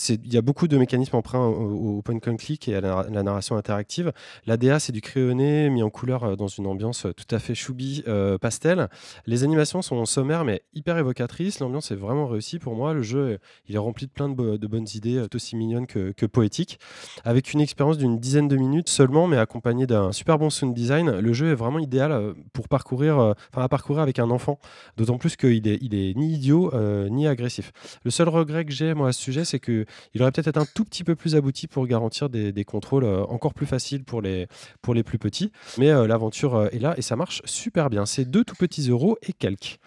Il 0.09 0.33
y 0.33 0.37
a 0.37 0.43
beaucoup 0.43 0.69
de 0.69 0.77
mécanismes 0.77 1.17
emprunts 1.17 1.47
au, 1.47 2.03
point 2.03 2.17
and 2.27 2.37
click 2.37 2.69
et 2.69 2.77
à 2.77 2.81
la, 2.81 3.23
narration 3.23 3.57
interactive. 3.57 4.13
L'ADA, 4.47 4.79
c'est 4.79 4.93
du 4.93 5.01
crayonné 5.01 5.71
mis 5.71 5.83
en 5.83 5.91
couleur 5.91 6.37
dans 6.37 6.49
une 6.49 6.67
ambiance 6.67 7.07
tout 7.17 7.35
à 7.35 7.39
fait 7.39 7.55
choubi 7.55 8.03
euh, 8.09 8.39
pastel. 8.39 8.89
Les 9.27 9.45
animations 9.45 9.83
sont 9.83 10.05
sommaires 10.05 10.45
mais 10.45 10.63
hyper 10.75 10.97
évocatrices. 10.99 11.61
L'ambiance 11.61 11.91
est 11.91 11.97
vraiment 11.97 12.27
réussie 12.27 12.59
pour 12.59 12.75
moi. 12.75 12.95
Le 12.95 13.03
jeu, 13.03 13.39
il 13.69 13.75
est 13.75 13.79
rempli 13.79 14.07
de 14.07 14.13
plein 14.13 14.29
de, 14.29 14.35
bo- 14.35 14.59
de 14.59 14.67
bonnes 14.67 14.87
idées, 14.95 15.23
tout 15.31 15.37
aussi 15.37 15.57
mignonnes 15.57 15.87
que, 15.87 16.13
que 16.13 16.27
poétiques. 16.27 16.79
Avec 17.25 17.53
une 17.53 17.61
expérience 17.61 17.99
d'une 17.99 18.19
dizaine 18.19 18.49
de 18.49 18.57
minutes 18.57 18.89
seulement, 18.89 19.27
mais 19.27 19.39
accompagné 19.39 19.87
d'un 19.87 20.13
super 20.13 20.39
bon 20.39 20.51
sound 20.51 20.75
design, 20.75 21.11
le 21.19 21.33
jeu 21.33 21.51
est 21.51 21.55
vraiment 21.55 21.79
idéal 21.79 22.35
pour 22.53 22.69
parcourir, 22.79 23.19
euh, 23.19 23.33
à 23.57 23.69
parcourir 23.69 24.03
avec 24.03 24.21
un 24.21 24.31
enfant. 24.31 24.61
D'autant 24.97 25.19
plus 25.19 25.37
qu'il 25.37 25.67
est, 25.67 25.79
il 25.81 25.95
est 25.95 26.15
ni 26.17 26.35
idiot 26.35 26.73
euh, 26.75 27.09
ni 27.09 27.27
agressif. 27.27 27.73
Le 28.05 28.11
seul 28.13 28.29
regret 28.29 28.65
que 28.65 28.73
j'ai 28.73 28.95
moi 28.95 29.09
à 29.09 29.13
ce 29.13 29.21
sujet, 29.21 29.45
c'est 29.45 29.59
que 29.59 29.85
il 30.15 30.23
aurait 30.23 30.31
peut-être 30.31 30.47
été 30.49 30.61
un 30.61 30.67
tout 30.77 30.85
petit 30.85 31.03
peu 31.03 31.17
plus 31.17 31.35
abouti 31.35 31.67
pour 31.67 31.87
garantir 31.89 32.29
des, 32.31 32.65
contrôles 32.65 33.05
euh, 33.05 33.25
encore 33.25 33.53
plus 33.53 33.67
faciles 33.67 34.05
pour 34.05 34.23
les, 34.23 34.47
pour 34.81 34.95
les 34.95 35.03
plus 35.03 35.19
petits. 35.19 35.51
Mais 35.77 35.89
l'aventure 36.07 36.69
est 36.73 36.79
là 36.79 36.95
et 36.97 37.03
ça 37.03 37.17
marche 37.17 37.43
super 37.45 37.91
bien. 37.91 38.07
C'est 38.07 38.25
deux 38.25 38.45
tout 38.45 38.55
petits 38.55 38.91
euros 38.91 39.17
et 39.27 39.33
quelques. 39.33 39.79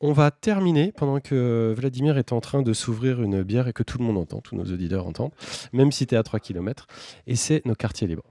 On 0.00 0.12
va 0.12 0.30
terminer 0.30 0.92
pendant 0.92 1.20
que 1.20 1.72
Vladimir 1.76 2.18
est 2.18 2.32
en 2.32 2.40
train 2.40 2.62
de 2.62 2.72
s'ouvrir 2.72 3.22
une 3.22 3.42
bière 3.42 3.68
et 3.68 3.72
que 3.72 3.84
tout 3.84 3.98
le 3.98 4.04
monde 4.04 4.18
entend, 4.18 4.40
tous 4.40 4.56
nos 4.56 4.64
auditeurs 4.64 5.06
entendent, 5.06 5.34
même 5.72 5.92
si 5.92 6.06
tu 6.06 6.14
es 6.14 6.18
à 6.18 6.22
3 6.22 6.40
km. 6.40 6.86
Et 7.26 7.36
c'est 7.36 7.64
nos 7.64 7.74
quartiers 7.74 8.08
libres. 8.08 8.24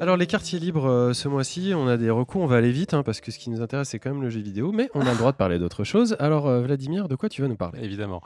Alors 0.00 0.16
les 0.16 0.26
quartiers 0.28 0.60
libres 0.60 0.88
euh, 0.88 1.12
ce 1.12 1.26
mois-ci, 1.26 1.72
on 1.74 1.88
a 1.88 1.96
des 1.96 2.08
recours, 2.10 2.40
on 2.42 2.46
va 2.46 2.56
aller 2.56 2.70
vite 2.70 2.94
hein, 2.94 3.02
parce 3.02 3.20
que 3.20 3.32
ce 3.32 3.38
qui 3.38 3.50
nous 3.50 3.60
intéresse 3.62 3.88
c'est 3.88 3.98
quand 3.98 4.10
même 4.10 4.22
le 4.22 4.30
jeu 4.30 4.40
vidéo, 4.40 4.70
mais 4.70 4.88
on 4.94 5.00
a 5.04 5.10
le 5.10 5.16
droit 5.18 5.32
de 5.32 5.36
parler 5.36 5.58
d'autres 5.58 5.82
choses. 5.82 6.16
Alors 6.20 6.46
euh, 6.46 6.60
Vladimir, 6.60 7.08
de 7.08 7.16
quoi 7.16 7.28
tu 7.28 7.42
vas 7.42 7.48
nous 7.48 7.56
parler? 7.56 7.80
Évidemment. 7.82 8.22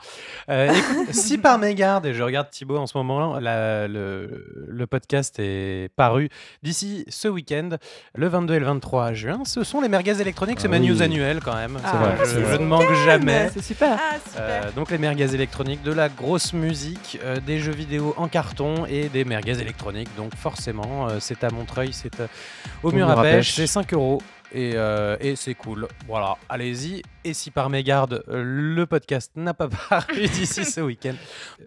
Euh, 0.49 0.71
écoute, 0.71 1.07
si 1.15 1.39
par 1.39 1.57
mégarde, 1.57 2.05
et 2.05 2.13
je 2.13 2.21
regarde 2.21 2.49
Thibaut 2.51 2.77
en 2.77 2.85
ce 2.85 2.95
moment, 2.97 3.39
la- 3.39 3.87
le, 3.87 4.65
le 4.67 4.87
podcast 4.87 5.35
est 5.39 5.89
paru 5.95 6.29
d'ici 6.61 7.05
ce 7.09 7.27
week-end, 7.27 7.69
le 8.15 8.27
22 8.27 8.53
et 8.53 8.59
le 8.59 8.65
23 8.65 9.13
juin. 9.13 9.39
Ce 9.45 9.63
sont 9.63 9.81
les 9.81 9.89
merguez 9.89 10.21
électroniques, 10.21 10.59
c'est 10.59 10.67
Ah 10.67 10.71
ma 10.71 10.77
oui. 10.79 10.87
news 10.89 11.01
annuelle 11.01 11.39
quand 11.43 11.55
même. 11.55 11.79
C'est 11.83 11.97
vrai, 11.97 12.17
je, 12.55 12.57
ne 12.61 12.65
manque 12.67 12.93
jamais. 13.05 13.49
C'est 13.51 13.63
super. 13.63 13.97
Ah, 13.99 14.17
super. 14.23 14.41
Euh, 14.41 14.71
donc 14.75 14.91
les 14.91 14.99
merguez 14.99 15.33
électroniques, 15.33 15.81
de 15.81 15.91
la 15.91 16.09
grosse 16.09 16.53
musique, 16.53 17.19
euh, 17.23 17.39
des 17.39 17.57
jeux 17.57 17.71
vidéo 17.73 18.13
en 18.17 18.27
carton 18.27 18.85
et 18.85 19.09
des 19.09 19.25
merguez 19.25 19.59
électroniques. 19.59 20.09
Donc 20.17 20.35
forcément, 20.35 21.07
euh, 21.09 21.17
c'est 21.19 21.43
à 21.43 21.49
Montreuil, 21.63 21.93
c'est 21.93 22.19
euh, 22.19 22.27
au 22.83 22.91
mur 22.91 23.09
à 23.09 23.21
pêche, 23.21 23.53
c'est 23.53 23.67
5 23.67 23.93
euros. 23.93 24.21
Et, 24.55 24.73
euh, 24.75 25.15
et 25.21 25.35
c'est 25.37 25.55
cool. 25.55 25.87
Voilà, 26.07 26.35
allez-y. 26.49 27.01
Et 27.23 27.33
si 27.33 27.49
par 27.51 27.69
mégarde, 27.71 28.23
euh, 28.27 28.43
le 28.45 28.85
podcast 28.85 29.31
n'a 29.35 29.53
pas 29.53 29.67
paru 29.89 30.27
d'ici 30.27 30.65
ce 30.65 30.81
week-end, 30.81 31.13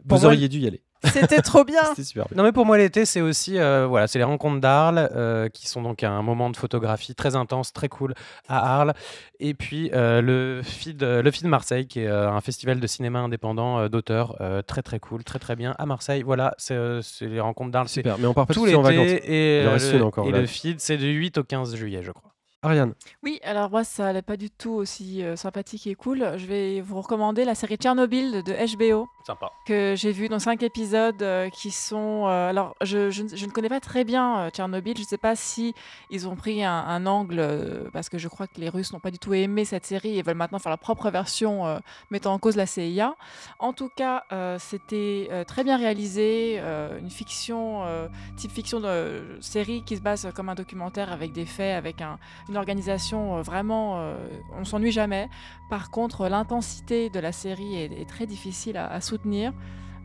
Vous 0.04 0.16
moi- 0.18 0.26
auriez 0.26 0.48
dû 0.48 0.58
y 0.60 0.66
aller. 0.68 0.82
C'était 1.12 1.42
trop 1.42 1.64
bien. 1.64 1.82
C'était 1.90 2.04
super 2.04 2.26
bien. 2.28 2.36
non 2.36 2.42
mais 2.44 2.52
pour 2.52 2.66
moi 2.66 2.78
l'été 2.78 3.04
c'est 3.04 3.20
aussi 3.20 3.58
euh, 3.58 3.86
voilà 3.86 4.06
c'est 4.06 4.18
les 4.18 4.24
rencontres 4.24 4.60
d'Arles 4.60 5.08
euh, 5.14 5.48
qui 5.48 5.68
sont 5.68 5.82
donc 5.82 6.02
un 6.02 6.22
moment 6.22 6.50
de 6.50 6.56
photographie 6.56 7.14
très 7.14 7.36
intense 7.36 7.72
très 7.72 7.88
cool 7.88 8.14
à 8.48 8.76
Arles 8.78 8.94
et 9.40 9.54
puis 9.54 9.90
euh, 9.92 10.20
le 10.20 10.62
feed 10.62 11.02
le 11.02 11.30
feed 11.30 11.46
Marseille 11.46 11.86
qui 11.86 12.00
est 12.00 12.06
euh, 12.06 12.30
un 12.30 12.40
festival 12.40 12.80
de 12.80 12.86
cinéma 12.86 13.20
indépendant 13.20 13.78
euh, 13.78 13.88
d'auteurs 13.88 14.36
euh, 14.40 14.62
très 14.62 14.82
très 14.82 14.98
cool 14.98 15.24
très 15.24 15.38
très 15.38 15.56
bien 15.56 15.74
à 15.78 15.86
Marseille 15.86 16.22
voilà 16.22 16.54
c'est 16.58 16.74
euh, 16.74 17.00
les 17.20 17.40
rencontres 17.40 17.70
d'Arles 17.70 17.88
Super, 17.88 18.18
mais 18.18 18.26
on 18.26 18.34
part 18.34 18.46
pas 18.46 18.54
tout 18.54 18.64
tous 18.66 18.74
en 18.74 18.82
vacances. 18.82 19.08
et, 19.24 19.60
Il 19.62 19.68
en 19.68 19.72
reste 19.72 19.92
le, 19.92 20.28
et 20.28 20.30
le 20.32 20.46
feed 20.46 20.80
c'est 20.80 20.96
du 20.96 21.10
8 21.12 21.38
au 21.38 21.44
15 21.44 21.76
juillet 21.76 22.02
je 22.02 22.12
crois 22.12 22.30
Ariane. 22.62 22.94
Oui, 23.22 23.38
alors 23.44 23.70
moi, 23.70 23.84
ça 23.84 24.12
n'est 24.12 24.22
pas 24.22 24.36
du 24.36 24.50
tout 24.50 24.72
aussi 24.72 25.22
euh, 25.22 25.36
sympathique 25.36 25.86
et 25.86 25.94
cool. 25.94 26.32
Je 26.36 26.46
vais 26.46 26.80
vous 26.80 27.00
recommander 27.00 27.44
la 27.44 27.54
série 27.54 27.76
Tchernobyl 27.76 28.42
de 28.42 28.76
HBO. 28.76 29.06
Sympa. 29.24 29.52
Que 29.66 29.94
j'ai 29.96 30.10
vu 30.10 30.28
dans 30.28 30.38
cinq 30.40 30.62
épisodes 30.64 31.22
euh, 31.22 31.48
qui 31.50 31.70
sont. 31.70 32.26
euh, 32.26 32.48
alors, 32.50 32.74
je, 32.82 33.10
je, 33.10 33.22
ne- 33.24 33.28
je 33.36 33.46
ne 33.46 33.50
connais 33.52 33.68
pas 33.68 33.78
très 33.78 34.02
bien 34.04 34.38
euh, 34.38 34.50
Tchernobyl. 34.50 34.96
Je 34.96 35.02
ne 35.02 35.06
sais 35.06 35.18
pas 35.18 35.36
si 35.36 35.74
ils 36.10 36.26
ont 36.26 36.34
pris 36.34 36.64
un, 36.64 36.72
un 36.72 37.06
angle, 37.06 37.38
euh, 37.38 37.88
parce 37.92 38.08
que 38.08 38.18
je 38.18 38.26
crois 38.26 38.46
que 38.48 38.58
les 38.60 38.68
Russes 38.68 38.92
n'ont 38.92 39.00
pas 39.00 39.10
du 39.12 39.18
tout 39.18 39.34
aimé 39.34 39.64
cette 39.64 39.84
série 39.86 40.18
et 40.18 40.22
veulent 40.22 40.34
maintenant 40.36 40.58
faire 40.58 40.70
leur 40.70 40.78
propre 40.80 41.10
version 41.10 41.66
euh, 41.66 41.78
mettant 42.10 42.32
en 42.32 42.38
cause 42.38 42.56
la 42.56 42.66
CIA. 42.66 43.14
En 43.60 43.74
tout 43.74 43.90
cas, 43.94 44.24
euh, 44.32 44.58
c'était 44.58 45.28
euh, 45.30 45.44
très 45.44 45.62
bien 45.62 45.76
réalisé, 45.76 46.56
euh, 46.58 46.98
une 46.98 47.10
fiction, 47.10 47.84
euh, 47.84 48.08
type 48.36 48.50
fiction 48.50 48.80
de 48.80 49.36
série 49.40 49.82
qui 49.84 49.96
se 49.96 50.00
base 50.02 50.28
comme 50.34 50.48
un 50.48 50.54
documentaire 50.56 51.12
avec 51.12 51.32
des 51.32 51.46
faits, 51.46 51.76
avec 51.76 52.00
un, 52.00 52.18
une 52.48 52.55
organisation 52.56 53.36
euh, 53.38 53.42
vraiment, 53.42 53.98
euh, 54.00 54.16
on 54.58 54.64
s'ennuie 54.64 54.92
jamais. 54.92 55.28
Par 55.70 55.90
contre, 55.90 56.28
l'intensité 56.28 57.10
de 57.10 57.20
la 57.20 57.32
série 57.32 57.76
est, 57.76 57.92
est 58.00 58.08
très 58.08 58.26
difficile 58.26 58.76
à, 58.76 58.86
à 58.90 59.00
soutenir. 59.00 59.52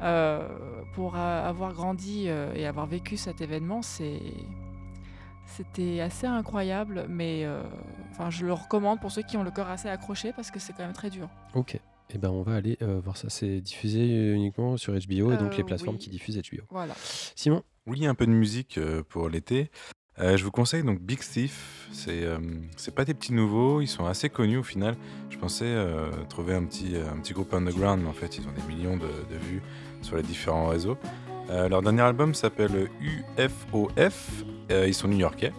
Euh, 0.03 0.47
pour 0.95 1.15
a- 1.15 1.47
avoir 1.47 1.73
grandi 1.73 2.25
euh, 2.27 2.53
et 2.55 2.65
avoir 2.65 2.87
vécu 2.87 3.17
cet 3.17 3.39
événement, 3.41 3.83
c'est 3.83 4.19
c'était 5.45 5.99
assez 5.99 6.25
incroyable, 6.27 7.05
mais 7.09 7.43
euh, 7.43 7.61
enfin, 8.11 8.29
je 8.29 8.45
le 8.45 8.53
recommande 8.53 8.99
pour 9.01 9.11
ceux 9.11 9.21
qui 9.21 9.35
ont 9.37 9.43
le 9.43 9.51
cœur 9.51 9.69
assez 9.69 9.89
accroché 9.89 10.31
parce 10.33 10.49
que 10.49 10.59
c'est 10.59 10.73
quand 10.73 10.83
même 10.83 10.93
très 10.93 11.09
dur. 11.09 11.27
Ok. 11.55 11.77
Eh 12.13 12.17
ben, 12.17 12.29
on 12.29 12.41
va 12.41 12.55
aller 12.55 12.77
euh, 12.81 12.99
voir 12.99 13.15
ça. 13.17 13.29
C'est 13.29 13.61
diffusé 13.61 14.33
uniquement 14.33 14.75
sur 14.77 14.93
HBO 14.93 15.31
et 15.33 15.37
donc 15.37 15.53
Euh, 15.53 15.57
les 15.57 15.63
plateformes 15.63 15.95
oui. 15.95 16.01
qui 16.01 16.09
diffusent 16.09 16.37
HBO. 16.37 16.63
Voilà. 16.69 16.93
Simon? 17.35 17.63
Oui, 17.87 18.05
un 18.05 18.15
peu 18.15 18.25
de 18.25 18.31
musique 18.31 18.77
euh, 18.77 19.03
pour 19.07 19.29
l'été. 19.29 19.71
Euh, 20.19 20.37
je 20.37 20.43
vous 20.43 20.51
conseille 20.51 20.83
donc 20.83 20.99
Big 20.99 21.19
Thief. 21.19 21.87
C'est 21.93 22.23
euh, 22.23 22.37
pas 22.95 23.05
des 23.05 23.13
petits 23.13 23.33
nouveaux, 23.33 23.81
ils 23.81 23.87
sont 23.87 24.05
assez 24.05 24.29
connus 24.29 24.57
au 24.57 24.63
final. 24.63 24.95
Je 25.29 25.37
pensais 25.37 25.65
euh, 25.65 26.09
trouver 26.29 26.53
un 26.53 26.63
petit, 26.63 26.95
un 26.95 27.17
petit 27.19 27.33
groupe 27.33 27.53
underground, 27.53 28.01
mais 28.03 28.09
en 28.09 28.13
fait, 28.13 28.37
ils 28.37 28.43
ont 28.47 28.51
des 28.51 28.73
millions 28.73 28.97
de, 28.97 29.07
vues 29.49 29.61
sur 30.01 30.15
les 30.17 30.23
différents 30.23 30.67
réseaux. 30.67 30.97
Euh, 31.49 31.67
leur 31.69 31.81
dernier 31.81 32.01
album 32.01 32.33
s'appelle 32.33 32.89
UFOF. 33.01 34.43
Euh, 34.71 34.85
ils 34.87 34.93
sont 34.93 35.07
new-yorkais. 35.07 35.53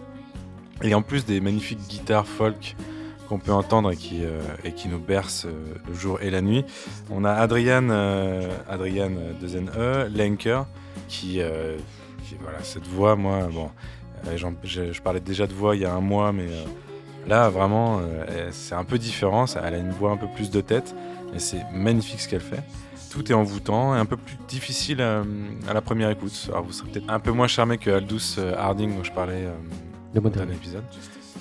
Et 0.81 0.93
en 0.95 1.01
plus 1.01 1.25
des 1.25 1.39
magnifiques 1.39 1.79
guitares 1.87 2.27
folk 2.27 2.75
qu'on 3.29 3.39
peut 3.39 3.53
entendre 3.53 3.91
et 3.91 3.95
qui, 3.95 4.23
euh, 4.23 4.41
et 4.63 4.73
qui 4.73 4.87
nous 4.87 4.99
bercent 4.99 5.45
euh, 5.45 5.75
le 5.87 5.93
jour 5.93 6.21
et 6.21 6.29
la 6.29 6.41
nuit, 6.41 6.65
on 7.09 7.23
a 7.25 7.31
Adrian, 7.31 7.89
euh, 7.89 8.49
Adrian 8.67 9.11
euh, 9.15 9.33
de 9.39 9.47
ZNE, 9.47 10.15
Lenker, 10.17 10.63
qui, 11.07 11.41
euh, 11.41 11.77
qui- 12.25 12.35
voilà, 12.41 12.61
cette 12.63 12.87
voix, 12.87 13.15
moi, 13.15 13.47
bon, 13.51 13.65
euh, 13.65 13.69
je, 14.63 14.91
je 14.91 15.01
parlais 15.01 15.19
déjà 15.19 15.47
de 15.47 15.53
voix 15.53 15.75
il 15.75 15.81
y 15.81 15.85
a 15.85 15.93
un 15.93 16.01
mois, 16.01 16.31
mais 16.31 16.47
euh, 16.47 16.63
là, 17.27 17.49
vraiment, 17.49 17.99
euh, 18.01 18.49
c'est 18.51 18.75
un 18.75 18.83
peu 18.83 18.97
différent. 18.97 19.47
ça- 19.47 19.61
elle 19.65 19.75
a 19.75 19.77
une 19.77 19.91
voix 19.91 20.11
un 20.11 20.17
peu 20.17 20.27
plus 20.35 20.49
de 20.49 20.61
tête, 20.61 20.95
et 21.35 21.39
c'est 21.39 21.63
magnifique 21.73 22.19
ce 22.19 22.27
qu'elle 22.29 22.41
fait. 22.41 22.63
Tout 23.11 23.31
est 23.31 23.35
envoûtant 23.35 23.95
et 23.95 23.99
un 23.99 24.05
peu 24.05 24.17
plus 24.17 24.37
difficile 24.47 24.99
à, 25.01 25.23
la 25.73 25.81
première 25.81 26.09
écoute. 26.09 26.33
Alors, 26.49 26.63
vous 26.63 26.71
serez 26.73 26.89
peut-être 26.89 27.09
un 27.09 27.19
peu 27.19 27.31
moins 27.31 27.47
charmé 27.47 27.77
que 27.77 27.91
Aldous 27.91 28.37
euh, 28.39 28.55
Harding, 28.57 28.95
dont 28.97 29.03
je 29.03 29.11
parlais 29.11 29.45
euh, 29.45 29.53
dans 30.15 30.21
moderne. 30.21 30.49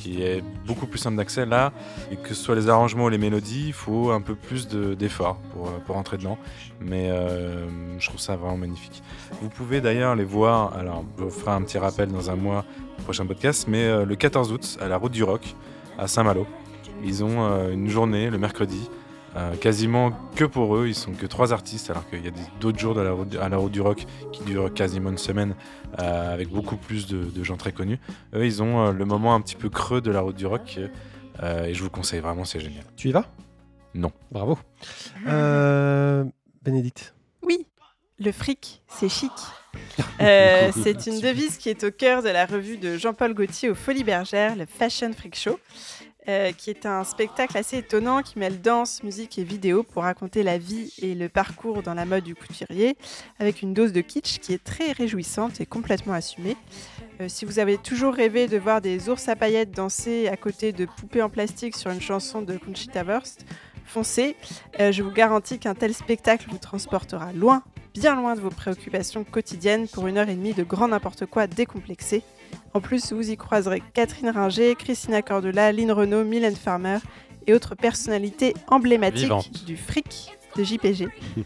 Qui 0.03 0.23
est 0.23 0.43
beaucoup 0.66 0.87
plus 0.87 0.99
simple 0.99 1.16
d'accès. 1.16 1.47
Là, 1.47 1.73
et 2.11 2.16
que 2.16 2.29
ce 2.29 2.35
soit 2.35 2.55
les 2.57 2.69
arrangements 2.69 3.05
ou 3.05 3.09
les 3.09 3.19
mélodies, 3.19 3.66
il 3.69 3.73
faut 3.73 4.11
un 4.11 4.20
peu 4.20 4.35
plus 4.35 4.66
de- 4.69 4.95
d'effort 4.95 5.37
pour, 5.53 5.69
euh, 5.69 5.79
pour 5.87 5.97
entrer 5.97 6.16
dedans. 6.19 6.39
Mais 6.81 7.09
euh, 7.11 7.66
je 8.01 8.09
trouve 8.09 8.20
ça 8.20 8.35
vraiment 8.37 8.57
magnifique. 8.57 9.03
Vous 9.41 9.49
pouvez 9.49 9.81
d'ailleurs 9.81 10.16
les 10.16 10.24
voir, 10.24 10.74
alors 10.77 11.05
je 11.19 11.24
vous 11.24 11.31
ferai 11.31 11.53
un 11.53 11.62
petit 11.62 11.79
rappel 11.79 12.09
dans 12.11 12.31
un 12.31 12.37
mois 12.37 12.65
au 12.99 13.03
prochain 13.03 13.27
podcast, 13.27 13.66
mais 13.69 13.85
euh, 13.85 14.05
le 14.05 14.16
14 14.16 14.51
août 14.53 14.79
à 14.81 14.89
la 14.89 14.97
Route 14.97 15.12
du 15.12 15.23
Rock 15.23 15.55
à 15.99 16.09
Saint-Malo. 16.09 16.47
Ils 17.05 17.23
ont 17.24 17.69
une 17.70 17.89
journée 17.89 18.31
le 18.31 18.39
mercredi, 18.39 18.89
euh, 19.36 19.54
quasiment 19.56 20.12
que 20.36 20.44
pour 20.44 20.76
eux. 20.76 20.88
Ils 20.88 20.94
sont 20.94 21.12
que 21.12 21.26
trois 21.26 21.52
artistes, 21.52 21.90
alors 21.90 22.09
qu'il 22.09 22.24
y 22.24 22.28
a 22.28 22.32
d'autres 22.60 22.78
jours 22.78 22.94
de 22.94 23.00
la 23.00 23.12
route, 23.12 23.36
à 23.36 23.48
la 23.48 23.56
Route 23.56 23.72
du 23.72 23.80
Rock 23.80 24.06
qui 24.32 24.44
durent 24.44 24.72
quasiment 24.72 25.10
une 25.10 25.18
semaine 25.18 25.54
euh, 25.98 26.34
avec 26.34 26.48
beaucoup 26.48 26.76
plus 26.76 27.06
de, 27.06 27.24
de 27.24 27.44
gens 27.44 27.56
très 27.56 27.72
connus. 27.72 27.98
Eux, 28.34 28.44
ils 28.44 28.62
ont 28.62 28.86
euh, 28.86 28.92
le 28.92 29.04
moment 29.04 29.34
un 29.34 29.40
petit 29.40 29.56
peu 29.56 29.68
creux 29.68 30.00
de 30.00 30.10
la 30.10 30.20
Route 30.20 30.36
du 30.36 30.46
Rock 30.46 30.78
euh, 31.42 31.64
et 31.64 31.74
je 31.74 31.82
vous 31.82 31.90
conseille 31.90 32.20
vraiment, 32.20 32.44
c'est 32.44 32.60
génial. 32.60 32.84
Tu 32.96 33.09
y 33.09 33.12
vas? 33.12 33.26
Non. 33.94 34.12
Bravo. 34.30 34.59
Euh, 35.26 36.24
Bénédicte. 36.62 37.14
Oui, 37.42 37.66
le 38.18 38.32
fric, 38.32 38.82
c'est 38.88 39.09
chic. 39.09 39.32
Euh, 40.20 40.70
c'est 40.74 41.06
une 41.06 41.20
devise 41.20 41.56
qui 41.56 41.68
est 41.70 41.82
au 41.82 41.90
cœur 41.90 42.22
de 42.22 42.28
la 42.28 42.44
revue 42.44 42.76
de 42.76 42.98
Jean-Paul 42.98 43.32
Gaultier 43.34 43.70
aux 43.70 43.74
Folies 43.74 44.04
Bergères, 44.04 44.54
le 44.54 44.66
Fashion 44.66 45.10
Freak 45.12 45.34
Show, 45.34 45.59
euh, 46.28 46.53
qui 46.53 46.70
est 46.70 46.86
un 46.86 47.03
spectacle 47.05 47.59
assez 47.59 47.78
étonnant 47.78 48.23
qui 48.23 48.39
mêle 48.39 48.61
danse, 48.61 49.03
musique 49.03 49.39
et 49.39 49.44
vidéo 49.44 49.82
pour 49.82 50.05
raconter 50.05 50.43
la 50.43 50.57
vie 50.57 50.93
et 50.99 51.15
le 51.15 51.28
parcours 51.28 51.82
dans 51.82 51.94
la 51.94 52.05
mode 52.05 52.24
du 52.24 52.35
couturier, 52.35 52.97
avec 53.40 53.62
une 53.62 53.74
dose 53.74 53.93
de 53.93 54.01
kitsch 54.01 54.39
qui 54.39 54.53
est 54.53 54.62
très 54.62 54.93
réjouissante 54.93 55.61
et 55.61 55.66
complètement 55.66 56.12
assumée. 56.12 56.57
Euh, 57.20 57.27
si 57.28 57.44
vous 57.44 57.59
avez 57.59 57.77
toujours 57.77 58.15
rêvé 58.15 58.47
de 58.47 58.57
voir 58.57 58.81
des 58.81 59.09
ours 59.09 59.28
à 59.28 59.36
paillettes 59.36 59.73
danser 59.73 60.28
à 60.28 60.36
côté 60.36 60.73
de 60.73 60.86
poupées 60.86 61.23
en 61.23 61.28
plastique 61.28 61.77
sur 61.77 61.90
une 61.90 62.01
chanson 62.01 62.40
de 62.40 62.57
Conchita 62.57 63.03
Wurst, 63.03 63.44
foncez. 63.85 64.36
Euh, 64.81 64.93
je 64.93 65.03
vous 65.03 65.11
garantis 65.11 65.59
qu'un 65.59 65.74
tel 65.74 65.93
spectacle 65.93 66.47
vous 66.51 66.59
transportera 66.59 67.32
loin, 67.32 67.62
bien 67.94 68.15
loin 68.15 68.36
de 68.36 68.40
vos 68.40 68.51
préoccupations 68.51 69.24
quotidiennes 69.24 69.89
pour 69.89 70.07
une 70.07 70.19
heure 70.19 70.28
et 70.28 70.35
demie 70.35 70.55
de 70.55 70.62
grand 70.62 70.89
n'importe 70.89 71.27
quoi 71.27 71.47
décomplexé. 71.47 72.23
En 72.74 72.81
plus, 72.81 73.12
vous 73.12 73.31
y 73.31 73.37
croiserez 73.37 73.83
Catherine 73.95 74.31
Ringer, 74.31 74.74
Christina 74.77 75.23
Cordula, 75.23 75.73
Lynn 75.73 75.93
Renault, 75.93 76.24
Mylène 76.24 76.57
Farmer 76.57 76.99
et 77.47 77.55
autres 77.55 77.74
personnalités 77.74 78.55
emblématiques 78.69 79.23
Vivante. 79.24 79.65
du 79.65 79.77
fric 79.77 80.31
de 80.57 80.65
JPG. 80.65 81.09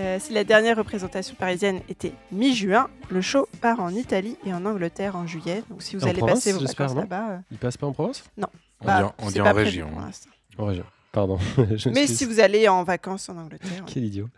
Euh, 0.00 0.18
si 0.20 0.32
la 0.32 0.44
dernière 0.44 0.76
représentation 0.76 1.34
parisienne 1.34 1.80
était 1.88 2.12
mi-juin, 2.30 2.88
le 3.10 3.20
show 3.20 3.48
part 3.60 3.80
en 3.80 3.90
Italie 3.90 4.36
et 4.46 4.54
en 4.54 4.64
Angleterre 4.64 5.16
en 5.16 5.26
juillet. 5.26 5.64
Donc 5.68 5.82
si 5.82 5.96
vous 5.96 6.04
En 6.04 6.06
allez 6.10 6.18
province, 6.18 6.36
passer 6.44 6.52
vos 6.52 6.60
vacances 6.64 6.94
non 6.94 7.00
là-bas, 7.00 7.30
euh, 7.30 7.38
Il 7.50 7.58
passe 7.58 7.76
pas 7.76 7.88
en 7.88 7.92
province 7.92 8.22
On 8.40 8.46
bah, 8.86 8.98
dit 8.98 9.02
en, 9.02 9.14
on 9.18 9.30
dit 9.32 9.40
en 9.40 9.44
prévu 9.46 9.64
région. 9.64 9.88
En 10.56 10.66
région. 10.66 10.84
Pardon. 11.10 11.36
Je 11.74 11.88
Mais 11.88 12.06
si 12.06 12.24
vous 12.26 12.38
allez 12.38 12.68
en 12.68 12.84
vacances 12.84 13.28
en 13.28 13.38
Angleterre, 13.38 13.82
Quel 13.86 14.04
idiot. 14.04 14.28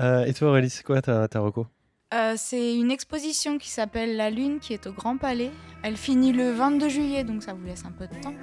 Euh, 0.00 0.24
et 0.24 0.34
toi, 0.34 0.48
Aurélie, 0.48 0.70
c'est 0.70 0.82
quoi 0.82 1.00
ta, 1.00 1.28
ta 1.28 1.38
reco? 1.38 1.68
Euh, 2.12 2.34
c'est 2.36 2.74
une 2.74 2.90
exposition 2.90 3.56
qui 3.56 3.70
s'appelle 3.70 4.16
La 4.16 4.30
Lune 4.30 4.58
qui 4.58 4.72
est 4.72 4.88
au 4.88 4.92
Grand 4.92 5.16
Palais. 5.16 5.52
Elle 5.84 5.96
finit 5.96 6.32
le 6.32 6.50
22 6.50 6.88
juillet, 6.88 7.22
donc 7.22 7.44
ça 7.44 7.52
vous 7.52 7.64
laisse 7.64 7.84
un 7.84 7.92
peu 7.92 8.08
de 8.08 8.20
temps. 8.20 8.34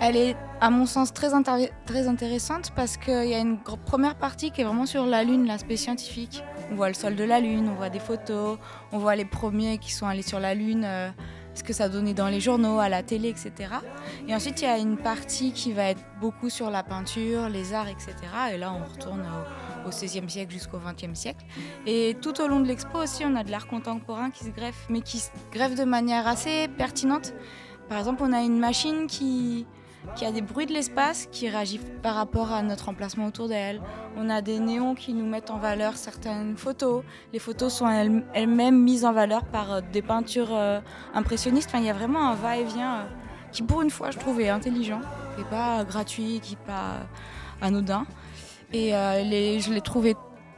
Elle 0.00 0.16
est, 0.16 0.36
à 0.60 0.70
mon 0.70 0.86
sens, 0.86 1.14
très, 1.14 1.32
intéressante 1.32 2.72
parce 2.74 2.96
qu'il 2.96 3.28
y 3.28 3.34
a 3.34 3.38
une 3.38 3.58
première 3.58 4.16
partie 4.16 4.50
qui 4.50 4.60
est 4.60 4.64
vraiment 4.64 4.86
sur 4.86 5.06
la 5.06 5.22
Lune, 5.22 5.46
l'aspect 5.46 5.76
scientifique. 5.76 6.42
On 6.72 6.74
voit 6.74 6.88
le 6.88 6.94
sol 6.94 7.14
de 7.14 7.22
la 7.22 7.38
Lune, 7.38 7.68
on 7.70 7.74
voit 7.76 7.90
des 7.90 8.00
photos, 8.00 8.58
on 8.90 8.98
voit 8.98 9.14
les 9.14 9.24
premiers 9.24 9.78
qui 9.78 9.92
sont 9.92 10.06
allés 10.06 10.22
sur 10.22 10.40
la 10.40 10.54
Lune, 10.54 10.82
euh, 10.84 11.08
ce 11.58 11.64
que 11.64 11.72
ça 11.72 11.88
donnait 11.88 12.14
dans 12.14 12.28
les 12.28 12.40
journaux, 12.40 12.78
à 12.78 12.88
la 12.88 13.02
télé, 13.02 13.28
etc. 13.28 13.52
Et 14.28 14.34
ensuite, 14.34 14.60
il 14.62 14.64
y 14.64 14.68
a 14.68 14.78
une 14.78 14.96
partie 14.96 15.52
qui 15.52 15.72
va 15.72 15.84
être 15.84 16.02
beaucoup 16.20 16.50
sur 16.50 16.70
la 16.70 16.82
peinture, 16.82 17.48
les 17.48 17.74
arts, 17.74 17.88
etc. 17.88 18.14
Et 18.52 18.58
là, 18.58 18.72
on 18.72 18.84
retourne 18.92 19.24
au, 19.86 19.90
16e 19.90 20.28
siècle 20.28 20.52
jusqu'au 20.52 20.78
20e 20.78 21.14
siècle. 21.14 21.44
Et 21.86 22.16
tout 22.20 22.40
au 22.40 22.48
long 22.48 22.58
de 22.60 22.66
l'expo 22.66 22.98
aussi, 22.98 23.24
on 23.24 23.36
a 23.36 23.44
de 23.44 23.52
l'art 23.52 23.68
contemporain 23.68 24.30
qui 24.30 24.44
se 24.44 24.50
greffe, 24.50 24.86
mais 24.88 25.00
qui 25.00 25.18
se 25.18 25.30
greffe 25.52 25.76
de 25.76 25.84
manière 25.84 26.26
assez 26.26 26.66
pertinente. 26.76 27.32
Par 27.88 27.98
exemple, 27.98 28.22
on 28.24 28.32
a 28.32 28.42
une 28.42 28.58
machine 28.58 29.06
qui, 29.06 29.64
qui 30.14 30.24
a 30.24 30.32
des 30.32 30.40
bruits 30.40 30.66
de 30.66 30.72
l'espace 30.72 31.28
qui 31.30 31.48
réagit 31.48 31.80
par 32.02 32.14
rapport 32.14 32.52
à 32.52 32.62
notre 32.62 32.88
emplacement 32.88 33.26
autour 33.26 33.48
d'elle. 33.48 33.80
On 34.16 34.30
a 34.30 34.40
des 34.40 34.58
néons 34.60 34.94
qui 34.94 35.12
nous 35.12 35.26
mettent 35.26 35.50
en 35.50 35.58
valeur 35.58 35.96
certaines 35.96 36.56
photos. 36.56 37.02
Les 37.32 37.38
photos 37.38 37.72
sont 37.74 37.88
elles- 37.88 38.24
elles-mêmes 38.34 38.80
mises 38.82 39.04
en 39.04 39.12
valeur 39.12 39.44
par 39.44 39.72
euh, 39.72 39.80
des 39.92 40.02
peintures 40.02 40.54
euh, 40.54 40.80
impressionnistes. 41.14 41.68
Enfin, 41.70 41.80
il 41.80 41.86
y 41.86 41.90
a 41.90 41.94
vraiment 41.94 42.28
un 42.28 42.34
va-et-vient 42.34 42.94
euh, 43.00 43.04
qui, 43.52 43.62
pour 43.62 43.82
une 43.82 43.90
fois, 43.90 44.10
je 44.10 44.18
trouve, 44.18 44.40
est 44.40 44.48
intelligent, 44.48 45.00
qui 45.36 45.42
n'est 45.42 45.50
pas 45.50 45.84
gratuit, 45.84 46.40
qui 46.42 46.52
n'est 46.56 46.66
pas 46.66 47.00
anodin. 47.60 48.06
Et 48.72 48.94
euh, 48.96 49.22
les- 49.22 49.60
je 49.60 49.72
l'ai 49.72 49.80
trouvé 49.82 50.14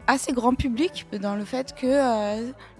assez 0.06 0.32
grand 0.32 0.54
public 0.54 1.06
dans 1.20 1.34
le 1.34 1.44
fait 1.44 1.74
que 1.74 1.86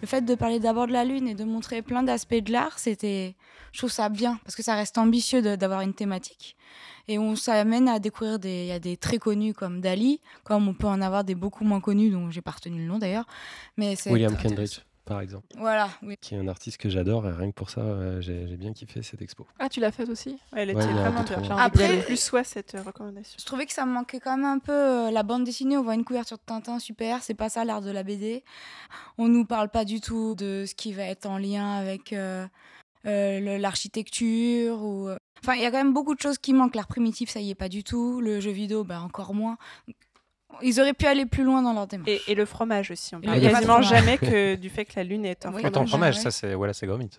le 0.01 0.07
fait 0.07 0.23
de 0.23 0.35
parler 0.35 0.61
d'abord 0.61 0.87
de 0.87 0.93
la 0.93 1.05
lune 1.05 1.29
et 1.29 1.35
de 1.35 1.45
montrer 1.45 1.83
plein 1.83 2.03
d'aspects 2.03 2.35
de 2.43 2.51
l'art, 2.53 2.79
c'était, 2.79 3.37
je 3.73 3.79
trouve 3.81 3.91
ça 3.91 4.09
bien 4.09 4.39
parce 4.45 4.57
que 4.57 4.63
ça 4.63 4.75
reste 4.75 4.97
ambitieux 4.97 5.43
d'avoir 5.59 5.83
une 5.83 5.93
thématique 5.93 6.57
et 7.09 7.19
on 7.19 7.35
s'amène 7.37 7.89
à 7.89 7.99
découvrir 7.99 8.39
des, 8.39 8.63
il 8.63 8.67
y 8.67 8.73
a 8.73 8.79
des 8.79 8.97
très 8.97 9.19
connus 9.19 9.55
comme 9.55 9.81
Dali, 9.81 10.21
comme 10.45 10.69
on 10.69 10.75
peut 10.75 10.87
en 10.87 11.01
avoir 11.01 11.25
des 11.25 11.35
beaucoup 11.35 11.65
moins 11.65 11.81
connus 11.81 12.11
dont 12.11 12.31
j'ai 12.31 12.43
pas 12.43 12.53
retenu 12.53 12.79
le 12.83 12.87
nom 12.87 12.99
d'ailleurs, 12.99 13.27
mais 13.77 13.95
William 14.07 14.37
Kendrick, 14.37 14.85
par 15.05 15.21
exemple. 15.23 15.47
Voilà, 15.57 15.89
oui. 16.03 16.17
qui 16.21 16.35
est 16.35 16.39
un 16.39 16.49
artiste 16.49 16.77
que 16.77 16.91
j'adore 16.91 17.27
et 17.27 17.33
rien 17.33 17.49
que 17.51 17.55
pour 17.55 17.71
ça, 17.71 17.81
euh, 17.81 18.21
j'ai 18.21 18.47
j'ai 18.47 18.59
bien 18.59 18.75
kiffé 18.75 19.03
cette 19.03 19.23
expo. 19.23 19.47
Ah, 19.59 19.71
tu 19.71 19.81
l'as 19.81 19.91
faite 19.91 20.11
aussi? 20.11 20.33
Ouais, 20.53 20.63
elle 20.63 20.77
Ouais, 20.77 20.85
était 20.85 20.93
a 20.93 21.11
vraiment 21.11 21.23
bien. 21.23 21.39
envie 21.39 21.63
Après- 21.63 22.03
plus 22.03 22.21
soit 22.21 22.45
cette 22.45 22.75
euh, 22.75 22.83
recommandation. 22.83 23.37
Je 23.41 23.45
trouvais 23.47 23.65
que 23.65 23.73
ça 23.73 23.87
me 23.87 23.93
manquait 23.93 24.21
quand 24.21 24.37
même 24.37 24.45
un 24.45 24.59
peu 24.59 24.73
euh, 24.73 25.11
la 25.11 25.23
bande 25.23 25.45
dessinée. 25.45 25.79
On 25.79 25.83
voit 25.83 25.95
une 25.95 26.05
couverture 26.05 26.37
de 26.37 26.43
Tintin, 26.45 26.79
super. 26.79 27.23
C'est 27.23 27.33
pas 27.33 27.49
ça 27.49 27.65
l'art 27.65 27.81
de 27.81 27.91
la 27.91 28.03
BD. 28.03 28.45
On 29.17 29.29
nous 29.29 29.47
parle 29.47 29.71
pas 29.71 29.87
du 29.87 30.03
tout 30.03 30.35
de 30.35 30.65
ce 30.67 30.75
qui 30.75 30.93
va 30.93 31.05
être 31.05 31.25
en 31.25 31.39
lien 31.39 31.73
avec 31.77 32.13
euh, 33.07 33.59
l'architecture 33.59 34.83
ou. 34.83 35.09
euh, 35.09 35.17
Enfin, 35.43 35.55
il 35.55 35.63
y 35.63 35.67
a 35.67 35.71
quand 35.71 35.77
même 35.79 35.93
beaucoup 35.95 36.17
de 36.17 36.21
choses 36.21 36.37
qui 36.39 36.53
manquent. 36.53 36.75
L'art 36.75 36.89
primitif, 36.89 37.31
ça 37.31 37.39
y 37.41 37.51
est 37.51 37.55
pas 37.55 37.69
du 37.69 37.85
tout. 37.85 38.21
Le 38.21 38.41
jeu 38.41 38.51
vidéo, 38.51 38.83
bah, 38.83 39.01
encore 39.03 39.35
moins. 39.35 39.57
Ils 40.63 40.81
auraient 40.81 40.95
pu 40.95 41.07
aller 41.07 41.27
plus 41.27 41.45
loin 41.45 41.63
dans 41.63 41.73
leur 41.75 41.87
démarche. 41.87 42.11
Et, 42.11 42.21
et 42.27 42.35
le 42.35 42.45
fromage 42.45 42.91
aussi. 42.91 43.15
On 43.15 43.21
parle 43.21 43.39
le 43.41 43.49
quasiment 43.49 43.81
jamais 43.83 44.19
que 44.19 44.57
du 44.57 44.69
fait 44.69 44.85
que 44.85 44.95
la 44.97 45.05
lune 45.05 45.25
est 45.25 45.47
un 45.47 45.51
Oui, 45.51 45.61
fromage. 45.61 45.67
Attends, 45.67 45.87
fromage, 45.87 46.17
ça 46.19 46.31
c'est 46.33 46.55
voilà, 46.55 46.73
c'est 46.73 46.87
Gromit. 46.89 47.11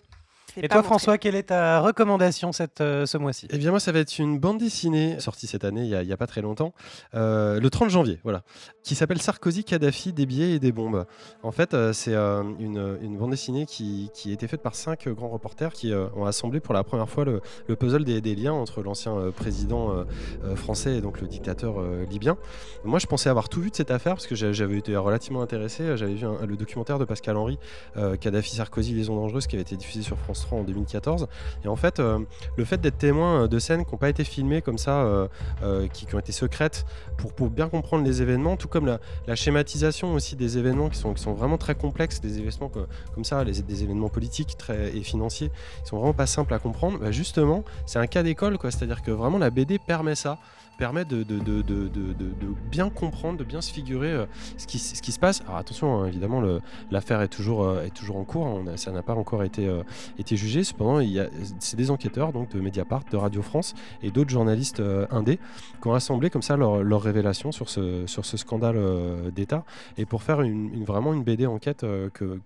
Et 0.56 0.68
toi. 0.68 0.82
François, 0.82 1.18
quelle 1.18 1.34
est 1.34 1.44
ta 1.44 1.80
recommandation 1.80 2.52
cette, 2.52 2.80
euh, 2.80 3.06
ce 3.06 3.18
mois-ci? 3.18 3.46
Eh 3.50 3.58
bien 3.58 3.70
moi 3.70 3.80
ça 3.80 3.92
va 3.92 3.98
être 4.00 4.18
une 4.18 4.38
bande 4.38 4.58
dessinée 4.58 5.18
sortie 5.20 5.46
cette 5.46 5.64
année, 5.64 5.82
il 5.82 5.88
y 6.08 6.12
a, 6.12 6.16
pas 6.16 6.26
très 6.26 6.40
longtemps, 6.42 6.72
euh, 7.14 7.60
le 7.60 7.70
30 7.70 7.90
janvier, 7.90 8.18
voilà, 8.24 8.42
qui 8.82 8.94
s'appelle 8.94 9.20
Sarkozy, 9.20 9.64
Kadhafi, 9.64 10.12
des 10.12 10.26
billets 10.26 10.52
et 10.52 10.58
des 10.58 10.72
bombes. 10.72 11.06
En 11.42 11.52
fait 11.52 11.74
euh, 11.74 11.92
c'est 11.92 12.14
euh, 12.14 12.42
une, 12.58 12.98
une 13.02 13.16
bande 13.16 13.30
dessinée 13.30 13.66
qui, 13.66 14.10
qui 14.14 14.30
a 14.30 14.32
été 14.34 14.48
faite 14.48 14.62
par 14.62 14.74
cinq 14.74 15.08
grands 15.08 15.28
reporters 15.28 15.72
qui 15.72 15.92
euh, 15.92 16.06
ont 16.16 16.24
assemblé 16.26 16.60
pour 16.60 16.74
la 16.74 16.84
première 16.84 17.08
fois 17.08 17.24
le, 17.24 17.40
le 17.68 17.76
puzzle 17.76 18.04
des, 18.04 18.20
des 18.20 18.34
liens 18.34 18.52
entre 18.52 18.82
l'ancien 18.82 19.16
euh, 19.16 19.30
président 19.30 20.04
français 20.56 20.96
et 20.96 21.00
donc 21.00 21.20
le 21.20 21.26
dictateur 21.28 21.80
euh, 21.80 22.04
libyen. 22.10 22.36
Moi 22.84 22.98
je 22.98 23.06
pensais 23.06 23.28
avoir 23.28 23.48
tout 23.48 23.60
vu 23.60 23.70
de 23.70 23.76
cette 23.76 23.90
affaire 23.90 24.14
parce 24.14 24.26
que 24.26 24.34
j'a- 24.34 24.52
j'avais 24.52 24.78
été 24.78 24.96
relativement 24.96 25.42
intéressé, 25.42 25.96
j'avais 25.96 26.14
vu 26.14 26.26
un- 26.26 26.44
le 26.46 26.56
documentaire 26.56 26.98
de 26.98 27.04
Pascal 27.04 27.36
Henry, 27.36 27.58
euh, 27.96 28.16
Kadhafi-Sarkozy, 28.16 28.94
liaison 28.94 29.16
dangereuse, 29.16 29.46
qui 29.46 29.56
avait 29.56 29.62
été 29.62 29.76
diffusé 29.76 30.02
sur 30.02 30.18
France 30.18 30.39
3 30.40 30.58
en 30.58 30.62
2014. 30.62 31.28
Et 31.64 31.68
en 31.68 31.76
fait, 31.76 32.00
euh, 32.00 32.18
le 32.56 32.64
fait 32.64 32.80
d'être 32.80 32.98
témoin 32.98 33.44
euh, 33.44 33.48
de 33.48 33.58
scènes 33.58 33.84
qui 33.84 33.92
n'ont 33.92 33.98
pas 33.98 34.08
été 34.08 34.24
filmées 34.24 34.62
comme 34.62 34.78
ça, 34.78 35.28
euh, 35.62 35.88
qui, 35.92 36.06
ont 36.14 36.18
été 36.18 36.32
secrètes, 36.32 36.84
pour, 37.16 37.32
pour 37.32 37.50
bien 37.50 37.68
comprendre 37.68 38.04
les 38.04 38.22
événements, 38.22 38.56
tout 38.56 38.68
comme 38.68 38.86
la, 38.86 39.36
schématisation 39.36 40.14
aussi 40.14 40.36
des 40.36 40.58
événements 40.58 40.88
qui 40.88 40.98
sont, 40.98 41.14
qui 41.14 41.22
sont 41.22 41.32
vraiment 41.32 41.56
très 41.56 41.74
complexes, 41.74 42.20
des 42.20 42.38
événements 42.38 42.68
co- 42.68 42.86
comme 43.14 43.24
ça, 43.24 43.44
des 43.44 43.82
événements 43.82 44.08
politiques 44.08 44.56
très, 44.58 44.96
et 44.96 45.02
financiers, 45.02 45.50
qui 45.82 45.88
sont 45.88 45.98
vraiment 45.98 46.12
pas 46.12 46.26
simples 46.26 46.52
à 46.54 46.58
comprendre, 46.58 46.98
bah, 46.98 47.10
justement, 47.12 47.64
c'est 47.86 47.98
un 47.98 48.06
cas 48.06 48.22
d'école, 48.22 48.58
quoi. 48.58 48.70
C'est-à-dire 48.70 49.02
que 49.02 49.10
vraiment 49.10 49.38
la 49.38 49.50
BD 49.50 49.78
permet 49.78 50.14
ça 50.14 50.38
permet 50.80 51.04
de, 51.04 51.22
bien 52.70 52.88
comprendre, 52.88 53.38
de 53.38 53.44
bien 53.44 53.60
se 53.60 53.70
figurer 53.70 54.12
euh, 54.12 54.24
ce, 54.56 54.66
qui, 54.66 54.78
se 54.78 55.18
passe. 55.18 55.42
Alors 55.42 55.58
attention, 55.58 56.00
hein, 56.00 56.06
évidemment, 56.06 56.42
l'affaire 56.90 57.20
est, 57.20 57.28
toujours 57.28 57.64
euh, 57.64 57.84
est 57.84 57.94
toujours 57.94 58.16
en 58.16 58.24
cours, 58.24 58.62
ça 58.76 58.90
n'a 58.90 59.02
pas 59.02 59.14
encore 59.14 59.44
été, 59.44 59.66
euh, 59.66 59.82
jugé. 60.30 60.64
Cependant, 60.64 61.04
c'est 61.58 61.76
des 61.76 61.90
enquêteurs 61.90 62.32
donc 62.32 62.50
de 62.50 62.60
Mediapart, 62.60 63.02
de 63.10 63.16
Radio 63.18 63.42
France 63.42 63.74
et 64.02 64.10
d'autres 64.10 64.30
journalistes 64.30 64.82
indés 65.10 65.38
qui 65.82 65.88
ont 65.88 65.92
assemblé 65.92 66.30
comme 66.30 66.40
ça 66.40 66.56
leurs 66.56 66.82
leurs 66.82 67.02
révélations 67.02 67.52
sur 67.52 67.68
ce, 67.68 68.06
scandale 68.06 68.78
d'État 69.34 69.64
et 69.98 70.06
pour 70.06 70.22
faire 70.22 70.40
une, 70.40 70.84
vraiment 70.84 71.12
une 71.12 71.24
BD 71.24 71.46
enquête 71.46 71.84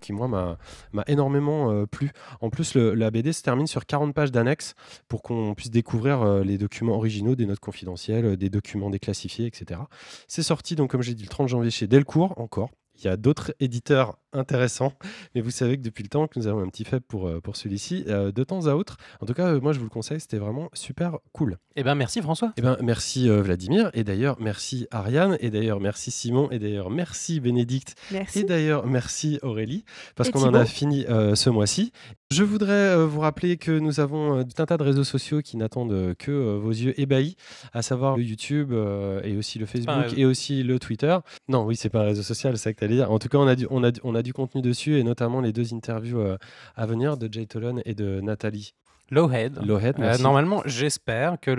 qui, 0.01 0.13
moi, 0.13 0.27
m'a 0.27 1.03
énormément 1.07 1.85
plu. 1.85 2.11
En 2.41 2.49
plus, 2.49 2.75
la 2.75 3.11
BD 3.11 3.31
se 3.31 3.43
termine 3.43 3.67
sur 3.67 3.85
40 3.85 4.13
pages 4.13 4.31
d'annexes 4.31 4.73
pour 5.07 5.21
qu'on 5.21 5.53
puisse 5.53 5.71
découvrir 5.71 6.25
les 6.43 6.57
documents 6.57 6.95
originaux, 6.95 7.35
des 7.35 7.45
notes 7.45 7.59
confidentielles, 7.59 8.24
euh, 8.25 8.37
des 8.37 8.49
documents 8.49 8.89
déclassifiés, 8.89 9.45
etc. 9.45 9.81
C'est 10.27 10.43
sorti, 10.43 10.75
donc, 10.75 10.91
comme 10.91 11.01
j'ai 11.01 11.13
dit, 11.13 11.23
le 11.23 11.29
30 11.29 11.47
janvier 11.47 11.71
chez 11.71 11.87
Delcourt, 11.87 12.39
encore. 12.39 12.71
Il 12.97 13.03
y 13.03 13.07
a 13.07 13.17
d'autres 13.17 13.53
éditeurs 13.59 14.17
intéressants, 14.35 14.93
mais 15.33 15.41
vous 15.41 15.51
savez 15.51 15.77
que 15.77 15.81
depuis 15.83 16.03
le 16.03 16.09
temps 16.09 16.27
que 16.27 16.37
nous 16.39 16.47
avons 16.47 16.61
un 16.61 16.67
petit 16.69 16.83
faible 16.85 17.03
pour, 17.07 17.27
euh, 17.27 17.39
pour 17.41 17.55
celui-ci, 17.55 18.03
euh, 18.07 18.31
de 18.31 18.43
temps 18.43 18.67
à 18.67 18.73
autre. 18.73 18.97
En 19.21 19.25
tout 19.25 19.33
cas, 19.33 19.47
euh, 19.47 19.59
moi, 19.61 19.73
je 19.73 19.79
vous 19.79 19.85
le 19.85 19.89
conseille, 19.89 20.19
c'était 20.19 20.37
vraiment 20.37 20.69
super 20.73 21.17
cool. 21.31 21.57
Eh 21.75 21.83
ben 21.83 21.95
merci 21.95 22.21
François. 22.21 22.53
Eh 22.57 22.61
ben, 22.61 22.77
merci 22.81 23.29
euh, 23.29 23.41
Vladimir, 23.41 23.89
et 23.93 24.03
d'ailleurs 24.03 24.37
merci 24.39 24.87
Ariane, 24.91 25.37
et 25.41 25.49
d'ailleurs 25.49 25.79
merci 25.79 26.11
Simon, 26.11 26.49
et 26.51 26.59
d'ailleurs 26.59 26.89
merci 26.89 27.39
Bénédicte, 27.39 27.95
Merci. 28.11 28.39
et 28.39 28.43
d'ailleurs 28.43 28.85
merci 28.85 29.39
Aurélie, 29.41 29.83
parce 30.15 30.29
qu'on 30.29 30.43
en 30.43 30.53
a 30.53 30.65
fini 30.65 31.05
euh, 31.09 31.35
ce 31.35 31.49
mois-ci. 31.49 31.91
Je 32.31 32.43
voudrais 32.43 32.71
euh, 32.71 33.05
vous 33.05 33.19
rappeler 33.19 33.57
que 33.57 33.71
nous 33.77 33.99
avons 33.99 34.39
euh, 34.39 34.43
tout 34.43 34.61
un 34.61 34.65
tas 34.65 34.77
de 34.77 34.83
réseaux 34.83 35.03
sociaux 35.03 35.41
qui 35.41 35.57
n'attendent 35.57 35.91
euh, 35.91 36.13
que 36.17 36.31
euh, 36.31 36.57
vos 36.59 36.71
yeux 36.71 36.99
ébahis, 36.99 37.35
à 37.73 37.81
savoir 37.81 38.17
le 38.17 38.23
YouTube 38.23 38.71
euh, 38.71 39.21
et 39.23 39.37
aussi 39.37 39.59
le 39.59 39.65
Facebook 39.65 40.17
et 40.17 40.25
aussi 40.25 40.63
le 40.63 40.79
Twitter. 40.79 41.15
Non, 41.49 41.65
oui, 41.65 41.75
c'est 41.75 41.89
pas 41.89 41.99
un 42.01 42.05
réseau 42.05 42.23
social, 42.23 42.57
c'est 42.57 42.63
ça 42.63 42.73
que 42.73 42.79
tu 42.79 42.85
allais 42.85 42.95
dire. 42.95 43.11
En 43.11 43.19
tout 43.19 43.27
cas, 43.27 43.37
on 43.37 43.47
a, 43.47 43.55
du, 43.55 43.67
on, 43.69 43.83
a, 43.83 43.91
du- 43.91 43.99
on 44.03 44.15
a 44.15 44.21
du 44.25 44.33
contenu 44.33 44.61
dessus, 44.61 44.97
et 44.99 45.03
notamment 45.03 45.39
les 45.39 45.53
deux 45.53 45.73
interviews 45.73 46.19
euh, 46.19 46.37
à 46.75 46.85
venir 46.85 47.15
de 47.15 47.31
Jay 47.31 47.45
Tolan 47.45 47.77
et 47.85 47.93
de 47.95 48.19
Nathalie. 48.21 48.73
Lowhead. 49.11 49.63
Lowhead, 49.65 49.95
Euh, 49.97 50.01
merci. 50.01 50.23
normalement, 50.23 50.61
j'espère 50.65 51.39
que 51.39 51.51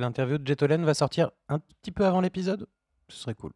l'interview 0.00 0.38
de 0.38 0.46
Jetolen 0.46 0.84
va 0.84 0.94
sortir 0.94 1.30
un 1.50 1.58
petit 1.58 1.92
peu 1.92 2.04
avant 2.06 2.20
l'épisode. 2.22 2.66
Ce 3.08 3.18
serait 3.18 3.34
cool. 3.34 3.52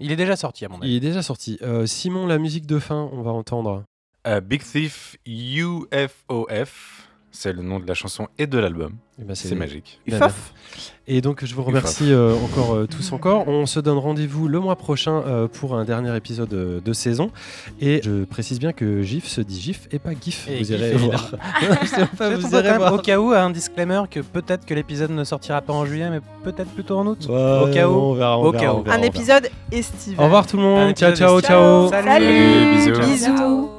Il 0.00 0.10
est 0.12 0.16
déjà 0.16 0.34
sorti 0.36 0.64
à 0.64 0.68
mon 0.68 0.80
avis. 0.80 0.90
Il 0.90 0.96
est 0.96 1.00
déjà 1.00 1.22
sorti. 1.22 1.58
Euh, 1.62 1.86
Simon, 1.86 2.26
la 2.26 2.38
musique 2.38 2.66
de 2.66 2.78
fin, 2.78 3.08
on 3.12 3.22
va 3.22 3.30
entendre. 3.30 3.84
Big 4.42 4.62
Thief 4.62 5.16
UFOF, 5.26 7.07
c'est 7.38 7.52
le 7.52 7.62
nom 7.62 7.78
de 7.78 7.86
la 7.86 7.94
chanson 7.94 8.26
et 8.36 8.48
de 8.48 8.58
l'album. 8.58 8.94
Eh 9.20 9.24
ben, 9.24 9.36
C'est 9.36 9.54
magique. 9.54 10.00
Et 11.06 11.20
donc 11.20 11.44
je 11.44 11.54
vous 11.54 11.62
remercie 11.62 12.12
euh, 12.12 12.34
encore 12.34 12.74
euh, 12.74 12.86
tous 12.88 13.12
encore. 13.12 13.46
On 13.46 13.64
se 13.64 13.78
donne 13.78 13.96
rendez-vous 13.96 14.48
le 14.48 14.58
mois 14.58 14.74
prochain 14.74 15.22
euh, 15.24 15.46
pour 15.46 15.76
un 15.76 15.84
dernier 15.84 16.14
épisode 16.16 16.48
de 16.84 16.92
saison. 16.92 17.30
Et 17.80 18.00
je 18.02 18.24
précise 18.24 18.58
bien 18.58 18.72
que 18.72 19.02
GIF 19.02 19.28
se 19.28 19.40
dit 19.40 19.60
GIF 19.60 19.86
et 19.92 20.00
pas 20.00 20.10
GIF. 20.20 20.48
Et 20.48 20.58
vous 20.58 20.64
GIF, 20.64 20.80
irez 20.80 20.92
voir. 20.94 21.30
Pas, 22.18 22.30
vous 22.36 22.54
irez 22.56 22.72
voir. 22.76 22.94
au 22.94 22.98
cas 22.98 23.20
où, 23.20 23.30
un 23.30 23.50
disclaimer 23.50 24.02
que 24.10 24.18
peut-être 24.18 24.66
que 24.66 24.74
l'épisode 24.74 25.12
ne 25.12 25.22
sortira 25.22 25.62
pas 25.62 25.72
en 25.72 25.86
juillet, 25.86 26.10
mais 26.10 26.20
peut-être 26.42 26.70
plutôt 26.72 26.98
en 26.98 27.06
août. 27.06 27.24
Ouais, 27.28 27.60
au 27.62 27.72
cas 27.72 27.88
où. 27.88 27.94
on 27.94 28.14
verra, 28.14 28.36
on 28.36 28.42
au 28.46 28.50
verra, 28.50 28.64
cas 28.64 28.72
on 28.72 28.80
où. 28.80 28.82
verra, 28.82 28.96
Un 28.96 29.02
épisode 29.02 29.48
estival. 29.70 30.20
Au 30.20 30.24
revoir 30.24 30.44
tout 30.44 30.56
le 30.56 30.64
monde. 30.64 30.94
Ciao, 30.96 31.14
ciao, 31.14 31.40
ciao. 31.40 31.88
Salut. 31.88 32.08
Salut, 32.08 32.74
bisous. 32.74 33.00
Bisous. 33.00 33.77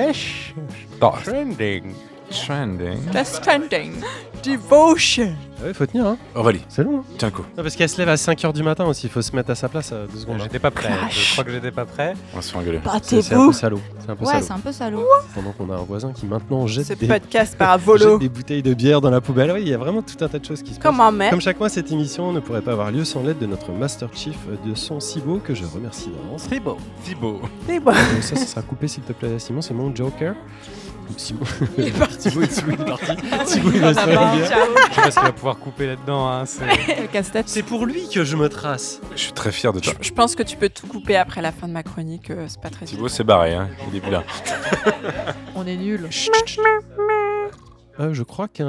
Dash 0.00 0.54
Oh, 1.02 2.09
trending. 2.30 2.96
Stranding. 2.96 3.10
Death 3.12 3.26
Stranding. 3.26 3.92
Devotion. 4.42 5.34
Ah 5.62 5.66
ouais, 5.66 5.74
faut 5.74 5.84
tenir, 5.84 6.06
hein. 6.06 6.16
Aurélie, 6.34 6.62
C'est 6.68 6.82
long. 6.82 7.00
hein. 7.00 7.04
tiens 7.18 7.28
un 7.28 7.30
coup. 7.30 7.42
Non, 7.56 7.62
parce 7.62 7.76
qu'elle 7.76 7.88
se 7.90 7.98
lève 7.98 8.08
à 8.08 8.14
5h 8.14 8.54
du 8.54 8.62
matin 8.62 8.86
aussi, 8.86 9.06
il 9.06 9.10
faut 9.10 9.20
se 9.20 9.36
mettre 9.36 9.50
à 9.50 9.54
sa 9.54 9.68
place 9.68 9.92
à 9.92 10.06
deux 10.10 10.18
secondes. 10.18 10.36
hein. 10.40 10.44
J'étais 10.44 10.58
pas 10.58 10.70
prêt. 10.70 10.88
Je 11.10 11.32
crois 11.32 11.44
que 11.44 11.50
j'étais 11.50 11.70
pas 11.70 11.84
prêt. 11.84 12.14
On 12.32 12.36
va 12.36 12.42
se 12.42 12.50
faire 12.50 12.60
engueuler. 12.60 12.80
C'est 13.02 13.20
c'est 13.20 13.34
un 13.34 13.46
peu 13.46 13.52
salaud. 13.52 13.80
C'est 13.98 14.10
un 14.10 14.16
peu 14.16 14.24
Ouais, 14.24 14.32
salaud. 14.32 14.44
c'est 14.46 14.52
un 14.54 14.58
peu 14.58 14.72
salaud. 14.72 15.06
Pendant 15.34 15.52
qu'on 15.52 15.70
a 15.70 15.74
un 15.76 15.82
voisin 15.84 16.12
qui 16.12 16.24
maintenant 16.24 16.66
jette 16.66 16.98
des, 16.98 17.06
podcast 17.06 17.58
par 17.58 17.76
jette 17.78 17.84
volo. 17.86 18.18
des 18.18 18.30
bouteilles 18.30 18.62
de 18.62 18.72
bière 18.72 19.02
dans 19.02 19.10
la 19.10 19.20
poubelle. 19.20 19.50
Oui, 19.52 19.60
il 19.62 19.68
y 19.68 19.74
a 19.74 19.78
vraiment 19.78 20.00
tout 20.00 20.16
un 20.24 20.28
tas 20.28 20.38
de 20.38 20.44
choses 20.46 20.62
qui 20.62 20.70
se 20.72 20.78
passent. 20.80 20.84
Comment 20.90 21.12
mais 21.12 21.28
Comme 21.28 21.42
chaque 21.42 21.58
mois, 21.60 21.68
cette 21.68 21.92
émission 21.92 22.32
ne 22.32 22.40
pourrait 22.40 22.62
pas 22.62 22.72
avoir 22.72 22.90
lieu 22.90 23.04
sans 23.04 23.22
l'aide 23.22 23.38
de 23.38 23.46
notre 23.46 23.70
Master 23.72 24.08
Chief 24.14 24.38
de 24.64 24.74
son 24.74 24.98
Cibo, 25.00 25.38
que 25.44 25.54
je 25.54 25.64
remercie 25.66 26.08
d'avance. 26.08 26.48
Beau. 26.64 26.78
Thibaut. 27.04 27.40
C'est 27.66 27.80
bon. 27.80 27.90
Euh, 27.92 28.20
ça, 28.22 28.36
ça 28.36 28.46
sera 28.46 28.62
coupé 28.62 28.88
s'il 28.88 29.02
te 29.02 29.12
plaît, 29.12 29.38
Simon, 29.38 29.60
c'est 29.60 29.74
mon 29.74 29.94
Joker. 29.94 30.34
Simon. 31.16 31.40
Il 31.78 31.88
est 31.88 31.98
parti. 31.98 32.30
Simon, 32.30 32.46
Simon 32.50 32.72
est 32.72 32.84
parti. 32.84 33.06
Simon, 33.46 33.70
il 33.74 33.80
va 33.80 33.94
se 33.94 34.00
faire. 34.00 34.34
Je 34.34 34.44
sais 34.94 35.00
pas 35.02 35.10
s'il 35.10 35.22
va 35.22 35.32
pouvoir 35.32 35.58
couper 35.58 35.86
là-dedans. 35.86 36.28
hein, 36.28 36.44
c'est- 36.46 37.62
pour 37.62 37.86
lui 37.86 38.08
que 38.08 38.24
je 38.24 38.36
me 38.36 38.48
trace. 38.48 39.00
Je 39.14 39.20
suis 39.20 39.32
très 39.32 39.52
fier 39.52 39.72
de 39.72 39.80
toi. 39.80 39.92
Je 40.00 40.10
pense 40.12 40.34
que 40.34 40.42
tu 40.42 40.56
peux 40.56 40.68
tout 40.68 40.86
couper 40.86 41.16
après 41.16 41.42
la 41.42 41.52
fin 41.52 41.68
de 41.68 41.72
ma 41.72 41.82
chronique, 41.82 42.30
euh, 42.30 42.46
c'est 42.48 42.60
pas 42.60 42.70
très 42.70 42.86
Thibaut 42.86 43.08
s'est 43.08 43.24
barré, 43.24 43.54
hein. 43.54 43.68
il 43.90 43.96
est 43.96 44.00
plus 44.00 44.10
là. 44.10 44.24
On 45.54 45.66
est 45.66 45.76
nuls. 45.76 46.08
Euh, 47.98 48.14
je 48.14 48.22
crois 48.22 48.48
qu'un 48.48 48.66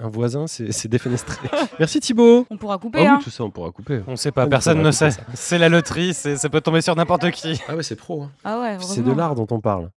un 0.00 0.08
voisin 0.08 0.46
s'est 0.48 0.72
s'est 0.72 0.88
défenestré. 0.88 1.36
Merci 1.78 2.00
Thibaut. 2.00 2.44
On 2.50 2.56
pourra 2.56 2.74
Ah 2.74 2.78
couper, 2.78 3.00
oui, 3.00 3.06
hein. 3.06 3.20
tout 3.22 3.30
ça, 3.30 3.44
on 3.44 3.50
pourra 3.50 3.70
couper. 3.70 4.00
On 4.08 4.16
sait 4.16 4.32
pas, 4.32 4.46
On 4.46 4.48
personne 4.48 4.82
ne 4.82 4.90
sait. 4.90 5.10
C'est 5.34 5.58
la 5.58 5.68
loterie, 5.68 6.12
c'est- 6.12 6.36
ça 6.36 6.48
peut 6.48 6.60
tomber 6.60 6.80
sur 6.80 6.96
n'importe 6.96 7.30
qui. 7.30 7.60
Ah 7.68 7.76
ouais, 7.76 7.82
c'est 7.84 7.94
pro. 7.94 8.22
hein. 8.24 8.30
Ah 8.42 8.58
ouais, 8.60 8.76
C'est 8.80 8.96
de 8.96 9.02
heureusement. 9.02 9.14
l'art 9.14 9.34
dont 9.36 9.46
on 9.50 9.60
parle. 9.60 9.90